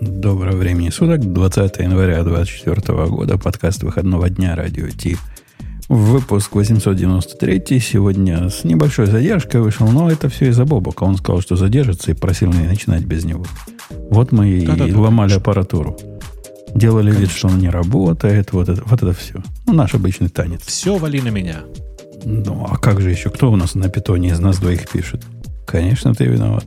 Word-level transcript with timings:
Доброго 0.00 0.56
времени 0.56 0.90
суток, 0.90 1.20
20 1.20 1.78
января 1.78 2.22
2024 2.24 3.06
года, 3.06 3.38
подкаст 3.38 3.82
выходного 3.82 4.28
дня 4.28 4.56
радио 4.56 4.88
Ти. 4.88 5.16
Выпуск 5.88 6.54
893 6.54 7.78
сегодня 7.78 8.48
с 8.48 8.64
небольшой 8.64 9.06
задержкой 9.06 9.60
вышел, 9.60 9.86
но 9.86 10.10
это 10.10 10.28
все 10.28 10.48
из-за 10.48 10.64
Бобока. 10.64 11.04
Он 11.04 11.16
сказал, 11.16 11.40
что 11.42 11.56
задержится 11.56 12.10
и 12.10 12.14
просил 12.14 12.52
меня 12.52 12.68
начинать 12.68 13.04
без 13.04 13.24
него. 13.24 13.44
Вот 14.10 14.32
мы 14.32 14.48
и 14.48 14.66
Да-да-да, 14.66 14.98
ломали 14.98 15.28
конечно. 15.28 15.36
аппаратуру. 15.36 15.96
Делали 16.74 17.12
вид, 17.12 17.30
что 17.30 17.48
он 17.48 17.58
не 17.58 17.68
работает, 17.68 18.52
вот 18.52 18.68
это, 18.68 18.82
вот 18.84 19.02
это 19.02 19.12
все. 19.12 19.42
Ну, 19.66 19.74
наш 19.74 19.94
обычный 19.94 20.28
танец. 20.28 20.62
Все 20.66 20.96
вали 20.96 21.20
на 21.20 21.28
меня. 21.28 21.60
Ну, 22.24 22.66
а 22.68 22.78
как 22.78 23.00
же 23.00 23.10
еще? 23.10 23.30
Кто 23.30 23.52
у 23.52 23.56
нас 23.56 23.74
на 23.74 23.88
питоне 23.88 24.30
из 24.30 24.40
нас 24.40 24.58
двоих 24.58 24.88
пишет? 24.88 25.22
Конечно, 25.66 26.14
ты 26.14 26.24
виноват. 26.24 26.64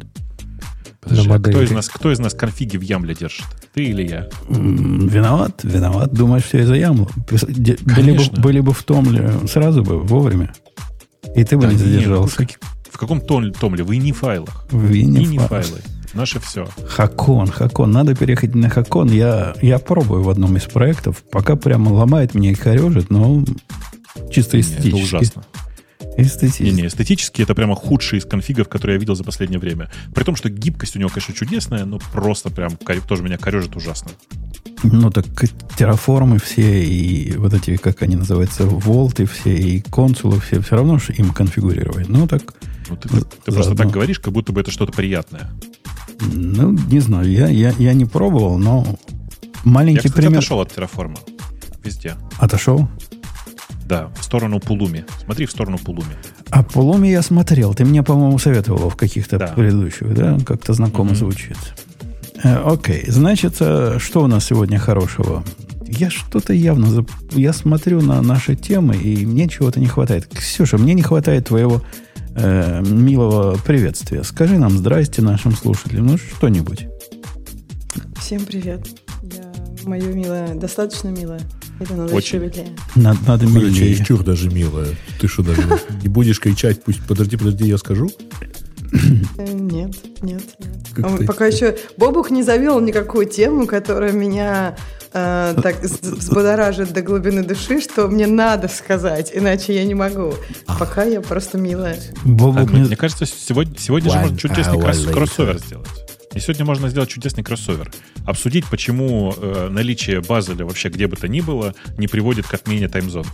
Подожди, 1.09 1.27
На 1.29 1.35
а 1.35 1.39
кто 1.39 1.49
модели. 1.51 1.65
из 1.65 1.71
нас, 1.71 1.89
кто 1.89 2.11
из 2.11 2.19
нас 2.19 2.33
конфиги 2.33 2.77
в 2.77 2.81
Ямле 2.81 3.15
держит? 3.15 3.45
Ты 3.73 3.85
или 3.85 4.07
я? 4.07 4.27
Виноват, 4.49 5.61
виноват. 5.63 6.13
Думаешь, 6.13 6.43
все 6.43 6.59
из-за 6.61 6.75
ямла. 6.75 7.07
Де- 7.47 7.77
Были 7.81 7.85
бы, 7.85 7.93
Конечно. 7.95 8.41
были 8.41 8.59
бы 8.59 8.73
в 8.73 8.83
томле 8.83 9.31
сразу 9.47 9.83
бы, 9.83 9.99
вовремя. 9.99 10.53
И 11.35 11.43
ты 11.43 11.55
бы 11.57 11.63
Да 11.63 11.69
не 11.69 11.75
не, 11.75 11.79
задержался. 11.79 12.33
в, 12.33 12.37
каких- 12.37 12.59
в 12.91 12.97
каком 12.97 13.21
томле? 13.21 13.51
В 13.83 13.91
ini 13.91 14.11
файлах. 14.13 14.65
В 14.71 15.37
фа- 15.39 15.47
файлы. 15.47 15.81
Наше 16.13 16.39
все. 16.39 16.67
Хакон, 16.87 17.47
Хакон. 17.47 17.91
Надо 17.91 18.15
переходить 18.15 18.55
на 18.55 18.69
Хакон. 18.69 19.11
Я, 19.11 19.53
я 19.61 19.77
пробую 19.77 20.23
в 20.23 20.29
одном 20.29 20.55
из 20.57 20.63
проектов. 20.63 21.23
Пока 21.31 21.55
прямо 21.55 21.89
ломает 21.91 22.33
меня 22.33 22.51
и 22.51 22.55
корежит, 22.55 23.09
но 23.11 23.43
чисто 24.31 24.57
Это 24.57 24.61
эстетически. 24.61 25.03
ужасно. 25.03 25.43
Эстетически. 26.17 26.63
Не-не, 26.63 26.87
эстетически 26.87 27.41
это 27.41 27.53
прямо 27.55 27.75
худший 27.75 28.19
из 28.19 28.25
конфигов, 28.25 28.67
которые 28.69 28.95
я 28.95 28.99
видел 28.99 29.15
за 29.15 29.23
последнее 29.23 29.59
время. 29.59 29.89
При 30.15 30.23
том, 30.23 30.35
что 30.35 30.49
гибкость 30.49 30.95
у 30.95 30.99
него, 30.99 31.09
конечно, 31.09 31.33
чудесная, 31.33 31.85
но 31.85 31.99
просто 32.11 32.49
прям 32.49 32.77
тоже 33.07 33.23
меня 33.23 33.37
корежит 33.37 33.75
ужасно. 33.75 34.11
Ну 34.83 35.09
так 35.11 35.25
терраформы 35.77 36.39
все 36.39 36.83
и 36.85 37.35
вот 37.37 37.53
эти, 37.53 37.77
как 37.77 38.01
они 38.01 38.15
называются, 38.15 38.65
волты 38.65 39.25
все 39.25 39.55
и 39.55 39.81
консулы 39.81 40.39
все, 40.39 40.61
все 40.61 40.75
равно 40.75 40.97
же 40.99 41.13
им 41.13 41.31
конфигурировать. 41.31 42.09
Ну 42.09 42.27
так, 42.27 42.53
Ну, 42.89 42.95
ты, 42.95 43.09
ты 43.45 43.51
просто 43.51 43.75
так 43.75 43.89
говоришь, 43.89 44.19
как 44.19 44.33
будто 44.33 44.51
бы 44.53 44.61
это 44.61 44.71
что-то 44.71 44.91
приятное. 44.91 45.49
ну 46.21 46.71
не 46.73 46.99
знаю, 46.99 47.29
я, 47.31 47.47
я, 47.47 47.73
я 47.77 47.93
не 47.93 48.05
пробовал, 48.05 48.57
но 48.57 48.85
Я, 48.85 49.49
маленький 49.63 49.97
кстати, 50.09 50.13
пример. 50.15 50.39
отошел 50.39 50.59
от 50.61 50.73
терраформа. 50.73 51.17
Везде. 51.83 52.15
Отошел? 52.37 52.87
Да, 53.87 54.09
в 54.19 54.23
сторону 54.23 54.59
Пулуми. 54.59 55.05
Смотри 55.23 55.45
в 55.45 55.51
сторону 55.51 55.77
Пулуми. 55.77 56.13
А 56.49 56.61
Пулуми 56.63 57.07
я 57.07 57.21
смотрел. 57.21 57.73
Ты 57.73 57.85
мне, 57.85 58.03
по-моему, 58.03 58.37
советовал 58.37 58.89
в 58.89 58.95
каких-то 58.95 59.37
Да. 59.37 59.47
предыдущих, 59.47 60.13
да? 60.13 60.37
Как-то 60.45 60.73
знакомо 60.73 61.11
Мгм. 61.11 61.15
звучит. 61.15 61.57
Э, 62.43 62.57
окей. 62.65 63.05
Значит, 63.07 63.55
э, 63.61 63.97
что 63.99 64.23
у 64.23 64.27
нас 64.27 64.45
сегодня 64.45 64.77
хорошего? 64.77 65.43
Я 65.87 66.09
что-то 66.09 66.51
явно... 66.53 66.87
зап- 66.87 67.09
Я 67.31 67.53
смотрю 67.53 68.01
на 68.01 68.21
наши 68.21 68.55
темы, 68.55 68.95
и 68.97 69.25
мне 69.25 69.47
чего-то 69.47 69.79
не 69.79 69.87
хватает. 69.87 70.27
Ксюша, 70.27 70.77
мне 70.77 70.93
не 70.93 71.01
хватает 71.01 71.45
твоего 71.47 71.81
э, 72.35 72.83
милого 72.85 73.57
приветствия. 73.65 74.23
Скажи 74.23 74.59
нам 74.59 74.77
здрасте 74.77 75.21
нашим 75.21 75.53
слушателям. 75.53 76.07
Ну, 76.07 76.17
что-нибудь. 76.17 76.87
Всем 78.19 78.45
привет. 78.45 78.85
Мое 79.87 80.11
милое, 80.13 80.53
достаточно 80.53 81.07
милое. 81.07 81.39
Или 81.79 81.93
надо 81.93 82.13
Очень. 82.13 82.39
еще 82.39 82.47
веселее? 82.47 82.75
Надо, 82.95 83.19
надо 83.25 83.45
милее. 83.45 83.73
чересчур 83.73 84.21
даже 84.21 84.49
милая. 84.49 84.89
Ты 85.21 85.29
что, 85.29 85.43
даже 85.43 85.61
не 86.03 86.09
будешь 86.09 86.41
кричать, 86.41 86.83
пусть 86.83 87.01
подожди, 87.07 87.37
подожди, 87.37 87.65
я 87.65 87.77
скажу? 87.77 88.09
Э, 89.37 89.47
Нет, 89.47 89.95
нет, 90.21 90.43
нет. 90.59 90.75
А? 91.03 91.17
Пока 91.25 91.45
еще 91.45 91.77
Бобух 91.97 92.31
не 92.31 92.43
завел 92.43 92.81
никакую 92.81 93.27
тему, 93.27 93.65
которая 93.65 94.11
меня 94.11 94.75
э, 95.13 95.55
так 95.61 95.81
взбодоражит 95.81 96.91
до 96.91 97.01
глубины 97.01 97.43
души, 97.43 97.79
что 97.79 98.09
мне 98.09 98.27
надо 98.27 98.67
сказать, 98.67 99.31
иначе 99.33 99.73
я 99.73 99.85
не 99.85 99.95
могу. 99.95 100.33
Пока 100.79 101.03
я 101.03 101.21
просто 101.21 101.57
милая. 101.57 101.97
Бобук 102.25 102.71
мне 102.71 102.95
кажется, 102.97 103.25
сегодня, 103.25 103.77
сегодня 103.79 104.11
же 104.11 104.19
можно 104.19 104.37
чудесный 104.37 104.81
кроссовер 104.81 105.59
сделать. 105.59 105.87
И 106.37 106.39
сегодня 106.39 106.65
можно 106.65 106.87
сделать 106.89 107.09
чудесный 107.09 107.43
кроссовер. 107.43 107.91
Обсудить, 108.23 108.65
почему 108.69 109.33
э, 109.35 109.69
наличие 109.71 110.21
Базеля 110.21 110.65
вообще 110.65 110.89
где 110.89 111.07
бы 111.07 111.15
то 111.15 111.27
ни 111.27 111.41
было 111.41 111.73
не 111.97 112.07
приводит 112.07 112.45
к 112.45 112.53
отмене 112.53 112.87
таймзон. 112.87 113.25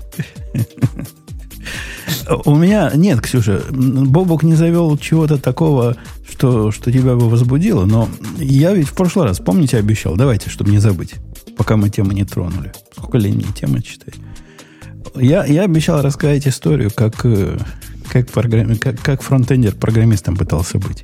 У 2.45 2.55
меня 2.55 2.91
нет, 2.95 3.19
Ксюша. 3.19 3.61
м, 3.69 4.07
Бобук 4.09 4.43
не 4.43 4.55
завел 4.55 4.97
чего-то 4.97 5.37
такого, 5.37 5.97
что, 6.29 6.71
что 6.71 6.93
тебя 6.93 7.15
бы 7.15 7.29
возбудило, 7.29 7.83
но 7.83 8.07
я 8.37 8.73
ведь 8.73 8.87
в 8.87 8.93
прошлый 8.93 9.25
раз, 9.25 9.39
помните, 9.39 9.77
обещал, 9.77 10.15
давайте, 10.15 10.49
чтобы 10.49 10.71
не 10.71 10.79
забыть, 10.79 11.15
пока 11.57 11.75
мы 11.75 11.89
темы 11.89 12.13
не 12.13 12.23
тронули. 12.23 12.71
Сколько 12.95 13.17
лень 13.17 13.35
мне 13.35 13.51
темы 13.53 13.81
читать. 13.81 14.15
Я, 15.15 15.43
я 15.43 15.63
обещал 15.63 16.01
рассказать 16.01 16.47
историю, 16.47 16.89
как, 16.89 17.25
э, 17.25 17.57
как, 18.09 18.31
программе, 18.31 18.77
как, 18.77 19.01
как 19.01 19.21
фронтендер 19.21 19.75
программистом 19.75 20.37
пытался 20.37 20.77
быть. 20.79 21.03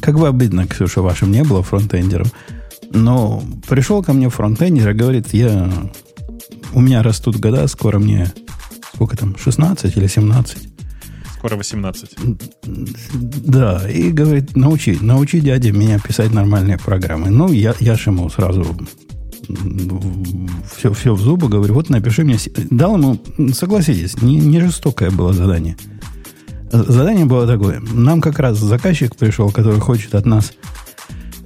Как 0.00 0.18
бы 0.18 0.28
обидно, 0.28 0.66
Ксюша, 0.66 1.02
вашим 1.02 1.30
не 1.30 1.42
было 1.42 1.62
фронтендером, 1.62 2.28
но 2.90 3.42
пришел 3.68 4.02
ко 4.02 4.12
мне 4.12 4.28
фронтендер 4.28 4.90
и 4.90 4.94
говорит, 4.94 5.32
я, 5.34 5.70
у 6.72 6.80
меня 6.80 7.02
растут 7.02 7.36
года, 7.36 7.66
скоро 7.66 7.98
мне, 7.98 8.32
сколько 8.94 9.16
там, 9.16 9.36
16 9.36 9.96
или 9.96 10.06
17. 10.06 10.68
Скоро 11.38 11.56
18. 11.56 12.16
Да, 13.44 13.88
и 13.88 14.10
говорит, 14.10 14.56
научи, 14.56 14.98
научи 15.00 15.40
дядя 15.40 15.72
меня 15.72 15.98
писать 15.98 16.32
нормальные 16.32 16.78
программы. 16.78 17.30
Ну, 17.30 17.52
я, 17.52 17.74
я 17.80 17.96
ж 17.96 18.06
ему 18.06 18.28
сразу 18.30 18.64
все, 20.74 20.92
все 20.92 21.14
в 21.14 21.20
зубы 21.20 21.48
говорю, 21.48 21.74
вот 21.74 21.90
напиши 21.90 22.24
мне... 22.24 22.38
Дал 22.70 22.96
ему, 22.96 23.20
согласитесь, 23.52 24.20
не, 24.22 24.38
не 24.38 24.60
жестокое 24.60 25.10
было 25.10 25.32
задание. 25.32 25.76
Задание 26.70 27.24
было 27.24 27.46
такое. 27.46 27.80
Нам 27.80 28.20
как 28.20 28.38
раз 28.38 28.58
заказчик 28.58 29.16
пришел, 29.16 29.50
который 29.50 29.80
хочет 29.80 30.14
от 30.14 30.26
нас 30.26 30.52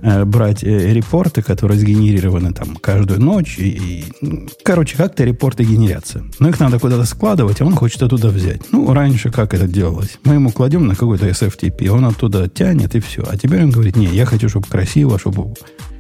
э, 0.03 0.25
брать 0.25 0.65
э, 0.65 0.93
репорты, 0.93 1.43
которые 1.43 1.79
сгенерированы 1.79 2.53
там 2.53 2.77
каждую 2.77 3.21
ночь. 3.21 3.59
И, 3.59 3.69
и, 3.69 4.05
ну, 4.21 4.49
короче, 4.63 4.97
как-то 4.97 5.25
репорты 5.25 5.65
генерятся. 5.65 6.25
Но 6.39 6.49
их 6.49 6.59
надо 6.59 6.79
куда-то 6.79 7.05
складывать, 7.05 7.61
а 7.61 7.67
он 7.67 7.75
хочет 7.75 8.03
оттуда 8.03 8.29
взять. 8.29 8.63
Ну, 8.73 8.93
раньше 8.93 9.31
как 9.31 9.53
это 9.55 9.67
делалось? 9.67 10.19
Мы 10.25 10.35
ему 10.35 10.51
кладем 10.51 10.87
на 10.87 10.95
какой-то 10.95 11.29
SFTP, 11.29 11.89
он 11.89 12.07
оттуда 12.07 12.49
тянет 12.49 12.95
и 12.95 13.01
все. 13.01 13.23
А 13.29 13.37
теперь 13.37 13.63
он 13.63 13.71
говорит, 13.71 13.97
не, 13.97 14.07
я 14.07 14.25
хочу, 14.25 14.49
чтобы 14.49 14.67
красиво, 14.67 15.19
чтобы 15.19 15.55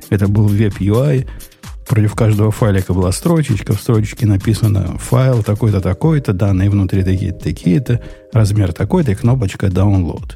это 0.09 0.29
был 0.29 0.47
веб-UI, 0.47 1.27
против 1.91 2.15
каждого 2.15 2.53
файлика 2.53 2.95
была 2.95 3.11
строчечка, 3.11 3.73
в 3.73 3.81
строчечке 3.81 4.25
написано 4.25 4.97
файл 4.99 5.43
такой-то, 5.43 5.81
такой-то, 5.81 6.33
данные 6.33 6.71
внутри 6.71 7.03
такие-то, 7.03 7.41
такие-то, 7.41 8.01
размер 8.33 8.73
такой-то 8.73 9.11
и 9.11 9.15
кнопочка 9.17 9.67
download. 9.67 10.35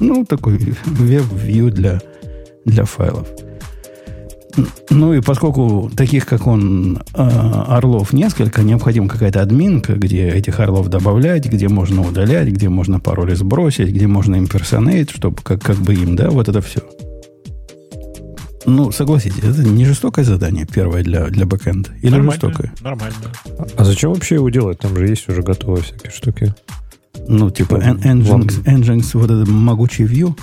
Ну, 0.00 0.24
такой 0.24 0.58
веб-вью 0.86 1.70
для, 1.70 2.00
для 2.64 2.86
файлов. 2.86 3.28
Ну 4.88 5.12
и 5.12 5.20
поскольку 5.20 5.90
таких, 5.94 6.24
как 6.24 6.46
он, 6.46 7.02
э, 7.14 7.22
орлов 7.22 8.14
несколько, 8.14 8.62
необходима 8.62 9.08
какая-то 9.08 9.42
админка, 9.42 9.92
где 9.92 10.30
этих 10.30 10.58
орлов 10.58 10.88
добавлять, 10.88 11.44
где 11.44 11.68
можно 11.68 12.00
удалять, 12.00 12.48
где 12.48 12.70
можно 12.70 12.98
пароли 12.98 13.34
сбросить, 13.34 13.90
где 13.90 14.06
можно 14.06 14.36
имперсонейт, 14.36 15.10
чтобы 15.10 15.36
как, 15.42 15.62
как 15.62 15.76
бы 15.76 15.92
им, 15.92 16.16
да, 16.16 16.30
вот 16.30 16.48
это 16.48 16.62
все. 16.62 16.80
Ну, 18.66 18.92
согласитесь, 18.92 19.42
это 19.42 19.62
не 19.64 19.84
жестокое 19.84 20.24
задание 20.24 20.66
первое 20.66 21.02
для, 21.02 21.26
для 21.28 21.46
бэкэнда. 21.46 21.90
Или 22.02 22.10
Нормально, 22.12 22.32
жестокое? 22.32 22.72
Нормально. 22.80 23.14
А 23.76 23.84
зачем 23.84 24.12
вообще 24.12 24.36
его 24.36 24.48
делать? 24.50 24.78
Там 24.78 24.96
же 24.96 25.06
есть 25.08 25.28
уже 25.28 25.42
готовые 25.42 25.82
всякие 25.82 26.10
штуки. 26.12 26.54
Ну, 27.28 27.50
типа 27.50 27.76
Вам- 27.76 28.00
en- 28.02 28.22
Nginx, 28.22 28.64
Nginx, 28.64 29.10
вот 29.14 29.30
это 29.30 29.50
могучий 29.50 30.04
view. 30.04 30.36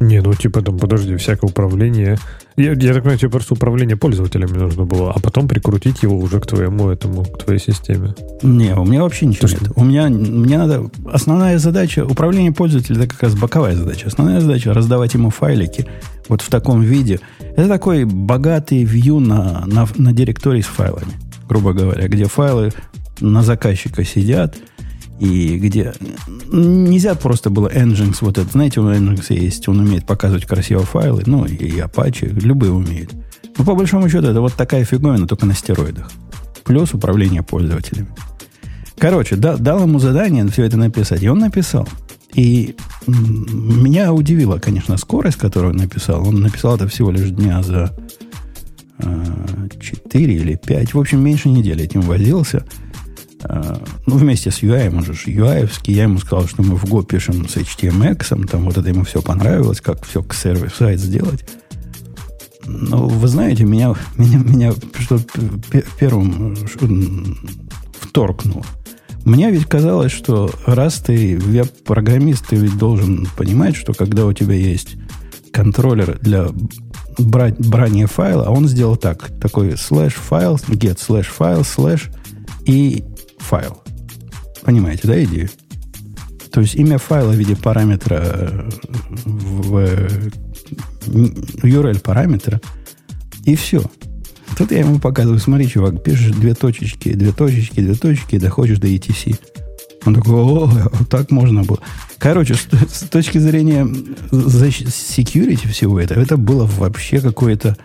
Не, 0.00 0.20
ну 0.20 0.34
типа 0.34 0.62
там, 0.62 0.78
подожди, 0.78 1.16
всякое 1.16 1.48
управление. 1.50 2.18
Я, 2.56 2.72
я 2.72 2.92
так 2.92 3.02
понимаю, 3.02 3.18
тебе 3.18 3.30
просто 3.30 3.54
управление 3.54 3.96
пользователями 3.96 4.58
нужно 4.58 4.84
было, 4.84 5.12
а 5.12 5.20
потом 5.20 5.48
прикрутить 5.48 6.02
его 6.02 6.18
уже 6.18 6.40
к 6.40 6.46
твоему 6.46 6.90
этому, 6.90 7.24
к 7.24 7.38
твоей 7.44 7.60
системе. 7.60 8.14
Не, 8.42 8.74
у 8.74 8.84
меня 8.84 9.02
вообще 9.02 9.26
ничего 9.26 9.48
То 9.48 9.54
нет. 9.54 9.72
У 9.76 9.84
меня, 9.84 10.08
мне 10.08 10.58
надо... 10.58 10.90
Основная 11.10 11.58
задача... 11.58 12.04
Управление 12.04 12.52
пользователя 12.52 12.96
это 12.96 13.08
как 13.08 13.22
раз 13.22 13.34
боковая 13.34 13.74
задача. 13.74 14.06
Основная 14.06 14.40
задача 14.40 14.74
раздавать 14.74 15.14
ему 15.14 15.30
файлики 15.30 15.86
вот 16.28 16.42
в 16.42 16.48
таком 16.50 16.82
виде. 16.82 17.20
Это 17.56 17.68
такой 17.68 18.04
богатый 18.04 18.84
view 18.84 19.18
на, 19.18 19.64
на, 19.66 19.88
на 19.96 20.12
директории 20.12 20.60
с 20.60 20.66
файлами, 20.66 21.12
грубо 21.48 21.72
говоря, 21.72 22.06
где 22.08 22.26
файлы 22.26 22.72
на 23.20 23.42
заказчика 23.42 24.04
сидят, 24.04 24.56
и 25.22 25.56
где 25.56 25.94
нельзя 26.50 27.14
просто 27.14 27.48
было 27.48 27.68
Nginx, 27.68 28.16
вот 28.22 28.38
это, 28.38 28.50
знаете, 28.50 28.80
у 28.80 28.90
Nginx 28.90 29.32
есть, 29.32 29.68
он 29.68 29.78
умеет 29.78 30.04
показывать 30.04 30.46
красиво 30.46 30.82
файлы, 30.82 31.22
ну, 31.26 31.44
и 31.44 31.78
Apache, 31.78 32.40
любые 32.40 32.72
умеют. 32.72 33.12
Но 33.56 33.64
по 33.64 33.76
большому 33.76 34.08
счету 34.08 34.26
это 34.26 34.40
вот 34.40 34.54
такая 34.54 34.84
фиговина, 34.84 35.28
только 35.28 35.46
на 35.46 35.54
стероидах. 35.54 36.10
Плюс 36.64 36.92
управление 36.92 37.44
пользователями. 37.44 38.08
Короче, 38.98 39.36
да- 39.36 39.56
дал 39.56 39.82
ему 39.82 40.00
задание 40.00 40.44
все 40.48 40.64
это 40.64 40.76
написать, 40.76 41.22
и 41.22 41.28
он 41.28 41.38
написал. 41.38 41.88
И 42.34 42.74
Меня 43.06 44.12
удивила, 44.12 44.58
конечно, 44.58 44.96
скорость, 44.96 45.38
которую 45.38 45.72
он 45.72 45.78
написал. 45.78 46.26
Он 46.26 46.40
написал 46.40 46.74
это 46.74 46.88
всего 46.88 47.12
лишь 47.12 47.30
дня 47.30 47.62
за 47.62 47.96
э, 48.98 49.68
4 49.80 50.34
или 50.34 50.56
5. 50.56 50.94
В 50.94 50.98
общем, 50.98 51.22
меньше 51.22 51.48
недели 51.48 51.84
этим 51.84 52.00
возился. 52.00 52.64
Э, 53.44 53.76
ну, 54.06 54.16
вместе 54.16 54.50
с 54.50 54.62
UI, 54.62 54.94
он 54.94 55.04
же 55.04 55.12
UI, 55.12 55.70
я 55.86 56.04
ему 56.04 56.18
сказал, 56.18 56.46
что 56.46 56.62
мы 56.62 56.76
в 56.76 56.84
Go 56.84 57.04
пишем 57.04 57.48
с 57.48 57.56
HTMX, 57.56 58.46
там 58.46 58.64
вот 58.64 58.78
это 58.78 58.88
ему 58.88 59.04
все 59.04 59.22
понравилось, 59.22 59.80
как 59.80 60.04
все 60.04 60.22
к 60.22 60.34
сервис-сайт 60.34 61.00
сделать. 61.00 61.44
Ну, 62.64 63.08
вы 63.08 63.28
знаете, 63.28 63.64
меня, 63.64 63.94
меня, 64.16 64.38
меня 64.38 64.72
что 64.98 65.20
первым 65.98 66.56
вторгнуло. 68.00 68.64
Мне 69.24 69.50
ведь 69.50 69.66
казалось, 69.66 70.12
что 70.12 70.50
раз 70.66 70.98
ты 70.98 71.38
веб-программист, 71.38 72.48
ты 72.48 72.56
ведь 72.56 72.76
должен 72.76 73.28
понимать, 73.36 73.76
что 73.76 73.92
когда 73.92 74.26
у 74.26 74.32
тебя 74.32 74.54
есть 74.54 74.96
контроллер 75.52 76.18
для 76.20 76.48
брать, 77.18 77.58
брания 77.58 78.08
файла, 78.08 78.46
а 78.46 78.50
он 78.50 78.66
сделал 78.66 78.96
так, 78.96 79.30
такой 79.40 79.76
слэш 79.76 80.14
файл, 80.14 80.56
get 80.68 80.98
слэш 80.98 81.26
файл, 81.26 81.62
слэш 81.62 82.10
и 82.64 83.04
файл. 83.42 83.82
Понимаете, 84.62 85.08
да, 85.08 85.22
идею? 85.24 85.50
То 86.50 86.60
есть 86.60 86.74
имя 86.74 86.98
файла 86.98 87.32
в 87.32 87.36
виде 87.36 87.56
параметра 87.56 88.68
в 89.24 89.76
URL 91.06 92.00
параметра, 92.00 92.60
и 93.44 93.56
все. 93.56 93.82
Тут 94.56 94.70
я 94.70 94.80
ему 94.80 94.98
показываю, 94.98 95.40
смотри, 95.40 95.68
чувак, 95.68 96.02
пишешь 96.02 96.32
две 96.32 96.54
точечки, 96.54 97.14
две 97.14 97.32
точечки, 97.32 97.80
две 97.80 97.94
точечки, 97.94 98.34
и 98.36 98.38
доходишь 98.38 98.78
до 98.78 98.86
ETC. 98.86 99.38
Он 100.04 100.14
такой, 100.14 100.34
о, 100.34 100.70
так 101.08 101.30
можно 101.30 101.62
было. 101.62 101.78
Короче, 102.18 102.54
с, 102.54 102.68
с 102.90 103.08
точки 103.08 103.38
зрения 103.38 103.84
security 104.30 105.68
всего 105.68 105.98
этого, 106.00 106.20
это 106.20 106.36
было 106.36 106.66
вообще 106.66 107.20
какое-то... 107.20 107.76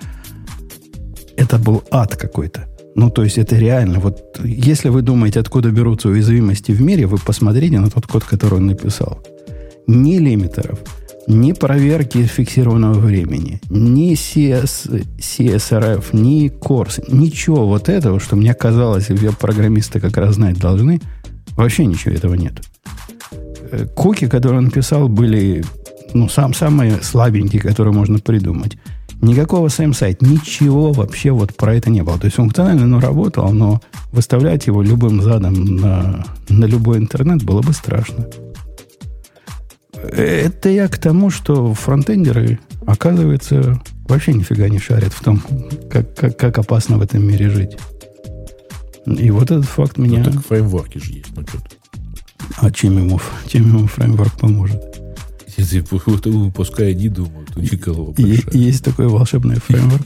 Это 1.37 1.57
был 1.57 1.83
ад 1.91 2.15
какой-то. 2.15 2.67
Ну, 2.97 3.11
то 3.11 3.23
есть 3.23 3.37
это 3.37 3.55
реально. 3.55 3.99
Вот 3.99 4.39
если 4.43 4.89
вы 4.89 5.03
думаете, 5.03 5.39
откуда 5.39 5.69
берутся 5.69 6.09
уязвимости 6.09 6.71
в 6.71 6.81
мире, 6.81 7.05
вы 7.05 7.19
посмотрите 7.19 7.79
на 7.79 7.91
тот 7.91 8.07
код, 8.07 8.23
который 8.23 8.55
он 8.55 8.65
написал. 8.65 9.23
Ни 9.85 10.17
лимитеров, 10.17 10.79
ни 11.27 11.51
проверки 11.53 12.23
фиксированного 12.23 12.95
времени, 12.95 13.61
ни 13.69 14.13
CS, 14.13 15.05
CSRF, 15.19 16.05
ни 16.13 16.47
Корс, 16.47 16.99
ничего 17.07 17.67
вот 17.67 17.87
этого, 17.87 18.19
что 18.19 18.35
мне 18.35 18.55
казалось, 18.55 19.09
веб-программисты 19.09 19.99
как 19.99 20.17
раз 20.17 20.35
знать 20.35 20.57
должны, 20.57 20.99
вообще 21.55 21.85
ничего 21.85 22.15
этого 22.15 22.33
нет. 22.33 22.63
Э, 23.71 23.85
куки, 23.95 24.27
которые 24.27 24.57
он 24.57 24.71
писал, 24.71 25.07
были 25.07 25.63
ну, 26.15 26.29
сам, 26.29 26.55
самые 26.55 27.03
слабенькие, 27.03 27.61
которые 27.61 27.93
можно 27.93 28.17
придумать. 28.17 28.75
Никакого 29.21 29.69
сайм-сайт, 29.69 30.21
ничего 30.21 30.91
вообще 30.91 31.31
вот 31.31 31.55
про 31.55 31.73
это 31.75 31.89
не 31.89 32.03
было. 32.03 32.19
То 32.19 32.25
есть 32.25 32.35
функционально 32.35 32.83
оно 32.83 32.99
работало, 32.99 33.51
но 33.51 33.81
выставлять 34.11 34.67
его 34.67 34.83
любым 34.83 35.21
задом 35.21 35.53
на, 35.77 36.23
на 36.49 36.65
любой 36.65 36.99
интернет 36.99 37.43
было 37.43 37.61
бы 37.61 37.73
страшно. 37.73 38.27
Это 39.93 40.69
я 40.69 40.87
к 40.87 40.97
тому, 40.99 41.31
что 41.31 41.73
фронтендеры, 41.73 42.59
оказывается, 42.85 43.81
вообще 44.07 44.33
нифига 44.33 44.69
не 44.69 44.77
шарят 44.79 45.13
в 45.13 45.23
том, 45.23 45.41
как, 45.89 46.15
как, 46.15 46.37
как 46.37 46.57
опасно 46.59 46.97
в 46.97 47.01
этом 47.01 47.25
мире 47.25 47.49
жить. 47.49 47.77
И 49.07 49.31
вот 49.31 49.45
этот 49.45 49.65
факт 49.65 49.97
меня... 49.97 50.19
Ну, 50.19 50.31
так 50.31 50.45
фреймворки 50.45 50.99
же 50.99 51.13
есть, 51.13 51.35
ну 51.35 51.41
что 51.47 51.57
ты. 51.57 51.75
А 52.57 52.71
чем 52.71 52.97
ему, 52.97 53.19
чем 53.47 53.63
ему 53.63 53.87
фреймворк 53.87 54.33
поможет? 54.33 54.96
Если 55.57 55.81
пускай 55.81 56.91
они 56.91 57.09
думают, 57.09 57.55
у 57.57 57.59
них 57.59 57.79
голова 57.79 58.13
Есть 58.17 58.83
такой 58.83 59.07
волшебный 59.07 59.59
фреймворк. 59.59 60.05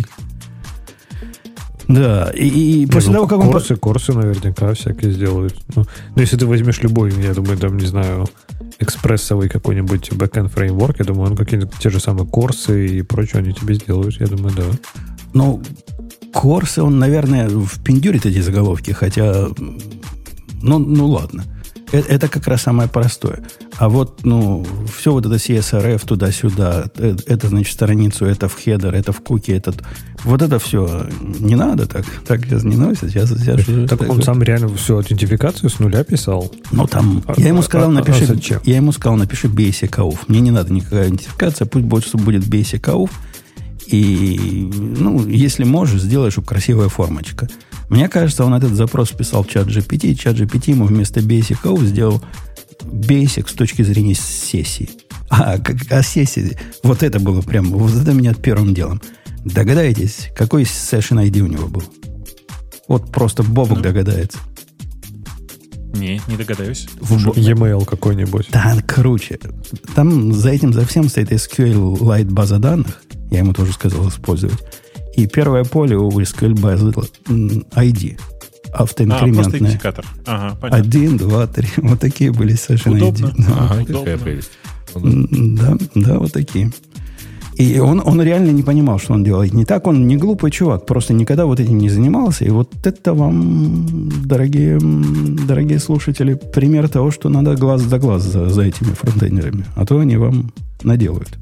Да, 1.88 2.32
и, 2.34 2.84
и 2.84 2.86
после 2.86 3.10
ну, 3.10 3.16
того, 3.16 3.28
как 3.28 3.40
он... 3.40 3.52
Корсы, 3.52 3.76
корсы 3.76 4.14
наверняка 4.14 4.74
всякие 4.74 5.12
сделают. 5.12 5.56
Ну, 5.76 5.86
ну, 6.16 6.22
если 6.22 6.38
ты 6.38 6.46
возьмешь 6.46 6.82
любой, 6.82 7.12
я 7.22 7.34
думаю, 7.34 7.58
там, 7.58 7.78
не 7.78 7.86
знаю, 7.86 8.30
экспрессовый 8.80 9.50
какой-нибудь 9.50 10.10
backend 10.12 10.48
фреймворк, 10.48 11.00
я 11.00 11.06
думаю, 11.06 11.32
он 11.32 11.36
какие-то 11.36 11.70
те 11.80 11.90
же 11.90 12.00
самые 12.00 12.28
корсы 12.28 12.88
и 12.88 13.02
прочее 13.02 13.40
они 13.40 13.54
тебе 13.54 13.74
сделают, 13.74 14.20
я 14.22 14.28
думаю, 14.28 14.56
да. 14.56 14.64
Ну, 15.34 15.62
корсы, 16.34 16.82
он, 16.82 16.98
наверное, 16.98 17.50
впендюрит 17.50 18.26
эти 18.26 18.40
заголовки, 18.40 18.92
хотя, 18.92 19.48
ну, 20.62 20.80
ну 20.80 21.08
ладно. 21.08 21.44
Это, 21.92 22.08
это 22.08 22.28
как 22.28 22.48
раз 22.48 22.62
самое 22.62 22.88
простое. 22.88 23.44
А 23.78 23.90
вот, 23.90 24.24
ну, 24.24 24.66
все 24.98 25.12
вот 25.12 25.26
это 25.26 25.36
CSRF 25.36 26.06
туда-сюда, 26.06 26.86
это, 26.96 27.24
это, 27.28 27.48
значит, 27.48 27.74
страницу, 27.74 28.26
это 28.26 28.48
в 28.48 28.56
хедер, 28.56 28.96
это 28.96 29.12
в 29.12 29.22
куки, 29.22 29.52
этот... 29.52 29.84
Вот 30.24 30.42
это 30.42 30.60
все 30.60 31.08
не 31.40 31.56
надо 31.56 31.88
так. 31.88 32.06
Так 32.26 32.46
сейчас 32.46 32.64
не 32.64 32.78
носят. 32.78 33.10
Сейчас, 33.10 33.30
сейчас 33.30 33.66
так, 33.90 34.00
так 34.00 34.10
он 34.10 34.22
сам 34.22 34.42
реально 34.42 34.70
всю 34.76 34.98
аутентификацию 34.98 35.70
с 35.70 35.80
нуля 35.80 36.04
писал? 36.04 36.52
Ну, 36.72 36.88
там... 36.88 37.24
А, 37.26 37.34
я 37.38 37.50
ему 37.50 37.62
сказал, 37.62 37.90
а, 37.90 37.94
напиши... 37.94 38.26
А, 38.26 38.56
а 38.56 38.62
я 38.64 38.76
ему 38.76 38.92
сказал, 38.92 39.18
напиши 39.18 39.48
basic 39.48 39.92
auth. 39.98 40.20
Мне 40.28 40.40
не 40.40 40.52
надо 40.52 40.72
никакая 40.72 41.06
аутентификация, 41.06 41.66
пусть 41.66 41.86
больше 41.86 42.18
будет 42.18 42.44
basic 42.44 42.82
auth. 42.82 43.12
И, 43.88 44.70
ну, 44.74 45.28
если 45.28 45.66
можешь, 45.66 46.02
сделай, 46.02 46.32
чтобы 46.32 46.48
красивая 46.48 46.88
формочка. 46.88 47.50
Мне 47.92 48.08
кажется, 48.08 48.46
он 48.46 48.54
этот 48.54 48.72
запрос 48.72 49.10
писал 49.10 49.44
в 49.44 49.50
чат 49.50 49.68
GPT, 49.68 50.16
чат 50.16 50.38
GPT 50.38 50.72
ему 50.72 50.86
вместо 50.86 51.20
basic 51.20 51.58
auth 51.66 51.84
сделал 51.84 52.24
basic 52.84 53.50
с 53.50 53.54
точки 53.54 53.82
зрения 53.82 54.16
сессии. 54.16 54.90
А, 55.30 55.58
как, 55.58 55.76
а 55.90 56.02
сессии, 56.02 56.58
вот 56.84 57.04
это 57.04 57.20
было 57.20 57.42
прям, 57.42 57.70
вот 57.70 57.94
это 57.94 58.14
меня 58.14 58.34
первым 58.34 58.74
делом. 58.74 59.02
Догадаетесь, 59.44 60.30
какой 60.38 60.64
session 60.64 61.22
ID 61.22 61.42
у 61.42 61.48
него 61.48 61.68
был? 61.68 61.84
Вот 62.88 63.12
просто 63.12 63.44
Бобок 63.44 63.80
ну, 63.80 63.84
догадается. 63.84 64.38
Не, 65.94 66.22
не 66.28 66.38
догадаюсь. 66.38 66.88
В 67.02 67.38
e-mail 67.38 67.84
какой-нибудь. 67.84 68.48
Да, 68.54 68.78
круче. 68.88 69.38
Там 69.96 70.32
за 70.32 70.52
этим, 70.52 70.72
за 70.72 70.86
всем 70.86 71.10
стоит 71.10 71.34
SQLite 71.34 72.32
база 72.32 72.58
данных. 72.58 73.04
Я 73.32 73.40
ему 73.40 73.54
тоже 73.54 73.74
сказал 73.74 74.08
использовать. 74.08 74.60
И 75.16 75.28
первое 75.28 75.64
поле 75.64 75.98
у 75.98 76.10
SQL 76.10 76.60
базы 76.60 76.92
ID 77.28 78.18
автоинкрементная. 78.74 79.32
А, 79.32 79.44
просто 79.44 79.58
идентификатор. 79.58 80.06
Ага, 80.26 80.58
понятно. 80.60 80.80
Один, 80.80 81.18
два, 81.18 81.48
три. 81.48 81.68
Вот 81.78 82.00
такие 82.00 82.32
были 82.32 82.54
совершенно 82.54 82.98
Удобно. 82.98 83.34
Да, 83.38 83.54
ага, 83.60 83.82
удобно. 83.82 84.00
какая 84.00 84.18
прелесть. 84.18 84.52
Да, 84.96 85.78
да, 85.96 86.20
вот 86.20 86.32
такие. 86.32 86.72
И 87.58 87.80
он, 87.80 88.02
он 88.04 88.22
реально 88.22 88.52
не 88.52 88.64
понимал, 88.64 88.98
что 88.98 89.14
он 89.14 89.24
делает. 89.24 89.54
Не 89.54 89.66
так 89.66 89.86
он 89.88 90.08
не 90.08 90.18
глупый 90.18 90.52
чувак, 90.52 90.86
просто 90.86 91.14
никогда 91.14 91.46
вот 91.46 91.60
этим 91.60 91.78
не 91.78 91.90
занимался. 91.90 92.46
И 92.46 92.50
вот 92.50 92.70
это 92.84 93.14
вам, 93.14 94.10
дорогие, 94.26 94.80
дорогие 94.82 95.80
слушатели, 95.80 96.34
пример 96.34 96.90
того, 96.90 97.12
что 97.12 97.30
надо 97.30 97.56
глаз 97.56 97.82
за 97.82 98.00
глаз 98.00 98.24
за, 98.24 98.50
за 98.50 98.64
этими 98.64 98.94
фронтендерами. 98.94 99.66
А 99.76 99.86
то 99.86 100.00
они 100.00 100.18
вам 100.18 100.52
наделают. 100.84 101.38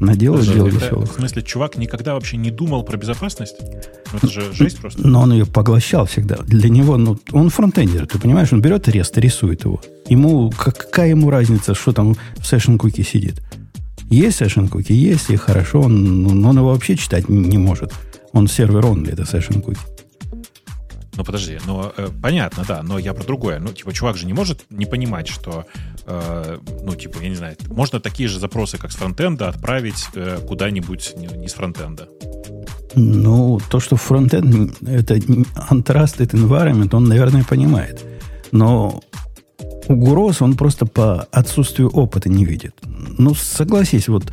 Наделают 0.00 0.46
дело 0.46 0.66
веселых. 0.66 1.10
В 1.10 1.14
смысле, 1.14 1.42
чувак 1.42 1.76
никогда 1.78 2.14
вообще 2.14 2.36
не 2.36 2.50
думал 2.50 2.82
про 2.82 2.96
безопасность? 2.96 3.56
Ну, 4.12 4.18
это 4.18 4.26
же 4.28 4.52
жесть 4.52 4.78
просто. 4.78 5.06
Но 5.06 5.22
он 5.22 5.32
ее 5.32 5.46
поглощал 5.46 6.04
всегда. 6.06 6.36
Для 6.46 6.68
него, 6.68 6.96
ну, 6.96 7.18
он 7.32 7.48
фронтендер, 7.50 8.06
ты 8.06 8.18
понимаешь, 8.18 8.52
он 8.52 8.60
берет 8.60 8.88
рест, 8.88 9.16
рисует 9.16 9.64
его. 9.64 9.80
Ему, 10.08 10.52
какая 10.56 11.10
ему 11.10 11.30
разница, 11.30 11.74
что 11.74 11.92
там 11.92 12.14
в 12.36 12.42
session 12.42 12.76
куки 12.76 13.02
сидит? 13.02 13.42
Есть 14.10 14.42
session 14.42 14.68
куки, 14.68 14.92
есть, 14.92 15.30
и 15.30 15.36
хорошо, 15.36 15.80
он, 15.80 16.44
он 16.44 16.56
его 16.56 16.68
вообще 16.68 16.96
читать 16.96 17.28
не 17.28 17.58
может. 17.58 17.92
Он 18.32 18.48
сервер 18.48 18.86
он 18.86 19.06
это 19.06 19.22
session 19.22 19.62
куки. 19.62 19.80
Ну, 21.16 21.24
подожди, 21.24 21.58
ну, 21.66 21.92
э, 21.96 22.08
понятно, 22.22 22.64
да, 22.68 22.82
но 22.82 22.98
я 22.98 23.14
про 23.14 23.24
другое. 23.24 23.58
Ну, 23.58 23.68
типа, 23.68 23.92
чувак 23.92 24.16
же 24.16 24.26
не 24.26 24.34
может 24.34 24.64
не 24.70 24.86
понимать, 24.86 25.28
что, 25.28 25.64
э, 26.06 26.58
ну, 26.82 26.94
типа, 26.94 27.18
я 27.22 27.28
не 27.28 27.36
знаю, 27.36 27.56
можно 27.68 28.00
такие 28.00 28.28
же 28.28 28.38
запросы, 28.38 28.78
как 28.78 28.92
с 28.92 28.96
фронтенда, 28.96 29.48
отправить 29.48 30.08
э, 30.14 30.38
куда-нибудь 30.46 31.14
не, 31.16 31.26
не 31.26 31.48
с 31.48 31.54
фронтенда. 31.54 32.08
Ну, 32.94 33.60
то, 33.70 33.80
что 33.80 33.96
фронтенд 33.96 34.82
это 34.82 35.16
untrusted 35.16 36.30
environment, 36.32 36.94
он, 36.94 37.04
наверное, 37.04 37.44
понимает. 37.44 38.04
Но 38.52 39.02
угроз 39.88 40.42
он 40.42 40.56
просто 40.56 40.86
по 40.86 41.22
отсутствию 41.32 41.90
опыта 41.90 42.28
не 42.28 42.44
видит. 42.44 42.74
Ну, 43.18 43.34
согласись, 43.34 44.08
вот 44.08 44.24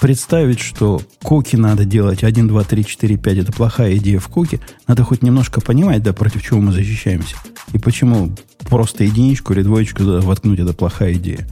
представить, 0.00 0.60
что 0.60 1.00
куки 1.22 1.56
надо 1.56 1.84
делать 1.84 2.24
1, 2.24 2.48
2, 2.48 2.64
3, 2.64 2.84
4, 2.84 3.16
5, 3.16 3.38
это 3.38 3.52
плохая 3.52 3.96
идея 3.96 4.18
в 4.18 4.28
куки, 4.28 4.60
надо 4.86 5.04
хоть 5.04 5.22
немножко 5.22 5.60
понимать, 5.60 6.02
да, 6.02 6.12
против 6.12 6.42
чего 6.42 6.60
мы 6.60 6.72
защищаемся. 6.72 7.36
И 7.72 7.78
почему 7.78 8.32
просто 8.68 9.04
единичку 9.04 9.52
или 9.52 9.62
двоечку 9.62 10.02
воткнуть, 10.02 10.58
это 10.58 10.72
плохая 10.72 11.14
идея. 11.14 11.46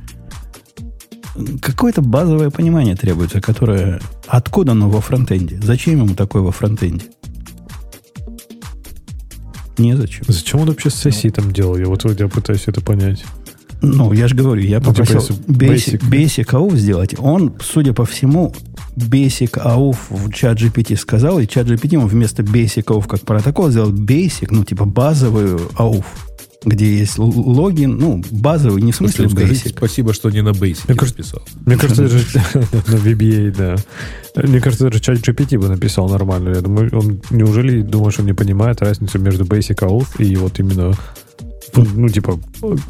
Какое-то 1.62 2.02
базовое 2.02 2.50
понимание 2.50 2.96
требуется, 2.96 3.40
которое... 3.40 4.00
Откуда 4.26 4.72
оно 4.72 4.90
во 4.90 5.00
фронтенде? 5.00 5.60
Зачем 5.62 6.04
ему 6.04 6.14
такое 6.14 6.42
во 6.42 6.52
фронтенде? 6.52 7.06
Незачем. 9.78 10.24
Зачем 10.28 10.60
он 10.60 10.68
вообще 10.68 10.90
с 10.90 10.94
сессией 10.96 11.32
там 11.32 11.52
делал? 11.52 11.76
Я 11.78 11.86
вот 11.86 12.04
я 12.18 12.28
пытаюсь 12.28 12.64
это 12.66 12.80
понять. 12.80 13.24
Ну, 13.82 14.12
я 14.12 14.28
же 14.28 14.34
говорю, 14.34 14.62
я 14.62 14.78
Ну, 14.78 14.92
типа, 14.92 15.06
попросил 15.06 15.20
если 15.20 15.98
basic, 15.98 16.10
basic. 16.10 16.46
AUF 16.46 16.76
сделать. 16.76 17.14
Он, 17.18 17.54
судя 17.60 17.92
по 17.92 18.04
всему, 18.04 18.54
Basic 18.96 19.52
AUF 19.52 19.96
в 20.10 20.32
чат 20.32 20.60
GPT 20.60 20.96
сказал, 20.96 21.38
и 21.38 21.46
чат 21.46 21.66
GPT 21.66 21.94
ему 21.94 22.06
вместо 22.06 22.42
Basic 22.42 22.84
AUF 22.84 23.06
как 23.06 23.22
протокол 23.22 23.70
сделал 23.70 23.92
Basic, 23.92 24.48
ну, 24.50 24.64
типа 24.64 24.84
базовый 24.84 25.56
AUF, 25.76 26.04
где 26.64 26.98
есть 26.98 27.18
логин, 27.18 27.96
ну, 27.96 28.22
базовый, 28.30 28.82
не 28.82 28.92
в 28.92 28.96
смысле 28.96 29.24
Если 29.24 29.36
скажите 29.36 29.68
Basic. 29.68 29.76
спасибо, 29.76 30.12
что 30.12 30.30
не 30.30 30.42
на 30.42 30.50
Basic 30.50 30.84
Мне 30.88 30.96
кажется, 30.96 31.18
написал. 31.20 31.42
Мне 31.64 31.76
кажется, 31.76 32.02
даже 32.02 32.18
на 32.88 32.96
VBA, 32.96 33.56
да. 33.56 33.76
Мне 34.42 34.60
кажется, 34.60 34.84
даже 34.84 35.00
чат 35.00 35.18
GPT 35.18 35.58
бы 35.58 35.68
написал 35.68 36.08
нормально. 36.08 36.50
Я 36.50 36.60
думаю, 36.60 36.90
он 36.92 37.22
неужели 37.30 37.80
думаешь, 37.80 38.18
он 38.18 38.26
не 38.26 38.34
понимает 38.34 38.82
разницу 38.82 39.18
между 39.18 39.44
Basic 39.44 39.76
AUF 39.76 40.22
и 40.22 40.36
вот 40.36 40.58
именно 40.58 40.94
ну, 41.76 42.08
типа, 42.08 42.38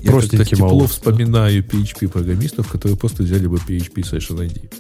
Я 0.03 0.11
простеньким 0.13 0.59
тепло 0.59 0.87
вспоминаю 0.87 1.63
PHP-программистов, 1.65 2.69
которые 2.69 2.97
просто 2.97 3.23
взяли 3.23 3.47
бы 3.47 3.57
PHP 3.57 4.03
Session 4.03 4.39
ID. 4.47 4.73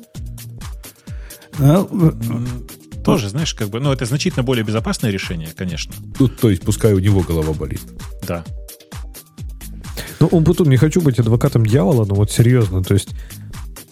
А, 1.58 1.86
М, 1.90 2.66
Тоже, 3.04 3.28
знаешь, 3.30 3.54
как 3.54 3.68
бы, 3.70 3.80
ну, 3.80 3.92
это 3.92 4.04
значительно 4.04 4.42
более 4.42 4.64
безопасное 4.64 5.10
решение, 5.10 5.48
конечно. 5.56 5.94
Тут, 6.18 6.38
то 6.38 6.50
есть, 6.50 6.62
пускай 6.62 6.92
у 6.92 6.98
него 6.98 7.20
голова 7.20 7.54
болит. 7.54 7.80
Да. 8.26 8.44
Ну, 10.20 10.26
Умпутун, 10.26 10.68
не 10.68 10.76
хочу 10.76 11.00
быть 11.00 11.18
адвокатом 11.18 11.64
дьявола, 11.64 12.04
но 12.04 12.14
вот 12.14 12.30
серьезно, 12.30 12.84
то 12.84 12.92
есть 12.92 13.08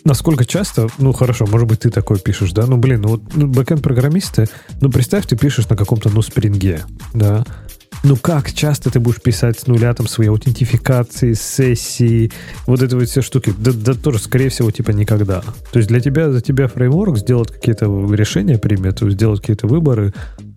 насколько 0.04 0.44
часто, 0.44 0.88
ну 0.98 1.12
хорошо, 1.12 1.46
может 1.46 1.66
быть, 1.68 1.80
ты 1.80 1.90
такой 1.90 2.18
пишешь, 2.18 2.52
да, 2.52 2.66
ну 2.66 2.76
блин, 2.76 3.00
ну 3.02 3.08
вот 3.08 3.22
ну, 3.34 3.46
бэкэнд-программисты, 3.46 4.46
ну 4.80 4.90
представь, 4.90 5.26
ты 5.26 5.36
пишешь 5.36 5.68
на 5.68 5.76
каком-то, 5.76 6.10
ну, 6.10 6.20
спринге, 6.22 6.84
да, 7.14 7.44
ну 8.04 8.16
как 8.16 8.52
часто 8.52 8.90
ты 8.90 9.00
будешь 9.00 9.20
писать 9.20 9.58
с 9.58 9.66
нуля 9.66 9.92
там 9.94 10.06
свои 10.06 10.28
аутентификации, 10.28 11.32
сессии, 11.32 12.30
вот 12.66 12.82
это 12.82 12.96
вот 12.96 13.08
все 13.08 13.22
штуки, 13.22 13.52
да, 13.58 13.72
да 13.72 13.94
тоже, 13.94 14.18
скорее 14.18 14.48
всего, 14.48 14.70
типа 14.70 14.90
никогда. 14.90 15.42
То 15.72 15.78
есть 15.78 15.88
для 15.88 16.00
тебя, 16.00 16.30
за 16.30 16.40
тебя 16.40 16.68
фреймворк 16.68 17.18
сделать 17.18 17.50
какие-то 17.50 17.86
решения 18.12 18.58
примет, 18.58 19.00
сделать 19.00 19.40
какие-то 19.40 19.66
выборы, 19.66 20.12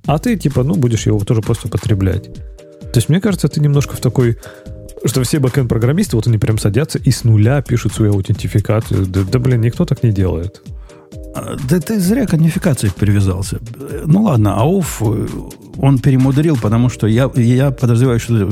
а 0.05 0.19
ты 0.19 0.35
типа, 0.35 0.63
ну, 0.63 0.75
будешь 0.75 1.05
его 1.05 1.19
тоже 1.19 1.41
просто 1.41 1.67
потреблять. 1.67 2.33
То 2.33 2.97
есть, 2.97 3.09
мне 3.09 3.21
кажется, 3.21 3.47
ты 3.47 3.61
немножко 3.61 3.95
в 3.95 3.99
такой 3.99 4.37
что 5.03 5.23
все 5.23 5.39
бэкэнд-программисты, 5.39 6.15
вот 6.15 6.27
они 6.27 6.37
прям 6.37 6.59
садятся 6.59 6.99
и 6.99 7.09
с 7.09 7.23
нуля 7.23 7.61
пишут 7.61 7.93
свою 7.93 8.13
аутентификацию. 8.13 9.07
Да, 9.07 9.21
да, 9.23 9.39
блин, 9.39 9.61
никто 9.61 9.85
так 9.85 10.03
не 10.03 10.11
делает. 10.11 10.61
А, 11.33 11.55
Да 11.67 11.79
ты 11.79 11.99
зря 11.99 12.27
к 12.27 12.33
унификации 12.33 12.91
привязался. 12.95 13.59
Ну 14.05 14.23
ладно, 14.23 14.59
АУФ 14.59 15.01
э, 15.01 15.27
он 15.77 15.99
перемудрил, 15.99 16.57
потому 16.61 16.89
что 16.89 17.07
я, 17.07 17.29
я 17.35 17.71
подозреваю, 17.71 18.19
что 18.19 18.49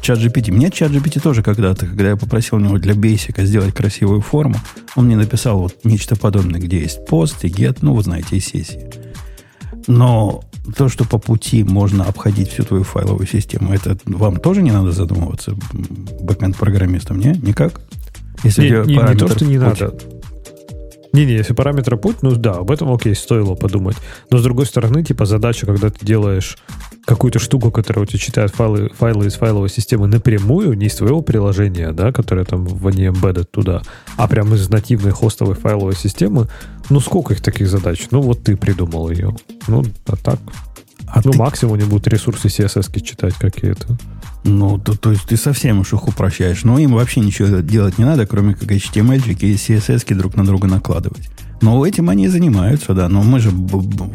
чат 0.00 0.18
GPT. 0.18 0.52
Мне 0.52 0.70
чат 0.70 0.90
GPT 0.92 1.20
тоже 1.20 1.42
когда-то, 1.42 1.86
когда 1.86 2.10
я 2.10 2.16
попросил 2.16 2.58
у 2.58 2.60
него 2.60 2.78
для 2.78 2.94
бейсика 2.94 3.44
сделать 3.44 3.74
красивую 3.74 4.20
форму, 4.20 4.56
он 4.94 5.06
мне 5.06 5.16
написал 5.16 5.58
вот 5.58 5.74
нечто 5.84 6.16
подобное, 6.16 6.60
где 6.60 6.80
есть 6.80 7.04
пост 7.06 7.44
и 7.44 7.48
get, 7.48 7.78
ну, 7.82 7.94
вы 7.94 8.02
знаете, 8.02 8.36
и 8.36 8.40
сессии. 8.40 8.88
Но 9.86 10.42
то, 10.76 10.88
что 10.88 11.04
по 11.04 11.18
пути 11.18 11.62
можно 11.64 12.04
обходить 12.04 12.48
всю 12.50 12.64
твою 12.64 12.82
файловую 12.82 13.26
систему, 13.26 13.72
это 13.72 13.96
вам 14.04 14.36
тоже 14.36 14.62
не 14.62 14.72
надо 14.72 14.92
задумываться, 14.92 15.54
бэкэнд-программистам, 16.20 17.18
не? 17.18 17.32
Никак? 17.42 17.80
Если 18.44 18.68
Не, 18.68 18.96
не- 18.96 19.12
не 19.12 19.18
то, 19.18 19.28
что 19.28 19.44
не 19.44 19.58
надо. 19.58 19.94
Не-не, 21.16 21.32
если 21.32 21.54
параметра 21.54 21.96
путь, 21.96 22.18
ну 22.20 22.30
да, 22.32 22.56
об 22.56 22.70
этом, 22.70 22.92
окей, 22.92 23.14
стоило 23.14 23.54
подумать. 23.54 23.96
Но 24.30 24.36
с 24.36 24.42
другой 24.42 24.66
стороны, 24.66 25.02
типа 25.02 25.24
задача, 25.24 25.64
когда 25.64 25.88
ты 25.88 26.04
делаешь 26.04 26.58
какую-то 27.06 27.38
штуку, 27.38 27.70
которая 27.70 28.02
у 28.02 28.06
тебя 28.06 28.18
читает 28.18 28.50
файлы, 28.50 28.90
файлы 28.90 29.24
из 29.24 29.34
файловой 29.36 29.70
системы 29.70 30.08
напрямую, 30.08 30.74
не 30.74 30.88
из 30.88 30.96
твоего 30.96 31.22
приложения, 31.22 31.92
да, 31.92 32.12
которое 32.12 32.44
там 32.44 32.66
в 32.66 32.90
не 32.94 33.06
embedded 33.06 33.46
туда, 33.50 33.80
а 34.18 34.28
прямо 34.28 34.56
из 34.56 34.68
нативной 34.68 35.12
хостовой 35.12 35.54
файловой 35.54 35.96
системы, 35.96 36.48
ну 36.90 37.00
сколько 37.00 37.32
их 37.32 37.40
таких 37.40 37.68
задач? 37.70 38.08
Ну 38.10 38.20
вот 38.20 38.42
ты 38.42 38.54
придумал 38.54 39.10
ее. 39.10 39.34
Ну, 39.68 39.84
а 40.08 40.16
так. 40.16 40.38
А 41.06 41.20
ну, 41.24 41.30
ты- 41.32 41.38
максимум 41.38 41.74
они 41.74 41.84
будут 41.84 42.08
ресурсы 42.08 42.48
CSS 42.48 43.00
читать 43.02 43.34
какие-то. 43.34 43.96
Ну, 44.44 44.78
то, 44.78 44.96
то 44.96 45.10
есть 45.10 45.24
ты 45.26 45.36
совсем 45.36 45.80
уж 45.80 45.92
их 45.92 46.06
упрощаешь. 46.08 46.64
Но 46.64 46.78
им 46.78 46.92
вообще 46.94 47.20
ничего 47.20 47.58
делать 47.58 47.98
не 47.98 48.04
надо, 48.04 48.26
кроме 48.26 48.54
как 48.54 48.70
HTML 48.70 49.20
и 49.40 49.54
CSS 49.54 50.14
друг 50.14 50.36
на 50.36 50.44
друга 50.44 50.68
накладывать. 50.68 51.28
Но 51.62 51.84
этим 51.86 52.10
они 52.10 52.26
и 52.26 52.28
занимаются, 52.28 52.92
да. 52.94 53.08
Но 53.08 53.22
мы 53.22 53.40
же 53.40 53.50
б- 53.50 53.78
б- 53.78 54.10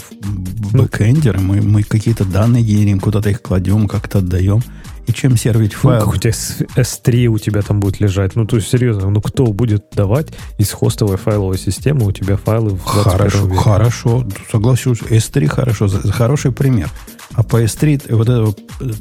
Ну. 0.74 0.84
бэкэндеры, 0.84 1.40
мы, 1.40 1.62
мы 1.62 1.84
какие-то 1.84 2.24
данные 2.24 2.64
генерим, 2.64 3.00
куда-то 3.00 3.30
их 3.30 3.42
кладем, 3.42 3.88
как-то 3.88 4.20
отдаем. 4.20 4.62
И 5.08 5.14
чем 5.14 5.36
сервить 5.38 5.74
Ну, 5.74 5.90
файл? 5.90 6.00
как 6.06 6.14
у 6.14 6.18
тебя 6.18 6.32
с- 6.34 6.62
S3 6.76 7.26
у 7.28 7.38
тебя 7.40 7.62
там 7.62 7.80
будет 7.80 8.00
лежать. 8.00 8.36
Ну, 8.36 8.46
то 8.46 8.56
есть, 8.58 8.70
серьезно, 8.70 9.10
ну 9.10 9.22
кто 9.22 9.46
будет 9.48 9.86
давать 9.94 10.28
из 10.58 10.72
хостовой 10.72 11.18
файловой 11.18 11.58
системы 11.58 12.06
у 12.06 12.12
тебя 12.12 12.38
файлы 12.38 12.72
в 12.72 12.84
21 12.84 13.12
Хорошо, 13.12 13.46
веке? 13.48 13.58
хорошо, 13.62 14.28
соглашусь. 14.52 15.00
S3 15.00 15.48
хорошо, 15.48 15.88
хороший 16.12 16.52
пример. 16.52 16.90
А 17.34 17.44
по 17.44 17.64
S3 17.64 18.14
вот 18.14 18.28
этого 18.30 18.54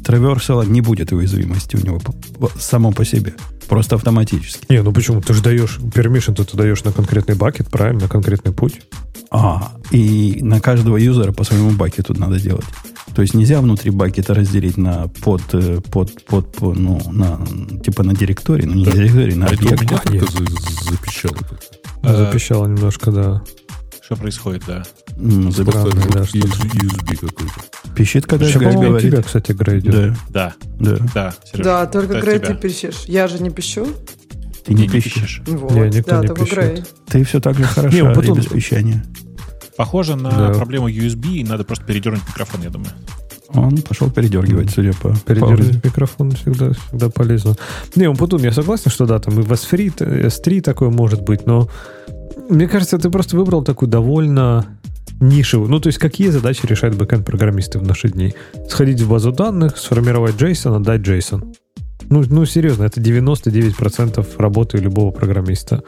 траверсала 0.03 0.63
не 0.63 0.81
будет 0.81 1.11
уязвимости 1.11 1.75
у 1.75 1.85
него 1.85 1.99
само 2.59 2.91
по 2.91 3.03
себе. 3.05 3.33
Просто 3.67 3.95
автоматически. 3.95 4.65
Не, 4.69 4.81
ну 4.83 4.91
почему? 4.91 5.21
Ты 5.21 5.33
же 5.33 5.41
даешь, 5.41 5.77
permission 5.79 6.33
ты 6.43 6.57
даешь 6.57 6.83
на 6.83 6.91
конкретный 6.91 7.35
бакет, 7.35 7.69
правильно, 7.69 8.01
на 8.03 8.07
конкретный 8.09 8.51
путь. 8.53 8.81
А, 9.29 9.71
и 9.91 10.39
на 10.41 10.59
каждого 10.59 10.97
юзера 10.97 11.31
по 11.31 11.43
своему 11.45 11.71
бакету 11.71 12.13
надо 12.17 12.39
делать. 12.39 12.65
То 13.15 13.21
есть 13.21 13.33
нельзя 13.33 13.59
внутри 13.61 13.91
бакета 13.91 14.33
разделить 14.33 14.77
на 14.77 15.07
под, 15.23 15.41
э, 15.53 15.81
под, 15.91 16.23
под, 16.25 16.51
по- 16.53 16.73
ну, 16.73 17.01
на, 17.11 17.39
типа 17.83 18.03
на 18.03 18.13
директории, 18.15 18.65
ну 18.65 18.73
не 18.75 18.85
Да. 18.85 18.91
директории, 18.91 19.33
на 19.33 19.47
А 19.47 19.53
это 19.53 19.63
у 19.65 19.67
объект. 19.67 19.81
меня 19.83 20.01
А, 20.03 20.07
как-то 20.07 20.91
запищало. 20.91 21.37
Запищало 22.03 22.67
немножко, 22.67 23.11
да. 23.11 23.41
Что 24.03 24.15
происходит, 24.15 24.63
да? 24.67 24.83
Странно, 25.09 25.51
Просто 25.51 25.91
да, 26.11 26.25
что-то. 26.25 26.47
USB 26.47 27.15
какой-то. 27.17 27.93
Пищит, 27.95 28.25
когда 28.25 28.45
Сейчас, 28.47 28.61
Грей 28.61 28.73
говорит. 28.73 29.11
тебя, 29.11 29.21
кстати, 29.23 29.51
грейдит. 29.51 29.91
Да, 29.91 30.15
Да, 30.29 30.53
да. 30.79 30.97
да, 31.13 31.33
Сереж. 31.51 31.65
Да, 31.65 31.85
только 31.85 32.19
Грей, 32.21 32.39
тебя. 32.39 32.47
ты 32.47 32.55
пишешь. 32.55 33.03
Я 33.07 33.27
же 33.27 33.41
не 33.43 33.49
пишу. 33.49 33.87
Ты 34.65 34.73
Не, 34.73 34.83
не 34.83 34.89
пищишь. 34.89 35.13
пищишь. 35.13 35.41
Вот, 35.47 35.71
Не, 35.71 35.89
никто 35.89 36.21
да, 36.21 36.27
не 36.27 36.33
пишет. 36.33 36.53
Грей. 36.53 36.83
Ты 37.07 37.23
все 37.23 37.39
так 37.39 37.57
же 37.57 37.63
хорошо, 37.65 37.95
Не, 38.05 38.09
и 38.11 38.13
потом- 38.15 38.37
без 38.37 38.45
пищания. 38.47 39.03
Похоже 39.77 40.15
на 40.15 40.29
Да. 40.29 40.53
проблему 40.53 40.89
USB, 40.89 41.37
и 41.37 41.43
надо 41.43 41.63
просто 41.63 41.85
передернуть 41.85 42.21
микрофон, 42.27 42.61
я 42.63 42.69
думаю. 42.69 42.91
Он 43.53 43.77
пошел 43.81 44.09
передергивать, 44.09 44.69
судя 44.71 44.93
по 44.93 45.09
паузе. 45.09 45.21
Передерживать 45.25 45.83
микрофон 45.83 46.31
всегда, 46.31 46.71
всегда 46.71 47.09
полезно. 47.09 47.55
Не, 47.95 48.07
он 48.07 48.15
потом, 48.15 48.41
я 48.43 48.51
согласен, 48.53 48.89
что 48.91 49.05
да, 49.05 49.19
там 49.19 49.39
и 49.39 49.43
в 49.43 49.51
S3, 49.51 49.91
т- 49.91 50.05
S3 50.27 50.61
такое 50.61 50.89
может 50.89 51.21
быть, 51.21 51.45
но 51.45 51.67
мне 52.49 52.67
кажется, 52.67 52.97
ты 52.97 53.09
просто 53.09 53.35
выбрал 53.35 53.63
такую 53.63 53.89
довольно 53.89 54.65
нишевую. 55.19 55.69
Ну, 55.69 55.79
то 55.79 55.87
есть, 55.87 55.99
какие 55.99 56.29
задачи 56.29 56.65
решают 56.65 56.95
бэкэнд-программисты 56.95 57.77
в 57.79 57.83
наши 57.83 58.09
дни? 58.09 58.33
Сходить 58.69 59.01
в 59.01 59.09
базу 59.09 59.31
данных, 59.31 59.77
сформировать 59.77 60.35
JSON, 60.35 60.77
отдать 60.77 61.01
JSON. 61.01 61.53
Ну, 62.09 62.23
ну 62.27 62.45
серьезно, 62.45 62.83
это 62.85 62.99
99% 63.01 64.25
работы 64.37 64.77
любого 64.77 65.11
программиста. 65.11 65.83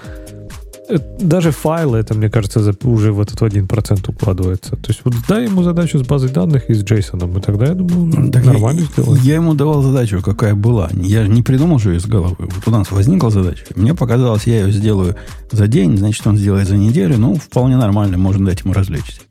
Даже 1.19 1.51
файлы, 1.51 1.97
это, 1.99 2.13
мне 2.13 2.29
кажется, 2.29 2.59
за- 2.59 2.75
уже 2.83 3.13
в 3.13 3.21
этот 3.21 3.41
1% 3.41 4.09
укладывается. 4.09 4.71
То 4.75 4.89
есть, 4.89 5.01
вот 5.05 5.13
дай 5.29 5.45
ему 5.45 5.63
задачу 5.63 5.97
с 5.97 6.05
базой 6.05 6.29
данных 6.29 6.69
и 6.69 6.73
с 6.73 6.83
JSON, 6.83 7.37
и 7.37 7.41
тогда, 7.41 7.67
я 7.67 7.73
думаю, 7.73 8.29
Так 8.31 8.43
нормально 8.45 8.81
я, 8.81 8.85
сделает. 8.87 9.21
я 9.23 9.35
ему 9.35 9.53
давал 9.53 9.81
задачу, 9.81 10.21
какая 10.21 10.55
была. 10.55 10.89
Я 10.93 11.23
же 11.23 11.29
не 11.29 11.41
придумал 11.41 11.79
же 11.79 11.91
ее 11.91 11.97
из 11.99 12.05
головы. 12.05 12.35
Вот 12.37 12.67
у 12.67 12.71
нас 12.71 12.91
возникла 12.91 13.29
задача. 13.29 13.65
Мне 13.75 13.93
показалось, 13.95 14.45
я 14.45 14.65
ее 14.65 14.71
сделаю 14.73 15.15
за 15.51 15.67
день, 15.67 15.97
значит, 15.97 16.27
он 16.27 16.37
сделает 16.37 16.67
за 16.67 16.75
неделю. 16.75 17.17
Ну, 17.17 17.35
вполне 17.35 17.77
нормально, 17.77 18.17
можно 18.17 18.45
дать 18.45 18.61
ему 18.63 18.73
развлечься. 18.73 19.21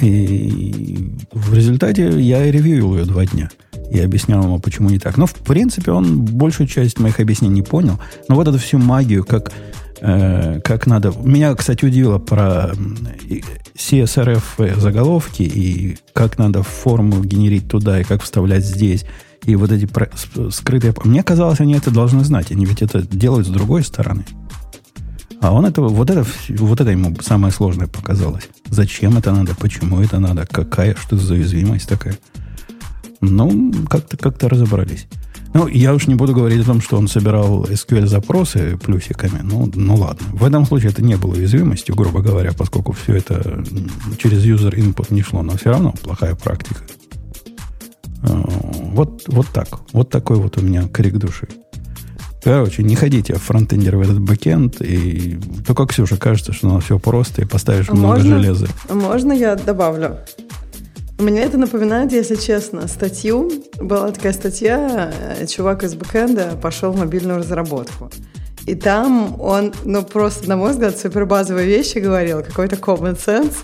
И 0.00 1.14
в 1.32 1.54
результате 1.54 2.20
я 2.20 2.50
ревьюил 2.50 2.96
ее 2.96 3.04
два 3.04 3.24
дня. 3.24 3.50
И 3.90 3.98
объяснял 4.00 4.42
ему, 4.42 4.58
почему 4.58 4.88
не 4.90 4.98
так. 4.98 5.16
Но, 5.16 5.26
в 5.26 5.34
принципе, 5.34 5.92
он 5.92 6.22
большую 6.22 6.66
часть 6.66 6.98
моих 6.98 7.20
объяснений 7.20 7.56
не 7.56 7.62
понял. 7.62 7.98
Но 8.28 8.34
вот 8.36 8.48
эту 8.48 8.58
всю 8.58 8.78
магию, 8.78 9.22
как, 9.24 9.52
э, 10.02 10.60
как 10.60 10.86
надо... 10.86 11.12
Меня, 11.22 11.54
кстати, 11.54 11.84
удивило 11.84 12.18
про 12.18 12.72
CSRF 13.74 14.78
заголовки 14.78 15.42
и 15.42 15.96
как 16.12 16.38
надо 16.38 16.62
форму 16.62 17.22
генерить 17.24 17.68
туда 17.68 18.00
и 18.00 18.04
как 18.04 18.22
вставлять 18.22 18.64
здесь. 18.64 19.04
И 19.44 19.56
вот 19.56 19.72
эти 19.72 19.88
скрытые... 20.50 20.94
Мне 21.04 21.22
казалось, 21.22 21.60
они 21.60 21.74
это 21.74 21.90
должны 21.90 22.24
знать. 22.24 22.50
Они 22.52 22.64
ведь 22.66 22.82
это 22.82 23.02
делают 23.02 23.46
с 23.46 23.50
другой 23.50 23.84
стороны. 23.84 24.24
А 25.40 25.52
он 25.52 25.66
это, 25.66 25.82
вот 25.82 26.08
это, 26.08 26.24
вот 26.50 26.80
это 26.80 26.90
ему 26.90 27.16
самое 27.20 27.52
сложное 27.52 27.88
показалось. 27.88 28.48
Зачем 28.70 29.18
это 29.18 29.32
надо, 29.32 29.56
почему 29.56 30.00
это 30.00 30.20
надо, 30.20 30.46
какая, 30.46 30.94
что 30.94 31.16
за 31.16 31.34
уязвимость 31.34 31.88
такая. 31.88 32.16
Ну, 33.20 33.72
как-то 33.90 34.16
как 34.16 34.40
разобрались. 34.42 35.06
Ну, 35.54 35.66
я 35.66 35.92
уж 35.94 36.06
не 36.06 36.14
буду 36.14 36.32
говорить 36.34 36.62
о 36.62 36.64
том, 36.64 36.80
что 36.80 36.96
он 36.96 37.08
собирал 37.08 37.64
SQL-запросы 37.64 38.78
плюсиками. 38.78 39.40
Ну, 39.42 39.70
ну 39.74 39.96
ладно. 39.96 40.26
В 40.32 40.44
этом 40.44 40.64
случае 40.64 40.92
это 40.92 41.02
не 41.02 41.16
было 41.16 41.32
уязвимостью, 41.32 41.94
грубо 41.94 42.20
говоря, 42.22 42.52
поскольку 42.52 42.92
все 42.92 43.16
это 43.16 43.62
через 44.18 44.44
user 44.46 44.74
input 44.74 45.12
не 45.12 45.22
шло. 45.22 45.42
Но 45.42 45.56
все 45.56 45.70
равно 45.70 45.92
плохая 46.02 46.34
практика. 46.34 46.80
Э, 48.22 48.42
Вот, 48.94 49.24
вот 49.28 49.46
так. 49.52 49.68
Вот 49.92 50.08
такой 50.10 50.36
вот 50.38 50.56
у 50.56 50.62
меня 50.62 50.88
крик 50.88 51.18
души. 51.18 51.48
Короче, 52.44 52.82
не 52.82 52.96
ходите 52.96 53.34
фронтендеры 53.34 53.96
в 53.96 54.00
этот 54.00 54.18
бэкенд, 54.20 54.80
и 54.80 55.38
только 55.64 55.86
Ксюше 55.86 56.16
кажется, 56.16 56.52
что 56.52 56.68
оно 56.68 56.80
все 56.80 56.98
просто, 56.98 57.42
и 57.42 57.44
поставишь 57.44 57.88
А 57.88 57.94
много 57.94 58.16
можно? 58.18 58.38
железа. 58.38 58.66
Можно 58.90 59.32
я 59.32 59.54
добавлю? 59.54 60.16
Мне 61.22 61.42
это 61.42 61.56
напоминает, 61.56 62.10
если 62.10 62.34
честно, 62.34 62.88
статью. 62.88 63.48
Была 63.80 64.10
такая 64.10 64.32
статья, 64.32 65.12
э, 65.38 65.46
чувак 65.46 65.84
из 65.84 65.94
бэкэнда 65.94 66.58
пошел 66.60 66.90
в 66.90 66.98
мобильную 66.98 67.38
разработку. 67.38 68.10
И 68.66 68.74
там 68.74 69.40
он, 69.40 69.72
ну, 69.84 70.02
просто, 70.02 70.48
на 70.48 70.56
мой 70.56 70.72
взгляд, 70.72 70.98
супер 70.98 71.24
базовые 71.24 71.68
вещи 71.68 71.98
говорил, 71.98 72.42
какой-то 72.42 72.74
common 72.74 73.16
sense, 73.16 73.54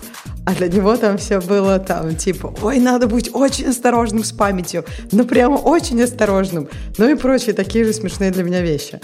а 0.45 0.55
для 0.55 0.69
него 0.69 0.95
там 0.95 1.17
все 1.17 1.41
было 1.41 1.79
там, 1.79 2.15
типа, 2.15 2.55
ой, 2.61 2.79
надо 2.79 3.07
быть 3.07 3.29
очень 3.33 3.65
осторожным 3.65 4.23
с 4.23 4.31
памятью, 4.31 4.85
ну, 5.11 5.25
прямо 5.25 5.55
очень 5.55 6.01
осторожным, 6.01 6.69
ну 6.97 7.09
и 7.09 7.15
прочие 7.15 7.53
такие 7.53 7.83
же 7.83 7.91
смешные 7.91 8.31
для 8.31 8.43
меня 8.43 8.61
вещи. 8.61 9.01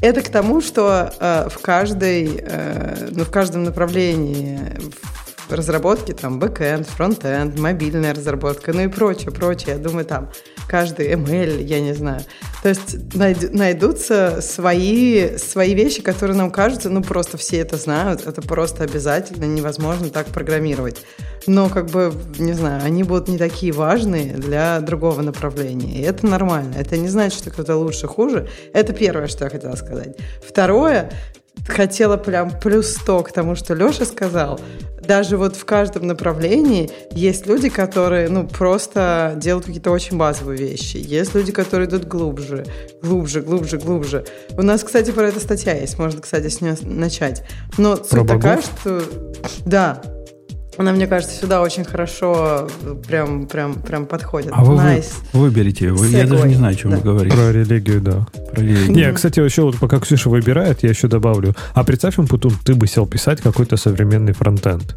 Это 0.00 0.22
к 0.22 0.28
тому, 0.28 0.60
что 0.60 1.12
э, 1.18 1.48
в 1.50 1.58
каждой, 1.58 2.40
э, 2.40 3.08
ну, 3.10 3.24
в 3.24 3.30
каждом 3.30 3.64
направлении 3.64 4.60
в 5.24 5.25
разработке, 5.50 6.12
там, 6.14 6.38
бэкэнд, 6.38 6.86
фронтенд, 6.86 7.58
мобильная 7.58 8.14
разработка, 8.14 8.72
ну 8.72 8.82
и 8.82 8.88
прочее, 8.88 9.30
прочее. 9.30 9.76
Я 9.76 9.78
думаю, 9.78 10.04
там, 10.04 10.30
каждый 10.68 11.12
ML, 11.12 11.62
я 11.62 11.80
не 11.80 11.92
знаю. 11.94 12.22
То 12.62 12.70
есть 12.70 12.94
найд- 13.14 13.50
найдутся 13.52 14.40
свои, 14.40 15.36
свои 15.36 15.74
вещи, 15.74 16.02
которые 16.02 16.36
нам 16.36 16.50
кажутся, 16.50 16.90
ну, 16.90 17.02
просто 17.02 17.36
все 17.36 17.58
это 17.58 17.76
знают, 17.76 18.26
это 18.26 18.42
просто 18.42 18.84
обязательно, 18.84 19.44
невозможно 19.44 20.08
так 20.08 20.26
программировать. 20.26 21.04
Но, 21.46 21.68
как 21.68 21.86
бы, 21.86 22.12
не 22.38 22.54
знаю, 22.54 22.82
они 22.84 23.04
будут 23.04 23.28
не 23.28 23.38
такие 23.38 23.72
важные 23.72 24.34
для 24.34 24.80
другого 24.80 25.22
направления. 25.22 26.00
И 26.00 26.02
это 26.02 26.26
нормально. 26.26 26.74
Это 26.76 26.96
не 26.96 27.08
значит, 27.08 27.38
что 27.38 27.50
кто-то 27.50 27.76
лучше, 27.76 28.06
хуже. 28.08 28.48
Это 28.72 28.92
первое, 28.92 29.28
что 29.28 29.44
я 29.44 29.50
хотела 29.50 29.76
сказать. 29.76 30.16
Второе, 30.44 31.10
хотела 31.66 32.16
прям 32.16 32.50
плюс 32.60 32.94
100 32.94 33.22
к 33.24 33.32
тому, 33.32 33.54
что 33.54 33.74
Леша 33.74 34.04
сказал. 34.04 34.60
Даже 35.06 35.36
вот 35.36 35.54
в 35.54 35.64
каждом 35.64 36.06
направлении 36.06 36.90
есть 37.12 37.46
люди, 37.46 37.68
которые, 37.68 38.28
ну, 38.28 38.46
просто 38.46 39.34
делают 39.36 39.66
какие-то 39.66 39.90
очень 39.90 40.16
базовые 40.16 40.58
вещи. 40.58 40.96
Есть 40.96 41.34
люди, 41.34 41.52
которые 41.52 41.88
идут 41.88 42.06
глубже, 42.06 42.66
глубже, 43.02 43.40
глубже, 43.40 43.78
глубже. 43.78 44.24
У 44.56 44.62
нас, 44.62 44.82
кстати, 44.82 45.12
про 45.12 45.28
это 45.28 45.38
статья 45.38 45.74
есть. 45.74 45.98
Можно, 45.98 46.20
кстати, 46.20 46.48
с 46.48 46.60
нее 46.60 46.76
начать. 46.82 47.44
Но 47.78 47.96
суть 47.96 48.12
богов? 48.12 48.26
такая, 48.26 48.62
что... 48.62 49.02
Да, 49.64 50.02
она, 50.76 50.92
мне 50.92 51.06
кажется, 51.06 51.34
сюда 51.36 51.62
очень 51.62 51.84
хорошо 51.84 52.68
прям, 53.08 53.46
прям, 53.46 53.74
прям 53.74 54.06
подходит. 54.06 54.50
А 54.52 54.64
вы, 54.64 54.76
вы- 54.76 54.82
Nice. 54.82 55.12
выберите 55.32 55.86
его. 55.86 56.04
Я 56.04 56.26
даже 56.26 56.48
не 56.48 56.54
знаю, 56.54 56.74
о 56.74 56.76
чем 56.76 56.90
Да. 56.90 56.96
вы 56.98 57.02
говорите. 57.02 57.36
Про 57.36 57.52
религию, 57.52 58.00
да. 58.00 58.26
Про 58.52 58.60
религию. 58.62 58.90
Не, 58.94 59.12
кстати, 59.12 59.40
еще 59.40 59.62
вот 59.62 59.76
пока 59.76 59.98
Ксюша 60.00 60.28
выбирает, 60.30 60.82
я 60.82 60.90
еще 60.90 61.08
добавлю. 61.08 61.54
А 61.74 61.84
представь, 61.84 62.16
Путун, 62.16 62.52
ты 62.64 62.74
бы 62.74 62.86
сел 62.86 63.06
писать 63.06 63.40
какой-то 63.40 63.76
современный 63.76 64.32
фронтенд. 64.32 64.96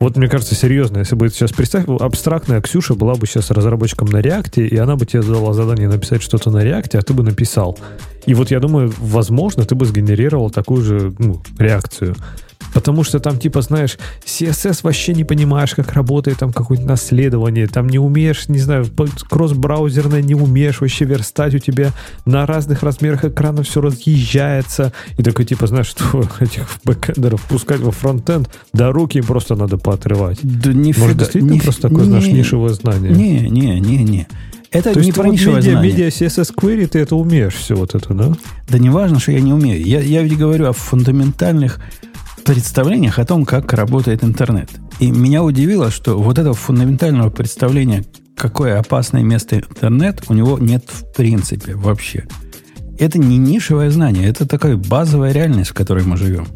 Вот 0.00 0.16
мне 0.16 0.28
кажется, 0.28 0.54
серьезно, 0.54 0.98
если 0.98 1.16
бы 1.16 1.28
сейчас 1.28 1.50
представь, 1.50 1.86
абстрактная 1.88 2.60
Ксюша 2.60 2.94
была 2.94 3.16
бы 3.16 3.26
сейчас 3.26 3.50
разработчиком 3.50 4.08
на 4.08 4.18
реакте, 4.18 4.64
и 4.64 4.76
она 4.76 4.94
бы 4.94 5.06
тебе 5.06 5.22
задала 5.22 5.52
задание 5.52 5.88
написать 5.88 6.22
что-то 6.22 6.52
на 6.52 6.62
реакте, 6.62 6.98
а 6.98 7.02
ты 7.02 7.12
бы 7.14 7.24
написал. 7.24 7.76
И 8.24 8.34
вот 8.34 8.52
я 8.52 8.60
думаю, 8.60 8.92
возможно, 8.98 9.64
ты 9.64 9.74
бы 9.74 9.86
сгенерировал 9.86 10.50
такую 10.50 10.82
же 10.84 11.12
ну, 11.18 11.42
реакцию. 11.58 12.14
Потому 12.74 13.04
что 13.04 13.18
там, 13.20 13.38
типа, 13.38 13.62
знаешь, 13.62 13.98
CSS 14.24 14.80
вообще 14.82 15.14
не 15.14 15.24
понимаешь, 15.24 15.74
как 15.74 15.92
работает 15.92 16.38
там 16.38 16.52
какое-то 16.52 16.84
наследование, 16.84 17.66
там 17.66 17.88
не 17.88 17.98
умеешь, 17.98 18.48
не 18.48 18.58
знаю, 18.58 18.86
кросс-браузерное 19.28 20.22
не 20.22 20.34
умеешь 20.34 20.80
вообще 20.80 21.04
верстать, 21.04 21.54
у 21.54 21.58
тебя 21.58 21.92
на 22.26 22.46
разных 22.46 22.82
размерах 22.82 23.24
экрана 23.24 23.62
все 23.62 23.80
разъезжается. 23.80 24.92
И 25.16 25.22
такой, 25.22 25.44
типа, 25.44 25.66
знаешь, 25.66 25.86
что 25.88 26.24
этих 26.40 26.68
бэкэндеров 26.84 27.42
пускать 27.42 27.80
во 27.80 27.90
фронтенд, 27.90 28.48
да 28.72 28.90
руки 28.92 29.18
им 29.18 29.24
просто 29.24 29.54
надо 29.54 29.78
поотрывать. 29.78 30.38
Да 30.42 30.72
нифига. 30.72 31.04
Может, 31.04 31.18
действительно 31.18 31.52
ни- 31.52 31.58
просто 31.60 31.82
такое, 31.82 32.04
знаешь, 32.04 32.26
не- 32.26 32.32
нишевое 32.34 32.74
знание? 32.74 33.12
Не, 33.12 33.48
не, 33.48 33.80
не, 33.80 34.04
не. 34.04 34.26
Это 34.70 34.92
То 34.92 35.00
не 35.00 35.12
про 35.12 35.24
вот 35.24 35.32
нишевое 35.32 35.56
медиа, 35.60 35.72
знание. 35.72 35.92
медиа 35.92 36.08
CSS 36.08 36.52
query, 36.54 36.86
ты 36.86 36.98
это 36.98 37.16
умеешь 37.16 37.54
все 37.54 37.74
вот 37.74 37.94
это, 37.94 38.12
да? 38.12 38.32
Да 38.68 38.78
не 38.78 38.90
важно, 38.90 39.18
что 39.18 39.32
я 39.32 39.40
не 39.40 39.52
умею. 39.54 39.82
Я, 39.82 40.00
я 40.00 40.22
ведь 40.22 40.36
говорю 40.36 40.66
о 40.68 40.72
фундаментальных 40.74 41.80
представлениях 42.48 43.18
о 43.18 43.26
том, 43.26 43.44
как 43.44 43.74
работает 43.74 44.24
интернет. 44.24 44.70
И 45.00 45.10
меня 45.10 45.44
удивило, 45.44 45.90
что 45.90 46.18
вот 46.18 46.38
этого 46.38 46.54
фундаментального 46.54 47.28
представления, 47.28 48.06
какое 48.34 48.78
опасное 48.78 49.22
место 49.22 49.56
интернет, 49.56 50.22
у 50.28 50.34
него 50.34 50.58
нет 50.58 50.84
в 50.88 51.12
принципе 51.14 51.74
вообще. 51.74 52.26
Это 52.98 53.18
не 53.18 53.36
нишевое 53.36 53.90
знание, 53.90 54.26
это 54.26 54.46
такая 54.46 54.76
базовая 54.76 55.32
реальность, 55.32 55.70
в 55.70 55.74
которой 55.74 56.04
мы 56.04 56.16
живем. 56.16 56.46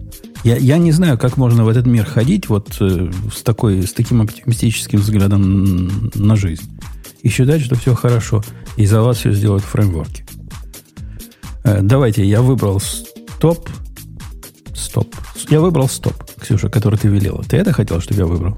Я, 0.44 0.56
я 0.56 0.78
не 0.78 0.92
знаю, 0.92 1.18
как 1.18 1.36
можно 1.36 1.62
в 1.62 1.68
этот 1.68 1.86
мир 1.86 2.06
ходить 2.06 2.48
вот 2.48 2.74
э, 2.80 3.10
с, 3.30 3.42
такой, 3.42 3.82
с 3.82 3.92
таким 3.92 4.22
оптимистическим 4.22 4.98
взглядом 4.98 6.10
на 6.14 6.36
жизнь. 6.36 6.64
И 7.20 7.28
считать, 7.28 7.60
что 7.60 7.74
все 7.74 7.94
хорошо. 7.94 8.42
И 8.78 8.86
за 8.86 9.02
вас 9.02 9.18
все 9.18 9.32
сделают 9.32 9.62
фреймворки. 9.62 10.24
Э, 11.64 11.80
Давайте, 11.82 12.24
я 12.24 12.40
выбрал 12.40 12.80
стоп. 12.80 13.68
Стоп. 14.74 15.14
Я 15.48 15.60
выбрал 15.60 15.88
стоп, 15.88 16.14
Ксюша, 16.40 16.68
который 16.68 16.98
ты 16.98 17.08
велела. 17.08 17.42
Ты 17.44 17.56
это 17.58 17.72
хотела, 17.72 18.00
чтобы 18.00 18.20
я 18.20 18.26
выбрал? 18.26 18.56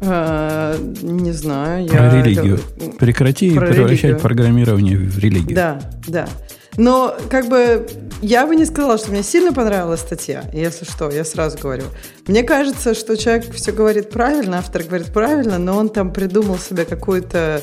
Э, 0.00 0.76
Не 1.02 1.32
знаю. 1.32 1.88
Про 1.88 1.96
я 1.96 2.22
религию. 2.22 2.60
Прекрати 2.98 3.50
Про 3.54 3.66
превращать 3.66 4.02
религию. 4.02 4.18
программирование 4.20 4.96
в 4.98 5.18
религию. 5.18 5.54
Да, 5.56 5.80
да. 6.06 6.28
Но 6.76 7.16
как 7.30 7.48
бы 7.48 7.86
я 8.20 8.46
бы 8.46 8.54
не 8.54 8.66
сказала, 8.66 8.98
что 8.98 9.10
мне 9.10 9.22
сильно 9.22 9.52
понравилась 9.54 10.00
статья, 10.00 10.44
если 10.52 10.84
что, 10.84 11.10
я 11.10 11.24
сразу 11.24 11.56
говорю. 11.58 11.84
Мне 12.26 12.42
кажется, 12.42 12.94
что 12.94 13.16
человек 13.16 13.50
все 13.54 13.72
говорит 13.72 14.10
правильно, 14.10 14.58
автор 14.58 14.82
говорит 14.82 15.06
правильно, 15.12 15.56
но 15.58 15.76
он 15.78 15.88
там 15.88 16.12
придумал 16.12 16.58
себе 16.58 16.84
какую-то, 16.84 17.62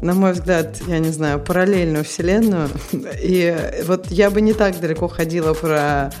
на 0.00 0.14
мой 0.14 0.32
взгляд, 0.32 0.76
я 0.86 0.98
не 0.98 1.10
знаю, 1.10 1.40
параллельную 1.40 2.04
вселенную. 2.04 2.68
И 2.92 3.56
вот 3.86 4.10
я 4.10 4.30
бы 4.30 4.40
не 4.40 4.52
так 4.52 4.80
далеко 4.80 5.08
ходила 5.08 5.54
про 5.54 6.12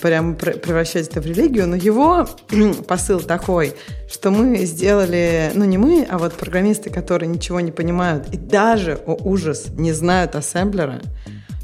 прям 0.00 0.36
пр- 0.36 0.58
превращать 0.58 1.08
это 1.08 1.20
в 1.20 1.26
религию, 1.26 1.66
но 1.66 1.76
его 1.76 2.28
посыл 2.88 3.20
такой, 3.20 3.74
что 4.10 4.30
мы 4.30 4.58
сделали, 4.64 5.50
ну 5.54 5.64
не 5.64 5.78
мы, 5.78 6.06
а 6.08 6.18
вот 6.18 6.34
программисты, 6.34 6.90
которые 6.90 7.28
ничего 7.28 7.60
не 7.60 7.72
понимают 7.72 8.28
и 8.32 8.36
даже, 8.36 8.98
о 9.06 9.14
ужас, 9.14 9.68
не 9.76 9.92
знают 9.92 10.36
ассемблера, 10.36 11.00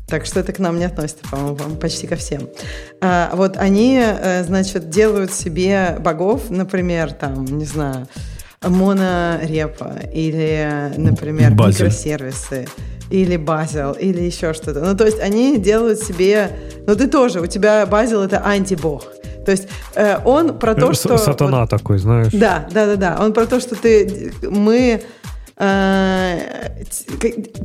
так 0.08 0.26
что 0.26 0.40
это 0.40 0.52
к 0.52 0.58
нам 0.58 0.78
не 0.78 0.84
относится, 0.84 1.24
по-моему, 1.30 1.56
по-моему, 1.56 1.80
почти 1.80 2.06
ко 2.06 2.16
всем. 2.16 2.48
А, 3.00 3.30
вот 3.34 3.56
они, 3.56 3.98
э, 4.02 4.44
значит, 4.44 4.90
делают 4.90 5.32
себе 5.32 5.96
богов, 6.00 6.50
например, 6.50 7.12
там, 7.12 7.44
не 7.44 7.64
знаю, 7.64 8.08
монорепа 8.64 9.92
или, 10.12 10.92
например, 10.96 11.52
Базель. 11.52 11.86
микросервисы 11.86 12.66
или 13.10 13.36
базил, 13.36 13.92
или 13.92 14.20
еще 14.22 14.52
что-то. 14.54 14.80
Ну, 14.80 14.96
то 14.96 15.04
есть 15.04 15.20
они 15.20 15.58
делают 15.58 16.00
себе... 16.00 16.50
Ну, 16.86 16.96
ты 16.96 17.06
тоже, 17.08 17.40
у 17.40 17.46
тебя 17.46 17.84
базил— 17.86 18.22
это 18.22 18.42
антибог. 18.44 19.04
То 19.44 19.50
есть 19.50 19.68
э, 19.94 20.18
он 20.24 20.58
про 20.58 20.74
то, 20.74 20.92
С- 20.94 21.00
что... 21.00 21.18
Сатана 21.18 21.60
вот- 21.62 21.70
такой, 21.70 21.98
знаешь. 21.98 22.32
да, 22.32 22.66
да, 22.72 22.86
да, 22.86 22.96
да. 22.96 23.18
Он 23.20 23.32
про 23.32 23.46
то, 23.46 23.60
что 23.60 23.74
ты, 23.74 24.32
мы 24.42 25.02
э, 25.02 25.02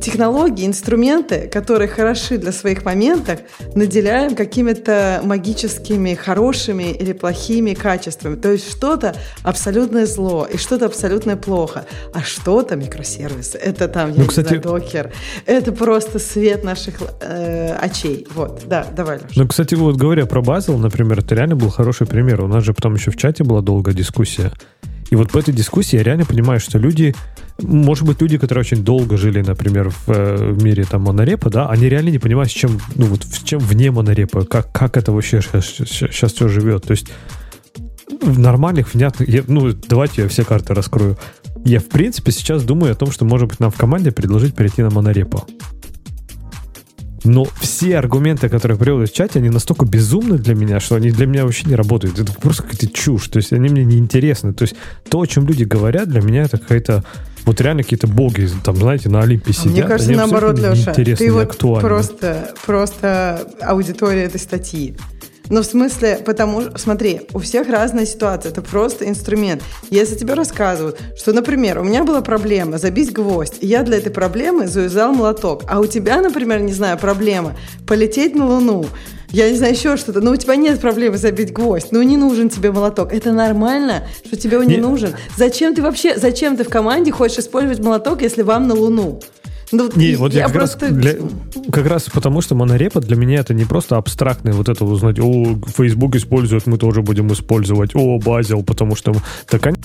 технологии, 0.00 0.66
инструменты, 0.66 1.48
которые 1.52 1.88
хороши 1.88 2.38
для 2.38 2.52
своих 2.52 2.84
моментов, 2.84 3.40
наделяем 3.74 4.34
какими-то 4.34 5.20
магическими 5.24 6.14
хорошими 6.14 6.92
или 6.92 7.12
плохими 7.12 7.74
качествами. 7.74 8.36
То 8.36 8.52
есть 8.52 8.70
что-то 8.70 9.14
абсолютное 9.42 10.06
зло 10.06 10.46
и 10.52 10.56
что-то 10.56 10.86
абсолютное 10.86 11.36
плохо, 11.36 11.86
а 12.14 12.22
что-то 12.22 12.76
микросервисы. 12.76 13.58
Это 13.58 13.88
там, 13.88 14.10
я 14.10 14.14
Ну, 14.16 14.22
не 14.22 14.28
кстати- 14.28 14.48
знаю, 14.48 14.62
докер. 14.62 15.12
Это 15.46 15.72
просто 15.72 16.18
свет 16.18 16.64
наших 16.64 16.94
э, 17.20 17.72
очей. 17.74 18.26
Вот, 18.34 18.62
да, 18.66 18.86
давай, 18.96 19.16
Леша. 19.18 19.28
Ну, 19.36 19.48
кстати, 19.48 19.74
вот 19.74 19.96
говоря 19.96 20.26
про 20.26 20.42
Базел, 20.42 20.78
например, 20.78 21.20
это 21.20 21.34
реально 21.34 21.56
был 21.56 21.70
хороший 21.70 22.06
пример. 22.06 22.40
У 22.42 22.48
нас 22.48 22.64
же 22.64 22.72
потом 22.74 22.94
еще 22.94 23.10
в 23.10 23.16
чате 23.16 23.44
была 23.44 23.60
долгая 23.60 23.94
дискуссия. 23.94 24.52
И 25.10 25.16
вот 25.16 25.30
по 25.30 25.38
этой 25.38 25.54
дискуссии 25.54 25.96
я 25.96 26.02
реально 26.02 26.26
понимаю, 26.26 26.60
что 26.60 26.78
люди, 26.78 27.14
может 27.62 28.06
быть, 28.06 28.20
люди, 28.20 28.38
которые 28.38 28.60
очень 28.62 28.84
долго 28.84 29.16
жили, 29.16 29.42
например, 29.42 29.90
в, 29.90 30.08
э, 30.08 30.52
в 30.52 30.62
мире 30.62 30.84
там 30.84 31.02
монорепа, 31.02 31.50
да, 31.50 31.68
они 31.68 31.88
реально 31.88 32.10
не 32.10 32.18
понимают, 32.18 32.50
с 32.50 32.54
чем, 32.54 32.78
ну 32.94 33.06
вот, 33.06 33.24
с 33.24 33.42
чем 33.42 33.58
вне 33.58 33.90
монорепа, 33.90 34.44
как, 34.44 34.70
как 34.72 34.96
это 34.96 35.12
вообще 35.12 35.40
сейчас 35.40 36.32
все 36.32 36.48
живет. 36.48 36.84
То 36.84 36.92
есть 36.92 37.08
в 38.22 38.38
нормальных, 38.38 38.94
внятных... 38.94 39.28
я- 39.28 39.44
ну, 39.46 39.72
давайте 39.72 40.22
я 40.22 40.28
все 40.28 40.44
карты 40.44 40.74
раскрою. 40.74 41.18
Я, 41.64 41.80
в 41.80 41.86
принципе, 41.86 42.30
сейчас 42.30 42.62
думаю 42.62 42.92
о 42.92 42.96
том, 42.96 43.10
что, 43.10 43.24
может 43.24 43.48
быть, 43.48 43.60
нам 43.60 43.70
в 43.70 43.76
команде 43.76 44.12
предложить 44.12 44.54
перейти 44.54 44.82
на 44.82 44.90
монорепо. 44.90 45.44
Но 47.24 47.46
все 47.60 47.98
аргументы, 47.98 48.48
которые 48.48 48.78
приводят 48.78 49.10
в 49.10 49.14
чате, 49.14 49.38
они 49.38 49.50
настолько 49.50 49.84
безумны 49.84 50.38
для 50.38 50.54
меня, 50.54 50.80
что 50.80 50.94
они 50.94 51.10
для 51.10 51.26
меня 51.26 51.44
вообще 51.44 51.68
не 51.68 51.74
работают. 51.74 52.18
Это 52.18 52.32
просто 52.32 52.62
какая-то 52.62 52.88
чушь. 52.88 53.28
То 53.28 53.38
есть 53.38 53.52
они 53.52 53.68
мне 53.68 53.84
не 53.84 53.98
интересны. 53.98 54.52
То 54.52 54.62
есть 54.62 54.74
то, 55.08 55.20
о 55.20 55.26
чем 55.26 55.46
люди 55.46 55.64
говорят, 55.64 56.08
для 56.08 56.20
меня 56.20 56.42
это 56.42 56.58
какая-то 56.58 57.04
вот 57.44 57.60
реально 57.60 57.82
какие-то 57.82 58.06
боги, 58.06 58.48
там, 58.62 58.76
знаете, 58.76 59.08
на 59.08 59.20
Олимпе 59.22 59.52
А 59.56 59.62
Мне 59.62 59.72
сидят. 59.74 59.88
кажется, 59.88 60.10
они 60.10 60.18
наоборот, 60.18 60.58
Леша, 60.58 60.92
ты 60.92 61.32
вот 61.32 61.42
актуальны. 61.50 61.88
просто, 61.88 62.54
просто 62.66 63.48
аудитория 63.62 64.24
этой 64.24 64.38
статьи. 64.38 64.96
Ну, 65.50 65.62
в 65.62 65.64
смысле, 65.64 66.20
потому 66.24 66.60
что, 66.60 66.78
смотри, 66.78 67.22
у 67.32 67.38
всех 67.38 67.68
разная 67.68 68.06
ситуация, 68.06 68.50
это 68.52 68.60
просто 68.60 69.08
инструмент. 69.08 69.62
Если 69.90 70.14
тебе 70.14 70.34
рассказывают, 70.34 70.98
что, 71.16 71.32
например, 71.32 71.78
у 71.78 71.84
меня 71.84 72.04
была 72.04 72.20
проблема 72.20 72.78
забить 72.78 73.12
гвоздь, 73.12 73.56
и 73.60 73.66
я 73.66 73.82
для 73.82 73.96
этой 73.96 74.12
проблемы 74.12 74.66
завязал 74.66 75.12
молоток, 75.12 75.62
а 75.68 75.80
у 75.80 75.86
тебя, 75.86 76.20
например, 76.20 76.60
не 76.60 76.72
знаю, 76.72 76.98
проблема 76.98 77.56
полететь 77.86 78.34
на 78.34 78.46
Луну, 78.46 78.86
я 79.30 79.50
не 79.50 79.56
знаю, 79.56 79.74
еще 79.74 79.96
что-то, 79.98 80.20
но 80.22 80.32
у 80.32 80.36
тебя 80.36 80.56
нет 80.56 80.80
проблемы 80.80 81.18
забить 81.18 81.52
гвоздь, 81.52 81.88
ну 81.92 82.00
не 82.02 82.16
нужен 82.16 82.48
тебе 82.48 82.72
молоток. 82.72 83.12
Это 83.12 83.32
нормально, 83.32 84.06
что 84.24 84.36
тебе 84.36 84.58
он 84.58 84.66
не 84.66 84.76
Не- 84.76 84.80
нужен. 84.80 85.14
Зачем 85.36 85.74
ты 85.74 85.82
вообще, 85.82 86.16
зачем 86.16 86.56
ты 86.56 86.64
в 86.64 86.70
команде 86.70 87.12
хочешь 87.12 87.38
использовать 87.38 87.80
молоток, 87.80 88.22
если 88.22 88.40
вам 88.42 88.68
на 88.68 88.74
Луну? 88.74 89.20
Ну, 89.70 89.90
Не, 89.94 90.16
вот 90.16 90.32
я, 90.32 90.44
как, 90.44 90.54
просто... 90.54 90.86
раз 90.86 90.94
для- 90.94 91.16
как 91.70 91.86
раз 91.86 92.04
потому, 92.04 92.40
что 92.40 92.54
монорепа 92.54 93.00
для 93.00 93.16
меня 93.16 93.40
это 93.40 93.52
не 93.52 93.64
просто 93.64 93.96
абстрактное 93.96 94.54
вот 94.54 94.68
это 94.68 94.84
узнать, 94.84 95.18
о, 95.20 95.58
Facebook 95.76 96.16
использует, 96.16 96.66
мы 96.66 96.78
тоже 96.78 97.02
будем 97.02 97.30
использовать, 97.32 97.94
о, 97.94 98.18
базил, 98.18 98.62
потому 98.62 98.96
что... 98.96 99.14
Так 99.46 99.66
они 99.66 99.76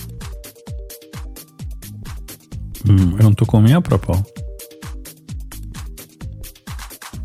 И 2.85 3.23
он 3.23 3.35
только 3.35 3.55
у 3.55 3.61
меня 3.61 3.81
пропал. 3.81 4.25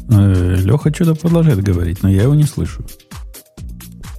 Леха 0.08 0.92
что-то 0.92 1.14
продолжает 1.14 1.62
говорить, 1.62 2.02
но 2.02 2.08
я 2.08 2.22
его 2.22 2.34
не 2.34 2.44
слышу. 2.44 2.84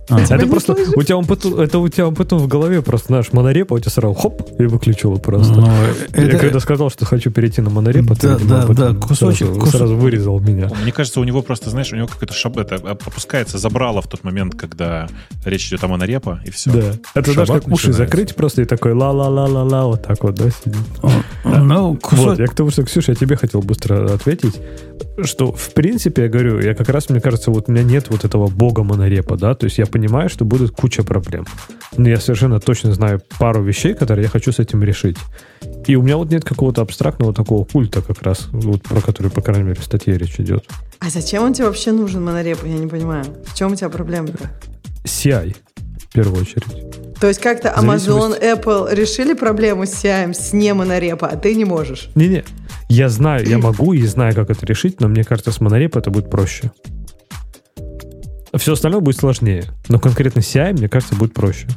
А, 0.09 0.19
Это 0.19 0.47
просто 0.47 0.75
у 0.95 1.03
тебя 1.03 1.17
он 1.17 1.25
потом, 1.25 1.59
это 1.59 1.77
у 1.79 1.87
тебя 1.87 2.07
он 2.07 2.15
потом 2.15 2.39
в 2.39 2.47
голове 2.47 2.81
просто 2.81 3.07
знаешь 3.07 3.31
монорепа, 3.31 3.73
у 3.75 3.79
тебя 3.79 3.91
сразу 3.91 4.13
хоп 4.15 4.41
и 4.59 4.63
выключило 4.63 5.15
просто. 5.17 5.53
но 5.53 5.67
Я 6.15 6.23
это- 6.23 6.37
когда 6.39 6.59
сказал, 6.59 6.89
что 6.89 7.05
хочу 7.05 7.31
перейти 7.31 7.61
на 7.61 7.69
монорепа, 7.69 8.15
ты, 8.15 8.27
Да, 8.29 8.33
видимо, 8.35 8.67
да, 8.73 8.89
да, 8.89 8.95
кусочек, 8.95 9.47
сразу, 9.47 9.59
кусок- 9.59 9.77
сразу 9.77 9.95
вырезал 9.95 10.39
меня. 10.39 10.69
Мне 10.81 10.91
кажется, 10.91 11.19
у 11.19 11.23
него 11.23 11.41
просто, 11.41 11.69
знаешь, 11.69 11.91
у 11.93 11.95
него 11.95 12.07
какой-то 12.07 12.33
шаб... 12.33 12.57
это 12.57 12.75
опускается 12.75 13.57
забрало 13.57 14.01
в 14.01 14.07
тот 14.07 14.23
момент, 14.23 14.55
когда 14.55 15.07
речь 15.45 15.67
идет 15.67 15.83
о 15.83 15.87
монорепа, 15.87 16.39
и 16.45 16.49
все. 16.51 16.71
Да. 16.71 16.91
Это 17.15 17.35
даже 17.35 17.53
как 17.53 17.67
уши 17.67 17.93
закрыть 17.93 18.35
просто 18.35 18.61
и 18.63 18.65
такой 18.65 18.93
ла-ла-ла-ла-ла, 18.93 19.85
вот 19.85 20.03
так 20.03 20.23
вот, 20.23 20.35
да, 20.35 20.49
сидит. 20.49 20.77
Ну, 21.43 21.95
кусок- 21.95 22.17
Вот, 22.29 22.39
я 22.39 22.47
к 22.47 22.53
тому, 22.55 22.71
что, 22.71 22.83
Ксюша, 22.83 23.11
я 23.11 23.15
тебе 23.15 23.35
хотел 23.35 23.61
быстро 23.61 24.13
ответить, 24.13 24.59
что, 25.23 25.51
в 25.51 25.73
принципе, 25.73 26.23
я 26.23 26.29
говорю, 26.29 26.59
я 26.59 26.73
как 26.75 26.89
раз, 26.89 27.09
мне 27.09 27.21
кажется, 27.21 27.51
вот 27.51 27.65
у 27.67 27.71
меня 27.71 27.83
нет 27.83 28.07
вот 28.09 28.25
этого 28.25 28.47
бога 28.47 28.83
монорепа, 28.83 29.37
да, 29.37 29.53
то 29.55 29.65
есть 29.65 29.77
я 29.77 29.85
понимаю, 29.85 29.98
что 30.29 30.45
будет 30.45 30.71
куча 30.71 31.03
проблем. 31.03 31.45
Но 31.97 32.09
я 32.09 32.17
совершенно 32.17 32.59
точно 32.59 32.93
знаю 32.93 33.21
пару 33.39 33.63
вещей, 33.63 33.93
которые 33.93 34.23
я 34.23 34.29
хочу 34.29 34.51
с 34.51 34.59
этим 34.59 34.83
решить. 34.83 35.17
И 35.87 35.95
у 35.95 36.01
меня 36.01 36.17
вот 36.17 36.31
нет 36.31 36.45
какого-то 36.45 36.81
абстрактного 36.81 37.33
такого 37.33 37.65
культа 37.65 38.01
как 38.01 38.21
раз, 38.21 38.47
вот 38.51 38.83
про 38.83 39.01
который, 39.01 39.31
по 39.31 39.41
крайней 39.41 39.63
мере, 39.63 39.79
в 39.79 39.83
статье 39.83 40.17
речь 40.17 40.39
идет. 40.39 40.65
А 40.99 41.09
зачем 41.09 41.43
он 41.43 41.53
тебе 41.53 41.67
вообще 41.67 41.91
нужен, 41.91 42.23
монореп? 42.23 42.59
Я 42.63 42.77
не 42.77 42.87
понимаю. 42.87 43.25
В 43.45 43.55
чем 43.55 43.71
у 43.71 43.75
тебя 43.75 43.89
проблема-то? 43.89 44.51
CI, 45.03 45.55
в 45.97 46.13
первую 46.13 46.41
очередь. 46.41 46.65
То 47.19 47.27
есть 47.27 47.41
как-то 47.41 47.73
Amazon, 47.75 48.39
Apple 48.41 48.93
решили 48.95 49.33
проблему 49.33 49.85
с 49.85 50.03
CI, 50.03 50.33
с 50.33 50.53
не 50.53 50.73
монорепа, 50.73 51.27
а 51.27 51.35
ты 51.35 51.53
не 51.55 51.65
можешь. 51.65 52.09
Не-не, 52.15 52.43
я 52.87 53.09
знаю, 53.09 53.45
я 53.45 53.57
могу 53.59 53.93
и 53.93 54.05
знаю, 54.05 54.33
как 54.35 54.49
это 54.49 54.65
решить, 54.65 55.01
но 55.01 55.07
мне 55.07 55.23
кажется, 55.23 55.51
с 55.51 55.59
монорепа 55.59 55.99
это 55.99 56.11
будет 56.11 56.29
проще. 56.29 56.71
Все 58.55 58.73
остальное 58.73 59.01
будет 59.01 59.17
сложнее. 59.17 59.65
Но 59.87 59.99
конкретно 59.99 60.39
CI, 60.39 60.73
мне 60.73 60.89
кажется, 60.89 61.15
будет 61.15 61.33
проще. 61.33 61.67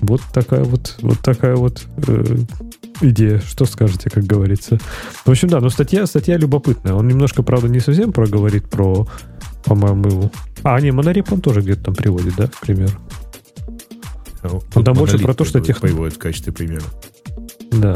Вот 0.00 0.22
такая 0.32 0.64
вот, 0.64 0.96
вот 1.02 1.18
такая 1.20 1.56
вот 1.56 1.86
э, 2.06 2.38
идея. 3.02 3.40
Что 3.40 3.66
скажете, 3.66 4.10
как 4.10 4.24
говорится. 4.24 4.78
В 5.24 5.30
общем, 5.30 5.48
да, 5.48 5.60
но 5.60 5.68
статья, 5.68 6.06
статья 6.06 6.36
любопытная. 6.36 6.94
Он 6.94 7.06
немножко, 7.06 7.42
правда, 7.42 7.68
не 7.68 7.80
совсем 7.80 8.12
проговорит 8.12 8.68
про, 8.68 9.06
по-моему... 9.64 10.30
А, 10.62 10.80
не, 10.80 10.90
монореп 10.90 11.32
он 11.32 11.40
тоже 11.40 11.60
где-то 11.60 11.84
там 11.84 11.94
приводит, 11.94 12.34
да, 12.36 12.50
пример? 12.60 12.90
Он 14.74 14.84
там 14.84 14.94
больше 14.94 15.18
про 15.18 15.34
то, 15.34 15.44
что 15.44 15.60
тех- 15.60 15.80
Приводит 15.80 16.14
в 16.14 16.18
качестве 16.18 16.52
примера. 16.52 16.82
Да. 17.72 17.94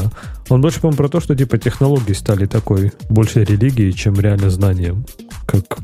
Он 0.49 0.61
больше, 0.61 0.79
по-моему, 0.79 0.97
про 0.97 1.09
то, 1.09 1.19
что 1.19 1.35
типа 1.35 1.57
технологии 1.57 2.13
стали 2.13 2.45
такой 2.45 2.93
больше 3.09 3.43
религией, 3.43 3.93
чем 3.93 4.13
реально 4.15 4.49
знанием. 4.49 5.05
Как... 5.45 5.79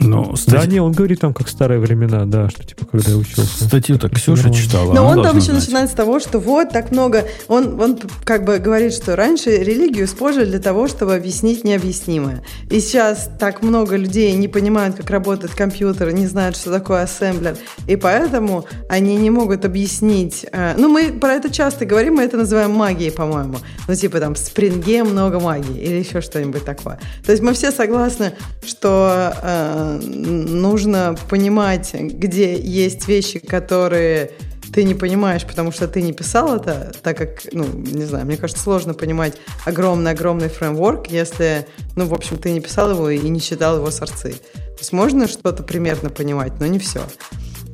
Ну, 0.00 0.30
Да, 0.30 0.36
стать- 0.36 0.68
не, 0.68 0.80
он 0.80 0.92
говорит 0.92 1.20
там, 1.20 1.34
как 1.34 1.48
старые 1.48 1.78
времена, 1.78 2.24
да, 2.26 2.48
что 2.48 2.64
типа, 2.64 2.86
когда 2.86 3.10
я 3.12 3.16
учился. 3.18 3.64
статью-то 3.66 4.08
Ксюша 4.08 4.44
Нормально. 4.44 4.54
читала. 4.64 4.92
Но 4.94 5.06
он 5.06 5.22
там 5.22 5.36
еще 5.36 5.50
знать. 5.52 5.60
начинает 5.60 5.90
с 5.90 5.92
того, 5.92 6.20
что 6.20 6.38
вот 6.38 6.70
так 6.70 6.90
много. 6.90 7.26
Он, 7.48 7.78
он 7.80 7.98
как 8.24 8.44
бы 8.44 8.58
говорит, 8.58 8.94
что 8.94 9.14
раньше 9.14 9.50
религию 9.50 10.06
использовали 10.06 10.48
для 10.48 10.58
того, 10.58 10.88
чтобы 10.88 11.14
объяснить 11.14 11.64
необъяснимое. 11.64 12.42
И 12.70 12.80
сейчас 12.80 13.28
так 13.38 13.62
много 13.62 13.96
людей 13.96 14.32
не 14.32 14.48
понимают, 14.48 14.96
как 14.96 15.10
работает 15.10 15.54
компьютер, 15.54 16.12
не 16.12 16.26
знают, 16.26 16.56
что 16.56 16.70
такое 16.70 17.02
ассемблер. 17.02 17.56
И 17.86 17.96
поэтому 17.96 18.64
они 18.88 19.16
не 19.16 19.30
могут 19.30 19.64
объяснить. 19.64 20.46
э, 20.50 20.74
Ну, 20.78 20.88
мы 20.88 21.12
про 21.12 21.34
это 21.34 21.50
часто 21.50 21.84
говорим, 21.84 22.14
мы 22.14 22.22
это 22.22 22.36
называем 22.36 22.70
магией, 22.72 23.12
по-моему. 23.12 23.56
Ну, 23.86 23.94
типа 23.94 24.18
там 24.20 24.34
в 24.34 24.38
спринге 24.38 25.04
много 25.04 25.40
магии 25.40 25.78
или 25.78 25.96
еще 25.96 26.20
что-нибудь 26.20 26.64
такое. 26.64 26.98
То 27.26 27.32
есть 27.32 27.42
мы 27.42 27.52
все 27.52 27.70
согласны, 27.70 28.32
что 28.64 29.32
э, 29.42 29.89
нужно 29.98 31.16
понимать, 31.28 31.94
где 31.94 32.58
есть 32.58 33.08
вещи, 33.08 33.38
которые 33.38 34.32
ты 34.72 34.84
не 34.84 34.94
понимаешь, 34.94 35.44
потому 35.44 35.72
что 35.72 35.88
ты 35.88 36.00
не 36.02 36.12
писал 36.12 36.56
это, 36.56 36.92
так 37.02 37.16
как, 37.16 37.40
ну, 37.52 37.64
не 37.64 38.04
знаю, 38.04 38.26
мне 38.26 38.36
кажется, 38.36 38.62
сложно 38.62 38.94
понимать 38.94 39.34
огромный-огромный 39.64 40.48
фреймворк, 40.48 41.08
если, 41.08 41.66
ну, 41.96 42.06
в 42.06 42.14
общем, 42.14 42.38
ты 42.38 42.52
не 42.52 42.60
писал 42.60 42.90
его 42.90 43.10
и 43.10 43.18
не 43.28 43.40
читал 43.40 43.76
его 43.78 43.90
сорцы. 43.90 44.32
То 44.32 44.78
есть 44.78 44.92
можно 44.92 45.26
что-то 45.26 45.62
примерно 45.62 46.10
понимать, 46.10 46.52
но 46.60 46.66
не 46.66 46.78
все. 46.78 47.00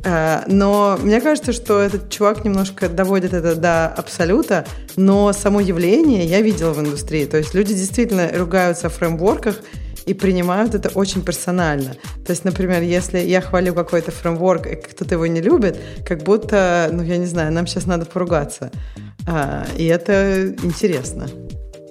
Э, 0.05 0.42
Но 0.46 0.98
мне 1.02 1.20
кажется, 1.20 1.52
что 1.52 1.81
этот 1.81 2.09
чувак 2.11 2.44
немножко 2.44 2.88
доводит 2.88 3.35
это 3.35 3.57
до 3.57 3.88
абсолюта, 3.88 4.64
но 4.96 5.33
само 5.33 5.61
явление 5.61 6.24
я 6.24 6.40
видела 6.40 6.72
в 6.72 6.81
индустрии. 6.81 7.26
То 7.26 7.37
есть 7.37 7.55
люди 7.55 7.74
действительно 7.74 8.31
ругаются 8.33 8.87
о 8.87 8.90
фреймворках 8.90 9.61
и 10.07 10.14
принимают 10.14 10.75
это 10.75 10.88
очень 10.88 11.23
персонально. 11.23 11.97
То 12.25 12.31
есть, 12.31 12.45
например, 12.45 12.83
если 12.83 13.19
я 13.19 13.40
хвалю 13.40 13.75
какой-то 13.75 14.12
фреймворк, 14.12 14.66
и 14.66 14.77
кто-то 14.77 15.14
его 15.14 15.27
не 15.27 15.40
любит, 15.42 15.77
как 16.07 16.23
будто, 16.23 16.88
ну, 16.92 17.03
я 17.03 17.16
не 17.16 17.27
знаю, 17.27 17.53
нам 17.53 17.66
сейчас 17.66 17.87
надо 17.87 18.07
поругаться. 18.07 18.71
А, 19.27 19.66
И 19.77 19.85
это 19.85 20.55
интересно. 20.62 21.27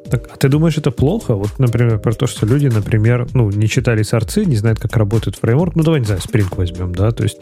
Так, 0.10 0.30
а 0.32 0.38
ты 0.38 0.50
думаешь, 0.50 0.78
это 0.78 0.92
плохо? 0.92 1.34
Вот, 1.34 1.60
например, 1.60 2.00
про 2.00 2.14
то, 2.14 2.28
что 2.28 2.46
люди, 2.46 2.68
например, 2.68 3.28
ну, 3.34 3.50
не 3.50 3.68
читали 3.68 4.04
сорцы, 4.04 4.46
не 4.46 4.56
знают, 4.56 4.80
как 4.80 4.96
работает 4.96 5.36
фреймворк. 5.36 5.76
Ну, 5.76 5.84
давай, 5.84 6.00
не 6.00 6.06
знаю, 6.06 6.22
Spring 6.22 6.48
возьмем, 6.56 6.94
да, 6.94 7.12
то 7.12 7.24
есть 7.24 7.42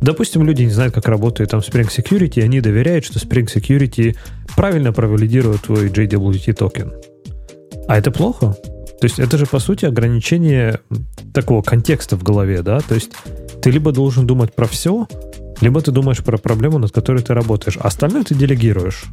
Допустим, 0.00 0.42
люди 0.42 0.64
не 0.64 0.70
знают, 0.70 0.94
как 0.94 1.06
работает 1.06 1.50
там 1.50 1.60
Spring 1.60 1.88
Security, 1.88 2.40
и 2.40 2.40
они 2.40 2.60
доверяют, 2.60 3.04
что 3.04 3.20
Spring 3.20 3.46
Security 3.46 4.16
правильно 4.56 4.92
провалидирует 4.92 5.62
твой 5.62 5.88
JWT 5.90 6.52
токен. 6.54 6.92
А 7.86 7.98
это 7.98 8.10
плохо? 8.10 8.56
То 9.02 9.06
есть 9.06 9.18
это 9.18 9.36
же, 9.36 9.46
по 9.46 9.58
сути, 9.58 9.84
ограничение 9.84 10.78
такого 11.34 11.60
контекста 11.60 12.14
в 12.14 12.22
голове, 12.22 12.62
да? 12.62 12.78
То 12.78 12.94
есть 12.94 13.10
ты 13.60 13.68
либо 13.72 13.90
должен 13.90 14.28
думать 14.28 14.54
про 14.54 14.68
все, 14.68 15.08
либо 15.60 15.80
ты 15.80 15.90
думаешь 15.90 16.22
про 16.22 16.38
проблему, 16.38 16.78
над 16.78 16.92
которой 16.92 17.20
ты 17.20 17.34
работаешь, 17.34 17.76
остальное 17.78 18.22
ты 18.22 18.36
делегируешь. 18.36 19.06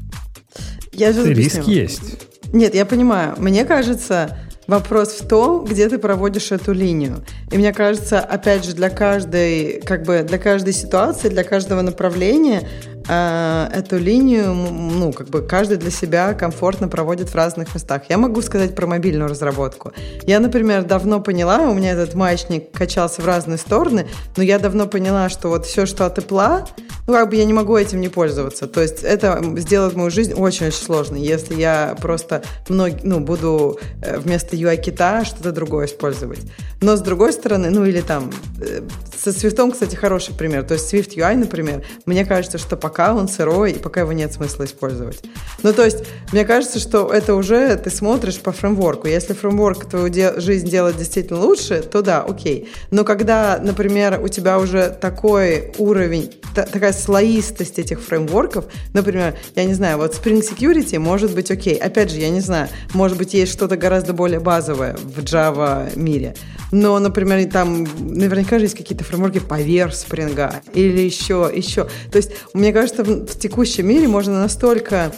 Я 0.94 1.12
же 1.12 1.34
Риск 1.34 1.64
есть. 1.64 2.20
Нет, 2.54 2.76
я 2.76 2.86
понимаю. 2.86 3.34
Мне 3.40 3.66
кажется, 3.66 4.38
вопрос 4.70 5.20
в 5.20 5.28
том, 5.28 5.66
где 5.66 5.90
ты 5.90 5.98
проводишь 5.98 6.52
эту 6.52 6.74
линию. 6.74 7.24
И 7.52 7.58
мне 7.58 7.74
кажется, 7.74 8.20
опять 8.20 8.64
же, 8.64 8.74
для 8.74 8.90
каждой, 8.90 9.82
как 9.86 10.04
бы, 10.04 10.24
для 10.24 10.38
каждой 10.38 10.74
ситуации, 10.74 11.30
для 11.30 11.44
каждого 11.44 11.82
направления 11.82 12.68
э, 13.08 13.68
эту 13.74 13.98
линию, 13.98 14.54
ну, 14.54 15.12
как 15.12 15.30
бы, 15.30 15.42
каждый 15.42 15.78
для 15.78 15.92
себя 15.92 16.34
комфортно 16.34 16.88
проводит 16.88 17.30
в 17.30 17.36
разных 17.36 17.74
местах. 17.74 18.04
Я 18.10 18.18
могу 18.18 18.42
сказать 18.42 18.76
про 18.76 18.86
мобильную 18.86 19.28
разработку. 19.28 19.92
Я, 20.24 20.40
например, 20.40 20.84
давно 20.84 21.20
поняла, 21.20 21.70
у 21.70 21.74
меня 21.74 21.92
этот 21.92 22.14
маятник 22.14 22.72
качался 22.72 23.22
в 23.22 23.26
разные 23.26 23.58
стороны, 23.58 24.08
но 24.38 24.44
я 24.44 24.60
давно 24.60 24.86
поняла, 24.86 25.30
что 25.30 25.50
вот 25.50 25.66
все, 25.66 25.88
что 25.88 26.06
от 26.06 26.20
Apple, 26.20 26.68
ну, 27.10 27.16
как 27.16 27.30
бы 27.30 27.36
я 27.38 27.46
не 27.46 27.54
могу 27.54 27.76
этим 27.76 28.02
не 28.02 28.08
пользоваться. 28.08 28.68
То 28.68 28.82
есть 28.82 29.04
это 29.04 29.42
сделает 29.58 29.96
мою 29.96 30.12
жизнь 30.12 30.34
очень-очень 30.34 30.78
сложной, 30.86 31.22
если 31.22 31.56
я 31.56 31.98
просто 32.00 32.44
мног, 32.70 32.92
ну, 33.04 33.20
буду 33.20 33.80
э, 34.04 34.20
вместо 34.20 34.56
UI-кита 34.56 35.26
что-то 35.26 35.52
другое 35.52 35.88
использовать. 35.88 36.40
Но 36.82 36.96
с 36.96 37.02
другой 37.02 37.34
стороны, 37.34 37.72
ну 37.72 37.84
или 37.86 38.02
там, 38.02 38.32
э, 38.62 38.82
со 39.18 39.32
Swift, 39.32 39.72
кстати, 39.72 39.96
хороший 39.96 40.36
пример. 40.36 40.64
То 40.64 40.76
есть 40.76 40.94
Swift 40.94 41.16
UI, 41.16 41.36
например, 41.36 41.84
мне 42.06 42.26
кажется, 42.26 42.58
что 42.58 42.78
пока 42.78 43.14
он 43.16 43.28
сырой, 43.28 43.72
и 43.72 43.80
пока 43.80 44.02
его 44.02 44.14
нет 44.14 44.32
смысла 44.32 44.66
использовать. 44.66 45.22
Ну, 45.64 45.74
то 45.74 45.84
есть, 45.84 46.04
мне 46.32 46.46
кажется, 46.46 46.80
что 46.80 47.12
это 47.12 47.34
уже 47.36 47.76
ты 47.76 47.90
смотришь 47.90 48.40
по 48.40 48.52
фреймворку. 48.52 49.08
Если 49.08 49.34
фреймворк 49.34 49.90
твою 49.90 50.10
де- 50.10 50.40
жизнь 50.40 50.70
делает 50.70 50.98
действительно 50.98 51.40
лучше, 51.40 51.82
то 51.82 52.02
да, 52.02 52.22
окей. 52.22 52.70
Но 52.92 53.04
когда, 53.04 53.60
например, 53.62 54.22
у 54.24 54.28
тебя 54.28 54.60
уже 54.60 54.90
такой 55.02 55.74
уровень, 55.78 56.32
та- 56.56 56.66
такая 56.66 56.94
слоистость 57.00 57.80
этих 57.80 58.02
фреймворков, 58.02 58.66
например, 58.94 59.38
я 59.56 59.66
не 59.66 59.74
знаю, 59.74 59.98
вот 59.98 60.14
Spring 60.14 60.42
Security 60.42 61.00
может 61.00 61.34
быть 61.34 61.52
окей. 61.52 61.76
Опять 61.76 62.12
же, 62.12 62.20
я 62.20 62.30
не 62.30 62.42
знаю, 62.42 62.70
может 62.94 63.18
быть, 63.18 63.34
есть 63.34 63.52
что-то 63.52 63.78
гораздо 63.78 64.14
более 64.14 64.40
базовое 64.40 64.96
в 64.96 65.20
Java 65.20 65.98
мире. 65.98 66.36
Но, 66.72 67.00
например, 67.00 67.50
там 67.52 67.88
наверняка 68.00 68.60
же 68.60 68.66
есть 68.66 68.78
какие-то 68.78 69.04
фреймворки 69.04 69.40
поверх 69.40 69.94
Spring 69.94 70.54
или 70.74 71.02
еще, 71.02 71.52
еще. 71.54 71.88
То 72.12 72.18
есть, 72.18 72.32
мне 72.54 72.72
кажется, 72.72 73.04
в, 73.04 73.26
в 73.26 73.40
текущем 73.40 73.88
мире 73.88 74.08
можно 74.08 74.40
настолько 74.40 75.12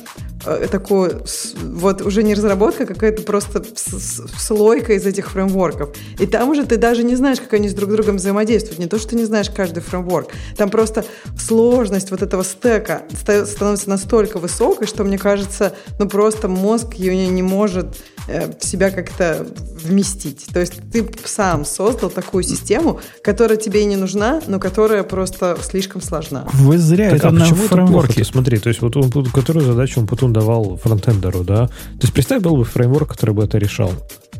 такую, 0.71 1.25
с- 1.25 1.53
вот 1.55 2.01
уже 2.01 2.23
не 2.23 2.33
разработка, 2.33 2.83
а 2.83 2.85
какая-то 2.85 3.21
просто 3.23 3.63
с- 3.63 3.99
с- 3.99 4.21
слойка 4.39 4.93
из 4.93 5.05
этих 5.05 5.31
фреймворков. 5.31 5.95
И 6.19 6.25
там 6.25 6.49
уже 6.49 6.65
ты 6.65 6.77
даже 6.77 7.03
не 7.03 7.15
знаешь, 7.15 7.39
как 7.39 7.53
они 7.53 7.69
с 7.69 7.73
друг 7.73 7.91
другом 7.91 8.17
взаимодействуют. 8.17 8.79
Не 8.79 8.87
то, 8.87 8.97
что 8.99 9.09
ты 9.09 9.15
не 9.15 9.25
знаешь 9.25 9.49
каждый 9.49 9.81
фреймворк. 9.81 10.29
Там 10.57 10.69
просто 10.69 11.05
сложность 11.37 12.11
вот 12.11 12.21
этого 12.21 12.43
стека 12.43 13.03
ста- 13.19 13.45
становится 13.45 13.89
настолько 13.89 14.39
высокой, 14.39 14.87
что, 14.87 15.03
мне 15.03 15.17
кажется, 15.17 15.73
ну 15.99 16.07
просто 16.07 16.47
мозг 16.47 16.93
ее 16.95 17.15
не, 17.27 17.41
может 17.41 17.87
э, 17.87 18.20
в 18.27 18.65
себя 18.65 18.91
как-то 18.91 19.45
вместить. 19.83 20.45
То 20.53 20.59
есть 20.59 20.73
ты 20.91 21.05
сам 21.25 21.65
создал 21.65 22.09
такую 22.09 22.43
систему, 22.43 22.99
которая 23.23 23.57
тебе 23.57 23.81
и 23.81 23.85
не 23.85 23.95
нужна, 23.95 24.41
но 24.47 24.59
которая 24.59 25.03
просто 25.03 25.57
слишком 25.61 26.01
сложна. 26.01 26.45
Вы 26.53 26.77
зря 26.77 27.09
Так, 27.09 27.19
это 27.19 27.27
а 27.29 27.31
на 27.31 27.41
почему 27.41 27.65
это 27.65 27.75
фреймворке. 27.75 28.23
Смотри, 28.23 28.57
то 28.59 28.69
есть 28.69 28.81
вот 28.81 28.95
он, 28.95 29.09
которую 29.25 29.65
задачу 29.65 29.99
он 29.99 30.07
потом 30.07 30.33
давал 30.33 30.77
фронтендеру, 30.77 31.43
да? 31.43 31.67
То 31.67 32.01
есть 32.01 32.13
представь, 32.13 32.41
был 32.41 32.57
бы 32.57 32.63
фреймворк, 32.63 33.09
который 33.09 33.33
бы 33.33 33.43
это 33.43 33.57
решал. 33.57 33.91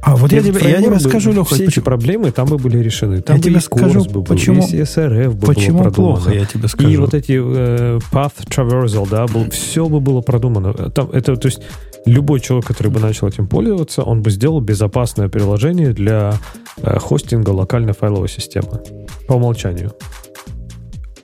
А 0.04 0.16
вот 0.16 0.32
я 0.32 0.42
тебе, 0.42 0.60
я 0.68 0.82
тебе 0.82 1.00
скажу, 1.00 1.32
Леха, 1.32 1.54
все 1.54 1.66
эти 1.66 1.80
проблемы 1.80 2.32
там 2.32 2.48
бы 2.48 2.58
были 2.58 2.80
решены. 2.80 3.22
Там 3.22 3.36
Я 3.36 3.42
бы 3.42 3.48
тебе 3.50 3.58
и 3.58 3.62
скажу, 3.62 4.04
бы 4.06 4.10
был, 4.10 4.24
почему- 4.24 4.68
и 4.68 4.82
SRF 4.82 5.34
бы 5.34 5.48
почему 5.48 5.78
было 5.78 5.84
продумано. 5.90 6.16
плохо, 6.16 6.34
я 6.34 6.46
тебе 6.46 6.68
скажу. 6.68 6.90
И 6.90 6.98
вот 6.98 7.14
эти 7.14 7.34
э, 7.34 8.00
Path 8.12 8.34
Traversal, 8.48 9.08
да, 9.08 9.28
был, 9.28 9.50
все 9.52 9.88
бы 9.88 10.00
было 10.00 10.22
продумано. 10.22 10.74
Там, 10.74 11.12
это, 11.12 11.36
то 11.36 11.48
есть, 11.48 11.62
любой 12.06 12.40
человек, 12.40 12.68
который 12.68 12.92
бы 12.92 13.00
начал 13.00 13.28
этим 13.28 13.48
пользоваться, 13.48 14.04
он 14.04 14.22
бы 14.22 14.32
сделал 14.32 14.60
безопасное 14.62 15.30
приложение 15.30 15.94
для 15.94 16.34
э, 16.78 17.00
хостинга 17.00 17.50
локальной 17.52 17.94
файловой 17.94 18.30
системы. 18.30 18.82
По 19.28 19.34
умолчанию. 19.34 19.94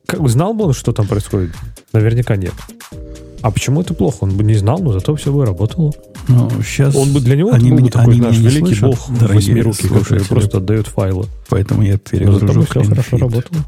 Как, 0.06 0.28
знал 0.30 0.54
бы 0.54 0.66
он, 0.66 0.74
что 0.74 0.94
там 0.94 1.08
происходит? 1.08 1.52
Наверняка 1.94 2.36
нет. 2.36 2.54
А 3.42 3.52
почему 3.52 3.82
это 3.82 3.94
плохо? 3.94 4.18
Он 4.22 4.36
бы 4.36 4.44
не 4.44 4.56
знал, 4.56 4.80
но 4.80 4.94
зато 4.94 5.16
все 5.16 5.32
бы 5.32 5.46
работало. 5.46 5.94
ну, 6.28 6.50
сейчас 6.64 6.96
Он 6.96 7.14
бы 7.14 7.20
для 7.20 7.36
него 7.36 7.52
они 7.52 7.72
был 7.72 7.80
бы 7.80 7.90
такой 7.90 8.14
они 8.14 8.22
наш 8.22 8.38
великий 8.38 8.76
слышат, 8.76 8.84
бог 8.84 9.20
дорогие 9.20 9.36
восьмирукий, 9.36 9.90
который 9.90 10.26
просто 10.26 10.58
отдает 10.58 10.88
файлы. 10.88 11.26
Поэтому 11.50 11.84
я 11.84 11.94
Но 11.94 11.98
зато 11.98 12.10
перегружу 12.10 12.60
бы 12.60 12.66
все 12.66 12.84
хорошо 12.84 13.18
работало. 13.18 13.60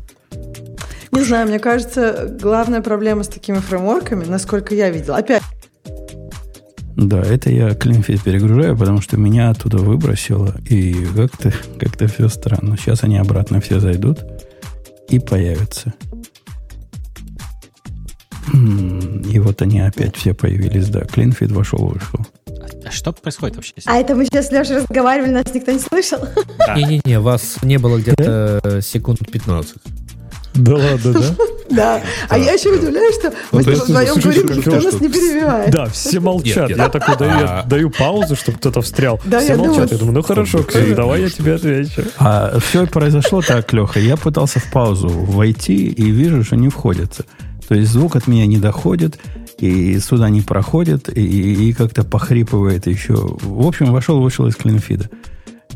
Не 1.11 1.23
знаю, 1.23 1.47
мне 1.47 1.59
кажется, 1.59 2.35
главная 2.39 2.81
проблема 2.81 3.23
с 3.23 3.27
такими 3.27 3.57
фреймворками, 3.57 4.25
насколько 4.25 4.75
я 4.75 4.89
видела, 4.89 5.17
опять 5.17 5.41
Да, 7.01 7.21
это 7.21 7.49
я 7.49 7.69
CleanFeed 7.69 8.23
перегружаю, 8.23 8.77
потому 8.77 8.99
что 8.99 9.15
меня 9.15 9.51
оттуда 9.51 9.77
выбросило, 9.77 10.57
и 10.67 10.93
как-то 11.15 11.53
как 11.79 12.11
все 12.11 12.27
странно. 12.27 12.75
Сейчас 12.75 13.03
они 13.03 13.17
обратно 13.17 13.61
все 13.61 13.79
зайдут 13.79 14.19
и 15.07 15.17
появятся. 15.17 15.93
И 18.53 19.39
вот 19.39 19.61
они 19.61 19.79
опять 19.79 20.17
все 20.17 20.33
появились, 20.33 20.89
да. 20.89 21.01
CleanFeed 21.01 21.53
вошел, 21.53 21.85
вышел. 21.87 22.19
А 22.85 22.91
что 22.91 23.13
происходит 23.13 23.55
вообще? 23.55 23.75
А 23.85 23.97
это 23.97 24.13
мы 24.13 24.25
сейчас 24.25 24.47
с 24.47 24.51
Лешей 24.51 24.77
разговаривали, 24.77 25.31
нас 25.31 25.53
никто 25.53 25.71
не 25.71 25.79
слышал. 25.79 26.19
Не-не-не, 26.75 27.19
вас 27.21 27.59
не 27.63 27.77
было 27.77 27.99
где-то 27.99 28.81
секунд 28.81 29.19
15. 29.31 29.75
Да 30.55 30.75
ладно, 30.75 31.13
да? 31.13 31.35
Да. 31.69 32.01
А 32.29 32.37
я 32.39 32.53
еще 32.53 32.69
удивляюсь, 32.73 33.13
что 33.15 33.29
мы 33.51 33.61
Ну, 33.61 33.61
с 33.61 33.65
то 33.65 33.71
тобой 33.71 33.85
вдвоем 33.85 34.19
говорим, 34.19 34.57
никто 34.57 34.71
нас 34.81 34.99
не 35.01 35.07
перебивает. 35.07 35.69
Да, 35.71 35.85
все 35.85 36.19
молчат. 36.19 36.69
Я 36.71 36.89
такой 36.89 37.15
даю, 37.67 37.89
А. 37.95 37.99
паузу, 37.99 38.35
чтобы 38.35 38.57
кто-то 38.57 38.81
встрял. 38.81 39.19
Да, 39.25 39.39
все 39.39 39.49
я 39.53 39.57
молчат. 39.57 39.91
Я 39.91 39.97
думаю, 39.99 40.15
ну 40.15 40.21
хорошо, 40.23 40.63
Ксюша, 40.63 40.95
давай 40.95 41.21
я 41.21 41.29
тебе 41.29 41.55
отвечу. 41.55 42.01
А 42.17 42.57
все 42.59 42.87
произошло 42.87 43.41
так, 43.43 43.71
Леха. 43.71 43.99
Я 43.99 44.17
пытался 44.17 44.59
в 44.59 44.71
паузу 44.71 45.09
войти 45.09 45.87
и 45.87 46.09
вижу, 46.09 46.43
что 46.43 46.55
не 46.55 46.69
входится. 46.69 47.23
То 47.67 47.75
есть 47.75 47.91
звук 47.91 48.15
от 48.15 48.25
меня 48.25 48.47
не 48.47 48.57
доходит, 48.57 49.19
и 49.59 49.99
сюда 49.99 50.29
не 50.29 50.41
проходит, 50.41 51.07
и, 51.15 51.21
и- 51.21 51.69
и 51.69 51.73
как-то 51.73 52.03
похрипывает 52.03 52.87
еще. 52.87 53.13
В 53.15 53.67
общем, 53.67 53.91
вошел, 53.91 54.19
вышел 54.19 54.47
из 54.47 54.55
клинфида. 54.55 55.07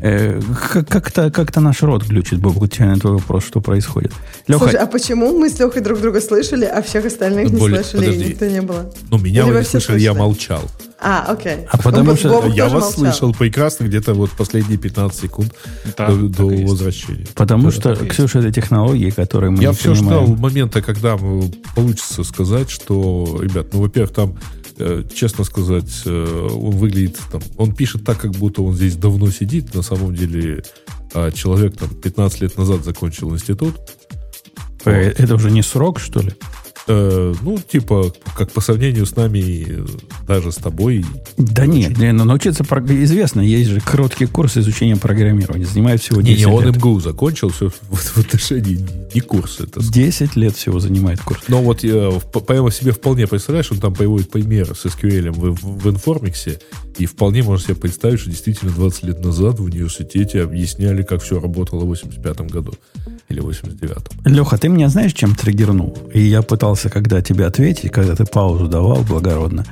Э, 0.06 0.38
как- 0.72 0.86
как-то, 0.86 1.30
как-то 1.30 1.60
наш 1.60 1.82
рот 1.82 2.04
глючит, 2.04 2.38
Боб, 2.38 2.58
отвечая 2.62 2.90
на 2.90 2.98
твой 3.00 3.14
вопрос, 3.14 3.44
что 3.46 3.62
происходит. 3.62 4.12
Леха, 4.46 4.64
Слушай, 4.64 4.80
а 4.80 4.86
почему 4.86 5.38
мы 5.38 5.48
с 5.48 5.58
Лехой 5.58 5.80
друг 5.80 5.98
друга 5.98 6.20
слышали, 6.20 6.66
а 6.66 6.82
всех 6.82 7.06
остальных 7.06 7.50
не 7.50 7.58
Более- 7.58 7.82
слышали, 7.82 8.04
и 8.04 8.08
подожди. 8.10 8.30
никто 8.32 8.46
не 8.46 8.60
было? 8.60 8.92
Ну, 9.10 9.16
меня 9.18 9.44
Или 9.44 9.50
вы 9.50 9.56
не 9.60 9.62
все 9.62 9.70
слышали, 9.80 10.00
я 10.00 10.10
слышали? 10.10 10.18
молчал. 10.18 10.62
А, 11.00 11.24
окей. 11.28 11.56
А 11.70 11.78
потому 11.78 12.10
Боб- 12.10 12.18
что 12.18 12.28
Бобук 12.28 12.54
я 12.54 12.64
вас 12.68 12.82
молчал. 12.82 12.92
слышал 12.92 13.34
прекрасно 13.34 13.84
где-то 13.84 14.12
вот 14.12 14.30
последние 14.32 14.76
15 14.78 15.20
секунд 15.22 15.54
Да, 15.96 16.08
до, 16.08 16.16
до 16.28 16.50
и 16.50 16.64
возвращения. 16.66 17.26
потому 17.34 17.64
Да, 17.64 17.70
что, 17.72 17.80
так 17.94 18.02
и 18.02 18.04
есть. 18.04 18.14
Ксюша, 18.16 18.40
это 18.40 18.52
технологии, 18.52 19.08
которые 19.08 19.50
мы 19.52 19.62
Я 19.62 19.70
не 19.70 19.74
все 19.74 19.94
понимаем. 19.94 20.24
ждал 20.26 20.36
момента, 20.36 20.82
когда 20.82 21.16
э, 21.18 21.40
получится 21.74 22.24
сказать, 22.24 22.68
что, 22.70 23.38
ребят, 23.42 23.68
ну, 23.72 23.80
во-первых, 23.80 24.12
там, 24.12 24.34
честно 25.14 25.44
сказать, 25.44 26.02
э, 26.04 26.48
он 26.50 26.76
выглядит 26.76 27.18
там, 27.30 27.40
он 27.56 27.74
пишет 27.74 28.04
так, 28.04 28.18
как 28.18 28.32
будто 28.32 28.62
он 28.62 28.74
здесь 28.74 28.96
давно 28.96 29.30
сидит. 29.30 29.74
На 29.74 29.82
самом 29.82 30.14
деле, 30.14 30.64
а, 31.12 31.30
человек 31.30 31.76
там 31.76 31.88
15 31.88 32.40
лет 32.40 32.58
назад 32.58 32.84
закончил 32.84 33.32
институт. 33.32 33.76
Э, 34.84 35.12
Это 35.16 35.34
уже 35.36 35.50
не 35.50 35.62
срок, 35.62 36.00
что 36.00 36.20
ли? 36.20 36.32
Э, 36.86 37.34
ну, 37.42 37.58
типа, 37.58 38.12
как 38.36 38.50
по 38.52 38.60
сравнению 38.60 39.06
с 39.06 39.16
нами, 39.16 39.64
э, 39.68 39.86
даже 40.28 40.52
с 40.52 40.56
тобой, 40.56 41.04
Да 41.38 41.64
нет, 41.64 41.96
не, 41.96 42.12
ну, 42.12 42.24
научиться 42.24 42.62
прог- 42.62 42.90
известно, 42.90 43.40
есть 43.40 43.70
же 43.70 43.80
короткий 43.80 44.26
курс 44.26 44.58
изучения 44.58 44.96
программирования, 44.96 45.64
занимает 45.64 46.02
всего 46.02 46.20
10 46.20 46.36
Не, 46.36 46.44
не, 46.44 46.52
он 46.52 46.64
лет. 46.64 46.76
МГУ 46.76 47.00
закончил, 47.00 47.48
все 47.48 47.70
в, 47.70 47.74
в 47.90 48.18
отношении 48.18 48.78
не. 49.14 49.60
Это, 49.60 49.80
10 49.82 50.36
лет 50.36 50.56
всего 50.56 50.78
занимает 50.78 51.20
курс. 51.20 51.40
но 51.48 51.62
вот 51.62 51.82
я 51.84 52.10
в- 52.10 52.26
прямо 52.40 52.70
себе 52.70 52.92
вполне 52.92 53.26
представляешь, 53.26 53.72
он 53.72 53.78
там 53.78 53.94
приводит 53.94 54.30
примеры 54.30 54.74
с 54.74 54.84
SQL 54.84 55.30
в, 55.30 55.54
в, 55.54 55.88
Информиксе, 55.90 56.58
и 56.98 57.06
вполне 57.06 57.42
можно 57.42 57.64
себе 57.64 57.76
представить, 57.76 58.20
что 58.20 58.30
действительно 58.30 58.72
20 58.72 59.04
лет 59.04 59.24
назад 59.24 59.58
в 59.58 59.64
университете 59.64 60.42
объясняли, 60.42 61.02
как 61.02 61.22
все 61.22 61.40
работало 61.40 61.84
в 61.84 61.86
85 61.86 62.40
году 62.50 62.74
или 63.30 63.40
89-м. 63.42 64.32
Леха, 64.34 64.58
ты 64.58 64.68
меня 64.68 64.88
знаешь, 64.90 65.12
чем 65.14 65.34
триггернул? 65.34 65.96
И 66.12 66.20
я 66.20 66.42
пытался, 66.42 66.73
когда 66.82 67.20
тебе 67.22 67.46
ответить, 67.46 67.90
когда 67.90 68.14
ты 68.14 68.24
паузу 68.24 68.68
давал 68.68 69.02
благородно, 69.02 69.64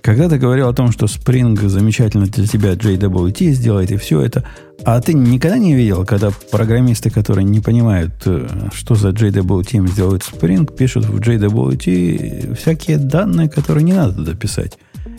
когда 0.00 0.28
ты 0.28 0.38
говорил 0.38 0.68
о 0.68 0.72
том, 0.72 0.92
что 0.92 1.06
Spring 1.06 1.68
замечательно 1.68 2.26
для 2.26 2.46
тебя 2.46 2.72
JWT 2.74 3.50
сделает 3.50 3.90
и 3.90 3.96
все 3.96 4.20
это, 4.22 4.44
а 4.84 5.00
ты 5.00 5.12
никогда 5.12 5.58
не 5.58 5.74
видел, 5.74 6.04
когда 6.04 6.30
программисты, 6.50 7.10
которые 7.10 7.44
не 7.44 7.60
понимают, 7.60 8.12
э, 8.24 8.46
что 8.72 8.94
за 8.94 9.10
JWT 9.10 9.68
им 9.72 9.88
сделает 9.88 10.22
Spring, 10.22 10.72
пишут 10.72 11.04
в 11.06 11.18
JWT 11.20 12.56
всякие 12.56 12.98
данные, 12.98 13.48
которые 13.48 13.84
не 13.84 13.92
надо 13.92 14.14
туда 14.14 14.34
писать. 14.34 14.78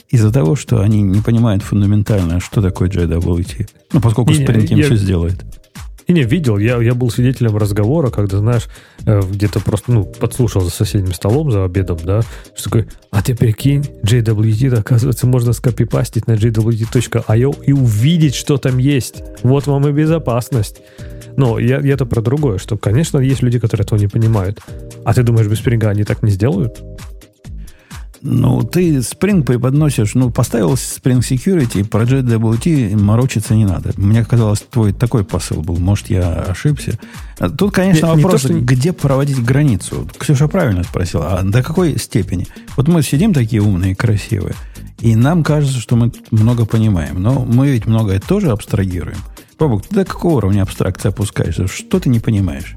Из-за 0.10 0.32
того, 0.32 0.56
что 0.56 0.82
они 0.82 1.02
не 1.02 1.22
понимают 1.22 1.62
фундаментально, 1.62 2.40
что 2.40 2.62
такое 2.62 2.90
JWT. 2.90 3.68
Ну, 3.94 4.02
поскольку 4.02 4.32
Spring 4.32 4.66
им 4.66 4.78
я- 4.80 4.86
все 4.86 4.96
сделает. 4.96 5.44
И 6.10 6.12
не, 6.12 6.24
видел, 6.24 6.58
я, 6.58 6.82
я 6.82 6.96
был 6.96 7.12
свидетелем 7.12 7.56
разговора, 7.56 8.10
когда, 8.10 8.40
знаешь, 8.40 8.68
э, 9.06 9.22
где-то 9.22 9.60
просто, 9.60 9.92
ну, 9.92 10.06
подслушал 10.06 10.64
за 10.64 10.72
соседним 10.72 11.14
столом, 11.14 11.52
за 11.52 11.66
обедом, 11.66 12.00
да, 12.04 12.22
что 12.56 12.64
такое, 12.64 12.88
а 13.12 13.22
ты 13.22 13.36
прикинь, 13.36 13.86
JWT, 14.02 14.80
оказывается, 14.80 15.28
можно 15.28 15.54
скопипастить 15.54 16.26
на 16.26 16.32
jwt.io 16.32 17.64
и 17.64 17.74
увидеть, 17.74 18.34
что 18.34 18.58
там 18.58 18.80
есть. 18.80 19.22
Вот 19.44 19.68
вам 19.68 19.88
и 19.88 19.92
безопасность. 19.92 20.82
Но 21.38 21.60
я, 21.60 21.80
я-то 21.80 22.08
про 22.08 22.24
другое, 22.24 22.58
что, 22.58 22.76
конечно, 22.76 23.20
есть 23.20 23.44
люди, 23.44 23.60
которые 23.60 23.86
этого 23.86 24.00
не 24.00 24.08
понимают. 24.08 24.60
А 25.06 25.14
ты 25.14 25.22
думаешь, 25.22 25.48
без 25.48 25.60
спринга 25.60 25.90
они 25.90 26.06
так 26.06 26.24
не 26.24 26.32
сделают? 26.32 26.82
Ну, 28.22 28.64
ты 28.64 28.98
Spring 28.98 29.44
преподносишь, 29.44 30.14
ну, 30.14 30.30
поставил 30.30 30.74
Spring 30.74 31.20
Security, 31.20 31.86
про 31.86 32.04
JWT 32.04 32.98
морочиться 32.98 33.56
не 33.56 33.66
надо. 33.66 33.92
Мне 33.96 34.26
казалось, 34.26 34.60
твой 34.70 34.92
такой 34.92 35.24
посыл 35.24 35.62
был. 35.62 35.78
Может, 35.78 36.10
я 36.10 36.30
ошибся. 36.42 37.00
А 37.38 37.50
Тут, 37.50 37.74
конечно, 37.74 38.08
Не- 38.08 38.16
не 38.18 38.24
вопрос, 38.24 38.42
то, 38.42 38.48
что- 38.50 38.60
где 38.60 38.92
проводить 38.92 39.42
границу. 39.44 40.08
Ксюша 40.18 40.48
правильно 40.50 40.84
спросила, 40.84 41.38
а 41.38 41.44
до 41.44 41.64
какой 41.64 41.98
степени? 41.98 42.48
Вот 42.76 42.88
мы 42.90 43.04
сидим 43.04 43.34
такие 43.34 43.62
умные, 43.62 43.96
красивые, 43.96 44.56
и 45.00 45.16
нам 45.16 45.44
кажется, 45.44 45.80
что 45.80 45.96
мы 45.96 46.12
много 46.32 46.66
понимаем. 46.66 47.22
Но 47.22 47.46
мы 47.46 47.70
ведь 47.70 47.86
многое 47.86 48.20
тоже 48.20 48.52
абстрагируем. 48.52 49.18
Бабук, 49.58 49.86
ты 49.88 49.96
до 49.96 50.06
какого 50.06 50.36
уровня 50.38 50.64
абстракции 50.64 51.10
опускаешься? 51.10 51.68
Что 51.68 52.00
ты 52.00 52.10
не 52.10 52.20
понимаешь? 52.20 52.76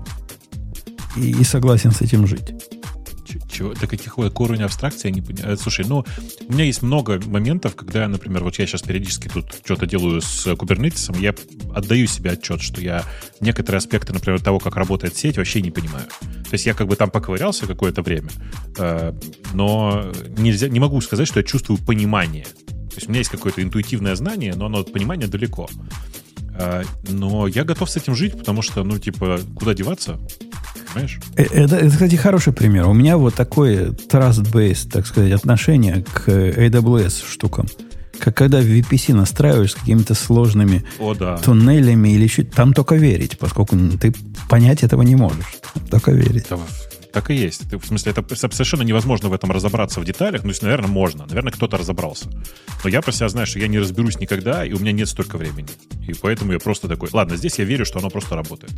И, 1.17 1.31
и 1.31 1.45
согласен 1.45 1.91
с 1.91 2.01
этим 2.01 2.27
жить. 2.27 2.55
Чего, 3.53 3.75
до 3.75 3.87
каких 3.87 4.19
уровня 4.19 4.65
абстракции 4.65 5.09
я 5.09 5.15
не 5.15 5.21
понимаю. 5.21 5.59
Слушай, 5.59 5.85
ну, 5.87 6.05
у 6.49 6.53
меня 6.53 6.65
есть 6.65 6.83
много 6.83 7.21
моментов, 7.27 7.77
когда, 7.77 8.09
например, 8.09 8.43
вот 8.45 8.59
я 8.59 8.67
сейчас 8.67 8.83
периодически 8.83 9.29
тут 9.29 9.47
что-то 9.65 9.87
делаю 9.87 10.23
с 10.23 10.57
кубернетисом, 10.57 11.21
я 11.21 11.35
отдаю 11.75 12.07
себе 12.07 12.31
отчет, 12.31 12.63
что 12.63 12.81
я 12.81 13.05
некоторые 13.41 13.79
аспекты, 13.79 14.13
например, 14.13 14.41
того, 14.41 14.59
как 14.59 14.77
работает 14.77 15.17
сеть, 15.17 15.37
вообще 15.37 15.61
не 15.61 15.71
понимаю. 15.71 16.07
То 16.21 16.53
есть 16.53 16.65
я 16.65 16.75
как 16.75 16.87
бы 16.87 16.97
там 16.97 17.11
поковырялся 17.11 17.67
какое-то 17.67 18.03
время, 18.03 18.31
э, 18.79 19.13
но 19.53 20.13
нельзя, 20.39 20.69
не 20.69 20.81
могу 20.81 21.01
сказать, 21.01 21.29
что 21.29 21.41
я 21.41 21.45
чувствую 21.45 21.79
понимание. 21.79 22.45
То 22.45 22.97
есть 22.97 23.09
у 23.09 23.11
меня 23.11 23.21
есть 23.21 23.31
какое-то 23.31 23.63
интуитивное 23.63 24.15
знание, 24.17 24.55
но 24.55 24.67
оно 24.67 24.81
от 24.81 24.93
понимания 24.93 25.27
далеко. 25.27 25.69
Э, 26.59 26.83
Но 27.09 27.47
я 27.47 27.65
готов 27.65 27.89
с 27.91 27.97
этим 27.97 28.15
жить, 28.15 28.39
потому 28.39 28.63
что, 28.63 28.85
ну, 28.85 28.99
типа, 28.99 29.41
куда 29.57 29.75
деваться? 29.75 30.19
Понимаешь? 30.93 31.21
Э, 31.37 31.43
Это, 31.45 31.77
это, 31.77 31.91
кстати, 31.91 32.17
хороший 32.17 32.53
пример. 32.53 32.87
У 32.87 32.93
меня 32.93 33.17
вот 33.17 33.35
такое 33.35 33.91
trust-based, 33.91 34.91
так 34.91 35.07
сказать, 35.07 35.33
отношение 35.33 36.05
к 36.13 36.29
AWS 36.29 37.25
штукам. 37.31 37.67
Как 38.19 38.37
когда 38.37 38.61
в 38.61 38.65
VPC 38.65 39.15
настраиваешь 39.15 39.73
с 39.73 39.75
какими-то 39.75 40.15
сложными 40.15 40.85
О, 41.01 41.15
да. 41.15 41.39
туннелями 41.39 42.11
или 42.11 42.25
еще... 42.25 42.45
Там 42.45 42.73
только 42.73 42.95
верить, 42.95 43.37
поскольку 43.39 43.77
ты 44.01 44.15
понять 44.49 44.85
этого 44.85 45.03
не 45.03 45.17
можешь. 45.17 45.57
Только 45.91 46.13
верить. 46.13 46.47
Да, 46.49 46.59
так 47.13 47.31
и 47.31 47.35
есть. 47.35 47.69
Ты, 47.71 47.79
в 47.79 47.85
смысле, 47.85 48.13
это 48.13 48.25
совершенно 48.35 48.83
невозможно 48.83 49.29
в 49.29 49.33
этом 49.33 49.53
разобраться 49.53 50.01
в 50.01 50.05
деталях. 50.05 50.43
Ну, 50.43 50.49
то 50.49 50.53
есть, 50.53 50.63
наверное, 50.63 50.89
можно. 50.89 51.27
Наверное, 51.27 51.53
кто-то 51.53 51.77
разобрался. 51.77 52.27
Но 52.85 52.91
я 52.91 53.03
про 53.03 53.13
себя 53.13 53.29
знаю, 53.29 53.47
что 53.47 53.59
я 53.59 53.69
не 53.69 53.79
разберусь 53.79 54.19
никогда, 54.19 54.65
и 54.65 54.73
у 54.73 54.79
меня 54.79 54.93
нет 54.93 55.09
столько 55.09 55.37
времени. 55.39 55.69
И 56.09 56.15
поэтому 56.15 56.53
я 56.53 56.59
просто 56.59 56.89
такой, 56.89 57.09
ладно, 57.13 57.37
здесь 57.37 57.59
я 57.59 57.65
верю, 57.65 57.85
что 57.85 57.99
оно 57.99 58.11
просто 58.11 58.35
работает. 58.35 58.73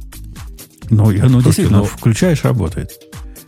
Ну, 0.90 1.11
я- 1.11 1.23
ну 1.25 1.29
Слушайте, 1.40 1.44
действительно, 1.44 1.79
ну- 1.79 1.85
включаешь, 1.85 2.44
работает. 2.44 2.90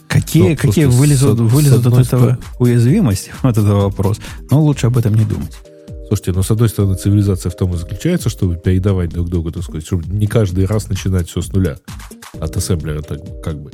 Какие, 0.09 0.51
Ну, 0.51 0.57
какие 0.57 0.85
вылезут, 0.87 1.38
с- 1.38 1.51
с 1.51 1.53
вылезут 1.53 1.81
от 1.81 1.87
одной 1.88 2.03
этого 2.03 2.20
стороны- 2.20 2.38
уязвимости? 2.59 3.33
Вот 3.42 3.57
это 3.59 3.75
вопрос. 3.75 4.18
Но 4.51 4.62
лучше 4.62 4.87
об 4.87 4.96
этом 4.96 5.14
не 5.14 5.25
думать. 5.25 5.57
Слушайте, 6.09 6.33
ну, 6.33 6.42
с 6.44 6.51
одной 6.53 6.68
стороны, 6.68 6.94
цивилизация 6.94 7.51
в 7.51 7.57
том 7.57 7.75
и 7.75 7.77
заключается, 7.77 8.31
чтобы 8.31 8.57
передавать 8.57 9.11
друг 9.11 9.29
другу, 9.29 9.51
так 9.51 9.64
сказать, 9.64 9.85
чтобы 9.85 10.05
не 10.07 10.29
каждый 10.29 10.64
раз 10.64 10.88
начинать 10.88 11.29
все 11.29 11.42
с 11.42 11.53
нуля 11.53 11.79
от 12.38 12.57
ассемблера, 12.57 13.03
так, 13.03 13.18
как 13.42 13.61
бы. 13.61 13.72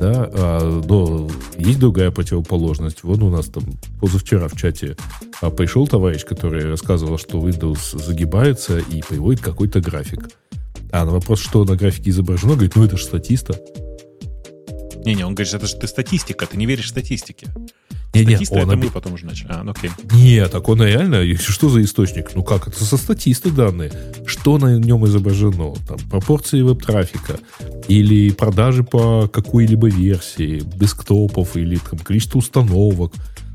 Да, 0.00 0.30
а, 0.32 0.82
но 0.86 1.28
есть 1.56 1.80
другая 1.80 2.10
противоположность. 2.10 3.02
Вон 3.02 3.22
у 3.22 3.30
нас 3.30 3.46
там 3.46 3.64
позавчера 4.00 4.46
в 4.48 4.56
чате 4.56 4.96
а, 5.40 5.50
пришел 5.50 5.88
товарищ, 5.88 6.24
который 6.24 6.68
рассказывал, 6.68 7.18
что 7.18 7.38
Windows 7.38 7.98
загибается 7.98 8.78
и 8.78 9.02
приводит 9.02 9.40
какой-то 9.40 9.80
график. 9.80 10.30
А 10.92 11.04
на 11.04 11.12
вопрос, 11.12 11.40
что 11.40 11.64
на 11.64 11.76
графике 11.76 12.10
изображено, 12.10 12.54
говорит, 12.54 12.76
ну 12.76 12.84
это 12.84 12.96
же 12.96 13.04
статиста. 13.04 13.60
Не-не, 15.04 15.24
он 15.24 15.34
говорит, 15.34 15.52
это 15.52 15.66
же 15.66 15.76
ты 15.76 15.86
статистика, 15.86 16.46
ты 16.46 16.56
не 16.56 16.66
веришь 16.66 16.88
статистике. 16.88 17.48
Не-не, 18.14 18.36
Статисты 18.36 18.54
он 18.54 18.62
это 18.62 18.72
оби- 18.72 18.86
мы 18.86 18.90
потом 18.90 19.12
уже 19.12 19.26
начали. 19.26 19.48
А, 19.50 19.62
ну 19.62 19.72
окей. 19.72 19.90
Нет, 20.12 20.50
так 20.50 20.68
он 20.68 20.82
реально, 20.82 21.36
что 21.36 21.68
за 21.68 21.82
источник? 21.82 22.30
Ну 22.34 22.42
как, 22.42 22.68
это 22.68 22.82
со 22.84 22.96
статисты 22.96 23.50
данные. 23.50 23.92
Что 24.26 24.58
на 24.58 24.78
нем 24.78 25.04
изображено? 25.06 25.74
Там, 25.86 25.98
пропорции 26.10 26.62
веб-трафика 26.62 27.38
или 27.86 28.30
продажи 28.30 28.82
по 28.82 29.28
какой-либо 29.28 29.88
версии, 29.88 30.60
десктопов 30.60 31.56
или 31.56 31.76
там, 31.76 31.98
количество 31.98 32.38
установок. 32.38 33.12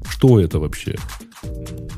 Что 0.07 0.39
это 0.39 0.59
вообще? 0.59 0.95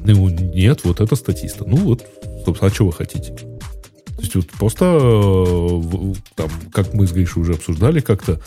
Ну, 0.06 0.30
нет, 0.30 0.82
вот 0.84 1.02
это 1.02 1.16
статиста. 1.16 1.66
Ну 1.68 1.78
вот, 1.78 2.06
собственно, 2.46 2.72
а 2.72 2.74
что 2.74 2.86
вы 2.86 2.94
хотите? 2.94 3.34
То 3.34 4.22
есть 4.22 4.36
вот 4.36 4.48
просто, 4.52 4.86
э, 4.86 6.14
там, 6.36 6.50
как 6.72 6.94
мы 6.94 7.06
с 7.06 7.12
Гришей 7.12 7.42
уже 7.42 7.54
обсуждали 7.54 8.00
как-то, 8.00 8.40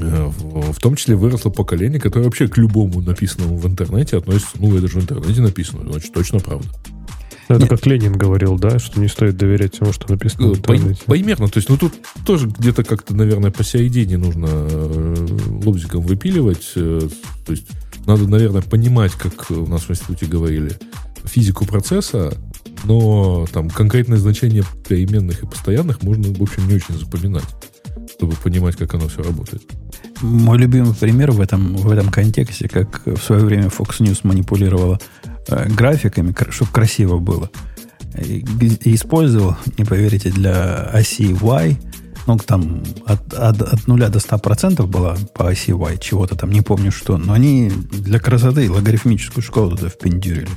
в, 0.00 0.72
в 0.72 0.78
том 0.78 0.96
числе 0.96 1.16
выросло 1.16 1.50
поколение, 1.50 2.00
которое 2.00 2.24
вообще 2.24 2.48
к 2.48 2.56
любому 2.56 3.00
написанному 3.00 3.56
в 3.56 3.66
интернете 3.66 4.16
относится, 4.18 4.52
ну, 4.58 4.76
это 4.76 4.88
же 4.88 5.00
в 5.00 5.02
интернете 5.02 5.40
написано, 5.40 5.90
значит, 5.90 6.12
точно 6.12 6.38
правда. 6.40 6.66
Ну, 7.48 7.56
Это 7.56 7.64
Нет. 7.64 7.70
как 7.70 7.86
Ленин 7.86 8.12
говорил, 8.12 8.58
да, 8.58 8.78
что 8.78 9.00
не 9.00 9.08
стоит 9.08 9.36
доверять 9.36 9.74
всему, 9.74 9.92
что 9.92 10.08
написано 10.08 10.48
в 10.54 10.62
По- 10.62 10.76
интернете. 10.76 11.02
Поимерно, 11.06 11.48
то 11.48 11.58
есть, 11.58 11.68
ну, 11.68 11.76
тут 11.76 11.94
тоже 12.24 12.46
где-то 12.46 12.84
как-то, 12.84 13.14
наверное, 13.14 13.50
посередине 13.50 14.18
нужно 14.18 14.46
э, 14.50 15.26
лобзиком 15.64 16.02
выпиливать, 16.02 16.70
э, 16.76 17.08
то 17.44 17.52
есть, 17.52 17.66
надо, 18.06 18.28
наверное, 18.28 18.62
понимать, 18.62 19.12
как 19.12 19.50
у 19.50 19.66
нас 19.66 19.82
в 19.82 19.90
институте 19.90 20.26
говорили, 20.26 20.78
физику 21.24 21.66
процесса, 21.66 22.32
но 22.84 23.46
там 23.52 23.68
конкретное 23.68 24.18
значение 24.18 24.62
переменных 24.88 25.42
и 25.42 25.46
постоянных 25.46 26.02
можно, 26.02 26.32
в 26.32 26.42
общем, 26.42 26.68
не 26.68 26.74
очень 26.74 26.96
запоминать, 26.98 27.44
чтобы 28.20 28.36
понимать, 28.36 28.76
как 28.76 28.92
оно 28.92 29.08
все 29.08 29.22
работает. 29.22 29.62
Мой 30.20 30.58
любимый 30.58 30.94
пример 30.94 31.30
в 31.30 31.40
этом, 31.40 31.74
в 31.74 31.90
этом 31.90 32.10
контексте, 32.10 32.68
как 32.68 33.00
в 33.06 33.16
свое 33.16 33.42
время 33.42 33.68
Fox 33.68 34.00
News 34.00 34.20
манипулировала 34.24 35.00
э, 35.48 35.70
графиками, 35.70 36.34
чтобы 36.50 36.70
красиво 36.70 37.16
было. 37.16 37.48
И, 38.18 38.44
и 38.84 38.94
использовал, 38.94 39.56
не 39.78 39.86
поверите, 39.86 40.30
для 40.30 40.90
оси 40.92 41.32
Y, 41.32 41.78
ну, 42.26 42.36
там 42.36 42.82
от, 43.06 43.32
от, 43.32 43.62
от 43.62 43.86
0 43.86 43.98
до 44.10 44.18
100% 44.18 44.86
была 44.86 45.16
по 45.34 45.48
оси 45.48 45.70
Y, 45.70 45.98
чего-то 45.98 46.36
там, 46.36 46.50
не 46.50 46.60
помню 46.60 46.92
что, 46.92 47.16
но 47.16 47.32
они 47.32 47.70
для 47.70 48.18
красоты 48.18 48.70
логарифмическую 48.70 49.42
школу 49.42 49.78
туда 49.78 49.88
впендюрили. 49.88 50.48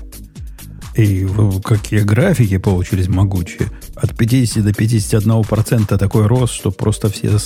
И 0.96 1.28
какие 1.64 2.02
графики 2.02 2.58
получились 2.58 3.08
могучие. 3.08 3.72
От 3.96 4.16
50 4.16 4.64
до 4.64 4.70
51% 4.72 5.98
такой 5.98 6.28
рост, 6.28 6.54
что 6.54 6.72
просто 6.72 7.10
все, 7.10 7.38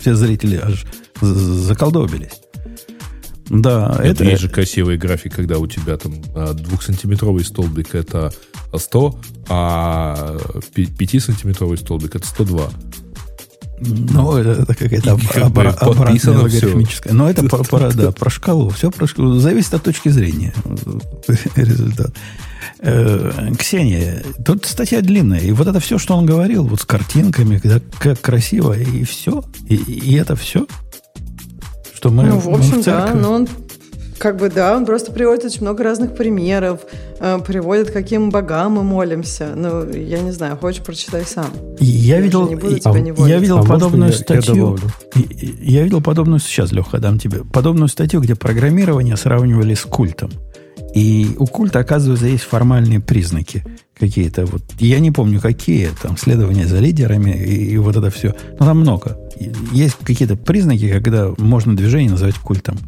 все 0.00 0.14
зрители 0.14 0.56
аж 0.62 0.86
заколдобились. 1.20 2.40
Да, 3.48 3.96
Это 4.00 4.08
это... 4.08 4.24
есть 4.24 4.42
же 4.42 4.48
красивый 4.48 4.96
график, 4.96 5.34
когда 5.34 5.58
у 5.58 5.66
тебя 5.66 5.96
там 5.96 6.14
а, 6.34 6.52
двухсантиметровый 6.52 7.44
столбик 7.44 7.94
это 7.94 8.32
100, 8.76 9.20
а 9.48 10.38
пи- 10.74 10.86
пятисантиметровый 10.86 11.78
столбик 11.78 12.16
это 12.16 12.26
102. 12.26 12.70
Ну, 13.80 14.36
это, 14.36 14.62
это 14.62 14.74
какая-то 14.74 15.12
об- 15.12 15.22
И 15.22 15.26
как 15.26 15.50
бы 15.50 15.62
обра- 15.62 15.74
обратная 15.74 16.38
логарифмическая. 16.38 17.12
Но 17.12 17.28
это 17.28 17.44
про, 17.44 17.62
про- 17.62 17.92
да, 17.92 18.10
про 18.10 18.30
шкалу. 18.30 18.70
Все 18.70 18.90
про 18.90 19.06
шкалу. 19.06 19.38
Зависит 19.38 19.74
от 19.74 19.82
точки 19.82 20.08
зрения. 20.08 20.54
Результат. 21.56 22.12
Э, 22.78 23.52
Ксения, 23.58 24.22
тут 24.44 24.64
статья 24.66 25.00
длинная. 25.00 25.40
И 25.40 25.52
вот 25.52 25.66
это 25.66 25.80
все, 25.80 25.98
что 25.98 26.16
он 26.16 26.26
говорил, 26.26 26.66
вот 26.66 26.80
с 26.80 26.84
картинками, 26.84 27.58
когда, 27.58 27.80
как 27.98 28.20
красиво, 28.20 28.72
и 28.78 29.04
все. 29.04 29.44
И, 29.68 29.76
и 29.76 30.14
это 30.14 30.36
все. 30.36 30.66
Что 31.94 32.10
мы, 32.10 32.24
ну, 32.24 32.38
в 32.38 32.46
мы 32.46 32.58
общем, 32.58 32.82
да, 32.82 33.14
но 33.14 33.32
он 33.32 33.48
как 34.18 34.36
бы 34.36 34.48
да, 34.50 34.76
он 34.76 34.86
просто 34.86 35.12
приводит 35.12 35.44
очень 35.44 35.62
много 35.62 35.82
разных 35.84 36.14
примеров, 36.14 36.80
э, 37.20 37.38
приводит, 37.46 37.90
каким 37.90 38.30
богам 38.30 38.72
мы 38.72 38.82
молимся. 38.82 39.52
Ну, 39.54 39.90
я 39.92 40.20
не 40.20 40.32
знаю, 40.32 40.56
хочешь, 40.56 40.82
прочитай 40.82 41.24
сам. 41.24 41.46
Я 41.80 42.16
Я 42.16 42.20
видел, 42.20 42.42
уже 42.42 42.50
не 42.50 42.56
буду 42.56 42.76
и- 42.76 42.80
тебя 42.80 42.92
а, 43.24 43.28
я 43.28 43.38
видел 43.38 43.58
А 43.58 43.62
подобную 43.64 44.10
я- 44.12 44.16
статью. 44.16 44.78
я 45.14 45.82
видел 45.82 46.00
подобную 46.00 46.40
сейчас, 46.40 46.72
Леха, 46.72 46.98
дам 46.98 47.18
тебе 47.18 47.44
подобную 47.44 47.88
статью, 47.88 48.20
где 48.20 48.34
программирование 48.34 49.16
сравнивали 49.16 49.74
с 49.74 49.82
культом. 49.82 50.30
И 50.94 51.36
у 51.38 51.46
культа, 51.46 51.80
оказывается, 51.80 52.26
есть 52.26 52.44
формальные 52.44 53.00
признаки 53.00 53.64
какие-то. 53.98 54.46
Вот 54.46 54.62
я 54.78 54.98
не 54.98 55.10
помню, 55.10 55.40
какие 55.40 55.90
там 56.02 56.16
следования 56.16 56.66
за 56.66 56.78
лидерами 56.78 57.32
и, 57.32 57.72
и 57.72 57.76
вот 57.78 57.96
это 57.96 58.10
все. 58.10 58.34
Но 58.58 58.64
там 58.66 58.80
много. 58.80 59.18
Есть 59.72 59.96
какие-то 60.02 60.36
признаки, 60.36 60.88
когда 60.90 61.32
можно 61.36 61.76
движение 61.76 62.10
назвать 62.10 62.36
культом. 62.36 62.78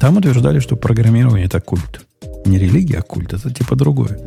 Там 0.00 0.16
утверждали, 0.16 0.58
что 0.60 0.76
программирование 0.76 1.46
это 1.46 1.60
культ. 1.60 2.02
Не 2.46 2.58
религия, 2.58 2.98
а 2.98 3.02
культ. 3.02 3.32
Это 3.32 3.52
типа 3.52 3.74
другое. 3.74 4.18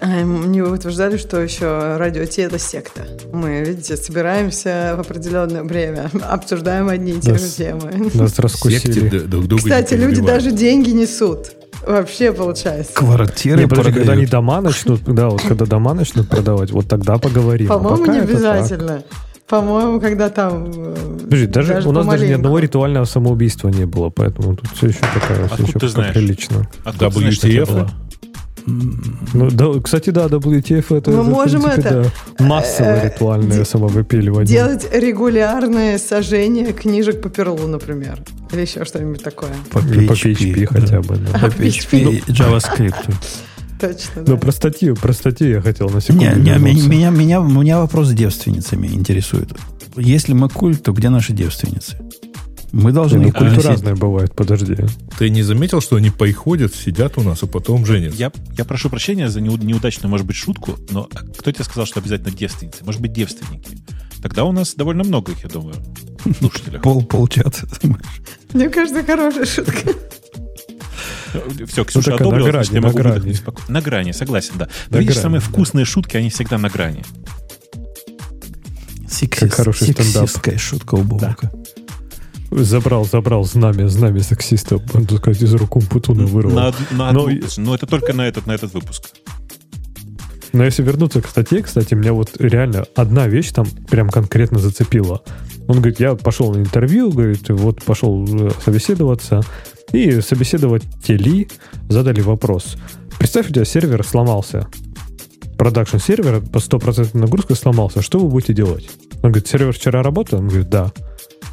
А, 0.00 0.06
Мне 0.24 0.62
утверждали, 0.62 1.16
что 1.16 1.40
еще 1.40 1.96
радио 1.96 2.24
Ти 2.26 2.42
это 2.42 2.58
секта. 2.58 3.06
Мы, 3.32 3.62
видите, 3.64 3.96
собираемся 3.96 4.94
в 4.96 5.00
определенное 5.00 5.62
время, 5.62 6.10
обсуждаем 6.28 6.88
одни 6.88 7.12
и 7.12 7.20
те 7.20 7.38
же 7.38 7.48
темы. 7.48 8.10
Нас 8.12 8.38
раскусили. 8.38 9.20
друг 9.20 9.46
друга 9.46 9.62
Кстати, 9.62 9.94
люди 9.94 10.20
даже 10.20 10.52
деньги 10.52 10.90
несут. 10.90 11.52
Вообще 11.86 12.32
получается. 12.32 12.92
Квартиры 12.94 13.60
Не, 13.60 13.68
подожди, 13.68 13.92
когда 13.92 14.12
они 14.12 14.26
дома 14.26 14.60
начнут, 14.60 15.02
да, 15.06 15.28
вот 15.28 15.42
когда 15.42 15.66
дома 15.66 15.94
начнут 15.94 16.28
продавать, 16.28 16.70
вот 16.70 16.88
тогда 16.88 17.18
поговорим. 17.18 17.70
А 17.70 17.78
По-моему, 17.78 17.98
пока 17.98 18.12
не 18.12 18.18
это 18.20 18.78
так. 18.78 19.04
По-моему, 19.48 20.00
когда 20.00 20.30
там... 20.30 20.70
э, 20.74 21.18
Подожди, 21.24 21.46
даже, 21.46 21.82
у 21.88 21.92
нас 21.92 22.06
даже 22.06 22.26
ни 22.26 22.32
одного 22.32 22.58
ритуального 22.60 23.04
самоубийства 23.04 23.68
не 23.68 23.84
было, 23.84 24.08
поэтому 24.10 24.56
тут 24.56 24.70
все 24.74 24.86
еще 24.88 25.00
такая, 25.12 25.44
все 25.46 25.54
Откуда 25.54 25.62
еще 25.68 25.78
ты 25.78 25.88
знаешь? 25.88 26.14
прилично. 26.14 26.68
Откуда 26.84 27.10
ты 27.10 27.18
знаешь, 27.18 27.34
что 27.36 27.48
это 27.48 27.56
WTF? 27.62 27.72
было? 27.72 27.90
Ну, 29.34 29.50
да, 29.50 29.78
кстати, 29.82 30.08
да, 30.08 30.24
WTF 30.26 30.96
это, 30.96 31.10
Мы 31.10 31.16
это, 31.18 31.22
в 31.22 31.28
можем 31.28 31.62
принципе, 31.62 31.88
это, 31.88 32.10
да, 32.38 32.44
массовое 32.46 33.02
э, 33.02 33.04
ритуальное 33.04 33.58
де- 33.58 33.64
самовыпиливание. 33.66 34.46
Делать 34.46 34.88
регулярное 34.90 35.98
сожжение 35.98 36.72
книжек 36.72 37.20
по 37.20 37.28
перлу, 37.28 37.66
например. 37.68 38.20
Или 38.52 38.62
еще 38.62 38.86
что-нибудь 38.86 39.22
такое. 39.22 39.50
По 39.70 39.80
по 39.80 39.84
PHP, 39.84 40.64
хотя 40.64 41.02
бы. 41.02 41.16
да. 41.16 41.38
По 41.40 41.46
PHP. 41.46 41.90
PHP 41.90 42.12
и 42.26 42.32
JavaScript. 42.32 43.14
Точно, 43.88 44.12
Ну, 44.16 44.24
да. 44.24 44.36
про 44.36 44.52
статью, 44.52 44.96
про 44.96 45.12
статью 45.12 45.50
я 45.50 45.60
хотел 45.60 45.88
на 45.90 46.00
секунду 46.00 46.24
Не, 46.24 46.34
не, 46.34 46.58
меня, 46.58 47.10
меня, 47.10 47.38
меня 47.40 47.78
вопрос 47.78 48.08
с 48.08 48.12
девственницами 48.12 48.86
интересует. 48.88 49.52
Если 49.96 50.32
мы 50.32 50.48
культ, 50.48 50.82
то 50.82 50.92
где 50.92 51.08
наши 51.10 51.32
девственницы? 51.32 51.98
Мы 52.72 52.90
должны 52.90 53.20
Ну, 53.26 53.32
культы 53.32 53.60
разные 53.60 53.94
бывают, 53.94 54.34
подожди. 54.34 54.76
Ты 55.16 55.30
не 55.30 55.42
заметил, 55.42 55.80
что 55.80 55.94
они 55.96 56.10
приходят, 56.10 56.74
сидят 56.74 57.16
у 57.18 57.22
нас, 57.22 57.42
а 57.44 57.46
потом 57.46 57.86
женятся? 57.86 58.18
Я, 58.18 58.32
я 58.58 58.64
прошу 58.64 58.90
прощения 58.90 59.28
за 59.28 59.40
неу- 59.40 59.62
неудачную, 59.62 60.10
может 60.10 60.26
быть, 60.26 60.34
шутку, 60.34 60.72
но 60.90 61.08
кто 61.38 61.52
тебе 61.52 61.64
сказал, 61.64 61.86
что 61.86 62.00
обязательно 62.00 62.32
девственницы? 62.32 62.84
Может 62.84 63.00
быть, 63.00 63.12
девственники? 63.12 63.78
Тогда 64.22 64.44
у 64.44 64.50
нас 64.52 64.74
довольно 64.74 65.04
много 65.04 65.30
их, 65.32 65.44
я 65.44 65.50
думаю, 65.50 65.76
слушателей. 66.40 66.80
Пол, 66.80 67.04
полчаса. 67.04 67.66
Мне 68.52 68.68
кажется, 68.70 69.04
хорошая 69.04 69.44
шутка. 69.44 69.92
Все, 71.66 71.84
Ксюша 71.84 72.10
Ну, 72.10 72.16
так, 72.16 72.20
а 72.20 72.24
на 72.24 72.28
одобрила, 72.30 72.48
грани, 72.48 72.64
значит, 72.64 72.72
я 72.74 72.80
на 72.80 72.86
могу 72.86 72.98
грани. 72.98 73.12
выдохнуть 73.14 73.36
спокойно. 73.36 73.72
На 73.72 73.80
грани, 73.82 74.12
согласен, 74.12 74.52
да. 74.56 74.64
На 74.66 74.70
Но 74.90 74.98
видишь, 74.98 75.14
грани, 75.14 75.22
самые 75.22 75.40
да. 75.40 75.46
вкусные 75.46 75.84
шутки, 75.84 76.16
они 76.16 76.30
всегда 76.30 76.58
на 76.58 76.68
грани. 76.68 77.02
Сексист- 79.08 79.40
Как 79.40 79.52
хороший 79.54 79.84
стендап. 79.92 80.04
сексистская 80.28 80.58
шутка 80.58 80.94
у 80.96 81.02
Бобука. 81.02 81.50
Забрал, 82.50 83.04
забрал 83.04 83.44
знамя, 83.44 83.88
знамя 83.88 84.20
сексиста, 84.20 84.80
он, 84.92 85.06
так 85.06 85.18
сказать, 85.18 85.42
из 85.42 85.52
рук 85.54 85.76
Умпутуна 85.76 86.24
вырвал. 86.26 86.54
На, 86.54 86.74
на 86.90 87.12
Но 87.12 87.28
но 87.56 87.74
это 87.74 87.86
только 87.86 88.12
на 88.12 88.26
этот, 88.28 88.46
на 88.46 88.52
этот 88.52 88.74
выпуск. 88.74 89.04
Но 90.52 90.62
если 90.64 90.84
вернуться 90.84 91.20
к 91.20 91.26
статье, 91.26 91.62
кстати, 91.62 91.94
меня 91.94 92.12
вот 92.12 92.30
реально 92.38 92.84
одна 92.94 93.26
вещь 93.26 93.50
там 93.50 93.66
прям 93.90 94.08
конкретно 94.08 94.60
зацепила. 94.60 95.22
Он 95.66 95.78
говорит, 95.78 95.98
я 95.98 96.14
пошел 96.14 96.52
на 96.54 96.58
интервью, 96.58 97.10
говорит, 97.10 97.48
вот 97.48 97.82
пошел 97.82 98.24
э, 98.28 98.50
собеседоваться, 98.64 99.40
и 99.94 100.20
собеседователи 100.20 101.48
задали 101.88 102.20
вопрос. 102.20 102.76
Представь, 103.18 103.50
у 103.50 103.52
тебя 103.52 103.64
сервер 103.64 104.04
сломался. 104.04 104.68
Продакшн 105.56 105.98
сервер 105.98 106.40
по 106.40 106.58
100% 106.58 107.16
нагрузка 107.16 107.54
сломался. 107.54 108.02
Что 108.02 108.18
вы 108.18 108.28
будете 108.28 108.54
делать? 108.54 108.90
Он 109.22 109.30
говорит, 109.30 109.46
сервер 109.46 109.72
вчера 109.72 110.02
работал? 110.02 110.40
Он 110.40 110.48
говорит, 110.48 110.68
да. 110.68 110.92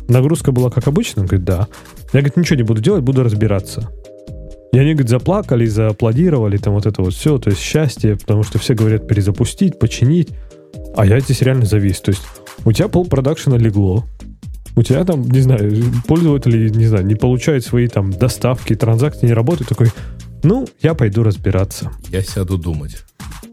Нагрузка 0.08 0.52
была 0.52 0.70
как 0.70 0.88
обычно? 0.88 1.22
Он 1.22 1.28
говорит, 1.28 1.46
да. 1.46 1.68
Я, 2.14 2.22
говорит, 2.22 2.38
ничего 2.38 2.58
не 2.58 2.64
буду 2.64 2.82
делать, 2.82 3.04
буду 3.04 3.24
разбираться. 3.24 3.92
И 4.74 4.78
они, 4.78 4.94
говорит, 4.94 5.10
заплакали, 5.10 5.66
зааплодировали, 5.66 6.58
там 6.58 6.74
вот 6.74 6.86
это 6.86 7.02
вот 7.02 7.14
все, 7.14 7.38
то 7.38 7.50
есть 7.50 7.62
счастье, 7.62 8.16
потому 8.16 8.44
что 8.44 8.58
все 8.58 8.74
говорят 8.74 9.08
перезапустить, 9.08 9.78
починить. 9.80 10.30
А 10.96 11.06
я 11.06 11.20
здесь 11.20 11.42
реально 11.42 11.66
завис. 11.66 12.00
То 12.00 12.12
есть 12.12 12.22
у 12.66 12.72
тебя 12.72 12.88
пол 12.88 13.06
продакшена 13.06 13.58
легло, 13.58 14.06
у 14.76 14.84
тебя 14.84 15.04
там, 15.04 15.24
не 15.24 15.42
знаю, 15.42 15.84
пользователи, 16.08 16.70
не 16.70 16.86
знаю, 16.86 17.06
не 17.06 17.16
получают 17.16 17.66
свои 17.66 17.88
там 17.88 18.12
доставки, 18.12 18.76
транзакции 18.76 19.28
не 19.28 19.34
работают, 19.34 19.70
такой, 19.70 19.90
ну, 20.44 20.68
я 20.82 20.94
пойду 20.94 21.24
разбираться. 21.24 21.92
Я 22.10 22.22
сяду 22.22 22.58
думать. 22.58 22.98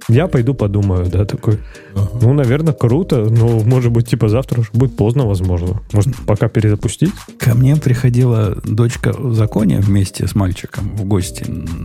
Я 0.09 0.27
пойду 0.27 0.55
подумаю, 0.55 1.07
да, 1.07 1.27
такой. 1.27 1.59
Ага. 1.95 2.19
Ну, 2.23 2.33
наверное, 2.33 2.73
круто, 2.73 3.27
но, 3.29 3.61
может 3.61 3.93
быть, 3.93 4.09
типа 4.09 4.29
завтра 4.29 4.61
уже 4.61 4.71
будет 4.73 4.97
поздно, 4.97 5.27
возможно. 5.27 5.83
Может, 5.93 6.17
пока 6.27 6.49
перезапустить? 6.49 7.13
Ко 7.39 7.55
мне 7.55 7.77
приходила 7.77 8.57
дочка 8.65 9.13
в 9.13 9.35
законе 9.35 9.81
вместе 9.81 10.27
с 10.27 10.35
мальчиком 10.35 10.97
в 10.97 11.05
гости 11.05 11.45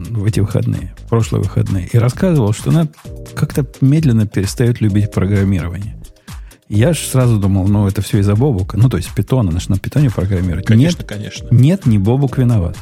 в 0.09 0.23
эти 0.23 0.39
выходные, 0.39 0.95
в 0.99 1.09
прошлые 1.09 1.43
выходные, 1.43 1.89
и 1.91 1.97
рассказывала, 1.97 2.53
что 2.53 2.69
она 2.69 2.87
как-то 3.35 3.65
медленно 3.81 4.25
перестает 4.25 4.79
любить 4.79 5.11
программирование. 5.11 5.97
Я 6.75 6.93
же 6.93 7.01
сразу 7.01 7.37
думал, 7.37 7.67
ну, 7.67 7.87
это 7.87 8.01
все 8.01 8.17
из-за 8.17 8.35
Бобука. 8.35 8.77
Ну, 8.77 8.89
то 8.89 8.97
есть 8.97 9.13
питона, 9.13 9.51
она 9.51 9.59
же 9.59 9.69
на 9.69 9.77
питоне 9.77 10.09
программирует. 10.09 10.65
Конечно, 10.65 11.01
Нет, 11.01 11.07
конечно. 11.07 11.47
нет, 11.51 11.85
не 11.85 11.99
Бобук 11.99 12.39
виноват. 12.39 12.75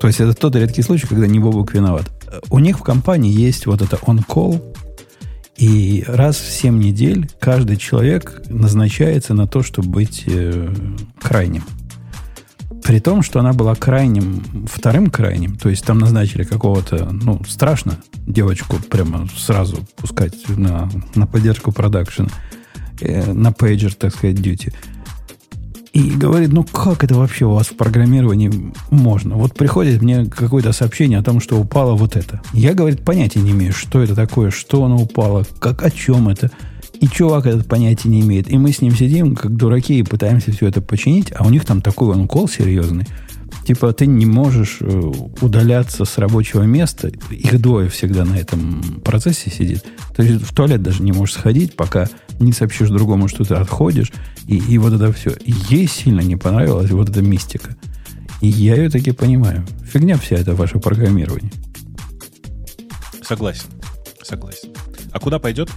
То 0.00 0.06
есть 0.06 0.20
это 0.20 0.32
тот 0.32 0.56
редкий 0.56 0.80
случай, 0.80 1.06
когда 1.06 1.26
не 1.26 1.38
Бобук 1.38 1.74
виноват. 1.74 2.10
У 2.48 2.58
них 2.58 2.78
в 2.78 2.82
компании 2.82 3.30
есть 3.30 3.66
вот 3.66 3.82
это 3.82 3.96
on-call, 3.96 4.74
и 5.58 6.02
раз 6.08 6.38
в 6.38 6.50
7 6.50 6.78
недель 6.78 7.28
каждый 7.38 7.76
человек 7.76 8.42
назначается 8.48 9.34
на 9.34 9.46
то, 9.46 9.62
чтобы 9.62 9.90
быть 9.90 10.24
э, 10.26 10.74
крайним. 11.20 11.64
При 12.82 13.00
том, 13.00 13.22
что 13.22 13.40
она 13.40 13.52
была 13.52 13.74
крайним, 13.74 14.66
вторым 14.66 15.10
крайним, 15.10 15.58
то 15.58 15.68
есть 15.68 15.84
там 15.84 15.98
назначили 15.98 16.44
какого-то, 16.44 17.10
ну, 17.12 17.42
страшно 17.46 17.98
девочку 18.26 18.76
прямо 18.88 19.28
сразу 19.36 19.80
пускать 19.96 20.48
на, 20.48 20.88
на 21.14 21.26
поддержку 21.26 21.72
продакшена, 21.72 22.30
э, 23.00 23.32
на 23.32 23.52
пейджер, 23.52 23.94
так 23.94 24.14
сказать, 24.14 24.36
duty. 24.36 24.72
И 25.92 26.10
говорит, 26.12 26.52
ну 26.52 26.62
как 26.62 27.02
это 27.02 27.16
вообще 27.16 27.46
у 27.46 27.52
вас 27.52 27.66
в 27.66 27.76
программировании 27.76 28.72
можно? 28.90 29.34
Вот 29.36 29.54
приходит 29.54 30.00
мне 30.02 30.24
какое-то 30.26 30.72
сообщение 30.72 31.18
о 31.18 31.22
том, 31.22 31.40
что 31.40 31.58
упало 31.58 31.96
вот 31.96 32.16
это. 32.16 32.40
Я, 32.52 32.74
говорит, 32.74 33.04
понятия 33.04 33.40
не 33.40 33.50
имею, 33.50 33.72
что 33.72 34.00
это 34.00 34.14
такое, 34.14 34.50
что 34.50 34.84
оно 34.84 34.96
упало, 34.98 35.44
как, 35.58 35.82
о 35.82 35.90
чем 35.90 36.28
это. 36.28 36.50
И 37.00 37.08
чувак 37.08 37.46
этот 37.46 37.66
понятия 37.66 38.08
не 38.08 38.20
имеет. 38.20 38.48
И 38.50 38.58
мы 38.58 38.72
с 38.72 38.82
ним 38.82 38.94
сидим, 38.94 39.34
как 39.34 39.56
дураки, 39.56 39.98
и 39.98 40.02
пытаемся 40.04 40.52
все 40.52 40.68
это 40.68 40.80
починить, 40.80 41.32
а 41.34 41.44
у 41.44 41.50
них 41.50 41.64
там 41.64 41.80
такой 41.82 42.14
он 42.14 42.28
кол 42.28 42.48
серьезный. 42.48 43.06
Типа 43.70 43.92
ты 43.92 44.06
не 44.06 44.26
можешь 44.26 44.78
э, 44.80 45.12
удаляться 45.40 46.04
с 46.04 46.18
рабочего 46.18 46.64
места. 46.64 47.12
Их 47.30 47.60
двое 47.60 47.88
всегда 47.88 48.24
на 48.24 48.34
этом 48.34 49.00
процессе 49.04 49.48
сидит. 49.48 49.84
То 50.16 50.24
есть 50.24 50.42
в 50.42 50.52
туалет 50.52 50.82
даже 50.82 51.04
не 51.04 51.12
можешь 51.12 51.36
сходить, 51.36 51.76
пока 51.76 52.08
не 52.40 52.52
сообщишь 52.52 52.88
другому, 52.88 53.28
что 53.28 53.44
ты 53.44 53.54
отходишь. 53.54 54.10
И, 54.48 54.56
и 54.56 54.76
вот 54.78 54.94
это 54.94 55.12
все. 55.12 55.36
Ей 55.44 55.86
сильно 55.86 56.20
не 56.20 56.34
понравилась 56.34 56.90
вот 56.90 57.10
эта 57.10 57.22
мистика. 57.22 57.76
И 58.40 58.48
я 58.48 58.74
ее 58.74 58.90
таки 58.90 59.12
понимаю. 59.12 59.64
Фигня 59.84 60.18
вся 60.18 60.34
это 60.34 60.56
ваше 60.56 60.80
программирование. 60.80 61.52
Согласен. 63.22 63.68
Согласен. 64.20 64.70
А 65.12 65.20
куда 65.20 65.38
пойдет? 65.38 65.70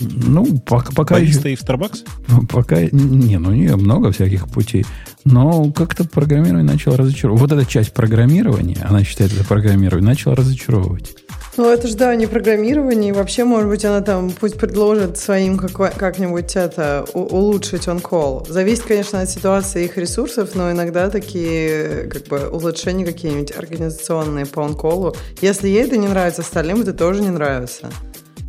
Ну, 0.00 0.58
пока, 0.60 0.90
пока 0.94 1.18
еще- 1.18 1.40
Бариста 1.40 1.48
и 1.50 1.56
в 1.56 1.62
Starbucks? 1.62 2.46
Пока, 2.48 2.80
не, 2.80 3.38
ну 3.38 3.50
у 3.50 3.52
нее 3.52 3.76
много 3.76 4.10
всяких 4.12 4.48
путей. 4.48 4.84
Но 5.24 5.70
как-то 5.72 6.04
программирование 6.04 6.64
начало 6.64 6.96
разочаровывать. 6.96 7.40
Вот 7.50 7.52
эта 7.58 7.70
часть 7.70 7.92
программирования, 7.92 8.84
она 8.88 9.04
считает 9.04 9.32
это 9.32 9.44
программирование, 9.44 10.08
начала 10.08 10.34
разочаровывать. 10.34 11.14
Ну, 11.58 11.70
это 11.70 11.86
же, 11.86 11.96
да, 11.96 12.16
не 12.16 12.26
программирование. 12.26 13.10
И 13.10 13.12
вообще, 13.12 13.44
может 13.44 13.68
быть, 13.68 13.84
она 13.84 14.00
там 14.00 14.30
пусть 14.30 14.56
предложит 14.56 15.18
своим 15.18 15.58
какой- 15.58 15.90
как-нибудь 15.90 16.56
это 16.56 17.04
улучшить 17.12 17.86
он-колл. 17.88 18.46
Зависит, 18.48 18.84
конечно, 18.84 19.20
от 19.20 19.28
ситуации 19.28 19.84
их 19.84 19.98
ресурсов, 19.98 20.54
но 20.54 20.72
иногда 20.72 21.10
такие 21.10 22.08
как 22.10 22.26
бы 22.28 22.48
улучшения 22.48 23.04
какие-нибудь 23.04 23.52
организационные 23.54 24.46
по 24.46 24.60
он-коллу. 24.60 25.14
Если 25.42 25.68
ей 25.68 25.84
это 25.84 25.98
не 25.98 26.08
нравится, 26.08 26.40
остальным 26.40 26.80
это 26.80 26.94
тоже 26.94 27.20
не 27.20 27.30
нравится. 27.30 27.90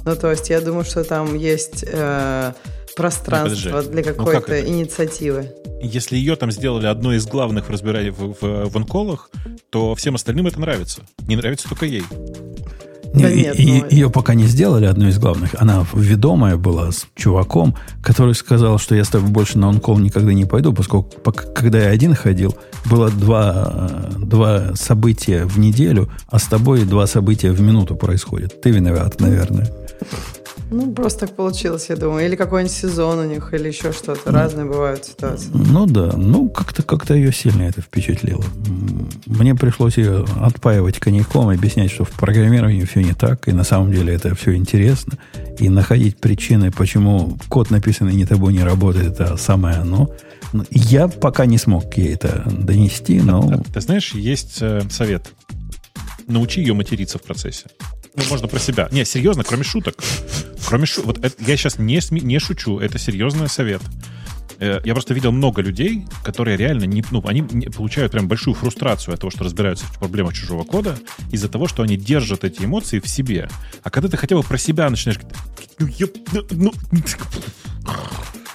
Ну, 0.06 0.16
то 0.16 0.32
есть 0.32 0.50
я 0.50 0.60
думаю, 0.62 0.84
что 0.86 1.04
там 1.04 1.36
есть 1.36 1.84
э, 1.88 2.54
пространство 2.96 3.82
для 3.84 4.02
Ну, 4.02 4.04
как 4.04 4.18
какой-то 4.18 4.54
это? 4.54 4.68
инициативы. 4.70 5.52
Если 5.82 6.16
ее 6.18 6.36
там 6.36 6.52
сделали 6.52 6.88
одной 6.88 7.18
из 7.18 7.26
главных 7.26 7.68
в 7.68 7.70
разбирании 7.70 8.10
в, 8.12 8.36
в, 8.42 8.70
в 8.70 8.76
онколах, 8.78 9.30
то 9.70 9.96
всем 9.96 10.16
остальным 10.16 10.48
это 10.48 10.60
нравится. 10.60 11.02
Не 11.28 11.36
нравится 11.36 11.68
только 11.70 11.86
ей. 11.86 12.04
Да 13.14 13.30
Не, 13.30 13.44
нет, 13.44 13.60
и- 13.60 13.82
ну- 13.82 13.88
Ее 13.92 14.10
пока 14.10 14.34
не 14.34 14.46
сделали 14.46 14.86
одной 14.86 15.10
из 15.10 15.20
главных. 15.20 15.56
Она 15.60 15.86
ведомая 15.94 16.58
была 16.58 16.92
с 16.92 17.06
чуваком, 17.16 17.76
который 18.02 18.34
сказал, 18.34 18.80
что 18.80 18.96
я 18.96 19.04
с 19.04 19.10
тобой 19.10 19.30
больше 19.30 19.60
на 19.60 19.70
онкол 19.70 20.00
никогда 20.00 20.34
не 20.34 20.46
пойду, 20.46 20.74
поскольку 20.74 21.10
пока- 21.20 21.46
когда 21.48 21.80
я 21.80 21.90
один 21.90 22.16
ходил, 22.16 22.58
было 22.86 23.10
два, 23.12 24.10
э, 24.16 24.20
два 24.20 24.76
события 24.76 25.46
в 25.46 25.60
неделю, 25.60 26.10
а 26.28 26.40
с 26.40 26.46
тобой 26.46 26.86
два 26.86 27.06
события 27.06 27.52
в 27.52 27.62
минуту 27.62 27.96
происходят. 27.96 28.62
Ты 28.62 28.72
виноват, 28.72 29.20
наверное. 29.22 29.72
Ну, 30.72 30.92
просто 30.92 31.28
так 31.28 31.36
получилось, 31.36 31.88
я 31.90 31.96
думаю. 31.96 32.26
Или 32.26 32.36
какой-нибудь 32.36 32.76
сезон 32.76 33.20
у 33.20 33.24
них, 33.26 33.54
или 33.54 33.68
еще 33.68 33.92
что-то. 33.92 34.32
Разные 34.32 34.66
бывают 34.66 35.06
ситуации. 35.06 35.50
Ну 35.54 35.86
да, 35.86 36.14
ну 36.18 36.50
как-то 36.50 36.82
как 36.82 37.10
ее 37.12 37.32
сильно 37.32 37.64
это 37.64 37.82
впечатлило. 37.82 38.44
Мне 39.28 39.54
пришлось 39.56 39.98
ее 39.98 40.26
отпаивать 40.42 41.00
коньяком, 41.00 41.50
объяснять, 41.50 41.92
что 41.92 42.06
в 42.06 42.12
программировании 42.12 42.86
все 42.86 43.02
не 43.02 43.14
так, 43.14 43.48
и 43.48 43.52
на 43.52 43.64
самом 43.64 43.92
деле 43.92 44.14
это 44.14 44.34
все 44.36 44.56
интересно, 44.56 45.18
и 45.60 45.70
находить 45.70 46.18
причины, 46.18 46.72
почему 46.72 47.38
код, 47.50 47.70
написанный 47.70 48.16
не 48.16 48.26
тобой, 48.26 48.54
не 48.54 48.64
работает, 48.64 49.20
это 49.20 49.38
самое 49.38 49.78
оно. 49.78 50.10
Ну, 50.54 50.64
Я 50.72 51.08
пока 51.08 51.46
не 51.46 51.58
смог 51.58 51.96
ей 51.98 52.14
это 52.14 52.44
донести, 52.46 53.20
но 53.20 53.50
А 53.52 53.74
Ты 53.74 53.82
знаешь, 53.82 54.14
есть 54.14 54.58
э, 54.62 54.82
совет. 54.90 55.32
Научи 56.28 56.62
ее 56.62 56.74
материться 56.74 57.18
в 57.18 57.22
процессе. 57.22 57.66
Ну, 58.16 58.24
можно 58.30 58.48
про 58.48 58.60
себя. 58.60 58.88
Не, 58.92 59.06
серьезно, 59.06 59.44
кроме 59.44 59.64
шуток. 59.64 59.96
Кроме 60.68 60.86
шу... 60.86 61.02
вот 61.04 61.24
это, 61.24 61.36
я 61.44 61.58
сейчас 61.58 61.80
не, 61.80 62.00
не 62.12 62.40
шучу, 62.40 62.80
это 62.80 63.00
серьезный 63.00 63.50
совет. 63.50 63.82
Э, 64.60 64.80
Я 64.86 64.94
просто 64.94 65.14
видел 65.14 65.32
много 65.32 65.62
людей, 65.62 66.06
которые 66.24 66.56
реально 66.58 66.86
не, 66.86 67.04
ну, 67.12 67.22
они 67.26 67.42
получают 67.70 68.12
прям 68.12 68.28
большую 68.28 68.54
фрустрацию 68.54 69.14
от 69.14 69.20
того, 69.20 69.32
что 69.32 69.44
разбираются 69.44 69.86
в 69.86 69.98
проблемах 69.98 70.34
чужого 70.34 70.64
кода, 70.64 70.96
из-за 71.32 71.50
того, 71.50 71.68
что 71.68 71.84
они 71.84 71.98
держат 71.98 72.44
эти 72.44 72.64
эмоции 72.64 73.00
в 73.00 73.08
себе. 73.08 73.50
А 73.82 73.90
когда 73.90 74.08
ты 74.10 74.18
хотя 74.18 74.36
бы 74.36 74.44
про 74.44 74.58
себя 74.58 74.90
начинаешь 74.90 75.20
ну, 75.80 75.88
ёп, 75.88 76.16
ну, 76.32 76.44
ну, 76.52 76.74
э, 76.92 77.90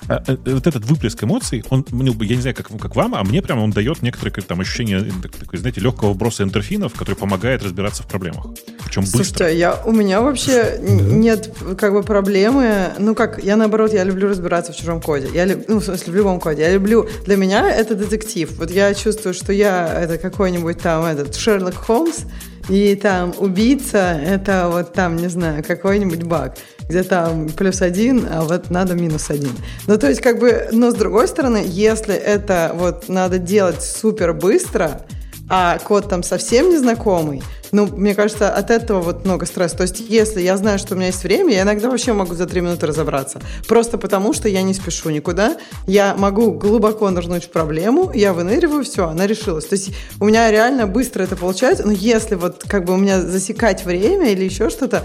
вот 0.09 0.67
этот 0.67 0.85
выплеск 0.85 1.23
эмоций, 1.23 1.65
он, 1.71 1.85
ну, 1.91 2.15
я 2.23 2.37
не 2.37 2.41
знаю, 2.41 2.57
как, 2.57 2.69
как 2.81 2.97
вам, 2.97 3.15
а 3.15 3.23
мне 3.25 3.43
прямо 3.43 3.63
он 3.63 3.71
дает 3.71 4.03
некоторое 4.03 4.33
там 4.43 4.61
ощущение, 4.61 5.01
э, 5.01 5.11
так- 5.23 5.37
такой, 5.37 5.59
знаете, 5.59 5.81
легкого 5.81 6.13
вброса 6.13 6.43
эндорфинов, 6.43 6.95
который 6.95 7.15
помогает 7.15 7.63
разбираться 7.63 8.03
в 8.03 8.07
проблемах. 8.07 8.47
Причем 8.85 9.03
быстро. 9.03 9.25
Слушайте, 9.25 9.59
я, 9.59 9.75
у 9.85 9.93
меня 9.93 10.21
вообще 10.21 10.79
нет 10.81 11.53
как 11.77 11.93
бы 11.93 12.03
проблемы. 12.03 12.93
Ну 12.99 13.15
как, 13.15 13.43
я 13.43 13.57
наоборот, 13.57 13.93
я 13.93 14.05
люблю 14.05 14.29
разбираться 14.29 14.73
в 14.73 14.77
чужом 14.77 15.01
коде. 15.01 15.29
Я 15.35 15.47
ну, 15.69 15.81
в 15.81 15.85
смысле, 15.85 16.13
в 16.13 16.17
любом 16.17 16.41
коде. 16.41 16.63
Я 16.63 16.73
люблю, 16.73 17.09
для 17.25 17.37
меня 17.37 17.69
это 17.71 17.95
детектив. 17.95 18.51
Вот 18.59 18.71
я 18.71 18.95
чувствую, 18.95 19.35
что 19.35 19.53
я 19.53 19.87
это 20.03 20.19
какой-нибудь 20.19 20.79
там 20.79 21.05
этот 21.05 21.35
Шерлок 21.37 21.75
Холмс, 21.75 22.21
и 22.69 22.95
там 22.97 23.35
убийца, 23.39 24.21
это 24.25 24.69
вот 24.71 24.93
там, 24.93 25.17
не 25.17 25.29
знаю, 25.29 25.65
какой-нибудь 25.65 26.25
баг, 26.25 26.57
где 26.89 27.03
там 27.03 27.49
плюс 27.51 27.83
один, 27.83 28.27
а 28.31 28.43
вот 28.43 28.71
надо 28.71 28.95
минус 28.95 29.31
один. 29.31 29.53
Ну, 29.87 29.99
то 29.99 30.09
есть, 30.09 30.21
как 30.21 30.39
бы, 30.39 30.69
но 30.73 30.91
с 30.91 30.95
другой 30.95 31.29
стороны, 31.29 31.63
если 31.67 32.15
это 32.15 32.73
вот 32.75 33.09
надо 33.09 33.39
делать 33.39 33.83
супер 33.83 34.33
быстро, 34.33 35.03
а 35.49 35.79
код 35.79 36.09
там 36.09 36.23
совсем 36.23 36.71
незнакомый, 36.71 37.43
ну, 37.73 37.87
мне 37.87 38.15
кажется, 38.15 38.51
от 38.51 38.71
этого 38.71 39.01
вот 39.01 39.25
много 39.25 39.47
стресса. 39.47 39.77
То 39.77 39.83
есть, 39.83 40.01
если 40.01 40.41
я 40.41 40.57
знаю, 40.57 40.79
что 40.79 40.95
у 40.95 40.97
меня 40.97 41.09
есть 41.09 41.23
время, 41.23 41.55
я 41.55 41.63
иногда 41.63 41.91
вообще 41.91 42.13
могу 42.13 42.35
за 42.35 42.47
три 42.47 42.61
минуты 42.61 42.87
разобраться. 42.87 43.41
Просто 43.67 43.99
потому, 43.99 44.33
что 44.33 44.49
я 44.49 44.63
не 44.63 44.75
спешу 44.75 45.11
никуда. 45.11 45.57
Я 45.87 46.15
могу 46.17 46.53
глубоко 46.53 47.11
нырнуть 47.11 47.45
в 47.45 47.51
проблему, 47.51 48.11
я 48.15 48.33
выныриваю, 48.33 48.85
все, 48.85 49.09
она 49.09 49.27
решилась. 49.27 49.67
То 49.67 49.75
есть, 49.75 49.91
у 50.21 50.25
меня 50.25 50.51
реально 50.51 50.87
быстро 50.87 51.23
это 51.23 51.37
получается. 51.37 51.85
Но 51.87 51.93
если 51.93 52.35
вот 52.35 52.65
как 52.67 52.85
бы 52.85 52.95
у 52.95 52.97
меня 52.97 53.21
засекать 53.21 53.85
время 53.85 54.33
или 54.33 54.45
еще 54.45 54.71
что-то, 54.71 55.05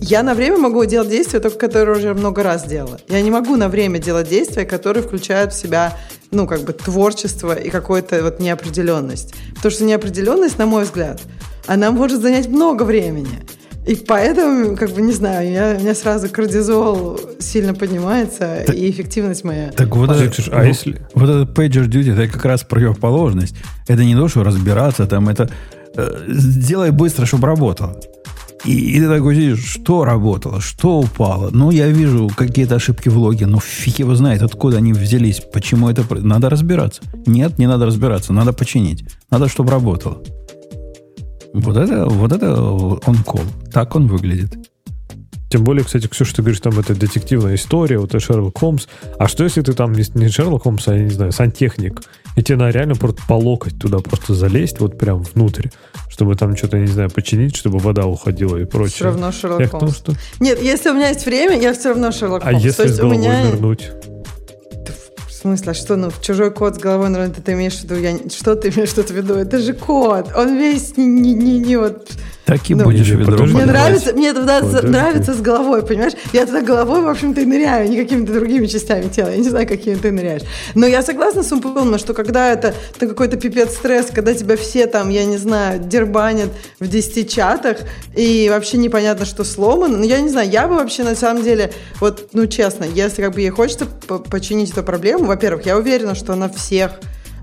я 0.00 0.22
на 0.22 0.34
время 0.34 0.58
могу 0.58 0.84
делать 0.84 1.08
действия, 1.08 1.40
только 1.40 1.58
которые 1.58 1.98
уже 1.98 2.14
много 2.14 2.42
раз 2.42 2.64
делала. 2.64 2.98
Я 3.08 3.20
не 3.22 3.30
могу 3.30 3.56
на 3.56 3.68
время 3.68 3.98
делать 3.98 4.28
действия, 4.28 4.64
которые 4.64 5.02
включают 5.02 5.52
в 5.52 5.58
себя, 5.58 5.96
ну, 6.34 6.46
как 6.46 6.62
бы 6.62 6.72
творчество 6.72 7.54
и 7.54 7.70
какую-то 7.70 8.22
вот 8.22 8.40
неопределенность. 8.40 9.34
Потому 9.56 9.72
что 9.72 9.84
неопределенность, 9.84 10.58
на 10.58 10.66
мой 10.66 10.84
взгляд, 10.84 11.20
она 11.66 11.90
может 11.90 12.20
занять 12.20 12.48
много 12.48 12.82
времени. 12.82 13.44
И 13.86 13.96
поэтому, 13.96 14.76
как 14.76 14.90
бы, 14.92 15.02
не 15.02 15.12
знаю, 15.12 15.50
я, 15.52 15.76
у 15.78 15.80
меня 15.82 15.94
сразу 15.94 16.28
кардизол 16.30 17.20
сильно 17.38 17.74
поднимается, 17.74 18.62
и 18.62 18.90
эффективность 18.90 19.44
моя. 19.44 19.70
Так 19.72 19.94
вот, 19.94 20.10
это, 20.10 20.32
а 20.52 20.64
если- 20.64 21.06
вот 21.14 21.28
этот 21.28 21.58
pager 21.58 21.86
duty, 21.86 22.12
это 22.14 22.32
как 22.32 22.44
раз 22.46 22.62
противоположность. 22.62 23.54
Это 23.86 24.02
не 24.04 24.14
то, 24.14 24.26
что 24.28 24.42
разбираться, 24.42 25.06
там 25.06 25.28
это 25.28 25.50
э, 25.96 26.10
сделай 26.28 26.92
быстро, 26.92 27.26
чтобы 27.26 27.46
работало. 27.46 28.00
И, 28.64 28.96
и 28.96 29.00
ты 29.00 29.08
такой 29.08 29.34
сидишь, 29.34 29.64
что 29.64 30.04
работало, 30.04 30.60
что 30.60 31.00
упало. 31.00 31.50
Ну, 31.52 31.70
я 31.70 31.88
вижу 31.88 32.30
какие-то 32.34 32.76
ошибки 32.76 33.08
в 33.08 33.18
логе, 33.18 33.46
но 33.46 33.60
фиг 33.60 33.98
его 33.98 34.14
знает, 34.14 34.42
откуда 34.42 34.78
они 34.78 34.92
взялись, 34.92 35.40
почему 35.52 35.90
это... 35.90 36.04
Надо 36.14 36.48
разбираться. 36.48 37.02
Нет, 37.26 37.58
не 37.58 37.66
надо 37.66 37.86
разбираться, 37.86 38.32
надо 38.32 38.52
починить. 38.52 39.04
Надо, 39.30 39.48
чтобы 39.48 39.70
работало. 39.70 40.22
Вот 41.52 41.76
это, 41.76 42.06
вот 42.06 42.32
это 42.32 42.62
он 42.62 43.16
кол. 43.24 43.42
Так 43.72 43.94
он 43.94 44.06
выглядит. 44.06 44.54
Тем 45.54 45.62
более, 45.62 45.84
кстати, 45.84 46.08
Ксюша, 46.08 46.34
ты 46.34 46.42
говоришь, 46.42 46.58
там 46.58 46.76
это 46.80 46.96
детективная 46.96 47.54
история, 47.54 48.00
вот 48.00 48.08
это 48.08 48.18
Шерлок 48.18 48.58
Холмс. 48.58 48.88
А 49.20 49.28
что, 49.28 49.44
если 49.44 49.60
ты 49.60 49.72
там 49.72 49.92
не, 49.92 50.02
не 50.14 50.28
Шерлок 50.28 50.64
Холмс, 50.64 50.88
а, 50.88 50.96
я 50.96 51.04
не 51.04 51.10
знаю, 51.10 51.30
сантехник, 51.30 52.02
и 52.34 52.42
тебе 52.42 52.58
надо 52.58 52.72
реально 52.72 52.96
просто 52.96 53.22
по 53.28 53.34
локоть 53.34 53.78
туда 53.78 53.98
просто 54.00 54.34
залезть, 54.34 54.80
вот 54.80 54.98
прям 54.98 55.22
внутрь, 55.22 55.68
чтобы 56.08 56.34
там 56.34 56.56
что-то, 56.56 56.78
не 56.78 56.88
знаю, 56.88 57.08
починить, 57.08 57.54
чтобы 57.54 57.78
вода 57.78 58.04
уходила 58.04 58.56
и 58.56 58.64
прочее. 58.64 58.96
Все 58.96 59.04
равно 59.04 59.30
Шерлок 59.30 59.60
Я 59.60 59.68
Холмс. 59.68 59.96
что... 59.96 60.14
Нет, 60.40 60.60
если 60.60 60.90
у 60.90 60.94
меня 60.94 61.10
есть 61.10 61.24
время, 61.24 61.56
я 61.56 61.72
все 61.72 61.90
равно 61.90 62.10
Шерлок 62.10 62.42
А 62.44 62.50
Холмс. 62.50 62.60
То 62.60 62.66
если 62.66 62.82
есть 62.82 62.96
с 62.96 62.98
головой 62.98 63.18
меня... 63.18 63.44
нырнуть? 63.44 63.92
В 65.28 65.32
смысле, 65.32 65.70
а 65.70 65.74
что, 65.74 65.94
ну, 65.94 66.10
в 66.10 66.20
чужой 66.20 66.50
код 66.50 66.74
с 66.74 66.78
головой 66.78 67.10
нырнуть, 67.10 67.36
ты 67.44 67.52
имеешь 67.52 67.74
в 67.74 67.84
виду, 67.84 67.94
я... 67.94 68.18
что 68.28 68.56
ты 68.56 68.70
имеешь 68.70 68.90
в 68.90 69.08
виду? 69.08 69.34
Это 69.34 69.60
же 69.60 69.72
код, 69.72 70.32
он 70.36 70.58
весь 70.58 70.96
не, 70.96 71.06
не, 71.06 71.32
не, 71.32 71.60
не 71.60 71.76
вот... 71.76 72.10
Так 72.46 72.68
и 72.70 72.74
Ну, 72.74 72.84
будешь 72.84 73.08
ведро. 73.08 73.46
Мне 73.46 73.64
нравится, 73.64 74.12
мне 74.12 74.32
тогда 74.34 74.60
Подожди. 74.60 74.88
нравится 74.88 75.32
с 75.32 75.40
головой, 75.40 75.82
понимаешь? 75.84 76.12
Я 76.34 76.44
тогда 76.44 76.60
головой, 76.60 77.00
в 77.00 77.08
общем-то, 77.08 77.40
и 77.40 77.46
ныряю, 77.46 77.88
не 77.88 77.96
какими-то 77.96 78.34
другими 78.34 78.66
частями 78.66 79.08
тела. 79.08 79.30
Я 79.30 79.38
не 79.38 79.48
знаю, 79.48 79.66
какими 79.66 79.94
ты 79.94 80.10
ныряешь. 80.10 80.42
Но 80.74 80.86
я 80.86 81.02
согласна 81.02 81.42
с 81.42 81.50
Умпылом, 81.52 81.98
что 81.98 82.12
когда 82.12 82.52
это, 82.52 82.74
это 82.96 83.06
какой-то 83.06 83.38
пипец 83.38 83.72
стресс, 83.74 84.08
когда 84.12 84.34
тебя 84.34 84.56
все 84.58 84.86
там, 84.86 85.08
я 85.08 85.24
не 85.24 85.38
знаю, 85.38 85.80
дербанят 85.80 86.50
в 86.80 86.86
10 86.86 87.30
чатах, 87.32 87.78
и 88.14 88.48
вообще 88.50 88.76
непонятно, 88.76 89.24
что 89.24 89.42
сломано. 89.44 89.96
Ну, 89.98 90.04
я 90.04 90.20
не 90.20 90.28
знаю, 90.28 90.50
я 90.50 90.68
бы 90.68 90.74
вообще, 90.74 91.02
на 91.02 91.14
самом 91.14 91.42
деле, 91.44 91.72
вот, 92.00 92.28
ну, 92.34 92.46
честно, 92.46 92.84
если 92.84 93.22
как 93.22 93.32
бы 93.32 93.40
ей 93.40 93.50
хочется 93.50 93.86
по- 93.86 94.18
починить 94.18 94.70
эту 94.72 94.82
проблему, 94.82 95.24
во-первых, 95.24 95.64
я 95.64 95.78
уверена, 95.78 96.14
что 96.14 96.34
она 96.34 96.50
всех 96.50 96.90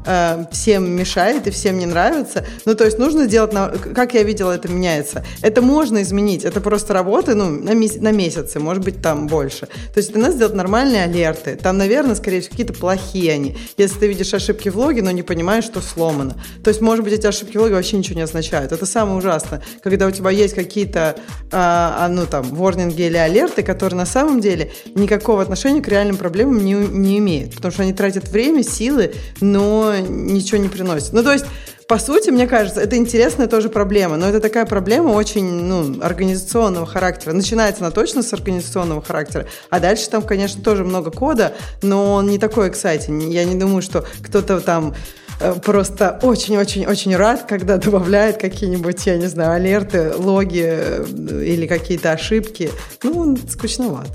э, 0.05 0.45
всем 0.51 0.89
мешает 0.91 1.47
и 1.47 1.51
всем 1.51 1.77
не 1.77 1.85
нравится. 1.85 2.45
Ну, 2.65 2.75
то 2.75 2.85
есть 2.85 2.97
нужно 2.97 3.25
сделать, 3.25 3.53
на- 3.53 3.69
как 3.69 4.13
я 4.13 4.23
видела, 4.23 4.51
это 4.51 4.67
меняется. 4.67 5.23
Это 5.41 5.61
можно 5.61 6.01
изменить, 6.01 6.43
это 6.43 6.61
просто 6.61 6.93
работа, 6.93 7.35
ну, 7.35 7.49
на, 7.49 7.73
мес- 7.73 7.97
на 8.01 8.11
месяцы, 8.11 8.59
может 8.59 8.83
быть, 8.83 9.01
там 9.01 9.27
больше. 9.27 9.67
То 9.67 9.97
есть 9.97 10.09
это 10.11 10.19
надо 10.19 10.33
сделать 10.33 10.55
нормальные 10.55 11.03
алерты. 11.03 11.55
Там, 11.61 11.77
наверное, 11.77 12.15
скорее 12.15 12.41
всего, 12.41 12.51
какие-то 12.51 12.73
плохие 12.73 13.33
они. 13.33 13.57
Если 13.77 13.99
ты 13.99 14.07
видишь 14.07 14.33
ошибки 14.33 14.69
в 14.69 14.77
логе, 14.77 15.01
но 15.01 15.11
не 15.11 15.23
понимаешь, 15.23 15.65
что 15.65 15.81
сломано. 15.81 16.35
То 16.63 16.69
есть, 16.69 16.81
может 16.81 17.03
быть, 17.03 17.13
эти 17.13 17.27
ошибки 17.27 17.57
в 17.57 17.61
логе 17.61 17.75
вообще 17.75 17.97
ничего 17.97 18.15
не 18.15 18.21
означают. 18.23 18.71
Это 18.71 18.85
самое 18.85 19.17
ужасное, 19.17 19.61
когда 19.83 20.07
у 20.07 20.11
тебя 20.11 20.29
есть 20.31 20.53
какие-то, 20.55 21.15
а, 21.51 22.07
ну, 22.09 22.25
там, 22.25 22.43
ворнинги 22.43 23.01
или 23.03 23.17
алерты, 23.17 23.63
которые 23.63 23.97
на 23.97 24.05
самом 24.05 24.39
деле 24.41 24.71
никакого 24.95 25.41
отношения 25.41 25.81
к 25.81 25.87
реальным 25.87 26.17
проблемам 26.17 26.63
не, 26.63 26.73
не 26.73 27.17
имеют. 27.19 27.55
Потому 27.55 27.71
что 27.71 27.83
они 27.83 27.93
тратят 27.93 28.27
время, 28.29 28.63
силы, 28.63 29.13
но 29.39 29.90
ничего 29.99 30.57
не 30.57 30.69
приносят. 30.69 31.13
Ну, 31.13 31.23
то 31.23 31.33
есть, 31.33 31.45
по 31.91 31.99
сути, 31.99 32.29
мне 32.29 32.47
кажется, 32.47 32.79
это 32.79 32.95
интересная 32.95 33.47
тоже 33.47 33.67
проблема, 33.67 34.15
но 34.15 34.25
это 34.29 34.39
такая 34.39 34.65
проблема 34.65 35.09
очень 35.09 35.45
ну, 35.45 36.01
организационного 36.01 36.85
характера. 36.85 37.33
Начинается 37.33 37.81
она 37.81 37.91
точно 37.91 38.23
с 38.23 38.31
организационного 38.31 39.01
характера, 39.01 39.45
а 39.69 39.81
дальше 39.81 40.09
там, 40.09 40.21
конечно, 40.21 40.63
тоже 40.63 40.85
много 40.85 41.11
кода, 41.11 41.53
но 41.81 42.13
он 42.13 42.27
не 42.27 42.37
такой 42.37 42.69
exciting. 42.69 43.29
Я 43.29 43.43
не 43.43 43.55
думаю, 43.55 43.81
что 43.81 44.05
кто-то 44.23 44.61
там 44.61 44.95
э, 45.41 45.53
просто 45.55 46.17
очень-очень-очень 46.21 47.13
рад, 47.17 47.45
когда 47.45 47.75
добавляет 47.77 48.37
какие-нибудь, 48.37 49.05
я 49.05 49.17
не 49.17 49.27
знаю, 49.27 49.51
алерты, 49.51 50.13
логи 50.15 50.63
э, 50.63 51.43
или 51.45 51.67
какие-то 51.67 52.13
ошибки. 52.13 52.71
Ну, 53.03 53.19
он 53.19 53.37
скучноват. 53.49 54.07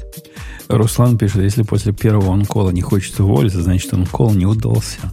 Руслан 0.69 1.19
пишет, 1.19 1.43
если 1.43 1.63
после 1.63 1.93
первого 1.93 2.33
онкола 2.33 2.71
не 2.71 2.81
хочется 2.81 3.23
уволиться, 3.23 3.63
значит, 3.63 3.93
онкол 3.93 4.33
не 4.33 4.47
удался. 4.47 5.13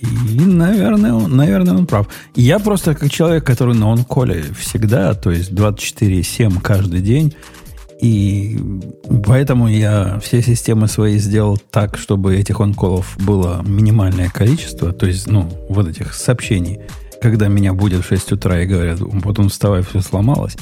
И, 0.00 0.40
наверное, 0.40 1.12
он, 1.12 1.36
наверное, 1.36 1.74
он 1.74 1.86
прав. 1.86 2.08
Я 2.34 2.58
просто 2.58 2.94
как 2.94 3.10
человек, 3.10 3.44
который 3.44 3.74
на 3.74 3.92
онколе 3.92 4.44
всегда, 4.58 5.14
то 5.14 5.30
есть 5.30 5.52
24-7 5.52 6.60
каждый 6.60 7.00
день, 7.00 7.34
и 8.00 8.58
поэтому 9.26 9.68
я 9.68 10.18
все 10.20 10.40
системы 10.42 10.88
свои 10.88 11.18
сделал 11.18 11.58
так, 11.58 11.98
чтобы 11.98 12.34
этих 12.34 12.60
онколов 12.60 13.16
было 13.18 13.62
минимальное 13.62 14.30
количество, 14.30 14.92
то 14.92 15.06
есть, 15.06 15.26
ну, 15.26 15.50
вот 15.68 15.86
этих 15.86 16.14
сообщений, 16.14 16.80
когда 17.20 17.48
меня 17.48 17.74
будет 17.74 18.02
в 18.02 18.08
6 18.08 18.32
утра 18.32 18.62
и 18.62 18.66
говорят, 18.66 19.00
потом 19.22 19.50
вставай, 19.50 19.82
все 19.82 20.00
сломалось. 20.00 20.56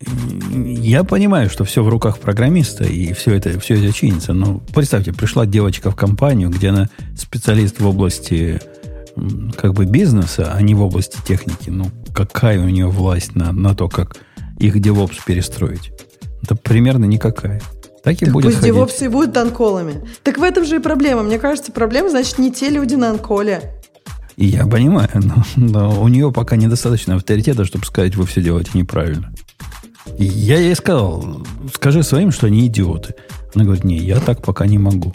Я 0.00 1.04
понимаю, 1.04 1.48
что 1.48 1.64
все 1.64 1.82
в 1.82 1.88
руках 1.88 2.18
программиста, 2.18 2.84
и 2.84 3.12
все 3.12 3.34
это, 3.34 3.58
все 3.58 3.74
это 3.74 3.92
чинится. 3.92 4.32
Но 4.34 4.60
представьте, 4.74 5.12
пришла 5.12 5.46
девочка 5.46 5.90
в 5.90 5.96
компанию, 5.96 6.50
где 6.50 6.68
она 6.68 6.88
специалист 7.16 7.80
в 7.80 7.86
области 7.86 8.60
как 9.56 9.72
бы 9.72 9.86
бизнеса, 9.86 10.52
а 10.54 10.60
не 10.60 10.74
в 10.74 10.82
области 10.82 11.18
техники. 11.26 11.70
Ну, 11.70 11.90
какая 12.14 12.60
у 12.60 12.68
нее 12.68 12.88
власть 12.88 13.34
на, 13.34 13.52
на 13.52 13.74
то, 13.74 13.88
как 13.88 14.18
их 14.58 14.76
DevOps 14.76 15.16
перестроить? 15.26 15.92
Это 16.42 16.54
примерно 16.54 17.06
никакая. 17.06 17.62
Так 18.04 18.22
и 18.22 18.26
Так 18.26 18.34
будет 18.34 18.44
пусть 18.44 18.56
ходить. 18.58 18.74
девопсы 18.74 19.06
и 19.06 19.08
будут 19.08 19.36
анколами. 19.36 20.06
Так 20.22 20.38
в 20.38 20.42
этом 20.42 20.64
же 20.64 20.76
и 20.76 20.78
проблема. 20.78 21.22
Мне 21.22 21.38
кажется, 21.38 21.72
проблема, 21.72 22.10
значит, 22.10 22.38
не 22.38 22.52
те 22.52 22.68
люди 22.68 22.94
на 22.94 23.10
анколе. 23.10 23.72
Я 24.36 24.66
понимаю, 24.66 25.08
но, 25.14 25.44
но 25.56 26.02
у 26.02 26.08
нее 26.08 26.30
пока 26.30 26.56
недостаточно 26.56 27.16
авторитета, 27.16 27.64
чтобы 27.64 27.86
сказать, 27.86 28.14
вы 28.14 28.26
все 28.26 28.42
делаете 28.42 28.72
неправильно. 28.74 29.32
Я 30.18 30.58
ей 30.58 30.74
сказал, 30.74 31.42
скажи 31.74 32.02
своим, 32.02 32.30
что 32.30 32.46
они 32.46 32.66
идиоты. 32.66 33.14
Она 33.54 33.64
говорит, 33.64 33.84
не, 33.84 33.96
я 33.96 34.20
так 34.20 34.42
пока 34.42 34.66
не 34.66 34.78
могу. 34.78 35.12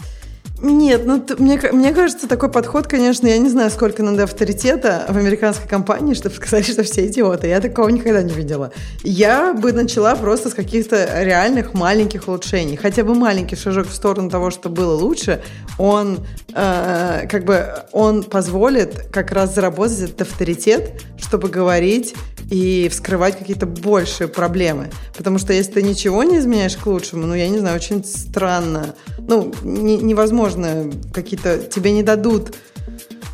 Нет, 0.62 1.06
ну 1.06 1.24
мне, 1.40 1.60
мне 1.72 1.92
кажется, 1.92 2.28
такой 2.28 2.50
подход, 2.50 2.86
конечно, 2.86 3.26
я 3.26 3.40
не 3.40 3.50
знаю, 3.50 3.72
сколько 3.72 4.04
надо 4.04 4.24
авторитета 4.24 5.06
в 5.10 5.18
американской 5.18 5.68
компании, 5.68 6.14
чтобы 6.14 6.36
сказать, 6.36 6.68
что 6.68 6.84
все 6.84 7.08
идиоты. 7.08 7.48
Я 7.48 7.60
такого 7.62 7.90
никогда 7.90 8.22
не 8.22 8.34
видела. 8.34 8.72
Я 9.02 9.54
бы 9.54 9.72
начала 9.72 10.16
просто 10.16 10.50
с 10.50 10.54
каких-то 10.54 11.24
реальных 11.24 11.74
маленьких 11.74 12.28
улучшений. 12.28 12.76
Хотя 12.76 13.04
бы 13.04 13.16
маленький 13.16 13.56
шажок 13.56 13.88
в 13.88 13.94
сторону 13.94 14.30
того, 14.30 14.52
что 14.52 14.70
было 14.70 14.94
лучше, 14.94 15.42
он 15.80 16.20
э, 16.54 17.28
как 17.28 17.46
бы 17.46 17.68
он 17.92 18.24
позволит 18.24 19.08
как 19.12 19.32
раз 19.32 19.56
заработать 19.56 20.00
этот 20.02 20.22
авторитет, 20.22 21.02
чтобы 21.18 21.50
говорить 21.50 22.14
и 22.52 22.90
вскрывать 22.90 23.40
какие-то 23.40 23.66
большие 23.66 24.28
проблемы. 24.28 24.90
Потому 25.18 25.40
что 25.40 25.54
если 25.54 25.72
ты 25.72 25.84
ничего 25.84 26.24
не 26.24 26.38
изменяешь 26.38 26.76
к 26.76 26.86
лучшему, 26.86 27.26
ну, 27.26 27.34
я 27.34 27.48
не 27.48 27.60
знаю, 27.60 27.78
очень 27.78 28.04
странно. 28.04 28.94
Ну, 29.28 29.54
не- 29.64 29.98
невозможно 29.98 30.92
какие-то... 31.14 31.58
Тебе 31.58 31.92
не 31.92 32.04
дадут 32.04 32.56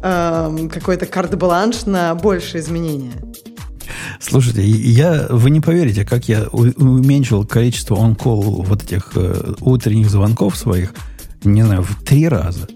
эм, 0.01 0.69
какой-то 0.69 1.05
карт-бланш 1.05 1.85
на 1.85 2.13
большие 2.15 2.61
изменения. 2.61 3.13
Слушайте, 4.19 4.63
я, 4.63 5.27
вы 5.29 5.49
не 5.49 5.61
поверите, 5.61 6.05
как 6.05 6.27
я 6.27 6.47
уменьшил 6.47 7.45
количество 7.45 7.95
он-колл 7.95 8.63
вот 8.63 8.83
этих 8.83 9.11
э, 9.15 9.53
утренних 9.61 10.09
звонков 10.09 10.57
своих, 10.57 10.93
не 11.43 11.63
знаю, 11.63 11.83
в 11.83 12.03
три 12.03 12.27
раза. 12.27 12.67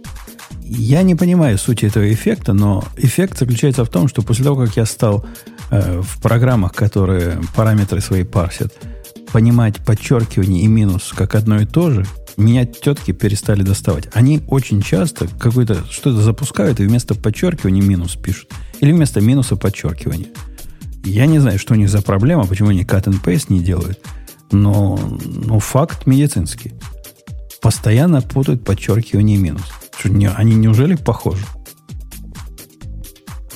Я 0.63 1.03
не 1.03 1.15
понимаю 1.15 1.57
сути 1.57 1.85
этого 1.85 2.11
эффекта, 2.13 2.53
но 2.53 2.83
эффект 2.95 3.37
заключается 3.37 3.83
в 3.83 3.89
том, 3.89 4.07
что 4.07 4.21
после 4.21 4.45
того, 4.45 4.65
как 4.65 4.77
я 4.77 4.85
стал 4.85 5.25
э, 5.69 6.01
в 6.01 6.21
программах, 6.21 6.73
которые 6.73 7.41
параметры 7.55 7.99
свои 8.01 8.23
парсят, 8.23 8.73
понимать 9.33 9.77
подчеркивание 9.83 10.63
и 10.63 10.67
минус 10.67 11.11
как 11.15 11.35
одно 11.35 11.59
и 11.59 11.65
то 11.65 11.89
же, 11.91 12.05
меня 12.37 12.65
тетки 12.65 13.11
перестали 13.11 13.63
доставать. 13.63 14.09
Они 14.13 14.41
очень 14.47 14.81
часто 14.81 15.27
какое-то 15.27 15.83
что-то 15.89 16.21
запускают 16.21 16.79
и 16.79 16.85
вместо 16.85 17.15
подчеркивания 17.15 17.81
минус 17.81 18.15
пишут. 18.15 18.49
Или 18.79 18.91
вместо 18.91 19.21
минуса 19.21 19.55
подчеркивание. 19.55 20.27
Я 21.03 21.25
не 21.25 21.39
знаю, 21.39 21.57
что 21.59 21.73
у 21.73 21.77
них 21.77 21.89
за 21.89 22.01
проблема, 22.01 22.45
почему 22.45 22.69
они 22.69 22.83
cut 22.83 23.05
and 23.05 23.23
paste 23.23 23.45
не 23.49 23.59
делают, 23.59 23.99
но, 24.51 24.99
но 25.25 25.59
факт 25.59 26.05
медицинский. 26.05 26.73
Постоянно 27.61 28.21
путают 28.21 28.63
подчеркивание 28.63 29.37
и 29.37 29.39
минус. 29.39 29.63
Что, 29.97 30.09
не, 30.09 30.29
они 30.29 30.55
неужели 30.55 30.95
похожи? 30.95 31.43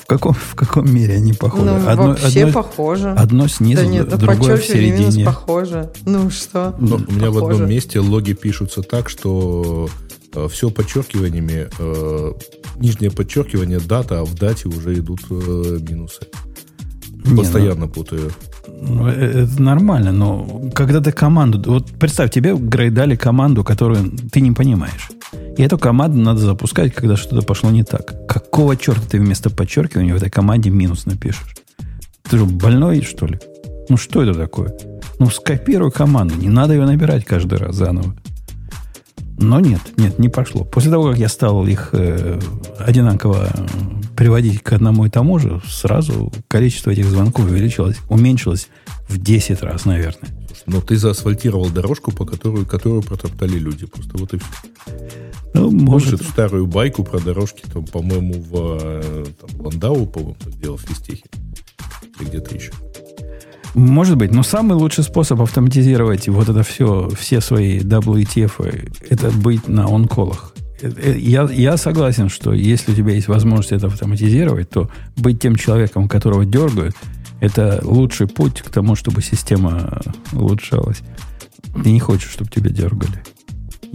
В 0.06 0.08
каком, 0.08 0.34
в 0.34 0.56
каком 0.56 0.94
мире 0.94 1.16
они 1.16 1.34
похожи? 1.34 1.66
Ну, 1.66 1.80
вообще 1.80 2.48
похоже. 2.48 3.10
одно 3.12 3.48
снизу, 3.48 3.82
да 3.82 3.88
нет, 3.88 4.08
ну, 4.12 4.18
другое 4.18 4.56
в 4.56 4.60
подчеркивание 4.60 4.92
минус 4.92 5.06
середине. 5.06 5.26
похоже. 5.26 5.92
Ну 6.06 6.30
что? 6.30 6.76
Но 6.78 6.98
у 6.98 7.12
меня 7.12 7.32
в 7.32 7.44
одном 7.44 7.68
месте 7.68 8.00
логи 8.00 8.34
пишутся 8.34 8.84
так, 8.84 9.10
что 9.10 9.90
все 10.50 10.70
подчеркиваниями, 10.70 11.70
э, 11.80 12.32
нижнее 12.78 13.12
подчеркивание 13.12 13.80
дата, 13.80 14.20
а 14.20 14.26
в 14.26 14.36
дате 14.36 14.68
уже 14.68 14.94
идут 14.94 15.22
э, 15.30 15.80
минусы. 15.90 16.28
Не, 17.10 17.32
ну, 17.32 17.38
Постоянно 17.38 17.88
путаю. 17.88 18.32
Ну, 18.68 19.08
э, 19.08 19.44
Это 19.44 19.62
нормально, 19.62 20.12
но 20.12 20.70
когда 20.74 21.02
ты 21.02 21.12
команду... 21.12 21.72
Вот 21.72 21.88
представь, 22.00 22.32
тебе 22.32 22.56
Грей 22.56 22.90
дали 22.90 23.16
команду, 23.16 23.64
которую 23.64 24.12
ты 24.32 24.42
не 24.42 24.52
понимаешь. 24.52 25.10
И 25.58 25.64
эту 25.64 25.78
команду 25.78 26.18
надо 26.18 26.40
запускать, 26.40 26.94
когда 26.94 27.16
что-то 27.16 27.46
пошло 27.46 27.72
не 27.72 27.84
так. 27.84 28.28
Какого 28.28 28.76
черта 28.76 29.02
ты 29.10 29.20
вместо 29.20 29.50
подчеркивания 29.50 30.14
в 30.14 30.18
этой 30.18 30.30
команде 30.30 30.70
минус 30.70 31.06
напишешь? 31.06 31.56
Ты 32.30 32.38
же 32.38 32.46
больной, 32.46 33.02
что 33.02 33.26
ли? 33.26 33.40
Ну, 33.88 33.98
что 33.98 34.24
это 34.24 34.34
такое? 34.34 34.74
Ну, 35.20 35.30
скопируй 35.30 35.92
команду. 35.92 36.36
Не 36.36 36.50
надо 36.50 36.74
ее 36.74 36.86
набирать 36.86 37.24
каждый 37.24 37.58
раз 37.58 37.76
заново. 37.76 38.16
Но 39.38 39.60
нет, 39.60 39.82
нет, 39.98 40.18
не 40.18 40.30
пошло. 40.30 40.64
После 40.64 40.92
того, 40.92 41.10
как 41.10 41.18
я 41.18 41.28
стал 41.28 41.66
их 41.68 41.90
э, 41.92 42.40
одинаково 42.80 43.50
приводить 44.16 44.62
к 44.62 44.74
одному 44.74 45.06
и 45.06 45.10
тому 45.10 45.40
же, 45.40 45.62
сразу 45.68 46.32
количество 46.48 46.92
этих 46.92 47.06
звонков 47.06 47.46
увеличилось, 47.46 47.98
уменьшилось 48.10 48.70
в 49.10 49.18
10 49.18 49.62
раз, 49.62 49.86
наверное. 49.86 50.30
Но 50.68 50.82
ты 50.82 50.96
заасфальтировал 50.96 51.70
дорожку, 51.70 52.12
по 52.12 52.26
которую, 52.26 52.66
которую 52.66 53.04
протоптали 53.04 53.60
люди. 53.60 53.86
Просто 53.86 54.18
вот 54.18 54.34
и 54.34 54.38
все. 54.38 54.48
Ну, 55.54 55.70
Может, 55.70 56.12
может, 56.12 56.24
старую 56.24 56.66
байку 56.66 57.04
про 57.04 57.20
дорожки, 57.20 57.64
там, 57.72 57.86
по-моему, 57.86 58.34
в 58.34 58.80
э, 58.82 59.26
там, 59.40 59.66
Ландау, 59.66 60.06
по-моему, 60.08 60.38
так 60.44 60.54
делал 60.60 60.78
в 60.78 60.82
физтехе. 60.82 61.26
Или 62.20 62.28
где-то 62.28 62.56
еще. 62.56 62.72
Может 63.76 64.18
быть, 64.18 64.32
но 64.32 64.42
самый 64.42 64.74
лучший 64.76 65.04
способ 65.04 65.42
автоматизировать 65.42 66.28
вот 66.30 66.50
это 66.50 66.64
все, 66.64 67.10
все 67.10 67.42
свои 67.42 67.80
WTF, 67.80 68.92
это 69.10 69.32
быть 69.32 69.68
на 69.68 69.86
онколах. 69.86 70.54
Э, 70.82 70.92
э, 70.96 71.18
Я, 71.18 71.44
я 71.52 71.78
согласен, 71.78 72.30
что 72.30 72.54
если 72.54 72.94
у 72.94 72.96
тебя 72.96 73.14
есть 73.14 73.28
возможность 73.28 73.74
это 73.74 73.88
автоматизировать, 73.88 74.70
то 74.70 74.90
быть 75.18 75.42
тем 75.42 75.56
человеком, 75.56 76.08
которого 76.08 76.46
дергают, 76.46 76.96
это 77.42 77.82
лучший 77.84 78.28
путь 78.28 78.62
к 78.62 78.70
тому, 78.70 78.96
чтобы 78.96 79.22
система 79.22 80.02
улучшалась. 80.32 81.02
Ты 81.84 81.92
не 81.92 82.00
хочешь, 82.00 82.32
чтобы 82.32 82.50
тебя 82.50 82.70
дергали. 82.70 83.24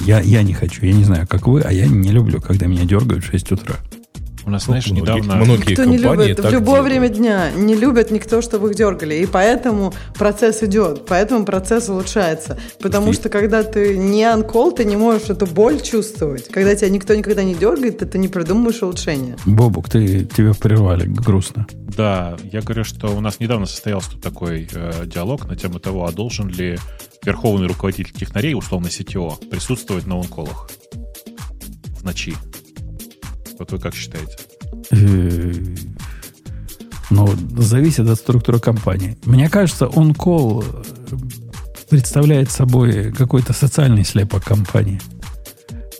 Я, 0.04 0.20
я 0.20 0.42
не 0.42 0.52
хочу. 0.52 0.84
Я 0.84 0.92
не 0.92 1.04
знаю, 1.04 1.26
как 1.26 1.46
вы, 1.46 1.62
а 1.62 1.72
я 1.72 1.86
не 1.86 2.10
люблю, 2.10 2.40
когда 2.40 2.66
меня 2.66 2.84
дергают 2.84 3.24
в 3.24 3.30
6 3.30 3.52
утра. 3.52 3.76
У 4.44 4.50
нас, 4.50 4.64
знаешь, 4.64 4.86
Многие- 4.86 5.00
недавно... 5.02 5.36
многие 5.36 5.70
Никто 5.70 5.84
не 5.84 5.98
компании 5.98 6.22
любит. 6.28 6.38
В 6.38 6.42
так 6.42 6.52
любое 6.52 6.82
делают. 6.82 6.92
время 6.92 7.08
дня 7.08 7.50
не 7.56 7.74
любят 7.74 8.10
никто, 8.10 8.40
чтобы 8.42 8.70
их 8.70 8.74
дергали. 8.76 9.16
И 9.16 9.26
поэтому 9.26 9.92
процесс 10.14 10.62
идет, 10.62 11.06
поэтому 11.06 11.44
процесс 11.44 11.88
улучшается. 11.88 12.58
Потому 12.80 13.06
Слушай, 13.06 13.16
что 13.18 13.28
когда 13.28 13.62
ты 13.62 13.96
не 13.96 14.24
анкол, 14.24 14.72
ты 14.72 14.84
не 14.84 14.96
можешь 14.96 15.30
эту 15.30 15.46
боль 15.46 15.80
чувствовать. 15.80 16.48
Когда 16.48 16.74
тебя 16.74 16.88
никто 16.90 17.14
никогда 17.14 17.42
не 17.44 17.54
дергает, 17.54 17.98
ты, 17.98 18.06
ты 18.06 18.18
не 18.18 18.28
придумываешь 18.28 18.82
улучшения. 18.82 19.36
Бобук, 19.46 19.88
ты, 19.88 20.24
тебя 20.24 20.52
прервали 20.54 21.06
грустно. 21.06 21.66
Да, 21.96 22.36
я 22.44 22.60
говорю, 22.62 22.84
что 22.84 23.08
у 23.08 23.20
нас 23.20 23.40
недавно 23.40 23.66
состоялся 23.66 24.12
тут 24.12 24.22
такой 24.22 24.68
э, 24.72 24.92
диалог 25.06 25.46
на 25.48 25.56
тему 25.56 25.80
того, 25.80 26.06
а 26.06 26.12
должен 26.12 26.48
ли 26.48 26.78
верховный 27.24 27.66
руководитель 27.66 28.12
технарей, 28.12 28.54
условно 28.54 28.86
CTO, 28.86 29.48
присутствовать 29.50 30.06
на 30.06 30.16
онколах 30.18 30.70
в 31.98 32.04
ночи. 32.04 32.34
Вот 33.60 33.72
вы 33.72 33.78
как 33.78 33.94
считаете? 33.94 34.36
Э, 34.90 35.52
Ну, 37.10 37.28
зависит 37.58 38.08
от 38.08 38.18
структуры 38.18 38.58
компании. 38.58 39.18
Мне 39.24 39.50
кажется, 39.50 39.86
он-кол 39.86 40.62
э, 40.62 41.16
представляет 41.90 42.50
собой 42.50 43.12
какой-то 43.12 43.52
социальный 43.52 44.04
слепок 44.04 44.44
компании. 44.44 45.00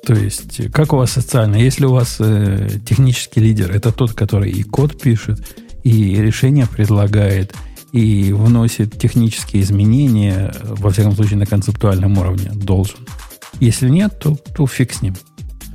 То 0.06 0.14
есть, 0.14 0.60
э, 0.60 0.68
как 0.70 0.92
у 0.92 0.96
вас 0.96 1.10
социально? 1.10 1.56
Если 1.56 1.84
у 1.84 1.92
вас 1.92 2.16
э, 2.20 2.78
технический 2.88 3.40
лидер, 3.40 3.72
это 3.72 3.92
тот, 3.92 4.12
который 4.12 4.50
и 4.50 4.62
код 4.62 4.98
пишет, 4.98 5.40
и 5.82 6.14
решения 6.14 6.66
предлагает, 6.66 7.54
и 7.92 8.32
вносит 8.32 8.98
технические 8.98 9.62
изменения, 9.64 10.54
во 10.62 10.90
всяком 10.90 11.12
случае, 11.12 11.38
на 11.38 11.46
концептуальном 11.46 12.16
уровне, 12.18 12.52
должен. 12.54 13.00
Если 13.58 13.90
нет, 13.90 14.18
то, 14.18 14.36
то 14.54 14.66
фиг 14.66 14.92
с 14.92 15.02
ним. 15.02 15.14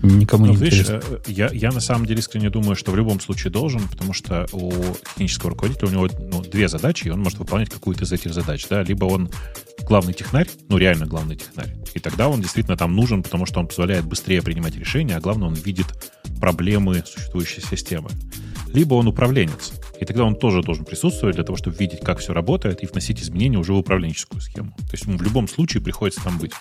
Никому 0.06 0.46
Ну, 0.46 0.52
не 0.54 0.58
видишь, 0.58 0.82
интересно. 0.82 1.02
э, 1.26 1.32
я, 1.32 1.50
я 1.52 1.72
на 1.72 1.80
самом 1.80 2.06
деле 2.06 2.20
искренне 2.20 2.50
думаю, 2.50 2.76
что 2.76 2.92
в 2.92 2.96
любом 2.96 3.20
случае 3.20 3.52
должен, 3.52 3.88
потому 3.88 4.14
что 4.14 4.46
у 4.52 4.72
технического 5.10 5.52
руководителя 5.52 5.88
у 5.88 5.92
него 5.92 6.10
ну, 6.32 6.42
две 6.42 6.68
задачи, 6.68 7.08
и 7.08 7.10
он 7.10 7.22
может 7.22 7.40
выполнять 7.40 7.70
какую-то 7.70 8.04
из 8.06 8.12
этих 8.12 8.34
задач. 8.34 8.68
Да? 8.70 8.84
Либо 8.84 9.06
он 9.06 9.30
главный 9.88 10.14
технарь, 10.14 10.48
ну 10.70 10.78
реально 10.78 11.06
главный 11.06 11.36
технарь, 11.36 11.74
и 11.94 12.00
тогда 12.00 12.28
он 12.30 12.42
действительно 12.42 12.78
там 12.78 12.96
нужен, 12.96 13.24
потому 13.24 13.46
что 13.46 13.60
он 13.60 13.68
позволяет 13.68 14.06
быстрее 14.06 14.42
принимать 14.42 14.76
решения, 14.76 15.16
а 15.16 15.20
главное, 15.22 15.48
он 15.50 15.54
видит 15.54 15.88
проблемы 16.40 17.04
существующей 17.06 17.62
системы. 17.62 18.10
Либо 18.74 18.96
он 18.96 19.08
управленец, 19.08 19.74
и 20.02 20.06
тогда 20.06 20.26
он 20.26 20.36
тоже 20.36 20.62
должен 20.62 20.84
присутствовать 20.86 21.36
для 21.36 21.46
того, 21.46 21.56
чтобы 21.58 21.78
видеть, 21.78 22.02
как 22.02 22.20
все 22.20 22.34
работает, 22.34 22.84
и 22.84 22.88
вносить 22.88 23.22
изменения 23.22 23.58
уже 23.58 23.74
в 23.74 23.78
управленческую 23.78 24.42
схему. 24.42 24.72
То 24.78 24.92
есть 24.94 25.06
ему 25.06 25.18
в 25.18 25.22
любом 25.22 25.48
случае 25.48 25.82
приходится 25.82 26.22
там 26.24 26.38
быть. 26.38 26.52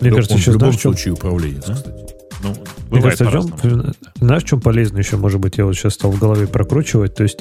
Мне 0.00 0.10
Да, 0.10 0.16
кажется, 0.16 0.34
он 0.34 0.40
еще 0.40 0.50
в 0.52 0.54
любом 0.54 0.68
знаешь, 0.70 0.82
чем- 0.82 0.92
случае 0.92 1.14
управленец, 1.14 1.64
А? 1.68 1.74
кстати. 1.74 2.14
Ну, 2.42 2.48
Мне 2.52 2.56
бывает 3.00 3.18
кажется, 3.18 3.24
чем- 3.24 3.48
по-разному. 3.50 3.92
знаешь, 4.18 4.42
в 4.44 4.46
чем 4.46 4.60
полезно 4.62 4.96
еще, 4.98 5.18
может 5.18 5.40
быть, 5.40 5.58
я 5.58 5.66
вот 5.66 5.74
сейчас 5.76 5.92
стал 5.94 6.10
в 6.10 6.18
голове 6.18 6.46
прокручивать. 6.46 7.14
То 7.14 7.22
есть 7.24 7.40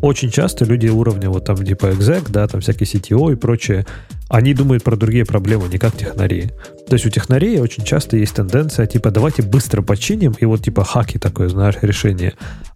очень 0.00 0.30
часто 0.30 0.64
люди 0.64 0.88
уровня 0.88 1.28
вот 1.28 1.44
там 1.44 1.56
типа 1.56 1.86
exec, 1.86 2.30
да, 2.30 2.46
там 2.48 2.60
всякие 2.60 2.86
CTO 2.86 3.32
и 3.32 3.36
прочее, 3.36 3.86
они 4.28 4.54
думают 4.54 4.82
про 4.82 4.96
другие 4.96 5.24
проблемы, 5.24 5.68
не 5.68 5.78
как 5.78 5.96
технари. 5.96 6.50
То 6.88 6.94
есть 6.94 7.04
у 7.04 7.10
технарей 7.10 7.60
очень 7.60 7.84
часто 7.84 8.16
есть 8.16 8.34
тенденция, 8.34 8.86
типа, 8.86 9.10
давайте 9.10 9.42
быстро 9.42 9.82
починим, 9.82 10.34
и 10.38 10.44
вот 10.44 10.62
типа 10.62 10.84
хаки 10.84 11.18
такое, 11.18 11.48
знаешь, 11.48 11.76
решение. 11.82 12.34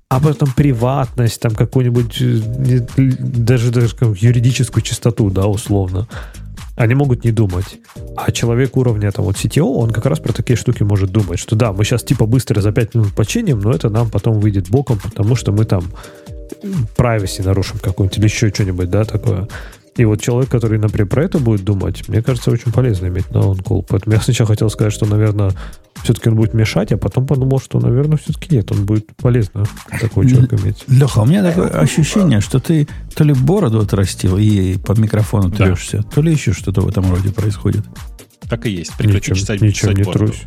А 0.09 0.21
потом 0.21 0.53
приватность, 0.53 1.41
там 1.41 1.55
какую-нибудь, 1.55 2.21
э, 2.21 2.81
даже, 3.19 3.71
даже 3.71 3.97
как 3.97 4.17
юридическую 4.17 4.83
чистоту, 4.83 5.31
да, 5.31 5.47
условно. 5.47 6.07
Они 6.77 6.95
могут 6.95 7.25
не 7.25 7.31
думать. 7.31 7.79
А 8.17 8.33
человек 8.33 8.77
уровня 8.77 9.13
там 9.13 9.25
вот 9.25 9.37
CTO, 9.37 9.77
он 9.77 9.91
как 9.91 10.07
раз 10.07 10.19
про 10.19 10.33
такие 10.33 10.57
штуки 10.57 10.83
может 10.83 11.11
думать, 11.11 11.39
что 11.39 11.55
да, 11.57 11.73
мы 11.73 11.85
сейчас 11.85 12.03
типа 12.03 12.27
быстро 12.27 12.61
за 12.61 12.73
5 12.73 12.95
минут 12.95 13.13
починим, 13.15 13.61
но 13.61 13.71
это 13.71 13.91
нам 13.91 14.11
потом 14.11 14.41
выйдет 14.41 14.69
боком, 14.69 14.99
потому 14.99 15.37
что 15.37 15.53
мы 15.53 15.65
там 15.65 15.85
privacy 16.97 17.45
нарушим 17.45 17.79
какой-нибудь 17.79 18.19
или 18.19 18.25
еще 18.25 18.49
что-нибудь, 18.51 18.91
да, 18.91 19.05
такое. 19.05 19.49
И 19.97 20.05
вот 20.05 20.21
человек, 20.21 20.51
который, 20.51 20.77
например, 20.79 21.07
про 21.09 21.23
это 21.25 21.39
будет 21.39 21.63
думать, 21.65 22.09
мне 22.09 22.21
кажется, 22.21 22.51
очень 22.51 22.73
полезно 22.73 23.07
иметь 23.07 23.31
на 23.31 23.39
on-call. 23.39 23.85
Поэтому 23.89 24.17
я 24.17 24.21
сначала 24.21 24.49
хотел 24.49 24.69
сказать, 24.69 24.93
что, 24.93 25.07
наверное, 25.07 25.53
все-таки 26.03 26.29
он 26.31 26.35
будет 26.35 26.53
мешать, 26.53 26.91
а 26.91 26.97
потом 26.97 27.29
подумал, 27.29 27.61
что, 27.61 27.79
наверное, 27.79 28.17
все-таки 28.19 28.57
нет, 28.57 28.73
он 28.73 28.87
будет 28.87 29.07
полезно 29.17 29.65
такого 30.01 30.29
человека 30.29 30.57
иметь. 30.57 30.83
Леха, 30.89 31.21
у 31.21 31.27
меня 31.27 31.45
такое 31.45 31.69
ощущение, 31.69 32.41
что 32.41 32.59
ты 32.59 32.89
то 33.15 33.23
ли 33.23 33.35
бороду 33.35 33.79
отрастил 33.79 34.37
и 34.37 34.77
по 34.79 34.99
микрофону 34.99 35.51
Да. 35.51 35.57
трешься, 35.67 36.03
то 36.03 36.23
ли 36.23 36.33
еще 36.33 36.53
что-то 36.53 36.81
в 36.81 36.89
этом 36.89 37.09
роде 37.09 37.31
происходит. 37.31 37.85
Так 38.51 38.67
и 38.67 38.71
есть. 38.71 38.97
Прекрати 38.97 39.31
Ничем, 39.31 39.35
чесать, 39.37 39.61
ничем 39.61 39.73
чесать 39.91 39.97
не 39.99 40.03
бороду. 40.03 40.27
трусь. 40.27 40.43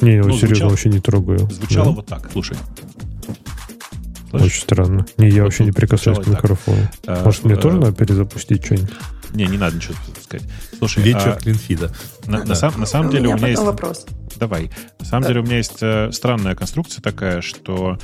Не, 0.00 0.14
его 0.16 0.26
Ну, 0.28 0.34
серьезно 0.34 0.48
звучало- 0.56 0.70
вообще 0.70 0.88
не 0.90 1.00
трогаю. 1.00 1.38
Звучало 1.52 1.86
Да. 1.86 1.92
вот 1.92 2.06
так. 2.06 2.28
Слушай. 2.32 2.56
Очень 4.32 4.62
странно. 4.62 5.06
Не, 5.16 5.28
я 5.28 5.42
Вот 5.42 5.46
вообще 5.48 5.64
не 5.64 5.72
прикасаюсь 5.72 6.18
к 6.18 6.26
микрофону. 6.26 6.88
А, 7.06 7.24
Может, 7.24 7.44
мне 7.44 7.54
э, 7.54 7.56
тоже 7.56 7.78
надо 7.78 7.92
перезапустить 7.92 8.64
что-нибудь? 8.64 8.90
Не, 9.34 9.46
не 9.46 9.58
надо 9.58 9.76
ничего 9.76 9.94
сказать. 10.22 10.46
Слушай, 10.78 11.02
Вечер 11.04 11.30
а 11.36 11.40
Клинфида. 11.40 11.94
на, 12.26 12.38
на 12.38 12.44
Да. 12.46 12.54
сам- 12.54 12.78
на 12.80 12.86
самом 12.86 13.08
У 13.08 13.12
деле 13.12 13.24
у 13.28 13.32
меня 13.32 13.36
меня 13.36 13.48
есть... 13.48 13.62
вопрос. 13.62 14.06
Давай. 14.38 14.70
На 14.98 15.04
самом 15.04 15.26
деле 15.26 15.40
у 15.40 15.42
меня 15.42 15.56
есть 15.56 15.78
э, 15.80 16.10
странная 16.12 16.54
конструкция 16.54 17.02
такая, 17.02 17.40
что 17.40 17.98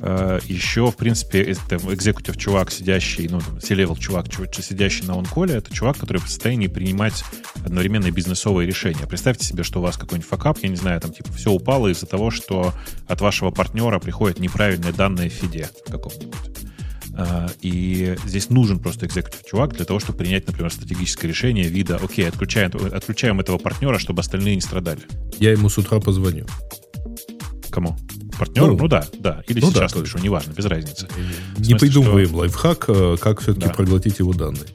э, 0.00 0.40
еще, 0.46 0.90
в 0.90 0.96
принципе, 0.96 1.42
это 1.42 1.76
экзекутив 1.76 2.36
чувак, 2.36 2.70
сидящий, 2.70 3.28
ну, 3.28 3.40
C-level 3.60 3.98
чувак, 3.98 4.28
чувак, 4.28 4.54
сидящий 4.54 5.06
на 5.06 5.14
онколе, 5.14 5.54
это 5.54 5.72
чувак, 5.72 5.98
который 5.98 6.18
в 6.18 6.28
состоянии 6.28 6.66
принимать 6.66 7.24
одновременно 7.64 8.10
бизнесовые 8.10 8.66
решения. 8.66 9.06
Представьте 9.06 9.46
себе, 9.46 9.62
что 9.62 9.78
у 9.78 9.82
вас 9.82 9.96
какой-нибудь 9.96 10.28
факап, 10.28 10.58
я 10.62 10.68
не 10.68 10.76
знаю, 10.76 11.00
там, 11.00 11.12
типа, 11.12 11.32
все 11.32 11.50
упало 11.52 11.88
из-за 11.88 12.06
того, 12.06 12.30
что 12.30 12.72
от 13.06 13.20
вашего 13.20 13.50
партнера 13.50 13.98
приходят 13.98 14.40
неправильные 14.40 14.92
данные 14.92 15.30
в 15.30 15.32
фиде 15.32 15.70
каком-нибудь. 15.88 16.65
А, 17.18 17.48
И 17.62 18.16
здесь 18.26 18.50
нужен 18.50 18.78
просто 18.78 19.06
экзекутив 19.06 19.42
чувак 19.44 19.72
для 19.74 19.84
того, 19.84 20.00
чтобы 20.00 20.18
принять, 20.18 20.46
например, 20.46 20.70
стратегическое 20.70 21.28
решение 21.28 21.68
вида, 21.68 21.96
окей, 22.02 22.28
отключаем, 22.28 22.70
отключаем 22.92 23.40
этого 23.40 23.58
партнера, 23.58 23.98
чтобы 23.98 24.20
остальные 24.20 24.56
не 24.56 24.60
страдали. 24.60 25.00
Я 25.38 25.52
ему 25.52 25.68
с 25.68 25.78
утра 25.78 25.98
позвоню. 26.00 26.46
Кому? 27.70 27.96
Партнеру? 28.38 28.72
Ну, 28.72 28.82
Ну, 28.82 28.88
да, 28.88 29.06
да. 29.18 29.42
Или 29.48 29.60
ну 29.60 29.70
да, 29.70 29.80
сейчас 29.80 29.92
то 29.92 29.98
напишу, 29.98 30.18
неважно, 30.18 30.52
без 30.52 30.64
разницы. 30.66 31.08
Не 31.58 31.64
смысле, 31.64 31.78
придумываем 31.78 32.34
лайфхак, 32.34 32.84
э, 32.88 33.16
как 33.20 33.40
все-таки 33.40 33.66
Да. 33.68 33.72
проглотить 33.72 34.18
его 34.18 34.32
данные. 34.32 34.66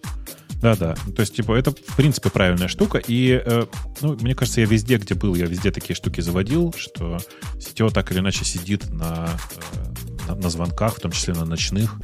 Да, 0.62 0.76
да. 0.76 0.96
То 1.16 1.22
есть, 1.22 1.36
типа, 1.36 1.54
это, 1.54 1.72
в 1.72 1.96
принципе, 1.96 2.30
правильная 2.30 2.68
штука. 2.68 3.00
И, 3.00 3.42
э, 3.44 3.66
ну, 4.02 4.16
мне 4.22 4.36
кажется, 4.36 4.62
я 4.62 4.68
везде, 4.68 4.98
где 4.98 5.16
был, 5.16 5.34
я 5.34 5.46
везде 5.48 5.72
такие 5.72 5.96
штуки 5.96 6.22
заводил, 6.22 6.74
что 6.78 7.18
сетево 7.60 7.90
так 7.90 8.12
или 8.12 8.20
иначе 8.20 8.46
сидит 8.46 8.88
на, 8.92 9.30
э, 9.56 10.28
на, 10.28 10.36
на 10.36 10.50
звонках, 10.52 10.98
в 10.98 11.00
том 11.00 11.12
числе 11.12 11.34
на 11.34 11.46
ночных. 11.46 11.96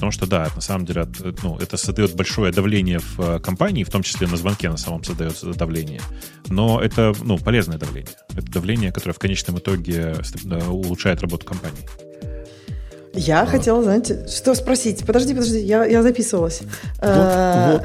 Потому 0.00 0.12
что, 0.12 0.26
да, 0.26 0.48
на 0.56 0.62
самом 0.62 0.86
деле, 0.86 1.02
от- 1.02 1.42
ну, 1.42 1.58
это 1.58 1.76
создает 1.76 2.16
большое 2.16 2.50
давление 2.54 3.00
в 3.00 3.20
э, 3.20 3.38
компании, 3.38 3.84
в 3.84 3.90
том 3.90 4.02
числе 4.02 4.26
на 4.26 4.38
звонке 4.38 4.70
на 4.70 4.78
самом 4.78 5.04
создается 5.04 5.52
давление. 5.52 6.00
Но 6.48 6.80
это, 6.80 7.12
ну, 7.22 7.36
полезное 7.36 7.76
давление. 7.76 8.14
Это 8.30 8.50
давление, 8.50 8.92
которое 8.92 9.12
в 9.12 9.18
конечном 9.18 9.58
итоге 9.58 10.14
э, 10.50 10.68
улучшает 10.70 11.20
работу 11.20 11.44
компании. 11.44 11.86
Я 13.12 13.44
хотела, 13.44 13.82
знаете, 13.82 14.26
что 14.26 14.54
спросить? 14.54 15.04
Подожди, 15.04 15.34
подожди, 15.34 15.60
я, 15.60 15.84
я 15.84 16.02
записывалась. 16.02 16.62
Э, 17.02 17.80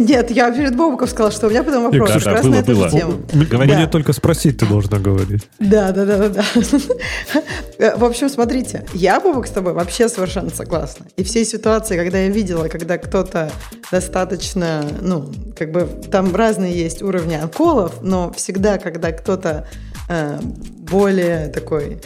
Нет, 0.00 0.30
я 0.30 0.50
перед 0.50 0.76
Бобуком 0.76 1.06
сказала, 1.08 1.30
что 1.30 1.46
у 1.46 1.50
меня 1.50 1.62
потом 1.62 1.84
вопрос 1.84 2.10
Да, 2.24 2.34
да, 2.34 2.42
было, 2.42 2.62
было. 2.62 2.90
тему. 2.90 3.20
Мне 3.32 3.66
Да. 3.66 3.86
только 3.86 4.12
спросить 4.12 4.58
ты 4.58 4.66
должна 4.66 4.98
говорить. 4.98 5.46
Да, 5.58 5.92
да, 5.92 6.04
да, 6.04 6.28
да, 6.28 6.28
да. 6.28 7.96
В 7.96 8.04
общем, 8.04 8.28
смотрите, 8.28 8.86
я, 8.94 9.20
Бобок, 9.20 9.46
с 9.46 9.50
тобой 9.50 9.72
вообще 9.74 10.08
совершенно 10.08 10.50
согласна. 10.50 11.06
И 11.16 11.22
все 11.22 11.44
ситуации, 11.44 11.96
когда 11.96 12.18
я 12.18 12.28
видела, 12.28 12.68
когда 12.68 12.98
кто-то 12.98 13.50
достаточно, 13.92 14.84
ну, 15.00 15.30
как 15.56 15.70
бы 15.72 15.88
там 16.10 16.34
разные 16.34 16.72
есть 16.74 17.02
уровни 17.02 17.34
анколов, 17.34 18.02
но 18.02 18.32
всегда, 18.32 18.78
когда 18.78 19.12
кто-то 19.12 19.66
э, 20.08 20.38
более 20.42 21.48
такой 21.48 22.00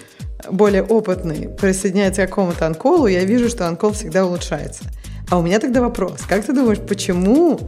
более 0.51 0.83
опытный 0.83 1.49
присоединяется 1.49 2.27
к 2.27 2.29
какому-то 2.29 2.67
анколу, 2.67 3.07
я 3.07 3.25
вижу, 3.25 3.49
что 3.49 3.67
анкол 3.67 3.93
всегда 3.93 4.27
улучшается. 4.27 4.85
А 5.31 5.39
у 5.39 5.43
меня 5.43 5.59
тогда 5.59 5.81
вопрос. 5.81 6.21
Как 6.29 6.45
ты 6.45 6.53
думаешь, 6.53 6.81
почему 6.87 7.59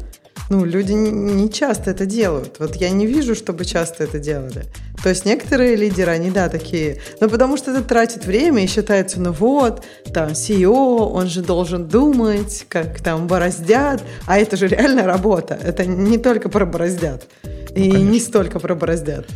ну, 0.50 0.64
люди 0.64 0.92
не, 0.92 1.50
часто 1.50 1.90
это 1.90 2.06
делают? 2.06 2.56
Вот 2.58 2.76
я 2.76 2.90
не 2.90 3.06
вижу, 3.06 3.34
чтобы 3.34 3.64
часто 3.64 4.04
это 4.04 4.18
делали. 4.18 4.64
То 5.02 5.08
есть 5.10 5.24
некоторые 5.24 5.76
лидеры, 5.76 6.12
они, 6.12 6.30
да, 6.30 6.48
такие, 6.48 6.98
ну, 7.20 7.28
потому 7.28 7.56
что 7.56 7.70
это 7.70 7.82
тратит 7.82 8.24
время 8.26 8.64
и 8.64 8.66
считается, 8.66 9.20
ну 9.20 9.32
вот, 9.32 9.84
там, 10.12 10.30
CEO, 10.30 11.10
он 11.12 11.28
же 11.28 11.42
должен 11.42 11.86
думать, 11.86 12.66
как 12.68 13.00
там 13.00 13.26
бороздят, 13.26 14.02
а 14.26 14.38
это 14.38 14.56
же 14.56 14.68
реально 14.68 15.04
работа. 15.04 15.58
Это 15.62 15.84
не 15.84 16.18
только 16.18 16.48
про 16.48 16.66
бороздят. 16.66 17.28
И 17.74 17.90
не 17.90 18.20
столько 18.20 18.58
про 18.58 18.74
бороздят. 18.74 19.26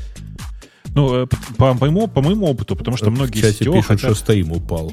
Ну, 0.94 1.22
э, 1.22 1.26
по, 1.56 1.74
по 1.74 1.74
моему, 1.74 2.08
по 2.08 2.22
моему 2.22 2.46
опыту, 2.46 2.74
потому 2.74 2.96
что 2.96 3.06
В 3.06 3.12
многие 3.12 3.40
чате 3.40 3.52
сетево 3.52 3.76
пишут, 3.76 3.88
хотят... 3.88 4.10
что 4.10 4.14
стоим 4.14 4.52
упал. 4.52 4.92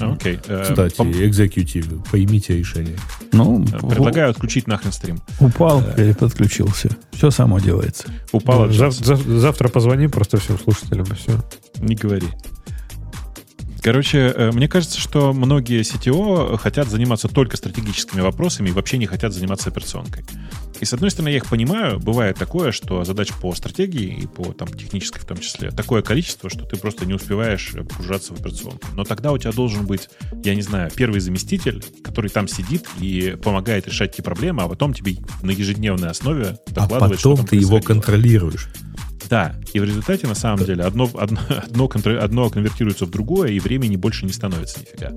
Окей. 0.00 0.38
Э, 0.46 0.62
Кстати, 0.62 0.94
пом- 0.96 1.26
экзекьютивы, 1.26 2.02
поймите 2.10 2.56
решение. 2.58 2.96
Ну, 3.32 3.64
Предлагаю 3.88 4.30
отключить 4.30 4.66
нахрен 4.66 4.92
стрим. 4.92 5.18
упал 5.40 5.82
или 5.96 6.12
подключился. 6.12 6.90
Все 7.12 7.30
само 7.30 7.58
делается. 7.60 8.04
Зав- 8.72 8.90
зав- 9.04 9.26
завтра 9.40 9.68
позвони 9.68 10.06
просто 10.08 10.36
всем 10.38 10.58
слушателям, 10.58 11.06
и 11.06 11.14
все. 11.14 11.32
Не 11.80 11.94
говори. 11.94 12.26
Короче, 13.88 14.34
э, 14.36 14.50
мне 14.52 14.68
кажется, 14.68 15.00
что 15.00 15.32
многие 15.32 15.80
CTO 15.80 16.58
хотят 16.58 16.88
заниматься 16.88 17.26
только 17.26 17.56
стратегическими 17.56 18.20
вопросами 18.20 18.68
и 18.68 18.72
вообще 18.72 18.98
не 18.98 19.06
хотят 19.06 19.32
заниматься 19.32 19.70
операционкой. 19.70 20.26
И 20.78 20.84
с 20.84 20.92
одной 20.92 21.10
стороны, 21.10 21.30
я 21.30 21.38
их 21.38 21.46
понимаю, 21.46 21.98
бывает 21.98 22.36
такое, 22.36 22.70
что 22.70 23.02
задач 23.04 23.32
по 23.32 23.54
стратегии 23.54 24.24
и 24.24 24.26
по 24.26 24.52
там, 24.52 24.68
технической 24.68 25.22
в 25.22 25.24
том 25.24 25.38
числе 25.38 25.70
такое 25.70 26.02
количество, 26.02 26.50
что 26.50 26.66
ты 26.66 26.76
просто 26.76 27.06
не 27.06 27.14
успеваешь 27.14 27.72
погружаться 27.72 28.34
в 28.34 28.40
операционку. 28.40 28.88
Но 28.92 29.04
тогда 29.04 29.32
у 29.32 29.38
тебя 29.38 29.52
должен 29.52 29.86
быть, 29.86 30.10
я 30.44 30.54
не 30.54 30.60
знаю, 30.60 30.90
первый 30.94 31.20
заместитель, 31.20 31.82
который 32.04 32.28
там 32.28 32.46
сидит 32.46 32.86
и 33.00 33.38
помогает 33.42 33.88
решать 33.88 34.12
эти 34.12 34.20
проблемы, 34.20 34.64
а 34.64 34.68
потом 34.68 34.92
тебе 34.92 35.16
на 35.42 35.50
ежедневной 35.50 36.10
основе 36.10 36.58
А 36.66 36.74
докладывает, 36.74 37.20
что 37.20 37.30
потом 37.30 37.46
ты 37.46 37.56
его 37.56 37.80
контролируешь. 37.80 38.68
Да, 39.28 39.54
и 39.72 39.80
в 39.80 39.84
результате, 39.84 40.26
на 40.26 40.34
самом 40.34 40.64
деле, 40.64 40.84
одно, 40.84 41.10
одно, 41.14 41.40
одно, 41.48 41.86
контр- 41.88 42.18
одно 42.18 42.48
конвертируется 42.50 43.04
в 43.06 43.10
другое, 43.10 43.50
и 43.50 43.60
времени 43.60 43.96
больше 43.96 44.24
не 44.26 44.32
становится 44.32 44.80
нифига. 44.80 45.12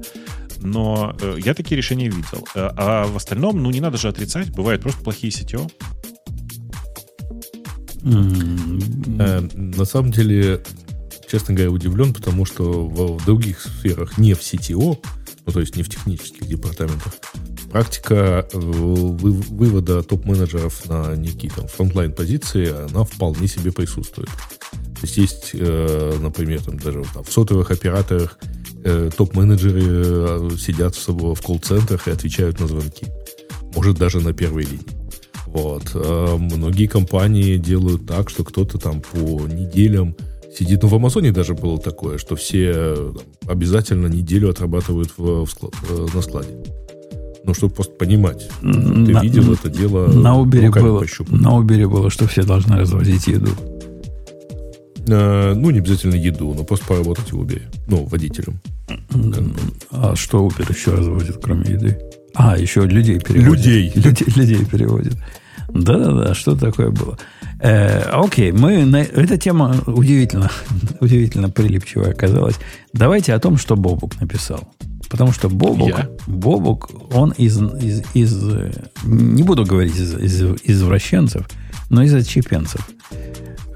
Но 0.59 1.15
э, 1.21 1.37
я 1.43 1.53
такие 1.53 1.77
решения 1.77 2.05
видел. 2.07 2.47
Э, 2.55 2.69
а 2.75 3.05
в 3.07 3.15
остальном, 3.17 3.63
ну, 3.63 3.71
не 3.71 3.79
надо 3.79 3.97
же 3.97 4.07
отрицать, 4.09 4.51
бывают 4.51 4.81
просто 4.81 5.01
плохие 5.03 5.31
сетео. 5.31 5.67
М, 8.03 8.79
Э, 9.19 9.41
на 9.53 9.85
самом 9.85 10.11
деле, 10.11 10.63
честно 11.29 11.53
говоря, 11.53 11.71
удивлен, 11.71 12.13
потому 12.13 12.45
что 12.45 12.87
в, 12.87 13.17
в 13.19 13.25
других 13.25 13.61
сферах, 13.61 14.17
не 14.17 14.33
в 14.33 14.39
CTO, 14.39 14.97
ну, 15.45 15.51
то 15.51 15.59
есть 15.59 15.75
не 15.75 15.83
в 15.83 15.89
технических 15.89 16.47
департаментах, 16.47 17.13
практика 17.71 18.47
э, 18.51 18.57
вы- 18.57 19.31
вывода 19.31 20.03
топ-менеджеров 20.03 20.87
на 20.87 21.15
некие 21.15 21.51
там 21.55 21.67
frontline 21.67 22.11
позиции, 22.13 22.69
она 22.89 23.03
вполне 23.03 23.47
себе 23.47 23.71
присутствует. 23.71 24.29
То 24.71 25.01
есть 25.03 25.17
есть, 25.17 25.49
э, 25.53 26.17
например, 26.21 26.61
там 26.63 26.77
даже 26.77 27.03
там, 27.13 27.23
в 27.23 27.31
сотовых 27.31 27.71
операторах 27.71 28.37
э, 28.83 29.09
топ-менеджеры 29.15 30.57
сидят 30.57 30.95
в, 30.95 31.33
в 31.33 31.41
колл-центрах 31.41 32.07
и 32.07 32.11
отвечают 32.11 32.59
на 32.59 32.67
звонки. 32.67 33.05
Может, 33.75 33.97
даже 33.97 34.19
на 34.19 34.33
первой 34.33 34.63
линии. 34.63 34.85
Вот. 35.47 35.93
Многие 35.93 36.87
компании 36.87 37.57
делают 37.57 38.05
так, 38.05 38.29
что 38.29 38.43
кто-то 38.45 38.77
там 38.77 39.01
по 39.01 39.17
неделям 39.47 40.15
сидит. 40.57 40.83
Ну, 40.83 40.89
в 40.89 40.95
Амазоне 40.95 41.31
даже 41.31 41.55
было 41.55 41.77
такое, 41.77 42.17
что 42.17 42.35
все 42.35 43.13
обязательно 43.47 44.07
неделю 44.07 44.49
отрабатывают 44.49 45.11
в, 45.17 45.45
в 45.45 45.49
склад- 45.49 46.15
на 46.15 46.21
складе. 46.21 46.63
Ну, 47.43 47.53
чтобы 47.53 47.73
просто 47.73 47.93
понимать. 47.95 48.49
Ты 48.61 48.67
на- 48.67 49.21
видел 49.21 49.51
это 49.53 49.69
дело 49.69 50.07
На 50.07 50.35
Uber 50.39 50.71
было, 50.79 50.99
пощупать. 50.99 51.41
на 51.41 51.47
Uber 51.59 51.87
было, 51.87 52.09
что 52.11 52.27
все 52.27 52.43
должны 52.43 52.77
развозить 52.77 53.27
еду. 53.27 53.49
Э, 55.07 55.53
ну, 55.55 55.71
не 55.71 55.79
обязательно 55.79 56.15
еду, 56.15 56.53
но 56.53 56.63
просто 56.63 56.85
поработать 56.85 57.31
в 57.31 57.41
Uber. 57.41 57.61
Ну, 57.87 58.05
водителем. 58.05 58.59
А 59.89 60.15
что 60.15 60.45
Uber 60.47 60.71
еще 60.71 60.91
разводит, 60.91 61.37
кроме 61.41 61.71
еды? 61.71 61.97
А, 62.35 62.57
еще 62.57 62.81
людей 62.85 63.19
переводит. 63.19 63.65
Людей. 63.65 63.91
Людей, 63.95 64.27
людей 64.35 64.65
переводит. 64.65 65.13
Да-да-да, 65.69 66.33
что 66.33 66.55
такое 66.55 66.89
было. 66.91 67.17
Э, 67.59 68.01
окей, 68.11 68.51
мы 68.51 68.85
на, 68.85 68.97
эта 69.01 69.37
тема 69.37 69.75
удивительно, 69.87 70.49
удивительно 70.99 71.49
прилипчивая 71.49 72.11
оказалась. 72.11 72.55
Давайте 72.93 73.33
о 73.33 73.39
том, 73.39 73.57
что 73.57 73.75
Бобук 73.75 74.19
написал. 74.21 74.61
Потому 75.11 75.33
что 75.33 75.49
Бобук, 75.49 75.89
Я? 75.89 76.09
Бобук 76.25 76.89
он 77.13 77.31
из, 77.31 77.57
из, 77.61 78.01
из, 78.13 78.49
э, 78.49 78.71
не 79.03 79.43
буду 79.43 79.65
говорить 79.65 79.97
из, 79.97 80.13
из 80.15 80.41
извращенцев, 80.63 81.49
но 81.89 82.01
из 82.01 82.13
отщепенцев. 82.13 82.89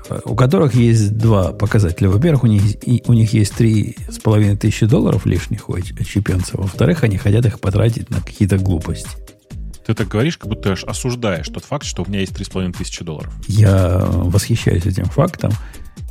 э, 0.10 0.22
у 0.24 0.34
которых 0.34 0.76
есть 0.76 1.18
два 1.18 1.52
показателя. 1.52 2.10
Во-первых, 2.10 2.46
у 2.46 2.48
них, 2.48 2.64
у 3.08 3.14
них 3.14 3.34
есть 3.34 3.54
три 3.54 3.98
с 4.10 4.18
половиной 4.20 4.56
тысячи 4.56 4.86
долларов 4.86 5.26
лишних 5.26 5.68
у 5.68 5.74
отщепенцев. 5.74 6.56
Во-вторых, 6.56 7.04
они 7.04 7.18
хотят 7.18 7.46
их 7.46 7.60
потратить 7.60 8.10
на 8.10 8.22
какие-то 8.22 8.58
глупости. 8.58 9.10
Ты 9.86 9.94
так 9.94 10.08
говоришь, 10.08 10.38
как 10.38 10.48
будто 10.48 10.72
аж 10.72 10.86
осуждаешь 10.86 11.48
тот 11.50 11.66
факт, 11.66 11.86
что 11.86 12.04
у 12.04 12.10
меня 12.10 12.22
есть 12.22 12.32
3,5 12.32 12.78
тысячи 12.78 13.04
долларов. 13.04 13.34
Я 13.48 14.06
восхищаюсь 14.08 14.86
этим 14.86 15.06
фактом. 15.06 15.52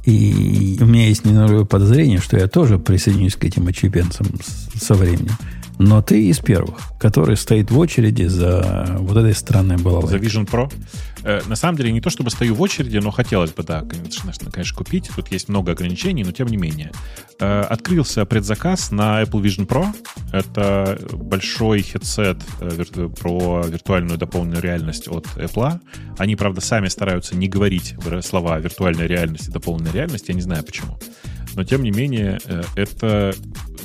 И 0.07 0.77
у 0.81 0.85
меня 0.87 1.09
есть 1.09 1.25
немного 1.25 1.65
подозрение, 1.65 2.19
что 2.21 2.37
я 2.37 2.47
тоже 2.47 2.79
присоединюсь 2.79 3.37
к 3.37 3.45
этим 3.45 3.67
отщепенцам 3.69 4.27
с- 4.43 4.85
со 4.85 4.95
временем. 4.95 5.33
Но 5.79 6.03
ты 6.03 6.29
из 6.29 6.39
первых, 6.39 6.77
который 7.01 7.37
стоит 7.37 7.71
в 7.73 7.79
очереди 7.79 8.25
за 8.25 8.97
вот 9.01 9.17
этой 9.17 9.35
странной 9.35 9.77
За 9.79 9.83
балалайкой. 9.83 10.21
Vision 10.29 10.49
Pro. 10.49 10.73
Э, 11.25 11.41
на 11.47 11.57
самом 11.57 11.77
деле, 11.77 11.91
не 11.91 12.01
то 12.01 12.11
чтобы 12.11 12.31
стою 12.31 12.55
в 12.55 12.61
очереди, 12.61 12.99
но 12.99 13.11
хотелось 13.11 13.51
бы, 13.51 13.63
да, 13.63 13.81
конечно, 13.81 14.51
конечно, 14.51 14.77
купить. 14.77 15.11
Тут 15.15 15.33
есть 15.33 15.49
много 15.49 15.73
ограничений, 15.73 16.23
но 16.23 16.33
тем 16.33 16.49
не 16.49 16.59
менее. 16.59 16.93
Э, 17.41 17.63
открылся 17.63 18.25
предзаказ 18.27 18.91
на 18.91 19.23
Apple 19.23 19.43
Vision 19.43 19.67
Pro. 19.67 19.87
Это 20.33 20.99
большой 21.13 21.83
хедсет 21.83 22.39
э, 22.61 22.69
вир- 22.69 23.09
про 23.09 23.65
виртуальную 23.67 24.19
дополненную 24.19 24.63
реальность 24.63 25.09
от 25.09 25.27
Apple. 25.37 25.81
Они, 26.19 26.37
правда, 26.37 26.61
сами 26.61 26.89
стараются 26.89 27.35
не 27.35 27.49
говорить 27.49 27.95
слова 28.23 28.59
виртуальная 28.59 29.07
реальность 29.07 29.49
и 29.49 29.51
дополненная 29.51 29.93
реальность. 29.93 30.29
Я 30.29 30.35
не 30.35 30.43
знаю 30.43 30.63
почему. 30.63 30.99
Но, 31.55 31.65
тем 31.65 31.85
не 31.85 31.93
менее, 31.93 32.41
это 32.75 33.33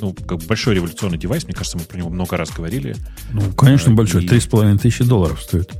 ну, 0.00 0.12
как 0.12 0.40
большой 0.40 0.74
революционный 0.74 1.18
девайс. 1.18 1.44
Мне 1.44 1.54
кажется, 1.54 1.78
мы 1.78 1.84
про 1.84 1.98
него 1.98 2.10
много 2.10 2.36
раз 2.36 2.50
говорили. 2.50 2.96
Ну, 3.32 3.52
конечно, 3.52 3.94
большой. 3.94 4.26
Три 4.26 4.40
с 4.40 4.46
половиной 4.46 4.78
тысячи 4.78 5.04
долларов 5.04 5.40
стоит. 5.40 5.72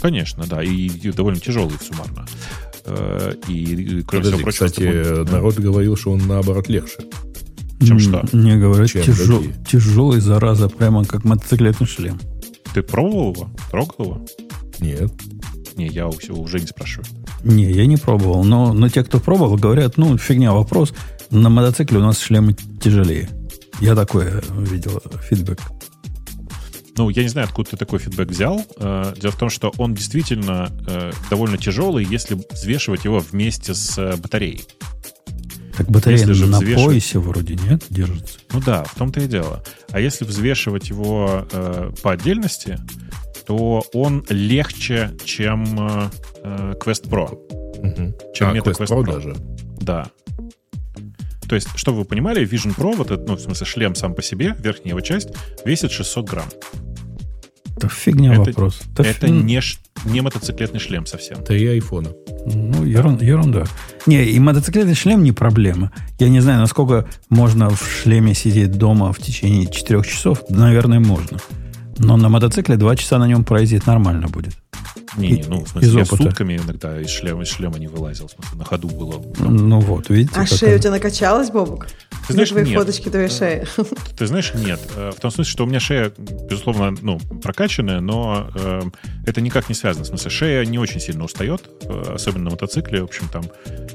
Конечно, 0.00 0.44
да, 0.46 0.62
и, 0.62 0.86
и 0.88 1.12
довольно 1.12 1.40
тяжелый 1.40 1.74
суммарно. 1.80 2.26
Э, 2.84 3.32
И, 3.48 3.52
и, 3.62 4.02
кроме 4.02 4.24
Подожди, 4.24 4.28
всего 4.30 4.42
прочего, 4.42 4.66
кстати, 4.68 5.24
да. 5.24 5.32
народ 5.32 5.54
говорил, 5.56 5.96
что 5.96 6.12
он 6.12 6.26
наоборот 6.26 6.68
легче. 6.68 6.98
Чем 7.84 7.98
что? 7.98 8.24
Не 8.32 8.56
говорят, 8.56 8.88
Чем 8.90 9.02
тяжел- 9.02 9.26
другие? 9.40 9.54
тяжелый, 9.70 10.20
зараза, 10.20 10.68
прямо 10.68 11.04
как 11.04 11.24
мотоциклетный 11.24 11.86
шлем. 11.86 12.18
ты 12.74 12.82
пробовал 12.82 13.32
его? 13.34 13.50
Трогал 13.70 14.04
его? 14.04 14.26
Нет. 14.80 15.12
Не, 15.76 15.88
я 15.88 16.06
у- 16.08 16.12
уже 16.40 16.60
не 16.60 16.66
спрашиваю. 16.66 17.06
Не, 17.44 17.70
я 17.70 17.86
не 17.86 17.96
пробовал, 17.96 18.44
но, 18.44 18.72
но 18.72 18.88
те, 18.88 19.04
кто 19.04 19.18
пробовал, 19.20 19.56
говорят, 19.56 19.96
ну, 19.98 20.16
фигня, 20.16 20.52
вопрос. 20.52 20.92
На 21.30 21.48
мотоцикле 21.50 21.98
у 21.98 22.02
нас 22.02 22.18
шлемы 22.20 22.54
тяжелее. 22.80 23.28
Я 23.80 23.94
такое 23.94 24.42
видел 24.58 25.02
фидбэк. 25.28 25.60
Ну, 26.96 27.10
я 27.10 27.22
не 27.22 27.28
знаю, 27.28 27.46
откуда 27.46 27.70
ты 27.70 27.76
такой 27.76 27.98
фидбэк 27.98 28.28
взял. 28.28 28.64
Э, 28.78 29.12
Дело 29.20 29.32
в 29.32 29.38
том, 29.38 29.50
что 29.50 29.72
он 29.78 29.94
действительно 29.94 30.70
э, 30.86 31.12
довольно 31.30 31.58
тяжелый, 31.58 32.04
если 32.04 32.38
взвешивать 32.50 33.04
его 33.04 33.18
вместе 33.18 33.74
с 33.74 33.98
э, 33.98 34.16
батареей. 34.16 34.62
Так 35.76 35.90
батарея 35.90 36.20
Если 36.20 36.32
же 36.32 36.46
на 36.46 36.58
взвешивать- 36.58 36.86
поясе 36.86 37.18
вроде 37.18 37.54
нет, 37.56 37.84
держится. 37.90 38.38
Ну 38.52 38.60
да, 38.64 38.84
в 38.84 38.94
том-то 38.94 39.20
и 39.20 39.26
дело. 39.28 39.62
А 39.90 40.00
если 40.00 40.24
взвешивать 40.24 40.88
его 40.88 41.46
э, 41.52 41.90
по 42.02 42.12
отдельности, 42.12 42.78
то 43.46 43.84
он 43.92 44.24
легче, 44.30 45.10
чем 45.24 45.64
э, 45.78 46.72
Quest 46.82 47.08
Pro. 47.10 47.38
Мгм. 47.82 48.14
Чем 48.34 48.48
а, 48.48 48.52
Meta 48.54 48.72
Quest 48.72 48.78
Quest 48.80 48.88
Pro 48.88 49.02
Pro. 49.04 49.12
даже. 49.12 49.36
Да. 49.82 50.06
То 51.48 51.54
есть, 51.54 51.68
чтобы 51.76 51.98
вы 51.98 52.04
понимали, 52.04 52.46
Vision 52.48 52.74
Pro, 52.76 52.94
вот 52.96 53.10
этот, 53.10 53.28
ну, 53.28 53.36
в 53.36 53.40
смысле, 53.40 53.66
шлем 53.66 53.94
сам 53.94 54.14
по 54.14 54.22
себе, 54.22 54.56
верхняя 54.58 54.90
его 54.90 55.00
часть, 55.00 55.28
весит 55.64 55.90
600 55.92 56.28
грамм. 56.28 56.48
Это 57.76 57.88
фигня 57.88 58.32
Это- 58.32 58.42
вопрос. 58.44 58.80
Это, 58.94 59.02
Это 59.02 59.26
фи- 59.26 59.32
не, 59.32 59.60
не 60.06 60.20
мотоциклетный 60.22 60.80
шлем 60.80 61.04
совсем. 61.06 61.42
Три 61.44 61.66
айфона. 61.68 62.08
Ну, 62.46 62.84
ерун- 62.84 63.22
ерунда. 63.22 63.64
Не, 64.06 64.24
и 64.24 64.38
мотоциклетный 64.38 64.94
шлем 64.94 65.22
не 65.22 65.32
проблема. 65.32 65.92
Я 66.18 66.28
не 66.30 66.40
знаю, 66.40 66.60
насколько 66.60 67.06
можно 67.28 67.68
в 67.68 67.82
шлеме 68.02 68.34
сидеть 68.34 68.72
дома 68.72 69.12
в 69.12 69.18
течение 69.18 69.66
4 69.66 70.02
часов. 70.04 70.44
Наверное, 70.48 71.00
можно. 71.00 71.38
Но 71.98 72.16
на 72.16 72.28
мотоцикле 72.30 72.76
2 72.76 72.96
часа 72.96 73.18
на 73.18 73.26
нем 73.26 73.44
проездить 73.44 73.86
нормально 73.86 74.28
будет. 74.28 74.54
Не, 75.16 75.30
не, 75.30 75.44
ну, 75.44 75.64
в 75.64 75.68
смысле, 75.68 75.88
из 75.88 75.94
я 75.94 76.02
опыта. 76.02 76.22
сутками 76.24 76.56
иногда 76.56 77.00
из 77.00 77.08
шлема, 77.10 77.42
из 77.42 77.48
шлема 77.48 77.78
не 77.78 77.86
вылазил. 77.88 78.28
В 78.28 78.30
смысле, 78.32 78.58
на 78.58 78.64
ходу 78.64 78.88
было. 78.88 79.22
Ну 79.38 79.80
вот, 79.80 80.08
видите. 80.10 80.32
А 80.34 80.40
как 80.40 80.48
шея 80.48 80.76
у 80.76 80.78
тебя 80.78 80.90
накачалась, 80.92 81.50
Бобук? 81.50 81.86
Ты 82.26 82.32
знаешь, 82.32 82.48
твои 82.48 82.64
нет. 82.64 82.78
фоточки 82.78 83.08
твоей 83.08 83.28
шеи. 83.28 83.64
Ты 84.18 84.26
знаешь, 84.26 84.52
нет. 84.54 84.80
Э, 84.96 85.12
В 85.16 85.20
том 85.20 85.30
смысле, 85.30 85.50
что 85.52 85.64
у 85.64 85.66
меня 85.68 85.78
шея, 85.78 86.12
безусловно, 86.18 86.92
ну, 87.00 87.18
прокачанная, 87.42 88.00
но 88.00 88.50
э, 88.54 88.82
это 89.26 89.40
никак 89.40 89.68
не 89.68 89.74
связано. 89.76 90.04
В 90.04 90.08
смысле, 90.08 90.30
шея 90.30 90.64
не 90.64 90.78
очень 90.78 90.98
сильно 91.00 91.22
устает, 91.24 91.62
э, 91.82 92.12
особенно 92.14 92.44
на 92.44 92.50
мотоцикле. 92.50 93.00
В 93.02 93.04
общем, 93.04 93.28
там, 93.32 93.44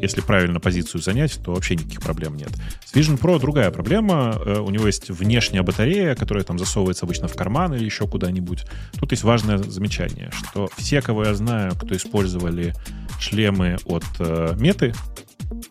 если 0.02 0.22
правильно 0.22 0.60
позицию 0.62 1.02
занять, 1.02 1.40
то 1.44 1.54
вообще 1.54 1.76
никаких 1.76 2.02
проблем 2.02 2.38
нет. 2.38 2.50
С 2.86 2.94
Vision 2.96 3.20
Pro 3.20 3.38
другая 3.38 3.70
проблема. 3.70 4.42
Э, 4.46 4.60
У 4.60 4.70
него 4.70 4.88
есть 4.88 5.10
внешняя 5.10 5.62
батарея, 5.62 6.16
которая 6.16 6.46
там 6.46 6.58
засовывается 6.58 7.06
обычно 7.06 7.28
в 7.28 7.36
карман 7.36 7.74
или 7.74 7.84
еще 7.84 8.08
куда-нибудь. 8.08 8.64
Тут 8.98 9.12
есть 9.12 9.24
важное 9.24 9.58
замечание, 9.58 10.32
что 10.32 10.70
все, 10.78 11.02
кого 11.12 11.26
я 11.26 11.34
знаю, 11.34 11.74
кто 11.76 11.94
использовали 11.94 12.74
шлемы 13.20 13.78
от 13.84 14.06
э, 14.20 14.56
Меты, 14.58 14.94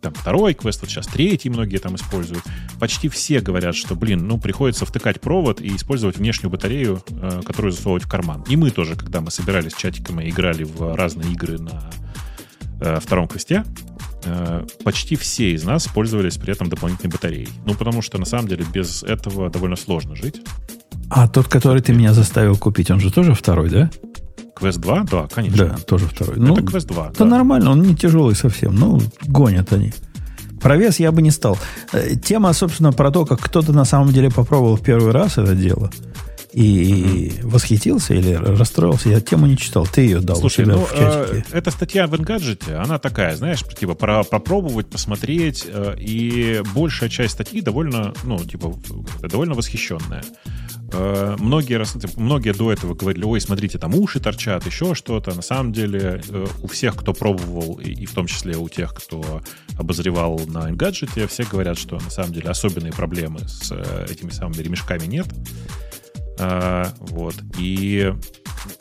там 0.02 0.12
второй 0.12 0.52
квест, 0.52 0.82
вот 0.82 0.90
сейчас 0.90 1.06
третий 1.06 1.48
многие 1.48 1.78
там 1.78 1.96
используют. 1.96 2.44
Почти 2.78 3.08
все 3.08 3.40
говорят, 3.40 3.74
что, 3.74 3.94
блин, 3.94 4.28
ну, 4.28 4.36
приходится 4.38 4.84
втыкать 4.84 5.18
провод 5.18 5.62
и 5.62 5.74
использовать 5.74 6.18
внешнюю 6.18 6.50
батарею, 6.50 7.02
э, 7.08 7.40
которую 7.42 7.72
засовывать 7.72 8.04
в 8.04 8.08
карман. 8.08 8.44
И 8.50 8.56
мы 8.56 8.70
тоже, 8.70 8.96
когда 8.96 9.22
мы 9.22 9.30
собирались 9.30 9.72
чатиками 9.72 10.24
и 10.24 10.28
играли 10.28 10.64
в 10.64 10.94
разные 10.94 11.32
игры 11.32 11.58
на 11.58 11.90
э, 12.82 12.98
втором 13.00 13.26
квесте, 13.26 13.64
э, 14.26 14.66
почти 14.84 15.16
все 15.16 15.52
из 15.52 15.64
нас 15.64 15.88
пользовались 15.88 16.36
при 16.36 16.52
этом 16.52 16.68
дополнительной 16.68 17.12
батареей. 17.12 17.48
Ну, 17.64 17.72
потому 17.74 18.02
что, 18.02 18.18
на 18.18 18.26
самом 18.26 18.46
деле, 18.46 18.66
без 18.70 19.02
этого 19.02 19.48
довольно 19.48 19.76
сложно 19.76 20.14
жить. 20.14 20.42
А 21.08 21.28
тот, 21.28 21.48
который 21.48 21.80
ты 21.80 21.94
меня 21.94 22.12
заставил 22.12 22.58
купить, 22.58 22.90
он 22.90 23.00
же 23.00 23.10
тоже 23.10 23.32
второй, 23.32 23.70
да? 23.70 23.90
Квест 24.60 24.78
2? 24.78 25.06
Да, 25.10 25.26
конечно. 25.34 25.66
Да, 25.66 25.76
тоже 25.78 26.06
второй. 26.06 26.36
Ну, 26.36 26.52
Это 26.52 26.62
квест 26.62 26.86
2. 26.86 27.10
Это 27.14 27.24
нормально, 27.24 27.70
он 27.70 27.82
не 27.82 27.96
тяжелый 27.96 28.34
совсем. 28.34 28.74
Ну, 28.74 29.00
гонят 29.26 29.72
они. 29.72 29.92
Про 30.60 30.76
вес 30.76 31.00
я 31.00 31.10
бы 31.10 31.22
не 31.22 31.30
стал. 31.30 31.58
Э, 31.92 32.14
Тема, 32.16 32.52
собственно, 32.52 32.92
про 32.92 33.10
то, 33.10 33.24
как 33.24 33.40
кто-то 33.40 33.72
на 33.72 33.84
самом 33.86 34.12
деле 34.12 34.30
попробовал 34.30 34.76
в 34.76 34.82
первый 34.82 35.12
раз 35.12 35.38
это 35.38 35.54
дело 35.54 35.90
и 36.52 37.32
восхитился 37.42 38.14
или 38.14 38.34
расстроился, 38.34 39.08
я 39.08 39.20
тему 39.20 39.46
не 39.46 39.56
читал. 39.56 39.86
Ты 39.86 40.02
ее 40.02 40.20
дал 40.20 40.36
Слушай, 40.36 40.66
ну, 40.66 40.86
э, 40.92 41.42
эта 41.52 41.70
статья 41.70 42.06
в 42.06 42.14
Engadget, 42.14 42.74
она 42.74 42.98
такая, 42.98 43.36
знаешь, 43.36 43.62
типа 43.62 43.94
про, 43.94 44.24
попробовать, 44.24 44.88
посмотреть, 44.88 45.64
э, 45.66 45.94
и 45.98 46.62
большая 46.74 47.08
часть 47.08 47.34
статьи 47.34 47.60
довольно, 47.60 48.12
ну, 48.24 48.38
типа, 48.38 48.74
довольно 49.22 49.54
восхищенная. 49.54 50.24
Э, 50.92 51.36
многие, 51.38 51.84
типа, 51.84 52.20
многие 52.20 52.52
до 52.52 52.72
этого 52.72 52.94
говорили, 52.94 53.24
ой, 53.24 53.40
смотрите, 53.40 53.78
там 53.78 53.94
уши 53.94 54.20
торчат, 54.20 54.66
еще 54.66 54.94
что-то. 54.94 55.34
На 55.34 55.42
самом 55.42 55.72
деле, 55.72 56.22
э, 56.28 56.46
у 56.62 56.68
всех, 56.68 56.96
кто 56.96 57.12
пробовал, 57.12 57.80
и, 57.80 57.90
и 57.90 58.06
в 58.06 58.12
том 58.14 58.26
числе 58.26 58.56
у 58.56 58.68
тех, 58.68 58.94
кто 58.94 59.42
обозревал 59.78 60.40
на 60.46 60.70
Engadget, 60.70 61.26
все 61.28 61.44
говорят, 61.44 61.78
что 61.78 61.96
на 61.96 62.10
самом 62.10 62.32
деле 62.32 62.50
особенные 62.50 62.92
проблемы 62.92 63.40
с 63.40 63.70
э, 63.72 64.06
этими 64.10 64.30
самыми 64.30 64.62
ремешками 64.62 65.06
нет. 65.06 65.26
А, 66.38 66.92
вот. 67.00 67.34
И 67.58 68.12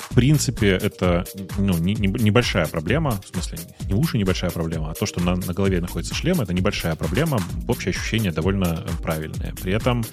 в 0.09 0.15
принципе, 0.15 0.69
это 0.71 1.25
ну, 1.57 1.77
не- 1.77 1.93
не- 1.95 2.07
небольшая 2.07 2.67
проблема, 2.67 3.21
в 3.21 3.27
смысле, 3.27 3.59
не 3.87 3.93
уши 3.93 4.17
небольшая 4.17 4.51
проблема, 4.51 4.91
а 4.91 4.93
то, 4.93 5.05
что 5.05 5.21
на, 5.21 5.35
на 5.35 5.53
голове 5.53 5.79
находится 5.79 6.15
шлем, 6.15 6.41
это 6.41 6.53
небольшая 6.53 6.95
проблема, 6.95 7.39
общее 7.67 7.91
ощущение 7.91 8.31
довольно 8.31 8.85
э, 8.85 9.01
правильное. 9.03 9.53
При 9.61 9.71
этом, 9.73 10.03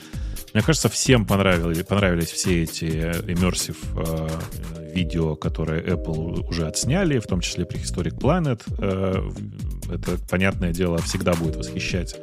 мне 0.56 0.62
кажется, 0.62 0.88
всем 0.88 1.26
понравились, 1.26 1.84
понравились 1.84 2.30
все 2.30 2.62
эти 2.62 2.86
immersive 2.86 3.76
э, 3.94 4.94
видео, 4.94 5.36
которые 5.36 5.84
Apple 5.84 6.48
уже 6.48 6.66
отсняли, 6.66 7.18
в 7.18 7.26
том 7.26 7.42
числе 7.42 7.64
Prehistoric 7.64 8.18
Planet. 8.18 8.62
Э, 8.78 9.92
это, 9.92 10.16
понятное 10.30 10.72
дело, 10.72 10.96
всегда 11.02 11.34
будет 11.34 11.56
восхищать 11.56 12.16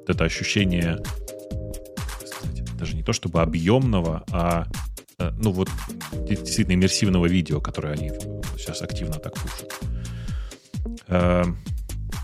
вот 0.00 0.10
это 0.10 0.24
ощущение 0.24 0.98
даже 2.76 2.96
не 2.96 3.04
то 3.04 3.12
чтобы 3.12 3.40
объемного, 3.40 4.24
а 4.32 4.66
э, 5.20 5.30
ну 5.38 5.52
вот 5.52 5.70
действительно 6.28 6.74
иммерсивного 6.74 7.26
видео, 7.26 7.60
которое 7.60 7.94
они 7.94 8.10
сейчас 8.58 8.82
активно 8.82 9.14
так 9.14 9.34
пушат. 9.34 9.72
Э, 11.06 11.44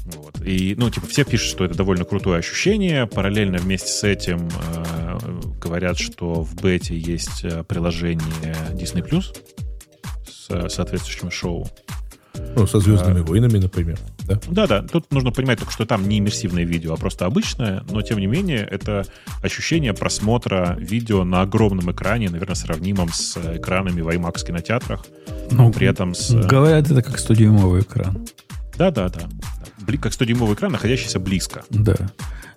Вот. 0.07 0.43
И, 0.45 0.75
ну, 0.77 0.91
типа, 0.91 1.07
все 1.07 1.25
пишут, 1.25 1.49
что 1.49 1.65
это 1.65 1.77
довольно 1.77 2.05
крутое 2.05 2.41
ощущение. 2.41 3.07
Параллельно 3.07 3.59
вместе 3.59 3.89
с 3.89 4.03
этим 4.03 4.49
э, 4.49 5.52
говорят, 5.63 5.99
что 5.99 6.43
в 6.43 6.55
бете 6.57 6.97
есть 6.99 7.45
э, 7.45 7.63
приложение 7.65 8.57
Disney 8.73 9.07
Plus 9.09 9.35
с 10.29 10.51
э, 10.51 10.69
соответствующим 10.69 11.31
шоу. 11.31 11.69
Ну, 12.57 12.67
со 12.67 12.81
Звездными 12.81 13.21
войнами, 13.21 13.59
например. 13.59 13.99
Да? 14.27 14.41
Да-да, 14.49 14.83
тут 14.83 15.11
нужно 15.13 15.33
понимать 15.33 15.59
только, 15.59 15.73
что 15.73 15.85
там 15.85 16.09
не 16.09 16.19
иммерсивное 16.19 16.65
видео, 16.65 16.95
а 16.95 16.97
просто 16.97 17.27
обычное, 17.27 17.85
но 17.91 18.01
тем 18.03 18.19
не 18.19 18.27
менее 18.27 18.67
это 18.71 19.05
ощущение 19.43 19.93
просмотра 19.93 20.75
видео 20.81 21.25
на 21.25 21.43
огромном 21.43 21.93
экране, 21.93 22.31
наверное, 22.31 22.55
сравнимом 22.55 23.13
с 23.13 23.37
экранами 23.37 24.01
в 24.01 24.09
IMAX 24.09 24.47
кинотеатрах, 24.47 25.05
Ну, 25.51 25.71
при 25.73 25.87
этом 25.87 26.15
с... 26.15 26.31
э, 26.31 26.43
Говорят, 26.47 26.91
это 26.91 27.03
как 27.03 27.17
100-дюймовый 27.19 27.83
экран. 27.83 28.27
Да-да-да. 28.79 29.29
бли- 29.87 29.99
как 29.99 30.13
100-дюймовый 30.13 30.55
экран, 30.55 30.73
находящийся 30.73 31.21
близко. 31.21 31.63
Да. 31.69 31.97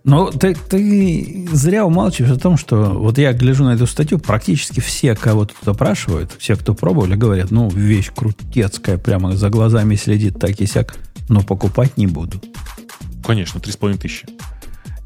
Но 0.05 0.29
ты, 0.29 0.53
ты 0.53 1.47
зря 1.51 1.83
умалчиваешь 1.83 2.37
о 2.37 2.39
том, 2.39 2.57
что 2.57 2.93
вот 2.93 3.17
я 3.17 3.33
гляжу 3.33 3.63
на 3.63 3.73
эту 3.73 3.87
статью, 3.87 4.19
практически 4.19 4.79
все, 4.79 5.15
кого 5.15 5.45
тут 5.45 5.67
опрашивают, 5.67 6.31
все, 6.37 6.55
кто 6.55 6.75
пробовали, 6.75 7.15
говорят, 7.15 7.49
ну, 7.49 7.69
вещь 7.69 8.11
крутецкая, 8.15 8.99
прямо 8.99 9.35
за 9.35 9.49
глазами 9.49 9.95
следит 9.95 10.39
так 10.39 10.61
и 10.61 10.67
сяк, 10.67 10.95
но 11.27 11.41
покупать 11.41 11.97
не 11.97 12.05
буду. 12.05 12.39
Конечно, 13.25 13.57
3,5 13.57 13.97
тысячи. 13.97 14.27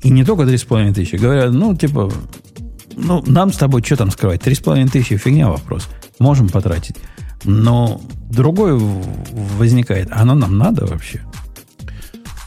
И 0.04 0.10
не 0.10 0.26
только 0.26 0.44
3,5 0.44 0.94
тысячи. 0.94 1.16
Говорят, 1.16 1.54
ну, 1.54 1.74
типа, 1.78 2.12
ну, 2.98 3.24
нам 3.26 3.54
с 3.54 3.58
тобой 3.58 3.82
что 3.82 3.96
там 3.96 4.12
скрывать? 4.12 4.42
3,5 4.42 4.92
тысячи 4.92 5.16
фигня 5.16 5.48
вопрос. 5.48 5.88
Можем 6.20 6.50
потратить. 6.50 6.98
Но 7.46 8.02
другой 8.30 8.78
возникает. 8.78 10.10
Оно 10.12 10.36
нам 10.36 10.58
надо 10.58 10.86
вообще? 10.86 11.22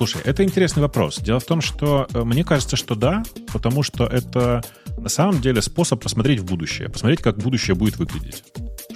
Слушай, 0.03 0.22
это 0.24 0.42
интересный 0.42 0.82
вопрос. 0.82 1.20
Дело 1.20 1.38
в 1.38 1.44
том, 1.44 1.61
что 1.61 2.09
э, 2.12 2.24
мне 2.24 2.42
кажется, 2.42 2.74
что 2.74 2.96
да, 2.96 3.22
потому 3.53 3.84
что 3.84 4.05
это 4.05 4.64
на 4.98 5.09
самом 5.09 5.40
деле 5.40 5.62
способ 5.62 6.03
посмотреть 6.03 6.40
в 6.40 6.44
будущее, 6.44 6.88
посмотреть, 6.88 7.22
как 7.22 7.38
будущее 7.38 7.76
будет 7.76 7.98
выглядеть, 7.98 8.42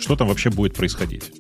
что 0.01 0.17
там 0.17 0.27
вообще 0.27 0.51
будет 0.51 0.75
происходить. 0.75 1.31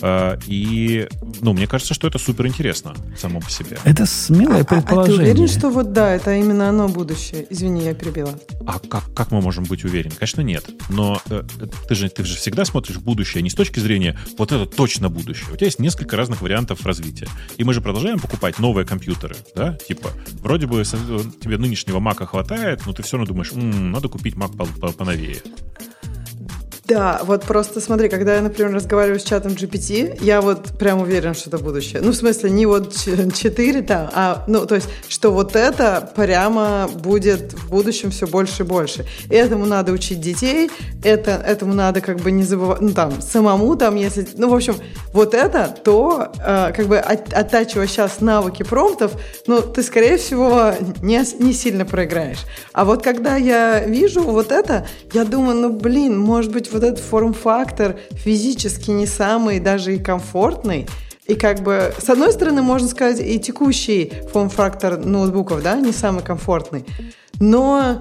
Э, 0.00 0.36
И, 0.46 1.08
ну, 1.40 1.52
мне 1.52 1.66
кажется, 1.66 1.94
что 1.94 2.06
это 2.08 2.18
супер 2.18 2.46
интересно 2.46 2.94
само 3.18 3.40
по 3.40 3.50
себе. 3.50 3.78
Это 3.84 4.06
смелое 4.06 4.58
А, 4.58 4.60
а 4.60 4.64
ты 4.64 4.74
предположение. 4.76 5.32
уверен, 5.32 5.48
что 5.48 5.70
вот 5.70 5.92
да, 5.92 6.14
это 6.14 6.34
именно 6.34 6.68
оно 6.68 6.88
будущее? 6.88 7.46
Извини, 7.50 7.84
я 7.84 7.94
перебила. 7.94 8.34
А 8.66 8.78
как, 8.78 9.12
как 9.14 9.30
мы 9.30 9.40
можем 9.40 9.64
быть 9.64 9.84
уверены? 9.84 10.14
Конечно, 10.14 10.40
нет. 10.42 10.64
Но 10.88 11.20
э, 11.30 11.42
ты, 11.88 11.94
же, 11.94 12.08
ты 12.08 12.24
же 12.24 12.36
всегда 12.36 12.64
смотришь 12.64 12.96
в 12.96 13.02
будущее 13.02 13.42
не 13.42 13.50
с 13.50 13.54
точки 13.54 13.80
зрения 13.80 14.18
вот 14.36 14.52
это 14.52 14.66
точно 14.66 15.08
будущее. 15.08 15.48
У 15.52 15.56
тебя 15.56 15.66
есть 15.66 15.78
несколько 15.78 16.16
разных 16.16 16.42
вариантов 16.42 16.84
развития. 16.86 17.28
И 17.56 17.64
мы 17.64 17.74
же 17.74 17.80
продолжаем 17.80 18.18
покупать 18.20 18.58
новые 18.58 18.86
компьютеры, 18.86 19.36
да? 19.54 19.74
Типа, 19.88 20.10
вроде 20.42 20.66
бы 20.66 20.82
тебе 20.84 21.58
нынешнего 21.58 21.98
Мака 21.98 22.26
хватает, 22.26 22.82
но 22.86 22.92
ты 22.92 23.02
все 23.02 23.16
равно 23.16 23.26
думаешь, 23.32 23.52
«М, 23.52 23.90
надо 23.90 24.08
купить 24.08 24.36
Мак 24.36 24.52
по- 24.56 24.66
по- 24.66 24.92
поновее. 24.92 25.38
Да, 26.88 27.20
вот 27.22 27.44
просто 27.44 27.82
смотри, 27.82 28.08
когда 28.08 28.36
я, 28.36 28.40
например, 28.40 28.72
разговариваю 28.74 29.20
с 29.20 29.22
чатом 29.22 29.52
GPT, 29.52 30.24
я 30.24 30.40
вот 30.40 30.68
прям 30.78 31.02
уверен, 31.02 31.34
что 31.34 31.50
это 31.50 31.58
будущее. 31.58 32.00
Ну, 32.02 32.12
в 32.12 32.16
смысле, 32.16 32.48
не 32.48 32.64
вот 32.64 32.94
4 32.94 33.82
там, 33.82 34.08
а, 34.14 34.44
ну, 34.46 34.64
то 34.64 34.74
есть, 34.74 34.88
что 35.06 35.30
вот 35.30 35.54
это 35.54 36.10
прямо 36.16 36.88
будет 36.88 37.52
в 37.52 37.68
будущем 37.68 38.10
все 38.10 38.26
больше 38.26 38.62
и 38.62 38.66
больше. 38.66 39.04
И 39.28 39.34
этому 39.34 39.66
надо 39.66 39.92
учить 39.92 40.22
детей, 40.22 40.70
это, 41.04 41.32
этому 41.32 41.74
надо 41.74 42.00
как 42.00 42.20
бы 42.20 42.30
не 42.30 42.42
забывать, 42.42 42.80
ну, 42.80 42.94
там, 42.94 43.20
самому 43.20 43.76
там, 43.76 43.94
если, 43.94 44.26
ну, 44.38 44.48
в 44.48 44.54
общем, 44.54 44.74
вот 45.12 45.34
это, 45.34 45.76
то, 45.84 46.32
э, 46.42 46.72
как 46.74 46.86
бы, 46.86 46.96
от- 46.98 47.34
оттачивая 47.34 47.86
сейчас 47.86 48.22
навыки 48.22 48.62
промптов, 48.62 49.12
ну, 49.46 49.60
ты, 49.60 49.82
скорее 49.82 50.16
всего, 50.16 50.72
не, 51.02 51.22
не 51.38 51.52
сильно 51.52 51.84
проиграешь. 51.84 52.46
А 52.72 52.86
вот 52.86 53.04
когда 53.04 53.36
я 53.36 53.80
вижу 53.84 54.22
вот 54.22 54.52
это, 54.52 54.86
я 55.12 55.24
думаю, 55.26 55.56
ну, 55.58 55.70
блин, 55.70 56.18
может 56.18 56.50
быть, 56.50 56.72
вот 56.72 56.77
этот 56.82 57.04
форм-фактор 57.04 57.96
физически 58.12 58.90
не 58.90 59.06
самый 59.06 59.60
даже 59.60 59.94
и 59.96 59.98
комфортный, 59.98 60.86
и 61.26 61.34
как 61.34 61.60
бы, 61.60 61.92
с 61.98 62.08
одной 62.08 62.32
стороны, 62.32 62.62
можно 62.62 62.88
сказать, 62.88 63.20
и 63.20 63.38
текущий 63.38 64.12
форм-фактор 64.32 64.96
ноутбуков, 64.96 65.62
да, 65.62 65.76
не 65.76 65.92
самый 65.92 66.22
комфортный. 66.22 66.86
Но, 67.38 68.00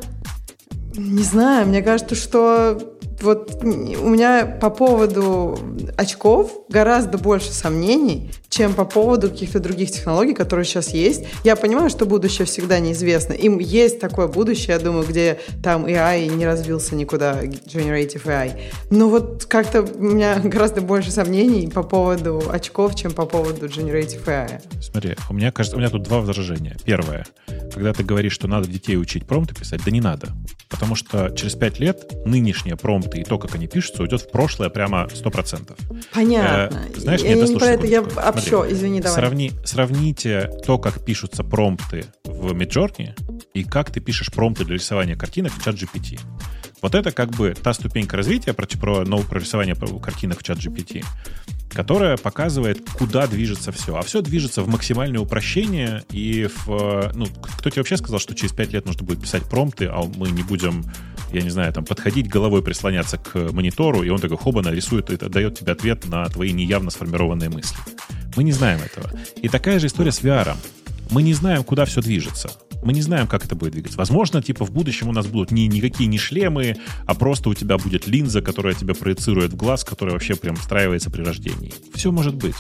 не 0.96 1.24
знаю, 1.24 1.68
мне 1.68 1.82
кажется, 1.82 2.16
что 2.16 2.97
вот 3.22 3.60
у 3.64 4.10
меня 4.10 4.46
по 4.46 4.70
поводу 4.70 5.58
очков 5.98 6.52
гораздо 6.70 7.18
больше 7.18 7.52
сомнений, 7.52 8.32
чем 8.50 8.74
по 8.74 8.86
поводу 8.86 9.30
каких-то 9.30 9.60
других 9.60 9.92
технологий, 9.92 10.34
которые 10.34 10.66
сейчас 10.66 10.94
есть. 10.94 11.26
Я 11.44 11.56
понимаю, 11.56 11.90
что 11.90 12.06
будущее 12.06 12.46
всегда 12.46 12.80
неизвестно. 12.80 13.34
Им 13.34 13.60
есть 13.60 14.00
такое 14.00 14.28
будущее, 14.28 14.76
я 14.76 14.80
думаю, 14.80 15.06
где 15.06 15.40
там 15.64 15.86
AI 15.86 16.28
не 16.36 16.46
развился 16.46 16.96
никуда, 16.96 17.44
Generative 17.44 18.26
AI. 18.26 18.60
Но 18.90 19.10
вот 19.10 19.46
как-то 19.46 19.82
у 19.82 20.02
меня 20.02 20.40
гораздо 20.44 20.82
больше 20.82 21.12
сомнений 21.12 21.68
по 21.68 21.84
поводу 21.84 22.44
очков, 22.50 22.96
чем 22.96 23.12
по 23.12 23.26
поводу 23.26 23.68
Generative 23.68 24.26
AI. 24.26 24.62
Смотри, 24.82 25.16
у 25.30 25.34
меня, 25.34 25.52
кажется, 25.52 25.76
у 25.76 25.80
меня 25.80 25.90
тут 25.90 26.04
два 26.04 26.20
возражения. 26.20 26.78
Первое. 26.86 27.26
Когда 27.74 27.94
ты 27.94 28.04
говоришь, 28.04 28.34
что 28.34 28.48
надо 28.48 28.68
детей 28.68 28.98
учить 28.98 29.26
промпты 29.26 29.56
писать, 29.56 29.82
да 29.84 29.92
не 29.92 30.02
надо. 30.02 30.30
Потому 30.70 30.96
что 30.96 31.30
через 31.32 31.56
пять 31.56 31.80
лет 31.80 32.12
нынешние 32.26 32.76
промпты 32.76 33.07
и 33.16 33.24
то, 33.24 33.38
как 33.38 33.56
они 33.56 33.68
пишутся, 33.68 34.04
уйдет 34.04 34.22
в 34.22 34.30
прошлое 34.30 34.70
прямо 34.70 35.08
100%. 35.10 35.76
Понятно. 36.14 36.78
Э, 36.78 37.00
знаешь, 37.00 37.22
я 37.22 37.36
нет, 37.36 37.50
не 37.50 37.56
про 37.58 37.68
это, 37.68 37.88
я 37.88 38.02
общо, 38.02 38.66
извини, 38.70 39.02
давай. 39.02 39.16
Сравни, 39.16 39.52
сравните 39.64 40.52
то, 40.66 40.78
как 40.78 41.04
пишутся 41.04 41.44
промпты 41.44 42.06
в 42.24 42.52
Midjourney 42.54 43.14
и 43.54 43.64
как 43.64 43.92
ты 43.92 44.00
пишешь 44.00 44.32
промпты 44.32 44.66
для 44.66 44.76
рисования 44.76 45.16
картинок 45.16 45.54
в 45.54 45.66
ChatGPT. 45.66 46.20
Вот 46.82 46.94
это 46.94 47.12
как 47.12 47.32
бы 47.32 47.56
та 47.56 47.74
ступенька 47.74 48.18
развития 48.18 48.54
про, 48.54 48.68
про, 48.68 49.04
ну, 49.04 49.20
про 49.24 49.40
рисование 49.40 49.76
картинок 49.76 50.40
в 50.40 50.44
ChatGPT, 50.44 51.04
которая 51.78 52.18
показывает, 52.18 52.90
куда 52.98 53.28
движется 53.28 53.72
все. 53.72 53.96
А 53.96 54.02
все 54.02 54.24
движется 54.24 54.64
в 54.64 54.68
максимальное 54.68 55.20
упрощение 55.20 56.04
и 56.12 56.48
в... 56.48 56.70
э, 56.72 57.12
Ну, 57.14 57.28
кто 57.60 57.70
тебе 57.70 57.82
вообще 57.82 57.98
сказал, 57.98 58.20
что 58.20 58.34
через 58.34 58.52
5 58.52 58.74
лет 58.74 58.88
нужно 58.88 59.06
будет 59.06 59.22
писать 59.22 59.44
промпты, 59.44 59.86
а 59.86 60.02
мы 60.16 60.32
не 60.32 60.42
будем, 60.42 60.84
я 61.32 61.44
не 61.44 61.52
знаю, 61.52 61.72
там, 61.72 61.86
подходить 61.86 62.30
головой, 62.30 62.64
прислоняться 62.64 63.20
к 63.20 63.52
монитору, 63.52 64.02
и 64.02 64.10
он 64.10 64.18
такой 64.20 64.38
хоба 64.38 64.64
нарисует 64.64 65.12
и 65.12 65.18
дает 65.30 65.60
тебе 65.60 65.72
ответ 65.74 66.08
на 66.08 66.26
твои 66.26 66.52
неявно 66.52 66.90
сформированные 66.90 67.50
мысли. 67.52 67.78
Мы 68.36 68.44
не 68.44 68.54
знаем 68.54 68.80
этого. 68.80 69.12
И 69.40 69.48
такая 69.48 69.78
же 69.78 69.86
история 69.86 70.12
с 70.12 70.24
VR. 70.24 70.56
Мы 71.12 71.24
не 71.24 71.34
знаем, 71.34 71.64
куда 71.64 71.86
все 71.86 72.02
движется. 72.02 72.52
Мы 72.84 72.94
не 72.94 73.02
знаем, 73.02 73.28
как 73.28 73.44
это 73.46 73.56
будет 73.56 73.74
двигаться. 73.74 73.98
Возможно, 73.98 74.42
типа 74.42 74.66
в 74.66 74.72
будущем 74.72 75.10
у 75.10 75.12
нас 75.12 75.26
будут 75.26 75.52
не 75.52 75.68
никакие 75.68 76.08
не 76.08 76.18
шлемы, 76.18 76.76
а 77.06 77.16
просто 77.16 77.50
у 77.50 77.54
тебя 77.54 77.78
будет 77.78 78.08
линза, 78.08 78.42
которая 78.42 78.76
тебя 78.76 78.94
проецирует 78.94 79.54
в 79.54 79.56
глаз, 79.56 79.84
которая 79.84 80.14
вообще 80.14 80.36
прям 80.36 80.56
встраивается 80.56 81.10
при 81.10 81.24
рождении. 81.24 81.74
Все 81.96 82.12
может 82.12 82.36
быть. 82.36 82.56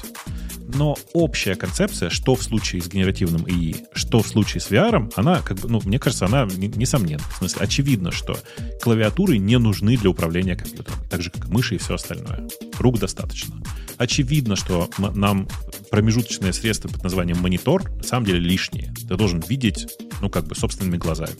Но 0.73 0.97
общая 1.13 1.55
концепция, 1.55 2.09
что 2.09 2.35
в 2.35 2.43
случае 2.43 2.81
с 2.81 2.87
генеративным 2.87 3.47
ИИ, 3.47 3.85
что 3.93 4.21
в 4.21 4.27
случае 4.27 4.59
с 4.59 4.69
VR, 4.69 5.11
она, 5.15 5.41
как 5.41 5.59
бы, 5.59 5.69
ну, 5.69 5.81
мне 5.85 5.97
кажется, 5.97 6.25
она 6.25 6.45
не- 6.45 6.67
несомненна. 6.67 7.23
В 7.33 7.37
смысле, 7.37 7.61
очевидно, 7.61 8.11
что 8.11 8.37
клавиатуры 8.81 9.37
не 9.37 9.57
нужны 9.59 9.95
для 9.97 10.09
управления 10.09 10.55
компьютером, 10.55 10.99
так 11.09 11.21
же, 11.21 11.29
как 11.29 11.47
и 11.47 11.51
мыши 11.51 11.75
и 11.75 11.77
все 11.77 11.95
остальное. 11.95 12.47
Рук 12.79 12.99
достаточно. 12.99 13.55
Очевидно, 13.97 14.55
что 14.55 14.89
нам 14.97 15.47
промежуточное 15.89 16.51
средство 16.51 16.87
под 16.87 17.03
названием 17.03 17.39
монитор 17.39 17.89
на 17.89 18.03
самом 18.03 18.25
деле 18.25 18.39
лишнее. 18.39 18.93
Ты 19.07 19.15
должен 19.15 19.39
видеть, 19.47 19.87
ну, 20.21 20.29
как 20.29 20.45
бы, 20.45 20.55
собственными 20.55 20.97
глазами. 20.97 21.35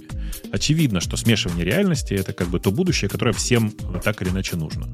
Очевидно, 0.52 1.00
что 1.00 1.18
смешивание 1.18 1.66
реальности— 1.66 2.14
это 2.16 2.34
как 2.34 2.48
бы 2.48 2.60
то 2.60 2.72
будущее, 2.72 3.10
которое 3.10 3.34
всем 3.34 3.74
э, 3.94 4.00
так 4.04 4.22
или 4.22 4.30
иначе 4.30 4.56
нужно. 4.56 4.88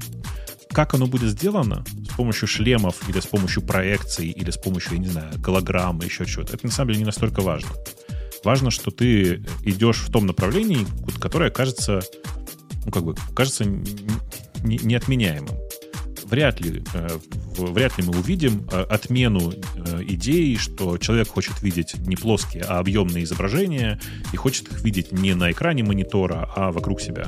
Как 0.72 0.94
оно 0.94 1.06
будет 1.06 1.30
сделано? 1.30 1.84
С 2.10 2.16
помощью 2.16 2.48
шлемов 2.48 3.08
или 3.08 3.20
с 3.20 3.26
помощью 3.26 3.62
проекций 3.62 4.28
или 4.28 4.50
с 4.50 4.56
помощью, 4.56 4.94
я 4.94 4.98
не 4.98 5.08
знаю, 5.08 5.32
голограммы, 5.38 6.04
еще 6.04 6.26
чего-то. 6.26 6.54
Это 6.54 6.66
на 6.66 6.72
самом 6.72 6.88
деле 6.88 7.00
не 7.00 7.06
настолько 7.06 7.40
важно. 7.40 7.70
Важно, 8.42 8.70
что 8.70 8.90
ты 8.90 9.42
идешь 9.62 10.00
в 10.00 10.10
том 10.10 10.26
направлении, 10.26 10.86
которое 11.20 11.50
кажется, 11.50 12.02
ну, 12.84 12.90
как 12.90 13.04
бы, 13.04 13.14
кажется 13.34 13.64
неотменяемым. 14.64 15.56
Вряд 16.24 16.60
ли, 16.60 16.82
э, 16.94 17.08
вряд 17.58 17.98
ли 17.98 18.04
мы 18.04 18.18
увидим 18.18 18.66
э, 18.72 18.82
отмену 18.82 19.52
э, 19.52 20.02
идеи, 20.08 20.56
что 20.56 20.98
человек 20.98 21.28
хочет 21.28 21.62
видеть 21.62 21.94
не 22.06 22.16
плоские, 22.16 22.64
а 22.64 22.78
объемные 22.78 23.24
изображения 23.24 24.00
и 24.32 24.36
хочет 24.36 24.68
их 24.68 24.82
видеть 24.82 25.12
не 25.12 25.34
на 25.34 25.52
экране 25.52 25.84
монитора, 25.84 26.48
а 26.56 26.72
вокруг 26.72 27.00
себя. 27.00 27.26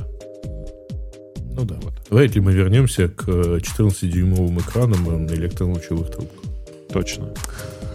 Ну 1.57 1.65
да. 1.65 1.75
Давайте 2.09 2.39
мы 2.39 2.53
вернемся 2.53 3.07
к 3.07 3.27
э, 3.27 3.59
14-дюймовым 3.59 4.59
экранам 4.59 5.25
на 5.25 5.31
электронлучевых 5.31 6.11
трубках. 6.11 6.43
Точно. 6.91 7.33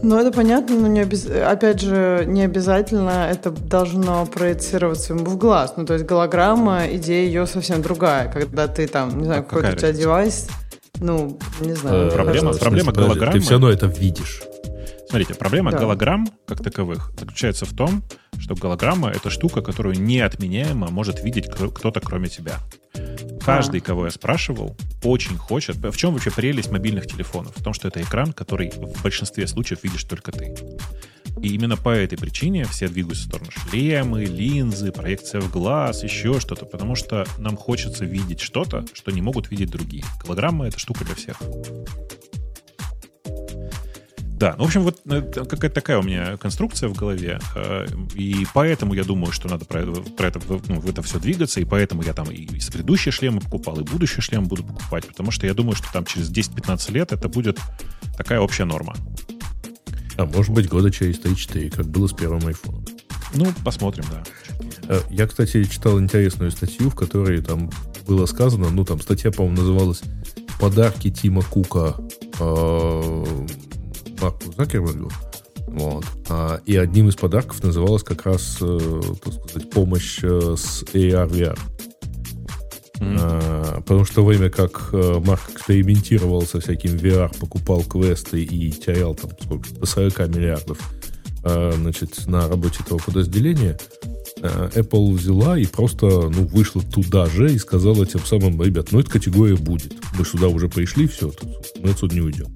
Ну, 0.02 0.18
это 0.18 0.32
понятно, 0.32 0.80
но 0.80 0.88
не 0.88 1.00
обяз... 1.00 1.26
опять 1.26 1.80
же, 1.80 2.24
не 2.26 2.42
обязательно 2.42 3.28
это 3.30 3.52
должно 3.52 4.26
проецироваться 4.26 5.14
ему 5.14 5.24
в 5.26 5.36
глаз. 5.36 5.74
Ну, 5.76 5.86
то 5.86 5.94
есть 5.94 6.04
голограмма, 6.04 6.86
идея 6.90 7.24
ее 7.24 7.46
совсем 7.46 7.82
другая. 7.82 8.30
Когда 8.32 8.66
ты 8.66 8.88
там, 8.88 9.16
не 9.16 9.26
знаю, 9.26 9.42
А 9.42 9.44
какой-то 9.44 9.72
у 9.72 9.76
тебя 9.76 9.92
девайс, 9.92 10.48
ну, 11.02 11.38
не 11.60 11.74
знаю. 11.74 12.08
Э, 12.08 12.10
проблема- 12.10 12.54
проблема 12.54 12.92
голограммы- 12.92 13.32
Ты 13.32 13.40
все 13.40 13.50
равно 13.52 13.68
это 13.70 13.86
видишь. 13.86 14.42
Смотрите, 15.08 15.34
проблема 15.34 15.70
Да. 15.72 15.78
голограмм 15.78 16.26
как 16.46 16.62
таковых 16.62 17.12
заключается 17.18 17.66
в 17.66 17.74
том, 17.74 18.02
что 18.38 18.54
голограмма— 18.54 19.10
это 19.14 19.28
штука, 19.28 19.60
которую 19.60 20.00
неотменяемо 20.00 20.88
может 20.90 21.22
видеть 21.22 21.50
кто- 21.50 21.70
кто-то 21.70 22.00
кроме 22.00 22.28
тебя. 22.28 22.58
Каждый, 23.44 23.80
кого 23.80 24.06
я 24.06 24.10
спрашивал, 24.10 24.76
очень 25.02 25.36
хочет... 25.36 25.76
В 25.76 25.96
чем 25.96 26.14
вообще 26.14 26.30
прелесть 26.30 26.70
мобильных 26.70 27.06
телефонов? 27.06 27.52
В 27.56 27.62
том, 27.62 27.74
что 27.74 27.88
это 27.88 28.00
экран, 28.00 28.32
который 28.32 28.70
в 28.70 29.02
большинстве 29.02 29.46
случаев 29.46 29.80
видишь 29.82 30.04
только 30.04 30.32
ты. 30.32 30.54
И 31.42 31.48
именно 31.48 31.76
по 31.76 31.88
этой 31.88 32.16
причине 32.16 32.64
все 32.66 32.88
двигаются 32.88 33.24
в 33.24 33.28
сторону 33.28 33.50
шлемы, 33.50 34.24
линзы, 34.24 34.92
проекция 34.92 35.40
в 35.40 35.50
глаз, 35.50 36.04
еще 36.04 36.38
что-то, 36.38 36.66
потому 36.66 36.94
что 36.94 37.26
нам 37.38 37.56
хочется 37.56 38.04
видеть 38.04 38.40
что-то, 38.40 38.84
что 38.92 39.10
не 39.10 39.22
могут 39.22 39.50
видеть 39.50 39.70
другие. 39.70 40.04
Голограмма— 40.22 40.66
это 40.68 40.78
штука 40.78 41.04
для 41.04 41.16
всех. 41.16 41.42
Да, 44.42 44.56
ну, 44.58 44.64
в 44.64 44.66
общем, 44.66 44.82
вот 44.82 45.00
э, 45.04 45.22
какая-то 45.22 45.70
такая 45.70 45.98
у 45.98 46.02
меня 46.02 46.36
конструкция 46.36 46.88
в 46.88 46.94
голове, 46.94 47.38
э, 47.54 47.86
и 48.16 48.44
поэтому 48.52 48.92
я 48.92 49.04
думаю, 49.04 49.32
что 49.32 49.48
надо 49.48 49.64
про, 49.64 49.84
про 49.84 50.26
это, 50.26 50.40
ну, 50.48 50.80
в 50.80 50.90
это 50.90 51.00
все 51.02 51.20
двигаться, 51.20 51.60
и 51.60 51.64
поэтому 51.64 52.02
я 52.02 52.12
там 52.12 52.28
и 52.28 52.46
предыдущие 52.46 53.12
шлемы 53.12 53.40
покупал, 53.40 53.78
и 53.78 53.84
будущие 53.84 54.20
шлемы 54.20 54.46
буду 54.46 54.64
покупать, 54.64 55.06
потому 55.06 55.30
что 55.30 55.46
я 55.46 55.54
думаю, 55.54 55.76
что 55.76 55.92
там 55.92 56.04
через 56.04 56.28
10-15 56.28 56.92
лет 56.92 57.12
это 57.12 57.28
будет 57.28 57.60
такая 58.16 58.40
общая 58.40 58.64
норма. 58.64 58.96
А 60.16 60.26
может 60.26 60.52
быть, 60.52 60.68
года 60.68 60.90
через 60.90 61.20
3-4, 61.20 61.70
как 61.70 61.86
было 61.86 62.06
с 62.06 62.12
первым 62.12 62.40
iPhone. 62.40 62.86
Ну, 63.34 63.46
посмотрим, 63.64 64.04
да. 64.10 64.22
Э, 64.88 65.00
я, 65.10 65.26
кстати, 65.26 65.64
читал 65.64 65.98
интересную 65.98 66.50
статью, 66.50 66.90
в 66.90 66.94
которой 66.94 67.40
там 67.42 67.70
было 68.06 68.26
сказано, 68.26 68.70
ну, 68.70 68.84
там 68.84 69.00
статья, 69.00 69.30
по-моему, 69.30 69.58
называлась 69.58 70.02
«Подарки 70.60 71.10
Тима 71.10 71.42
Кука 71.42 71.96
э, 72.38 73.24
Марку 74.20 74.52
Закербергу». 74.56 75.10
Вот. 75.68 76.04
А, 76.28 76.60
и 76.66 76.76
одним 76.76 77.08
из 77.08 77.16
подарков 77.16 77.62
называлась 77.62 78.02
как 78.02 78.26
раз, 78.26 78.58
э, 78.60 79.00
так 79.24 79.32
сказать, 79.32 79.70
помощь 79.70 80.18
с 80.18 80.84
AR-VR. 80.92 81.58
Mm-hmm. 83.02 83.18
А, 83.20 83.80
потому 83.80 84.04
что 84.04 84.24
время 84.24 84.50
как 84.50 84.92
Марк 84.92 85.50
экспериментировал 85.50 86.42
со 86.42 86.60
всяким 86.60 86.92
VR, 86.92 87.36
покупал 87.38 87.82
квесты 87.82 88.42
и 88.42 88.70
терял 88.70 89.14
там 89.14 89.30
сколько, 89.40 89.68
по 89.74 89.86
40 89.86 90.28
миллиардов 90.28 90.78
значит, 91.44 92.28
на 92.28 92.46
работе 92.48 92.78
этого 92.84 92.98
подразделения, 92.98 93.76
Э, 94.42 94.68
Apple 94.74 95.12
взяла 95.12 95.56
и 95.56 95.66
просто 95.66 96.06
ну, 96.06 96.44
вышла 96.46 96.82
туда 96.82 97.26
же 97.26 97.54
и 97.54 97.58
сказала 97.58 98.04
тем 98.04 98.24
самым, 98.26 98.60
ребят, 98.60 98.90
ну 98.90 98.98
эта 98.98 99.10
категория 99.10 99.56
будет. 99.56 99.94
Мы 100.18 100.24
сюда 100.24 100.48
уже 100.48 100.68
пришли, 100.68 101.06
все, 101.06 101.32
мы 101.80 101.90
отсюда 101.90 102.16
не 102.16 102.22
уйдем. 102.22 102.48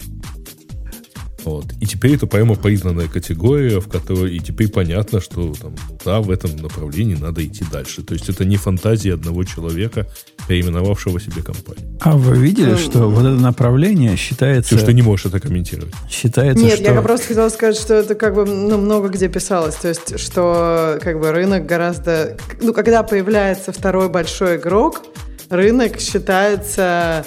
Вот. 1.47 1.67
И 1.81 1.87
теперь 1.87 2.17
это 2.17 2.27
прямо 2.27 2.57
признанная 2.57 3.07
категория, 3.07 3.81
в 3.81 3.89
которой 3.89 4.37
и 4.37 4.41
теперь 4.41 4.69
понятно, 4.69 5.21
что 5.21 5.55
там, 5.55 5.77
да, 6.05 6.21
в 6.21 6.31
этом 6.33 6.57
направлении 6.57 7.15
надо 7.15 7.47
идти 7.47 7.65
дальше. 7.71 8.03
То 8.03 8.15
есть 8.15 8.29
это 8.29 8.45
не 8.45 8.57
фантазия 8.57 9.15
одного 9.15 9.45
человека, 9.45 10.09
переименовавшего 10.49 11.21
себе 11.21 11.43
компанию. 11.43 11.99
А 12.01 12.17
вы 12.17 12.37
видели, 12.37 12.75
что 12.75 13.09
вот 13.09 13.21
это 13.21 13.41
направление 13.41 14.17
считается... 14.17 14.67
Все, 14.67 14.79
что 14.79 14.87
ты 14.87 14.93
не 14.93 15.03
можешь 15.03 15.27
это 15.27 15.39
комментировать. 15.39 15.95
Считается, 16.11 16.65
Нет, 16.65 16.81
что... 16.81 16.93
я 16.93 17.01
просто 17.01 17.29
хотела 17.29 17.49
сказать, 17.49 17.77
что 17.77 17.95
это 17.95 18.17
как 18.17 18.35
бы 18.35 18.45
ну, 18.45 18.77
много 18.79 19.09
где 19.09 19.29
писалось. 19.29 19.77
То 19.77 19.87
есть, 19.87 20.19
что 20.19 20.99
как 21.01 21.21
бы 21.21 21.31
рынок 21.31 21.65
гораздо... 21.65 22.37
Ну, 22.61 22.75
когда 22.75 23.05
появляется 23.05 23.71
второй 23.71 24.09
большой 24.09 24.57
игрок, 24.57 25.03
рынок 25.49 26.01
считается 26.01 27.25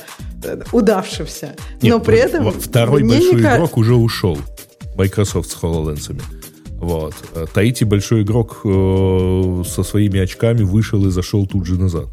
удавшимся. 0.71 1.55
Нет, 1.81 1.93
Но 1.93 1.99
при 1.99 2.17
этом... 2.17 2.51
Второй 2.51 3.03
большой 3.03 3.35
не 3.35 3.41
игрок 3.41 3.77
уже 3.77 3.95
ушел. 3.95 4.37
Microsoft 4.95 5.49
с 5.49 5.55
HoloLens. 5.61 6.21
Вот. 6.79 7.13
Таити 7.53 7.83
большой 7.83 8.23
игрок 8.23 8.61
э, 8.63 9.63
со 9.67 9.83
своими 9.83 10.19
очками 10.19 10.63
вышел 10.63 11.05
и 11.05 11.09
зашел 11.09 11.45
тут 11.45 11.65
же 11.65 11.75
назад. 11.75 12.07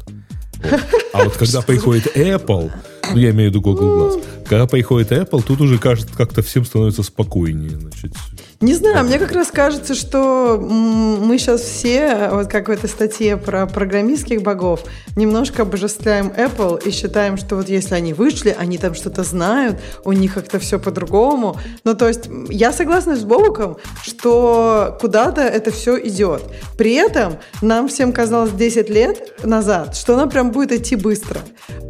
Вот. 0.63 0.81
А 1.13 1.23
вот 1.23 1.37
когда 1.37 1.61
приходит 1.61 2.17
Apple, 2.17 2.71
ну 3.11 3.17
я 3.17 3.31
имею 3.31 3.49
в 3.49 3.53
виду 3.53 3.61
Google 3.61 3.99
Glass, 3.99 4.23
когда 4.45 4.67
приходит 4.67 5.11
Apple, 5.11 5.43
тут 5.45 5.61
уже 5.61 5.77
кажется, 5.77 6.13
как-то 6.15 6.41
всем 6.41 6.65
становится 6.65 7.03
спокойнее. 7.03 7.79
Значит, 7.79 8.13
не 8.59 8.73
знаю, 8.73 9.05
мне 9.05 9.19
как 9.19 9.31
раз 9.33 9.49
кажется, 9.51 9.93
что 9.93 10.57
мы 10.59 11.37
сейчас 11.37 11.61
все, 11.61 12.29
вот 12.31 12.47
как 12.47 12.67
в 12.67 12.71
этой 12.71 12.89
статье 12.89 13.37
про 13.37 13.67
программистских 13.67 14.41
богов, 14.41 14.83
немножко 15.15 15.61
обожествляем 15.61 16.27
Apple 16.35 16.83
и 16.83 16.91
считаем, 16.91 17.37
что 17.37 17.55
вот 17.55 17.69
если 17.69 17.93
они 17.93 18.13
вышли, 18.13 18.55
они 18.57 18.79
там 18.79 18.95
что-то 18.95 19.23
знают, 19.23 19.77
у 20.05 20.11
них 20.11 20.33
как-то 20.33 20.57
все 20.57 20.79
по-другому. 20.79 21.57
Ну, 21.83 21.93
то 21.93 22.07
есть 22.07 22.29
я 22.49 22.71
согласна 22.71 23.15
с 23.15 23.23
Бобуком, 23.23 23.77
что 24.01 24.97
куда-то 24.99 25.41
это 25.41 25.71
все 25.71 25.99
идет. 26.07 26.41
При 26.77 26.93
этом 26.93 27.37
нам 27.61 27.87
всем 27.87 28.11
казалось 28.11 28.51
10 28.51 28.89
лет 28.89 29.43
назад, 29.43 29.95
что 29.95 30.15
оно 30.15 30.27
прям 30.27 30.51
будет 30.51 30.71
идти 30.71 30.95
быстро. 30.95 31.41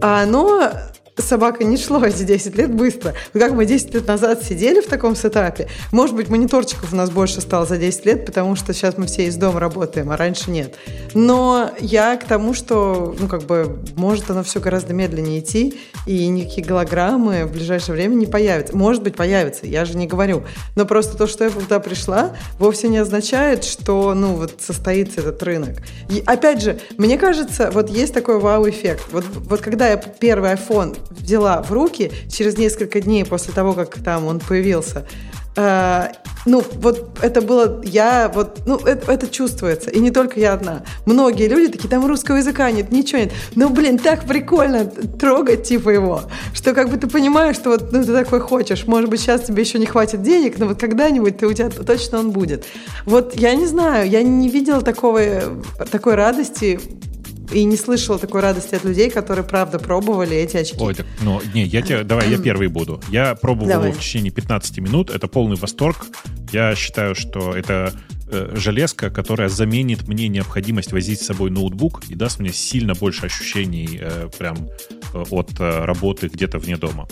А 0.01 0.23
оно 0.23 0.71
собака 1.21 1.63
не 1.63 1.77
шло 1.77 2.03
эти 2.03 2.23
10 2.23 2.55
лет 2.57 2.73
быстро. 2.73 3.13
как 3.33 3.51
мы 3.53 3.65
10 3.65 3.93
лет 3.93 4.07
назад 4.07 4.43
сидели 4.43 4.81
в 4.81 4.87
таком 4.87 5.15
сетапе, 5.15 5.67
может 5.91 6.15
быть, 6.15 6.29
мониторчиков 6.29 6.93
у 6.93 6.95
нас 6.95 7.09
больше 7.09 7.41
стало 7.41 7.65
за 7.65 7.77
10 7.77 8.05
лет, 8.05 8.25
потому 8.25 8.55
что 8.55 8.73
сейчас 8.73 8.97
мы 8.97 9.07
все 9.07 9.25
из 9.25 9.35
дома 9.35 9.59
работаем, 9.59 10.11
а 10.11 10.17
раньше 10.17 10.51
нет. 10.51 10.75
Но 11.13 11.71
я 11.79 12.15
к 12.17 12.25
тому, 12.25 12.53
что, 12.53 13.15
ну, 13.19 13.27
как 13.27 13.43
бы, 13.43 13.77
может 13.95 14.29
оно 14.29 14.43
все 14.43 14.59
гораздо 14.59 14.93
медленнее 14.93 15.39
идти, 15.39 15.79
и 16.05 16.27
никакие 16.27 16.65
голограммы 16.65 17.45
в 17.45 17.51
ближайшее 17.51 17.95
время 17.95 18.15
не 18.15 18.25
появятся. 18.25 18.75
Может 18.75 19.03
быть, 19.03 19.15
появятся, 19.15 19.65
я 19.65 19.85
же 19.85 19.97
не 19.97 20.07
говорю. 20.07 20.43
Но 20.75 20.85
просто 20.85 21.17
то, 21.17 21.27
что 21.27 21.43
я 21.43 21.49
туда 21.49 21.79
пришла, 21.79 22.35
вовсе 22.59 22.87
не 22.87 22.97
означает, 22.97 23.63
что, 23.63 24.13
ну, 24.13 24.35
вот 24.35 24.55
состоится 24.59 25.21
этот 25.21 25.41
рынок. 25.43 25.77
И, 26.09 26.23
опять 26.25 26.61
же, 26.61 26.79
мне 26.97 27.17
кажется, 27.17 27.71
вот 27.71 27.89
есть 27.89 28.13
такой 28.13 28.39
вау-эффект. 28.39 29.05
Вот, 29.11 29.25
вот 29.33 29.61
когда 29.61 29.87
я 29.89 29.97
первый 29.97 30.53
iPhone 30.53 30.97
взяла 31.09 31.61
в 31.61 31.71
руки 31.71 32.11
через 32.29 32.57
несколько 32.57 33.01
дней 33.01 33.25
после 33.25 33.53
того, 33.53 33.73
как 33.73 33.95
там 34.03 34.25
он 34.25 34.39
появился. 34.39 35.05
Э, 35.57 36.09
ну, 36.45 36.63
вот 36.75 37.17
это 37.21 37.41
было, 37.41 37.81
я, 37.83 38.31
вот, 38.33 38.61
ну, 38.65 38.77
это, 38.77 39.11
это 39.11 39.27
чувствуется. 39.27 39.89
И 39.89 39.99
не 39.99 40.11
только 40.11 40.39
я 40.39 40.53
одна. 40.53 40.83
Многие 41.05 41.49
люди 41.49 41.73
такие, 41.73 41.89
там 41.89 42.05
русского 42.05 42.37
языка 42.37 42.71
нет, 42.71 42.91
ничего 42.91 43.19
нет. 43.19 43.33
Ну, 43.55 43.69
блин, 43.69 43.97
так 43.97 44.25
прикольно 44.25 44.85
трогать, 44.85 45.63
типа, 45.63 45.89
его, 45.89 46.21
что 46.53 46.73
как 46.73 46.89
бы 46.89 46.97
ты 46.97 47.07
понимаешь, 47.07 47.57
что 47.57 47.71
вот 47.71 47.91
ну, 47.91 48.03
ты 48.03 48.13
такой 48.13 48.39
хочешь. 48.39 48.85
Может 48.87 49.09
быть, 49.09 49.19
сейчас 49.19 49.43
тебе 49.43 49.63
еще 49.63 49.77
не 49.77 49.87
хватит 49.87 50.21
денег, 50.21 50.57
но 50.57 50.67
вот 50.67 50.79
когда-нибудь 50.79 51.37
ты, 51.37 51.47
у 51.47 51.53
тебя 51.53 51.69
точно 51.69 52.19
он 52.19 52.31
будет. 52.31 52.65
Вот 53.05 53.35
я 53.35 53.53
не 53.55 53.65
знаю, 53.65 54.09
я 54.09 54.23
не 54.23 54.47
видела 54.49 54.81
такого, 54.81 55.19
такой 55.91 56.15
радости 56.15 56.79
и 57.51 57.63
не 57.63 57.77
слышала 57.77 58.19
такой 58.19 58.41
радости 58.41 58.75
от 58.75 58.83
людей, 58.83 59.09
которые 59.09 59.45
правда 59.45 59.79
пробовали 59.79 60.35
эти 60.35 60.57
очки. 60.57 60.77
Ой, 60.79 60.93
так, 60.93 61.05
ну, 61.21 61.41
не, 61.53 61.63
я 61.63 61.81
тебе, 61.81 62.03
давай, 62.03 62.29
я 62.29 62.37
первый 62.37 62.67
буду. 62.67 63.01
Я 63.09 63.35
пробовал 63.35 63.67
давай. 63.67 63.91
в 63.91 63.99
течение 63.99 64.31
15 64.31 64.79
минут, 64.79 65.09
это 65.09 65.27
полный 65.27 65.55
восторг. 65.55 66.07
Я 66.51 66.75
считаю, 66.75 67.15
что 67.15 67.55
это 67.55 67.93
э, 68.29 68.53
железка, 68.55 69.09
которая 69.09 69.49
заменит 69.49 70.07
мне 70.07 70.27
необходимость 70.27 70.91
возить 70.91 71.21
с 71.21 71.25
собой 71.25 71.49
ноутбук 71.49 72.03
и 72.09 72.15
даст 72.15 72.39
мне 72.39 72.51
сильно 72.51 72.93
больше 72.93 73.25
ощущений 73.25 73.99
э, 74.01 74.29
прям 74.37 74.69
э, 75.13 75.23
от 75.29 75.59
э, 75.59 75.85
работы 75.85 76.27
где-то 76.27 76.59
вне 76.59 76.77
дома. 76.77 77.07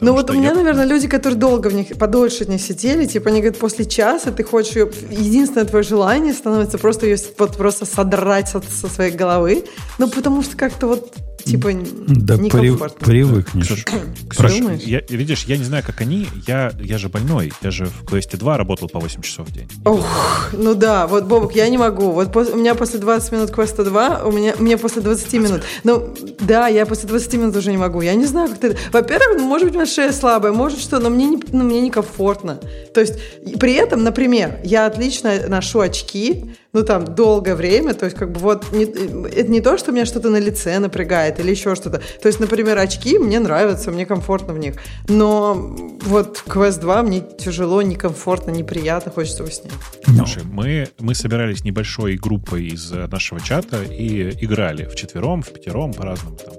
Ну 0.00 0.12
вот 0.12 0.30
у 0.30 0.32
меня, 0.32 0.48
я... 0.48 0.54
наверное, 0.54 0.86
люди, 0.86 1.08
которые 1.08 1.38
долго 1.38 1.68
в 1.68 1.74
них, 1.74 1.98
подольше 1.98 2.44
в 2.44 2.48
них 2.48 2.60
сидели, 2.60 3.04
типа 3.04 3.28
они 3.28 3.40
говорят, 3.40 3.58
после 3.58 3.84
часа 3.84 4.30
ты 4.30 4.42
хочешь 4.42 4.76
ее, 4.76 4.90
единственное 5.10 5.66
твое 5.66 5.84
желание 5.84 6.32
становится 6.32 6.78
просто 6.78 7.06
ее 7.06 7.16
вот 7.38 7.56
просто 7.56 7.84
содрать 7.84 8.48
со, 8.48 8.62
со 8.62 8.88
своей 8.88 9.12
головы, 9.12 9.64
ну 9.98 10.08
потому 10.08 10.42
что 10.42 10.56
как-то 10.56 10.86
вот 10.86 11.12
типа 11.44 11.70
да 11.72 12.36
некомфортно. 12.36 13.06
привыкнешь. 13.06 13.84
Хорошо. 14.30 14.70
Я, 14.84 15.00
видишь, 15.08 15.44
я 15.44 15.56
не 15.56 15.64
знаю, 15.64 15.84
как 15.86 16.00
они. 16.00 16.26
Я, 16.46 16.72
я 16.80 16.98
же 16.98 17.08
больной. 17.08 17.52
Я 17.62 17.70
же 17.70 17.86
в 17.86 18.04
Quest 18.04 18.36
2 18.36 18.56
работал 18.56 18.88
по 18.88 19.00
8 19.00 19.22
часов 19.22 19.48
в 19.48 19.52
день. 19.52 19.68
Ох, 19.84 20.50
ну 20.52 20.74
да, 20.74 21.06
вот, 21.06 21.24
Бобок, 21.24 21.54
я 21.54 21.68
не 21.68 21.78
могу. 21.78 22.10
Вот 22.12 22.34
у 22.36 22.56
меня 22.56 22.74
после 22.74 22.98
20 22.98 23.32
минут 23.32 23.50
Quest 23.50 23.82
2, 23.82 24.22
у 24.24 24.32
меня, 24.32 24.54
мне 24.58 24.76
после 24.76 25.02
20 25.02 25.32
минут. 25.34 25.62
Ну, 25.84 26.14
да, 26.40 26.68
я 26.68 26.86
после 26.86 27.08
20 27.08 27.34
минут 27.34 27.56
уже 27.56 27.70
не 27.70 27.78
могу. 27.78 28.00
Я 28.00 28.14
не 28.14 28.26
знаю, 28.26 28.50
как 28.50 28.58
ты... 28.58 28.76
Во-первых, 28.92 29.38
ну, 29.38 29.46
может 29.46 29.66
быть, 29.66 29.74
у 29.74 29.78
меня 29.78 29.86
шея 29.86 30.12
слабая, 30.12 30.52
может 30.52 30.80
что, 30.80 30.98
но 30.98 31.10
мне, 31.10 31.26
не, 31.26 31.42
ну, 31.52 31.64
мне 31.64 31.80
некомфортно. 31.80 32.60
То 32.94 33.00
есть, 33.00 33.14
при 33.58 33.74
этом, 33.74 34.02
например, 34.02 34.58
я 34.64 34.86
отлично 34.86 35.48
ношу 35.48 35.80
очки, 35.80 36.54
ну, 36.72 36.84
там, 36.84 37.04
долгое 37.14 37.54
время, 37.54 37.94
то 37.94 38.04
есть, 38.04 38.16
как 38.16 38.30
бы, 38.32 38.40
вот, 38.40 38.72
не, 38.72 38.84
это 38.84 39.50
не 39.50 39.60
то, 39.60 39.76
что 39.76 39.92
меня 39.92 40.06
что-то 40.06 40.30
на 40.30 40.38
лице 40.38 40.78
напрягает 40.78 41.40
или 41.40 41.50
еще 41.50 41.74
что-то. 41.74 42.00
То 42.22 42.28
есть, 42.28 42.38
например, 42.40 42.78
очки 42.78 43.18
мне 43.18 43.40
нравятся, 43.40 43.90
мне 43.90 44.06
комфортно 44.06 44.54
в 44.54 44.58
них, 44.58 44.76
но 45.08 45.54
вот 46.02 46.44
Quest 46.46 46.80
2 46.80 47.02
мне 47.02 47.20
тяжело, 47.20 47.82
некомфортно, 47.82 48.50
неприятно, 48.52 49.10
хочется 49.10 49.42
его 49.42 49.52
снять. 49.52 49.72
Слушай, 50.16 50.42
мы, 50.44 50.88
мы 50.98 51.14
собирались 51.14 51.64
небольшой 51.64 52.16
группой 52.16 52.66
из 52.66 52.90
нашего 52.90 53.40
чата 53.40 53.82
и 53.82 54.30
играли 54.44 54.84
в 54.84 54.94
четвером, 54.94 55.42
в 55.42 55.50
пятером, 55.52 55.92
по-разному 55.92 56.36
там, 56.36 56.54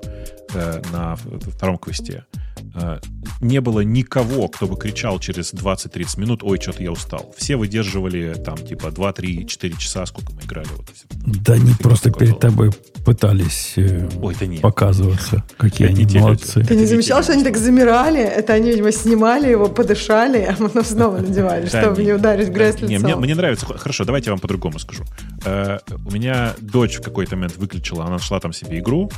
э, 0.55 0.81
на 0.91 1.15
втором 1.15 1.77
квесте. 1.77 2.25
Э, 2.73 2.99
не 3.41 3.59
было 3.59 3.81
никого, 3.81 4.47
кто 4.47 4.67
бы 4.67 4.77
кричал 4.77 5.19
через 5.19 5.53
20-30 5.53 6.19
минут, 6.19 6.43
ой, 6.43 6.59
что-то 6.61 6.83
я 6.83 6.91
устал. 6.91 7.33
Все 7.37 7.55
выдерживали 7.55 8.33
там 8.33 8.57
типа 8.57 8.87
2-3-4 8.87 9.77
часа, 9.77 10.05
сколько 10.05 10.31
мы 10.33 10.41
играли. 10.43 10.69
Вот, 10.77 10.85
да 11.11 11.53
они 11.53 11.73
просто 11.79 12.11
перед 12.11 12.39
тобой 12.39 12.71
пытались 13.05 13.73
э, 13.77 14.07
ой, 14.21 14.35
да 14.39 14.45
нет. 14.45 14.61
показываться, 14.61 15.43
какие 15.57 15.89
это 15.89 15.97
они 15.97 16.19
молодцы. 16.19 16.63
Ты 16.63 16.75
не 16.75 16.85
замечал, 16.85 17.23
что 17.23 17.33
они 17.33 17.43
так 17.43 17.57
замирали? 17.57 18.21
Это 18.21 18.53
они, 18.53 18.69
видимо, 18.69 18.91
снимали 18.91 19.49
его, 19.49 19.67
подышали, 19.67 20.37
а 20.37 20.55
потом 20.55 20.85
снова 20.85 21.17
надевали, 21.17 21.67
чтобы 21.67 22.03
не 22.03 22.13
ударить 22.13 22.49
грязь 22.49 22.79
лицом. 22.79 23.19
Мне 23.21 23.35
нравится. 23.35 23.65
Хорошо, 23.65 24.05
давайте 24.05 24.27
я 24.27 24.33
вам 24.33 24.39
по-другому 24.39 24.79
скажу. 24.79 25.03
Э, 25.45 25.79
у 26.05 26.11
меня 26.11 26.53
дочь 26.61 26.97
в 26.97 27.01
какой-то 27.01 27.35
момент 27.35 27.57
выключила, 27.57 28.03
она 28.03 28.13
нашла 28.13 28.39
там 28.39 28.53
себе 28.53 28.79
игру, 28.79 29.11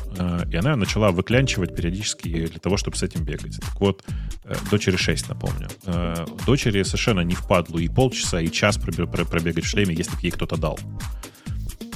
и 0.51 0.55
она 0.55 0.75
начала 0.75 1.11
выклянчивать 1.11 1.75
периодически 1.75 2.47
для 2.47 2.59
того, 2.59 2.77
чтобы 2.77 2.97
с 2.97 3.03
этим 3.03 3.23
бегать. 3.23 3.42
Бегать. 3.43 3.59
Так 3.61 3.79
вот, 3.81 4.03
э, 4.45 4.55
дочери 4.71 4.95
6, 4.95 5.30
напомню. 5.30 5.68
Э, 5.85 6.26
Дочери 6.45 6.84
совершенно 6.84 7.22
не 7.22 7.35
впадлу 7.35 7.80
и 7.80 7.88
полчаса, 7.88 8.39
и 8.41 8.49
час 8.51 8.77
пробе- 8.77 9.07
пр- 9.11 9.26
пробегать 9.26 9.63
в 9.65 9.68
шлеме, 9.68 9.93
если 9.95 10.15
бы 10.15 10.22
ей 10.22 10.31
кто-то 10.31 10.55
дал. 10.57 10.80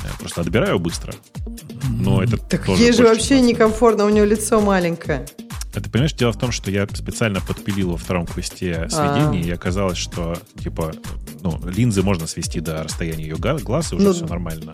Э, 0.03 0.07
Просто 0.19 0.41
отбираю 0.41 0.80
быстро. 0.80 1.13
Но 1.89 2.22
это 2.23 2.38
Так 2.38 2.65
тоже 2.65 2.81
ей 2.84 2.91
же 2.93 3.03
вообще 3.03 3.41
некомфортно, 3.41 4.05
у 4.05 4.09
нее 4.09 4.26
лицо 4.26 4.59
маленькое. 4.61 5.26
а 5.76 5.80
ты 5.81 5.89
понимаешь, 5.89 6.13
дело 6.13 6.31
в 6.31 6.38
том, 6.39 6.51
что 6.51 6.72
я 6.72 6.88
специально 6.88 7.39
подпилил 7.41 7.91
во 7.91 7.97
втором 7.97 8.26
квесте 8.26 8.88
сведение, 8.89 9.43
и 9.43 9.51
оказалось, 9.51 9.97
что, 9.97 10.35
типа, 10.61 10.93
ну, 11.41 11.59
линзы 11.67 12.01
можно 12.03 12.26
свести 12.27 12.59
до 12.59 12.84
расстояния 12.84 13.23
ее 13.26 13.35
глаз, 13.38 13.91
и 13.91 13.95
уже 13.95 14.05
Ну, 14.05 14.13
все 14.13 14.26
нормально. 14.26 14.72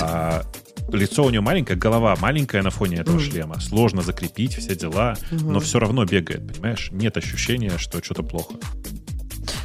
А 0.00 0.42
лицо 0.90 1.24
у 1.24 1.30
нее 1.30 1.40
маленькое, 1.40 1.78
голова 1.78 2.16
маленькая 2.20 2.62
на 2.62 2.70
фоне 2.70 2.96
этого 2.98 3.16
Мгм. 3.16 3.24
шлема. 3.24 3.60
Сложно 3.60 4.02
закрепить 4.02 4.56
все 4.56 4.74
дела, 4.74 5.16
но 5.30 5.50
Мгм. 5.52 5.60
все 5.60 5.78
равно 5.78 6.04
бегает, 6.04 6.46
понимаешь? 6.52 6.88
Нет 6.92 7.16
ощущения, 7.16 7.72
что 7.78 8.02
что-то 8.02 8.22
плохо. 8.22 8.54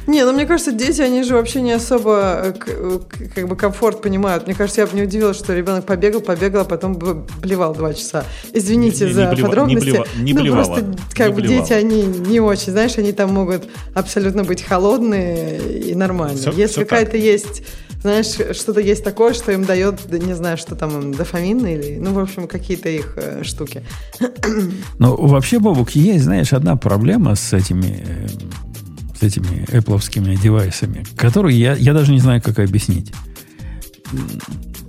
Не, 0.08 0.24
ну 0.24 0.32
мне 0.32 0.46
кажется, 0.46 0.72
дети, 0.72 1.02
они 1.02 1.22
же 1.22 1.34
вообще 1.34 1.60
не 1.60 1.72
особо 1.72 2.40
э, 2.42 2.54
э, 2.66 2.98
как 3.34 3.46
бы 3.46 3.56
комфорт 3.56 4.00
понимают. 4.00 4.46
Мне 4.46 4.54
кажется, 4.56 4.80
я 4.80 4.86
бы 4.86 4.96
не 4.96 5.02
удивилась, 5.02 5.36
что 5.36 5.54
ребенок 5.54 5.84
побегал, 5.84 6.22
побегал, 6.22 6.62
а 6.62 6.64
потом 6.64 6.94
бы 6.94 7.26
блевал 7.42 7.74
два 7.74 7.92
часа. 7.92 8.24
Извините 8.54 9.04
Не- 9.04 9.08
не 9.10 9.12
за 9.14 9.20
блева- 9.26 9.34
не 9.36 9.42
подробности. 9.42 9.90
блева- 9.90 10.06
не 10.18 10.32
ну, 10.32 10.40
блевала. 10.40 10.64
просто 10.64 10.96
как 11.14 11.28
Не 11.28 11.34
бы 11.34 11.40
блевала. 11.42 11.60
дети, 11.68 11.72
они 11.74 12.02
не 12.04 12.40
очень, 12.40 12.72
знаешь, 12.72 12.96
они 12.96 13.12
там 13.12 13.34
могут 13.34 13.68
абсолютно 13.94 14.44
быть 14.44 14.62
холодные 14.62 15.58
и 15.90 15.94
нормально. 15.94 16.38
Всё- 16.38 16.52
Если 16.52 16.84
какая-то 16.84 17.18
есть 17.18 17.62
знаешь, 18.00 18.26
что-то 18.56 18.80
есть 18.80 19.02
такое, 19.02 19.34
что 19.34 19.50
им 19.52 19.64
дает, 19.64 20.00
да, 20.08 20.18
не 20.18 20.34
знаю, 20.34 20.56
что 20.56 20.76
там, 20.76 21.12
дофамин 21.12 21.66
или, 21.66 21.98
ну, 21.98 22.12
в 22.12 22.18
общем, 22.18 22.46
какие-то 22.46 22.88
их 22.88 23.14
э, 23.16 23.42
штуки. 23.42 23.82
Ну, 24.98 25.16
вообще, 25.16 25.58
Бобук, 25.58 25.90
есть, 25.90 26.24
знаешь, 26.24 26.52
одна 26.52 26.76
проблема 26.76 27.34
с 27.34 27.52
этими, 27.52 28.04
э, 28.06 28.28
с 29.18 29.22
этими 29.22 29.66
Apple 29.66 30.36
девайсами, 30.36 31.04
которую 31.16 31.56
я, 31.56 31.74
я 31.74 31.92
даже 31.92 32.12
не 32.12 32.20
знаю, 32.20 32.40
как 32.42 32.58
объяснить. 32.58 33.12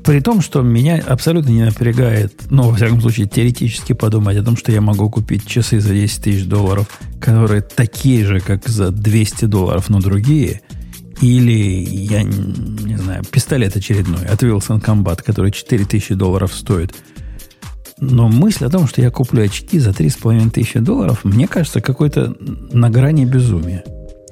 При 0.04 0.22
том, 0.22 0.42
что 0.42 0.62
меня 0.62 1.04
абсолютно 1.06 1.50
не 1.50 1.64
напрягает, 1.64 2.34
ну, 2.50 2.70
во 2.70 2.76
всяком 2.76 3.02
случае, 3.02 3.28
теоретически 3.28 3.94
подумать 3.94 4.38
о 4.38 4.44
том, 4.44 4.56
что 4.56 4.72
я 4.72 4.82
могу 4.82 5.10
купить 5.10 5.46
часы 5.46 5.80
за 5.80 5.94
10 5.94 6.24
тысяч 6.24 6.46
долларов, 6.46 6.88
которые 7.20 7.62
такие 7.62 8.26
же, 8.26 8.40
как 8.40 8.68
за 8.68 8.92
200 8.92 9.46
долларов, 9.46 9.90
но 9.90 10.00
другие, 10.00 10.62
или, 11.22 11.84
я 11.84 12.24
не 12.24 12.98
знаю, 12.98 13.24
пистолет 13.24 13.76
очередной 13.76 14.26
от 14.26 14.42
Wilson 14.44 14.82
Combat, 14.84 15.22
который 15.24 15.52
4000 15.52 16.14
долларов 16.16 16.54
стоит. 16.54 16.94
Но 18.00 18.30
мысль 18.30 18.66
о 18.66 18.70
том, 18.70 18.88
что 18.88 19.02
я 19.02 19.12
куплю 19.12 19.44
очки 19.44 19.78
за 19.80 19.92
3,5 19.92 20.52
тысячи 20.52 20.80
долларов, 20.80 21.26
мне 21.26 21.48
кажется, 21.48 21.82
какой-то 21.82 22.36
на 22.40 22.90
грани 22.90 23.26
безумия. 23.26 23.84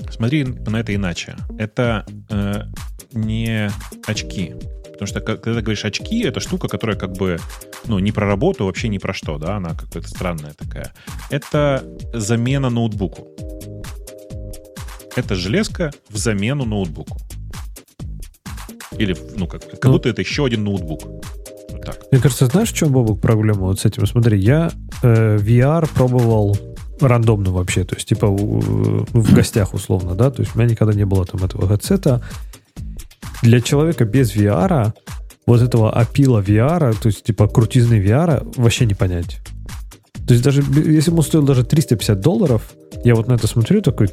Смотри 0.09 0.45
на 0.45 0.79
это 0.79 0.95
иначе. 0.95 1.35
Это 1.57 2.05
э, 2.29 2.63
не 3.11 3.69
очки. 4.05 4.53
Потому 4.97 5.07
что 5.07 5.19
когда 5.19 5.53
ты 5.53 5.61
говоришь 5.61 5.85
очки, 5.85 6.23
это 6.23 6.39
штука, 6.39 6.67
которая 6.67 6.97
как 6.97 7.13
бы, 7.13 7.37
ну, 7.85 7.99
не 7.99 8.11
про 8.11 8.25
работу, 8.25 8.65
вообще 8.65 8.87
ни 8.87 8.97
про 8.97 9.13
что, 9.13 9.37
да, 9.37 9.57
она 9.57 9.75
какая-то 9.75 10.07
странная 10.07 10.53
такая. 10.53 10.93
Это 11.29 11.83
замена 12.13 12.69
ноутбуку. 12.69 13.27
Это 15.17 15.33
железка 15.33 15.91
в 16.11 16.17
замену 16.17 16.63
ноутбуку. 16.65 17.17
Или, 18.99 19.15
ну, 19.35 19.47
как, 19.47 19.67
как 19.67 19.83
Ну. 19.85 19.93
будто 19.93 20.09
это 20.09 20.21
еще 20.21 20.45
один 20.45 20.63
ноутбук. 20.63 21.01
Вот 21.71 21.81
так. 21.83 21.97
Мне 22.11 22.21
кажется, 22.21 22.45
знаешь, 22.45 22.69
в 22.71 22.75
чем, 22.75 22.91
Бобок, 22.91 23.19
проблема 23.19 23.61
вот 23.61 23.79
с 23.79 23.85
этим? 23.85 24.05
Смотри, 24.05 24.39
я 24.39 24.71
э, 25.01 25.37
VR 25.37 25.89
пробовал 25.91 26.55
рандомно 27.01 27.51
вообще, 27.51 27.83
то 27.83 27.95
есть, 27.95 28.07
типа, 28.07 28.27
у- 28.27 28.59
в 29.11 29.33
гостях 29.33 29.73
условно, 29.73 30.13
да, 30.15 30.29
то 30.31 30.41
есть 30.43 30.55
у 30.55 30.59
меня 30.59 30.69
никогда 30.69 30.93
не 30.93 31.05
было 31.05 31.25
там 31.25 31.43
этого 31.43 31.65
headset. 31.71 32.23
Для 33.41 33.59
человека 33.61 34.05
без 34.05 34.35
VR, 34.35 34.93
вот 35.47 35.61
этого 35.61 35.91
опила 35.93 36.41
VR, 36.41 36.95
то 36.99 37.07
есть, 37.07 37.23
типа, 37.23 37.47
крутизны 37.47 37.95
VR, 38.03 38.51
вообще 38.55 38.85
не 38.85 38.93
понять. 38.93 39.39
То 40.27 40.33
есть, 40.33 40.43
даже 40.43 40.61
если 40.61 41.09
бы 41.11 41.17
он 41.17 41.23
стоил 41.23 41.43
даже 41.43 41.63
350 41.63 42.19
долларов, 42.19 42.73
я 43.03 43.15
вот 43.15 43.27
на 43.27 43.33
это 43.33 43.47
смотрю 43.47 43.81
такой, 43.81 44.09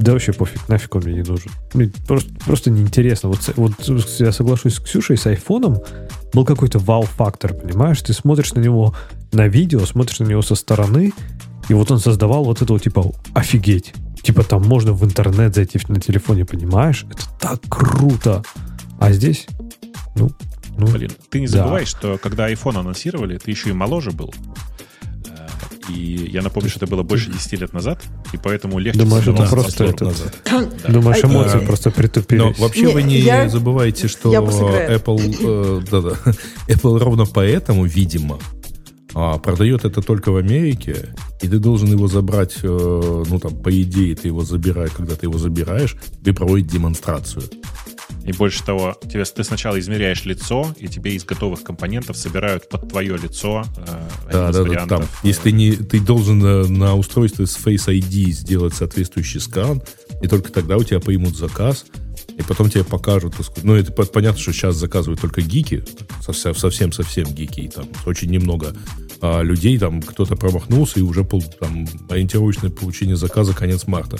да 0.00 0.12
вообще 0.12 0.32
пофиг, 0.32 0.68
нафиг 0.68 0.94
он 0.94 1.02
мне 1.04 1.14
не 1.14 1.22
нужен. 1.22 1.50
Мне 1.74 1.92
просто, 2.06 2.32
просто 2.44 2.70
неинтересно. 2.70 3.28
Вот, 3.28 3.52
вот 3.56 3.74
я 4.18 4.32
соглашусь 4.32 4.74
с 4.74 4.80
Ксюшей, 4.80 5.16
с 5.16 5.26
айфоном 5.26 5.78
был 6.32 6.44
какой-то 6.44 6.78
вау-фактор, 6.78 7.54
понимаешь? 7.54 8.00
Ты 8.02 8.12
смотришь 8.12 8.52
на 8.54 8.60
него 8.60 8.94
на 9.32 9.46
видео, 9.46 9.80
смотришь 9.80 10.20
на 10.20 10.24
него 10.24 10.42
со 10.42 10.54
стороны, 10.54 11.12
и 11.68 11.74
вот 11.74 11.90
он 11.90 11.98
создавал 11.98 12.44
вот 12.44 12.62
это 12.62 12.72
вот 12.72 12.82
типа 12.82 13.12
офигеть. 13.34 13.92
Типа 14.22 14.42
там 14.42 14.62
можно 14.62 14.92
в 14.92 15.04
интернет 15.04 15.54
зайти 15.54 15.78
на 15.88 16.00
телефоне, 16.00 16.44
понимаешь? 16.44 17.06
Это 17.10 17.22
так 17.38 17.60
круто. 17.68 18.42
А 18.98 19.12
здесь, 19.12 19.46
ну, 20.16 20.30
ну, 20.76 20.86
Блин, 20.86 21.10
ты 21.30 21.40
не 21.40 21.46
Да. 21.46 21.58
забывай, 21.58 21.84
что 21.84 22.18
когда 22.18 22.50
iPhone 22.50 22.78
анонсировали, 22.78 23.38
ты 23.38 23.50
еще 23.50 23.70
и 23.70 23.72
моложе 23.72 24.12
был. 24.12 24.32
И 25.94 26.30
я 26.32 26.42
напомню, 26.42 26.68
что 26.70 26.78
это 26.80 26.86
было 26.86 27.02
больше 27.02 27.30
10 27.30 27.60
лет 27.60 27.72
назад, 27.72 28.02
и 28.32 28.36
поэтому 28.36 28.78
легче 28.78 29.00
Думаешь, 29.00 29.26
это 29.26 29.46
просто 29.46 29.84
обзор. 29.88 30.08
этот- 30.10 30.34
Да. 30.84 30.88
думаешь, 30.92 31.24
А- 31.24 31.26
эмоции 31.26 31.62
Э, 31.62 31.66
просто 31.66 31.90
притупились. 31.90 32.42
Но 32.42 32.52
вообще 32.64 32.86
Не, 32.86 32.92
вы 32.94 33.02
не 33.02 33.18
я- 33.18 33.48
забывайте, 33.48 34.08
что 34.08 34.30
я. 34.32 34.38
Apple, 34.96 35.36
э, 35.40 35.82
да-да, 35.90 36.16
Apple 36.68 36.98
ровно 36.98 37.26
поэтому, 37.26 37.84
видимо, 37.84 38.38
а, 39.14 39.38
продает 39.38 39.84
это 39.84 40.02
только 40.02 40.30
в 40.30 40.36
Америке, 40.36 41.14
и 41.42 41.48
ты 41.48 41.58
должен 41.58 41.90
его 41.90 42.06
забрать, 42.06 42.58
э, 42.62 43.24
ну 43.28 43.38
там, 43.40 43.56
по 43.56 43.70
идее, 43.82 44.14
ты 44.14 44.28
его 44.28 44.42
забираешь, 44.44 44.92
когда 44.92 45.16
ты 45.16 45.26
его 45.26 45.36
забираешь, 45.38 45.96
тебе 46.20 46.32
проводят 46.32 46.68
демонстрацию. 46.68 47.42
И 48.24 48.32
больше 48.32 48.62
того, 48.62 48.96
тебе, 49.02 49.24
ты 49.24 49.42
сначала 49.44 49.78
измеряешь 49.80 50.24
лицо, 50.24 50.74
и 50.78 50.88
тебе 50.88 51.14
из 51.14 51.24
готовых 51.24 51.62
компонентов 51.62 52.16
собирают 52.16 52.68
под 52.68 52.88
твое 52.88 53.16
лицо 53.16 53.64
э, 53.78 53.84
Да, 54.30 54.50
да, 54.50 54.52
да, 54.52 54.62
вариантов. 54.62 54.88
там. 55.00 55.08
Если 55.22 55.42
ты 55.42 55.52
не, 55.52 55.72
ты 55.72 56.00
должен 56.00 56.44
э, 56.44 56.66
на 56.66 56.94
устройстве 56.96 57.46
с 57.46 57.56
Face 57.56 57.86
ID 57.88 58.30
сделать 58.32 58.74
соответствующий 58.74 59.40
скан, 59.40 59.82
и 60.22 60.26
только 60.28 60.52
тогда 60.52 60.76
у 60.76 60.84
тебя 60.84 61.00
поймут 61.00 61.34
заказ, 61.36 61.86
и 62.36 62.42
потом 62.42 62.68
тебе 62.70 62.84
покажут. 62.84 63.34
Ну, 63.62 63.74
это 63.74 63.90
по- 63.92 64.04
понятно, 64.04 64.38
что 64.40 64.52
сейчас 64.52 64.76
заказывают 64.76 65.20
только 65.20 65.40
гики, 65.40 65.82
совсем- 66.22 66.54
совсем-совсем 66.54 67.24
гики, 67.24 67.60
и 67.60 67.68
там 67.68 67.86
очень 68.06 68.30
немного 68.30 68.74
а, 69.22 69.42
людей, 69.42 69.78
там 69.78 70.00
кто-то 70.00 70.36
промахнулся, 70.36 70.98
и 71.00 71.02
уже 71.02 71.24
пол, 71.24 71.42
там, 71.58 71.86
ориентировочное 72.08 72.70
получение 72.70 73.16
заказа 73.16 73.52
конец 73.54 73.86
марта. 73.86 74.18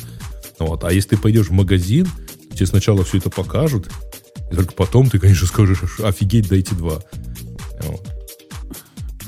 Вот. 0.59 0.85
А 0.85 0.93
если 0.93 1.10
ты 1.10 1.16
пойдешь 1.18 1.47
в 1.48 1.52
магазин, 1.52 2.06
тебе 2.55 2.66
сначала 2.66 3.05
все 3.05 3.18
это 3.18 3.31
покажут, 3.31 3.89
и 4.51 4.55
только 4.55 4.72
потом 4.74 5.09
ты, 5.09 5.18
конечно, 5.18 5.47
скажешь, 5.47 6.01
офигеть, 6.01 6.48
дайте 6.48 6.74
два. 6.74 7.01
Вот. 7.82 8.06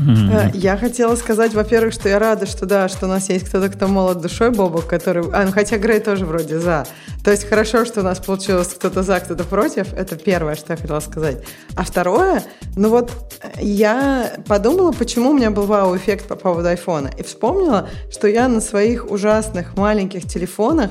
Э, 0.01 0.51
Я 0.55 0.77
хотела 0.77 1.17
сказать, 1.17 1.55
во-первых, 1.55 1.93
что 1.95 2.09
я 2.09 2.19
рада, 2.19 2.47
что 2.47 2.67
да, 2.67 2.89
что 2.89 3.07
у 3.07 3.09
нас 3.09 3.29
есть 3.29 3.49
кто-то, 3.49 3.69
кто 3.69 3.87
молод 3.89 4.21
душой, 4.21 4.51
Бобок, 4.51 4.87
который... 4.87 5.25
А, 5.33 5.45
ну 5.45 5.53
хотя 5.53 5.79
Грей 5.79 6.01
тоже 6.01 6.27
вроде 6.27 6.59
за. 6.59 6.87
То 7.25 7.31
есть 7.31 7.49
хорошо, 7.49 7.85
что 7.85 8.01
у 8.01 8.05
нас 8.05 8.19
получилось 8.19 8.69
кто-то 8.69 9.03
за, 9.03 9.21
кто-то 9.21 9.45
против. 9.45 9.93
Это 9.93 10.17
первое, 10.17 10.55
что 10.57 10.73
я 10.73 10.77
хотела 10.77 11.01
сказать. 11.01 11.45
А 11.77 11.85
второе, 11.85 12.43
ну 12.77 12.89
вот 12.89 13.13
э, 13.43 13.63
я 13.63 14.33
подумала, 14.47 14.93
почему 14.93 15.31
у 15.31 15.35
меня 15.35 15.51
был 15.51 15.67
вау-эффект 15.67 16.27
по 16.27 16.37
поводу 16.37 16.69
айфона. 16.69 17.11
И 17.19 17.23
вспомнила, 17.23 17.89
что 18.11 18.29
я 18.29 18.49
на 18.49 18.61
своих 18.61 19.11
ужасных 19.11 19.77
маленьких 19.77 20.27
телефонах 20.27 20.91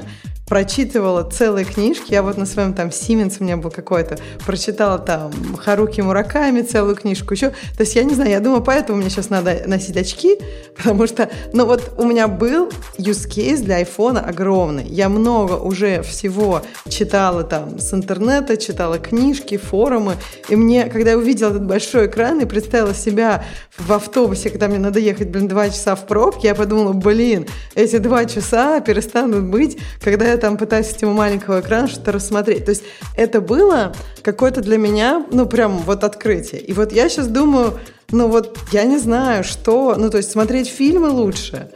прочитывала 0.52 1.24
целые 1.24 1.64
книжки. 1.64 2.12
Я 2.12 2.24
вот 2.24 2.36
на 2.36 2.46
своем 2.46 2.74
там 2.74 2.90
Siemens 2.90 3.38
у 3.40 3.46
меня 3.46 3.56
был 3.56 3.72
какой-то, 3.72 4.18
прочитала 4.46 5.00
там 5.00 5.32
Харуки 5.56 6.02
Мураками 6.02 6.62
целую 6.62 6.98
книжку 6.98 7.34
еще. 7.34 7.52
То 7.52 7.84
есть 7.84 7.96
я 7.96 8.04
не 8.04 8.14
знаю, 8.14 8.32
я 8.32 8.42
думаю, 8.42 8.62
поэтому 8.62 8.98
мне 8.98 9.10
сейчас 9.10 9.30
надо 9.30 9.62
носить 9.66 9.96
очки, 9.96 10.38
потому 10.76 11.08
что, 11.08 11.30
ну 11.54 11.66
вот 11.66 11.94
у 11.98 12.04
меня 12.04 12.28
был 12.28 12.70
use 12.98 13.30
case 13.30 13.64
для 13.64 13.78
айфона 13.78 14.20
огромный. 14.20 14.84
Я 14.84 15.08
много 15.08 15.54
уже 15.54 16.02
всего 16.02 16.62
читала 16.90 17.44
там 17.44 17.80
с 17.80 17.94
интернета, 17.94 18.58
читала 18.58 19.00
книжки, 19.00 19.56
форумы. 19.56 20.16
И 20.50 20.58
мне, 20.58 20.88
когда 20.88 21.12
я 21.12 21.18
увидела 21.18 21.52
этот 21.52 21.66
большой 21.66 22.08
экран 22.08 22.42
и 22.42 22.46
представила 22.46 22.94
себя 22.94 23.46
в 23.78 23.94
автобусе, 23.94 24.50
когда 24.50 24.68
мне 24.68 24.80
надо 24.80 25.00
ехать, 25.00 25.30
блин, 25.30 25.48
два 25.48 25.70
часа 25.70 25.96
в 25.96 26.06
пробке, 26.08 26.50
я 26.50 26.56
подумала, 26.56 26.92
блин, 26.92 27.48
эти 27.74 28.00
два 28.00 28.26
часа 28.26 28.82
перестанут 28.82 29.46
быть, 29.46 29.78
когда 30.04 30.26
я 30.26 30.41
там 30.42 30.58
пытаюсь 30.58 30.88
с 30.88 30.96
этого 30.96 31.14
маленького 31.14 31.62
экрана 31.62 31.88
что-то 31.88 32.12
рассмотреть. 32.12 32.66
То 32.66 32.72
есть 32.72 32.84
это 33.16 33.40
было 33.40 33.94
какое-то 34.24 34.62
для 34.62 34.78
меня, 34.78 35.26
ну, 35.32 35.46
прям 35.46 35.78
вот 35.80 36.04
открытие. 36.04 36.62
И 36.62 36.74
вот 36.74 36.92
я 36.92 37.08
сейчас 37.08 37.28
думаю, 37.28 37.80
ну 38.12 38.28
вот 38.28 38.58
я 38.72 38.84
не 38.84 38.98
знаю, 38.98 39.44
что, 39.44 39.96
ну, 39.98 40.10
то 40.10 40.18
есть 40.18 40.32
смотреть 40.32 40.68
фильмы 40.68 41.10
лучше. 41.10 41.70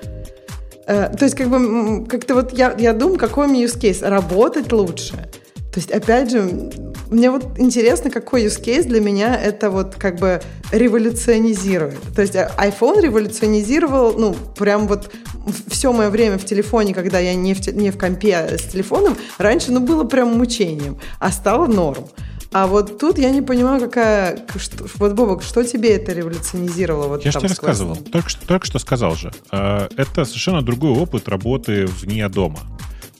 Э, 0.87 1.09
То 1.17 1.25
есть, 1.25 1.35
как 1.35 1.49
бы, 1.49 2.05
как-то 2.05 2.35
вот 2.35 2.53
я, 2.53 2.75
я 2.77 2.93
думаю, 2.93 3.17
какой 3.17 3.47
мне 3.47 3.63
use 3.63 3.79
case? 3.79 4.07
Работать 4.07 4.71
лучше. 4.71 5.29
То 5.75 5.81
есть, 5.81 5.91
опять 5.91 6.31
же, 6.31 6.71
мне 7.11 7.29
вот 7.29 7.59
интересно, 7.59 8.09
какой 8.09 8.45
use 8.45 8.63
case 8.63 8.85
для 8.85 9.01
меня 9.01 9.35
это 9.35 9.69
вот 9.69 9.95
как 9.95 10.19
бы 10.19 10.41
революционизирует. 10.71 11.99
То 12.15 12.21
есть, 12.21 12.33
а, 12.37 12.49
iPhone 12.57 13.01
революционизировал, 13.01 14.17
ну, 14.17 14.33
прям 14.57 14.87
вот 14.87 15.11
все 15.67 15.91
мое 15.91 16.09
время 16.09 16.37
в 16.37 16.45
телефоне, 16.45 16.93
когда 16.93 17.19
я 17.19 17.35
не 17.35 17.53
в, 17.53 17.67
не 17.75 17.91
в 17.91 17.97
компе 17.97 18.37
а 18.37 18.57
с 18.57 18.61
телефоном, 18.71 19.17
раньше, 19.37 19.73
ну, 19.73 19.81
было 19.81 20.05
прям 20.05 20.37
мучением, 20.37 20.97
а 21.19 21.29
стало 21.33 21.67
норм. 21.67 22.07
А 22.53 22.67
вот 22.67 22.97
тут 22.97 23.17
я 23.17 23.31
не 23.31 23.41
понимаю, 23.41 23.81
какая... 23.81 24.45
Что, 24.55 24.85
вот, 24.97 25.11
Бобок, 25.11 25.43
что 25.43 25.61
тебе 25.65 25.93
это 25.97 26.13
революционизировало? 26.13 27.09
Вот 27.09 27.25
Я 27.25 27.31
же 27.31 27.39
тебе 27.39 27.49
рассказывал. 27.49 27.97
Только 27.97 28.29
что, 28.29 28.47
только 28.47 28.65
что 28.65 28.79
сказал 28.79 29.17
же. 29.17 29.33
Э, 29.51 29.89
Это 29.97 30.23
совершенно 30.23 30.61
другой 30.61 30.91
опыт 30.91 31.27
работы 31.27 31.85
вне 31.85 32.29
дома. 32.29 32.59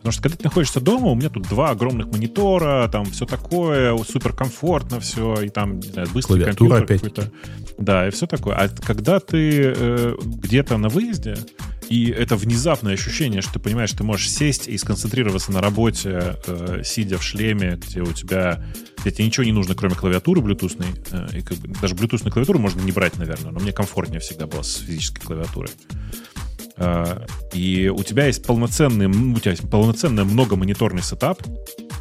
Потому 0.06 0.14
что 0.14 0.22
когда 0.22 0.38
ты 0.38 0.44
находишься 0.44 0.80
дома, 0.80 1.08
у 1.08 1.16
меня 1.16 1.30
тут 1.30 1.50
два 1.50 1.72
огромных 1.72 2.06
монитора, 2.12 2.88
там 2.90 3.06
все 3.06 3.26
такое, 3.26 3.98
супер 4.04 4.34
комфортно 4.34 5.00
все, 5.00 5.42
и 5.42 5.50
там, 5.50 5.80
не 5.80 5.88
знаю, 5.88 6.08
быстрый 6.14 6.42
Клавиатура 6.42 6.78
компьютер 6.78 7.10
какой-то. 7.10 7.32
Да, 7.80 8.08
и 8.08 8.12
все 8.12 8.28
такое. 8.28 8.54
А 8.56 8.70
когда 8.70 9.20
ты 9.20 9.74
э, 9.76 10.16
где-то 10.24 10.78
на 10.78 10.90
выезде, 10.90 11.38
и 11.90 12.12
это 12.12 12.36
внезапное 12.36 12.94
ощущение, 12.94 13.42
что 13.42 13.54
ты 13.54 13.60
понимаешь, 13.60 13.90
что 13.90 14.00
ты 14.00 14.04
можешь 14.04 14.30
сесть 14.30 14.68
и 14.68 14.78
сконцентрироваться 14.78 15.52
на 15.52 15.60
работе, 15.60 16.36
э, 16.46 16.82
сидя 16.84 17.18
в 17.18 17.24
шлеме, 17.24 17.80
где 17.84 18.02
у 18.02 18.14
тебя, 18.14 18.64
где 19.02 19.10
тебе 19.10 19.26
ничего 19.26 19.44
не 19.44 19.54
нужно, 19.54 19.74
кроме 19.74 19.96
клавиатуры 19.96 20.40
блютусной. 20.40 20.86
э, 21.10 21.40
и 21.40 21.42
как 21.42 21.58
бы, 21.58 21.68
даже 21.82 21.96
блютусную 21.96 22.32
клавиатуру 22.32 22.60
можно 22.60 22.80
не 22.80 22.92
брать, 22.92 23.18
наверное, 23.18 23.50
но 23.50 23.60
мне 23.60 23.72
комфортнее 23.72 24.20
всегда 24.20 24.46
было 24.46 24.62
с 24.62 24.76
физической 24.76 25.22
клавиатурой. 25.22 25.72
Э, 26.78 27.26
и 27.54 27.90
у 27.90 28.04
тебя 28.04 28.28
есть 28.28 28.44
полноценный, 28.46 29.08
у 29.08 29.40
тебя 29.40 29.52
есть 29.52 29.70
полноценный 29.70 30.24
многомониторный 30.24 31.02
сетап. 31.02 31.42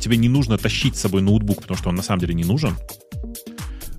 Тебе 0.00 0.16
не 0.16 0.28
нужно 0.28 0.58
тащить 0.58 0.96
с 0.96 1.00
собой 1.00 1.22
ноутбук, 1.22 1.62
потому 1.62 1.78
что 1.78 1.88
он 1.88 1.94
на 1.94 2.02
самом 2.02 2.20
деле 2.20 2.34
не 2.34 2.44
нужен. 2.44 2.76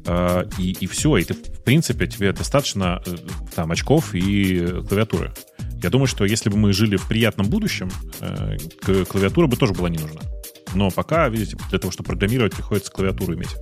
Э, 0.05 0.45
И, 0.57 0.71
и 0.79 0.87
все, 0.87 1.17
и 1.17 1.23
ты, 1.23 1.33
в 1.33 1.63
принципе, 1.63 2.07
тебе 2.07 2.31
достаточно 2.31 3.01
э, 3.05 3.15
там 3.55 3.71
очков 3.71 4.13
и 4.13 4.59
э, 4.59 4.81
клавиатуры. 4.87 5.33
Я 5.81 5.89
думаю, 5.89 6.07
что 6.07 6.25
если 6.25 6.49
бы 6.49 6.57
мы 6.57 6.73
жили 6.73 6.95
в 6.97 7.07
приятном 7.07 7.47
будущем, 7.47 7.89
э, 8.19 8.57
клавиатура 9.05 9.47
бы 9.47 9.55
тоже 9.55 9.73
была 9.73 9.89
не 9.89 9.97
нужна. 9.97 10.21
Но 10.73 10.91
пока, 10.91 11.29
видите, 11.29 11.57
для 11.69 11.79
того, 11.79 11.91
чтобы 11.91 12.07
программировать, 12.07 12.53
приходится 12.53 12.91
клавиатуру 12.91 13.33
иметь. 13.33 13.55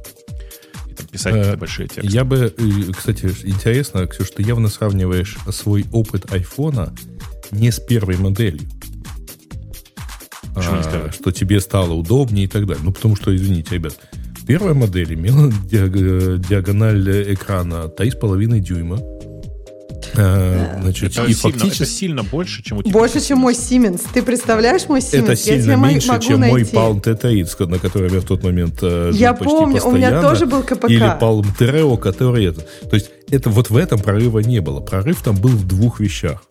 И 0.93 0.95
там 0.95 1.07
писать 1.07 1.33
Э, 1.33 1.37
какие-то 1.37 1.57
большие 1.59 1.87
тексты. 1.87 2.07
Я 2.13 2.23
бы, 2.23 2.53
э, 2.55 2.91
кстати, 2.95 3.25
интересно, 3.43 4.05
Ксюш, 4.07 4.29
ты 4.31 4.43
явно 4.43 4.69
сравниваешь 4.69 5.37
свой 5.51 5.85
опыт 5.91 6.31
айфона 6.31 6.93
не 7.51 7.71
с 7.71 7.79
первой 7.79 8.17
моделью. 8.17 8.67
Почему 10.53 10.75
А, 10.75 11.11
что 11.11 11.31
тебе 11.31 11.59
стало 11.59 11.93
удобнее 11.93 12.45
и 12.45 12.47
так 12.47 12.67
далее. 12.67 12.83
Ну, 12.83 12.91
потому 12.91 13.15
что, 13.15 13.35
извините, 13.35 13.75
ребят, 13.75 13.97
первая 14.45 14.75
модель 14.75 15.13
имела 15.15 15.47
диаг- 15.49 16.37
диагональ 16.47 17.33
экрана 17.33 17.87
3,5 17.89 18.59
дюйма. 18.59 18.99
А, 20.15 20.80
значит, 20.81 21.11
Это, 21.11 21.23
и 21.25 21.34
сильно, 21.34 21.35
фактически 21.59 21.84
это 21.84 21.91
сильно 21.91 22.23
больше, 22.23 22.63
чем 22.63 22.77
у 22.77 22.84
тебя. 22.84 22.91
Больше, 22.91 23.19
чем 23.21 23.38
мой 23.39 23.53
Siemens. 23.53 24.01
Ты 24.13 24.21
представляешь 24.21 24.88
мой 24.88 24.99
Siemens? 24.99 25.19
это 25.23 25.31
я 25.31 25.35
сильно 25.35 25.77
мо- 25.77 25.88
меньше, 25.88 26.07
могу 26.09 26.21
чем 26.23 26.39
мой 26.41 26.51
найти. 26.51 26.75
Palm 26.75 27.01
T30, 27.01 27.67
на 27.67 27.80
котором 27.80 28.13
я 28.13 28.19
в 28.19 28.25
тот 28.25 28.43
момент 28.43 28.80
э, 28.81 29.09
жил 29.11 29.19
Я 29.19 29.34
почти 29.34 29.45
помню, 29.55 29.81
у 29.84 29.91
меня 29.91 30.09
постоянно. 30.11 30.21
тоже 30.21 30.45
был 30.45 30.63
КПК. 30.63 30.89
Или 30.89 31.19
Palm 31.19 31.45
Treo, 31.59 31.97
который 31.97 32.45
это. 32.45 32.61
То 32.61 32.95
есть 32.95 33.09
это 33.30 33.49
вот 33.49 33.69
в 33.69 33.77
этом 33.77 33.99
прорыва 33.99 34.39
не 34.39 34.59
было. 34.61 34.80
Прорыв 34.80 35.21
там 35.21 35.35
был 35.35 35.51
в 35.51 35.67
двух 35.67 35.99
вещах. 35.99 36.43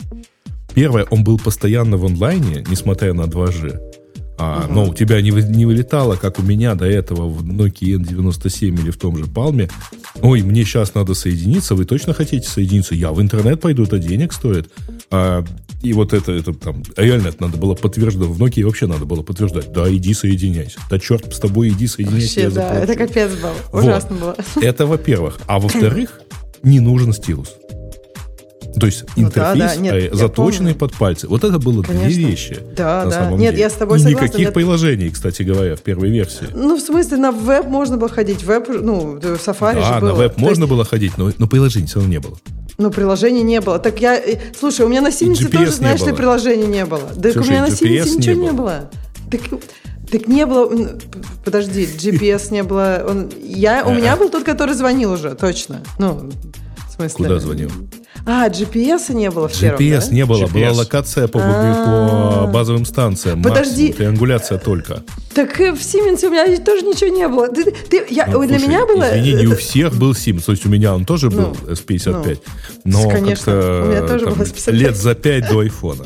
Первое, 0.74 1.04
он 1.10 1.22
был 1.22 1.38
постоянно 1.38 1.96
в 1.98 2.06
онлайне, 2.06 2.64
несмотря 2.68 3.12
на 3.12 3.22
2G. 3.22 3.78
А, 4.44 4.66
Но 4.68 4.86
у 4.86 4.94
тебя 4.94 5.20
не, 5.22 5.30
не 5.30 5.66
вылетало, 5.66 6.16
как 6.16 6.40
у 6.40 6.42
меня 6.42 6.74
до 6.74 6.84
этого 6.84 7.28
в 7.28 7.44
Nokia 7.44 7.96
N97 7.96 8.68
или 8.68 8.90
в 8.90 8.96
том 8.96 9.16
же 9.16 9.24
Palm. 9.24 9.70
Ой, 10.20 10.42
мне 10.42 10.64
сейчас 10.64 10.94
надо 10.94 11.14
соединиться, 11.14 11.76
вы 11.76 11.84
точно 11.84 12.12
хотите 12.12 12.48
соединиться? 12.48 12.96
Я 12.96 13.12
в 13.12 13.22
интернет 13.22 13.60
пойду, 13.60 13.84
это 13.84 13.98
денег 14.00 14.32
стоит. 14.32 14.68
А, 15.10 15.44
и 15.82 15.92
вот 15.92 16.12
это, 16.12 16.32
это 16.32 16.52
там, 16.52 16.82
реально 16.96 17.28
это 17.28 17.42
надо 17.42 17.56
было 17.56 17.74
подтверждать. 17.74 18.26
В 18.26 18.42
Nokia 18.42 18.64
вообще 18.64 18.88
надо 18.88 19.04
было 19.04 19.22
подтверждать. 19.22 19.72
Да, 19.72 19.88
иди 19.94 20.12
соединяйся. 20.12 20.80
Да 20.90 20.98
черт 20.98 21.32
с 21.32 21.38
тобой, 21.38 21.68
иди 21.68 21.86
соединяйся. 21.86 22.42
Вообще, 22.42 22.54
да, 22.54 22.68
заплачу». 22.68 22.82
это 22.82 23.06
капец 23.06 23.30
был. 23.40 23.50
Вот. 23.70 23.84
Ужасно 23.84 24.16
было. 24.16 24.36
Это 24.60 24.86
во-первых. 24.86 25.38
А 25.46 25.60
во-вторых, 25.60 26.20
не 26.64 26.80
нужен 26.80 27.12
стилус. 27.12 27.54
То 28.78 28.86
есть 28.86 29.04
Ну 29.16 29.30
да, 29.30 29.52
интерфейс 29.52 29.74
да, 29.74 29.76
нет, 29.76 29.94
э, 29.94 30.16
заточенный 30.16 30.74
под 30.74 30.94
пальцы. 30.94 31.28
Вот 31.28 31.44
это 31.44 31.58
было 31.58 31.82
Конечно. 31.82 32.08
две 32.08 32.24
вещи. 32.24 32.58
Да, 32.76 33.04
на 33.04 33.10
да. 33.10 33.16
самом 33.24 33.38
Нет, 33.38 33.50
деле. 33.52 33.62
я 33.64 33.70
с 33.70 33.74
тобой 33.74 33.98
И 33.98 34.02
согласна. 34.02 34.24
никаких 34.24 34.46
Нет. 34.46 34.54
приложений, 34.54 35.10
кстати 35.10 35.42
говоря, 35.42 35.76
в 35.76 35.80
первой 35.80 36.10
версии. 36.10 36.46
Ну, 36.54 36.76
в 36.76 36.80
смысле, 36.80 37.18
на 37.18 37.32
веб 37.32 37.66
можно 37.66 37.96
было 37.98 38.08
ходить. 38.08 38.42
Веб, 38.44 38.68
ну, 38.68 39.16
в 39.16 39.18
Safari 39.20 39.74
Да, 39.74 39.94
же 39.94 40.00
было. 40.00 40.08
на 40.08 40.14
веб 40.14 40.34
То 40.34 40.40
можно 40.40 40.62
есть, 40.62 40.70
было 40.70 40.84
ходить, 40.84 41.18
но, 41.18 41.30
но 41.36 41.46
приложений 41.46 41.86
все 41.86 41.96
равно 41.96 42.10
не 42.10 42.18
было. 42.20 42.38
Ну, 42.78 42.90
приложений 42.90 43.42
не 43.42 43.60
было. 43.60 43.78
Так 43.78 44.00
я... 44.00 44.16
э, 44.16 44.38
Слушай, 44.58 44.86
у 44.86 44.88
меня 44.88 45.02
на 45.02 45.08
GPS 45.08 45.50
тоже, 45.50 45.70
знаешь 45.72 46.00
ли, 46.00 46.06
было. 46.08 46.16
приложений 46.16 46.66
не 46.66 46.84
было. 46.86 47.10
Слушай, 47.14 47.38
у 47.38 47.50
меня 47.50 47.60
на 47.62 47.66
Siemens 47.66 48.16
ничего 48.16 48.34
не 48.34 48.40
не 48.42 48.52
было. 48.52 48.90
Так, 49.30 49.40
так 50.10 50.28
не 50.28 50.46
было... 50.46 50.70
Подожди, 51.44 51.84
GPS 51.84 52.52
не 52.52 52.62
было. 52.62 53.04
Он, 53.06 53.30
я, 53.42 53.84
у 53.84 53.92
меня 53.92 54.16
был 54.16 54.30
тот, 54.30 54.44
который 54.44 54.74
звонил 54.74 55.12
уже, 55.12 55.34
точно. 55.34 55.82
Ну, 55.98 56.30
в 56.88 56.94
смысле... 56.94 57.16
Куда 57.26 57.38
звонил? 57.38 57.70
А, 58.24 58.48
GPS 58.48 59.12
не 59.12 59.30
было 59.30 59.48
в 59.48 59.58
первом, 59.58 59.80
GPS 59.80 60.08
да? 60.08 60.14
не 60.14 60.24
было, 60.26 60.44
GPS. 60.44 60.52
была 60.52 60.70
локация 60.72 61.28
по, 61.28 61.40
А. 61.42 62.46
по 62.46 62.52
базовым 62.52 62.84
станциям. 62.84 63.42
Подожди. 63.42 63.88
максимум, 63.88 63.96
триангуляция 63.96 64.58
только. 64.58 65.02
Так 65.34 65.58
э, 65.60 65.72
в 65.72 65.76
Siemens 65.80 66.24
у 66.26 66.30
меня 66.30 66.56
тоже 66.58 66.82
ничего 66.84 67.10
не 67.10 67.26
было. 67.26 67.48
Ты, 67.48 67.64
ты- 67.72 68.06
я, 68.10 68.26
Ну, 68.26 68.46
для 68.46 68.58
слушай, 68.58 68.68
меня 68.68 68.86
было... 68.86 69.10
Извини, 69.18 69.34
не 69.40 69.46
у 69.46 69.52
это- 69.52 69.60
всех 69.60 69.94
был 69.96 70.12
Siemens. 70.12 70.44
То 70.44 70.52
есть 70.52 70.64
у 70.66 70.68
меня 70.68 70.94
он 70.94 71.04
тоже 71.04 71.30
был 71.30 71.56
Ну, 71.66 71.72
S55. 71.72 72.38
ну, 72.84 73.02
но 73.04 73.10
конечно, 73.10 73.52
у 73.52 73.86
меня 73.86 74.02
тоже 74.06 74.26
там 74.26 74.34
был 74.34 74.44
S55. 74.44 74.70
лет 74.72 74.96
за 74.96 75.14
пять 75.14 75.48
до 75.48 75.60
айфона. 75.60 76.04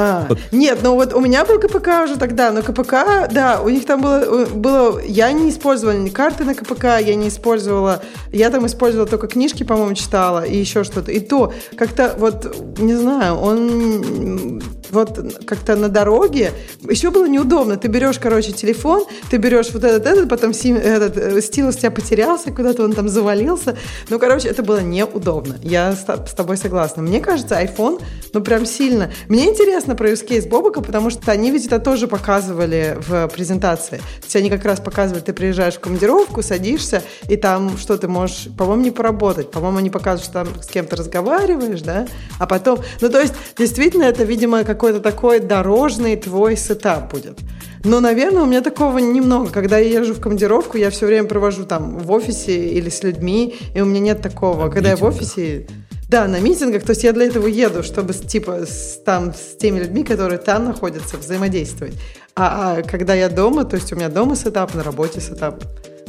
А, 0.00 0.28
нет, 0.52 0.78
ну 0.84 0.94
вот 0.94 1.12
у 1.12 1.18
меня 1.18 1.44
был 1.44 1.58
КПК 1.58 2.04
уже 2.04 2.16
тогда, 2.16 2.52
но 2.52 2.62
КПК, 2.62 3.26
да, 3.32 3.60
у 3.60 3.68
них 3.68 3.84
там 3.84 4.00
было, 4.00 4.46
было 4.46 5.00
я 5.00 5.32
не 5.32 5.50
использовала 5.50 5.96
ни 5.96 6.08
карты 6.08 6.44
на 6.44 6.54
КПК, 6.54 6.98
я 6.98 7.16
не 7.16 7.26
использовала, 7.26 8.00
я 8.30 8.50
там 8.50 8.64
использовала 8.64 9.08
только 9.08 9.26
книжки, 9.26 9.64
по-моему, 9.64 9.94
читала 9.94 10.44
и 10.44 10.56
еще 10.56 10.84
что-то. 10.84 11.10
И 11.10 11.18
то 11.18 11.52
как-то 11.76 12.14
вот, 12.16 12.78
не 12.78 12.94
знаю, 12.94 13.38
он 13.38 14.62
вот 14.90 15.44
как-то 15.46 15.76
на 15.76 15.88
дороге 15.88 16.52
еще 16.88 17.10
было 17.10 17.26
неудобно. 17.26 17.76
Ты 17.76 17.88
берешь, 17.88 18.18
короче, 18.18 18.52
телефон, 18.52 19.04
ты 19.30 19.36
берешь 19.36 19.70
вот 19.72 19.84
этот, 19.84 20.06
этот, 20.06 20.28
потом 20.28 20.52
сим- 20.52 20.76
этот 20.76 21.16
э, 21.16 21.40
стилус 21.42 21.76
тебя 21.76 21.90
потерялся, 21.90 22.50
куда-то 22.52 22.84
он 22.84 22.92
там 22.92 23.08
завалился. 23.08 23.76
Ну, 24.08 24.18
короче, 24.18 24.48
это 24.48 24.62
было 24.62 24.80
неудобно. 24.80 25.56
Я 25.62 25.92
с 25.92 26.34
тобой 26.34 26.56
согласна. 26.56 27.02
Мне 27.02 27.20
кажется, 27.20 27.60
iPhone, 27.60 28.00
ну, 28.32 28.40
прям 28.40 28.66
сильно. 28.66 29.10
Мне 29.28 29.48
интересно 29.48 29.87
про 29.94 30.10
use 30.10 30.26
case 30.26 30.48
Бобока, 30.48 30.80
потому 30.80 31.10
что 31.10 31.30
они 31.30 31.50
ведь 31.50 31.66
это 31.66 31.78
тоже 31.78 32.08
показывали 32.08 32.96
в 32.98 33.28
презентации. 33.28 33.96
То 33.96 34.24
есть 34.24 34.36
они 34.36 34.50
как 34.50 34.64
раз 34.64 34.80
показывали, 34.80 35.20
ты 35.20 35.32
приезжаешь 35.32 35.74
в 35.74 35.80
командировку, 35.80 36.42
садишься, 36.42 37.02
и 37.28 37.36
там 37.36 37.76
что 37.76 37.98
ты 37.98 38.08
можешь, 38.08 38.48
по-моему, 38.56 38.82
не 38.84 38.90
поработать. 38.90 39.50
По-моему, 39.50 39.78
они 39.78 39.90
показывают, 39.90 40.24
что 40.24 40.44
там 40.44 40.62
с 40.62 40.66
кем-то 40.66 40.96
разговариваешь, 40.96 41.82
да? 41.82 42.06
А 42.38 42.46
потом, 42.46 42.80
ну, 43.00 43.08
то 43.08 43.20
есть, 43.20 43.34
действительно, 43.56 44.04
это, 44.04 44.24
видимо, 44.24 44.64
какой-то 44.64 45.00
такой 45.00 45.40
дорожный 45.40 46.16
твой 46.16 46.56
setup 46.56 47.12
будет. 47.12 47.38
Но, 47.84 48.00
наверное, 48.00 48.42
у 48.42 48.46
меня 48.46 48.60
такого 48.60 48.98
немного. 48.98 49.50
Когда 49.50 49.78
я 49.78 50.00
езжу 50.00 50.14
в 50.14 50.20
командировку, 50.20 50.76
я 50.76 50.90
все 50.90 51.06
время 51.06 51.28
провожу 51.28 51.64
там 51.64 51.98
в 51.98 52.10
офисе 52.10 52.68
или 52.68 52.88
с 52.88 53.02
людьми, 53.02 53.56
и 53.74 53.80
у 53.80 53.84
меня 53.84 54.00
нет 54.00 54.22
такого. 54.22 54.68
Когда 54.68 54.90
я 54.90 54.96
в 54.96 55.04
офисе... 55.04 55.66
Да, 56.08 56.26
на 56.26 56.40
митингах, 56.40 56.84
то 56.84 56.90
есть 56.90 57.04
я 57.04 57.12
для 57.12 57.26
этого 57.26 57.46
еду, 57.46 57.82
чтобы 57.82 58.14
типа 58.14 58.64
с, 58.66 59.00
там 59.04 59.34
с 59.34 59.56
теми 59.58 59.80
людьми, 59.80 60.04
которые 60.04 60.38
там 60.38 60.64
находятся, 60.64 61.18
взаимодействовать. 61.18 61.94
А, 62.34 62.78
а 62.78 62.82
когда 62.82 63.12
я 63.14 63.28
дома, 63.28 63.64
то 63.64 63.76
есть 63.76 63.92
у 63.92 63.96
меня 63.96 64.08
дома 64.08 64.34
setup, 64.34 64.74
на 64.74 64.82
работе 64.82 65.20
setup, 65.20 65.62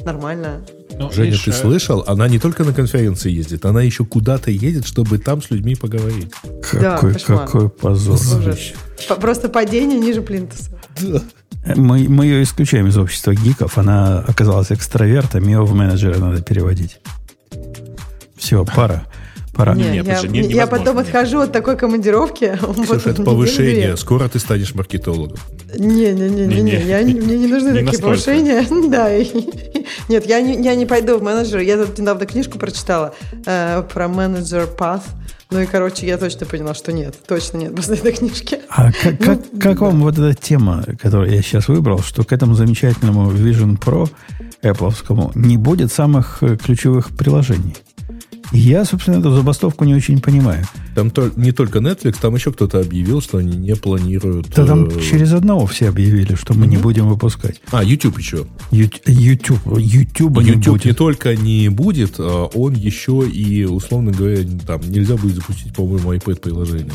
нормально. 0.05 0.61
Ну, 0.97 1.11
Женя, 1.11 1.31
видишь, 1.31 1.43
ты 1.43 1.51
слышал? 1.51 2.03
Она 2.07 2.29
не 2.29 2.39
только 2.39 2.63
на 2.63 2.73
конференции 2.73 3.29
ездит, 3.29 3.65
она 3.65 3.81
еще 3.81 4.05
куда-то 4.05 4.51
едет, 4.51 4.87
чтобы 4.87 5.17
там 5.17 5.41
с 5.41 5.49
людьми 5.49 5.75
поговорить. 5.75 6.31
Да, 6.73 6.95
Какой, 6.95 7.13
кошмар. 7.13 7.45
какой 7.45 7.69
позор. 7.69 8.19
Просто 9.19 9.49
падение 9.49 9.99
ниже 9.99 10.21
плинтуса. 10.21 10.71
Мы, 11.75 12.07
мы 12.07 12.25
ее 12.25 12.43
исключаем 12.43 12.87
из 12.87 12.97
общества 12.97 13.33
гиков. 13.33 13.77
Она 13.77 14.19
оказалась 14.19 14.71
экстравертом, 14.71 15.43
ее 15.43 15.61
в 15.61 15.73
менеджера 15.73 16.17
надо 16.19 16.41
переводить. 16.41 16.99
Все, 18.37 18.63
пора. 18.63 19.05
Пора. 19.59 19.75
Не, 19.75 19.89
нет, 19.89 20.07
я, 20.07 20.21
же 20.21 20.29
не- 20.29 20.39
я 20.39 20.67
потом 20.67 20.95
нет. 20.95 21.07
отхожу 21.07 21.41
от 21.41 21.51
такой 21.51 21.75
командировки. 21.75 22.57
вот 22.61 22.77
Слушай, 22.77 23.11
это 23.11 23.23
повышение. 23.23 23.97
Скоро 23.97 24.29
ты 24.29 24.39
станешь 24.39 24.73
маркетологом. 24.73 25.37
Не-не-не, 25.77 26.45
не, 26.45 26.55
Не-не. 26.55 26.81
я, 26.87 27.03
не- 27.03 27.13
мне 27.13 27.37
не 27.37 27.47
нужны 27.47 27.67
Не 27.71 27.83
такие 27.83 28.01
настолько. 28.01 28.05
повышения. 28.05 28.65
Да. 28.89 29.09
Нет, 30.07 30.25
я 30.27 30.39
не, 30.39 30.63
я 30.63 30.75
не 30.75 30.85
пойду 30.85 31.17
в 31.17 31.23
менеджер. 31.23 31.59
Я 31.59 31.75
тут 31.77 31.99
недавно 31.99 32.25
книжку 32.25 32.57
прочитала 32.57 33.13
э, 33.45 33.83
про 33.93 34.07
менеджер 34.07 34.65
Path. 34.77 35.03
Ну 35.51 35.59
и, 35.59 35.65
короче, 35.65 36.07
я 36.07 36.17
точно 36.17 36.45
поняла, 36.45 36.73
что 36.73 36.93
нет. 36.93 37.15
Точно 37.27 37.57
нет 37.57 37.75
после 37.75 37.97
этой 37.97 38.13
книжки. 38.13 38.59
А 38.69 38.93
как, 38.93 39.19
как, 39.19 39.39
как 39.59 39.81
вам 39.81 39.99
вот 40.03 40.17
эта 40.17 40.33
тема, 40.39 40.85
которую 41.01 41.33
я 41.33 41.41
сейчас 41.41 41.67
выбрал, 41.67 41.99
что 41.99 42.23
к 42.23 42.31
этому 42.31 42.53
замечательному 42.53 43.29
Vision 43.31 43.77
Pro 43.77 44.09
Apple 44.63 45.31
не 45.35 45.57
будет 45.57 45.91
самых 45.91 46.41
э, 46.43 46.55
ключевых 46.55 47.09
приложений? 47.09 47.75
Я, 48.51 48.83
собственно, 48.83 49.19
эту 49.19 49.31
забастовку 49.31 49.85
не 49.85 49.93
очень 49.93 50.19
понимаю. 50.21 50.65
Там 50.95 51.11
то, 51.11 51.31
не 51.35 51.51
только 51.51 51.79
Netflix, 51.79 52.15
там 52.19 52.33
еще 52.35 52.51
кто-то 52.51 52.79
объявил, 52.79 53.21
что 53.21 53.37
они 53.37 53.55
не 53.55 53.75
планируют... 53.75 54.49
Да 54.55 54.65
там 54.65 54.85
э, 54.87 55.01
через 55.01 55.33
одного 55.33 55.67
все 55.67 55.89
объявили, 55.89 56.33
что 56.33 56.55
мы 56.55 56.65
не 56.65 56.77
будем 56.77 57.07
выпускать. 57.07 57.61
А, 57.71 57.83
YouTube 57.83 58.17
еще. 58.17 58.47
YouTube, 58.71 59.59
YouTube 59.77 60.37
не 60.39 60.47
YouTube 60.47 60.67
не 60.67 60.71
будет. 60.89 60.97
только 60.97 61.35
не 61.35 61.69
будет, 61.69 62.15
а 62.17 62.45
он 62.45 62.73
еще 62.73 63.27
и, 63.29 63.65
условно 63.65 64.11
говоря, 64.11 64.39
там 64.65 64.81
нельзя 64.81 65.15
будет 65.15 65.35
запустить, 65.35 65.73
по-моему, 65.75 66.11
iPad-приложение 66.15 66.91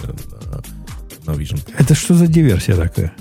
на, 1.26 1.32
на 1.32 1.36
Vision. 1.36 1.60
Это 1.78 1.94
что 1.94 2.14
за 2.14 2.26
диверсия 2.26 2.74
такая? 2.74 3.12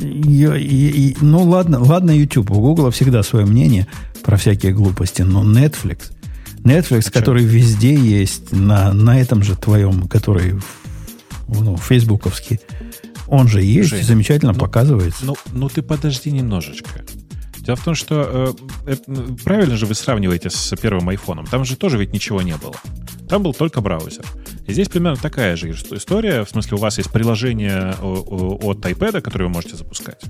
Я- 0.00 0.56
и- 0.56 0.64
и- 1.10 1.16
ну 1.20 1.42
ладно, 1.42 1.80
ладно, 1.82 2.10
YouTube. 2.10 2.50
У 2.50 2.60
Google 2.60 2.90
всегда 2.90 3.22
свое 3.22 3.46
мнение 3.46 3.86
про 4.22 4.36
всякие 4.36 4.72
глупости, 4.72 5.22
но 5.22 5.42
Netflix, 5.42 6.12
Netflix, 6.64 7.10
который 7.10 7.44
везде 7.44 7.94
есть, 7.94 8.52
на, 8.52 8.92
на 8.92 9.20
этом 9.20 9.42
же 9.42 9.56
твоем, 9.56 10.08
который 10.08 10.60
ну, 11.48 11.76
фейсбуковский, 11.76 12.60
он 13.26 13.48
же 13.48 13.62
есть, 13.62 13.90
Жень, 13.90 14.04
замечательно 14.04 14.52
ну, 14.52 14.58
показывается. 14.58 15.24
Ну, 15.24 15.36
ну 15.52 15.68
ты 15.68 15.82
подожди 15.82 16.30
немножечко. 16.30 17.04
Дело 17.58 17.76
в 17.76 17.84
том, 17.84 17.94
что 17.94 18.56
э, 18.86 18.96
ну, 19.06 19.36
правильно 19.44 19.76
же 19.76 19.84
вы 19.84 19.94
сравниваете 19.94 20.48
с 20.48 20.74
первым 20.76 21.08
айфоном. 21.10 21.46
Там 21.46 21.66
же 21.66 21.76
тоже 21.76 21.98
ведь 21.98 22.14
ничего 22.14 22.40
не 22.40 22.56
было. 22.56 22.76
Там 23.28 23.42
был 23.42 23.52
только 23.52 23.82
браузер. 23.82 24.24
И 24.66 24.72
здесь 24.72 24.88
примерно 24.88 25.18
такая 25.18 25.54
же 25.56 25.68
ис- 25.68 25.94
история. 25.94 26.44
В 26.44 26.48
смысле, 26.48 26.78
у 26.78 26.80
вас 26.80 26.96
есть 26.96 27.10
приложение 27.10 27.94
от 28.00 28.78
iPad, 28.78 29.20
которое 29.20 29.44
вы 29.44 29.50
можете 29.50 29.76
запускать 29.76 30.22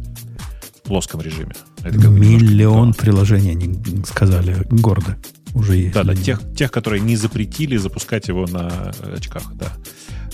в 0.82 0.88
плоском 0.88 1.20
режиме. 1.20 1.52
Это 1.84 2.08
Миллион 2.08 2.94
приложений, 2.94 3.50
они 3.52 4.04
сказали 4.04 4.66
гордо. 4.70 5.16
Уже 5.54 5.76
есть. 5.76 5.94
Да, 5.94 6.04
да, 6.04 6.14
тех, 6.14 6.40
тех, 6.54 6.70
которые 6.70 7.00
не 7.00 7.16
запретили 7.16 7.76
запускать 7.76 8.28
его 8.28 8.46
на 8.46 8.92
э, 9.02 9.16
очках, 9.16 9.52
да. 9.54 9.72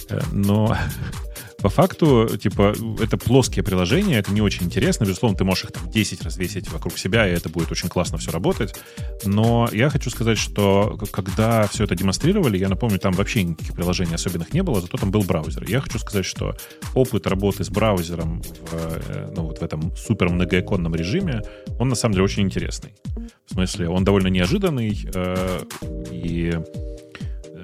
Э, 0.08 0.20
Но 0.32 0.76
по 1.64 1.70
факту, 1.70 2.28
типа, 2.36 2.74
это 3.00 3.16
плоские 3.16 3.62
приложения, 3.64 4.18
это 4.18 4.30
не 4.30 4.42
очень 4.42 4.66
интересно. 4.66 5.04
Безусловно, 5.06 5.38
ты 5.38 5.44
можешь 5.44 5.64
их 5.64 5.72
там 5.72 5.88
10 5.88 6.22
развесить 6.22 6.70
вокруг 6.70 6.98
себя, 6.98 7.26
и 7.26 7.32
это 7.32 7.48
будет 7.48 7.72
очень 7.72 7.88
классно 7.88 8.18
все 8.18 8.30
работать. 8.30 8.74
Но 9.24 9.66
я 9.72 9.88
хочу 9.88 10.10
сказать, 10.10 10.36
что 10.36 10.98
когда 11.10 11.66
все 11.68 11.84
это 11.84 11.94
демонстрировали, 11.94 12.58
я 12.58 12.68
напомню, 12.68 12.98
там 12.98 13.14
вообще 13.14 13.44
никаких 13.44 13.72
приложений 13.72 14.16
особенных 14.16 14.52
не 14.52 14.62
было, 14.62 14.82
зато 14.82 14.98
там 14.98 15.10
был 15.10 15.22
браузер. 15.22 15.64
Я 15.66 15.80
хочу 15.80 15.98
сказать, 15.98 16.26
что 16.26 16.54
опыт 16.94 17.26
работы 17.26 17.64
с 17.64 17.70
браузером 17.70 18.42
в, 18.42 18.74
э, 18.74 19.32
ну, 19.34 19.44
вот 19.44 19.60
в 19.60 19.62
этом 19.62 19.96
супер 19.96 20.28
многоиконном 20.28 20.94
режиме, 20.94 21.40
он 21.78 21.88
на 21.88 21.94
самом 21.94 22.12
деле 22.12 22.24
очень 22.24 22.42
интересный. 22.42 22.92
В 23.46 23.54
смысле, 23.54 23.88
он 23.88 24.04
довольно 24.04 24.28
неожиданный, 24.28 25.08
э, 25.14 25.60
и 26.12 26.58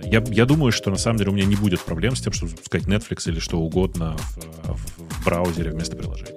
я, 0.05 0.23
я 0.31 0.47
думаю, 0.47 0.73
что 0.73 0.91
на 0.91 0.97
самом 0.97 1.19
деле 1.19 1.31
у 1.31 1.35
меня 1.35 1.47
не 1.47 1.57
будет 1.57 1.81
проблем 1.81 2.15
с 2.17 2.21
тем, 2.21 2.33
чтобы 2.33 2.51
запускать 2.51 2.83
Netflix 2.85 3.29
или 3.31 3.39
что 3.41 3.59
угодно 3.59 4.17
в, 4.19 4.69
в- 4.73 5.21
в 5.21 5.25
браузере 5.25 5.71
вместо 5.71 5.97
приложения. 5.97 6.33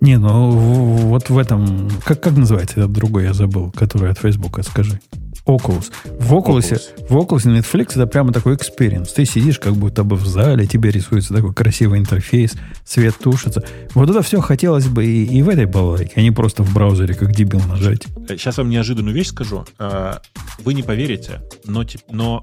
Не, 0.00 0.18
ну 0.18 0.50
вот 0.50 1.28
в 1.30 1.38
этом... 1.38 1.90
Как, 2.04 2.20
как 2.22 2.36
называется 2.36 2.80
этот 2.80 2.92
другой, 2.92 3.24
я 3.24 3.32
забыл, 3.32 3.70
который 3.72 4.10
от 4.10 4.18
Фейсбука, 4.18 4.62
скажи. 4.62 5.00
Oculus. 5.46 5.90
В 6.04 6.32
Oculus, 6.34 6.80
в 7.08 7.16
Oculus 7.16 7.46
Netflix 7.46 7.92
это 7.92 8.06
прямо 8.06 8.32
такой 8.32 8.54
experience. 8.54 9.12
Ты 9.12 9.24
сидишь 9.24 9.58
как 9.58 9.74
будто 9.74 10.04
бы 10.04 10.16
в 10.16 10.26
зале, 10.26 10.66
тебе 10.66 10.90
рисуется 10.90 11.34
такой 11.34 11.52
красивый 11.52 11.98
интерфейс, 11.98 12.54
свет 12.84 13.14
тушится. 13.18 13.64
Вот 13.94 14.10
это 14.10 14.22
все 14.22 14.40
хотелось 14.40 14.86
бы 14.86 15.04
и, 15.04 15.24
и 15.24 15.42
в 15.42 15.48
этой 15.48 15.66
балалайке, 15.66 16.12
а 16.16 16.20
не 16.20 16.30
просто 16.30 16.62
в 16.62 16.72
браузере, 16.72 17.14
как 17.14 17.32
дебил 17.34 17.60
нажать. 17.68 18.02
Сейчас 18.28 18.58
вам 18.58 18.70
неожиданную 18.70 19.14
вещь 19.14 19.28
скажу. 19.28 19.64
Э, 19.78 20.14
Вы 20.58 20.74
не 20.74 20.82
поверите, 20.82 21.42
но, 21.64 21.84
но 22.10 22.42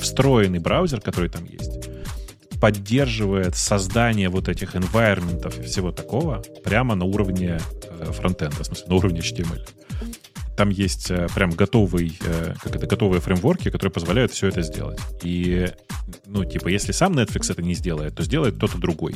встроенный 0.00 0.58
браузер, 0.58 1.00
который 1.00 1.30
там 1.30 1.44
есть, 1.44 1.88
поддерживает 2.60 3.56
создание 3.56 4.28
вот 4.28 4.48
этих 4.48 4.74
environmentов 4.74 5.60
и 5.60 5.64
всего 5.64 5.92
такого 5.92 6.42
прямо 6.64 6.94
на 6.94 7.04
уровне 7.04 7.60
э, 8.00 8.12
фронтенда, 8.12 8.62
в 8.62 8.66
смысле, 8.66 8.84
на 8.88 8.94
уровне 8.96 9.20
HTML. 9.20 9.60
Там 10.58 10.70
есть 10.70 11.08
э, 11.12 11.28
прям 11.32 11.50
готовый, 11.50 12.18
э, 12.20 12.54
как 12.60 12.74
это, 12.74 12.88
готовые 12.88 13.20
фреймворки, 13.20 13.70
которые 13.70 13.92
позволяют 13.92 14.32
все 14.32 14.48
это 14.48 14.62
сделать. 14.62 14.98
И, 15.22 15.68
ну, 16.26 16.44
типа, 16.44 16.66
если 16.66 16.90
сам 16.90 17.12
Netflix 17.12 17.52
это 17.52 17.62
не 17.62 17.74
сделает, 17.74 18.16
то 18.16 18.24
сделает 18.24 18.56
кто-то 18.56 18.76
другой. 18.76 19.14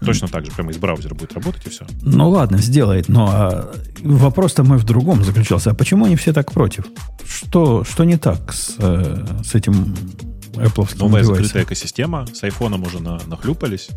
Точно 0.00 0.26
так 0.28 0.46
же, 0.46 0.52
прямо 0.52 0.70
из 0.70 0.78
браузера 0.78 1.14
будет 1.14 1.34
работать 1.34 1.66
и 1.66 1.68
все. 1.68 1.84
Ну 2.00 2.30
ладно, 2.30 2.56
сделает, 2.56 3.10
но 3.10 3.28
а, 3.30 3.74
вопрос-то 4.00 4.64
мой 4.64 4.78
в 4.78 4.84
другом 4.84 5.22
заключался. 5.22 5.72
А 5.72 5.74
почему 5.74 6.06
они 6.06 6.16
все 6.16 6.32
так 6.32 6.50
против? 6.50 6.86
Что, 7.26 7.84
что 7.84 8.04
не 8.04 8.16
так 8.16 8.54
с, 8.54 8.76
э, 8.78 9.26
с 9.44 9.54
этим 9.54 9.94
Apple 10.54 10.88
Новая 10.98 11.24
закрытая 11.24 11.64
экосистема. 11.64 12.26
С 12.32 12.42
iPhone 12.42 12.84
уже 12.86 13.00
на- 13.00 13.20
нахлюпались, 13.26 13.88